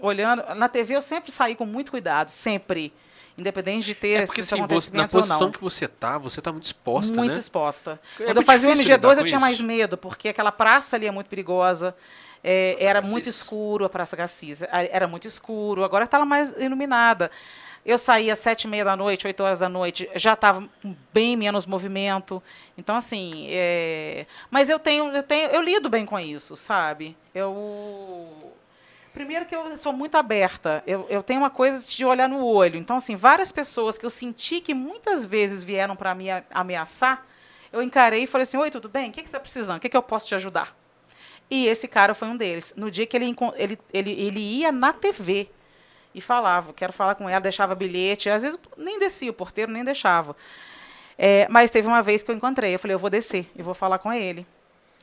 olhando, 0.00 0.42
na 0.54 0.68
TV 0.68 0.94
eu 0.96 1.02
sempre 1.02 1.32
saí 1.32 1.56
com 1.56 1.64
muito 1.66 1.90
cuidado, 1.90 2.30
sempre, 2.30 2.92
independente 3.36 3.86
de 3.86 3.94
ter 3.94 4.22
É 4.22 4.26
porque 4.26 4.40
esses 4.40 4.52
assim, 4.52 4.66
você, 4.66 4.90
na 4.94 5.08
posição 5.08 5.50
que 5.50 5.60
você 5.60 5.88
tá, 5.88 6.18
você 6.18 6.40
tá 6.42 6.52
muito 6.52 6.66
exposta, 6.66 7.16
muito 7.16 7.32
né? 7.32 7.40
exposta. 7.40 7.98
É 8.14 8.16
Quando 8.16 8.28
eu 8.28 8.34
muito 8.36 8.46
fazia 8.46 8.68
o 8.68 8.72
difícil 8.72 8.92
lidar 8.94 9.08
MG2 9.08 9.14
com 9.14 9.20
eu 9.20 9.24
tinha 9.26 9.40
mais 9.40 9.54
isso. 9.54 9.64
medo, 9.64 9.96
porque 9.96 10.28
aquela 10.28 10.52
praça 10.52 10.96
ali 10.96 11.06
é 11.06 11.10
muito 11.10 11.28
perigosa. 11.28 11.96
É, 12.42 12.76
era 12.78 13.00
muito 13.02 13.28
escuro 13.28 13.84
a 13.84 13.88
Praça 13.88 14.16
Gassis. 14.16 14.62
a- 14.62 14.84
Era 14.84 15.06
muito 15.06 15.26
escuro, 15.26 15.84
agora 15.84 16.04
está 16.04 16.24
mais 16.24 16.50
iluminada. 16.58 17.30
Eu 17.84 17.96
saía 17.96 18.34
às 18.34 18.38
sete 18.38 18.64
e 18.64 18.68
meia 18.68 18.84
da 18.84 18.94
noite, 18.94 19.26
oito 19.26 19.42
horas 19.42 19.58
da 19.58 19.68
noite, 19.68 20.08
já 20.14 20.34
estava 20.34 20.62
com 20.82 20.94
bem 21.14 21.34
menos 21.36 21.64
movimento. 21.64 22.42
Então, 22.76 22.94
assim, 22.94 23.46
é, 23.50 24.26
mas 24.50 24.68
eu 24.68 24.78
tenho, 24.78 25.06
eu 25.16 25.22
tenho, 25.22 25.48
eu 25.50 25.62
lido 25.62 25.88
bem 25.88 26.04
com 26.04 26.18
isso, 26.18 26.56
sabe? 26.56 27.16
Eu 27.34 28.52
Primeiro 29.12 29.44
que 29.44 29.54
eu 29.56 29.76
sou 29.76 29.92
muito 29.92 30.14
aberta, 30.16 30.84
eu, 30.86 31.04
eu 31.10 31.20
tenho 31.20 31.40
uma 31.40 31.50
coisa 31.50 31.84
de 31.84 32.04
olhar 32.04 32.28
no 32.28 32.44
olho. 32.44 32.76
Então, 32.78 32.96
assim, 32.96 33.16
várias 33.16 33.50
pessoas 33.50 33.98
que 33.98 34.06
eu 34.06 34.10
senti 34.10 34.60
que 34.60 34.72
muitas 34.72 35.26
vezes 35.26 35.64
vieram 35.64 35.96
para 35.96 36.14
me 36.14 36.26
ameaçar, 36.52 37.26
eu 37.72 37.82
encarei 37.82 38.22
e 38.22 38.26
falei 38.28 38.44
assim, 38.44 38.56
oi, 38.56 38.70
tudo 38.70 38.88
bem? 38.88 39.10
O 39.10 39.12
que, 39.12 39.20
que 39.20 39.28
você 39.28 39.36
está 39.36 39.40
precisando? 39.40 39.78
O 39.78 39.80
que, 39.80 39.88
que 39.88 39.96
eu 39.96 40.02
posso 40.02 40.28
te 40.28 40.34
ajudar? 40.36 40.76
E 41.50 41.66
esse 41.66 41.88
cara 41.88 42.14
foi 42.14 42.28
um 42.28 42.36
deles. 42.36 42.72
No 42.76 42.90
dia 42.90 43.06
que 43.06 43.16
ele, 43.16 43.34
ele, 43.56 43.78
ele, 43.92 44.12
ele 44.12 44.40
ia 44.40 44.70
na 44.70 44.92
TV 44.92 45.48
e 46.14 46.20
falava, 46.20 46.72
quero 46.72 46.92
falar 46.92 47.16
com 47.16 47.28
ela, 47.28 47.40
deixava 47.40 47.74
bilhete, 47.74 48.30
às 48.30 48.42
vezes 48.42 48.58
nem 48.76 48.98
descia, 48.98 49.30
o 49.30 49.34
porteiro 49.34 49.72
nem 49.72 49.84
deixava. 49.84 50.36
É, 51.18 51.46
mas 51.48 51.70
teve 51.70 51.86
uma 51.86 52.02
vez 52.02 52.22
que 52.22 52.30
eu 52.30 52.34
encontrei, 52.34 52.74
eu 52.74 52.78
falei, 52.78 52.94
eu 52.94 52.98
vou 52.98 53.10
descer 53.10 53.50
e 53.54 53.62
vou 53.62 53.74
falar 53.74 53.98
com 53.98 54.12
ele. 54.12 54.46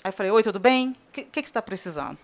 Aí 0.03 0.09
eu 0.09 0.13
falei, 0.13 0.31
oi, 0.31 0.41
tudo 0.41 0.59
bem? 0.59 0.89
O 1.09 1.11
que, 1.11 1.23
que, 1.23 1.41
que 1.41 1.47
você 1.47 1.49
está 1.49 1.61
precisando? 1.61 2.17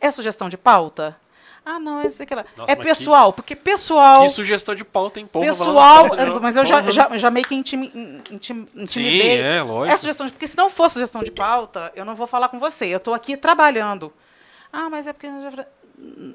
É 0.00 0.10
sugestão 0.10 0.48
de 0.48 0.56
pauta? 0.56 1.16
Ah, 1.64 1.78
não, 1.78 2.00
é 2.00 2.06
isso 2.06 2.22
aqui 2.22 2.34
lá. 2.34 2.44
Nossa, 2.56 2.72
É 2.72 2.74
pessoal, 2.76 3.32
porque 3.32 3.54
pessoal. 3.54 4.22
Que 4.22 4.28
sugestão 4.30 4.74
de 4.74 4.84
pauta, 4.84 5.20
hein, 5.20 5.26
porra? 5.26 5.46
Pessoal, 5.46 6.08
não. 6.16 6.40
mas 6.40 6.56
eu 6.56 6.64
já, 6.64 6.82
já, 6.90 7.16
já 7.16 7.30
meio 7.30 7.46
que 7.46 7.54
intimi, 7.54 7.86
intim, 8.30 8.66
Sim, 8.74 8.82
intimidei. 8.82 9.40
é, 9.42 9.56
É 9.58 9.62
lógico. 9.62 9.98
sugestão 9.98 10.26
de, 10.26 10.32
porque 10.32 10.46
se 10.46 10.56
não 10.56 10.70
for 10.70 10.88
sugestão 10.90 11.22
de 11.22 11.30
pauta, 11.30 11.92
eu 11.94 12.04
não 12.04 12.14
vou 12.14 12.26
falar 12.26 12.48
com 12.48 12.58
você. 12.58 12.86
Eu 12.86 12.96
estou 12.96 13.12
aqui 13.14 13.36
trabalhando. 13.36 14.12
Ah, 14.72 14.88
mas 14.88 15.06
é 15.06 15.12
porque 15.12 15.28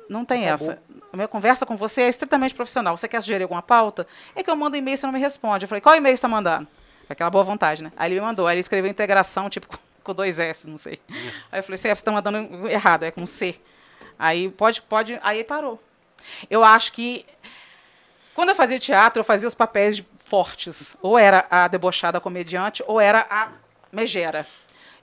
não 0.09 0.23
tem 0.23 0.47
Acabou. 0.47 0.71
essa. 0.71 0.81
A 1.11 1.15
minha 1.17 1.27
conversa 1.27 1.65
com 1.65 1.75
você 1.75 2.03
é 2.03 2.09
estritamente 2.09 2.53
profissional. 2.53 2.95
Você 2.97 3.07
quer 3.07 3.21
sugerir 3.21 3.43
alguma 3.43 3.61
pauta? 3.61 4.05
É 4.35 4.43
que 4.43 4.49
eu 4.49 4.55
mando 4.55 4.75
e-mail 4.77 4.93
e 4.93 4.97
você 4.97 5.05
não 5.05 5.13
me 5.13 5.19
responde. 5.19 5.65
Eu 5.65 5.69
falei, 5.69 5.81
qual 5.81 5.95
e-mail 5.95 6.13
você 6.13 6.17
está 6.19 6.27
mandando? 6.27 6.67
Aquela 7.09 7.29
boa 7.29 7.43
vontade, 7.43 7.83
né? 7.83 7.91
Aí 7.97 8.11
ele 8.11 8.19
me 8.19 8.25
mandou. 8.25 8.45
Aí 8.47 8.55
ele 8.55 8.59
escreveu 8.59 8.89
integração, 8.91 9.49
tipo, 9.49 9.67
com- 9.67 9.77
com 10.03 10.13
dois 10.13 10.37
S, 10.37 10.67
não 10.69 10.77
sei. 10.77 10.99
Aí 11.51 11.59
eu 11.59 11.63
falei, 11.63 11.77
você 11.77 11.89
está 11.89 12.11
mandando 12.11 12.67
errado, 12.69 13.03
é 13.03 13.11
com 13.11 13.25
C. 13.25 13.55
Aí 14.17 14.49
pode, 14.49 14.81
pode. 14.81 15.19
Aí 15.21 15.43
parou. 15.43 15.81
Eu 16.49 16.63
acho 16.63 16.91
que 16.93 17.25
quando 18.33 18.49
eu 18.49 18.55
fazia 18.55 18.79
teatro, 18.79 19.19
eu 19.19 19.23
fazia 19.23 19.47
os 19.47 19.55
papéis 19.55 19.97
de- 19.97 20.05
fortes. 20.25 20.97
Ou 21.01 21.17
era 21.19 21.45
a 21.51 21.67
debochada 21.67 22.19
comediante, 22.19 22.83
ou 22.87 22.99
era 22.99 23.25
a 23.29 23.49
megera. 23.91 24.45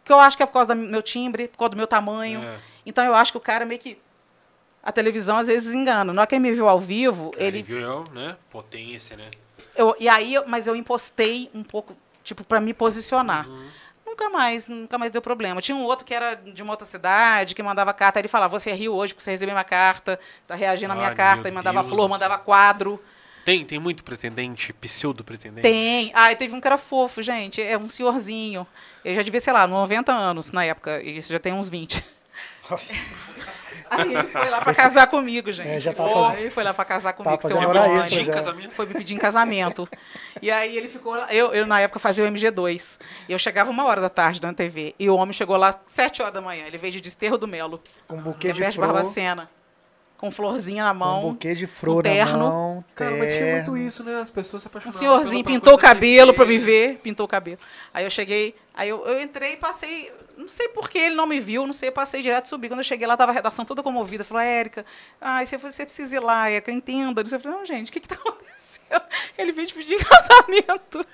Que 0.05 0.13
eu 0.13 0.19
acho 0.19 0.37
que 0.37 0.43
é 0.43 0.47
por 0.47 0.53
causa 0.53 0.75
do 0.75 0.81
meu 0.81 1.01
timbre, 1.03 1.47
por 1.49 1.59
causa 1.59 1.71
do 1.71 1.77
meu 1.77 1.87
tamanho. 1.87 2.43
É. 2.43 2.59
Então 2.85 3.05
eu 3.05 3.15
acho 3.15 3.31
que 3.33 3.39
o 3.39 3.41
cara 3.41 3.65
meio 3.65 3.81
que. 3.81 3.97
A 4.83 4.91
televisão 4.91 5.37
às 5.39 5.47
vezes 5.47 5.73
engana. 5.73 6.13
Na 6.13 6.23
hora 6.23 6.27
que 6.29 6.35
ele 6.35 6.43
me 6.43 6.53
viu 6.53 6.69
ao 6.69 6.81
vivo, 6.81 7.31
Ele 7.37 7.59
ele. 7.59 7.63
viu, 7.63 8.03
né? 8.13 8.37
Potência, 8.51 9.17
né? 9.17 9.31
Eu, 9.77 9.95
e 10.01 10.09
aí, 10.09 10.35
mas 10.49 10.67
eu 10.67 10.75
impostei 10.75 11.49
um 11.55 11.63
pouco, 11.63 11.97
tipo, 12.25 12.43
pra 12.43 12.61
me 12.61 12.75
posicionar. 12.75 13.47
Nunca 14.13 14.29
mais, 14.29 14.69
nunca 14.69 14.99
mais 14.99 15.11
deu 15.11 15.23
problema. 15.23 15.63
Tinha 15.63 15.75
um 15.75 15.85
outro 15.85 16.05
que 16.05 16.13
era 16.13 16.35
de 16.35 16.63
uma 16.63 16.75
outra 16.75 16.85
cidade, 16.87 17.55
que 17.55 17.63
mandava 17.63 17.95
carta, 17.95 18.19
ele 18.19 18.29
falava, 18.29 18.59
você 18.59 18.71
riu 18.71 18.93
hoje 18.93 19.15
porque 19.15 19.25
você 19.25 19.31
recebeu 19.31 19.55
minha 19.55 19.65
carta, 19.65 20.21
tá 20.47 20.55
reagindo 20.55 20.93
à 20.93 20.95
minha 20.95 21.09
Ai, 21.09 21.15
carta, 21.15 21.49
e 21.49 21.51
mandava 21.51 21.81
Deus. 21.81 21.91
flor, 21.91 22.11
mandava 22.11 22.37
quadro. 22.37 23.03
Tem, 23.43 23.65
tem 23.65 23.79
muito 23.79 24.05
pretendente, 24.05 24.71
pseudo 24.75 25.25
pretendente. 25.25 25.63
Tem. 25.63 26.13
Ah, 26.15 26.31
e 26.31 26.37
teve 26.37 26.55
um 26.55 26.61
que 26.61 26.67
era 26.67 26.77
fofo, 26.77 27.23
gente. 27.23 27.63
É 27.63 27.79
um 27.79 27.89
senhorzinho. 27.89 28.67
Ele 29.03 29.15
já 29.15 29.23
devia, 29.23 29.41
sei 29.41 29.53
lá, 29.55 29.67
90 29.67 30.13
anos 30.13 30.53
na 30.53 30.63
época. 30.63 31.03
E 31.03 31.17
isso 31.17 31.33
já 31.33 31.39
tem 31.39 31.55
uns 31.55 31.71
20. 31.71 32.05
Nossa. 32.71 32.95
Aí 33.99 34.15
ele 34.15 34.27
foi 34.29 34.49
lá 34.51 34.61
pra 34.61 34.75
casar 34.75 35.07
comigo, 35.09 35.53
gente. 35.53 35.69
É, 35.69 35.81
já 35.81 35.93
tá 35.93 36.03
foi, 36.05 36.13
fazendo- 36.13 36.39
ele 36.39 36.51
foi 36.51 36.65
lá 36.65 36.75
pra 36.75 36.85
casar 36.85 37.13
tá 37.13 37.23
comigo, 37.23 37.43
seu 37.43 37.57
Ele 37.57 37.67
hora 37.67 37.83
foi 37.83 37.93
extra 37.93 38.05
pedir 38.09 38.21
em 38.23 38.25
já. 38.25 38.33
casamento. 38.33 38.75
Foi 38.75 38.87
me 38.87 38.95
pedir 38.95 39.15
em 39.15 39.19
casamento. 39.19 39.89
E 40.41 40.51
aí 40.51 40.77
ele 40.77 40.89
ficou 40.89 41.15
lá. 41.15 41.33
Eu, 41.33 41.53
eu, 41.55 41.67
na 41.67 41.81
época, 41.81 41.99
fazia 42.01 42.25
o 42.25 42.29
MG2. 42.29 42.99
E 43.29 43.33
eu 43.33 43.39
chegava 43.39 43.71
uma 43.71 43.85
hora 43.85 44.01
da 44.01 44.09
tarde 44.09 44.41
na 44.43 44.53
TV. 44.55 44.95
E 44.99 45.09
o 45.11 45.15
homem 45.17 45.33
chegou 45.33 45.57
lá 45.57 45.75
sete 45.87 46.23
horas 46.23 46.35
da 46.35 46.41
manhã. 46.41 46.65
Ele 46.67 46.79
veio 46.79 46.93
de 46.93 47.01
Desterro 47.01 47.37
do 47.39 47.47
Melo. 47.47 47.81
Com 48.09 48.17
um 48.17 48.21
buquê 48.23 48.53
de 48.53 48.63
flor. 48.73 48.87
Barbacena. 48.87 49.51
Com 50.17 50.31
florzinha 50.31 50.85
na 50.85 50.93
Com 50.93 50.99
mão. 51.01 51.27
um 51.27 51.33
buquê 51.33 51.53
de 51.53 51.67
flor 51.67 51.97
na 52.05 52.11
terno. 52.11 52.39
mão. 52.39 52.85
Cara, 52.95 53.17
mas 53.17 53.33
tinha 53.35 53.45
terno. 53.45 53.73
muito 53.73 53.77
isso, 53.89 54.05
né? 54.05 54.15
As 54.21 54.31
pessoas 54.31 54.63
se 54.63 54.69
Um 54.69 54.71
apaixonavam. 54.71 55.01
senhorzinho 55.01 55.43
pela- 55.43 55.45
pela 55.45 55.61
pintou 55.61 55.75
o 55.75 55.79
cabelo 55.79 56.27
TV. 56.33 56.37
pra 56.37 56.47
me 56.47 56.59
ver, 56.59 57.01
pintou 57.03 57.27
o 57.27 57.29
cabelo. 57.29 57.59
Aí 57.93 58.05
eu 58.05 58.11
cheguei, 58.11 58.55
aí 58.73 58.89
eu, 58.89 59.05
eu 59.05 59.21
entrei 59.21 59.55
e 59.55 59.57
passei, 59.57 60.13
não 60.43 60.49
sei 60.49 60.69
por 60.69 60.91
que 60.91 60.99
ele 60.99 61.15
não 61.15 61.27
me 61.27 61.41
viu, 61.41 61.65
não 61.67 61.73
sei, 61.73 61.89
eu 61.89 61.93
passei 61.93 62.21
direto, 62.23 62.49
subi. 62.49 62.69
Quando 62.69 62.81
eu 62.81 62.85
cheguei 62.85 63.07
lá, 63.07 63.17
tava 63.17 63.33
a 63.33 63.35
redação 63.35 63.65
toda 63.65 63.83
comovida. 63.83 64.25
Falou, 64.25 64.43
Érica, 64.43 64.85
ai, 65.21 65.47
você, 65.47 65.57
você 65.57 65.85
precisa 65.85 66.17
ir 66.17 66.21
lá, 66.21 66.49
Érica, 66.51 66.71
entenda. 66.71 67.21
Eu 67.23 67.41
falei, 67.41 67.59
não, 67.59 67.65
gente, 67.65 67.89
o 67.91 67.93
que 67.93 68.01
que 68.01 68.09
tá 68.09 68.17
acontecendo? 68.17 68.53
Ele 69.39 69.53
veio 69.53 69.67
te 69.67 69.75
pedir 69.75 69.95
em 69.95 69.99
casamento. 70.05 71.05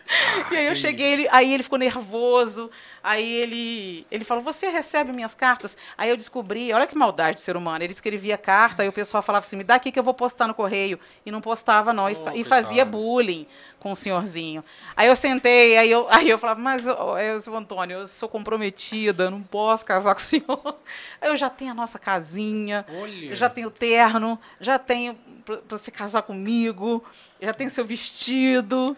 e 0.51 0.57
aí 0.57 0.67
eu 0.67 0.75
cheguei, 0.75 1.13
ele, 1.13 1.29
aí 1.31 1.53
ele 1.55 1.63
ficou 1.63 1.79
nervoso, 1.79 2.71
aí 3.03 3.25
ele, 3.33 4.07
ele 4.11 4.25
falou, 4.25 4.43
você 4.43 4.69
recebe 4.69 5.13
minhas 5.13 5.35
cartas? 5.35 5.77
Aí 5.97 6.11
eu 6.11 6.17
descobri, 6.17 6.73
olha 6.73 6.87
que 6.87 6.97
maldade 6.97 7.37
do 7.37 7.41
ser 7.41 7.57
humano, 7.57 7.83
ele 7.85 7.93
escrevia 7.93 8.37
carta, 8.37 8.83
aí 8.83 8.89
o 8.89 8.93
pessoal 8.93 9.23
falava 9.23 9.45
assim, 9.47 9.57
me 9.57 9.63
dá 9.65 9.77
aqui 9.77 9.93
que 9.93 9.99
eu 9.99 10.03
vou 10.03 10.15
postar 10.15 10.47
no 10.49 10.55
correio. 10.55 10.99
E 11.25 11.31
não 11.31 11.41
postava, 11.41 11.93
não, 11.93 12.09
e, 12.11 12.15
Oh, 12.15 12.25
fa- 12.25 12.35
e 12.35 12.43
fazia 12.45 12.85
bullying 12.85 13.47
com 13.79 13.93
o 13.93 13.97
senhorzinho. 13.97 14.65
Aí 14.97 15.07
eu 15.09 15.15
sentei, 15.17 15.77
aí 15.77 15.91
eu, 15.91 16.07
aí 16.11 16.29
eu 16.29 16.39
falava, 16.39 16.61
mas, 16.61 16.87
ô, 16.87 17.17
eu, 17.19 17.39
Antônio, 17.57 17.99
eu 18.01 18.07
sou 18.07 18.29
comprometida, 18.29 19.18
eu 19.18 19.18
não 19.31 19.43
posso 19.43 19.85
casar 19.85 20.15
com 20.15 20.21
o 20.21 20.25
senhor. 20.25 20.77
Eu 21.21 21.37
já 21.37 21.51
tenho 21.51 21.71
a 21.73 21.75
nossa 21.75 21.99
casinha, 21.99 22.85
Olha. 23.01 23.35
já 23.35 23.49
tenho 23.49 23.71
terno, 23.71 24.39
já 24.61 24.79
tenho 24.79 25.15
para 25.45 25.61
você 25.69 25.91
casar 25.91 26.23
comigo, 26.23 27.03
já 27.41 27.53
tenho 27.53 27.71
seu 27.71 27.85
vestido. 27.85 28.97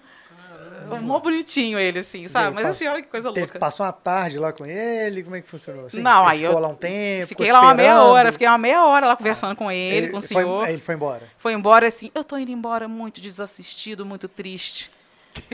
Mó 1.03 1.21
bonitinho 1.21 1.79
ele, 1.79 2.01
assim, 2.01 2.27
sabe? 2.27 2.49
aí, 2.49 2.55
Mas 2.55 2.67
assim, 2.67 2.87
olha 2.89 3.01
que 3.03 3.09
coisa 3.09 3.29
Teve, 3.33 3.47
louca. 3.47 3.59
passou 3.61 3.87
uma 3.87 3.93
tarde 3.93 4.39
lá 4.39 4.53
com 4.53 4.67
ele? 4.67 5.23
Como 5.23 5.37
é 5.37 5.41
que 5.41 5.49
funcionou? 5.49 5.87
Assim, 5.87 6.01
Não, 6.03 6.23
ele 6.25 6.31
aí 6.33 6.39
ficou 6.41 6.55
eu 6.55 6.59
lá 6.59 6.69
um 6.69 6.75
tempo, 6.75 7.27
Fiquei 7.29 7.53
lá 7.53 7.61
uma 7.61 7.75
meia 7.75 8.03
hora, 8.03 8.33
fiquei 8.33 8.49
uma 8.49 8.59
meia 8.59 8.85
hora 8.85 9.07
lá 9.07 9.15
conversando 9.17 9.55
com 9.55 9.71
ele, 9.71 10.09
com 10.09 10.17
o 10.19 10.21
foi- 10.21 10.29
senhor. 10.43 10.65
aí 10.67 10.73
ele 10.73 10.83
foi 10.83 10.95
embora. 10.97 11.23
Foi 11.39 11.53
embora 11.53 11.87
assim, 11.87 12.11
eu 12.15 12.25
tô 12.25 12.37
indo 12.37 12.51
embora 12.51 12.89
muito 12.89 13.21
desassistido, 13.21 14.05
muito 14.05 14.27
triste. 14.29 14.91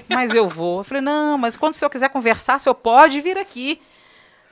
Mas 0.09 0.35
eu 0.35 0.49
vou. 0.49 0.78
Eu 0.81 0.85
falei, 0.85 1.03
não, 1.03 1.36
mas 1.36 1.55
quando 1.57 1.75
o 1.75 1.77
senhor 1.77 1.91
quiser 1.91 2.09
conversar, 2.09 2.57
o 2.57 2.61
senhor 2.61 2.75
pode 2.75 3.20
vir 3.20 3.36
aqui. 3.36 3.83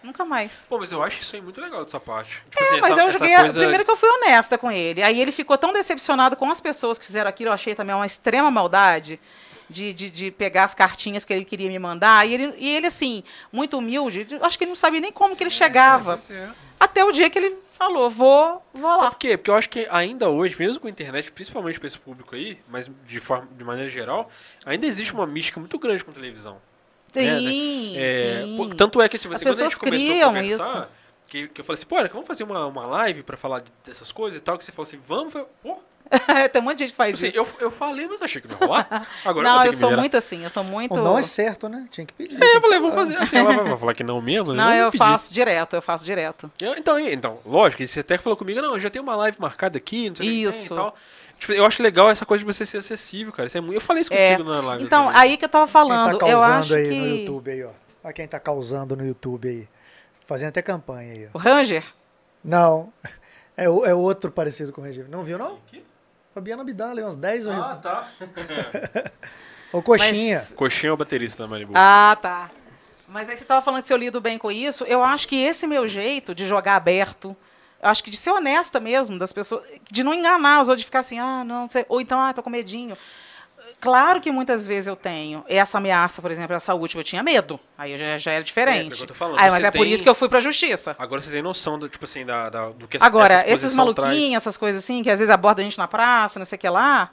Nunca 0.05 0.25
mais. 0.25 0.67
Pô, 0.69 0.79
mas 0.79 0.93
eu 0.93 1.03
acho 1.03 1.23
isso 1.23 1.35
aí 1.35 1.43
muito 1.43 1.61
legal 1.61 1.83
dessa 1.85 1.99
parte. 1.99 2.43
Tipo 2.51 2.63
É, 2.63 2.67
assim, 2.69 2.81
mas 2.81 2.91
essa, 2.93 3.01
eu 3.01 3.11
joguei. 3.11 3.35
coisa... 3.37 3.59
Primeiro 3.59 3.85
que 3.85 3.91
eu 3.91 3.97
fui 3.97 4.09
honesta 4.11 4.59
com 4.59 4.71
ele. 4.71 5.03
Aí 5.03 5.21
ele 5.21 5.33
ficou 5.33 5.57
tão 5.57 5.73
decepcionado 5.73 6.37
com 6.37 6.51
as 6.51 6.61
pessoas 6.61 6.99
que 6.99 7.07
fizeram 7.07 7.29
aquilo, 7.31 7.49
eu 7.49 7.55
achei 7.55 7.75
também 7.75 7.95
uma 7.97 8.07
extrema 8.07 8.51
maldade. 8.51 9.19
De, 9.67 9.95
de, 9.95 10.11
de 10.11 10.31
pegar 10.31 10.65
as 10.65 10.75
cartinhas 10.75 11.25
que 11.25 11.33
ele 11.33 11.45
queria 11.47 11.71
me 11.71 11.79
mandar. 11.79 12.29
E 12.29 12.35
ele, 12.35 12.55
e 12.59 12.77
ele, 12.77 12.87
assim, 12.87 13.25
muito 13.51 13.79
humilde, 13.79 14.27
acho 14.43 14.59
que 14.59 14.65
ele 14.65 14.71
não 14.71 14.77
sabia 14.77 15.01
nem 15.01 15.11
como 15.11 15.35
que 15.35 15.43
ele 15.43 15.49
chegava. 15.51 16.13
Pois 16.13 16.31
é. 16.31 16.51
Até 16.79 17.03
o 17.03 17.11
dia 17.11 17.31
que 17.31 17.39
ele 17.39 17.57
falou, 17.73 18.11
vou, 18.11 18.63
vou 18.75 18.91
lá. 18.91 18.97
Sabe 18.97 19.11
por 19.13 19.19
quê? 19.19 19.39
Porque 19.39 19.51
eu 19.51 19.55
acho 19.55 19.71
que 19.71 19.89
ainda 19.91 20.29
hoje, 20.29 20.55
mesmo 20.59 20.79
com 20.79 20.87
a 20.87 20.91
internet, 20.91 21.33
principalmente 21.33 21.81
para 21.81 21.87
esse 21.87 21.99
público 21.99 22.35
aí, 22.35 22.59
mas 22.69 22.91
de, 23.07 23.19
forma, 23.21 23.49
de 23.57 23.65
maneira 23.65 23.89
geral, 23.89 24.31
ainda 24.67 24.85
existe 24.87 25.15
uma 25.15 25.27
mística 25.27 25.59
muito 25.59 25.79
grande 25.79 26.05
com 26.05 26.13
televisão. 26.13 26.61
Sim, 27.23 27.95
É, 27.97 28.43
sim. 28.45 28.71
tanto 28.77 29.01
é 29.01 29.09
que, 29.09 29.19
tipo, 29.19 29.33
As 29.35 29.41
assim, 29.41 29.45
quando 29.51 29.61
a 29.61 29.63
gente 29.65 29.79
pessoas 29.79 29.91
começou 29.91 30.07
a 30.07 30.13
criam 30.13 30.29
conversar, 30.59 30.91
que, 31.29 31.49
que 31.49 31.61
eu 31.61 31.65
falei 31.65 31.75
assim, 31.75 31.87
pô, 31.87 31.99
Erika, 31.99 32.15
vamos 32.15 32.27
fazer 32.29 32.45
uma, 32.45 32.67
uma 32.67 32.87
live 32.87 33.23
pra 33.23 33.37
falar 33.37 33.61
de- 33.61 33.73
dessas 33.85 34.11
coisas 34.13 34.41
e 34.41 34.43
tal, 34.43 34.59
que 34.59 34.65
você 34.65 34.73
falou 34.73 34.87
assim, 34.87 35.01
vamos, 35.07 35.27
eu 35.27 35.31
falei, 35.31 35.47
pô, 35.63 35.79
Tem 36.53 36.61
um 36.61 36.65
monte 36.67 36.75
de 36.77 36.85
gente 36.85 36.91
que 36.91 36.97
faz 36.99 37.15
assim, 37.15 37.29
isso. 37.29 37.37
eu, 37.39 37.49
eu 37.61 37.71
falei, 37.71 38.07
mas 38.07 38.21
achei 38.21 38.39
que 38.41 38.47
não 38.47 38.59
ia 38.61 38.67
rolar. 38.67 39.09
Agora 39.25 39.49
não, 39.49 39.55
eu 39.57 39.63
vou 39.63 39.67
eu 39.73 39.73
sou 39.73 39.89
virar. 39.89 40.01
muito 40.03 40.17
assim, 40.19 40.45
eu 40.45 40.51
sou 40.51 40.63
muito. 40.63 40.93
O 40.95 41.03
não 41.03 41.19
é 41.19 41.23
certo, 41.23 41.67
né? 41.67 41.89
Tinha 41.91 42.07
que 42.07 42.13
pedir. 42.13 42.37
É, 42.41 42.57
eu 42.57 42.61
falei, 42.61 42.79
vamos 42.79 42.95
fazer. 42.95 43.17
Assim, 43.17 43.39
ela 43.39 43.55
vai 43.65 43.77
falar 43.79 43.95
que 43.95 44.05
não 44.05 44.21
mesmo? 44.21 44.53
Não, 44.53 44.65
vou 44.67 44.75
eu 44.75 44.91
pedir. 44.91 44.99
faço 44.99 45.33
direto, 45.33 45.75
eu 45.75 45.81
faço 45.81 46.05
direto. 46.05 46.53
Eu- 46.61 46.75
então, 46.77 47.01
então, 47.01 47.39
lógico, 47.47 47.83
e 47.83 47.89
você 47.89 48.01
até 48.01 48.19
falou 48.19 48.37
comigo, 48.37 48.61
não, 48.61 48.75
eu 48.75 48.81
já 48.81 48.91
tenho 48.91 49.03
uma 49.03 49.17
live 49.17 49.39
marcada 49.41 49.79
aqui, 49.79 50.11
não 50.11 50.17
sei 50.17 50.27
o 50.27 50.31
que 50.31 50.53
tem 50.53 50.63
Isso. 50.65 50.73
e 50.75 50.77
tal. 50.77 50.95
Tipo, 51.45 51.53
eu 51.53 51.67
acho 51.67 51.83
legal 51.83 52.09
essa 52.11 52.25
coisa 52.25 52.43
de 52.43 52.51
você 52.53 52.65
ser 52.65 52.79
acessível, 52.79 53.33
cara. 53.33 53.47
Isso 53.47 53.59
é 53.59 53.61
muito... 53.61 53.75
Eu 53.77 53.81
falei 53.81 54.01
isso 54.03 54.13
É, 54.13 54.31
contigo 54.37 54.49
na 54.51 54.61
live. 54.63 54.85
Então, 54.85 55.11
aí 55.11 55.37
que 55.37 55.45
eu 55.45 55.49
tava 55.49 55.67
Quem 55.67 55.73
falando, 55.73 56.07
tá 56.07 56.13
eu 56.13 56.19
causando 56.39 56.53
acho 56.61 56.75
aí 56.75 56.89
que. 56.89 56.95
no 56.99 57.07
YouTube 57.07 57.51
aí, 57.51 57.65
ó. 57.65 57.71
Olha 58.03 58.13
quem 58.15 58.27
tá 58.27 58.41
causando 58.41 58.97
no 58.97 59.05
YouTube 59.07 59.49
aí. 59.49 59.69
Fazendo 60.27 60.49
até 60.49 60.63
campanha 60.63 61.13
aí, 61.13 61.27
ó. 61.27 61.37
O 61.37 61.39
Ranger? 61.41 61.85
Não. 62.43 62.93
É, 63.57 63.67
é 63.67 63.95
outro 63.95 64.33
parecido 64.33 64.73
com 64.73 64.81
o 64.81 64.85
Regime. 64.85 65.09
Não 65.09 65.23
viu, 65.23 65.39
não? 65.39 65.61
Aqui? 65.69 65.85
Fabiana 66.35 66.63
Abdala, 66.63 67.01
umas 67.03 67.15
10 67.15 67.47
vezes. 67.47 67.65
Ah, 67.65 67.77
tá. 67.77 68.09
Ô, 69.73 69.81
Coxinha. 69.81 70.39
Mas- 70.41 70.53
Coxinha 70.57 70.91
é 70.91 70.93
o 70.93 70.97
baterista 70.97 71.45
da 71.45 71.49
Malibu. 71.49 71.73
Ah, 71.77 72.19
tá. 72.21 72.51
Mas 73.07 73.29
aí 73.29 73.37
você 73.37 73.45
tava 73.45 73.63
falando 73.63 73.83
que 73.83 73.87
se 73.87 73.95
eu 73.95 73.97
lido 73.97 74.21
bem 74.21 74.39
com 74.39 74.51
isso, 74.51 74.83
eu 74.85 75.05
acho 75.05 75.29
que 75.29 75.37
esse 75.37 75.69
meu 75.69 75.87
jeito 75.87 76.35
de 76.35 76.47
jogar 76.47 76.75
aberto, 76.75 77.37
acho 77.85 78.03
que 78.03 78.11
de 78.11 78.17
ser 78.17 78.31
honesta 78.31 78.81
mesmo, 78.81 79.19
das 79.19 79.33
pessoas, 79.33 79.63
de 79.91 80.03
não 80.03 80.13
enganar 80.13 80.61
os 80.61 80.69
outros, 80.69 80.81
de 80.81 80.87
ficar 80.87 81.01
assim, 81.01 81.19
ah, 81.19 81.45
não, 81.45 81.69
sei, 81.69 81.85
ou 81.89 82.01
então, 82.01 82.21
ah, 82.21 82.33
tô 82.33 82.43
com 82.43 82.51
medinho. 82.51 82.97
Claro 83.81 84.21
que 84.21 84.33
muitas 84.33 84.67
vezes 84.67 84.87
eu 84.87 84.97
tenho. 84.97 85.45
Essa 85.47 85.77
ameaça, 85.77 86.23
por 86.23 86.31
exemplo, 86.31 86.55
essa 86.57 86.73
última, 86.75 87.01
eu 87.01 87.05
tinha 87.05 87.23
medo. 87.23 87.61
Aí 87.77 87.93
eu 87.93 87.99
já, 87.99 88.17
já 88.17 88.31
era 88.33 88.41
É, 88.41 88.45
diferente. 88.45 89.01
eu 89.01 89.07
tô 89.07 89.13
falando, 89.15 89.39
Aí, 89.39 89.51
mas 89.51 89.63
é 89.63 89.71
por 89.71 89.83
tem- 89.85 89.93
isso 89.93 90.03
que 90.03 90.09
eu 90.09 90.15
fui 90.15 90.29
pra 90.29 90.41
justiça. 90.41 90.97
Agora 90.99 91.21
você 91.21 91.31
tem 91.31 91.43
noção, 91.43 91.79
do, 91.79 91.87
tipo 91.89 92.05
assim, 92.05 92.25
da, 92.25 92.49
da- 92.49 92.71
do 92.71 92.89
que 92.89 92.97
Agora, 93.01 93.45
esses 93.47 93.75
maluquinhos, 93.75 94.09
traz. 94.31 94.35
essas 94.37 94.57
coisas 94.57 94.83
assim, 94.83 95.03
que 95.03 95.11
às 95.11 95.19
vezes 95.19 95.31
aborda 95.33 95.61
a 95.61 95.65
gente 95.65 95.77
na 95.77 95.87
praça, 95.87 96.39
não 96.39 96.47
sei 96.47 96.57
o 96.57 96.59
que 96.61 96.69
lá. 96.69 97.11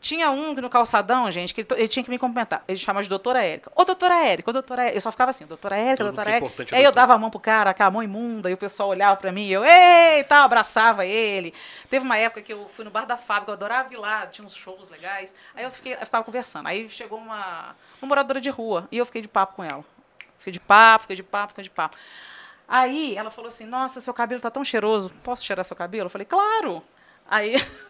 Tinha 0.00 0.30
um 0.30 0.54
no 0.54 0.70
calçadão, 0.70 1.30
gente, 1.30 1.52
que 1.52 1.60
ele, 1.60 1.68
ele 1.72 1.88
tinha 1.88 2.02
que 2.02 2.08
me 2.08 2.18
cumprimentar. 2.18 2.64
Ele 2.66 2.78
chama 2.78 3.02
de 3.02 3.08
doutora 3.08 3.42
Érica. 3.44 3.70
Ô, 3.76 3.84
doutora 3.84 4.14
Érica, 4.26 4.48
ô, 4.48 4.52
doutora 4.52 4.82
Érica. 4.84 4.96
Eu 4.96 5.00
só 5.02 5.10
ficava 5.12 5.30
assim, 5.30 5.44
doutora 5.44 5.76
Érica, 5.76 6.04
doutora 6.04 6.30
é 6.30 6.36
Érica. 6.36 6.62
é 6.62 6.76
Aí 6.76 6.82
eu 6.82 6.84
doutora. 6.84 6.92
dava 6.92 7.14
a 7.14 7.18
mão 7.18 7.30
pro 7.30 7.38
cara, 7.38 7.74
com 7.74 7.82
a 7.82 7.90
mão 7.90 8.02
imunda, 8.02 8.50
e 8.50 8.54
o 8.54 8.56
pessoal 8.56 8.88
olhava 8.88 9.16
pra 9.16 9.30
mim, 9.30 9.46
e 9.46 9.52
eu, 9.52 9.62
ei, 9.62 10.24
tal, 10.24 10.44
abraçava 10.44 11.04
ele. 11.04 11.52
Teve 11.90 12.04
uma 12.04 12.16
época 12.16 12.40
que 12.40 12.52
eu 12.52 12.66
fui 12.68 12.84
no 12.84 12.90
bar 12.90 13.04
da 13.04 13.18
fábrica, 13.18 13.50
eu 13.50 13.54
adorava 13.54 13.92
ir 13.92 13.98
lá, 13.98 14.26
tinha 14.26 14.44
uns 14.44 14.54
shows 14.54 14.88
legais. 14.88 15.34
Aí 15.54 15.64
eu, 15.64 15.70
fiquei, 15.70 15.92
eu 15.92 15.98
ficava 16.06 16.24
conversando. 16.24 16.66
Aí 16.66 16.88
chegou 16.88 17.18
uma, 17.18 17.76
uma 18.00 18.08
moradora 18.08 18.40
de 18.40 18.48
rua, 18.48 18.88
e 18.90 18.96
eu 18.96 19.04
fiquei 19.04 19.20
de 19.20 19.28
papo 19.28 19.56
com 19.56 19.64
ela. 19.64 19.84
Fiquei 20.38 20.54
de 20.54 20.60
papo, 20.60 21.02
fiquei 21.02 21.16
de 21.16 21.22
papo, 21.22 21.48
fiquei 21.48 21.64
de 21.64 21.70
papo. 21.70 21.96
Aí 22.66 23.16
ela 23.16 23.30
falou 23.30 23.48
assim: 23.48 23.66
Nossa, 23.66 24.00
seu 24.00 24.14
cabelo 24.14 24.40
tá 24.40 24.50
tão 24.50 24.64
cheiroso, 24.64 25.10
posso 25.22 25.44
cheirar 25.44 25.64
seu 25.64 25.76
cabelo? 25.76 26.06
Eu 26.06 26.10
falei: 26.10 26.24
Claro. 26.24 26.82
Aí, 27.28 27.54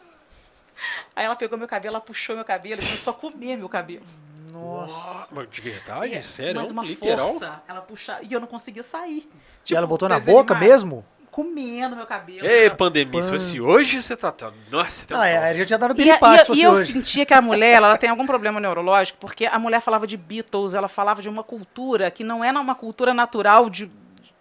aí 1.15 1.25
ela 1.27 1.37
pegou 1.37 1.59
meu 1.59 1.69
cabelo, 1.69 1.95
ela 1.97 2.01
puxou 2.01 2.35
meu 2.37 2.45
cabelo 2.45 2.81
e 2.81 2.85
começou 2.85 3.13
a 3.13 3.15
comer 3.15 3.57
meu 3.57 3.69
cabelo. 3.69 4.05
Nossa. 4.53 5.29
Mas 5.31 5.49
de 5.51 5.61
verdade? 5.61 6.23
Sério? 6.25 6.61
Mas 6.61 6.71
uma 6.71 6.83
Literal? 6.85 7.29
força. 7.29 7.63
Ela 7.69 7.81
puxa 7.83 8.19
e 8.23 8.33
eu 8.33 8.41
não 8.41 8.47
conseguia 8.49 8.83
sair. 8.83 9.29
e 9.29 9.65
Tipo, 9.65 9.79
ela 9.79 9.87
botou 9.87 10.09
na 10.09 10.19
boca 10.19 10.55
animado. 10.55 10.69
mesmo? 10.71 11.05
Comendo 11.31 11.95
meu 11.95 12.07
cabelo. 12.07 12.45
Ei, 12.45 12.69
pandemia, 12.71 13.23
se 13.23 13.31
fosse 13.31 13.61
hoje, 13.61 14.03
você 14.03 14.17
tá... 14.17 14.33
tá 14.33 14.53
nossa, 14.69 14.91
você 14.91 15.07
tem 15.07 15.17
um 15.17 15.21
Ah, 15.21 15.29
é, 15.29 15.39
aí 15.39 15.65
já 15.65 15.77
dado 15.77 15.93
E, 15.93 15.97
piripaque 15.97 16.35
e- 16.35 16.39
se 16.41 16.47
fosse 16.49 16.61
e 16.61 16.65
eu 16.65 16.73
hoje. 16.73 16.93
sentia 16.93 17.25
que 17.25 17.33
a 17.33 17.41
mulher 17.41 17.77
ela 17.77 17.97
tem 17.97 18.11
algum 18.11 18.27
problema 18.27 18.59
neurológico, 18.59 19.17
porque 19.21 19.47
a 19.47 19.57
mulher 19.57 19.81
falava 19.81 20.09
de 20.09 20.17
Beatles, 20.17 20.75
ela 20.75 20.89
falava 20.89 21.23
de 21.23 21.29
uma 21.29 21.45
cultura 21.45 22.11
que 22.11 22.25
não 22.25 22.43
é 22.45 22.51
uma 22.51 22.75
cultura 22.75 23.15
natural 23.15 23.71
de, 23.71 23.89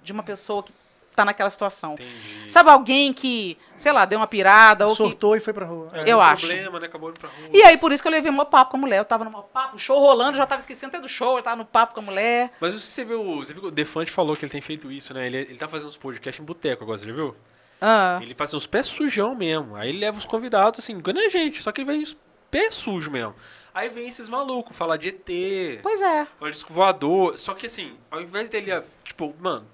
de 0.01 0.11
uma 0.11 0.23
pessoa 0.23 0.63
que 0.63 0.73
está 1.19 1.25
naquela 1.25 1.49
situação. 1.49 1.93
Entendi. 1.93 2.49
Sabe 2.51 2.69
alguém 2.69 3.11
que, 3.13 3.57
sei 3.77 3.91
lá, 3.91 4.05
deu 4.05 4.19
uma 4.19 4.27
pirada 4.27 4.85
ou 4.85 4.91
que 4.91 4.97
Surtou 4.97 5.35
e 5.35 5.39
foi 5.39 5.53
pra 5.53 5.65
rua. 5.65 5.89
É. 5.93 6.09
Eu 6.09 6.21
acho. 6.21 6.47
problema, 6.47 6.79
né? 6.79 6.87
Acabou 6.87 7.09
indo 7.09 7.19
pra 7.19 7.29
rua. 7.29 7.49
E 7.53 7.61
aí, 7.61 7.77
por 7.77 7.91
isso 7.91 8.01
que 8.01 8.07
eu 8.07 8.11
levei 8.11 8.31
meu 8.31 8.45
papo 8.45 8.71
com 8.71 8.77
a 8.77 8.79
mulher. 8.79 8.97
Eu 8.99 9.05
tava 9.05 9.23
no 9.23 9.31
meu 9.31 9.41
papo, 9.43 9.75
o 9.75 9.79
show 9.79 9.99
rolando, 9.99 10.37
já 10.37 10.45
tava 10.45 10.59
esquecendo 10.59 10.95
até 10.95 11.01
do 11.01 11.09
show, 11.09 11.37
eu 11.37 11.43
tava 11.43 11.57
no 11.57 11.65
papo 11.65 11.93
com 11.93 11.99
a 11.99 12.03
mulher. 12.03 12.51
Mas 12.59 12.73
você 12.73 13.03
viu, 13.03 13.23
você 13.37 13.53
viu 13.53 13.61
que 13.63 13.67
o 13.67 13.71
Defante 13.71 14.11
falou 14.11 14.35
que 14.35 14.45
ele 14.45 14.51
tem 14.51 14.61
feito 14.61 14.91
isso, 14.91 15.13
né? 15.13 15.25
Ele, 15.27 15.37
ele 15.37 15.57
tá 15.57 15.67
fazendo 15.67 15.89
uns 15.89 15.97
podcasts 15.97 16.41
em 16.41 16.45
boteco 16.45 16.83
agora, 16.83 16.97
você 16.97 17.05
já 17.05 17.13
viu? 17.13 17.35
Ah, 17.81 18.19
Ele 18.21 18.35
faz 18.35 18.53
uns 18.53 18.67
pés 18.67 18.87
sujão 18.87 19.33
mesmo. 19.33 19.75
Aí 19.75 19.89
ele 19.89 19.99
leva 19.99 20.17
os 20.17 20.25
convidados, 20.25 20.79
assim, 20.79 21.01
a 21.01 21.29
gente, 21.29 21.61
só 21.61 21.71
que 21.71 21.81
ele 21.81 21.91
vem 21.91 22.03
os 22.03 22.15
pés 22.51 22.75
sujos 22.75 23.11
mesmo. 23.11 23.35
Aí 23.73 23.87
vem 23.87 24.07
esses 24.07 24.27
malucos 24.27 24.75
falar 24.75 24.97
de 24.97 25.09
ET, 25.09 25.81
pois 25.81 26.01
é. 26.01 26.25
falar 26.25 26.51
de 26.51 26.57
disco 26.57 26.73
voador. 26.73 27.37
Só 27.37 27.53
que 27.53 27.67
assim, 27.67 27.95
ao 28.09 28.21
invés 28.21 28.49
dele, 28.49 28.83
tipo, 29.03 29.33
mano, 29.39 29.65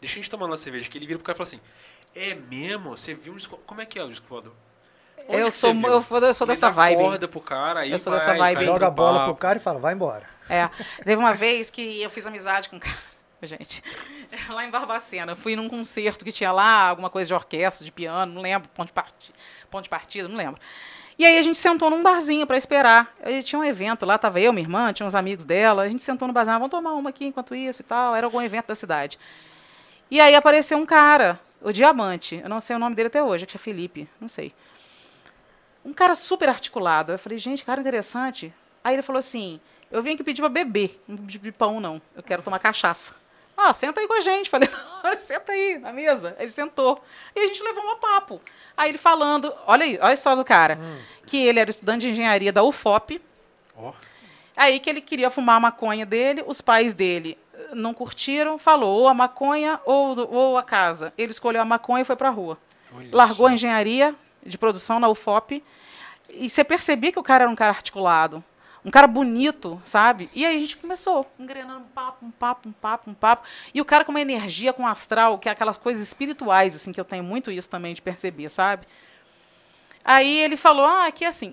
deixa 0.00 0.14
a 0.14 0.16
gente 0.22 0.30
tomar 0.30 0.46
uma 0.46 0.56
cerveja, 0.56 0.88
que 0.88 0.96
ele 0.98 1.06
vira 1.06 1.18
pro 1.18 1.24
cara 1.26 1.36
e 1.36 1.38
fala 1.38 1.46
assim: 1.48 1.60
É 2.14 2.34
mesmo? 2.34 2.90
Você 2.96 3.14
viu 3.14 3.32
um 3.32 3.36
disco. 3.36 3.58
Como 3.66 3.80
é 3.80 3.86
que 3.86 3.98
é 3.98 4.04
o 4.04 4.08
disco 4.08 4.26
voador? 4.28 4.52
Onde 5.28 5.38
Eu 5.38 5.52
sou, 5.52 5.70
eu, 5.70 6.02
sou- 6.02 6.18
eu 6.18 6.34
sou 6.34 6.44
Ele 6.46 6.54
dessa 6.54 6.66
dá 6.66 6.70
vibe. 6.70 7.02
corda 7.02 7.28
pro 7.28 7.40
cara, 7.40 7.80
aí 7.80 7.92
Eu 7.92 7.98
sou 7.98 8.12
vai, 8.12 8.20
dessa 8.20 8.36
vibe 8.36 8.64
Joga 8.64 8.86
a 8.86 8.90
bola 8.90 9.24
pro 9.26 9.36
cara 9.36 9.58
e 9.58 9.60
fala, 9.60 9.78
vai 9.78 9.94
embora. 9.94 10.24
É. 10.48 10.68
Teve 11.04 11.16
uma 11.16 11.32
vez 11.32 11.70
que 11.70 12.00
eu 12.02 12.10
fiz 12.10 12.26
amizade 12.26 12.68
com 12.68 12.76
um 12.76 12.80
cara, 12.80 12.96
gente, 13.42 13.82
lá 14.50 14.64
em 14.64 14.70
Barbacena. 14.70 15.32
Eu 15.32 15.36
fui 15.36 15.54
num 15.54 15.68
concerto 15.68 16.24
que 16.24 16.32
tinha 16.32 16.50
lá, 16.50 16.88
alguma 16.88 17.08
coisa 17.08 17.28
de 17.28 17.34
orquestra, 17.34 17.84
de 17.84 17.92
piano, 17.92 18.32
não 18.34 18.42
lembro, 18.42 18.68
ponto 18.70 18.88
de, 18.88 18.92
parti 18.92 19.32
ponto 19.70 19.84
de 19.84 19.90
partida, 19.90 20.26
não 20.28 20.36
lembro. 20.36 20.60
E 21.16 21.24
aí 21.24 21.38
a 21.38 21.42
gente 21.42 21.58
sentou 21.58 21.90
num 21.90 22.02
barzinho 22.02 22.46
para 22.46 22.56
esperar. 22.56 23.14
Aí 23.22 23.42
tinha 23.42 23.58
um 23.58 23.64
evento 23.64 24.04
lá, 24.06 24.16
tava 24.18 24.40
eu, 24.40 24.52
minha 24.54 24.64
irmã, 24.64 24.90
tinha 24.92 25.06
uns 25.06 25.14
amigos 25.14 25.44
dela. 25.44 25.82
A 25.82 25.88
gente 25.88 26.02
sentou 26.02 26.26
no 26.26 26.32
barzinho, 26.32 26.56
ah, 26.56 26.58
vamos 26.58 26.70
tomar 26.70 26.94
uma 26.94 27.10
aqui 27.10 27.26
enquanto 27.26 27.54
isso 27.54 27.82
e 27.82 27.84
tal. 27.84 28.16
Era 28.16 28.26
algum 28.26 28.40
evento 28.40 28.68
da 28.68 28.74
cidade. 28.74 29.18
E 30.10 30.20
aí 30.20 30.34
apareceu 30.34 30.76
um 30.76 30.84
cara, 30.84 31.38
o 31.62 31.72
Diamante. 31.72 32.40
Eu 32.42 32.48
não 32.48 32.60
sei 32.60 32.74
o 32.74 32.78
nome 32.78 32.96
dele 32.96 33.06
até 33.06 33.22
hoje, 33.22 33.44
acho 33.44 33.52
que 33.52 33.56
é 33.56 33.60
Felipe, 33.60 34.08
não 34.20 34.28
sei. 34.28 34.52
Um 35.84 35.92
cara 35.92 36.14
super 36.14 36.48
articulado. 36.48 37.12
Eu 37.12 37.18
falei, 37.18 37.38
gente, 37.38 37.64
cara 37.64 37.80
interessante. 37.80 38.52
Aí 38.82 38.94
ele 38.94 39.02
falou 39.02 39.20
assim: 39.20 39.60
eu 39.90 40.02
vim 40.02 40.14
aqui 40.14 40.24
pedir 40.24 40.42
pra 40.42 40.48
beber, 40.48 41.00
não 41.06 41.16
pedir 41.16 41.52
pão, 41.52 41.80
não. 41.80 42.02
Eu 42.14 42.22
quero 42.22 42.42
tomar 42.42 42.58
cachaça. 42.58 43.14
Ah, 43.56 43.74
senta 43.74 44.00
aí 44.00 44.06
com 44.06 44.14
a 44.14 44.20
gente. 44.20 44.48
Falei, 44.50 44.70
senta 45.18 45.52
aí 45.52 45.78
na 45.78 45.92
mesa. 45.92 46.34
Ele 46.38 46.48
sentou. 46.48 47.04
E 47.36 47.40
a 47.40 47.46
gente 47.46 47.62
levou 47.62 47.84
um 47.84 47.96
papo. 47.96 48.40
Aí 48.74 48.90
ele 48.90 48.96
falando, 48.96 49.52
olha 49.66 49.84
aí, 49.84 49.98
olha 50.00 50.08
a 50.08 50.12
história 50.14 50.38
do 50.38 50.44
cara. 50.46 50.78
Que 51.26 51.36
ele 51.36 51.60
era 51.60 51.68
estudante 51.68 52.06
de 52.06 52.12
engenharia 52.12 52.54
da 52.54 52.62
UFOP. 52.62 53.20
Ó, 53.76 53.92
Aí 54.56 54.80
que 54.80 54.88
ele 54.88 55.00
queria 55.00 55.30
fumar 55.30 55.56
a 55.56 55.60
maconha 55.60 56.06
dele, 56.06 56.42
os 56.46 56.60
pais 56.60 56.94
dele 56.94 57.36
não 57.74 57.94
curtiram, 57.94 58.58
falou 58.58 59.00
ou 59.00 59.08
a 59.08 59.14
maconha 59.14 59.80
ou, 59.84 60.18
ou 60.32 60.58
a 60.58 60.62
casa. 60.62 61.12
Ele 61.16 61.30
escolheu 61.30 61.62
a 61.62 61.64
maconha 61.64 62.02
e 62.02 62.04
foi 62.04 62.16
pra 62.16 62.30
rua. 62.30 62.58
olha 62.94 63.08
Largou 63.12 63.46
só. 63.46 63.50
a 63.50 63.54
engenharia 63.54 64.14
de 64.44 64.58
produção 64.58 65.00
na 65.00 65.08
UFOP. 65.08 65.62
E 66.32 66.48
você 66.48 66.62
percebia 66.62 67.12
que 67.12 67.18
o 67.18 67.22
cara 67.22 67.44
era 67.44 67.50
um 67.50 67.56
cara 67.56 67.72
articulado. 67.72 68.44
Um 68.84 68.90
cara 68.90 69.06
bonito, 69.06 69.80
sabe? 69.84 70.30
E 70.34 70.46
aí 70.46 70.56
a 70.56 70.58
gente 70.58 70.76
começou, 70.78 71.30
engrenando 71.38 71.80
um 71.80 71.88
papo, 71.88 72.24
um 72.24 72.30
papo, 72.30 72.68
um 72.68 72.72
papo, 72.72 73.10
um 73.10 73.14
papo. 73.14 73.46
E 73.74 73.80
o 73.80 73.84
cara 73.84 74.04
com 74.06 74.10
uma 74.10 74.20
energia, 74.22 74.72
com 74.72 74.84
um 74.84 74.86
astral, 74.86 75.38
que 75.38 75.50
é 75.50 75.52
aquelas 75.52 75.76
coisas 75.76 76.02
espirituais, 76.02 76.74
assim, 76.74 76.90
que 76.90 76.98
eu 76.98 77.04
tenho 77.04 77.22
muito 77.22 77.50
isso 77.50 77.68
também 77.68 77.92
de 77.92 78.00
perceber, 78.00 78.48
sabe? 78.48 78.86
Aí 80.02 80.38
ele 80.38 80.56
falou, 80.56 80.86
ah, 80.86 81.06
aqui 81.06 81.26
é 81.26 81.28
assim. 81.28 81.52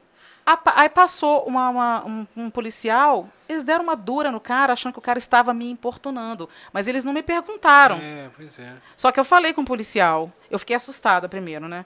Aí 0.75 0.87
passou 0.87 1.43
uma- 1.45 1.69
uma- 1.69 2.05
um, 2.05 2.27
um 2.37 2.49
policial, 2.49 3.27
eles 3.49 3.63
deram 3.63 3.83
uma 3.83 3.97
dura 3.97 4.31
no 4.31 4.39
cara, 4.39 4.71
achando 4.71 4.93
que 4.93 4.99
o 4.99 5.01
cara 5.01 5.19
estava 5.19 5.53
me 5.53 5.69
importunando. 5.69 6.49
Mas 6.71 6.87
eles 6.87 7.03
não 7.03 7.11
me 7.11 7.21
perguntaram. 7.21 7.97
É, 7.97 8.29
pois 8.33 8.57
é. 8.57 8.71
Só 8.95 9.11
que 9.11 9.19
eu 9.19 9.25
falei 9.25 9.53
com 9.53 9.61
o 9.61 9.65
policial. 9.65 10.31
Eu 10.49 10.57
fiquei 10.57 10.75
assustada 10.75 11.27
primeiro, 11.27 11.67
né? 11.67 11.85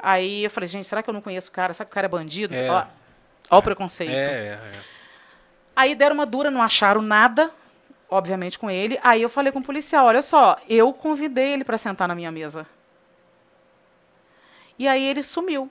Aí 0.00 0.44
eu 0.44 0.50
falei, 0.50 0.68
gente, 0.68 0.86
será 0.86 1.02
que 1.02 1.10
eu 1.10 1.14
não 1.14 1.20
conheço 1.20 1.48
o 1.48 1.52
cara? 1.52 1.74
Será 1.74 1.84
que 1.84 1.90
o 1.90 1.94
cara 1.94 2.06
é 2.06 2.08
bandido? 2.08 2.54
É. 2.54 2.70
Ó, 2.70 2.84
ó 3.50 3.58
o 3.58 3.62
preconceito. 3.62 4.12
É, 4.12 4.14
é, 4.14 4.52
é. 4.52 4.80
Aí 5.74 5.94
deram 5.96 6.14
uma 6.14 6.26
dura, 6.26 6.48
não 6.48 6.62
acharam 6.62 7.02
nada, 7.02 7.50
obviamente, 8.08 8.56
com 8.56 8.70
ele. 8.70 9.00
Aí 9.02 9.20
eu 9.20 9.28
falei 9.28 9.50
com 9.52 9.58
o 9.58 9.64
policial: 9.64 10.06
olha 10.06 10.22
só, 10.22 10.56
eu 10.68 10.92
convidei 10.92 11.52
ele 11.54 11.64
para 11.64 11.76
sentar 11.76 12.06
na 12.06 12.14
minha 12.14 12.30
mesa. 12.30 12.64
E 14.78 14.86
aí 14.86 15.02
ele 15.04 15.22
sumiu. 15.24 15.68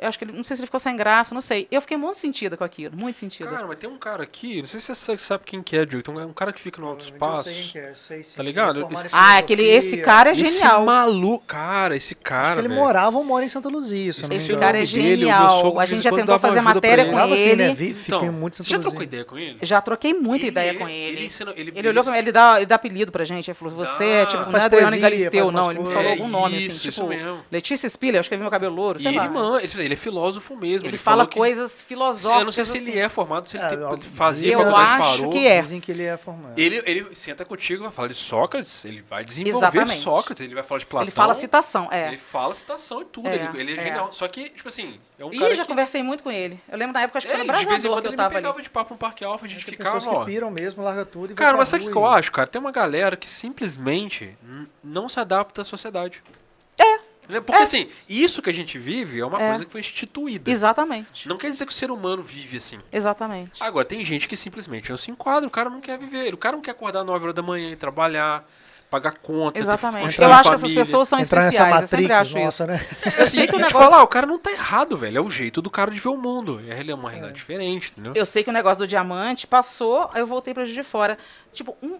Eu 0.00 0.08
acho 0.08 0.18
que 0.18 0.24
ele, 0.24 0.32
não 0.32 0.42
sei 0.42 0.56
se 0.56 0.60
ele 0.62 0.66
ficou 0.66 0.80
sem 0.80 0.96
graça, 0.96 1.32
não 1.32 1.40
sei. 1.40 1.68
Eu 1.70 1.80
fiquei 1.80 1.96
muito 1.96 2.18
sentida 2.18 2.56
com 2.56 2.64
aquilo, 2.64 2.96
muito 2.96 3.16
sentida. 3.18 3.48
Cara, 3.48 3.66
mas 3.66 3.76
tem 3.76 3.88
um 3.88 3.96
cara 3.96 4.24
aqui, 4.24 4.60
não 4.60 4.66
sei 4.66 4.80
se 4.80 4.92
você 4.94 5.16
sabe 5.18 5.44
quem 5.46 5.62
que 5.62 5.76
é, 5.76 5.84
Diogo. 5.86 6.02
Tem 6.02 6.14
um 6.26 6.32
cara 6.32 6.52
que 6.52 6.60
fica 6.60 6.80
no 6.80 6.88
alto 6.88 7.04
espaço. 7.04 7.48
Eu 7.48 7.54
sei 7.54 7.62
quem 7.62 7.72
que 7.72 7.78
é, 7.78 7.94
sei 7.94 8.22
sim. 8.24 8.36
Tá 8.36 8.42
ligado? 8.42 8.80
Ele 8.80 8.86
é 8.94 9.04
Esse- 9.04 9.14
ah, 9.14 9.38
aquele, 9.38 9.62
esse 9.62 9.96
cara 9.98 10.30
é 10.30 10.32
Esse 10.32 10.44
genial. 10.44 10.84
maluco, 10.84 11.44
cara, 11.46 11.96
esse 11.96 12.14
cara, 12.14 12.54
Acho 12.54 12.62
que 12.62 12.66
ele 12.66 12.74
morava 12.74 13.16
ou 13.16 13.24
mora 13.24 13.44
em 13.44 13.48
Santa 13.48 13.68
Luzia, 13.68 14.10
Esse 14.10 14.22
cara 14.56 14.78
é 14.78 14.80
nome 14.82 14.92
dele, 14.92 15.16
genial. 15.20 15.60
sogro 15.60 15.80
A 15.80 15.86
gente 15.86 16.02
já 16.02 16.10
tentou 16.12 16.38
fazer 16.40 16.60
matéria 16.60 17.02
ele. 17.02 17.10
com 17.12 17.18
assim, 17.18 17.34
ele. 17.34 17.66
né? 17.68 17.74
Vi- 17.74 17.94
Fiquei 17.94 18.16
Então, 18.18 18.32
muito 18.32 18.56
você 18.56 18.62
já 18.68 18.78
trocou 18.78 18.94
Luzia. 18.94 19.04
ideia 19.04 19.24
com 19.24 19.38
ele? 19.38 19.58
Já 19.62 19.80
troquei 19.80 20.12
muita 20.12 20.46
ideia 20.46 20.70
Ele- 20.70 20.78
com 20.80 20.88
ele. 20.88 21.16
Ele, 21.16 21.26
ensinou- 21.26 21.54
ele, 21.56 21.72
Ele 21.74 21.88
olhou 21.88 22.02
pra 22.02 22.12
mim, 22.12 22.18
ele 22.18 22.32
dá, 22.32 22.56
ele 22.56 22.66
dá 22.66 22.74
apelido 22.74 23.12
pra 23.12 23.24
gente. 23.24 23.48
Ele 23.48 23.54
falou, 23.56 23.74
você 23.74 24.04
é 24.04 24.26
tipo, 24.26 24.50
não 24.50 24.58
é 24.58 24.62
Adriano 24.62 24.98
Galisteu, 24.98 25.50
não. 25.52 25.70
Ele 25.70 25.80
me 25.80 25.86
falou 25.92 26.02
É 26.02 26.10
algum 26.12 26.28
nome, 26.28 26.56
isso, 26.56 26.78
assim, 26.78 26.88
isso 26.88 26.90
tipo, 27.00 27.06
mesmo. 27.08 27.38
Letícia 27.50 27.88
Spiller, 27.88 28.16
eu 28.18 28.20
escrevi 28.22 28.42
meu 28.42 28.50
cabelo 28.50 28.74
louro, 28.74 28.98
sei 28.98 29.10
ele, 29.12 29.18
lá. 29.18 29.24
ele, 29.62 29.83
ele 29.84 29.94
é 29.94 29.96
filósofo 29.96 30.56
mesmo. 30.56 30.88
Ele, 30.88 30.96
fala 30.96 31.16
falou 31.18 31.28
que- 31.28 31.38
coisas 31.38 31.82
filosóficas. 31.82 32.38
Eu 32.40 32.44
não 32.44 32.52
sei 32.52 32.64
se 32.64 32.76
ele 32.78 32.90
assim. 32.90 32.98
é 33.00 33.08
formado, 33.08 33.48
se 33.48 33.56
ele 33.56 33.64
É, 33.66 33.98
fazia 34.14 34.52
eu 34.52 34.58
faculdade 34.60 34.90
acho 35.02 35.18
parou. 35.18 35.30
que 35.32 35.46
é. 35.46 35.62
Dizem 35.62 35.80
que 35.80 35.92
ele 35.92 36.02
é 36.02 36.16
formado. 36.16 36.58
Ele, 36.58 36.82
ele 36.84 37.14
senta 37.14 37.44
contigo, 37.44 37.82
vai 37.84 37.92
falar 37.92 38.08
de 38.08 38.14
Sócrates, 38.14 38.84
ele 38.84 39.00
vai 39.02 39.24
desenvolver 39.24 39.66
Exatamente. 39.66 40.00
Sócrates, 40.02 40.40
ele 40.40 40.54
vai 40.54 40.62
falar 40.64 40.78
de 40.80 40.86
Platão. 40.86 41.04
Ele 41.04 41.10
fala 41.10 41.34
citação, 41.34 41.88
é. 41.92 42.08
Ele 42.08 42.16
fala 42.16 42.54
citação 42.54 43.02
e 43.02 43.04
tudo, 43.04 43.28
É, 43.28 43.34
ele, 43.34 43.60
ele 43.60 43.72
é, 43.72 43.76
é. 43.76 43.82
genial. 43.84 44.12
Só 44.12 44.26
que, 44.28 44.48
tipo 44.50 44.68
assim, 44.68 44.98
é 45.18 45.24
um 45.24 45.32
Ih, 45.32 45.38
cara 45.38 45.54
já 45.54 45.62
que... 45.62 45.68
conversei 45.68 46.02
muito 46.02 46.22
com 46.22 46.30
ele. 46.30 46.58
Eu 46.68 46.78
lembro 46.78 46.94
na 46.94 47.02
época, 47.02 47.18
acho 47.18 47.26
que 47.26 47.32
É, 47.32 47.36
no 47.36 47.44
ele, 47.44 47.52
de 47.52 47.64
vez 47.66 47.84
em 47.84 47.88
quando 47.88 48.06
ele 48.06 48.16
me 48.16 48.28
pegava 48.28 48.54
ali. 48.54 48.62
de 48.62 48.70
papo 48.70 48.94
no 48.94 48.98
Parque 48.98 49.24
Alfa, 49.24 49.44
a 49.46 49.48
gente 49.48 49.64
ficava, 49.64 49.96
pessoas 49.96 50.16
ó... 50.16 50.20
que 50.20 50.26
piram 50.26 50.50
mesmo, 50.50 50.82
larga 50.82 51.04
tudo 51.04 51.32
e 51.32 51.34
Cara, 51.34 51.56
mas 51.56 51.68
sabe 51.68 51.86
o 51.86 51.90
que 51.90 51.96
eu 51.96 52.06
acho, 52.06 52.32
cara? 52.32 52.46
Tem 52.46 52.60
uma 52.60 52.72
galera 52.72 53.16
que 53.16 53.28
simplesmente 53.28 54.36
não 54.82 55.08
se 55.08 55.18
adapta 55.20 55.62
à 55.62 55.64
sociedade. 55.64 56.22
É. 57.28 57.40
Porque 57.40 57.62
assim, 57.62 57.88
isso 58.08 58.40
que 58.42 58.50
a 58.50 58.52
gente 58.52 58.78
vive 58.78 59.20
é 59.20 59.24
uma 59.26 59.40
É. 59.42 59.48
coisa 59.48 59.64
que 59.64 59.70
foi 59.72 59.80
instituída. 59.80 60.50
Exatamente. 60.50 61.28
Não 61.28 61.36
quer 61.38 61.50
dizer 61.50 61.64
que 61.66 61.72
o 61.72 61.74
ser 61.74 61.90
humano 61.90 62.22
vive 62.22 62.56
assim. 62.58 62.78
Exatamente. 62.92 63.62
Agora, 63.62 63.84
tem 63.84 64.04
gente 64.04 64.28
que 64.28 64.36
simplesmente 64.36 64.90
não 64.90 64.96
se 64.96 65.10
enquadra, 65.10 65.46
o 65.46 65.50
cara 65.50 65.68
não 65.70 65.80
quer 65.80 65.98
viver. 65.98 66.32
O 66.34 66.38
cara 66.38 66.56
não 66.56 66.62
quer 66.62 66.72
acordar 66.72 67.04
9 67.04 67.24
horas 67.24 67.34
da 67.34 67.42
manhã 67.42 67.70
e 67.70 67.76
trabalhar, 67.76 68.44
pagar 68.90 69.14
conta, 69.16 69.58
Exatamente. 69.58 70.02
construir 70.04 70.26
Eu 70.26 70.32
acho 70.32 70.42
que 70.42 70.48
essas 70.50 70.60
família. 70.60 70.84
pessoas 70.84 71.08
são 71.08 71.18
Entrar 71.18 71.40
nessa 71.44 71.56
especiais. 71.56 71.82
Eu 71.82 71.88
sempre 71.88 72.08
Matrix, 72.08 72.20
acho 72.20 72.38
isso. 72.38 72.44
nossa, 72.44 72.66
né? 72.66 72.86
Assim, 73.22 73.36
sei 73.38 73.46
que 73.48 73.52
o 73.54 73.56
te 73.58 73.62
negócio- 73.64 73.78
falar, 73.90 74.02
o 74.02 74.06
cara 74.06 74.26
não 74.26 74.38
tá 74.38 74.52
errado, 74.52 74.96
velho. 74.96 75.18
É 75.18 75.20
o 75.20 75.30
jeito 75.30 75.60
do 75.60 75.68
cara 75.70 75.90
de 75.90 75.98
ver 75.98 76.08
o 76.10 76.16
mundo. 76.16 76.60
É 76.68 76.94
uma 76.94 77.10
realidade 77.10 77.34
diferente, 77.34 77.90
entendeu? 77.92 78.12
Eu 78.14 78.24
sei 78.26 78.44
que 78.44 78.50
o 78.50 78.52
negócio 78.52 78.78
do 78.78 78.86
diamante 78.86 79.46
passou, 79.46 80.08
aí 80.12 80.20
eu 80.20 80.26
voltei 80.26 80.54
pra 80.54 80.64
Juiz 80.64 80.76
de 80.76 80.82
Fora. 80.84 81.18
Tipo, 81.52 81.76
um, 81.82 81.98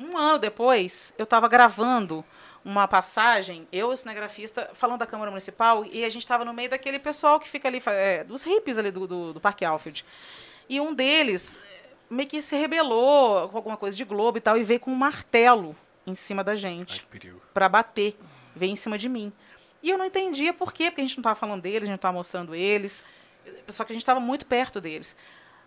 um 0.00 0.16
ano 0.16 0.38
depois, 0.38 1.12
eu 1.18 1.26
tava 1.26 1.48
gravando 1.48 2.24
uma 2.64 2.88
passagem, 2.88 3.68
eu 3.70 3.88
o 3.88 3.96
cinegrafista, 3.96 4.70
falando 4.72 5.00
da 5.00 5.06
Câmara 5.06 5.30
Municipal, 5.30 5.84
e 5.84 6.04
a 6.04 6.08
gente 6.08 6.26
tava 6.26 6.44
no 6.44 6.54
meio 6.54 6.70
daquele 6.70 6.98
pessoal 6.98 7.38
que 7.38 7.48
fica 7.48 7.68
ali, 7.68 7.82
é, 7.86 8.24
dos 8.24 8.42
hippies 8.42 8.78
ali 8.78 8.90
do, 8.90 9.06
do, 9.06 9.32
do 9.34 9.40
Parque 9.40 9.64
Alfield. 9.64 10.04
E 10.68 10.80
um 10.80 10.94
deles 10.94 11.60
eh, 11.62 11.90
meio 12.08 12.28
que 12.28 12.40
se 12.40 12.56
rebelou 12.56 13.48
com 13.50 13.56
alguma 13.58 13.76
coisa 13.76 13.94
de 13.94 14.04
Globo 14.04 14.38
e 14.38 14.40
tal, 14.40 14.56
e 14.56 14.64
veio 14.64 14.80
com 14.80 14.90
um 14.90 14.94
martelo 14.96 15.76
em 16.06 16.14
cima 16.14 16.42
da 16.42 16.54
gente 16.54 17.06
pra 17.52 17.68
bater, 17.68 18.16
veio 18.56 18.72
em 18.72 18.76
cima 18.76 18.96
de 18.96 19.10
mim. 19.10 19.30
E 19.82 19.90
eu 19.90 19.98
não 19.98 20.06
entendia 20.06 20.54
por 20.54 20.72
quê, 20.72 20.90
porque 20.90 21.02
a 21.02 21.04
gente 21.04 21.18
não 21.18 21.22
estava 21.22 21.36
falando 21.36 21.60
deles, 21.60 21.82
a 21.82 21.86
gente 21.86 21.90
não 21.90 21.96
estava 21.96 22.16
mostrando 22.16 22.54
eles, 22.54 23.04
só 23.68 23.84
que 23.84 23.92
a 23.92 23.94
gente 23.94 24.02
estava 24.02 24.20
muito 24.20 24.46
perto 24.46 24.80
deles. 24.80 25.14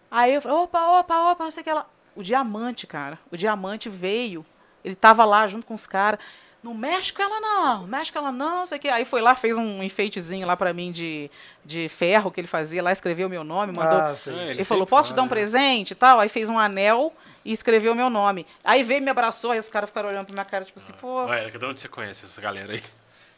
Aí 0.10 0.34
eu 0.34 0.42
falei, 0.42 0.58
opa, 0.58 1.00
opa, 1.00 1.32
opa, 1.32 1.44
não 1.44 1.52
sei 1.52 1.62
o 1.62 1.64
que 1.64 1.72
lá. 1.72 1.86
O 2.16 2.24
diamante, 2.24 2.88
cara, 2.88 3.20
o 3.32 3.38
diamante 3.38 3.88
veio, 3.88 4.44
ele 4.84 4.96
tava 4.96 5.24
lá 5.26 5.46
junto 5.46 5.68
com 5.68 5.76
os 5.76 5.86
caras. 5.86 6.20
Não 6.68 6.74
mexe 6.74 7.14
com 7.14 7.22
ela 7.22 7.40
não, 7.40 7.88
mexe 7.88 8.12
com 8.12 8.20
ela 8.20 8.30
não, 8.30 8.58
não 8.58 8.66
sei 8.66 8.78
o 8.78 8.82
que. 8.82 8.90
Aí 8.90 9.06
foi 9.06 9.22
lá, 9.22 9.36
fez 9.36 9.58
um 9.58 9.82
enfeitezinho 9.82 10.46
lá 10.46 10.58
pra 10.58 10.74
mim 10.74 10.92
de, 10.92 11.32
de 11.64 11.88
ferro 11.88 12.30
que 12.30 12.42
ele 12.42 12.48
fazia 12.48 12.84
lá, 12.84 12.92
escreveu 12.92 13.30
meu 13.30 13.42
nome, 13.42 13.72
mandou 13.72 13.98
Ah, 13.98 14.16
sei. 14.18 14.34
É, 14.34 14.50
ele 14.50 14.66
falou, 14.66 14.84
sempre 14.84 14.90
posso 14.90 15.10
te 15.10 15.16
dar 15.16 15.22
um 15.22 15.26
né? 15.26 15.30
presente 15.30 15.92
e 15.92 15.96
tal? 15.96 16.20
Aí 16.20 16.28
fez 16.28 16.50
um 16.50 16.60
anel 16.60 17.14
e 17.46 17.54
escreveu 17.54 17.96
meu 17.96 18.10
nome. 18.10 18.46
Aí 18.66 18.84
veio, 18.84 19.02
me 19.02 19.10
abraçou, 19.10 19.52
aí 19.52 19.60
os 19.60 19.70
caras 19.70 19.90
ficaram 19.90 20.10
olhando 20.10 20.26
pra 20.26 20.34
minha 20.34 20.44
cara, 20.44 20.66
tipo 20.66 20.78
assim, 20.78 20.92
pô. 20.92 21.24
Ué, 21.28 21.50
de 21.50 21.66
onde 21.66 21.80
você 21.80 21.88
conhece 21.88 22.26
essa 22.26 22.42
galera 22.42 22.74
aí? 22.74 22.84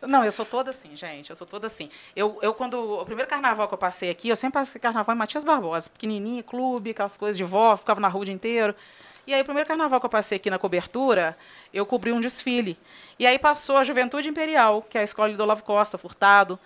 Não, 0.02 0.24
eu 0.26 0.32
sou 0.32 0.46
toda 0.46 0.72
assim, 0.72 0.96
gente. 0.96 1.30
Eu 1.30 1.36
sou 1.36 1.46
toda 1.46 1.68
assim. 1.68 1.88
Eu, 2.16 2.40
eu 2.42 2.52
quando. 2.56 2.80
O 2.80 3.06
primeiro 3.06 3.30
carnaval 3.30 3.68
que 3.68 3.76
eu 3.76 3.78
passei 3.78 4.10
aqui, 4.10 4.30
eu 4.30 4.36
sempre 4.36 4.54
passei 4.54 4.82
carnaval 4.82 5.16
em 5.16 5.20
Matias 5.20 5.44
Barbosa, 5.44 5.88
pequenininha, 5.88 6.42
clube, 6.42 6.92
aquelas 6.92 7.16
coisas 7.16 7.38
de 7.38 7.44
vó, 7.44 7.78
ficava 7.78 8.00
na 8.00 8.08
rua 8.08 8.24
o 8.24 8.26
dia 8.26 8.34
inteiro. 8.34 8.74
E 9.28 9.34
aí, 9.34 9.42
o 9.42 9.46
primeiro 9.46 9.68
carnaval 9.68 10.00
que 10.00 10.06
eu 10.06 10.10
passei 10.10 10.38
aqui 10.38 10.50
na 10.50 10.58
cobertura, 10.58 11.38
eu 11.74 11.86
cobri 11.86 12.12
um 12.12 12.20
desfile. 12.20 12.78
E 13.18 13.28
aí 13.28 13.38
passou 13.38 13.78
a 13.78 13.84
Juventude 13.84 14.30
Imperial, 14.30 14.82
que 14.82 14.98
é 14.98 15.02
a 15.02 15.04
escola 15.04 15.32
do 15.34 15.44
Olavo 15.44 15.64
Costa, 15.64 15.98
Furtado. 15.98 16.58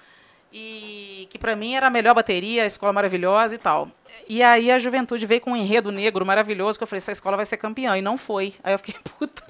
E 0.51 1.27
que 1.31 1.37
pra 1.39 1.55
mim 1.55 1.73
era 1.75 1.87
a 1.87 1.89
melhor 1.89 2.13
bateria, 2.13 2.63
a 2.63 2.65
escola 2.65 2.93
maravilhosa 2.93 3.55
e 3.55 3.57
tal. 3.57 3.89
E 4.27 4.41
aí 4.43 4.71
a 4.71 4.79
juventude 4.79 5.25
veio 5.25 5.41
com 5.41 5.51
um 5.51 5.55
enredo 5.57 5.91
negro 5.91 6.25
maravilhoso, 6.25 6.77
que 6.79 6.83
eu 6.83 6.87
falei, 6.87 6.99
essa 6.99 7.11
escola 7.11 7.35
vai 7.35 7.45
ser 7.45 7.57
campeã. 7.57 7.97
E 7.97 8.01
não 8.01 8.17
foi. 8.17 8.53
Aí 8.63 8.73
eu 8.73 8.77
fiquei 8.79 8.95
puta. 9.17 9.43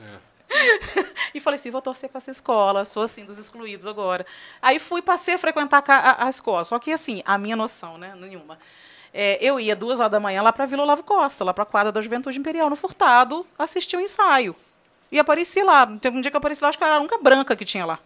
E 1.33 1.39
falei 1.39 1.59
assim, 1.59 1.69
vou 1.71 1.81
torcer 1.81 2.09
para 2.09 2.19
essa 2.19 2.31
escola, 2.31 2.85
sou 2.85 3.03
assim 3.03 3.25
dos 3.25 3.37
excluídos 3.37 3.85
agora. 3.87 4.25
Aí 4.61 4.79
fui, 4.79 5.01
passei 5.01 5.33
a 5.33 5.37
frequentar 5.37 5.81
ca- 5.81 5.97
a, 5.99 6.25
a 6.25 6.29
escola, 6.29 6.63
só 6.63 6.77
que 6.79 6.91
assim, 6.91 7.21
a 7.25 7.37
minha 7.37 7.55
noção, 7.55 7.97
né, 7.97 8.13
nenhuma. 8.15 8.57
É, 9.13 9.37
eu 9.41 9.59
ia 9.59 9.75
duas 9.75 9.99
horas 9.99 10.11
da 10.11 10.19
manhã 10.19 10.41
lá 10.41 10.51
para 10.51 10.65
Vila 10.65 10.83
Olavo 10.83 11.03
Costa, 11.03 11.43
lá 11.43 11.53
para 11.53 11.63
a 11.63 11.67
quadra 11.67 11.91
da 11.91 12.01
Juventude 12.01 12.39
Imperial, 12.39 12.69
no 12.69 12.75
Furtado, 12.75 13.45
assistir 13.59 13.95
o 13.95 13.99
ensaio. 14.01 14.55
E 15.11 15.19
apareci 15.19 15.61
lá, 15.61 15.85
teve 16.01 16.17
um 16.17 16.21
dia 16.21 16.31
que 16.31 16.35
eu 16.35 16.39
apareci 16.39 16.63
lá, 16.63 16.69
acho 16.69 16.77
que 16.77 16.83
era 16.83 16.95
a 16.95 16.99
única 16.99 17.19
branca 17.19 17.55
que 17.55 17.63
tinha 17.63 17.85
lá. 17.85 17.99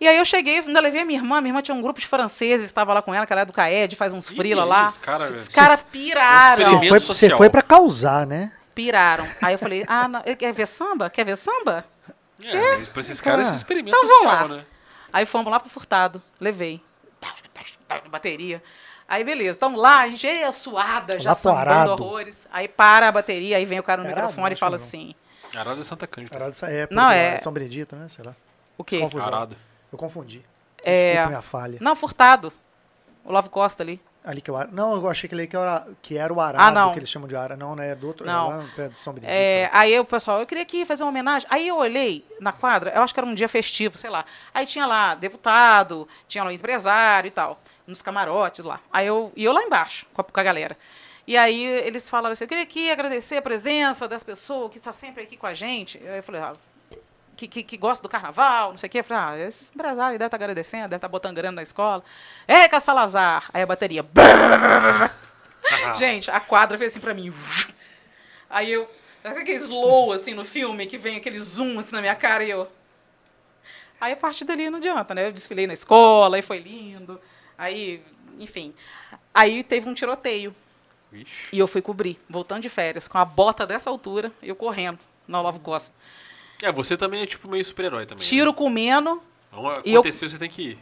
E 0.00 0.06
aí 0.08 0.18
eu 0.18 0.24
cheguei, 0.24 0.58
ainda 0.58 0.80
levei 0.80 1.02
a 1.02 1.04
minha 1.04 1.18
irmã, 1.18 1.40
minha 1.40 1.50
irmã 1.50 1.62
tinha 1.62 1.74
um 1.74 1.80
grupo 1.80 2.00
de 2.00 2.06
franceses, 2.06 2.66
estava 2.66 2.92
lá 2.92 3.00
com 3.00 3.14
ela, 3.14 3.24
que 3.26 3.32
ela 3.32 3.42
é 3.42 3.44
do 3.44 3.52
CAED, 3.52 3.94
faz 3.96 4.12
uns 4.12 4.28
frila 4.28 4.64
lá. 4.64 4.86
Os 4.86 4.98
cara, 4.98 5.32
caras 5.54 5.82
piraram. 5.82 6.60
experimento 6.62 6.88
Foi- 6.88 7.14
você 7.14 7.30
foi 7.30 7.48
pra 7.48 7.62
causar, 7.62 8.26
né? 8.26 8.52
Piraram. 8.74 9.26
Aí 9.40 9.54
eu 9.54 9.58
falei, 9.58 9.84
ah, 9.86 10.06
não, 10.08 10.20
quer 10.36 10.52
ver 10.52 10.66
samba? 10.66 11.08
Quer 11.08 11.24
ver 11.24 11.36
samba? 11.36 11.84
É, 12.44 12.76
mas 12.76 12.88
pra 12.88 13.00
esses 13.00 13.20
caras, 13.22 13.38
Cara. 13.46 13.48
esse 13.48 13.56
experimento 13.56 13.96
Então 13.96 14.06
vamos 14.06 14.24
social, 14.28 14.48
lá. 14.48 14.56
né? 14.56 14.66
Aí 15.12 15.24
fomos 15.24 15.50
lá 15.50 15.58
pro 15.58 15.70
Furtado, 15.70 16.20
levei. 16.38 16.82
Bateria. 18.10 18.62
Aí 19.08 19.22
beleza, 19.22 19.52
estamos 19.52 19.80
lá, 19.80 20.00
a 20.00 20.08
gente 20.08 20.26
é 20.26 20.50
suada, 20.50 21.18
já 21.20 21.34
sambando 21.34 21.60
Arado. 21.70 21.90
horrores. 21.92 22.48
Aí 22.52 22.66
para 22.66 23.08
a 23.08 23.12
bateria, 23.12 23.56
aí 23.56 23.64
vem 23.64 23.78
o 23.78 23.82
cara 23.82 24.02
no 24.02 24.08
Arado, 24.08 24.22
microfone 24.28 24.54
e 24.54 24.58
fala 24.58 24.76
não. 24.76 24.84
assim: 24.84 25.14
Arada 25.54 25.80
é 25.80 25.84
Santa 25.84 26.06
Cândida. 26.06 26.34
Era 26.36 26.46
dessa 26.48 26.68
época. 26.68 26.94
Não, 26.94 27.08
do 27.08 27.12
é- 27.14 27.38
São 27.38 27.52
Benedito, 27.52 27.94
né? 27.94 28.08
Sei 28.08 28.24
lá. 28.24 28.34
o 28.76 28.82
quê? 28.84 28.98
Confusão. 29.00 29.26
Arado. 29.28 29.56
Eu 29.92 29.98
confundi. 29.98 30.42
É. 30.82 31.10
Desculpa 31.12 31.28
minha 31.28 31.42
falha. 31.42 31.78
Não, 31.80 31.94
Furtado. 31.96 32.52
O 33.24 33.32
Lavo 33.32 33.48
Costa 33.50 33.82
ali. 33.82 34.00
Ali 34.24 34.40
que 34.40 34.50
eu, 34.50 34.58
não, 34.72 34.96
eu 34.96 35.08
achei 35.08 35.28
que, 35.28 35.34
ali 35.36 35.46
que, 35.46 35.56
era, 35.56 35.86
que 36.02 36.18
era 36.18 36.32
o 36.34 36.40
arado, 36.40 36.64
Ah, 36.64 36.70
não. 36.72 36.92
que 36.92 36.98
eles 36.98 37.08
chamam 37.08 37.28
de 37.28 37.36
arado. 37.36 37.58
Não, 37.60 37.76
né? 37.76 37.90
É 37.92 37.94
do 37.94 38.08
outro. 38.08 38.26
Não. 38.26 38.52
É 38.52 38.56
lá 38.56 38.62
no 38.64 38.68
pé 38.70 38.88
do 38.88 38.94
São 38.96 39.12
Benedito. 39.12 39.32
É, 39.32 39.70
aí 39.72 39.96
o 40.00 40.04
pessoal, 40.04 40.40
eu 40.40 40.46
queria 40.46 40.64
aqui 40.64 40.84
fazer 40.84 41.04
uma 41.04 41.10
homenagem. 41.10 41.46
Aí 41.48 41.68
eu 41.68 41.76
olhei 41.76 42.24
na 42.40 42.50
quadra, 42.50 42.90
eu 42.90 43.02
acho 43.02 43.14
que 43.14 43.20
era 43.20 43.26
um 43.28 43.34
dia 43.34 43.48
festivo, 43.48 43.96
sei 43.96 44.10
lá. 44.10 44.24
Aí 44.52 44.66
tinha 44.66 44.84
lá 44.84 45.14
deputado, 45.14 46.08
tinha 46.26 46.42
lá 46.42 46.50
um 46.50 46.52
empresário 46.52 47.28
e 47.28 47.30
tal, 47.30 47.60
nos 47.86 48.02
camarotes 48.02 48.64
lá. 48.64 48.80
Aí 48.92 49.06
eu, 49.06 49.32
e 49.36 49.44
eu 49.44 49.52
lá 49.52 49.62
embaixo, 49.62 50.06
com 50.12 50.20
a, 50.20 50.24
com 50.24 50.40
a 50.40 50.42
galera. 50.42 50.76
E 51.26 51.36
aí 51.36 51.64
eles 51.64 52.08
falaram 52.08 52.32
assim, 52.32 52.44
eu 52.44 52.48
queria 52.48 52.62
aqui 52.62 52.90
agradecer 52.90 53.36
a 53.36 53.42
presença 53.42 54.06
das 54.06 54.22
pessoas 54.22 54.70
que 54.70 54.78
estão 54.78 54.92
sempre 54.92 55.24
aqui 55.24 55.36
com 55.36 55.46
a 55.46 55.54
gente. 55.54 55.98
Aí 55.98 56.18
eu 56.18 56.22
falei, 56.22 56.40
ah, 56.40 56.54
que, 57.36 57.48
que, 57.48 57.62
que 57.62 57.76
gosta 57.76 58.02
do 58.02 58.08
carnaval, 58.08 58.70
não 58.70 58.76
sei 58.76 58.86
o 58.86 58.90
quê. 58.90 59.00
Eu 59.00 59.04
falei, 59.04 59.22
ah, 59.22 59.48
esse 59.48 59.70
empresário 59.74 60.18
deve 60.18 60.26
estar 60.26 60.36
agradecendo, 60.36 60.88
deve 60.88 60.96
estar 60.96 61.08
botando 61.08 61.36
grana 61.36 61.56
na 61.56 61.62
escola. 61.62 62.02
Érica 62.46 62.80
Salazar. 62.80 63.50
Aí 63.52 63.62
a 63.62 63.66
bateria. 63.66 64.04
Gente, 65.98 66.30
a 66.30 66.40
quadra 66.40 66.78
fez 66.78 66.92
assim 66.92 67.00
pra 67.00 67.12
mim. 67.12 67.34
Aí 68.48 68.72
eu. 68.72 68.88
Sabe 69.22 69.40
aquele 69.40 69.58
slow 69.58 70.12
assim 70.12 70.34
no 70.34 70.44
filme 70.44 70.86
que 70.86 70.96
vem 70.96 71.16
aquele 71.16 71.40
zoom 71.40 71.80
assim 71.80 71.92
na 71.92 72.00
minha 72.00 72.14
cara 72.14 72.44
e 72.44 72.50
eu. 72.50 72.68
Aí 74.00 74.12
a 74.12 74.16
partir 74.16 74.44
dali 74.44 74.70
não 74.70 74.78
adianta, 74.78 75.12
né? 75.14 75.26
Eu 75.26 75.32
desfilei 75.32 75.66
na 75.66 75.72
escola, 75.72 76.36
aí 76.36 76.42
foi 76.42 76.58
lindo. 76.58 77.20
Aí, 77.58 78.02
enfim. 78.38 78.74
Aí 79.34 79.62
teve 79.64 79.88
um 79.88 79.94
tiroteio 79.94 80.54
Vixe. 81.10 81.48
e 81.52 81.58
eu 81.58 81.66
fui 81.66 81.80
cobrir, 81.82 82.18
voltando 82.28 82.62
de 82.62 82.68
férias, 82.68 83.06
com 83.08 83.18
a 83.18 83.24
bota 83.24 83.66
dessa 83.66 83.88
altura, 83.90 84.32
eu 84.42 84.54
correndo 84.56 84.98
na 85.26 85.40
Olavo 85.40 85.60
Costa. 85.60 85.94
É, 86.62 86.72
você 86.72 86.96
também 86.96 87.22
é 87.22 87.26
tipo 87.26 87.48
meio 87.48 87.64
super-herói 87.64 88.06
também. 88.06 88.26
Tiro 88.26 88.50
Né? 88.50 88.56
comendo, 88.56 89.22
Então, 89.52 89.82
E 89.84 89.92
eu- 89.94 90.00
aconteceu, 90.00 90.28
você 90.28 90.38
tem 90.38 90.48
que 90.50 90.62
ir. 90.70 90.78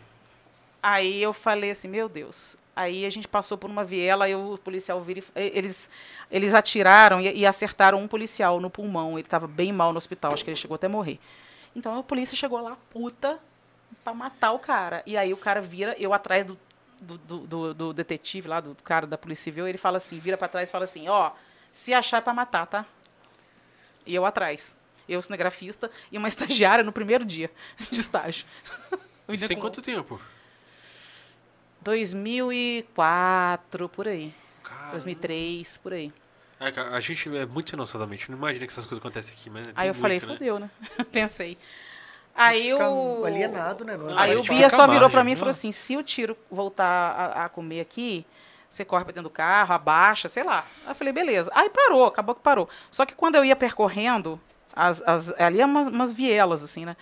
Aí 0.82 1.22
eu 1.22 1.32
falei 1.32 1.70
assim, 1.70 1.88
meu 1.88 2.08
Deus. 2.08 2.56
Aí 2.76 3.06
a 3.06 3.10
gente 3.10 3.28
passou 3.28 3.56
por 3.56 3.70
uma 3.70 3.84
viela 3.84 4.28
e 4.28 4.34
o 4.34 4.58
policial 4.58 5.00
vira 5.00 5.20
e, 5.20 5.40
e- 5.40 5.52
eles 5.58 5.88
eles 6.30 6.54
atiraram 6.54 7.20
e, 7.20 7.32
e 7.38 7.46
acertaram 7.46 8.00
um 8.02 8.08
policial 8.08 8.58
no 8.60 8.68
pulmão. 8.68 9.12
Ele 9.12 9.20
estava 9.26 9.46
bem 9.46 9.72
mal 9.72 9.92
no 9.92 9.98
hospital, 9.98 10.32
acho 10.34 10.42
que 10.44 10.50
ele 10.50 10.56
chegou 10.56 10.74
até 10.74 10.86
a 10.86 10.90
morrer. 10.90 11.20
Então 11.76 11.96
a 11.98 12.02
polícia 12.02 12.36
chegou 12.36 12.60
lá 12.60 12.76
puta 12.90 13.38
pra 14.02 14.14
matar 14.14 14.52
o 14.52 14.58
cara. 14.58 15.02
E 15.06 15.16
aí 15.16 15.32
o 15.32 15.36
cara 15.36 15.60
vira, 15.60 15.94
eu 15.98 16.12
atrás 16.12 16.44
do 16.46 16.58
do, 17.00 17.18
do, 17.18 17.74
do- 17.74 17.92
detetive 17.92 18.48
lá, 18.48 18.60
do 18.60 18.74
cara 18.82 19.06
da 19.06 19.18
polícia 19.18 19.44
civil, 19.44 19.68
ele 19.68 19.76
fala 19.76 19.98
assim, 19.98 20.18
vira 20.18 20.38
pra 20.38 20.48
trás 20.48 20.70
e 20.70 20.72
fala 20.72 20.84
assim, 20.84 21.06
ó, 21.08 21.32
se 21.70 21.92
achar 21.92 22.18
é 22.18 22.20
pra 22.22 22.32
matar, 22.32 22.66
tá? 22.66 22.86
E 24.06 24.14
eu 24.14 24.24
atrás. 24.24 24.74
Eu, 25.06 25.20
cinegrafista, 25.20 25.90
e 26.10 26.16
uma 26.16 26.28
estagiária 26.28 26.82
no 26.82 26.92
primeiro 26.92 27.24
dia 27.24 27.50
de 27.90 28.00
estágio. 28.00 28.46
Isso 29.28 29.46
tem 29.46 29.58
quanto 29.58 29.82
tempo? 29.82 30.18
2004, 31.82 33.88
por 33.88 34.08
aí. 34.08 34.32
Cara, 34.62 34.92
2003, 34.92 35.78
por 35.78 35.92
aí. 35.92 36.12
É, 36.58 36.68
a 36.68 37.00
gente 37.00 37.36
é 37.36 37.44
muito 37.44 37.70
sem 37.70 37.76
noção 37.76 38.00
da 38.00 38.06
mente. 38.06 38.30
Não 38.30 38.38
imagina 38.38 38.66
que 38.66 38.72
essas 38.72 38.86
coisas 38.86 38.98
acontecem 39.02 39.34
aqui, 39.34 39.50
mas. 39.50 39.68
Aí 39.74 39.88
eu 39.88 39.94
falei, 39.94 40.18
muito, 40.18 40.26
né? 40.26 40.32
fudeu, 40.38 40.58
né? 40.58 40.70
Pensei. 41.12 41.58
Aí 42.34 42.74
o... 42.74 43.24
alienado, 43.24 43.84
né? 43.84 43.96
Não 43.96 44.18
Aí 44.18 44.36
o 44.36 44.42
Bia 44.42 44.68
só 44.68 44.86
virou 44.86 44.92
margem, 44.92 45.10
pra 45.10 45.24
mim 45.24 45.32
e 45.32 45.36
falou 45.36 45.50
assim, 45.50 45.70
se 45.70 45.96
o 45.96 46.02
tiro 46.02 46.36
voltar 46.50 46.84
a, 46.84 47.44
a 47.44 47.48
comer 47.48 47.80
aqui, 47.80 48.26
você 48.68 48.84
corre 48.84 49.04
pra 49.04 49.12
dentro 49.12 49.30
do 49.30 49.34
carro, 49.34 49.72
abaixa, 49.72 50.28
sei 50.28 50.42
lá. 50.42 50.64
Aí 50.84 50.90
eu 50.90 50.94
falei, 50.96 51.12
beleza. 51.12 51.50
Aí 51.54 51.70
parou, 51.70 52.04
acabou 52.04 52.34
que 52.34 52.40
parou. 52.40 52.68
Só 52.90 53.06
que 53.06 53.14
quando 53.14 53.36
eu 53.36 53.44
ia 53.44 53.54
percorrendo, 53.54 54.40
as, 54.74 55.00
as, 55.06 55.32
ali 55.40 55.60
é 55.60 55.64
umas, 55.64 55.86
umas 55.86 56.12
vielas, 56.12 56.62
assim, 56.64 56.84
né? 56.84 56.96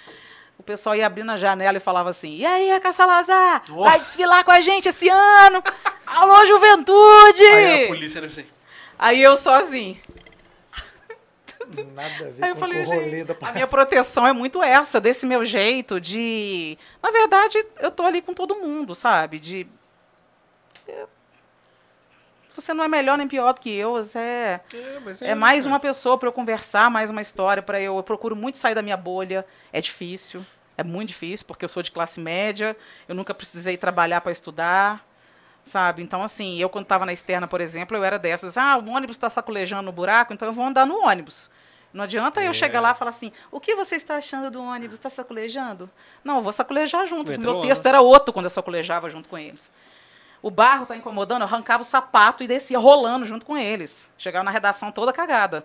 O 0.59 0.62
pessoal 0.62 0.94
ia 0.94 1.07
abrindo 1.07 1.33
a 1.33 1.36
janela 1.36 1.78
e 1.78 1.81
falava 1.81 2.11
assim, 2.11 2.36
e 2.36 2.44
aí, 2.44 2.70
Aca 2.70 2.93
Salazar, 2.93 3.62
Oh. 3.73 3.85
vai 3.85 3.99
desfilar 3.99 4.44
com 4.44 4.52
a 4.52 4.61
gente 4.61 4.91
esse 4.91 5.09
ano? 5.09 5.62
Alô, 6.07 6.44
juventude! 6.44 7.43
Aí 7.43 7.85
a 7.85 7.89
polícia, 7.89 8.20
né? 8.20 8.27
Assim, 8.27 8.44
Aí 8.99 9.20
eu 9.23 9.36
sozinho. 9.36 9.99
Nada 11.94 12.09
a 12.26 12.31
ver 12.31 12.44
Aí 12.44 12.51
eu 12.51 12.55
com 12.55 12.60
falei, 12.60 12.83
o 12.83 12.84
rolê 12.86 13.17
gente, 13.18 13.25
da 13.25 13.49
a 13.49 13.52
minha 13.52 13.67
proteção 13.67 14.26
é 14.26 14.33
muito 14.33 14.62
essa, 14.62 15.01
desse 15.01 15.25
meu 15.26 15.44
jeito 15.44 16.01
de... 16.01 16.76
Na 17.02 17.10
verdade, 17.10 17.65
eu 17.81 17.91
tô 17.91 18.02
ali 18.05 18.20
com 18.23 18.34
todo 18.34 18.57
mundo, 18.57 18.94
sabe? 18.94 19.39
De... 19.39 19.67
eu- 20.86 21.09
Você 22.55 22.75
não 22.75 22.84
é 22.84 22.89
melhor 22.89 23.17
nem 23.17 23.26
pior 23.26 23.55
do 23.55 23.60
que 23.60 23.70
eu, 23.70 23.92
você 23.92 24.18
é... 24.18 24.60
é, 24.75 25.01
mas 25.05 25.23
É 25.23 25.34
mais 25.34 25.65
uma 25.67 25.81
pessoa 25.81 26.18
para 26.18 26.28
eu 26.28 26.33
conversar, 26.33 26.91
mais 26.91 27.10
uma 27.10 27.23
história 27.23 27.62
para 27.62 27.81
eu. 27.81 27.97
Eu 27.97 28.02
procuro 28.02 28.36
muito 28.36 28.59
sair 28.59 28.75
da 28.75 28.83
minha 28.83 28.97
bolha. 28.97 29.44
É 29.73 29.81
difícil, 29.81 30.44
é 30.76 30.83
muito 30.84 31.09
difícil, 31.09 31.47
porque 31.47 31.65
eu 31.65 31.68
sou 31.68 31.83
de 31.83 31.91
classe 31.91 32.20
média, 32.20 32.76
eu 33.09 33.15
nunca 33.15 33.33
precisei 33.33 33.76
trabalhar 33.78 34.20
para 34.20 34.33
estudar, 34.33 35.02
sabe? 35.65 36.02
Então, 36.02 36.23
assim, 36.23 36.59
eu 36.59 36.68
quando 36.68 36.84
estava 36.84 37.07
na 37.07 37.12
externa, 37.12 37.47
por 37.49 37.60
exemplo, 37.60 37.97
eu 37.97 38.05
era 38.05 38.18
dessas. 38.18 38.59
Ah, 38.59 38.76
o 38.76 38.91
ônibus 38.91 39.17
está 39.17 39.31
sacolejando 39.31 39.83
no 39.84 39.92
buraco, 39.92 40.34
então 40.34 40.47
eu 40.47 40.52
vou 40.52 40.67
andar 40.67 40.84
no 40.86 41.07
ônibus. 41.07 41.51
Não 41.92 42.04
adianta 42.04 42.40
eu 42.42 42.50
É. 42.50 42.54
chegar 42.54 42.80
lá 42.80 42.92
e 42.92 42.94
falar 42.94 43.10
assim: 43.10 43.30
o 43.50 43.60
que 43.60 43.74
você 43.74 43.96
está 43.96 44.16
achando 44.16 44.50
do 44.50 44.62
ônibus? 44.62 44.98
Está 44.98 45.10
sacolejando? 45.10 45.90
Não, 46.24 46.36
eu 46.36 46.42
vou 46.42 46.52
sacolejar 46.52 47.06
junto. 47.06 47.30
Entra 47.32 47.52
Meu 47.52 47.60
texto 47.60 47.84
era 47.86 48.00
outro 48.00 48.32
quando 48.32 48.46
eu 48.46 48.50
sacolejava 48.50 49.08
junto 49.10 49.28
com 49.28 49.36
eles. 49.36 49.72
O 50.40 50.50
barro 50.50 50.86
tá 50.86 50.96
incomodando, 50.96 51.42
eu 51.42 51.46
arrancava 51.46 51.82
o 51.82 51.86
sapato 51.86 52.42
e 52.42 52.48
descia 52.48 52.78
rolando 52.78 53.24
junto 53.24 53.46
com 53.46 53.56
eles. 53.56 54.10
Chegava 54.18 54.42
na 54.42 54.50
redação 54.50 54.90
toda 54.90 55.12
cagada. 55.12 55.64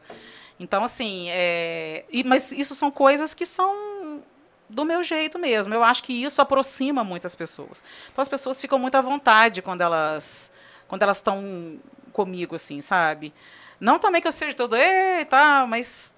Então, 0.59 0.83
assim, 0.83 1.27
é... 1.29 2.03
e- 2.11 2.23
mas 2.23 2.51
isso 2.51 2.75
são 2.75 2.91
coisas 2.91 3.33
que 3.33 3.45
são 3.45 4.21
do 4.69 4.83
meu 4.83 5.01
jeito 5.01 5.39
mesmo. 5.39 5.73
Eu 5.73 5.83
acho 5.83 6.03
que 6.03 6.11
isso 6.13 6.41
aproxima 6.41 7.03
muitas 7.03 7.33
pessoas. 7.35 7.83
Então 8.11 8.21
as 8.21 8.27
pessoas 8.27 8.59
ficam 8.59 8.77
muito 8.77 8.95
à 8.95 9.01
vontade 9.01 9.61
quando 9.61 9.81
elas 9.81 10.51
quando 10.87 11.01
elas 11.03 11.17
estão 11.17 11.79
comigo, 12.13 12.55
assim, 12.55 12.79
sabe? 12.81 13.33
Não 13.79 13.97
também 13.99 14.21
que 14.21 14.27
eu 14.27 14.31
seja 14.31 14.55
todo, 14.55 14.75
ei, 14.75 15.25
tá, 15.25 15.65
mas 15.67 16.11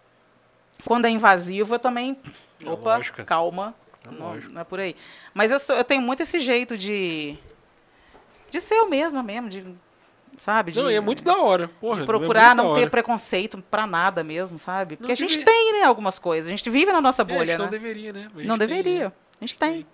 quando 0.85 1.05
é 1.05 1.09
invasivo, 1.09 1.75
eu 1.75 1.79
também. 1.79 2.17
É 2.65 2.69
Opa, 2.69 2.99
calma. 3.25 3.73
É 4.05 4.11
Não, 4.11 4.27
lógico. 4.29 4.51
não 4.53 4.61
é 4.61 4.63
por 4.63 4.79
aí. 4.79 4.95
Mas 5.33 5.51
eu, 5.51 5.59
sou- 5.59 5.75
eu 5.75 5.83
tenho 5.83 6.01
muito 6.01 6.23
esse 6.23 6.39
jeito 6.39 6.77
de. 6.77 7.37
De 8.49 8.59
ser 8.59 8.75
eu 8.75 8.89
mesma 8.89 9.21
mesmo, 9.21 9.49
de. 9.49 9.65
Sabe? 10.37 10.71
De, 10.71 10.79
Não, 10.81 10.89
e 10.89 10.95
é 10.95 11.01
muito 11.01 11.23
da 11.23 11.37
hora. 11.37 11.67
Porra, 11.81 11.97
de 11.97 12.01
é 12.03 12.05
procurar 12.05 12.55
não 12.55 12.73
ter 12.73 12.89
preconceito 12.89 13.61
pra 13.69 13.85
nada 13.85 14.23
mesmo, 14.23 14.57
sabe? 14.57 14.95
Porque 14.95 15.09
Não 15.09 15.13
a 15.13 15.15
gente 15.15 15.29
devia- 15.31 15.45
tem, 15.45 15.73
né, 15.73 15.83
algumas 15.83 16.17
coisas. 16.17 16.47
A 16.47 16.55
gente 16.55 16.69
vive 16.69 16.91
na 16.93 17.01
nossa 17.01 17.21
É, 17.21 17.23
a 17.23 17.25
bolha, 17.25 17.45
gente 17.47 17.57
não 17.57 17.65
né? 17.65 17.71
deveria, 17.71 18.13
né? 18.13 18.29
Não 18.33 18.57
tem, 18.57 18.67
deveria. 18.67 19.05
né? 19.05 19.11
A 19.41 19.45
gente 19.45 19.57
tem. 19.59 19.85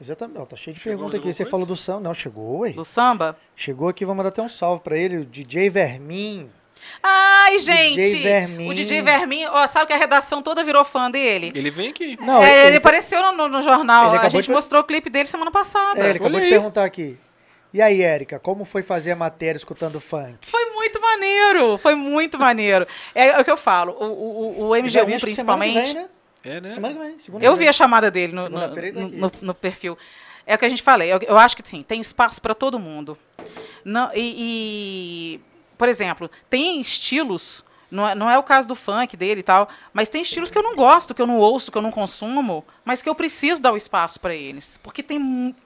Exatamente. 0.00 0.38
Ó, 0.40 0.46
tá 0.46 0.56
cheio 0.56 0.74
de 0.74 0.80
Chegou 0.80 0.96
pergunta 0.98 1.16
mais 1.18 1.26
aqui. 1.26 1.32
Você 1.32 1.44
falou 1.50 1.66
do 1.66 1.76
samba. 1.76 2.00
Não, 2.00 2.14
chegou, 2.14 2.60
ué. 2.60 2.70
Do 2.72 2.84
samba. 2.84 3.36
Chegou 3.54 3.88
aqui, 3.88 4.04
vamos 4.04 4.22
dar 4.24 4.30
até 4.30 4.42
um 4.42 4.48
salve 4.48 4.82
pra 4.82 4.96
ele, 4.96 5.18
o 5.18 5.24
DJ 5.24 5.68
Vermin. 5.70 6.50
Ai, 7.02 7.58
gente! 7.58 8.16
Vermin. 8.22 8.68
O 8.68 8.74
DJ 8.74 9.02
Vermin, 9.02 9.46
ó, 9.46 9.66
sabe 9.66 9.86
que 9.86 9.92
a 9.92 9.96
redação 9.96 10.42
toda 10.42 10.62
virou 10.62 10.84
fã 10.84 11.10
dele? 11.10 11.52
Ele 11.54 11.70
vem 11.70 11.90
aqui. 11.90 12.18
Não, 12.20 12.42
É, 12.42 12.50
ele, 12.60 12.66
ele, 12.68 12.76
apareceu 12.78 13.32
no, 13.32 13.48
no- 13.48 13.62
jornal. 13.62 14.14
Ele 14.14 14.26
A 14.26 14.28
gente 14.28 14.44
de- 14.46 14.50
mostrou 14.52 14.80
o 14.82 14.84
clipe 14.84 15.08
dele 15.10 15.26
semana 15.26 15.50
passada. 15.50 16.00
é, 16.00 16.10
ele 16.10 16.18
acabou 16.18 16.36
Olha 16.36 16.44
de 16.44 16.50
perguntar 16.50 16.84
aqui. 16.84 17.18
E 17.72 17.80
aí, 17.80 18.02
Érica, 18.02 18.38
como 18.38 18.64
foi 18.64 18.82
fazer 18.82 19.12
a 19.12 19.16
matéria 19.16 19.56
escutando 19.56 20.00
funk? 20.00 20.38
Foi 20.50 20.64
muito 20.72 21.00
maneiro, 21.00 21.78
foi 21.78 21.94
muito 21.94 22.36
maneiro. 22.38 22.84
É, 23.14 23.38
o 23.40 23.44
que 23.44 23.50
eu 23.50 23.56
falo, 23.56 23.92
o, 23.92 24.62
o, 24.64 24.68
o 24.70 24.88
Já 24.88 25.02
MG1 25.02 25.06
vi, 25.06 25.14
acho 25.14 25.26
que 25.26 25.34
semana 25.34 25.64
que 25.64 25.70
principalmente. 25.72 25.94
vem, 25.94 25.94
né? 25.94 26.08
É, 26.56 26.60
né? 26.60 26.70
Semana 26.70 26.94
que 26.94 27.00
vem. 27.00 27.18
segunda 27.20 27.44
Eu 27.44 27.54
vi 27.54 27.68
a 27.68 27.72
chamada 27.72 28.10
dele 28.10 28.32
no, 28.32 28.48
no, 28.48 28.60
tá 28.60 28.74
no- 28.94 29.32
no 29.40 29.54
perfil. 29.54 29.96
É 30.46 30.56
o 30.56 30.58
que 30.58 30.64
a 30.64 30.68
gente 30.68 30.82
falei. 30.82 31.12
Eu, 31.12 31.20
eu 31.22 31.38
acho 31.38 31.56
que 31.56 31.62
sim, 31.68 31.84
tem 31.84 32.00
espaço 32.00 32.42
para 32.42 32.54
todo 32.56 32.76
mundo. 32.78 33.16
Não, 33.84 34.10
e, 34.14 34.34
e, 35.36 35.40
por 35.80 35.88
exemplo, 35.88 36.30
tem 36.50 36.78
estilos. 36.78 37.64
Não 37.90 38.06
é, 38.06 38.14
não 38.14 38.28
é 38.30 38.38
o 38.38 38.42
caso 38.42 38.68
do 38.68 38.74
funk 38.74 39.16
dele 39.16 39.40
e 39.40 39.42
tal, 39.42 39.66
mas 39.94 40.10
tem 40.10 40.20
estilos 40.20 40.50
que 40.50 40.58
eu 40.58 40.62
não 40.62 40.76
gosto, 40.76 41.14
que 41.14 41.22
eu 41.22 41.26
não 41.26 41.38
ouço, 41.38 41.72
que 41.72 41.78
eu 41.78 41.80
não 41.80 41.90
consumo, 41.90 42.62
mas 42.84 43.00
que 43.00 43.08
eu 43.08 43.14
preciso 43.14 43.62
dar 43.62 43.72
o 43.72 43.78
espaço 43.78 44.20
para 44.20 44.34
eles. 44.34 44.78
Porque 44.82 45.02
tem 45.02 45.56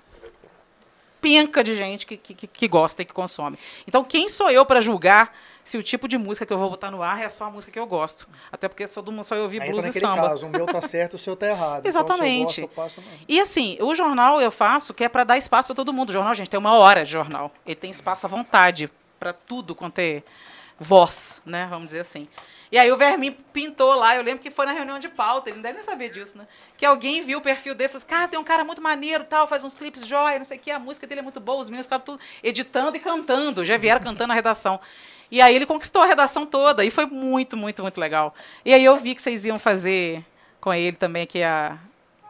penca 1.21 1.65
de 1.65 1.75
gente 1.75 2.07
que, 2.07 2.17
que, 2.17 2.47
que- 2.47 2.69
gosta 2.69 3.03
e 3.03 3.05
que 3.05 3.13
consome. 3.13 3.59
Então, 3.89 4.05
quem 4.05 4.29
sou 4.29 4.51
eu 4.51 4.65
para 4.65 4.81
julgar 4.81 5.35
se 5.65 5.77
o 5.77 5.83
tipo 5.83 6.07
de 6.07 6.17
música 6.17 6.47
que 6.47 6.53
eu 6.53 6.59
vou 6.59 6.71
botar 6.71 6.91
no 6.93 7.03
ar 7.03 7.21
é 7.21 7.29
só 7.29 7.47
a 7.47 7.51
música 7.51 7.73
que 7.73 7.79
eu 7.79 7.87
gosto? 7.87 8.29
Até 8.53 8.69
porque 8.69 8.87
todo 8.87 9.11
mundo 9.11 9.25
só 9.25 9.35
eu 9.35 9.43
ouvir 9.43 9.61
Aí 9.63 9.71
blues 9.71 9.85
e 9.87 9.99
samba. 9.99 10.29
caso, 10.29 10.47
o 10.47 10.51
meu 10.51 10.67
tá 10.67 10.81
certo, 10.83 11.15
o 11.15 11.19
seu 11.19 11.35
tá 11.35 11.49
errado. 11.49 11.87
Exatamente. 11.87 12.61
Então, 12.61 12.71
eu 12.71 12.85
gosto, 12.85 13.01
eu. 13.01 13.05
E 13.27 13.41
assim, 13.41 13.77
o 13.81 13.95
jornal 13.95 14.41
eu 14.41 14.51
faço 14.53 14.95
que 14.95 15.03
é 15.03 15.09
para 15.09 15.25
dar 15.25 15.37
espaço 15.37 15.67
para 15.67 15.75
todo 15.75 15.93
mundo. 15.93 16.11
O 16.11 16.13
jornal, 16.13 16.35
gente, 16.35 16.49
tem 16.51 16.61
uma 16.61 16.75
hora 16.77 17.05
de 17.05 17.11
jornal. 17.11 17.51
Ele 17.67 17.75
tem 17.77 17.91
espaço 17.91 18.25
à 18.27 18.29
vontade 18.29 18.91
para 19.25 19.33
tudo 19.33 19.75
quanto 19.75 20.01
é 20.01 20.23
voz, 20.79 21.41
né? 21.47 21.67
Vamos 21.71 21.87
dizer 21.87 22.01
assim. 22.01 22.29
E 22.71 22.77
aí 22.77 22.93
o 22.93 22.97
Vermin 22.97 23.31
pintou 23.53 23.95
lá, 23.95 24.17
eu 24.17 24.23
lembro 24.23 24.43
que 24.43 24.51
foi 24.51 24.67
na 24.67 24.73
reunião 24.73 24.99
de 24.99 25.09
pauta, 25.09 25.49
ele 25.49 25.57
não 25.57 25.63
deve 25.63 25.75
nem 25.75 25.83
saber 25.83 26.11
disso, 26.11 26.37
né? 26.37 26.47
Que 26.77 26.85
alguém 26.85 27.23
viu 27.23 27.39
o 27.39 27.41
perfil 27.41 27.75
dele 27.75 27.87
e 27.87 27.89
falou 27.89 27.99
assim, 27.99 28.07
cara, 28.07 28.29
tem 28.29 28.39
um 28.39 28.45
cara 28.45 28.65
muito 28.65 28.83
maneiro, 28.83 29.25
tal, 29.25 29.47
faz 29.47 29.65
uns 29.65 29.75
clipes 29.75 30.05
jóia, 30.07 30.39
não 30.39 30.45
sei 30.45 30.59
o 30.59 30.61
que, 30.61 30.71
a 30.71 30.79
música 30.79 31.07
dele 31.07 31.21
é 31.21 31.23
muito 31.23 31.41
boa, 31.41 31.61
os 31.61 31.71
meninos 31.71 31.87
ficaram 31.87 32.05
tudo 32.05 32.21
editando 32.43 32.97
e 32.97 33.01
cantando, 33.01 33.65
já 33.65 33.79
vieram 33.79 34.03
cantando 34.05 34.29
na 34.29 34.35
redação. 34.35 34.79
E 35.31 35.41
aí 35.41 35.55
ele 35.55 35.65
conquistou 35.65 36.03
a 36.03 36.07
redação 36.07 36.45
toda, 36.45 36.85
e 36.85 36.91
foi 36.91 37.07
muito, 37.07 37.57
muito, 37.57 37.81
muito 37.81 37.99
legal. 37.99 38.35
E 38.63 38.75
aí 38.75 38.85
eu 38.85 38.97
vi 38.97 39.15
que 39.15 39.23
vocês 39.23 39.47
iam 39.47 39.59
fazer 39.59 40.23
com 40.61 40.75
ele 40.75 40.97
também 40.97 41.23
aqui 41.23 41.43
a, 41.43 41.79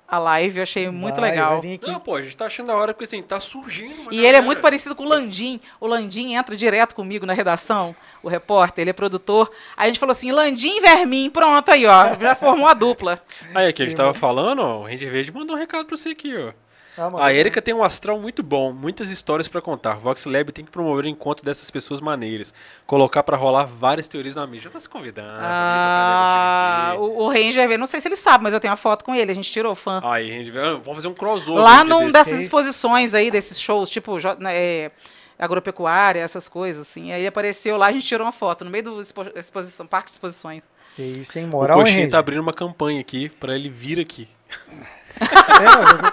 a 0.06 0.18
live, 0.18 0.58
eu 0.58 0.62
achei 0.62 0.88
muito 0.90 1.20
Vai, 1.20 1.30
legal. 1.30 1.60
Vai. 1.60 1.80
Não, 1.82 1.98
pô, 1.98 2.16
a 2.16 2.22
gente 2.22 2.36
tá 2.36 2.46
achando 2.46 2.66
da 2.68 2.76
hora 2.76 2.92
porque 2.92 3.04
assim, 3.04 3.22
tá 3.22 3.40
surgindo. 3.40 4.02
uma 4.02 4.12
E 4.12 4.18
ele 4.18 4.26
é 4.26 4.30
galera. 4.32 4.42
muito 4.44 4.60
parecido 4.62 4.94
com 4.94 5.02
o 5.04 5.08
Landim. 5.08 5.60
O 5.80 5.86
Landim 5.86 6.34
entra 6.34 6.54
direto 6.56 6.94
comigo 6.94 7.24
na 7.26 7.32
redação, 7.32 7.96
o 8.22 8.28
repórter, 8.28 8.82
ele 8.82 8.90
é 8.90 8.92
produtor. 8.92 9.50
Aí 9.76 9.84
a 9.84 9.86
gente 9.88 9.98
falou 9.98 10.12
assim, 10.12 10.30
Landim 10.30 10.76
e 10.76 10.80
Vermin, 10.80 11.30
pronto 11.30 11.70
aí, 11.70 11.86
ó, 11.86 12.14
já 12.20 12.34
formou 12.34 12.68
a 12.68 12.74
dupla. 12.74 13.22
Aí, 13.54 13.66
aqui, 13.68 13.82
a 13.82 13.86
gente 13.86 13.96
tava 13.96 14.14
falando, 14.14 14.60
ó, 14.60 14.80
o 14.80 14.84
Ranger 14.84 15.10
Verde 15.10 15.32
mandou 15.32 15.56
um 15.56 15.58
recado 15.58 15.86
pra 15.86 15.96
você 15.96 16.10
aqui, 16.10 16.34
ó. 16.36 16.52
Ah. 16.96 17.10
A 17.26 17.32
Erika 17.34 17.60
tem 17.60 17.74
um 17.74 17.82
astral 17.82 18.18
muito 18.20 18.42
bom, 18.42 18.72
muitas 18.72 19.10
histórias 19.10 19.48
pra 19.48 19.60
contar. 19.60 19.94
Vox 19.94 20.24
Lab 20.26 20.52
tem 20.52 20.64
que 20.64 20.70
promover 20.70 21.04
o 21.04 21.08
encontro 21.08 21.44
dessas 21.44 21.70
pessoas 21.70 22.00
maneiras. 22.00 22.54
Colocar 22.86 23.22
pra 23.22 23.36
rolar 23.36 23.64
várias 23.64 24.06
teorias 24.06 24.36
na 24.36 24.46
mídia. 24.46 24.64
Já 24.64 24.70
tá 24.70 24.80
se 24.80 24.88
convidando. 24.88 25.38
Ah, 25.40 26.94
o, 26.96 27.24
o 27.24 27.28
Ranger, 27.28 27.68
V, 27.68 27.76
não 27.76 27.86
sei 27.86 28.00
se 28.00 28.08
ele 28.08 28.16
sabe, 28.16 28.44
mas 28.44 28.54
eu 28.54 28.60
tenho 28.60 28.72
a 28.72 28.76
foto 28.76 29.04
com 29.04 29.14
ele, 29.14 29.32
a 29.32 29.34
gente 29.34 29.50
tirou 29.50 29.74
fã. 29.74 30.00
Aí, 30.04 30.30
Ranger 30.30 30.52
Verde, 30.52 30.68
ah, 30.68 30.72
vamos 30.74 30.94
fazer 30.94 31.08
um 31.08 31.14
crossover. 31.14 31.62
Lá 31.62 31.80
um 31.80 31.84
dia 31.84 31.94
num 31.94 32.00
desse. 32.00 32.12
dessas 32.12 32.40
exposições 32.40 33.14
aí, 33.14 33.30
desses 33.30 33.60
shows, 33.60 33.90
tipo 33.90 34.16
né, 34.38 34.56
é, 34.56 34.90
agropecuária, 35.38 36.20
essas 36.20 36.48
coisas, 36.48 36.82
assim. 36.88 37.12
Aí 37.12 37.26
apareceu 37.26 37.76
lá, 37.76 37.86
a 37.86 37.92
gente 37.92 38.06
tirou 38.06 38.24
uma 38.26 38.32
foto 38.32 38.64
no 38.64 38.70
meio 38.70 38.84
do 38.84 39.00
expo- 39.00 39.32
exposição, 39.34 39.86
parque 39.86 40.06
de 40.08 40.12
exposições. 40.12 40.68
Que 40.94 41.02
isso, 41.02 41.36
hein? 41.38 41.46
O 41.46 41.48
Moral, 41.48 41.78
hein, 41.78 41.84
Coxinha 41.84 42.10
tá 42.10 42.18
abrindo 42.18 42.40
uma 42.40 42.52
campanha 42.52 43.00
aqui 43.00 43.28
pra 43.28 43.54
ele 43.54 43.68
vir 43.68 43.98
aqui. 43.98 44.28
É, 45.20 45.64
mano, 45.76 46.12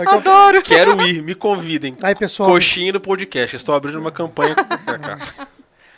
eu- 0.00 0.10
Adoro! 0.10 0.62
Quero 0.62 1.00
ir, 1.02 1.22
me 1.22 1.34
convidem. 1.34 1.96
Aí, 2.02 2.14
pessoal, 2.14 2.48
Coxinha 2.48 2.92
no 2.92 3.00
podcast. 3.00 3.54
Estou 3.56 3.74
abrindo 3.74 3.98
uma 3.98 4.10
campanha 4.12 4.54
pra 4.54 4.98
cá. 4.98 5.46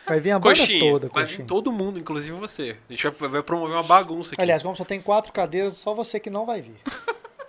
vai 0.06 0.20
vir 0.20 0.32
a 0.32 0.38
banda 0.38 0.56
Coxinha, 0.56 0.92
toda, 0.92 1.08
vai 1.08 1.22
Coxinha. 1.24 1.38
vir 1.44 1.46
todo 1.46 1.72
mundo, 1.72 1.98
inclusive 1.98 2.32
você. 2.38 2.76
A 2.88 2.92
gente 2.92 3.08
vai, 3.08 3.28
vai 3.28 3.42
promover 3.42 3.74
uma 3.76 3.82
bagunça 3.82 4.34
aqui. 4.34 4.42
Aliás, 4.42 4.62
como 4.62 4.76
só 4.76 4.84
tem 4.84 5.00
quatro 5.00 5.32
cadeiras, 5.32 5.74
só 5.74 5.94
você 5.94 6.20
que 6.20 6.28
não 6.30 6.44
vai 6.46 6.60
vir. 6.60 6.76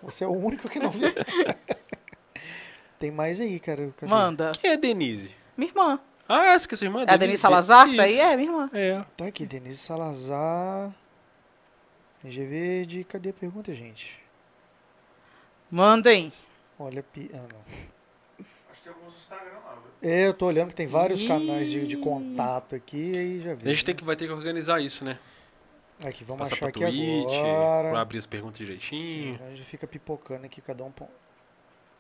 Você 0.01 0.24
é 0.24 0.27
o 0.27 0.32
único 0.32 0.69
que 0.69 0.80
não 0.80 0.91
vem. 0.91 1.14
tem 2.99 3.11
mais 3.11 3.40
aí, 3.41 3.59
cara. 3.59 3.90
Cadê? 3.98 4.11
Manda. 4.11 4.51
quem 4.59 4.72
é 4.72 4.74
a 4.74 4.77
Denise? 4.77 5.32
Minha 5.56 5.69
irmã. 5.72 5.99
Ah, 6.30 6.45
essa 6.53 6.67
que 6.67 6.74
é 6.74 6.77
sua 6.77 6.85
irmã? 6.85 7.03
É 7.07 7.14
a 7.14 7.17
Denise 7.17 7.41
Salazar, 7.41 7.90
que 7.90 7.95
tá 7.95 8.03
aí? 8.03 8.19
É, 8.19 8.35
minha 8.35 8.49
irmã. 8.49 8.69
É. 8.74 9.01
Tá 9.16 9.25
aqui, 9.27 9.45
Denise 9.45 9.77
Salazar. 9.77 10.93
RG 12.24 12.45
Verde. 12.45 13.03
Cadê 13.06 13.30
a 13.30 13.33
pergunta, 13.33 13.74
gente? 13.74 14.19
Mandem. 15.70 16.32
Olha, 16.80 17.04
pi... 17.04 17.30
ah, 17.34 17.38
não. 17.38 17.62
Acho 18.72 18.82
que 18.82 18.84
tem 18.84 18.94
alguns 18.94 19.14
no 19.14 19.18
Instagram 19.18 19.60
lá? 19.66 19.84
É, 20.02 20.28
eu 20.28 20.34
tô 20.34 20.46
olhando 20.46 20.70
que 20.70 20.76
tem 20.76 20.88
vários 20.88 21.22
Ih. 21.22 21.28
canais 21.28 21.70
de, 21.72 21.88
de 21.88 21.98
contato 21.98 22.76
aqui 22.76 22.98
e 22.98 23.42
já 23.42 23.54
vi. 23.56 23.68
A 23.70 23.74
gente 23.74 23.86
tem 23.86 23.96
que, 23.96 24.04
vai 24.04 24.16
ter 24.16 24.28
que 24.28 24.34
organizar 24.34 24.80
isso, 24.82 25.04
né? 25.04 25.20
Aqui, 26.06 26.24
vamos 26.24 26.48
Passar 26.48 26.56
achar 26.56 26.72
pra 26.72 26.88
aqui 26.88 27.24
Twitch, 27.24 27.34
agora. 27.40 27.90
pra 27.90 28.02
abrir 28.02 28.20
as 28.20 28.28
perguntas 28.28 28.58
direitinho. 28.60 29.40
A 29.44 29.50
gente 29.50 29.64
fica 29.66 29.88
pipocando 29.88 30.46
aqui, 30.46 30.62
cada 30.62 30.84
um 30.84 30.92
põe. 30.92 31.08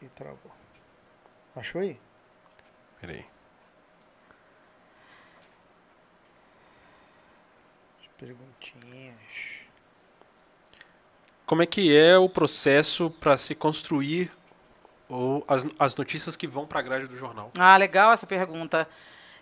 E 0.01 0.07
travou. 0.09 0.51
Achou 1.55 1.81
aí? 1.81 1.99
Peraí. 3.01 3.25
Perguntinhas. 8.17 9.56
Como 11.47 11.61
é 11.61 11.65
que 11.65 11.95
é 11.95 12.17
o 12.17 12.27
processo 12.27 13.09
para 13.09 13.37
se 13.37 13.55
construir 13.55 14.29
ou 15.07 15.45
as, 15.47 15.65
as 15.79 15.95
notícias 15.95 16.35
que 16.35 16.45
vão 16.45 16.67
para 16.67 16.79
a 16.79 16.81
grade 16.81 17.07
do 17.07 17.15
jornal? 17.15 17.51
Ah, 17.57 17.77
legal 17.77 18.11
essa 18.11 18.27
pergunta. 18.27 18.85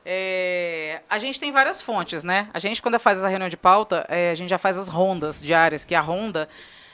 É, 0.06 1.02
a 1.10 1.18
gente 1.18 1.40
tem 1.40 1.52
várias 1.52 1.82
fontes, 1.82 2.24
né? 2.24 2.48
A 2.54 2.60
gente, 2.60 2.80
quando 2.80 3.00
faz 3.00 3.18
essa 3.18 3.28
reunião 3.28 3.50
de 3.50 3.58
pauta, 3.58 4.06
é, 4.08 4.30
a 4.30 4.36
gente 4.36 4.52
já 4.52 4.60
faz 4.60 4.78
as 4.78 4.88
rondas 4.88 5.42
diárias, 5.42 5.84
que 5.84 5.96
a 5.96 6.00
ronda 6.00 6.48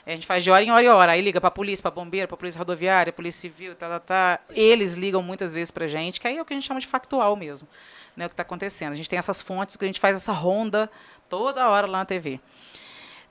a 0.06 0.12
gente 0.12 0.26
faz 0.26 0.46
de 0.46 0.50
hora 0.50 0.64
em 0.64 0.72
hora 0.72 0.86
em 0.86 0.88
hora. 0.88 1.12
Aí 1.12 1.20
liga 1.20 1.42
pra 1.42 1.52
polícia, 1.52 1.82
pra 1.84 1.92
bombeiro, 1.92 2.30
pra 2.30 2.38
polícia 2.38 2.58
rodoviária, 2.58 3.12
polícia 3.12 3.42
civil, 3.42 3.76
tá, 3.76 3.90
tá, 3.90 4.00
tá. 4.00 4.40
Eles 4.52 4.94
ligam 4.94 5.22
muitas 5.22 5.54
vezes 5.54 5.72
pra 5.72 5.90
gente, 5.90 6.22
que 6.22 6.28
aí 6.30 6.38
é 6.38 6.42
o 6.42 6.46
que 6.46 6.54
a 6.54 6.56
gente 6.56 6.66
chama 6.66 6.80
de 6.80 6.88
factual 6.88 7.36
mesmo, 7.36 7.68
né? 8.16 8.28
O 8.28 8.30
que 8.30 8.36
tá 8.36 8.44
acontecendo. 8.44 8.94
A 8.94 8.96
gente 8.96 9.10
tem 9.10 9.20
essas 9.20 9.42
fontes 9.42 9.76
que 9.76 9.84
a 9.84 9.88
gente 9.88 10.00
faz 10.00 10.16
essa 10.16 10.32
ronda 10.32 10.90
toda 11.28 11.68
hora 11.68 11.86
lá 11.86 11.98
na 11.98 12.06
TV. 12.06 12.40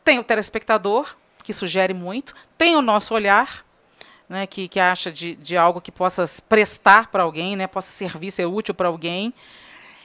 Tem 0.05 0.19
o 0.19 0.25
telespectador, 0.25 1.17
que 1.43 1.53
sugere 1.53 1.93
muito. 1.95 2.35
Tem 2.59 2.77
o 2.77 2.83
nosso 2.83 3.15
olhar, 3.15 3.65
né, 4.29 4.47
que, 4.47 4.69
que 4.69 4.79
acha 4.81 5.11
de, 5.11 5.35
de 5.37 5.57
algo 5.57 5.81
que 5.81 5.91
possa 5.93 6.25
prestar 6.49 7.09
para 7.11 7.23
alguém, 7.23 7.57
né, 7.57 7.67
possa 7.67 7.91
servir, 7.91 8.31
ser 8.31 8.47
útil 8.47 8.75
para 8.75 8.89
alguém. 8.89 9.35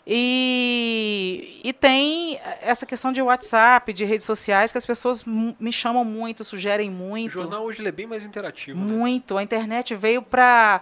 E, 0.07 1.59
e 1.63 1.73
tem 1.73 2.39
essa 2.61 2.85
questão 2.85 3.11
de 3.11 3.21
WhatsApp, 3.21 3.91
de 3.91 4.05
redes 4.05 4.25
sociais, 4.25 4.71
que 4.71 4.77
as 4.77 4.85
pessoas 4.85 5.23
me 5.25 5.71
chamam 5.71 6.05
muito, 6.05 6.43
sugerem 6.43 6.89
O 6.89 6.93
muito. 6.93 7.31
jornal 7.31 7.63
hoje 7.63 7.85
é 7.85 7.91
bem 7.91 8.05
mais 8.05 8.23
interativo. 8.23 8.79
né? 8.79 8.85
Muito. 8.85 9.37
A 9.37 9.43
internet 9.43 9.95
veio 9.95 10.21
para. 10.21 10.81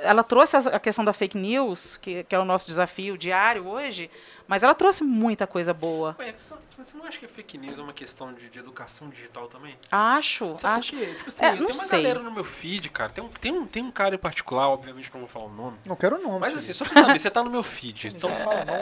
Ela 0.00 0.22
trouxe 0.24 0.56
a 0.56 0.78
questão 0.80 1.04
da 1.04 1.12
fake 1.12 1.38
news, 1.38 1.96
que, 1.96 2.24
que 2.24 2.34
é 2.34 2.38
o 2.38 2.44
nosso 2.44 2.66
desafio 2.66 3.16
diário 3.16 3.66
hoje, 3.66 4.10
mas 4.46 4.62
ela 4.62 4.74
trouxe 4.74 5.02
muita 5.04 5.46
coisa 5.46 5.72
boa. 5.72 6.14
Ué, 6.18 6.34
você- 6.36 6.54
não 6.96 7.04
acha 7.06 7.18
que 7.18 7.24
a 7.24 7.28
fake 7.28 7.56
news 7.56 7.78
é 7.78 7.82
uma 7.82 7.92
questão 7.92 8.32
de, 8.34 8.48
de 8.50 8.58
educação 8.58 9.08
digital 9.08 9.46
também? 9.48 9.78
Acho, 9.90 10.56
Sabe 10.56 10.80
acho. 10.80 10.90
por 10.92 10.98
quê? 10.98 11.14
Tipo 11.14 11.28
assim, 11.28 11.44
É, 11.44 11.50
tem 11.56 11.64
uma 11.66 11.84
sei. 11.84 12.02
galera 12.02 12.18
no 12.20 12.30
meu 12.32 12.44
feed, 12.44 12.90
cara. 12.90 13.10
Tem 13.10 13.22
um, 13.24 13.28
tem, 13.28 13.52
um, 13.52 13.66
tem 13.66 13.84
um 13.84 13.90
cara 13.90 14.14
em 14.14 14.18
particular, 14.18 14.68
obviamente 14.68 15.10
não 15.12 15.20
vou 15.20 15.28
falar 15.28 15.46
o 15.46 15.52
nome. 15.52 15.78
Não 15.86 15.96
quero 15.96 16.20
nome. 16.20 16.40
Mas 16.40 16.56
assim, 16.56 16.72
só 16.72 16.84
pra 16.84 16.92
você 16.94 17.00
saber, 17.06 17.18
você 17.20 17.30
tá 17.30 17.42
no 17.42 17.50
meu 17.50 17.62
feed. 17.62 18.08
Então, 18.14 18.30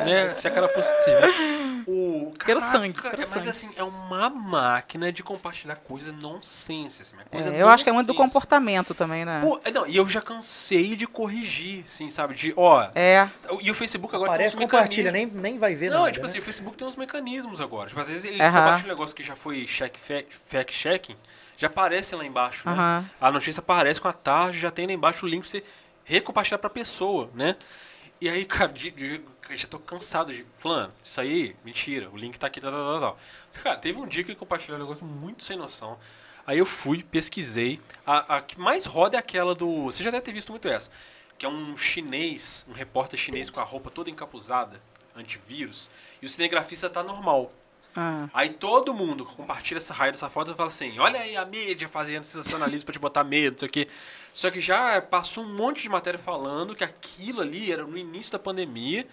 né, 0.05 0.33
se 0.34 0.49
a 0.49 0.50
cara 0.50 0.67
ver. 0.67 0.81
O, 1.86 2.33
Quero 2.44 2.60
caraca, 2.60 2.78
sangue, 2.78 3.00
quero 3.00 3.15
é, 3.17 3.18
Mas 3.20 3.28
sangue. 3.28 3.49
assim, 3.49 3.70
é 3.75 3.83
uma 3.83 4.28
máquina 4.28 5.10
de 5.10 5.23
compartilhar 5.23 5.76
coisa 5.76 6.12
nonsense. 6.12 7.00
Assim, 7.02 7.17
uma 7.17 7.25
coisa 7.25 7.49
É, 7.50 7.62
eu 7.62 7.68
acho 7.68 7.83
que 7.83 7.89
é 7.89 7.92
muito 7.92 8.07
do 8.07 8.12
nonsense. 8.12 8.33
comportamento 8.33 8.94
também, 8.94 9.25
né? 9.25 9.41
Pô, 9.42 9.59
é, 9.65 9.70
não, 9.70 9.86
e 9.86 9.97
eu 9.97 10.07
já 10.07 10.20
cansei 10.20 10.69
de 10.78 11.07
corrigir, 11.07 11.84
assim, 11.86 12.10
sabe? 12.10 12.34
De, 12.34 12.52
ó. 12.57 12.89
É. 12.94 13.28
E 13.60 13.70
o 13.70 13.74
Facebook 13.74 14.15
agora 14.15 14.31
Parece 14.32 14.57
tem 14.57 14.65
uns 14.66 14.70
compartilha, 14.70 15.10
mecanismos. 15.12 15.42
nem, 15.42 15.52
nem 15.52 15.58
vai 15.58 15.74
ver 15.74 15.90
Não, 15.90 15.99
nada, 15.99 16.08
é 16.08 16.12
tipo 16.12 16.24
né? 16.24 16.31
assim, 16.31 16.39
o 16.39 16.42
Facebook 16.42 16.76
tem 16.76 16.86
uns 16.86 16.97
mecanismos 16.97 17.60
agora. 17.60 17.89
Tipo, 17.89 18.00
às 18.00 18.08
vezes 18.08 18.24
ele 18.24 18.39
compartilha 18.39 18.86
um 18.86 18.89
negócio 18.89 19.15
que 19.16 19.23
já 19.23 19.34
foi 19.36 19.65
check, 19.66 19.97
fact- 19.99 20.36
fact-checking, 20.47 21.16
já 21.57 21.66
aparece 21.66 22.15
lá 22.15 22.24
embaixo, 22.24 22.68
né? 22.68 23.05
A 23.20 23.31
notícia 23.31 23.60
aparece 23.60 24.00
com 24.00 24.08
a 24.08 24.12
tarde, 24.12 24.58
já 24.60 24.70
tem 24.70 24.86
lá 24.86 24.92
embaixo 24.92 25.26
o 25.26 25.28
link 25.28 25.42
pra 25.42 25.50
você 25.50 25.65
recompartilhar 26.05 26.58
pra 26.58 26.70
pessoa, 26.70 27.31
né? 27.34 27.57
E 28.20 28.28
aí, 28.28 28.44
cara, 28.47 28.73
de, 28.73 28.90
de- 28.90 29.20
eu 29.50 29.57
já 29.57 29.66
tô 29.66 29.81
cansado 29.81 30.32
de. 30.32 30.47
Fulano, 30.58 30.92
isso 31.02 31.20
aí, 31.20 31.57
mentira, 31.65 32.08
o 32.10 32.16
link 32.16 32.39
tá 32.39 32.47
aqui, 32.47 32.60
tal, 32.60 32.70
tal, 32.70 32.84
tal, 32.84 33.00
tal. 33.00 33.18
Cara, 33.65 33.76
teve 33.76 33.99
um 33.99 34.07
dia 34.07 34.23
que 34.23 34.31
ele 34.31 34.39
compartilhou 34.39 34.76
um 34.78 34.81
negócio 34.81 35.05
muito 35.05 35.42
sem 35.42 35.57
noção. 35.57 35.99
Aí 36.47 36.59
eu 36.59 36.67
fui, 36.67 37.02
pesquisei. 37.02 37.81
A, 38.07 38.36
a 38.36 38.43
que 38.43 38.59
mais 38.59 38.85
roda 38.85 39.17
é 39.17 39.20
aquela 39.20 39.55
do. 39.55 39.85
Você 39.85 40.02
já 40.02 40.10
deve 40.10 40.23
ter 40.23 40.33
visto 40.33 40.51
muito 40.51 40.69
essa. 40.69 40.91
Que 41.39 41.47
é 41.47 41.49
um 41.49 41.77
chinês, 41.77 42.67
um 42.69 42.73
repórter 42.73 43.19
chinês 43.19 43.51
com 43.51 43.60
a 43.60 43.65
roupa 43.65 43.91
toda 43.91 44.10
encapuzada, 44.10 44.81
antivírus, 45.17 45.89
e 46.20 46.27
o 46.27 46.28
cinegrafista 46.28 46.91
tá 46.91 47.02
normal. 47.02 47.52
Ah. 47.94 48.28
Aí 48.33 48.51
todo 48.51 48.94
mundo 48.94 49.25
compartilha 49.25 49.78
essa 49.78 49.93
raia 49.93 50.12
dessa 50.12 50.31
foto 50.31 50.52
e 50.52 50.55
fala 50.55 50.69
assim: 50.69 50.99
olha 50.99 51.20
aí 51.20 51.36
a 51.36 51.44
mídia 51.44 51.89
fazendo 51.89 52.25
sensacionalismo 52.25 52.86
pra 52.86 52.93
te 52.93 52.99
botar 52.99 53.25
medo, 53.25 53.55
não 53.55 53.59
sei 53.59 53.69
o 53.69 53.73
quê. 53.73 53.89
Só 54.33 54.51
que 54.51 54.60
já 54.60 55.01
passou 55.01 55.44
um 55.44 55.55
monte 55.55 55.83
de 55.83 55.89
matéria 55.89 56.19
falando 56.19 56.75
que 56.75 56.85
aquilo 56.85 57.41
ali 57.41 57.73
era 57.73 57.85
no 57.85 57.99
início 57.99 58.33
da 58.33 58.39
pandemia, 58.39 59.07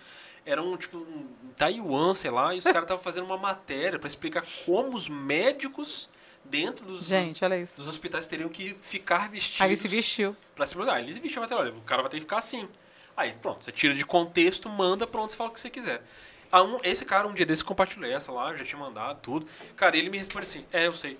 era 0.45 0.61
um 0.61 0.77
tipo 0.77 0.97
um, 0.97 1.27
em 1.43 1.53
Taiwan, 1.57 2.13
sei 2.13 2.29
lá, 2.29 2.53
e 2.53 2.59
os 2.59 2.63
caras 2.63 2.83
estavam 2.83 3.03
fazendo 3.03 3.25
uma 3.25 3.37
matéria 3.37 3.97
pra 3.97 4.07
explicar 4.07 4.45
como 4.65 4.95
os 4.95 5.09
médicos 5.09 6.07
dentro 6.49 6.85
dos, 6.85 7.05
Gente, 7.05 7.43
olha 7.43 7.59
isso. 7.59 7.75
dos 7.77 7.87
hospitais 7.87 8.25
teriam 8.27 8.49
que 8.49 8.75
ficar 8.81 9.29
vestidos. 9.29 9.61
Aí 9.61 9.69
ele 9.69 9.75
se 9.77 9.87
vestiu. 9.87 10.35
Pra 10.55 10.65
cima, 10.65 10.91
ah, 10.91 10.99
eles 10.99 11.17
vestiu 11.17 11.41
a 11.41 11.45
matéria, 11.45 11.63
olha, 11.63 11.73
o 11.73 11.81
cara 11.81 12.01
vai 12.01 12.09
ter 12.11 12.17
que 12.17 12.21
ficar 12.21 12.37
assim. 12.39 12.67
Aí, 13.15 13.33
pronto, 13.33 13.65
você 13.65 13.71
tira 13.71 13.93
de 13.93 14.05
contexto, 14.05 14.69
manda 14.69 15.05
pra 15.07 15.21
onde 15.21 15.31
você 15.31 15.37
fala 15.37 15.49
o 15.49 15.53
que 15.53 15.59
você 15.59 15.69
quiser. 15.69 16.01
Ah, 16.51 16.63
um- 16.63 16.79
esse 16.83 17.03
cara, 17.03 17.27
um 17.27 17.33
dia 17.33 17.45
desse, 17.45 17.63
compartilhou 17.63 18.09
essa 18.09 18.31
lá, 18.31 18.51
eu 18.51 18.57
já 18.57 18.63
tinha 18.63 18.79
mandado 18.79 19.19
tudo. 19.21 19.47
Cara, 19.75 19.97
ele 19.97 20.09
me 20.09 20.17
responde 20.17 20.45
assim, 20.45 20.65
é, 20.71 20.87
eu 20.87 20.93
sei. 20.93 21.17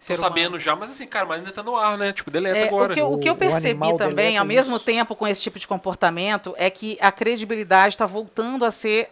Ser 0.00 0.14
Tô 0.14 0.20
humano. 0.22 0.34
sabendo 0.34 0.58
já, 0.58 0.74
mas 0.74 0.90
assim, 0.90 1.06
cara, 1.06 1.24
mas 1.26 1.38
ainda 1.38 1.52
tá 1.52 1.62
no 1.62 1.76
ar, 1.76 1.96
né? 1.96 2.12
Tipo, 2.12 2.28
deleta 2.30 2.58
É, 2.58 2.66
agora. 2.66 2.92
o, 2.92 2.94
que 2.94 3.00
eu, 3.00 3.12
o 3.12 3.18
que 3.18 3.28
eu 3.30 3.36
percebi 3.36 3.96
também, 3.96 4.36
ao 4.36 4.44
mesmo 4.44 4.74
isso. 4.76 4.84
tempo 4.84 5.14
com 5.14 5.28
esse 5.28 5.40
tipo 5.40 5.60
de 5.60 5.68
comportamento, 5.68 6.52
é 6.58 6.68
que 6.68 6.98
a 7.00 7.12
credibilidade 7.12 7.94
está 7.94 8.04
voltando 8.06 8.64
a 8.64 8.72
ser 8.72 9.08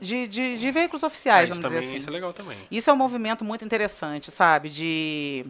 de, 0.00 0.26
de, 0.26 0.58
de 0.58 0.70
veículos 0.70 1.04
Ah, 1.04 1.06
oficiais, 1.08 1.50
isso 1.50 1.60
vamos 1.60 1.64
também, 1.64 1.80
dizer 1.80 1.90
assim. 1.90 1.96
isso 1.98 2.10
é 2.10 2.12
legal 2.12 2.32
também. 2.32 2.58
Isso 2.70 2.88
é 2.90 2.92
um 2.92 2.96
movimento 2.96 3.44
muito 3.44 3.64
interessante, 3.64 4.30
sabe? 4.30 4.68
De. 4.70 5.44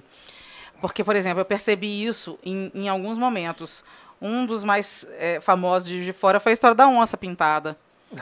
Porque, 0.81 1.05
por 1.05 1.15
exemplo, 1.15 1.41
eu 1.41 1.45
percebi 1.45 2.05
isso 2.05 2.39
em, 2.43 2.71
em 2.75 2.89
alguns 2.89 3.19
momentos. 3.19 3.85
Um 4.23 4.45
dos 4.45 4.63
mais 4.65 5.07
eh, 5.13 5.41
famosos 5.41 5.89
de, 5.89 6.05
de 6.05 6.13
fora 6.13 6.39
foi 6.41 6.51
a 6.51 6.55
história 6.55 6.75
da 6.75 6.87
onça 6.89 7.17
pintada. 7.17 7.77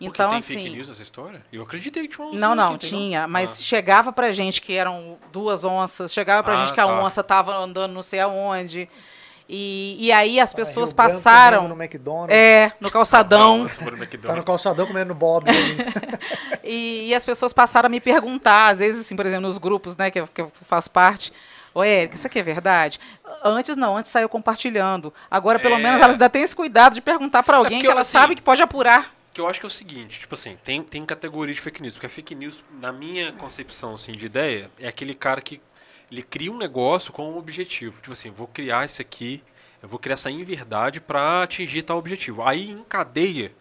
Então, 0.00 0.30
Porque 0.30 0.30
tem 0.30 0.38
assim. 0.38 0.54
fake 0.64 0.76
news 0.76 0.88
essa 0.88 1.00
história? 1.02 1.40
Eu 1.52 1.62
acreditei 1.62 2.08
que 2.08 2.16
tinha 2.16 2.26
uns 2.26 2.40
Não, 2.40 2.56
não, 2.56 2.76
tinha, 2.76 3.28
mas 3.28 3.52
Ah. 3.52 3.62
chegava 3.62 4.12
pra 4.12 4.32
gente 4.32 4.60
que 4.60 4.72
eram 4.72 5.16
duas 5.30 5.64
onças, 5.64 6.12
chegava 6.12 6.42
pra 6.42 6.54
Ah, 6.54 6.56
gente 6.56 6.72
que 6.74 6.80
a 6.80 6.86
tá. 6.86 6.92
onça 6.92 7.22
tava 7.22 7.56
andando 7.56 7.92
não 7.92 8.02
sei 8.02 8.18
aonde. 8.18 8.88
E, 9.54 9.98
e 10.00 10.10
aí 10.10 10.40
as 10.40 10.54
pessoas 10.54 10.88
Rio 10.88 10.96
Branco 10.96 11.12
passaram. 11.14 11.56
comendo 11.58 11.74
no 11.76 11.82
McDonald's. 11.82 12.34
É, 12.34 12.72
no 12.80 12.90
calçadão. 12.90 13.58
Nossa, 13.64 13.80
Tá 14.22 14.34
no 14.34 14.42
calçadão 14.42 14.86
comendo 14.86 15.08
no 15.10 15.14
Bob. 15.14 15.44
ali. 15.48 15.76
E, 16.64 17.08
e 17.08 17.14
as 17.14 17.24
pessoas 17.24 17.52
passaram 17.52 17.86
a 17.86 17.90
me 17.90 18.00
perguntar, 18.00 18.68
às 18.68 18.78
vezes, 18.78 19.00
assim, 19.04 19.16
por 19.16 19.26
exemplo, 19.26 19.42
nos 19.46 19.58
grupos, 19.58 19.94
né, 19.96 20.10
que 20.10 20.20
eu, 20.20 20.26
que 20.28 20.40
eu 20.40 20.50
faço 20.68 20.90
parte. 20.90 21.32
Ô, 21.74 21.82
Érica, 21.82 22.14
isso 22.14 22.26
aqui 22.26 22.38
é 22.38 22.42
verdade? 22.42 22.98
Antes 23.44 23.76
não, 23.76 23.96
antes 23.96 24.10
saiu 24.12 24.28
compartilhando. 24.28 25.12
Agora, 25.30 25.58
pelo 25.58 25.74
É. 25.74 25.78
menos, 25.78 26.00
elas 26.00 26.12
ainda 26.12 26.30
têm 26.30 26.42
esse 26.42 26.54
cuidado 26.56 26.94
de 26.94 27.00
perguntar 27.02 27.42
pra 27.42 27.56
alguém 27.58 27.78
porque, 27.78 27.86
que 27.88 27.90
ela 27.92 28.02
assim, 28.02 28.12
sabe 28.12 28.34
que 28.36 28.42
pode 28.42 28.62
apurar. 28.62 29.12
que 29.34 29.40
eu 29.40 29.48
acho 29.48 29.58
que 29.60 29.66
é 29.66 29.68
o 29.68 29.70
seguinte, 29.70 30.20
tipo 30.20 30.34
assim, 30.34 30.56
tem, 30.64 30.82
tem 30.82 31.04
categoria 31.04 31.54
de 31.54 31.60
fake 31.60 31.82
news, 31.82 31.94
porque 31.94 32.06
a 32.06 32.10
fake 32.10 32.34
news, 32.34 32.62
na 32.80 32.92
minha 32.92 33.32
concepção 33.32 33.94
assim, 33.94 34.12
de 34.12 34.24
ideia, 34.26 34.70
é 34.78 34.86
aquele 34.88 35.14
cara 35.14 35.40
que 35.40 35.60
ele 36.10 36.22
cria 36.22 36.52
um 36.52 36.58
negócio 36.58 37.12
com 37.12 37.30
um 37.30 37.38
objetivo. 37.38 38.00
Tipo 38.00 38.12
assim, 38.12 38.30
vou 38.30 38.46
criar 38.46 38.84
isso 38.84 39.00
aqui, 39.00 39.42
eu 39.82 39.88
vou 39.88 39.98
criar 39.98 40.14
essa 40.14 40.30
inverdade 40.30 41.00
pra 41.00 41.42
atingir 41.42 41.82
tal 41.82 41.98
objetivo. 41.98 42.42
Aí 42.42 42.70
em 42.70 42.82
cadeia, 42.84 43.52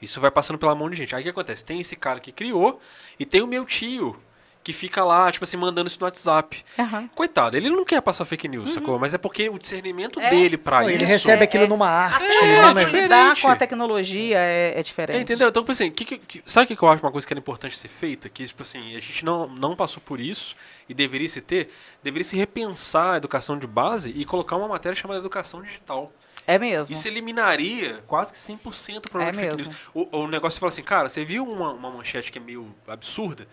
isso 0.00 0.20
vai 0.20 0.30
passando 0.30 0.58
pela 0.58 0.74
mão 0.74 0.90
de 0.90 0.96
gente. 0.96 1.14
Aí 1.14 1.20
o 1.20 1.24
que 1.24 1.30
acontece? 1.30 1.64
Tem 1.64 1.80
esse 1.80 1.96
cara 1.96 2.20
que 2.20 2.32
criou 2.32 2.80
e 3.18 3.26
tem 3.26 3.42
o 3.42 3.46
meu 3.46 3.64
tio 3.64 4.20
que 4.62 4.74
fica 4.74 5.02
lá, 5.02 5.32
tipo 5.32 5.42
assim, 5.44 5.56
mandando 5.56 5.88
isso 5.88 5.98
no 5.98 6.04
WhatsApp. 6.04 6.62
Aham. 6.78 7.08
Coitado, 7.14 7.56
ele 7.56 7.70
não 7.70 7.82
quer 7.84 8.00
passar 8.02 8.26
fake 8.26 8.46
news, 8.46 8.74
sacou? 8.74 8.98
Mas 8.98 9.14
é 9.14 9.18
porque 9.18 9.48
o 9.48 9.58
discernimento 9.58 10.20
É. 10.20 10.28
dele 10.28 10.58
pra 10.58 10.82
Não, 10.82 10.90
isso... 10.90 10.98
ele 10.98 11.04
recebe 11.06 11.40
É, 11.40 11.44
aquilo 11.44 11.64
é. 11.64 11.66
numa 11.66 11.88
arte. 11.88 12.22
É, 12.24 12.68
diferente. 12.74 12.90
lidar 13.02 13.40
com 13.40 13.48
a 13.48 13.56
tecnologia 13.56 14.36
é, 14.38 14.78
é 14.78 14.82
diferente. 14.82 15.16
É, 15.16 15.20
entendeu? 15.22 15.48
Então, 15.48 15.62
tipo 15.62 15.72
assim, 15.72 15.90
que, 15.90 16.04
que- 16.04 16.18
que- 16.18 16.42
sabe 16.44 16.64
o 16.64 16.68
que 16.68 16.76
que 16.76 16.82
eu 16.82 16.88
acho 16.90 17.02
uma 17.02 17.10
coisa 17.10 17.26
que 17.26 17.32
era 17.32 17.40
importante 17.40 17.78
ser 17.78 17.88
feita? 17.88 18.28
Que, 18.28 18.46
tipo 18.46 18.60
assim, 18.62 18.94
a 18.94 19.00
gente 19.00 19.24
não, 19.24 19.48
não 19.48 19.74
passou 19.74 20.02
por 20.04 20.20
isso 20.20 20.54
e 20.88 20.92
deveria 20.92 21.28
se 21.28 21.40
ter, 21.40 21.70
deveria 22.02 22.24
se 22.24 22.36
repensar 22.36 23.14
a 23.14 23.16
educação 23.16 23.58
de 23.58 23.66
base 23.66 24.10
e 24.14 24.26
colocar 24.26 24.56
uma 24.56 24.68
matéria 24.68 24.94
chamada 24.94 25.20
educação 25.20 25.62
digital. 25.62 26.12
É 26.46 26.58
mesmo. 26.58 26.92
Isso 26.92 27.06
eliminaria 27.08 28.00
quase 28.06 28.32
que 28.32 28.38
100% 28.38 28.98
o 29.06 29.10
problema 29.10 29.28
É 29.30 29.32
de 29.32 29.38
fake 29.38 29.56
mesmo. 29.56 29.72
news. 29.72 30.08
O, 30.12 30.18
o 30.18 30.26
negócio 30.28 30.56
você 30.56 30.60
fala 30.60 30.70
assim, 30.70 30.82
cara, 30.82 31.08
você 31.08 31.24
viu 31.24 31.44
uma, 31.44 31.72
uma 31.72 31.90
manchete 31.90 32.30
que 32.30 32.38
é 32.38 32.42
meio 32.42 32.74
absurda? 32.88 33.46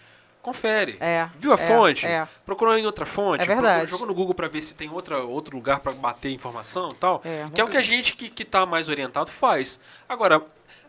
Confere. 0.47 0.95
É, 1.01 1.27
Viu 1.37 1.51
a 1.51 1.55
é, 1.55 1.67
fonte? 1.67 2.05
é. 2.07 2.25
Procurou 2.45 2.77
em 2.77 2.85
outra 2.85 3.05
fonte? 3.05 3.43
É 3.43 3.45
verdade. 3.45 3.79
Procura, 3.81 3.87
joga 3.87 4.05
no 4.05 4.13
Google 4.15 4.33
pra 4.33 4.47
ver 4.47 4.61
se 4.61 4.73
tem 4.73 4.89
outra, 4.89 5.17
outro 5.19 5.53
lugar 5.57 5.81
pra 5.81 5.91
bater 5.91 6.31
informação 6.31 6.87
e 6.89 6.95
tal. 6.95 7.21
É. 7.25 7.49
Que 7.53 7.59
é 7.59 7.63
o 7.65 7.67
que 7.67 7.75
a 7.75 7.81
gente 7.81 8.15
que, 8.15 8.29
que 8.29 8.45
tá 8.45 8.65
mais 8.65 8.87
orientado 8.87 9.29
faz. 9.29 9.77
Agora, 10.07 10.37
o 10.37 10.43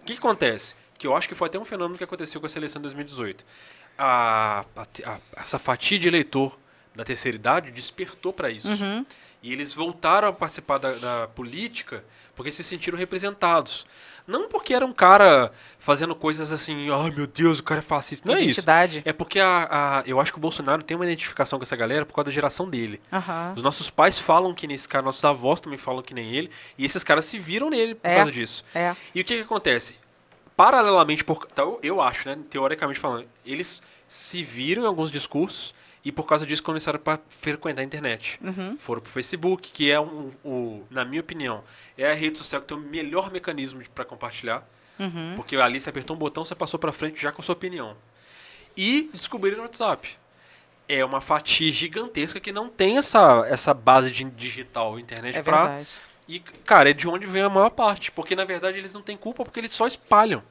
que, 0.05 0.13
que 0.13 0.19
acontece? 0.19 0.77
Que 0.97 1.09
eu 1.09 1.17
acho 1.17 1.29
que 1.29 1.35
foi 1.35 1.49
até 1.49 1.59
um 1.59 1.65
fenômeno 1.65 1.99
que 1.99 2.05
aconteceu 2.05 2.41
com 2.41 2.47
a 2.47 2.49
seleção 2.49 2.79
de 2.81 2.85
2018. 2.85 3.45
A, 3.99 4.65
a- 4.77 5.11
a- 5.13 5.19
essa 5.37 5.59
fatia 5.59 5.99
de 5.99 6.07
eleitor 6.07 6.57
da 6.95 7.03
terceira 7.05 7.35
idade 7.35 7.73
despertou 7.73 8.33
para 8.33 8.51
isso. 8.51 8.69
Uhum. 8.69 9.05
E 9.43 9.53
eles 9.53 9.73
voltaram 9.73 10.29
a 10.29 10.33
participar 10.33 10.79
da, 10.79 10.93
da 10.93 11.27
política 11.29 12.05
porque 12.37 12.53
se 12.53 12.63
sentiram 12.63 12.97
representados. 12.97 13.85
Não 14.29 14.47
porque 14.49 14.75
era 14.75 14.85
um 14.85 14.93
cara 14.93 15.51
fazendo 15.79 16.15
coisas 16.15 16.53
assim, 16.53 16.91
ai 16.91 17.11
meu 17.11 17.27
Deus, 17.27 17.61
o 17.61 17.63
cara 17.63 17.79
é 17.81 17.83
fascista. 17.83 18.29
Não 18.29 18.37
é 18.37 18.41
isso. 18.41 18.61
Identidade. 18.61 19.03
É 19.05 19.13
porque 19.13 19.41
a, 19.41 19.69
a- 19.71 20.03
eu 20.07 20.21
acho 20.21 20.31
que 20.31 20.39
o 20.39 20.41
Bolsonaro 20.41 20.83
tem 20.83 20.95
uma 20.97 21.07
identificação 21.07 21.59
com 21.59 21.63
essa 21.63 21.75
galera 21.75 22.05
por 22.05 22.15
causa 22.15 22.27
da 22.27 22.33
geração 22.35 22.69
dele. 22.69 23.01
Aham. 23.11 23.55
Os 23.57 23.63
nossos 23.63 23.89
pais 23.89 24.19
falam 24.19 24.53
que 24.55 24.67
nesse 24.67 24.87
cara, 24.87 25.03
nossos 25.03 25.25
avós 25.25 25.61
também 25.61 25.79
falam 25.79 26.03
que 26.03 26.13
nem 26.13 26.31
ele, 26.35 26.51
e 26.77 26.85
esses 26.85 27.03
caras 27.03 27.25
se 27.25 27.39
viram 27.39 27.71
nele 27.71 27.95
por 27.95 28.07
É. 28.07 28.17
causa 28.17 28.31
disso. 28.31 28.63
É. 28.75 28.95
E 29.15 29.21
o 29.21 29.25
que, 29.25 29.35
que 29.37 29.43
acontece? 29.43 29.97
Paralelamente, 30.57 31.25
por, 31.25 31.47
eu, 31.57 31.79
eu 31.83 32.01
acho, 32.03 32.29
né, 32.29 32.37
teoricamente 32.51 32.99
falando, 33.01 33.27
eles 33.47 33.83
se 34.07 34.43
viram 34.43 34.83
em 34.83 34.87
alguns 34.87 35.11
discursos 35.11 35.75
e 36.09 36.13
por 36.13 36.27
causa 36.27 36.47
disso 36.47 36.63
começaram 36.63 36.99
a 37.05 37.19
frequentar 37.29 37.83
a 37.83 37.85
internet. 37.85 38.41
Uhum. 38.43 38.79
Foram 38.79 39.03
pro 39.03 39.11
Facebook, 39.11 39.71
que 39.71 39.91
é, 39.91 40.01
um, 40.01 40.33
o, 40.43 40.83
na 40.89 41.05
minha 41.05 41.21
opinião, 41.21 41.63
é 41.99 42.11
a 42.11 42.15
rede 42.15 42.39
social 42.39 42.63
que 42.63 42.69
tem 42.69 42.77
o 42.79 42.81
melhor 42.81 43.31
mecanismo 43.31 43.83
para 43.95 44.07
compartilhar. 44.07 44.67
Uhum. 44.99 45.35
Porque 45.37 45.55
ali 45.57 45.79
você 45.79 45.91
apertou 45.91 46.17
um 46.17 46.19
botão, 46.19 46.47
você 46.47 46.55
passou 46.55 46.81
pra 46.81 46.93
frente 46.93 47.21
já 47.21 47.31
com 47.31 47.43
a 47.43 47.45
sua 47.45 47.53
opinião. 47.53 47.95
E 48.75 49.11
descobriram 49.13 49.59
o 49.59 49.63
WhatsApp. 49.63 50.17
É 50.89 51.05
uma 51.05 51.21
fatia 51.21 51.71
gigantesca 51.71 52.41
que 52.41 52.53
não 52.53 52.71
tem 52.71 52.97
essa, 52.97 53.45
essa 53.47 53.75
base 53.75 54.11
de 54.11 54.25
digital, 54.25 54.99
internet 54.99 55.37
É 55.37 55.43
pra. 55.43 55.83
E, 56.27 56.41
cara, 56.41 56.89
é 56.89 56.95
de 56.95 57.07
onde 57.07 57.27
vem 57.27 57.43
a 57.43 57.51
maior 57.51 57.69
parte. 57.69 58.11
Porque, 58.11 58.35
na 58.35 58.47
verdade, 58.47 58.79
eles 58.79 58.95
não 58.95 59.03
têm 59.03 59.17
culpa 59.19 59.45
porque 59.45 59.61
eles 59.61 59.73
só 59.73 59.87
espalham. 59.87 60.43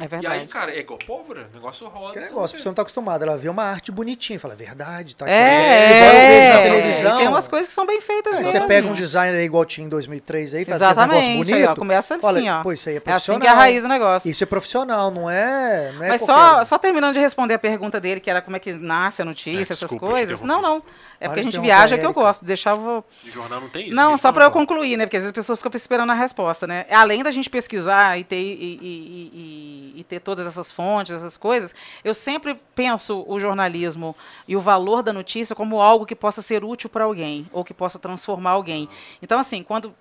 É 0.00 0.04
E 0.04 0.08
verdade. 0.08 0.34
aí, 0.40 0.46
cara, 0.48 0.72
é 0.74 0.80
igual 0.80 0.98
pólvora. 0.98 1.48
O 1.52 1.54
negócio 1.54 1.86
roda. 1.86 2.14
Que 2.14 2.18
negócio, 2.26 2.56
não 2.56 2.62
você 2.62 2.68
não 2.68 2.74
tá 2.74 2.82
acostumado. 2.82 3.22
Ela 3.22 3.36
vê 3.36 3.48
uma 3.48 3.62
arte 3.62 3.92
bonitinha, 3.92 4.40
fala, 4.40 4.54
é 4.54 4.56
verdade, 4.56 5.14
tá 5.14 5.24
aqui. 5.24 5.32
É, 5.34 5.96
igual 5.96 6.12
eu 6.14 6.20
vejo 6.20 6.52
na 6.54 6.60
é, 6.60 6.62
televisão. 6.82 7.18
Tem 7.18 7.28
umas 7.28 7.46
coisas 7.46 7.68
que 7.68 7.74
são 7.74 7.86
bem 7.86 8.00
feitas 8.00 8.34
Aí 8.34 8.44
mesmo. 8.44 8.58
você 8.60 8.66
pega 8.66 8.88
um 8.88 8.92
designer 8.92 9.38
aí 9.38 9.44
igual 9.44 9.64
tinha 9.64 9.86
em 9.86 9.88
2003 9.88 10.54
aí, 10.54 10.64
faz 10.64 10.82
aquele 10.82 10.92
Exatamente. 10.92 11.28
negócio 11.28 11.54
Aí, 11.54 11.62
ó, 11.62 11.66
bonito. 11.66 11.78
começa 11.78 12.14
assim, 12.16 12.26
Olha, 12.26 12.56
ó. 12.58 12.62
pô, 12.64 12.72
isso 12.72 12.88
aí 12.88 12.96
é 12.96 12.96
É 12.96 12.98
assim 12.98 13.04
profissional. 13.04 13.40
que 13.40 13.46
é 13.46 13.50
a 13.50 13.54
raiz 13.54 13.82
do 13.84 13.88
negócio. 13.88 14.28
Isso 14.28 14.42
é 14.42 14.46
profissional, 14.48 15.10
não 15.12 15.30
é, 15.30 15.92
não 15.92 16.04
é 16.04 16.08
Mas 16.08 16.20
qualquer 16.22 16.42
só, 16.54 16.60
um. 16.60 16.64
só 16.64 16.78
terminando 16.78 17.14
de 17.14 17.20
responder 17.20 17.54
a 17.54 17.58
pergunta 17.60 18.00
dele, 18.00 18.18
que 18.18 18.28
era 18.28 18.42
como 18.42 18.56
é 18.56 18.58
que 18.58 18.72
nasce 18.72 19.22
a 19.22 19.24
notícia, 19.24 19.60
É, 19.60 19.62
essas 19.62 19.78
desculpa, 19.78 20.06
coisas. 20.08 20.40
Não, 20.40 20.60
não. 20.60 20.82
É 21.20 21.26
Para 21.26 21.28
porque 21.28 21.40
a 21.40 21.42
de 21.44 21.50
gente 21.52 21.60
viaja 21.62 21.96
que 21.96 22.04
eu 22.04 22.12
gosto. 22.12 22.44
Deixava. 22.44 23.04
E 23.24 23.30
jornal 23.30 23.60
não 23.60 23.68
tem 23.68 23.86
isso. 23.86 23.94
Não, 23.94 24.18
só 24.18 24.32
pra 24.32 24.44
eu 24.46 24.50
concluir, 24.50 24.96
né? 24.96 25.06
Porque 25.06 25.16
às 25.18 25.22
vezes 25.22 25.30
as 25.30 25.34
pessoas 25.34 25.58
ficam 25.60 25.70
esperando 25.76 26.10
a 26.10 26.14
resposta, 26.14 26.66
né? 26.66 26.84
Além 26.90 27.22
da 27.22 27.30
gente 27.30 27.48
pesquisar 27.48 28.18
e 28.18 28.24
ter, 28.24 28.36
e, 28.36 29.83
e- 29.96 30.04
ter 30.04 30.20
todas 30.20 30.46
essas 30.46 30.72
fontes, 30.72 31.12
essas 31.12 31.36
coisas, 31.36 31.74
eu 32.02 32.14
sempre 32.14 32.54
penso 32.74 33.24
o 33.26 33.38
jornalismo 33.38 34.14
e 34.46 34.56
o 34.56 34.60
valor 34.60 35.02
da 35.02 35.12
notícia 35.12 35.54
como 35.54 35.80
algo 35.80 36.06
que 36.06 36.14
possa 36.14 36.42
ser 36.42 36.64
útil 36.64 36.88
para 36.88 37.04
alguém 37.04 37.48
ou 37.52 37.64
que 37.64 37.74
possa 37.74 37.98
transformar 37.98 38.50
alguém. 38.50 38.88
Então, 39.20 39.38
assim, 39.38 39.62
quando 39.62 39.94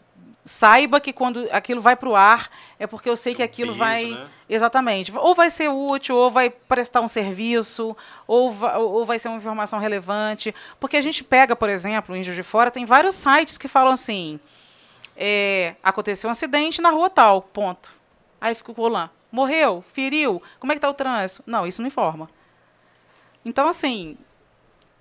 saiba 0.46 1.00
que 1.00 1.14
quando 1.14 1.48
aquilo 1.52 1.80
vai 1.80 1.96
para 1.96 2.10
o 2.10 2.16
ar 2.16 2.50
é 2.78 2.86
porque 2.86 3.10
eu 3.10 3.16
sei 3.16 3.34
que 3.34 3.42
Um 3.42 3.46
aquilo 3.46 3.70
peso, 3.70 3.80
vai 3.80 4.06
né? 4.06 4.28
Exatamente. 4.50 5.12
Ou 5.16 5.34
vai 5.34 5.50
ser 5.50 5.70
útil, 5.70 6.16
ou 6.16 6.30
vai 6.30 6.50
prestar 6.50 7.02
um 7.02 7.08
serviço, 7.08 7.96
ou 8.28 8.52
vai, 8.52 8.78
ou 8.78 9.06
vai 9.06 9.18
ser 9.18 9.30
uma 9.30 9.38
informação 9.38 9.80
relevante. 9.80 10.54
Porque 10.80 10.98
a 10.98 11.02
gente 11.02 11.24
pega, 11.24 11.56
por 11.56 11.70
exemplo, 11.70 12.16
em 12.16 12.24
Juiz 12.24 12.36
de 12.36 12.44
Fora, 12.44 12.70
tem 12.70 12.86
vários 12.86 13.16
sites 13.16 13.58
que 13.58 13.68
falam 13.68 13.94
assim: 13.94 14.40
é, 15.16 15.76
aconteceu 15.82 16.28
um 16.28 16.32
acidente 16.32 16.82
na 16.82 16.90
rua 16.90 17.10
tal, 17.10 17.42
ponto. 17.42 17.92
Aí 18.40 18.54
fica 18.54 18.74
o 18.76 18.88
lá. 18.88 19.10
Morreu? 19.34 19.84
Feriu? 19.94 20.44
Como 20.60 20.72
é 20.72 20.76
que 20.76 20.78
está 20.78 20.88
o 20.88 20.94
trânsito? 20.94 21.42
Não, 21.48 21.66
isso 21.66 21.82
não 21.82 21.88
informa. 21.88 22.30
Então, 23.44 23.68
assim, 23.68 24.16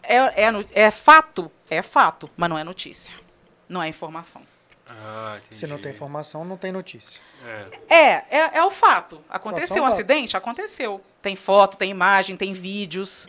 é, 0.03 0.17
é, 0.47 0.67
é 0.73 0.91
fato? 0.91 1.53
É 1.69 1.83
fato, 1.83 2.31
mas 2.35 2.49
não 2.49 2.57
é 2.57 2.65
notícia. 2.65 3.15
Não 3.69 3.83
é 3.83 3.89
informação. 3.89 4.41
Ah, 4.89 5.37
entendi. 5.37 5.57
Se 5.57 5.67
não 5.67 5.79
tem 5.79 5.93
informação, 5.93 6.47
não 6.47 6.57
tem 6.57 6.73
notícia. 6.73 7.21
É. 7.45 7.95
É, 7.95 8.39
é, 8.39 8.51
é 8.55 8.65
o 8.65 8.71
fato. 8.71 9.23
Aconteceu 9.29 9.83
um 9.83 9.87
fato. 9.87 9.93
acidente? 9.93 10.35
Aconteceu. 10.35 11.03
Tem 11.21 11.37
foto, 11.37 11.77
tem 11.77 11.91
imagem, 11.91 12.35
tem 12.35 12.55
vídeos. 12.55 13.29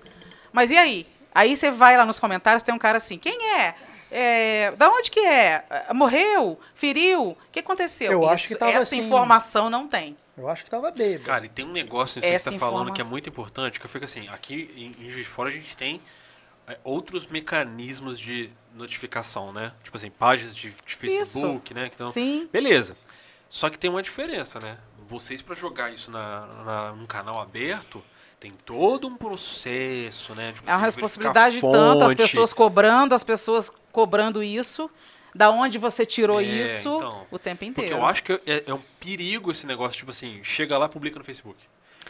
Mas 0.53 0.71
e 0.71 0.77
aí? 0.77 1.05
Aí 1.35 1.53
você 1.53 1.69
vai 1.69 1.97
lá 1.97 2.05
nos 2.05 2.17
comentários, 2.17 2.63
tem 2.63 2.73
um 2.73 2.79
cara 2.79 2.95
assim, 2.95 3.17
quem 3.17 3.59
é? 3.59 3.75
É, 4.09 4.71
da 4.71 4.89
onde 4.89 5.11
que 5.11 5.19
é? 5.19 5.65
Morreu? 5.93 6.57
Feriu? 6.75 7.31
O 7.31 7.37
que 7.51 7.59
aconteceu? 7.59 8.09
Eu 8.09 8.29
acho 8.29 8.47
que 8.47 8.55
tava 8.55 8.71
essa 8.71 8.83
assim- 8.83 8.99
informação 8.99 9.69
não 9.69 9.85
tem. 9.85 10.15
Eu 10.37 10.49
acho 10.49 10.63
que 10.63 10.69
tava 10.69 10.89
bêbado. 10.91 11.25
Cara, 11.25 11.45
e 11.45 11.49
tem 11.49 11.63
um 11.65 11.71
negócio 11.71 12.19
nisso 12.19 12.31
que 12.31 12.39
você 12.39 12.51
tá 12.51 12.59
falando 12.59 12.91
que 12.91 13.01
é 13.01 13.03
muito 13.03 13.29
importante, 13.29 13.79
que 13.79 13.85
eu 13.85 13.89
fico 13.89 14.05
assim, 14.05 14.27
aqui 14.29 14.71
em, 14.75 15.05
em 15.05 15.09
Juiz 15.09 15.25
de 15.25 15.31
Fora 15.31 15.49
a 15.49 15.51
gente 15.51 15.77
tem 15.77 16.01
é, 16.67 16.77
outros 16.83 17.27
mecanismos 17.27 18.19
de 18.19 18.49
notificação, 18.73 19.53
né? 19.53 19.73
Tipo 19.83 19.95
assim, 19.97 20.09
páginas 20.09 20.55
de, 20.55 20.73
de 20.85 20.95
Facebook, 20.95 21.73
né? 21.73 21.89
Que 21.89 21.97
tão- 21.97 22.09
Sim. 22.11 22.49
Beleza. 22.51 22.97
Só 23.47 23.69
que 23.69 23.77
tem 23.77 23.89
uma 23.89 24.01
diferença, 24.01 24.59
né? 24.59 24.77
Vocês 25.05 25.41
pra 25.43 25.55
jogar 25.55 25.91
isso 25.93 26.09
na, 26.09 26.45
na, 26.65 26.91
num 26.93 27.05
canal 27.05 27.39
aberto, 27.39 28.03
tem 28.39 28.51
todo 28.51 29.07
um 29.07 29.15
processo, 29.15 30.33
né? 30.33 30.51
Tipo 30.53 30.67
É 30.67 30.73
uma 30.75 30.87
assim, 30.87 30.99
responsabilidade 30.99 31.61
tanto, 31.61 32.03
as 32.05 32.13
pessoas 32.15 32.53
cobrando, 32.53 33.13
as 33.13 33.23
pessoas 33.23 33.71
cobrando 33.91 34.41
isso. 34.41 34.89
Da 35.35 35.49
onde 35.49 35.77
você 35.77 36.05
tirou 36.05 36.39
É, 36.39 36.43
isso 36.43 36.95
então. 36.95 37.25
o 37.31 37.39
tempo 37.39 37.65
inteiro. 37.65 37.89
Porque 37.89 38.01
eu 38.01 38.05
acho 38.05 38.23
que 38.23 38.33
é, 38.45 38.63
é 38.67 38.73
um 38.73 38.81
perigo 38.99 39.51
esse 39.51 39.65
negócio, 39.65 39.97
tipo 39.97 40.11
assim, 40.11 40.39
chega 40.43 40.77
lá 40.77 40.85
e 40.85 40.89
publica 40.89 41.17
no 41.17 41.25
Facebook. 41.25 41.57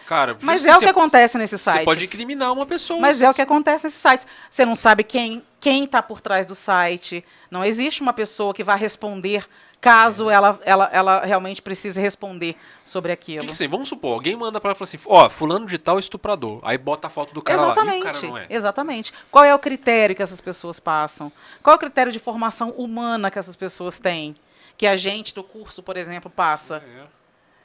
Cara, 0.05 0.37
Mas 0.41 0.65
é 0.65 0.75
o 0.75 0.79
que 0.79 0.85
acontece 0.85 1.37
nesses 1.37 1.61
sites. 1.61 1.79
Você 1.79 1.85
pode 1.85 2.03
incriminar 2.03 2.51
uma 2.51 2.65
pessoa. 2.65 2.99
Mas 2.99 3.21
é 3.21 3.29
o 3.29 3.33
que 3.33 3.41
acontece 3.41 3.85
nesses 3.85 4.01
sites. 4.01 4.27
Você 4.51 4.65
não 4.65 4.75
sabe 4.75 5.03
quem 5.03 5.41
quem 5.59 5.85
está 5.85 6.01
por 6.01 6.19
trás 6.19 6.45
do 6.45 6.55
site. 6.55 7.23
Não 7.49 7.63
existe 7.63 8.01
uma 8.01 8.11
pessoa 8.11 8.53
que 8.53 8.63
vai 8.63 8.77
responder 8.77 9.47
caso 9.83 10.29
ela, 10.29 10.57
ela, 10.63 10.89
ela 10.93 11.25
realmente 11.25 11.61
precise 11.61 11.99
responder 11.99 12.55
sobre 12.85 13.11
aquilo. 13.11 13.41
que, 13.41 13.47
que 13.47 13.51
assim, 13.51 13.67
vamos 13.67 13.89
supor, 13.89 14.13
alguém 14.13 14.33
manda 14.33 14.61
pra 14.61 14.69
ela 14.69 14.75
e 14.75 14.79
fala 14.79 14.85
assim, 14.87 14.99
ó, 15.05 15.29
fulano 15.29 15.65
de 15.65 15.77
tal 15.77 15.97
é 15.97 15.99
estuprador. 15.99 16.61
Aí 16.63 16.77
bota 16.77 17.07
a 17.07 17.09
foto 17.09 17.33
do 17.33 17.41
cara 17.41 17.59
lá. 17.59 17.67
E 17.67 17.69
o 17.69 17.71
Exatamente, 17.73 18.03
cara 18.03 18.21
não 18.21 18.37
é. 18.37 18.47
exatamente. 18.49 19.13
Qual 19.29 19.43
é 19.43 19.53
o 19.53 19.59
critério 19.59 20.15
que 20.15 20.23
essas 20.23 20.39
pessoas 20.39 20.79
passam? 20.79 21.29
Qual 21.61 21.73
é 21.73 21.75
o 21.75 21.79
critério 21.79 22.13
de 22.13 22.19
formação 22.19 22.69
humana 22.69 23.29
que 23.29 23.37
essas 23.37 23.57
pessoas 23.57 23.99
têm? 23.99 24.37
Que 24.77 24.87
a 24.87 24.95
gente 24.95 25.35
do 25.35 25.43
curso, 25.43 25.83
por 25.83 25.97
exemplo, 25.97 26.31
passa. 26.31 26.77
É. 26.77 27.03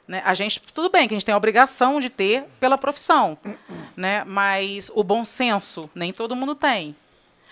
né? 0.05 0.21
A 0.25 0.33
gente, 0.33 0.61
tudo 0.73 0.89
bem 0.89 1.07
que 1.07 1.13
a 1.13 1.17
gente 1.17 1.25
tem 1.25 1.33
a 1.33 1.37
obrigação 1.37 2.01
de 2.01 2.09
ter 2.09 2.43
pela 2.59 2.77
profissão, 2.77 3.37
né? 3.95 4.25
Mas 4.25 4.91
o 4.93 5.05
bom 5.05 5.23
senso 5.23 5.89
nem 5.95 6.11
todo 6.11 6.35
mundo 6.35 6.53
tem. 6.53 6.93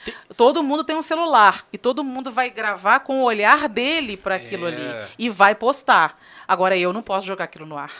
Tem- 0.05 0.13
Todo 0.35 0.63
mundo 0.63 0.83
tem 0.83 0.95
um 0.95 1.01
celular 1.01 1.65
e 1.71 1.77
todo 1.77 2.03
mundo 2.03 2.31
vai 2.31 2.49
gravar 2.49 2.99
com 3.01 3.19
o 3.21 3.23
olhar 3.23 3.67
dele 3.67 4.15
para 4.17 4.35
aquilo 4.35 4.67
É. 4.67 4.71
ali 4.71 5.11
e 5.17 5.29
vai 5.29 5.53
postar. 5.55 6.19
Agora 6.47 6.77
eu 6.77 6.93
não 6.93 7.01
posso 7.01 7.25
jogar 7.27 7.45
aquilo 7.45 7.65
no 7.65 7.77
ar, 7.77 7.91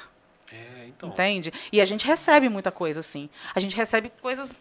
É, 0.52 0.86
então. 0.88 1.10
entende? 1.10 1.52
E 1.72 1.82
a 1.82 1.86
gente 1.86 2.06
recebe 2.08 2.48
muita 2.50 2.72
coisa 2.72 3.00
assim. 3.02 3.30
A 3.54 3.60
gente 3.60 3.76
recebe 3.76 4.12
coisas 4.22 4.56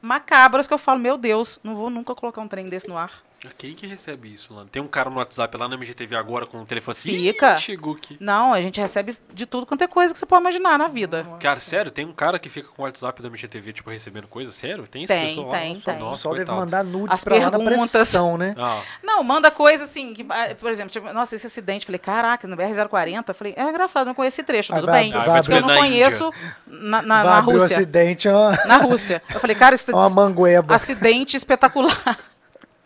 macabras 0.00 0.68
que 0.68 0.74
eu 0.74 0.78
falo, 0.78 0.98
meu 1.00 1.16
Deus, 1.16 1.58
não 1.64 1.74
vou 1.74 1.90
nunca 1.90 2.14
colocar 2.14 2.40
um 2.40 2.46
trem 2.48 2.68
desse 2.68 2.86
no 2.88 2.96
ar. 2.96 3.22
Quem 3.56 3.72
que 3.74 3.86
recebe 3.86 4.32
isso, 4.34 4.52
Lano? 4.52 4.68
Tem 4.68 4.82
um 4.82 4.88
cara 4.88 5.08
no 5.08 5.16
WhatsApp 5.16 5.56
lá 5.56 5.68
na 5.68 5.76
MGTV 5.76 6.16
agora 6.16 6.44
com 6.44 6.60
o 6.60 6.66
telefone 6.66 6.92
assim. 6.98 7.10
Fica. 7.12 7.54
"Ih, 7.54 7.58
Chegou 7.60 7.94
aqui. 7.94 8.16
Não, 8.20 8.52
a 8.52 8.60
gente 8.60 8.80
recebe 8.80 9.16
de 9.32 9.46
tudo 9.46 9.64
quanto 9.64 9.82
é 9.82 9.86
coisa 9.86 10.12
que 10.12 10.18
você 10.18 10.26
pode 10.26 10.40
imaginar 10.42 10.76
na 10.76 10.88
vida. 10.88 11.24
Cara, 11.38 11.60
sério, 11.60 11.90
tem 11.92 12.04
um 12.04 12.12
cara 12.12 12.38
que 12.38 12.48
fica 12.48 12.68
com 12.68 12.82
o 12.82 12.84
WhatsApp 12.84 13.22
da 13.22 13.28
MGTV, 13.28 13.72
tipo, 13.72 13.90
recebendo 13.90 14.26
coisa? 14.26 14.50
Sério? 14.50 14.88
Tem 14.88 15.04
esse 15.04 15.12
Tem, 15.14 15.28
pessoal 15.28 15.46
lá? 15.48 15.58
tem, 15.58 15.74
Nossa, 15.74 15.84
tem. 15.84 15.94
O 15.94 15.98
Nossa, 16.00 16.16
pessoal 16.16 16.34
deve 16.34 16.50
mandar 16.50 16.82
nudes 16.84 17.14
As 17.14 17.22
pra 17.24 17.38
lá 17.38 17.50
na 17.50 17.58
perguntas. 17.58 17.90
pressão, 17.92 18.36
né? 18.36 18.54
Ah, 18.58 18.82
Não, 19.04 19.22
manda 19.22 19.50
coisa 19.52 19.84
assim, 19.84 20.14
que, 20.14 20.26
ah, 20.28 20.54
por 20.58 20.70
exemplo, 20.70 20.90
tipo, 20.90 21.12
nossa, 21.12 21.36
esse 21.36 21.46
acidente, 21.46 21.86
falei, 21.86 22.00
caraca, 22.00 22.48
no 22.48 22.56
BR-040, 22.56 23.32
falei, 23.34 23.54
é 23.56 23.62
engraçado, 23.62 24.06
não 24.06 24.14
conheço 24.14 24.34
esse 24.40 24.42
trecho, 24.44 24.72
Aí 24.74 24.80
tudo 24.80 24.90
vai- 24.90 25.02
bem, 25.04 25.12
vai 25.12 25.40
porque 25.42 25.52
eu 25.54 25.60
não 25.60 25.68
na 25.68 25.76
conheço 25.76 26.32
na, 26.66 27.02
na, 27.02 27.22
Vai 27.22 27.32
na 27.34 27.40
Rússia, 27.40 27.76
acidente, 27.76 28.26
é 28.26 28.32
uma, 28.34 28.50
na 28.66 28.76
Rússia. 28.78 29.22
Eu 29.32 29.38
falei, 29.38 29.54
cara, 29.54 29.76
isso 29.76 29.88
é 29.92 29.94
uma 29.94 30.10
mangueba. 30.10 30.74
acidente 30.74 31.36
espetacular. 31.36 32.18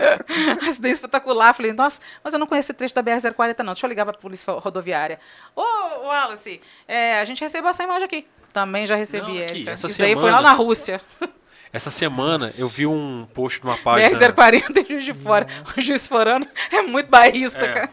acidente 0.69 0.95
espetacular, 0.95 1.55
falei, 1.55 1.73
nossa, 1.73 2.01
mas 2.23 2.33
eu 2.33 2.39
não 2.41 2.47
conheço 2.47 2.67
esse 2.67 2.75
trecho 2.75 2.95
da 2.95 3.03
BR-040 3.03 3.59
não, 3.61 3.73
deixa 3.73 3.87
eu 3.87 3.89
ligar 3.89 4.05
pra 4.05 4.15
polícia 4.15 4.53
rodoviária. 4.53 5.19
Ô, 5.55 5.63
Wallace, 6.07 6.61
é, 6.87 7.21
a 7.21 7.25
gente 7.25 7.41
recebeu 7.41 7.71
essa 7.71 7.83
imagem 7.83 8.05
aqui. 8.05 8.27
Também 8.53 8.87
já 8.87 8.95
recebi, 8.97 9.39
Não, 9.39 9.45
aqui, 9.45 9.69
essa 9.69 9.87
Isso 9.87 9.99
daí 9.99 10.15
foi 10.15 10.31
lá 10.31 10.39
semana- 10.39 10.49
na 10.51 10.53
Rússia. 10.55 11.01
essa 11.73 11.91
semana 11.91 12.51
eu 12.59 12.69
vi 12.69 12.87
um 12.87 13.27
post 13.33 13.65
numa 13.65 13.79
página. 13.83 14.11
BR-040 14.19 14.77
em 14.83 14.87
Juiz 14.87 15.05
de 15.07 15.15
Fora. 15.15 15.47
O 15.77 15.81
Juiz 15.81 16.07
Forano 16.07 16.47
é 16.71 16.83
muito 16.83 17.09
bairrista, 17.09 17.65
É. 17.65 17.73
cara. 17.73 17.91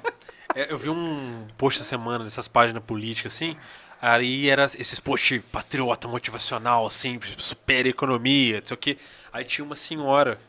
É, 0.56 0.72
eu 0.74 0.78
vi 0.78 0.90
um 0.90 1.48
post 1.58 1.80
essa 1.80 1.88
semana 1.88 2.24
dessas 2.26 2.48
páginas 2.48 2.84
políticas, 2.84 3.34
assim. 3.36 3.56
Aí 4.02 4.50
era 4.50 4.66
esses 4.66 5.00
posts 5.00 5.42
patriota, 5.52 6.08
motivacional, 6.08 6.88
assim, 6.88 7.20
super 7.38 7.86
economia, 7.86 8.60
não 8.60 8.66
sei 8.66 8.76
o 8.76 8.78
quê. 8.78 8.98
Aí 9.32 9.44
tinha 9.46 9.64
uma 9.64 9.76
senhora 9.76 10.40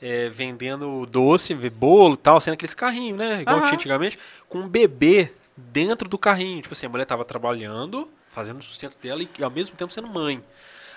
é, 0.00 0.28
vendendo 0.28 1.06
doce, 1.06 1.54
bolo 1.54 2.14
e 2.14 2.18
tal, 2.18 2.40
sendo 2.40 2.54
aqueles 2.54 2.74
carrinhos, 2.74 3.18
né? 3.18 3.42
Igual 3.42 3.56
Aham. 3.58 3.66
tinha 3.66 3.76
antigamente, 3.76 4.18
com 4.48 4.58
um 4.60 4.68
bebê 4.68 5.32
dentro 5.56 6.08
do 6.08 6.16
carrinho. 6.18 6.62
Tipo 6.62 6.72
assim, 6.72 6.86
a 6.86 6.88
mulher 6.88 7.04
tava 7.04 7.24
trabalhando, 7.24 8.10
fazendo 8.30 8.58
o 8.58 8.62
sustento 8.62 8.96
dela 9.02 9.22
e 9.22 9.44
ao 9.44 9.50
mesmo 9.50 9.76
tempo 9.76 9.92
sendo 9.92 10.08
mãe. 10.08 10.42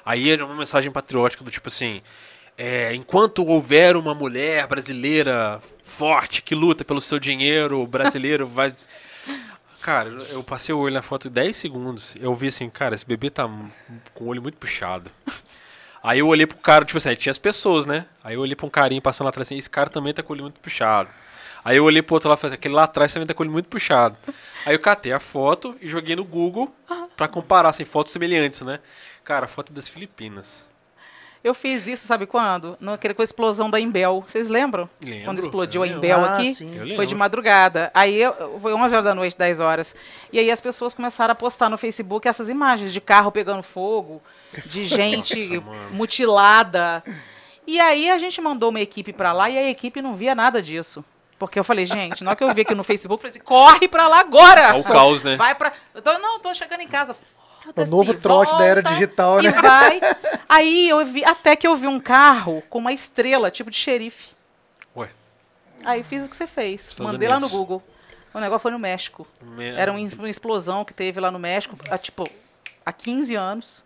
Aí 0.05 0.29
era 0.29 0.45
uma 0.45 0.55
mensagem 0.55 0.91
patriótica 0.91 1.43
do 1.43 1.51
tipo 1.51 1.67
assim. 1.67 2.01
é, 2.57 2.93
enquanto 2.93 3.45
houver 3.45 3.95
uma 3.95 4.13
mulher 4.13 4.67
brasileira 4.67 5.61
forte 5.83 6.41
que 6.41 6.53
luta 6.55 6.85
pelo 6.85 7.01
seu 7.01 7.19
dinheiro, 7.19 7.81
o 7.81 7.87
brasileiro 7.87 8.47
vai. 8.47 8.73
Cara, 9.81 10.07
eu 10.29 10.41
passei 10.41 10.73
o 10.73 10.77
olho 10.79 10.93
na 10.93 11.01
foto 11.01 11.29
10 11.29 11.57
segundos. 11.57 12.15
Eu 12.17 12.33
vi 12.33 12.47
assim, 12.47 12.69
cara, 12.69 12.95
esse 12.95 13.05
bebê 13.05 13.29
tá 13.29 13.49
com 14.13 14.23
o 14.23 14.27
olho 14.27 14.41
muito 14.41 14.57
puxado. 14.57 15.11
Aí 16.03 16.19
eu 16.19 16.27
olhei 16.27 16.45
pro 16.45 16.57
cara, 16.57 16.83
tipo 16.83 16.97
assim, 16.97 17.15
tinha 17.15 17.31
as 17.31 17.37
pessoas, 17.37 17.85
né? 17.85 18.05
Aí 18.21 18.35
eu 18.35 18.41
olhei 18.41 18.55
pra 18.57 18.65
um 18.65 18.69
carinha 18.69 19.01
passando 19.01 19.25
lá 19.25 19.29
atrás 19.29 19.47
assim, 19.47 19.57
esse 19.57 19.69
cara 19.69 19.89
também 19.89 20.13
tá 20.13 20.21
com 20.21 20.33
o 20.33 20.35
olho 20.35 20.43
muito 20.43 20.59
puxado. 20.59 21.09
Aí 21.63 21.77
eu 21.77 21.85
olhei 21.85 22.01
pro 22.01 22.15
outro 22.15 22.27
lá 22.27 22.35
e 22.35 22.37
falei, 22.37 22.55
aquele 22.55 22.73
lá 22.73 22.83
atrás 22.83 23.13
também 23.13 23.25
tá 23.25 23.33
com 23.33 23.41
o 23.41 23.45
olho 23.45 23.53
muito 23.53 23.69
puxado. 23.69 24.17
Aí 24.65 24.75
eu 24.75 24.79
catei 24.79 25.13
a 25.13 25.19
foto 25.19 25.77
e 25.79 25.87
joguei 25.87 26.13
no 26.13 26.25
Google 26.25 26.75
pra 27.15 27.29
comparar, 27.29 27.69
assim, 27.69 27.85
fotos 27.85 28.11
semelhantes, 28.11 28.59
né? 28.61 28.79
Cara, 29.23 29.47
foto 29.47 29.71
das 29.71 29.87
Filipinas. 29.87 30.65
Eu 31.43 31.53
fiz 31.53 31.85
isso, 31.87 32.07
sabe 32.07 32.25
quando? 32.25 32.77
Naquele 32.79 33.13
com 33.13 33.21
a 33.21 33.25
explosão 33.25 33.69
da 33.69 33.77
Imbel. 33.79 34.23
Vocês 34.25 34.47
lembram? 34.47 34.89
Lembro, 35.05 35.25
Quando 35.25 35.39
explodiu 35.39 35.83
a. 35.83 35.87
Imbel 35.87 36.23
Ah, 36.23 36.35
aqui? 36.37 36.55
sim. 36.55 36.95
Foi 36.95 37.05
de 37.05 37.13
madrugada. 37.13 37.91
Aí 37.93 38.15
eu- 38.21 38.59
foi 38.61 38.73
11 38.73 38.93
horas 38.95 39.03
da 39.03 39.13
noite, 39.13 39.37
10 39.37 39.59
horas. 39.59 39.93
E 40.31 40.39
aí 40.39 40.49
as 40.49 40.61
pessoas 40.61 40.95
começaram 40.95 41.33
a 41.33 41.35
postar 41.35 41.69
no 41.69 41.77
Facebook 41.77 42.27
essas 42.27 42.47
imagens 42.47 42.93
de 42.93 43.01
carro 43.01 43.29
pegando 43.29 43.61
fogo, 43.61 44.21
de 44.67 44.85
gente 44.85 45.57
Nossa, 45.59 45.89
mutilada. 45.91 47.03
E 47.67 47.79
aí 47.79 48.09
a 48.09 48.17
gente 48.17 48.39
mandou 48.41 48.69
uma 48.69 48.79
equipe 48.79 49.11
pra 49.11 49.33
lá 49.33 49.49
e 49.49 49.57
a 49.57 49.69
equipe 49.69 50.01
não 50.01 50.15
via 50.15 50.33
nada 50.33 50.61
disso. 50.61 51.03
Porque 51.37 51.59
eu 51.59 51.63
falei, 51.63 51.85
gente, 51.85 52.23
na 52.23 52.31
hora 52.31 52.37
que 52.37 52.43
eu 52.43 52.53
vi 52.53 52.61
aqui 52.61 52.73
no 52.73 52.83
Facebook, 52.85 53.15
eu 53.15 53.17
falei 53.21 53.31
assim, 53.31 53.39
corre 53.45 53.87
pra 53.89 54.07
lá 54.07 54.19
agora! 54.21 54.67
Tá 54.69 54.75
o 54.77 54.83
caos, 54.83 55.23
né? 55.25 55.35
Vai 55.35 55.53
pra. 55.55 55.73
Não, 56.21 56.39
tô 56.39 56.53
chegando 56.53 56.79
em 56.81 56.87
casa. 56.87 57.13
O 57.75 57.85
novo 57.85 58.13
trote 58.13 58.51
da 58.57 58.63
era 58.65 58.81
digital, 58.81 59.39
E 59.39 59.43
né? 59.43 59.51
vai. 59.51 59.99
Aí 60.49 60.89
eu 60.89 61.03
vi, 61.05 61.23
até 61.23 61.55
que 61.55 61.65
eu 61.67 61.75
vi 61.75 61.87
um 61.87 61.99
carro 61.99 62.61
com 62.69 62.79
uma 62.79 62.91
estrela, 62.93 63.49
tipo 63.49 63.71
de 63.71 63.77
xerife. 63.77 64.31
Ué, 64.95 65.09
Aí 65.83 66.03
fiz 66.03 66.25
o 66.25 66.29
que 66.29 66.35
você 66.35 66.45
fez. 66.47 66.81
Estados 66.89 66.99
Mandei 67.11 67.27
lá 67.27 67.35
no 67.35 67.41
Unidos. 67.47 67.57
Google. 67.57 67.83
O 68.33 68.39
negócio 68.39 68.61
foi 68.63 68.71
no 68.71 68.79
México. 68.79 69.27
me- 69.41 69.69
Era 69.71 69.91
um 69.91 70.07
uma, 70.17 70.29
explosão 70.29 70.83
que 70.83 70.93
teve 70.93 71.19
lá 71.19 71.29
no 71.31 71.39
México, 71.39 71.75
há, 71.89 71.97
tipo, 71.97 72.23
há 72.85 72.91
15 72.91 73.35
anos. 73.35 73.83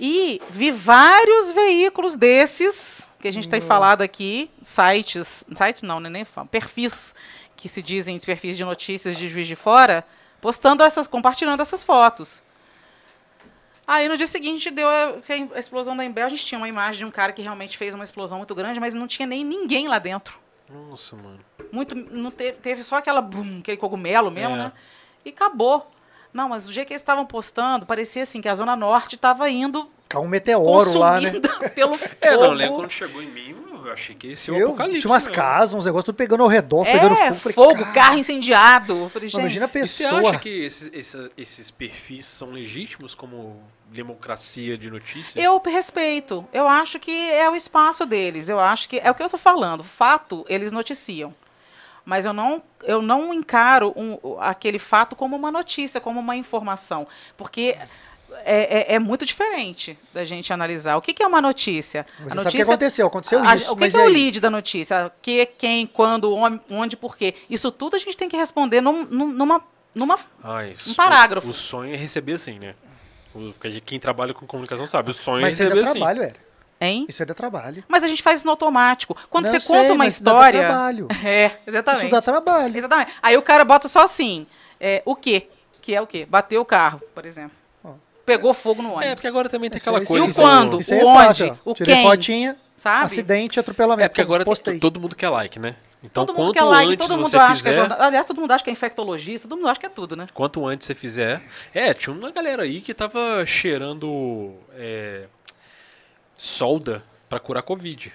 E 0.00 0.40
vi 0.50 0.70
vários 0.70 1.52
veículos 1.52 2.16
desses, 2.16 3.06
que 3.20 3.28
a 3.28 3.32
gente 3.32 3.48
tem 3.48 3.60
falado 3.60 4.02
aqui, 4.02 4.50
sites, 4.62 5.44
sites 5.56 5.82
não, 5.82 6.00
né, 6.00 6.08
nem 6.10 6.24
falo, 6.24 6.48
perfis, 6.48 7.14
que 7.56 7.68
se 7.68 7.80
dizem 7.82 8.18
perfis 8.18 8.56
de 8.56 8.64
notícias 8.64 9.16
de 9.16 9.28
Juiz 9.28 9.46
de 9.46 9.54
Fora, 9.54 10.04
postando 10.40 10.82
essas, 10.82 11.06
compartilhando 11.06 11.60
essas 11.60 11.84
fotos. 11.84 12.42
Aí 13.92 14.08
no 14.08 14.16
dia 14.16 14.26
seguinte 14.26 14.70
deu 14.70 14.88
a, 14.88 15.16
a 15.54 15.58
explosão 15.58 15.94
da 15.94 16.02
Embel, 16.02 16.24
a 16.24 16.28
gente 16.30 16.46
tinha 16.46 16.58
uma 16.58 16.66
imagem 16.66 17.00
de 17.00 17.04
um 17.04 17.10
cara 17.10 17.30
que 17.30 17.42
realmente 17.42 17.76
fez 17.76 17.92
uma 17.94 18.02
explosão 18.04 18.38
muito 18.38 18.54
grande, 18.54 18.80
mas 18.80 18.94
não 18.94 19.06
tinha 19.06 19.26
nem 19.26 19.44
ninguém 19.44 19.86
lá 19.86 19.98
dentro 19.98 20.38
Nossa, 20.70 21.14
mano. 21.14 21.38
muito 21.70 21.94
não 21.94 22.30
teve, 22.30 22.52
teve 22.52 22.82
só 22.82 22.96
aquela 22.96 23.20
bum, 23.20 23.58
aquele 23.60 23.76
cogumelo 23.76 24.30
mesmo, 24.30 24.54
É. 24.54 24.58
né? 24.58 24.72
E 25.26 25.28
acabou. 25.28 25.90
Não, 26.32 26.48
mas 26.48 26.66
o 26.66 26.72
jeito 26.72 26.86
que 26.86 26.94
eles 26.94 27.02
estavam 27.02 27.26
postando, 27.26 27.84
parecia 27.84 28.22
assim 28.22 28.40
que 28.40 28.48
a 28.48 28.54
zona 28.54 28.74
norte 28.74 29.16
estava 29.16 29.50
indo 29.50 29.86
Caiu 30.08 30.24
um 30.24 30.28
meteoro 30.28 30.98
lá, 30.98 31.20
né? 31.20 31.30
pelo 31.74 31.98
fogo. 31.98 32.14
É, 32.18 32.34
não, 32.34 32.52
lembro 32.54 32.76
quando 32.76 32.90
chegou 32.90 33.22
em 33.22 33.26
mim, 33.26 33.54
eu 33.88 33.92
achei 33.92 34.14
que 34.14 34.28
esse 34.28 34.50
é 34.50 34.52
o 34.52 34.56
Eu, 34.56 34.66
apocalipse. 34.68 35.00
tinha 35.00 35.10
umas 35.12 35.26
mesmo. 35.26 35.36
casas, 35.42 35.74
uns 35.74 35.84
negócios 35.84 36.04
tudo 36.06 36.16
pegando 36.16 36.42
ao 36.42 36.48
redor, 36.48 36.86
É, 36.86 36.92
pegando 36.92 37.14
fogo. 37.16 37.34
Falei, 37.34 37.54
fogo, 37.54 37.78
"Cara, 37.84 37.92
carro 37.92 38.18
incendiado. 38.18 39.08
Falei, 39.08 39.28
gente, 39.28 39.40
Imagina 39.40 39.64
a 39.66 39.68
E 39.68 39.86
você 39.86 40.04
pessoa. 40.04 40.30
acha 40.30 40.38
que 40.38 40.48
esses, 40.64 40.90
esses, 40.94 41.30
esses 41.36 41.70
perfis 41.70 42.26
são 42.26 42.50
legítimos 42.50 43.14
como 43.14 43.60
democracia 43.90 44.76
de 44.78 44.90
notícia? 44.90 45.40
eu 45.40 45.60
respeito. 45.66 46.46
Eu 46.52 46.66
acho 46.68 46.98
que 46.98 47.10
é 47.30 47.48
o 47.50 47.54
espaço 47.54 48.04
deles. 48.06 48.48
Eu 48.48 48.58
acho 48.58 48.88
que 48.88 48.98
é 48.98 49.10
o 49.10 49.14
que 49.14 49.22
eu 49.22 49.28
tô 49.30 49.38
falando. 49.38 49.82
Fato, 49.84 50.44
eles 50.48 50.72
noticiam. 50.72 51.34
Mas 52.04 52.24
eu 52.24 52.32
não, 52.32 52.60
eu 52.82 53.00
não 53.00 53.32
encaro 53.32 53.92
um- 53.94 54.18
aquele 54.40 54.78
fato 54.78 55.14
como 55.14 55.36
uma 55.36 55.52
notícia, 55.52 56.00
como 56.00 56.18
uma 56.18 56.34
informação. 56.34 57.06
Porque 57.36 57.78
é, 58.44 58.92
é- 58.92 58.94
é 58.94 58.98
muito 58.98 59.24
diferente 59.24 59.98
da 60.12 60.24
gente 60.24 60.52
analisar. 60.52 60.96
O 60.96 61.02
que, 61.02 61.12
que 61.14 61.22
é 61.22 61.26
uma 61.26 61.40
notícia? 61.40 62.06
Você 62.24 62.36
sabe 62.36 62.48
o 62.48 62.50
que 62.50 62.62
aconteceu, 62.62 63.06
aconteceu 63.06 63.40
A- 63.42 63.54
isso. 63.54 63.72
o 63.72 63.74
que, 63.74 63.80
mas 63.80 63.92
que 63.92 64.00
é 64.00 64.04
o 64.04 64.08
lead 64.08 64.40
da 64.40 64.50
notícia? 64.50 65.12
Que, 65.22 65.46
quem, 65.46 65.86
quando, 65.86 66.34
onde, 66.70 66.96
por 66.96 67.16
quê? 67.16 67.34
Isso 67.48 67.70
tudo 67.70 67.96
a 67.96 67.98
gente 67.98 68.16
tem 68.16 68.28
que 68.28 68.36
responder 68.36 68.80
num- 68.80 69.04
num- 69.04 69.32
numa, 69.32 69.62
numa. 69.94 70.18
Ah, 70.42 70.64
isso. 70.66 70.90
Um 70.90 70.94
parágrafo. 70.94 71.46
O, 71.46 71.50
o 71.50 71.52
sonho 71.54 71.94
é 71.94 71.96
receber 71.96 72.34
assim, 72.34 72.58
né? 72.58 72.74
O, 73.34 73.52
quem 73.84 73.98
trabalha 73.98 74.34
com 74.34 74.46
comunicação 74.46 74.86
sabe. 74.86 75.10
O 75.10 75.14
sonho 75.14 75.42
Mas 75.42 75.58
é 75.60 75.64
isso 75.64 75.74
receber 75.74 75.80
é 75.80 75.82
assim. 75.90 75.98
trabalho, 75.98 76.22
era. 76.22 76.52
Hein? 76.80 77.06
Isso 77.08 77.22
é 77.22 77.26
trabalho. 77.26 77.84
Mas 77.86 78.02
a 78.02 78.08
gente 78.08 78.22
faz 78.22 78.38
isso 78.40 78.44
no 78.46 78.50
automático. 78.50 79.16
Quando 79.30 79.44
Não, 79.44 79.50
você 79.52 79.58
eu 79.58 79.60
sei, 79.60 79.76
conta 79.76 79.92
uma 79.92 79.98
mas 80.04 80.14
isso 80.14 80.24
dá 80.24 80.32
história. 80.32 80.60
trabalho. 80.60 81.08
É, 81.24 81.52
exatamente. 81.64 82.02
Isso 82.02 82.10
dá 82.10 82.20
trabalho. 82.20 82.76
Exatamente. 82.76 83.12
Aí 83.22 83.36
o 83.36 83.42
cara 83.42 83.64
bota 83.64 83.88
só 83.88 84.00
assim: 84.02 84.46
é, 84.80 85.00
o 85.04 85.14
quê? 85.14 85.48
Que 85.80 85.94
é 85.94 86.00
o 86.02 86.06
quê? 86.06 86.26
Bateu 86.28 86.60
o 86.60 86.64
carro, 86.64 87.00
por 87.14 87.24
exemplo. 87.24 87.56
Pegou 88.24 88.54
fogo 88.54 88.82
no 88.82 88.90
ônibus. 88.90 89.06
É, 89.06 89.14
porque 89.14 89.26
agora 89.26 89.48
também 89.48 89.68
tem 89.68 89.78
Isso 89.78 89.88
aquela 89.90 90.04
coisa. 90.04 90.24
E 90.24 90.28
o 90.28 90.30
isso 90.30 90.40
do- 90.40 90.44
quando? 90.44 90.80
Isso 90.80 90.94
o 90.94 90.98
é 90.98 91.04
onde? 91.04 91.52
O 91.64 91.74
Tirei 91.74 91.94
quem? 91.96 92.04
fotinha, 92.04 92.56
Sabe? 92.76 93.04
acidente, 93.06 93.58
atropelamento. 93.58 94.04
É, 94.04 94.08
porque 94.08 94.20
agora 94.20 94.44
postei. 94.44 94.78
todo 94.78 95.00
mundo 95.00 95.16
quer 95.16 95.28
like, 95.28 95.58
né? 95.58 95.74
Então, 96.04 96.24
todo 96.26 96.36
mundo 96.36 96.54
quanto 96.54 96.68
like, 96.68 96.92
antes 96.92 97.06
todo 97.06 97.16
mundo 97.16 97.28
você 97.30 97.36
acha 97.36 97.46
que 97.62 97.68
é 97.68 97.72
fizer, 97.72 97.74
jornal... 97.74 98.00
Aliás, 98.02 98.26
todo 98.26 98.40
mundo 98.40 98.50
acha 98.50 98.64
que 98.64 98.70
é 98.70 98.72
infectologista, 98.72 99.46
todo 99.48 99.58
mundo 99.58 99.68
acha 99.68 99.78
que 99.80 99.86
é 99.86 99.88
tudo, 99.88 100.16
né? 100.16 100.26
quanto 100.34 100.66
antes 100.66 100.86
você 100.86 100.94
fizer. 100.96 101.40
É, 101.72 101.94
tinha 101.94 102.14
uma 102.14 102.30
galera 102.32 102.62
aí 102.64 102.80
que 102.80 102.92
tava 102.92 103.44
cheirando 103.46 104.52
é, 104.76 105.26
solda 106.36 107.02
pra 107.28 107.38
curar 107.38 107.62
Covid. 107.62 108.12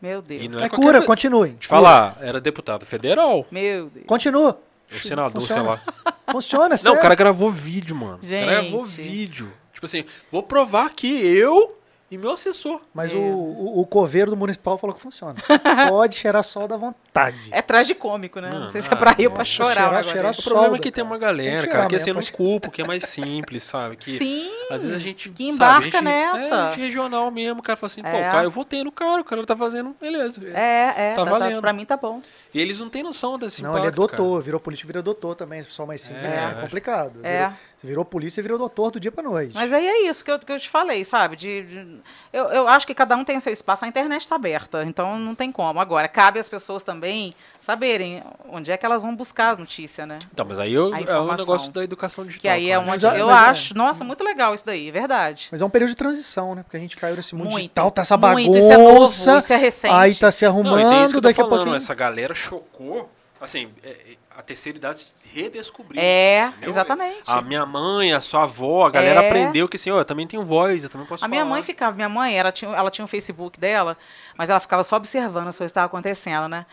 Meu 0.00 0.22
Deus. 0.22 0.42
E 0.44 0.48
não 0.48 0.60
é, 0.60 0.64
É 0.64 0.68
qualquer 0.68 0.86
cura, 0.86 1.02
continue. 1.02 1.50
Te 1.52 1.66
falar, 1.68 2.16
era 2.20 2.40
deputado 2.40 2.86
federal, 2.86 3.46
Meu 3.50 3.90
Deus. 3.90 4.06
Continua. 4.06 4.58
Ou 4.92 4.98
senador, 4.98 5.40
Funciona. 5.40 5.60
sei 5.60 5.70
lá. 5.70 6.12
Funciona, 6.32 6.68
Não, 6.70 6.78
sério. 6.78 6.98
o 6.98 7.02
cara 7.02 7.14
gravou 7.14 7.50
vídeo, 7.50 7.94
mano. 7.96 8.18
O 8.22 8.28
cara 8.28 8.46
gravou 8.62 8.84
vídeo. 8.84 9.52
Tipo 9.72 9.86
assim, 9.86 10.04
vou 10.30 10.42
provar 10.42 10.90
que 10.90 11.06
eu 11.08 11.79
e 12.10 12.18
meu 12.18 12.32
assessor. 12.32 12.80
Mas 12.92 13.12
É. 13.12 13.14
o, 13.14 13.20
o, 13.20 13.80
o 13.80 13.86
coveiro 13.86 14.30
do 14.30 14.36
municipal 14.36 14.76
falou 14.76 14.94
que 14.94 15.00
funciona. 15.00 15.36
Pode 15.88 16.16
cheirar 16.16 16.42
sol 16.42 16.66
da 16.66 16.76
vontade. 16.76 17.38
É 17.50 17.62
tragicômico, 17.62 18.40
né? 18.40 18.48
Não, 18.50 18.60
Não, 18.60 18.68
sei 18.68 18.82
se 18.82 18.88
ah, 18.90 18.94
é 18.94 18.96
pra 18.96 19.12
rir 19.12 19.26
ou 19.26 19.32
pra 19.32 19.38
nossa, 19.40 19.50
chorar. 19.50 19.74
cheirar- 20.02 20.04
cheirar. 20.04 20.32
O 20.38 20.42
problema 20.42 20.76
é 20.76 20.78
que 20.80 20.90
tem 20.90 21.04
uma 21.04 21.18
cara. 21.18 21.36
Tem 21.36 21.44
galera, 21.46 21.66
que 21.66 21.72
cara, 21.72 21.86
que 21.86 21.96
assim, 21.96 22.10
eu 22.10 22.14
não 22.14 22.22
culpo, 22.22 22.70
que 22.70 22.82
é 22.82 22.84
mais 22.86 23.04
simples, 23.04 23.62
sabe? 23.62 23.96
Que 23.96 24.18
Sim. 24.18 24.48
às 24.70 24.82
vezes 24.82 24.96
a 24.96 24.98
gente. 24.98 25.28
que 25.30 25.52
sabe, 25.52 25.54
embarca 25.54 25.86
a 25.86 25.90
gente, 25.90 26.02
nessa. 26.02 26.54
É, 26.54 26.68
gente 26.70 26.80
regional 26.80 27.30
mesmo, 27.30 27.60
o 27.60 27.62
cara 27.62 27.76
fala 27.76 27.86
assim, 27.90 28.02
pô, 28.02 28.08
É. 28.08 28.30
cara, 28.30 28.44
eu 28.44 28.50
votei 28.50 28.82
no 28.82 28.90
cara, 28.90 29.20
o 29.20 29.24
cara 29.24 29.44
tá 29.46 29.56
fazendo, 29.56 29.94
beleza. 30.00 30.40
É, 30.52 31.10
é. 31.10 31.14
Tá 31.14 31.24
Tá, 31.24 31.30
valendo. 31.30 31.60
pra 31.60 31.72
mim 31.72 31.84
tá 31.84 31.96
bom. 31.96 32.20
E 32.52 32.60
eles 32.60 32.78
não 32.80 32.88
têm 32.88 33.02
noção 33.02 33.38
desse 33.38 33.62
Não, 33.62 33.70
impacto, 33.70 33.84
ele 33.84 33.92
é 33.92 33.94
doutor, 33.94 34.30
cara. 34.32 34.40
virou 34.42 34.58
político, 34.60 34.86
virou 34.88 35.02
doutor 35.02 35.34
também. 35.36 35.62
Pessoal 35.62 35.86
mais 35.86 36.00
simples 36.00 36.24
É. 36.24 36.54
é, 36.56 36.60
complicado. 36.60 37.20
É. 37.22 37.38
Virou, 37.38 37.52
virou 37.82 38.04
polícia 38.04 38.40
e 38.40 38.42
virou 38.42 38.58
doutor 38.58 38.90
do 38.90 39.00
dia 39.00 39.10
pra 39.10 39.22
noite. 39.22 39.54
Mas 39.54 39.72
aí 39.72 39.86
é 39.86 40.08
isso 40.08 40.22
que 40.24 40.30
eu, 40.30 40.38
que 40.38 40.52
eu 40.52 40.60
te 40.60 40.68
falei, 40.68 41.04
sabe? 41.04 41.34
De, 41.36 41.62
de- 41.62 42.00
eu, 42.32 42.44
eu 42.46 42.68
acho 42.68 42.86
que 42.86 42.94
cada 42.94 43.16
um 43.16 43.24
tem 43.24 43.36
o 43.38 43.40
seu 43.40 43.52
espaço, 43.52 43.84
a 43.84 43.88
internet 43.88 44.20
está 44.22 44.36
aberta, 44.36 44.84
então 44.84 45.18
não 45.18 45.34
tem 45.34 45.50
como. 45.50 45.80
Agora, 45.80 46.06
cabe 46.08 46.38
às 46.38 46.48
pessoas 46.48 46.84
também 46.84 47.32
saberem 47.60 48.22
onde 48.48 48.70
é 48.70 48.76
que 48.76 48.84
elas 48.84 49.02
vão 49.02 49.14
buscar 49.16 49.50
as 49.50 49.58
notícias, 49.58 50.06
né? 50.06 50.18
Então, 50.32 50.44
mas 50.48 50.58
aí 50.58 50.72
eu, 50.72 50.92
A 50.92 50.98
é 50.98 51.00
o 51.00 51.02
informação. 51.04 51.36
negócio 51.36 51.72
da 51.72 51.82
educação 51.84 52.24
digital. 52.24 52.42
Que 52.42 52.48
aí 52.48 52.70
é 52.70 52.78
onde 52.78 52.88
Mas 52.88 53.04
a- 53.04 53.16
eu 53.16 53.26
mas 53.26 53.36
é- 53.36 53.48
acho, 53.50 53.74
nossa, 53.76 54.04
muito 54.04 54.22
legal 54.22 54.54
isso 54.54 54.66
daí, 54.66 54.88
é 54.88 54.92
verdade. 54.92 55.48
Mas 55.50 55.62
é 55.62 55.64
um 55.64 55.70
período 55.70 55.90
de 55.90 55.96
transição, 55.96 56.54
né? 56.54 56.62
Porque 56.62 56.76
a 56.76 56.80
gente 56.80 56.96
caiu 56.96 57.16
nesse 57.16 57.34
mundo 57.34 57.44
Muito, 57.50 57.56
digital, 57.62 57.90
tá 57.90 58.02
essa 58.02 58.16
bagunça. 58.16 58.42
muito, 58.42 58.58
isso 58.58 58.72
é 58.72 58.76
novo, 58.76 59.10
isso 59.38 59.52
é 59.52 59.56
recente. 59.56 59.94
Aí 59.94 60.14
tá 60.14 60.30
se 60.30 60.44
Não, 60.44 60.52
arrumando, 60.52 60.80
e 60.80 60.88
tem 60.90 61.04
isso 61.04 61.12
que 61.12 61.18
eu 61.18 61.22
tô 61.22 61.28
daqui 61.28 61.40
a 61.40 61.44
falando, 61.44 61.58
pouquinho. 61.60 61.76
essa 61.76 61.94
galera 61.94 62.34
chocou, 62.34 63.10
assim, 63.40 63.70
é, 63.82 63.88
é, 63.88 63.96
a 64.40 64.42
terceira 64.42 64.78
idade 64.78 65.06
redescobriu. 65.32 66.00
É, 66.02 66.46
entendeu? 66.48 66.70
exatamente. 66.70 67.22
A 67.26 67.42
minha 67.42 67.64
mãe, 67.66 68.12
a 68.12 68.20
sua 68.20 68.44
avó, 68.44 68.86
a 68.86 68.90
galera 68.90 69.22
É. 69.22 69.28
aprendeu 69.28 69.68
que 69.68 69.76
assim, 69.76 69.90
ó, 69.90 69.98
eu 69.98 70.04
também 70.04 70.26
tenho 70.26 70.42
voz, 70.44 70.82
eu 70.82 70.90
também 70.90 71.06
posso 71.06 71.24
A 71.24 71.28
minha 71.28 71.42
falar. 71.42 71.50
mãe 71.50 71.62
ficava, 71.62 71.94
minha 71.94 72.08
mãe, 72.08 72.36
ela 72.36 72.50
tinha, 72.50 72.70
ela 72.74 72.90
tinha 72.90 73.04
um 73.04 73.08
Facebook 73.08 73.60
dela, 73.60 73.96
mas 74.36 74.50
ela 74.50 74.58
ficava 74.60 74.82
só 74.82 74.96
observando 74.96 75.48
as 75.48 75.56
coisas 75.58 75.70
que 75.70 75.72
estavam 75.72 75.86
acontecendo, 75.86 76.48
né? 76.48 76.66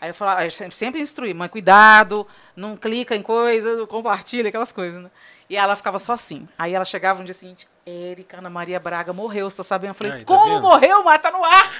Aí 0.00 0.10
eu 0.10 0.14
falava, 0.14 0.44
eu 0.44 0.50
sempre, 0.52 0.76
sempre 0.76 1.00
instruí, 1.00 1.34
mãe, 1.34 1.48
cuidado, 1.48 2.24
não 2.54 2.76
clica 2.76 3.16
em 3.16 3.22
coisa, 3.22 3.74
não 3.76 3.86
compartilha, 3.86 4.48
aquelas 4.48 4.70
coisas, 4.70 5.02
né? 5.02 5.10
E 5.50 5.56
ela 5.56 5.74
ficava 5.74 5.98
só 5.98 6.12
assim. 6.12 6.46
Aí 6.56 6.72
ela 6.74 6.84
chegava 6.84 7.18
no 7.18 7.24
dia 7.24 7.34
seguinte, 7.34 7.66
Érica, 7.84 8.36
Ana 8.38 8.50
Maria 8.50 8.78
Braga 8.78 9.12
morreu, 9.12 9.50
você 9.50 9.56
tá 9.56 9.64
sabendo? 9.64 9.90
Eu 9.90 9.94
falei, 9.94 10.18
tá 10.20 10.24
como 10.24 10.44
vendo? 10.44 10.60
morreu? 10.62 11.02
Mas 11.02 11.20
tá 11.20 11.30
no 11.32 11.42
ar! 11.44 11.72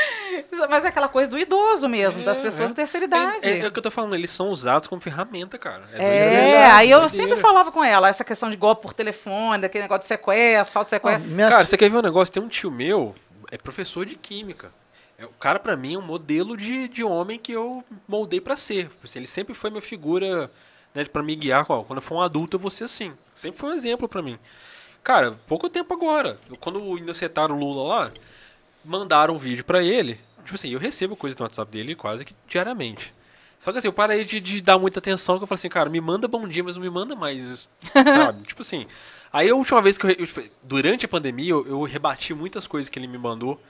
Mas 0.68 0.84
é 0.84 0.88
aquela 0.88 1.08
coisa 1.08 1.30
do 1.30 1.38
idoso 1.38 1.88
mesmo, 1.88 2.22
das 2.24 2.38
É, 2.38 2.42
pessoas 2.42 2.64
é. 2.66 2.68
da 2.68 2.74
terceira 2.74 3.06
idade. 3.06 3.48
É, 3.48 3.58
é 3.60 3.68
o 3.68 3.72
que 3.72 3.78
eu 3.78 3.82
tô 3.82 3.90
falando, 3.90 4.14
eles 4.14 4.30
são 4.30 4.48
usados 4.50 4.88
como 4.88 5.00
ferramenta, 5.00 5.56
cara. 5.58 5.84
É, 5.92 6.04
É, 6.04 6.70
aí 6.72 6.90
eu 6.90 7.00
doideira. 7.00 7.24
sempre 7.26 7.40
falava 7.40 7.72
com 7.72 7.82
ela, 7.82 8.08
essa 8.08 8.24
questão 8.24 8.50
de 8.50 8.56
golpe 8.56 8.82
por 8.82 8.92
telefone, 8.94 9.62
daquele 9.62 9.82
negócio 9.82 10.02
de 10.02 10.08
sequestro, 10.08 10.72
falta 10.72 10.86
de 10.86 10.90
sequestro. 10.90 11.30
minha 11.30 11.48
Cara, 11.48 11.64
você 11.64 11.76
quer 11.76 11.90
ver 11.90 11.96
um 11.98 12.02
negócio? 12.02 12.32
Tem 12.32 12.42
um 12.42 12.48
tio 12.48 12.70
meu, 12.70 13.14
é 13.50 13.56
professor 13.56 14.04
de 14.04 14.16
química. 14.16 14.70
É, 15.18 15.24
o 15.24 15.30
cara, 15.30 15.58
pra 15.58 15.76
mim, 15.76 15.94
é 15.94 15.98
um 15.98 16.02
modelo 16.02 16.56
de, 16.56 16.88
de 16.88 17.02
homem 17.02 17.38
que 17.38 17.52
eu 17.52 17.82
moldei 18.06 18.40
pra 18.40 18.54
ser. 18.54 18.90
Ele 19.14 19.26
sempre 19.26 19.54
foi 19.54 19.70
minha 19.70 19.80
figura 19.80 20.50
né, 20.94 21.04
pra 21.06 21.22
me 21.22 21.34
guiar. 21.34 21.64
Ó, 21.70 21.82
quando 21.84 21.98
eu 21.98 22.02
for 22.02 22.16
um 22.16 22.20
adulto, 22.20 22.56
eu 22.56 22.60
vou 22.60 22.70
ser 22.70 22.84
assim. 22.84 23.14
Sempre 23.34 23.58
foi 23.58 23.70
um 23.70 23.72
exemplo 23.72 24.06
pra 24.08 24.20
mim. 24.20 24.38
Cara, 25.02 25.38
pouco 25.46 25.70
tempo 25.70 25.94
agora. 25.94 26.38
Eu, 26.50 26.56
quando 26.58 26.98
inocentaram 26.98 27.56
o 27.56 27.58
Lula 27.58 27.88
lá, 27.88 28.10
mandaram 28.86 29.34
um 29.34 29.38
vídeo 29.38 29.64
pra 29.64 29.82
ele. 29.82 30.18
Tipo 30.44 30.54
assim, 30.54 30.70
eu 30.70 30.78
recebo 30.78 31.16
coisa 31.16 31.36
no 31.38 31.44
WhatsApp 31.44 31.70
dele 31.70 31.94
quase 31.94 32.24
que 32.24 32.34
diariamente. 32.48 33.12
Só 33.58 33.72
que 33.72 33.78
assim, 33.78 33.88
eu 33.88 33.92
parei 33.92 34.24
de, 34.24 34.38
de 34.38 34.60
dar 34.60 34.78
muita 34.78 34.98
atenção, 34.98 35.38
que 35.38 35.44
eu 35.44 35.46
falei 35.46 35.58
assim, 35.58 35.68
cara, 35.68 35.90
me 35.90 36.00
manda 36.00 36.28
bom 36.28 36.46
dia, 36.46 36.62
mas 36.62 36.76
não 36.76 36.82
me 36.82 36.90
manda 36.90 37.16
mais, 37.16 37.68
sabe? 37.92 38.42
tipo 38.46 38.62
assim. 38.62 38.86
Aí 39.32 39.48
a 39.48 39.54
última 39.54 39.82
vez 39.82 39.98
que 39.98 40.06
eu, 40.06 40.10
eu, 40.10 40.26
tipo, 40.26 40.42
durante 40.62 41.04
a 41.04 41.08
pandemia, 41.08 41.50
eu, 41.50 41.66
eu 41.66 41.82
rebati 41.82 42.32
muitas 42.32 42.66
coisas 42.66 42.88
que 42.88 42.98
ele 42.98 43.06
me 43.06 43.18
mandou. 43.18 43.60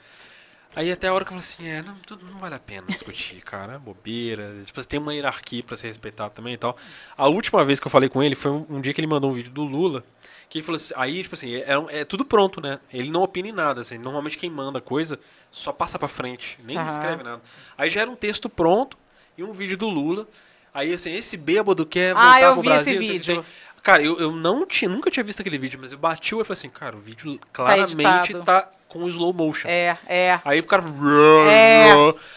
Aí 0.75 0.93
até 0.93 1.09
a 1.09 1.15
hora 1.15 1.25
que 1.25 1.33
eu 1.33 1.41
falei 1.41 1.41
assim, 1.41 1.67
é, 1.67 1.83
não, 1.83 1.95
tudo 2.07 2.27
não 2.27 2.39
vale 2.39 2.55
a 2.55 2.59
pena 2.59 2.87
discutir, 2.89 3.41
cara, 3.41 3.75
é 3.75 3.79
bobeira. 3.79 4.63
Tipo, 4.65 4.87
tem 4.87 5.01
uma 5.01 5.15
hierarquia 5.15 5.63
pra 5.63 5.75
ser 5.75 5.89
respeitado 5.89 6.35
também 6.35 6.53
e 6.53 6.59
tal. 6.59 6.77
A 7.17 7.27
última 7.29 7.65
vez 7.65 7.81
que 7.81 7.87
eu 7.87 7.91
falei 7.91 8.11
com 8.11 8.23
ele 8.23 8.35
foi 8.35 8.51
um, 8.51 8.67
um 8.69 8.81
dia 8.83 8.93
que 8.93 9.01
ele 9.01 9.07
mandou 9.07 9.31
um 9.31 9.33
vídeo 9.33 9.51
do 9.51 9.65
Lula, 9.65 10.05
que 10.49 10.63
falou 10.63 10.77
assim, 10.77 10.95
aí, 10.97 11.23
tipo 11.23 11.35
assim, 11.35 11.55
é, 11.55 11.67
é 11.91 12.05
tudo 12.05 12.25
pronto, 12.25 12.61
né? 12.61 12.79
Ele 12.93 13.11
não 13.11 13.23
opina 13.23 13.49
em 13.49 13.53
nada, 13.53 13.81
assim. 13.81 13.99
Normalmente 13.99 14.39
quem 14.39 14.49
manda 14.51 14.81
coisa 14.81 15.19
só 15.51 15.73
passa 15.73 15.99
pra 15.99 16.09
frente, 16.09 16.59
nem 16.65 16.77
Aham. 16.77 16.87
escreve 16.87 17.23
nada. 17.23 17.43
Aí 17.77 17.89
já 17.91 18.03
era 18.03 18.11
um 18.11 18.17
texto 18.17 18.49
pronto 18.49 18.97
e 19.37 19.43
um 19.43 19.53
vídeo 19.53 19.77
do 19.77 19.89
Lula. 19.89 20.27
Aí, 20.73 20.93
assim, 20.93 21.13
esse 21.15 21.37
bêbado 21.37 21.85
quer 21.87 22.15
Ah, 22.15 22.21
voltar 22.23 22.41
eu 22.43 22.53
pro 22.53 22.63
vi 22.63 22.69
Brasil. 22.69 23.03
esse 23.03 23.13
vídeo. 23.13 23.35
tem. 23.37 23.45
Cara, 23.83 24.03
eu, 24.03 24.19
eu 24.19 24.33
não 24.33 24.67
tinha, 24.67 24.89
nunca 24.89 25.11
tinha 25.11 25.23
visto 25.23 25.41
aquele 25.41 25.59
vídeo, 25.59 25.79
mas 25.81 25.93
eu 25.93 25.99
bati 25.99 26.29
e 26.35 26.39
falei 26.39 26.47
assim, 26.51 26.69
cara, 26.69 26.97
o 26.97 27.01
vídeo 27.01 27.39
claramente 27.53 28.33
editado. 28.33 28.45
tá 28.45 28.69
com 28.89 29.07
slow 29.09 29.33
motion. 29.33 29.69
É, 29.69 29.97
é. 30.07 30.41
Aí 30.45 30.59
o 30.61 30.65
cara. 30.65 30.83
É, 31.49 31.93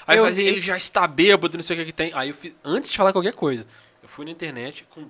aí 0.06 0.18
eu 0.18 0.24
faz, 0.26 0.36
vi. 0.36 0.46
ele 0.46 0.62
já 0.62 0.78
está 0.78 1.08
bêbado, 1.08 1.58
não 1.58 1.64
sei 1.64 1.76
o 1.76 1.80
que, 1.80 1.86
que 1.88 1.94
tem. 1.94 2.12
Aí 2.14 2.30
eu 2.30 2.36
fiz, 2.36 2.56
antes 2.64 2.92
de 2.92 2.98
falar 2.98 3.12
qualquer 3.12 3.34
coisa, 3.34 3.66
eu 4.02 4.10
fui 4.10 4.26
na 4.26 4.32
internet, 4.32 4.86
com 4.90 5.06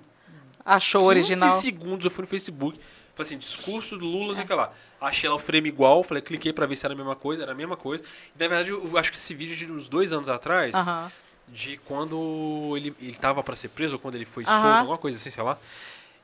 Achou 0.64 1.00
15 1.00 1.10
original. 1.10 1.60
segundos 1.60 2.04
eu 2.04 2.10
fui 2.10 2.22
no 2.22 2.28
Facebook. 2.28 2.78
Falei 3.14 3.26
assim, 3.26 3.38
discurso 3.38 3.98
do 3.98 4.04
Lula, 4.06 4.28
não 4.28 4.34
sei 4.34 4.44
o 4.44 4.46
que 4.46 4.54
lá. 4.54 4.72
Achei 5.00 5.28
lá 5.28 5.34
o 5.34 5.38
frame 5.38 5.68
igual, 5.68 6.02
falei, 6.02 6.22
cliquei 6.22 6.52
pra 6.52 6.64
ver 6.66 6.76
se 6.76 6.86
era 6.86 6.94
a 6.94 6.96
mesma 6.96 7.16
coisa, 7.16 7.42
era 7.42 7.52
a 7.52 7.54
mesma 7.54 7.76
coisa. 7.76 8.02
E 8.34 8.42
na 8.42 8.48
verdade, 8.48 8.70
eu 8.70 8.96
acho 8.96 9.10
que 9.10 9.18
esse 9.18 9.34
vídeo 9.34 9.52
é 9.54 9.66
de 9.66 9.72
uns 9.72 9.88
dois 9.88 10.12
anos 10.12 10.28
atrás, 10.28 10.74
Aham. 10.74 11.10
de 11.48 11.76
quando 11.78 12.72
ele, 12.76 12.94
ele 13.00 13.14
tava 13.16 13.42
pra 13.42 13.54
ser 13.56 13.68
preso, 13.68 13.94
ou 13.94 13.98
quando 13.98 14.14
ele 14.14 14.24
foi 14.24 14.44
Aham. 14.44 14.60
solto, 14.62 14.80
alguma 14.80 14.96
coisa 14.98 15.18
assim, 15.18 15.28
sei 15.30 15.42
lá. 15.42 15.58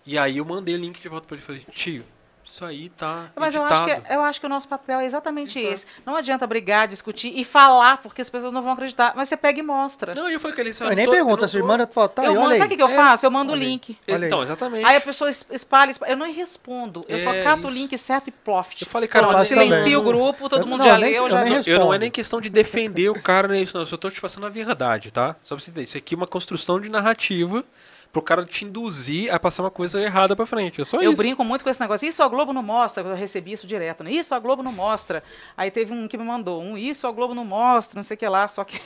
E 0.07 0.17
aí 0.17 0.39
eu 0.39 0.45
mandei 0.45 0.75
o 0.75 0.79
link 0.79 1.01
de 1.01 1.09
volta 1.09 1.27
pra 1.27 1.35
ele 1.37 1.43
e 1.43 1.47
falei, 1.47 1.67
tio, 1.73 2.05
isso 2.47 2.65
aí 2.65 2.89
tá 2.91 3.27
Mas 3.35 3.55
eu 3.55 3.65
acho, 3.65 3.85
que, 3.85 4.13
eu 4.15 4.21
acho 4.23 4.41
que 4.41 4.47
o 4.47 4.49
nosso 4.49 4.69
papel 4.69 5.01
é 5.01 5.05
exatamente 5.05 5.59
Então. 5.59 5.73
esse. 5.73 5.87
Não 6.05 6.15
adianta 6.17 6.47
brigar, 6.47 6.87
discutir 6.87 7.33
e 7.37 7.45
falar, 7.45 7.99
porque 7.99 8.23
as 8.23 8.31
pessoas 8.31 8.53
não 8.53 8.63
vão 8.63 8.73
acreditar. 8.73 9.13
Mas 9.17 9.29
você 9.29 9.37
pega 9.37 9.59
e 9.59 9.63
mostra. 9.63 10.13
Não, 10.15 10.29
eu 10.31 10.39
falei 10.39 10.55
que 10.55 10.61
ele 10.63 10.71
Eu 10.81 10.91
nem 10.95 11.11
pergunta, 11.11 11.49
sua 11.49 11.59
irmã 11.61 11.87
fala, 11.91 12.09
tá 12.09 12.25
eu 12.25 12.35
mando, 12.35 12.55
sabe 12.55 12.67
o 12.67 12.69
que, 12.69 12.77
que 12.77 12.83
eu 12.83 12.89
É. 12.89 12.95
faço? 12.95 13.27
Eu 13.27 13.31
mando 13.31 13.53
o 13.53 13.57
link. 13.57 13.99
Então, 14.07 14.43
exatamente. 14.43 14.85
Aí 14.87 14.97
a 14.97 15.01
pessoa 15.01 15.29
es- 15.29 15.45
espalha, 15.51 15.91
espalha. 15.91 16.13
Eu 16.13 16.17
não 16.17 16.33
respondo. 16.33 17.05
Eu 17.09 17.19
só 17.19 17.33
É, 17.33 17.43
cato 17.43 17.67
o 17.67 17.71
isso. 17.71 17.79
link 17.79 17.99
certo 17.99 18.29
e 18.29 18.31
ploft. 18.31 18.81
Eu 18.83 18.87
falei, 18.87 19.09
cara, 19.09 19.27
Pronto, 19.27 19.43
eu 19.43 20.01
o 20.01 20.03
grupo, 20.03 20.49
todo 20.49 20.63
eu- 20.63 20.67
mundo 20.67 20.79
não, 20.81 20.87
já 20.87 20.97
leu, 20.97 21.25
eu 21.25 21.31
já 21.31 21.43
viu. 21.43 21.61
Eu 21.67 21.81
não 21.81 21.93
é 21.95 21.99
nem 21.99 22.11
questão 22.11 22.41
de 22.41 22.49
defender 22.49 23.09
o 23.11 23.21
cara, 23.21 23.49
nem 23.49 23.63
isso, 23.63 23.77
não. 23.77 23.83
Eu 23.83 23.87
só 23.87 23.97
tô 23.97 24.11
te 24.11 24.21
passando 24.21 24.47
a 24.47 24.51
verdade, 24.51 25.11
tá? 25.11 25.37
Só 25.43 25.55
pra 25.55 25.65
você 25.65 25.71
entender. 25.71 25.85
Isso 25.85 25.99
aqui 25.99 26.15
é 26.15 26.17
uma 26.17 26.27
construção 26.27 26.81
de 26.81 26.89
narrativa 26.89 27.65
pro 28.13 28.23
cara 28.23 28.45
te 28.45 28.65
induzir 28.65 29.33
a 29.33 29.39
passar 29.39 29.63
uma 29.63 29.71
coisa 29.71 30.01
errada 30.01 30.35
pra 30.35 30.47
frente. 30.47 30.81
É 30.81 30.85
só 30.85 31.01
Eu 31.01 31.13
isso. 31.13 31.21
brinco 31.21 31.45
muito 31.45 31.63
com 31.63 31.71
esse 31.71 31.81
negócio. 31.81 32.09
Isso 32.09 32.23
a 32.23 32.29
Globo 32.29 32.53
não 32.53 32.63
mostra. 32.63 33.03
Eu 33.05 33.15
recebi 33.15 33.53
isso 33.53 33.67
direto, 33.67 34.03
né? 34.03 34.11
Isso 34.11 34.35
a 34.35 34.39
Globo 34.39 34.63
não 34.63 34.73
mostra. 34.73 35.23
Aí 35.57 35.71
teve 35.71 35.93
um 35.93 36.09
que 36.09 36.17
me 36.17 36.25
mandou 36.25 36.63
um. 36.63 36.77
Isso 36.79 37.07
a 37.07 37.13
Globo 37.13 37.35
não 37.35 37.45
mostra, 37.45 37.97
não 37.99 38.03
sei 38.03 38.15
o 38.15 38.19
que 38.19 38.29
lá. 38.29 38.49
Só 38.49 38.65
que 38.65 38.81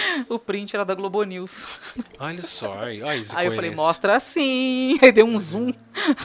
o 0.28 0.38
print 0.38 0.74
era 0.74 0.84
da 0.84 0.94
Globo 0.94 1.22
News. 1.24 1.66
Olha 2.18 2.42
só, 2.42 2.78
aí, 2.80 3.02
olha 3.02 3.22
eu 3.44 3.52
falei, 3.52 3.70
mostra 3.74 4.16
assim. 4.16 4.98
Aí 5.02 5.12
deu 5.12 5.26
um 5.26 5.38
zoom 5.38 5.72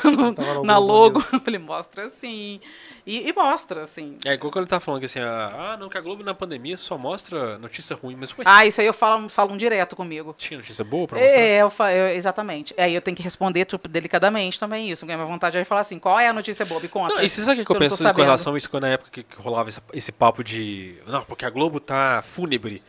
no- 0.03 0.63
na 0.63 0.77
logo. 0.77 1.23
Eu 1.31 1.39
falei, 1.39 1.59
mostra 1.59 2.07
assim. 2.07 2.59
E, 3.05 3.27
e 3.27 3.33
mostra, 3.33 3.81
assim. 3.81 4.17
É 4.23 4.33
igual 4.33 4.51
quando 4.51 4.63
ele 4.63 4.69
tá 4.69 4.79
falando 4.79 4.99
que 4.99 5.05
assim, 5.07 5.19
ah, 5.19 5.71
ah, 5.73 5.77
não, 5.77 5.89
que 5.89 5.97
a 5.97 6.01
Globo 6.01 6.23
na 6.23 6.33
pandemia 6.35 6.77
só 6.77 6.97
mostra 6.97 7.57
notícia 7.57 7.95
ruim, 7.95 8.15
mas 8.15 8.29
ué, 8.37 8.43
Ah, 8.45 8.63
isso 8.65 8.79
aí 8.79 8.85
eu 8.85 8.93
falo, 8.93 9.27
falam 9.27 9.57
direto 9.57 9.95
comigo. 9.95 10.35
tinha 10.37 10.59
notícia 10.59 10.83
boa 10.85 11.07
pra 11.07 11.19
mostrar? 11.19 11.39
É, 11.39 11.61
eu 11.63 11.69
fa- 11.71 11.91
eu- 11.91 12.09
exatamente. 12.15 12.75
Aí 12.77 12.93
eu 12.93 13.01
tenho 13.01 13.17
que 13.17 13.23
responder 13.23 13.65
tipo, 13.65 13.87
delicadamente 13.87 14.59
também 14.59 14.91
isso. 14.91 15.03
Minha 15.05 15.17
vontade 15.25 15.57
é 15.57 15.63
falar 15.65 15.81
assim, 15.81 15.97
qual 15.97 16.19
é 16.19 16.27
a 16.27 16.33
notícia 16.33 16.63
boa? 16.65 16.79
Me 16.79 16.87
conta. 16.87 17.15
Não, 17.15 17.23
e 17.23 17.29
você 17.29 17.41
sabe 17.41 17.61
o 17.61 17.65
que, 17.65 17.71
eu 17.71 17.75
eu 17.75 17.79
penso 17.79 17.97
com 17.97 18.21
relação 18.21 18.53
a 18.53 18.57
isso 18.57 18.69
quando 18.69 18.83
na 18.83 18.89
época 18.89 19.09
que, 19.11 19.23
que 19.23 19.41
rolava 19.41 19.69
esse, 19.69 19.81
esse 19.93 20.11
papo 20.11 20.43
de. 20.43 20.95
Não, 21.07 21.23
porque 21.23 21.43
a 21.45 21.49
Globo 21.49 21.79
tá 21.79 22.21
fúnebre. 22.21 22.83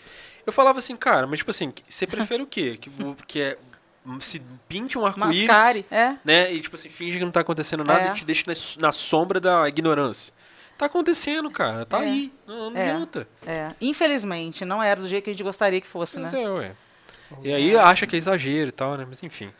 Eu 0.46 0.52
falava 0.52 0.78
assim, 0.78 0.96
cara, 0.96 1.26
mas 1.26 1.38
tipo 1.38 1.50
assim, 1.50 1.72
você 1.88 2.06
prefere 2.08 2.42
o 2.42 2.46
quê? 2.46 2.76
Que, 2.80 2.90
que 3.26 3.40
é. 3.40 3.58
Se 4.20 4.42
pinte 4.68 4.98
um 4.98 5.06
arco-íris. 5.06 5.84
É. 5.88 6.16
né? 6.24 6.52
E 6.52 6.60
tipo 6.60 6.74
assim, 6.74 6.88
finge 6.88 7.18
que 7.18 7.24
não 7.24 7.30
tá 7.30 7.40
acontecendo 7.40 7.84
nada 7.84 8.08
É. 8.08 8.10
e 8.10 8.14
te 8.14 8.24
deixa 8.24 8.42
na, 8.48 8.86
na 8.88 8.92
sombra 8.92 9.38
da 9.38 9.68
ignorância. 9.68 10.34
Tá 10.76 10.86
acontecendo, 10.86 11.48
cara. 11.50 11.86
Tá 11.86 11.98
É. 12.02 12.08
aí. 12.08 12.32
Não, 12.44 12.70
não 12.70 12.76
É. 12.80 12.90
adianta. 12.90 13.28
É. 13.46 13.70
Infelizmente, 13.80 14.64
não 14.64 14.82
era 14.82 15.00
do 15.00 15.06
jeito 15.06 15.22
que 15.24 15.30
a 15.30 15.32
gente 15.32 15.44
gostaria 15.44 15.80
que 15.80 15.86
fosse, 15.86 16.18
Mas 16.18 16.32
né? 16.32 16.42
é, 16.42 16.48
ué. 16.50 16.72
E 17.42 17.52
aí 17.52 17.76
acha 17.76 18.06
que 18.06 18.16
é 18.16 18.18
exagero 18.18 18.68
e 18.68 18.72
tal, 18.72 18.96
né? 18.96 19.04
Mas 19.08 19.22
enfim. 19.22 19.50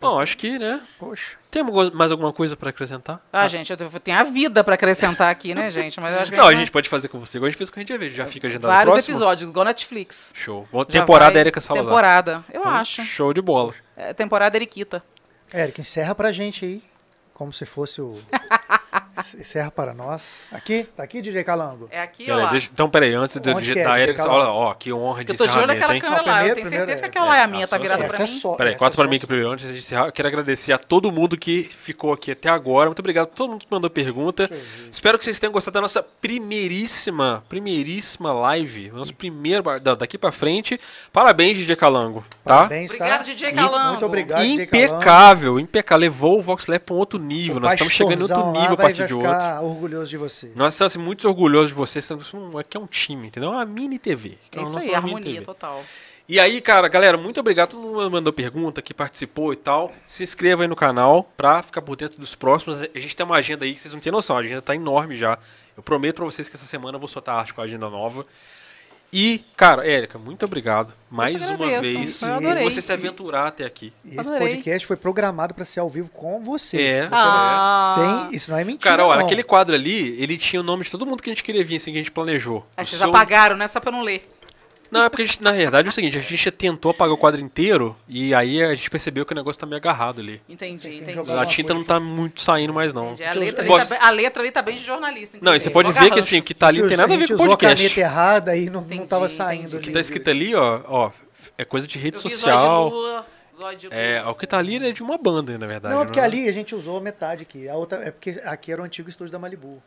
Bom, 0.00 0.20
acho 0.20 0.36
que, 0.36 0.58
né? 0.58 0.80
Poxa. 0.98 1.36
Tem 1.50 1.62
mais 1.94 2.10
alguma 2.12 2.32
coisa 2.32 2.56
pra 2.56 2.70
acrescentar? 2.70 3.20
Ah, 3.32 3.46
gente, 3.46 3.70
eu 3.70 3.76
tenho- 3.76 4.18
a 4.18 4.22
vida 4.24 4.62
pra 4.62 4.74
acrescentar 4.74 5.30
aqui, 5.30 5.54
né, 5.54 5.68
gente? 5.70 5.98
Mas 6.00 6.14
eu 6.14 6.20
acho 6.22 6.30
que 6.30 6.36
Não, 6.36 6.46
a 6.48 6.54
gente 6.54 6.70
pode 6.70 6.88
fazer 6.88 7.08
com 7.08 7.18
você, 7.18 7.38
igual 7.38 7.46
a 7.46 7.50
gente 7.50 7.58
fez 7.58 7.70
com 7.70 7.80
a 7.80 7.82
gente 7.82 7.96
ver. 7.96 8.10
Já 8.10 8.26
fica 8.26 8.46
agendado 8.48 8.70
Vários 8.72 8.92
próximo. 8.94 9.14
episódios, 9.14 9.50
igual 9.50 9.64
Netflix. 9.64 10.30
Show. 10.34 10.68
Já 10.72 10.84
temporada 10.84 11.32
vai- 11.32 11.40
Erika 11.40 11.60
Salazar. 11.60 11.86
Temporada, 11.86 12.44
eu 12.52 12.60
Então, 12.60 12.72
acho. 12.72 13.02
Show 13.02 13.32
de 13.32 13.40
bola. 13.40 13.72
É, 13.96 14.12
temporada 14.12 14.56
Eriquita. 14.56 15.02
Érica, 15.52 15.80
encerra 15.80 16.14
pra 16.14 16.30
gente 16.32 16.64
aí. 16.64 16.82
Como 17.32 17.52
se 17.52 17.64
fosse 17.64 18.00
o. 18.02 18.18
encerra 19.38 19.70
para 19.70 19.92
nós. 19.94 20.40
Aqui? 20.52 20.86
Tá 20.96 21.02
aqui, 21.02 21.20
DJ 21.22 21.44
Calango? 21.44 21.88
É 21.90 22.00
aqui, 22.00 22.30
ó 22.30 22.48
então, 22.54 22.88
peraí, 22.88 23.14
antes 23.14 23.38
de, 23.40 23.50
Onde 23.50 23.70
é? 23.72 23.74
Deixa 23.74 24.00
Erika, 24.00 24.22
eu 24.22 24.30
olha, 24.30 24.48
ó, 24.48 24.74
que 24.74 24.92
honra 24.92 25.24
de 25.24 25.32
Eu 25.32 25.36
tô 25.36 25.44
de 25.46 25.50
olho 25.50 25.72
encerramento, 25.72 25.80
naquela 25.92 26.00
câmera 26.00 26.22
lá. 26.22 26.46
Eu 26.46 26.54
tenho 26.54 26.68
certeza 26.68 27.02
que 27.02 27.04
é- 27.04 27.08
aquela 27.08 27.26
lá 27.26 27.36
é 27.36 27.40
a 27.40 27.44
é, 27.44 27.46
minha, 27.46 27.64
a 27.64 27.68
tá 27.68 27.76
sua- 27.76 27.82
virada 27.82 28.04
pra 28.04 28.16
é 28.16 28.20
mim. 28.20 28.26
só. 28.26 28.54
Peraí, 28.54 28.76
quatro 28.76 28.96
é 28.96 29.02
para 29.02 29.10
mim 29.10 29.18
que 29.18 29.26
primeiro. 29.26 29.50
Antes 29.50 29.72
de 29.72 29.78
encerrar, 29.78 30.06
eu 30.06 30.12
quero 30.12 30.28
agradecer 30.28 30.72
a 30.72 30.78
todo 30.78 31.10
mundo 31.12 31.36
que 31.36 31.64
ficou 31.64 32.12
aqui 32.12 32.30
até 32.32 32.48
agora. 32.48 32.86
Muito 32.86 33.00
obrigado 33.00 33.24
a 33.24 33.30
todo 33.30 33.50
mundo 33.50 33.60
que 33.60 33.66
mandou 33.70 33.90
pergunta. 33.90 34.48
Espero 34.90 35.18
que 35.18 35.24
vocês 35.24 35.38
tenham 35.38 35.52
gostado 35.52 35.74
da 35.74 35.80
nossa 35.80 36.02
primeiríssima, 36.02 37.42
primeiríssima 37.48 38.32
live. 38.32 38.90
Nosso 38.90 39.14
primeiro, 39.14 39.62
daqui 39.80 40.18
pra 40.18 40.30
frente. 40.32 40.78
Parabéns, 41.12 41.56
DJ 41.56 41.76
Calango, 41.76 42.24
tá? 42.44 42.56
Parabéns, 42.58 42.90
Obrigado, 42.90 43.18
tá? 43.18 43.24
DJ 43.24 43.48
E- 43.48 43.52
Calango. 43.52 43.90
Muito 43.90 44.06
obrigado, 44.06 44.40
DJ 44.42 44.66
Calango. 44.66 44.94
Impecável, 44.94 45.60
impecável. 45.60 45.98
Levou 46.00 46.38
o 46.38 46.42
Voxlab 46.42 46.78
pra 46.80 46.94
um 46.94 46.98
outro 46.98 47.18
nível. 47.18 47.58
Nós 47.60 47.72
estamos 47.72 47.92
chegando 47.92 48.20
em 48.20 48.22
outro 48.22 48.52
nível 48.52 48.74
a 48.74 48.76
partir 48.76 49.06
de 49.08 49.14
outro. 49.14 49.64
orgulhoso 49.66 50.10
de 50.10 50.16
você. 50.16 50.52
Nós 50.54 50.74
estamos 50.74 50.92
assim, 50.94 51.02
muito 51.02 51.26
orgulhosos 51.28 51.68
de 51.70 51.74
vocês. 51.74 52.04
Estamos, 52.04 52.32
um- 52.32 52.56
aqui 52.58 52.76
é 52.76 52.80
um 52.80 52.86
time, 52.86 53.26
entendeu? 53.28 53.50
É 53.50 53.52
uma 53.56 53.64
mini 53.64 53.98
TV. 53.98 54.38
que 54.50 54.58
É 54.58 54.62
o 54.62 54.64
isso 54.64 54.78
aí, 54.78 54.90
é 54.90 54.94
harmonia 54.94 55.32
TV. 55.34 55.44
total. 55.44 55.82
E 56.28 56.38
aí, 56.38 56.60
cara, 56.60 56.86
galera, 56.88 57.16
muito 57.16 57.40
obrigado. 57.40 57.70
Todo 57.70 57.80
mundo 57.82 58.10
mandou 58.10 58.32
pergunta, 58.32 58.82
que 58.82 58.92
participou 58.92 59.50
e 59.52 59.56
tal. 59.56 59.90
Se 60.06 60.22
inscreva 60.22 60.62
aí 60.62 60.68
no 60.68 60.76
canal 60.76 61.24
pra 61.36 61.62
ficar 61.62 61.80
por 61.80 61.96
dentro 61.96 62.18
dos 62.20 62.34
próximos. 62.34 62.82
A 62.82 62.98
gente 62.98 63.16
tem 63.16 63.24
uma 63.24 63.36
agenda 63.36 63.64
aí 63.64 63.72
que 63.74 63.80
vocês 63.80 63.94
não 63.94 64.00
têm 64.00 64.12
noção. 64.12 64.36
A 64.36 64.40
agenda 64.40 64.60
tá 64.60 64.74
enorme 64.74 65.16
já. 65.16 65.38
Eu 65.74 65.82
prometo 65.82 66.16
pra 66.16 66.24
vocês 66.26 66.46
que 66.48 66.54
essa 66.56 66.66
semana 66.66 66.96
eu 66.96 67.00
vou 67.00 67.08
soltar 67.08 67.36
arte 67.36 67.54
com 67.54 67.62
a 67.62 67.64
agenda 67.64 67.88
nova. 67.88 68.26
E, 69.10 69.42
cara, 69.56 69.88
Érica, 69.88 70.18
muito 70.18 70.44
obrigado 70.44 70.92
mais 71.10 71.40
uma 71.50 71.80
vez 71.80 72.20
por 72.20 72.60
você 72.62 72.82
se 72.82 72.92
aventurar 72.92 73.46
até 73.46 73.64
aqui. 73.64 73.90
E 74.04 74.10
esse 74.10 74.20
Adorei. 74.20 74.48
podcast 74.56 74.86
foi 74.86 74.96
programado 74.96 75.54
pra 75.54 75.64
ser 75.64 75.80
ao 75.80 75.88
vivo 75.88 76.10
com 76.10 76.42
você. 76.44 76.76
É, 76.82 77.02
Você 77.04 77.08
Ah. 77.12 77.94
não- 77.96 78.26
Sem, 78.28 78.36
isso 78.36 78.50
não 78.50 78.58
é 78.58 78.64
mentira. 78.64 78.90
Cara, 78.90 79.06
olha, 79.06 79.22
aquele 79.24 79.42
quadro 79.42 79.74
ali, 79.74 80.20
ele 80.22 80.36
tinha 80.36 80.60
o 80.60 80.62
nome 80.62 80.84
de 80.84 80.90
todo 80.90 81.06
mundo 81.06 81.22
que 81.22 81.30
a 81.30 81.32
gente 81.32 81.42
queria 81.42 81.64
vir, 81.64 81.76
assim, 81.76 81.90
que 81.90 81.96
a 81.98 82.00
gente 82.02 82.10
planejou. 82.12 82.66
Aí 82.76 82.82
O 82.82 82.86
vocês 82.86 83.00
seu- 83.00 83.08
apagaram, 83.08 83.56
né? 83.56 83.66
Só 83.66 83.80
pra 83.80 83.90
não 83.90 84.02
ler. 84.02 84.28
Não, 84.90 85.02
é 85.02 85.08
porque 85.08 85.22
a 85.22 85.24
gente, 85.26 85.42
na 85.42 85.52
verdade 85.52 85.88
é 85.88 85.90
o 85.90 85.92
seguinte, 85.92 86.18
a 86.18 86.20
gente 86.20 86.50
tentou 86.50 86.90
apagar 86.90 87.12
o 87.14 87.18
quadro 87.18 87.40
inteiro 87.40 87.96
e 88.08 88.34
aí 88.34 88.62
a 88.62 88.74
gente 88.74 88.90
percebeu 88.90 89.26
que 89.26 89.32
o 89.32 89.36
negócio 89.36 89.60
tá 89.60 89.66
meio 89.66 89.76
agarrado 89.78 90.20
ali. 90.20 90.40
Entendi, 90.48 90.96
entendi. 90.98 91.32
A 91.32 91.46
tinta 91.46 91.74
não 91.74 91.84
tá 91.84 92.00
muito 92.00 92.40
saindo 92.40 92.72
mais, 92.72 92.92
não. 92.94 93.12
Entendi. 93.12 93.24
A, 93.24 93.32
letra 93.34 93.62
ali 93.62 93.70
tá, 93.88 93.94
bem- 93.94 93.98
a 94.00 94.10
letra 94.10 94.42
ali 94.42 94.50
tá 94.50 94.62
bem 94.62 94.76
de 94.76 94.84
jornalista. 94.84 95.38
Não, 95.40 95.52
e 95.52 95.56
inclusive. 95.56 95.64
você 95.64 95.70
pode 95.70 95.92
ver 95.92 96.10
que 96.10 96.18
assim, 96.18 96.38
o 96.38 96.42
que 96.42 96.54
tá 96.54 96.68
ali 96.68 96.80
não 96.80 96.88
tem 96.88 96.96
nada 96.96 97.12
a 97.12 97.16
ver 97.16 97.20
gente 97.26 97.28
com 97.36 97.42
usou 97.42 97.46
a 97.46 97.56
podcast. 97.56 97.76
caneta 97.76 98.00
errada 98.00 98.56
e 98.56 98.66
não, 98.66 98.80
não 98.80 98.86
Entendi, 98.86 99.06
tava 99.06 99.24
entendi. 99.24 99.36
saindo. 99.36 99.76
O 99.76 99.80
que 99.80 99.90
tá 99.90 100.00
escrito 100.00 100.30
ali, 100.30 100.54
ó, 100.54 100.80
ó, 100.86 101.10
é 101.56 101.64
coisa 101.64 101.86
de 101.86 101.98
rede 101.98 102.20
social. 102.20 102.92
É, 103.90 104.22
o 104.24 104.34
que 104.34 104.46
tá 104.46 104.58
ali 104.58 104.76
é 104.76 104.92
de 104.92 105.02
uma 105.02 105.18
banda, 105.18 105.58
na 105.58 105.66
verdade. 105.66 105.92
Não, 105.92 106.02
é 106.02 106.04
porque 106.04 106.20
é? 106.20 106.22
ali 106.22 106.48
a 106.48 106.52
gente 106.52 106.74
usou 106.74 107.00
metade 107.00 107.42
aqui. 107.42 107.68
A 107.68 107.74
outra 107.74 108.04
é 108.04 108.10
porque 108.10 108.40
aqui 108.44 108.70
era 108.72 108.80
o 108.80 108.84
antigo 108.84 109.08
estúdio 109.08 109.32
da 109.32 109.38
Malibu. 109.38 109.82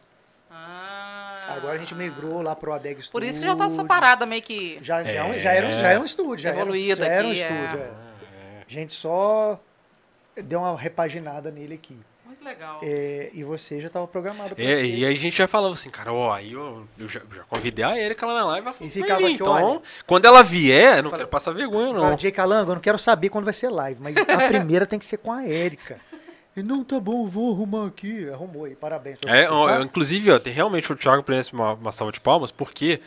Ah. 0.49 1.10
Agora 1.57 1.73
a 1.73 1.77
gente 1.77 1.93
migrou 1.95 2.41
lá 2.41 2.55
pro 2.55 2.73
Adeg 2.73 2.95
Studio. 3.01 3.11
Por 3.11 3.23
isso 3.23 3.39
que 3.41 3.45
já 3.47 3.55
tá 3.55 3.65
essa 3.65 3.83
parada 3.83 4.25
meio 4.25 4.41
que... 4.41 4.79
Já, 4.81 5.03
já, 5.03 5.11
é 5.11 5.23
um- 5.23 5.33
É. 5.33 5.39
já, 5.39 5.51
era, 5.53 5.67
um- 5.67 5.71
já 5.71 5.87
era 5.89 5.99
um 5.99 6.05
estúdio. 6.05 6.37
Já 6.43 6.49
Evoluído 6.51 7.03
era, 7.03 7.09
já 7.09 7.15
era 7.17 7.27
um 7.27 7.31
aqui, 7.31 7.41
é. 7.43 7.63
estúdio. 7.65 7.79
é. 7.83 7.91
A 8.67 8.71
gente 8.71 8.93
só 8.93 9.59
deu 10.43 10.59
uma 10.59 10.77
repaginada 10.77 11.51
nele 11.51 11.73
aqui. 11.75 11.97
Muito 12.25 12.45
legal. 12.45 12.79
É, 12.81 13.29
e 13.33 13.43
você 13.43 13.81
já 13.81 13.87
estava 13.87 14.07
programado 14.07 14.55
pra 14.55 14.63
É, 14.63 14.85
e 14.85 15.05
aí 15.05 15.13
a 15.13 15.17
gente 15.17 15.35
já 15.37 15.47
falava 15.47 15.73
assim, 15.73 15.89
cara, 15.89 16.13
ó, 16.13 16.31
aí 16.33 16.53
eu, 16.53 16.87
eu 16.97 17.07
já, 17.07 17.19
já 17.35 17.43
convidei 17.43 17.83
a 17.83 17.97
Erika 17.99 18.25
lá 18.25 18.33
na 18.33 18.45
live. 18.45 18.65
ela 18.67 18.73
falou, 18.73 18.87
E 18.87 18.91
ficava 18.91 19.13
"Vai 19.19 19.19
vir, 19.29 19.33
aqui, 19.35 19.43
então, 19.43 19.53
olha." 19.73 19.81
quando 20.07 20.25
ela 20.25 20.41
vier, 20.41 20.97
eu 20.97 21.03
não 21.03 21.09
Fala- 21.11 21.17
quero 21.19 21.29
passar 21.29 21.51
vergonha, 21.51 21.91
não. 21.93 22.17
Jay 22.17 22.31
Calango, 22.31 22.71
eu 22.71 22.75
não 22.75 22.81
quero 22.81 22.97
saber 22.97 23.29
quando 23.29 23.43
vai 23.45 23.53
ser 23.53 23.69
live, 23.69 23.99
mas 24.01 24.15
a 24.15 24.23
primeira 24.47 24.85
tem 24.85 24.97
que 24.97 25.05
ser 25.05 25.17
com 25.17 25.31
a 25.31 25.43
Érica. 25.45 25.99
Ele, 26.55 26.67
não, 26.67 26.83
tá 26.83 26.99
bom, 26.99 27.27
vou 27.27 27.53
arrumar 27.53 27.87
aqui. 27.87 28.29
Arrumou 28.29 28.65
aí, 28.65 28.75
parabéns. 28.75 29.17
É, 29.25 29.49
ó, 29.49 29.67
tá? 29.67 29.81
inclusive, 29.81 30.31
ó, 30.31 30.39
tem 30.39 30.51
realmente 30.51 30.91
o 30.91 30.95
Thiago 30.95 31.23
merece 31.27 31.53
uma, 31.53 31.73
uma 31.73 31.91
salva 31.91 32.11
de 32.11 32.19
palmas, 32.19 32.51
porque 32.51 32.99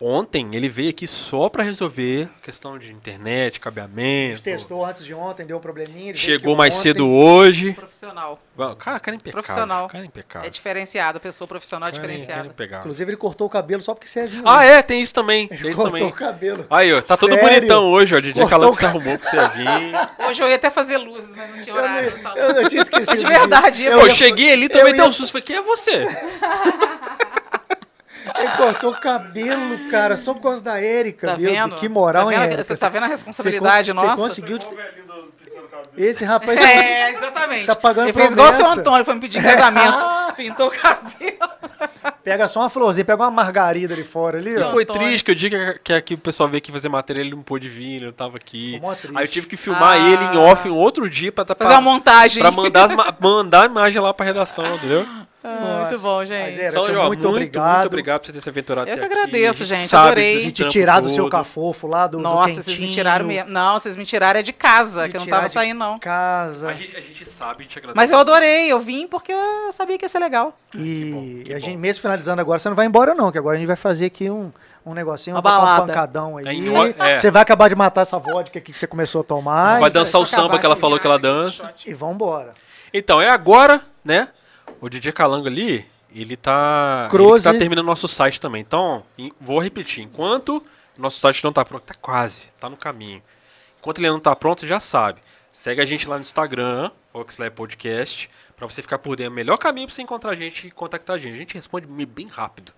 ontem 0.00 0.54
ele 0.54 0.68
veio 0.68 0.90
aqui 0.90 1.06
só 1.06 1.48
pra 1.48 1.62
resolver 1.62 2.28
questão 2.42 2.78
de 2.78 2.92
internet, 2.92 3.40
A 3.42 3.44
gente 3.46 3.60
cabeamento. 3.60 4.42
testou 4.42 4.84
antes 4.84 5.04
de 5.04 5.14
ontem, 5.14 5.46
deu 5.46 5.56
um 5.56 5.60
probleminha. 5.60 6.14
Chegou 6.14 6.54
mais 6.56 6.74
ontem. 6.74 6.82
cedo 6.82 7.08
hoje. 7.08 7.72
Profissional. 7.72 8.38
Cara, 8.78 8.98
cara 9.00 9.16
impecável. 9.16 9.32
Profissional. 9.32 9.88
Cara 9.88 10.04
impecável. 10.04 10.46
É 10.46 10.50
diferenciado, 10.50 11.20
pessoa 11.20 11.46
profissional 11.48 11.90
Cara, 11.90 12.00
diferenciada. 12.00 12.48
cara. 12.56 12.78
Inclusive, 12.80 13.10
ele 13.10 13.16
cortou 13.16 13.46
o 13.46 13.50
cabelo 13.50 13.82
só 13.82 13.94
porque 13.94 14.08
você 14.08 14.20
é 14.20 14.26
vinho. 14.26 14.42
Ah, 14.46 14.64
é, 14.64 14.80
tem 14.82 15.00
isso 15.00 15.12
também. 15.14 15.48
Tem 15.48 15.58
Ele 15.58 15.70
isso 15.70 15.80
cortou 15.80 15.98
também. 15.98 16.12
o 16.12 16.16
cabelo. 16.16 16.66
Aí, 16.70 16.92
ó, 16.92 17.00
tá 17.02 17.16
todo 17.16 17.34
Sério? 17.34 17.48
bonitão 17.48 17.84
hoje, 17.90 18.14
ó. 18.14 18.20
DJ 18.20 18.34
Cortou 18.34 18.48
Calango 18.50 18.72
o 18.72 18.78
se 18.78 18.86
arrumou 18.86 19.18
pra 19.18 19.30
você 19.30 19.48
vir. 19.58 20.26
Hoje 20.28 20.42
eu 20.42 20.48
ia 20.48 20.54
até 20.56 20.70
fazer 20.70 20.96
luzes, 20.98 21.34
mas 21.34 21.50
não 21.54 21.62
tinha 21.62 21.74
Eu, 21.76 21.80
horário 21.82 22.04
no 22.04 22.10
não, 22.10 22.16
salão. 22.16 22.38
eu 22.38 22.62
não 22.62 22.68
tinha 22.68 22.82
esquecido. 22.82 23.16
De 23.16 23.26
verdade, 23.26 23.82
eu 23.84 24.00
ia- 24.06 24.10
cheguei 24.10 24.52
ali 24.52 24.68
também, 24.68 24.92
eu 24.92 24.96
tem 24.96 25.04
um 25.04 25.12
susto. 25.12 25.32
Falei, 25.32 25.42
quem 25.42 25.56
é 25.56 25.62
você? 25.62 26.06
Ele 28.38 28.50
cortou 28.56 28.90
o 28.90 29.00
cabelo, 29.00 29.88
cara, 29.90 30.16
só 30.16 30.34
por 30.34 30.42
causa 30.42 30.60
da 30.62 30.80
Érica, 30.80 31.28
Tá 31.28 31.34
viu? 31.36 31.50
vendo? 31.50 31.76
Que 31.76 31.88
moral, 31.88 32.26
tá 32.26 32.32
hein, 32.32 32.38
vendo? 32.40 32.52
Érica? 32.52 32.64
Você 32.64 32.76
tá 32.76 32.88
vendo 32.88 33.04
a 33.04 33.06
Você 33.06 33.12
responsabilidade 33.14 33.86
você 33.92 34.06
nossa? 34.06 34.16
conseguiu... 34.22 34.58
Pintando 34.58 34.76
cabelo. 34.76 35.32
Esse 35.96 36.24
rapaz... 36.24 36.58
É, 36.60 37.12
exatamente. 37.12 37.66
Tá 37.66 37.76
pagando 37.76 38.06
Ele 38.08 38.12
fez 38.12 38.32
igual 38.32 38.50
o 38.50 38.52
seu. 38.54 38.66
Antônio, 38.66 39.04
foi 39.04 39.14
me 39.14 39.20
pedir 39.20 39.42
casamento. 39.42 40.04
Pintou 40.36 40.68
o 40.68 40.70
cabelo. 40.70 41.36
Pega 42.22 42.46
só 42.48 42.60
uma 42.60 42.68
florzinha, 42.70 43.04
pega 43.04 43.22
uma 43.22 43.30
margarida 43.30 43.94
ali 43.94 44.04
fora, 44.04 44.38
ali, 44.38 44.56
ó. 44.60 44.70
foi 44.70 44.82
Antônio. 44.82 45.02
triste 45.02 45.24
que 45.24 45.32
o 45.32 45.34
dia 45.34 45.48
que, 45.48 45.78
que 45.84 45.92
aqui 45.92 46.14
o 46.14 46.18
pessoal 46.18 46.48
veio 46.48 46.58
aqui 46.58 46.70
fazer 46.72 46.88
matéria, 46.88 47.20
ele 47.20 47.30
não 47.30 47.42
pôde 47.42 47.68
vir, 47.68 47.96
ele 47.96 48.06
não 48.06 48.12
tava 48.12 48.36
aqui. 48.36 48.80
Aí 49.14 49.24
eu 49.24 49.28
tive 49.28 49.46
que 49.46 49.56
filmar 49.56 49.94
Ah. 49.94 49.98
ele 49.98 50.24
em 50.24 50.36
off 50.36 50.66
em 50.68 50.70
outro 50.70 51.08
dia 51.08 51.30
pra, 51.32 51.44
tá- 51.44 51.54
Fazer 51.54 51.72
uma 51.72 51.80
montagem. 51.80 52.42
pra 52.42 52.50
mandar, 52.50 52.84
as 52.84 52.92
ma- 52.92 53.14
mandar 53.18 53.62
a 53.62 53.66
imagem 53.66 54.02
lá 54.02 54.12
pra 54.12 54.26
redação, 54.26 54.74
entendeu? 54.74 55.06
Ah, 55.48 55.86
muito 55.88 56.00
bom, 56.00 56.24
gente. 56.24 56.58
Érica, 56.60 56.68
Então, 56.68 56.82
ó, 56.82 56.86
muito, 56.86 57.06
muito, 57.06 57.28
obrigado. 57.28 57.72
muito 57.74 57.86
obrigado 57.86 58.20
por 58.20 58.26
você 58.26 58.32
ter 58.32 58.40
se 58.40 58.48
aventurado 58.48 58.88
Eu 58.88 58.94
até 58.94 59.00
que 59.06 59.12
aqui. 59.12 59.14
agradeço, 59.22 59.62
A 59.62 59.66
gente, 59.66 59.88
sabe 59.88 60.06
adorei. 60.06 60.38
De 60.40 60.52
trampo 60.52 60.72
tirar 60.72 61.00
do 61.00 61.08
seu 61.08 61.28
cafofo 61.28 61.86
lá, 61.86 62.06
do, 62.06 62.16
do 62.18 62.22
Nossa, 62.22 62.46
quentinho. 62.48 62.64
vocês 62.64 62.78
me 62.78 62.90
tiraram 62.92 63.26
mesmo. 63.26 63.50
Não, 63.50 63.78
vocês 63.78 63.96
me 63.96 64.04
tiraram 64.04 64.40
é 64.40 64.42
de 64.42 64.52
casa, 64.52 65.04
De 65.04 65.10
que 65.10 65.16
eu 65.16 65.20
não 65.20 65.28
tava 65.28 65.46
de 65.46 65.52
saindo, 65.52 65.78
não. 65.78 65.98
Casa. 65.98 66.68
A 66.68 66.72
gente, 66.72 66.96
a 66.96 67.00
gente 67.00 67.24
sabe, 67.26 67.60
a 67.60 67.62
gente 67.62 67.78
agradece. 67.78 67.96
Mas 67.96 68.10
eu 68.10 68.18
adorei, 68.18 68.72
eu 68.72 68.80
vim 68.80 69.06
porque 69.06 69.32
eu 69.32 69.72
sabia 69.72 69.96
que 69.96 70.04
ia 70.04 70.08
ser 70.08 70.18
legal. 70.18 70.56
E 70.74 71.10
bom, 71.12 71.44
que 71.44 71.52
a 71.52 71.58
bom. 71.58 71.64
gente, 71.64 71.76
mesmo 71.76 72.02
finalizando 72.02 72.40
agora, 72.40 72.58
você 72.58 72.68
não 72.68 72.76
vai 72.76 72.86
embora 72.86 73.14
não, 73.14 73.30
que 73.30 73.38
agora 73.38 73.56
a 73.56 73.58
gente 73.58 73.68
vai 73.68 73.76
fazer 73.76 74.06
aqui 74.06 74.28
um, 74.28 74.52
um 74.84 74.94
negocinho, 74.94 75.34
Uma 75.36 75.40
um 75.40 75.42
papo- 75.42 75.56
um 75.56 75.64
balada. 75.64 75.86
pancadão 75.86 76.36
aí. 76.38 76.44
É, 76.98 77.12
é. 77.14 77.18
Você 77.18 77.30
vai 77.30 77.42
acabar 77.42 77.68
de 77.68 77.74
matar 77.74 78.00
essa 78.02 78.18
vodka 78.18 78.58
aqui 78.58 78.72
que 78.72 78.78
você 78.78 78.86
começou 78.86 79.20
a 79.20 79.24
tomar 79.24 79.80
Vai 79.80 79.90
e, 79.90 79.92
dançar 79.92 80.20
o 80.20 80.26
samba 80.26 80.58
que 80.58 80.66
ela 80.66 80.76
falou 80.76 80.98
que 80.98 81.06
ela 81.06 81.18
dança. 81.18 81.72
e 81.86 81.94
vambora. 81.94 82.52
Então, 82.92 83.20
é 83.20 83.28
agora, 83.28 83.82
né? 84.04 84.28
O 84.86 84.88
DJ 84.88 85.10
Calango 85.10 85.48
ali, 85.48 85.84
ele 86.14 86.36
tá. 86.36 87.08
Ele 87.34 87.42
tá 87.42 87.58
terminando 87.58 87.86
nosso 87.86 88.06
site 88.06 88.40
também. 88.40 88.60
Então, 88.62 89.02
em- 89.18 89.32
vou 89.40 89.58
repetir. 89.58 90.04
Enquanto 90.04 90.64
nosso 90.96 91.18
site 91.18 91.42
não 91.42 91.52
tá 91.52 91.64
pronto, 91.64 91.82
tá 91.82 91.94
quase, 92.00 92.42
tá 92.60 92.70
no 92.70 92.76
caminho. 92.76 93.20
Enquanto 93.80 93.98
ele 93.98 94.08
não 94.08 94.20
tá 94.20 94.34
pronto, 94.36 94.60
você 94.60 94.66
já 94.68 94.78
sabe. 94.78 95.20
Segue 95.50 95.80
a 95.80 95.84
gente 95.84 96.06
lá 96.06 96.14
no 96.14 96.22
Instagram, 96.22 96.92
Foxlab 97.12 97.50
Podcast, 97.56 98.30
pra 98.56 98.64
você 98.68 98.80
ficar 98.80 98.98
por 98.98 99.16
dentro. 99.16 99.32
O 99.32 99.34
melhor 99.34 99.56
caminho 99.56 99.88
pra 99.88 99.96
você 99.96 100.02
encontrar 100.02 100.30
a 100.30 100.34
gente 100.36 100.68
e 100.68 100.70
contactar 100.70 101.16
a 101.16 101.18
gente. 101.18 101.34
A 101.34 101.38
gente 101.38 101.54
responde 101.54 101.86
bem 102.06 102.28
rápido. 102.28 102.72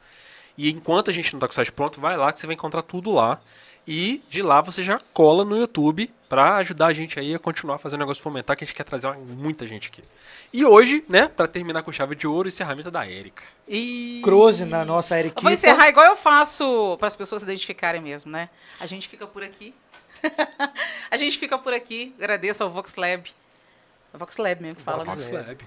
E 0.57 0.71
enquanto 0.71 1.11
a 1.11 1.13
gente 1.13 1.31
não 1.35 1.41
tá 1.41 1.47
com 1.47 1.53
o 1.53 1.55
site 1.55 1.71
pronto, 1.73 2.01
vai 2.01 2.17
lá 2.17 2.33
que 2.33 2.41
você 2.41 2.47
vai 2.47 2.55
encontrar 2.55 2.81
tudo 2.83 3.13
lá. 3.13 3.39
E 3.87 4.23
de 4.31 4.41
lá 4.41 4.63
você 4.63 4.83
já 4.83 4.99
cola 5.13 5.45
no 5.45 5.57
YouTube 5.59 6.11
pra 6.29 6.57
ajudar 6.57 6.87
a 6.89 6.93
gente 6.93 7.19
aí 7.19 7.35
a 7.35 7.39
continuar 7.39 7.79
fazendo 7.79 8.01
o 8.01 8.03
negócio 8.05 8.23
fomentar, 8.23 8.57
que 8.57 8.65
a 8.65 8.67
gente 8.67 8.75
quer 8.77 8.85
trazer 8.85 9.07
uma- 9.07 9.17
muita 9.17 9.67
gente 9.67 9.89
aqui. 9.89 10.03
E 10.53 10.65
hoje, 10.65 11.05
né, 11.09 11.29
pra 11.29 11.47
terminar 11.47 11.83
com 11.83 11.91
chave 11.91 12.15
de 12.15 12.27
ouro, 12.27 12.49
encerramento 12.49 12.91
da 12.91 13.07
Érica. 13.07 13.43
E... 13.67 14.21
Croze 14.23 14.65
na 14.65 14.85
nossa 14.85 15.15
Eu 15.15 15.21
Eriquita. 15.21 15.43
vou 15.43 15.53
encerrar 15.53 15.89
igual 15.89 16.07
eu 16.07 16.17
faço 16.17 16.97
para 16.99 17.09
as 17.09 17.17
pessoas 17.17 17.43
se 17.43 17.47
identificarem 17.49 18.01
mesmo, 18.01 18.31
né? 18.31 18.51
A 18.79 18.87
gente 18.87 19.09
fica 19.09 19.27
por 19.27 19.43
aqui. 19.43 19.75
a 21.11 21.17
gente 21.17 21.39
fica 21.39 21.57
por 21.59 21.73
aqui. 21.73 22.15
Agradeço 22.19 22.63
ao 22.63 22.71
Vox 22.71 22.95
Lab. 22.97 23.31
É 24.13 24.17
o 24.17 24.19
Vox 24.19 24.37
Lab 24.37 24.61
mesmo 24.63 24.77
que 24.77 24.83
fala, 24.83 25.05
né? 25.05 25.11
Vox 25.11 25.29
Lab. 25.31 25.59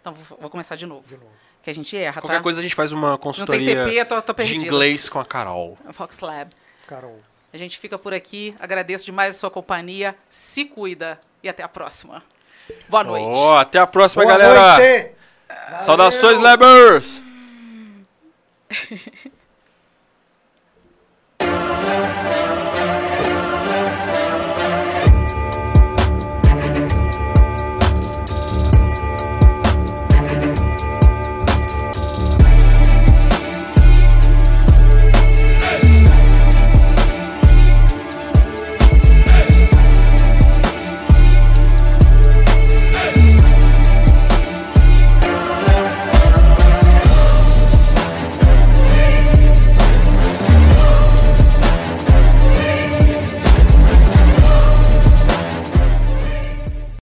Então 0.00 0.12
vou, 0.12 0.38
vou 0.42 0.50
começar 0.50 0.76
de 0.76 0.86
novo. 0.86 1.06
De 1.06 1.14
novo. 1.16 1.30
Que 1.62 1.70
a 1.70 1.74
gente 1.74 1.96
erra, 1.96 2.20
Qualquer 2.20 2.36
tá? 2.36 2.42
coisa 2.42 2.60
a 2.60 2.62
gente 2.62 2.74
faz 2.76 2.92
uma 2.92 3.10
Não 3.10 3.16
tem 3.16 3.22
consultoria 3.22 3.84
TP, 3.84 4.00
eu 4.00 4.06
tô, 4.06 4.22
tô 4.22 4.32
de 4.42 4.56
inglês 4.56 5.08
com 5.08 5.18
a 5.18 5.24
Carol. 5.24 5.76
Vox 5.96 6.20
Lab. 6.20 6.52
Carol. 6.86 7.20
A 7.56 7.58
gente 7.58 7.78
fica 7.78 7.98
por 7.98 8.12
aqui. 8.12 8.54
Agradeço 8.60 9.06
demais 9.06 9.34
a 9.34 9.38
sua 9.38 9.50
companhia. 9.50 10.14
Se 10.28 10.66
cuida 10.66 11.18
e 11.42 11.48
até 11.48 11.62
a 11.62 11.68
próxima. 11.68 12.22
Boa 12.86 13.02
noite. 13.02 13.30
Ó, 13.32 13.56
até 13.56 13.78
a 13.78 13.86
próxima, 13.86 14.24
Boa 14.24 14.36
galera. 14.36 14.76
noite! 14.76 15.12
Saudações, 15.84 16.38
Labers! 16.38 17.22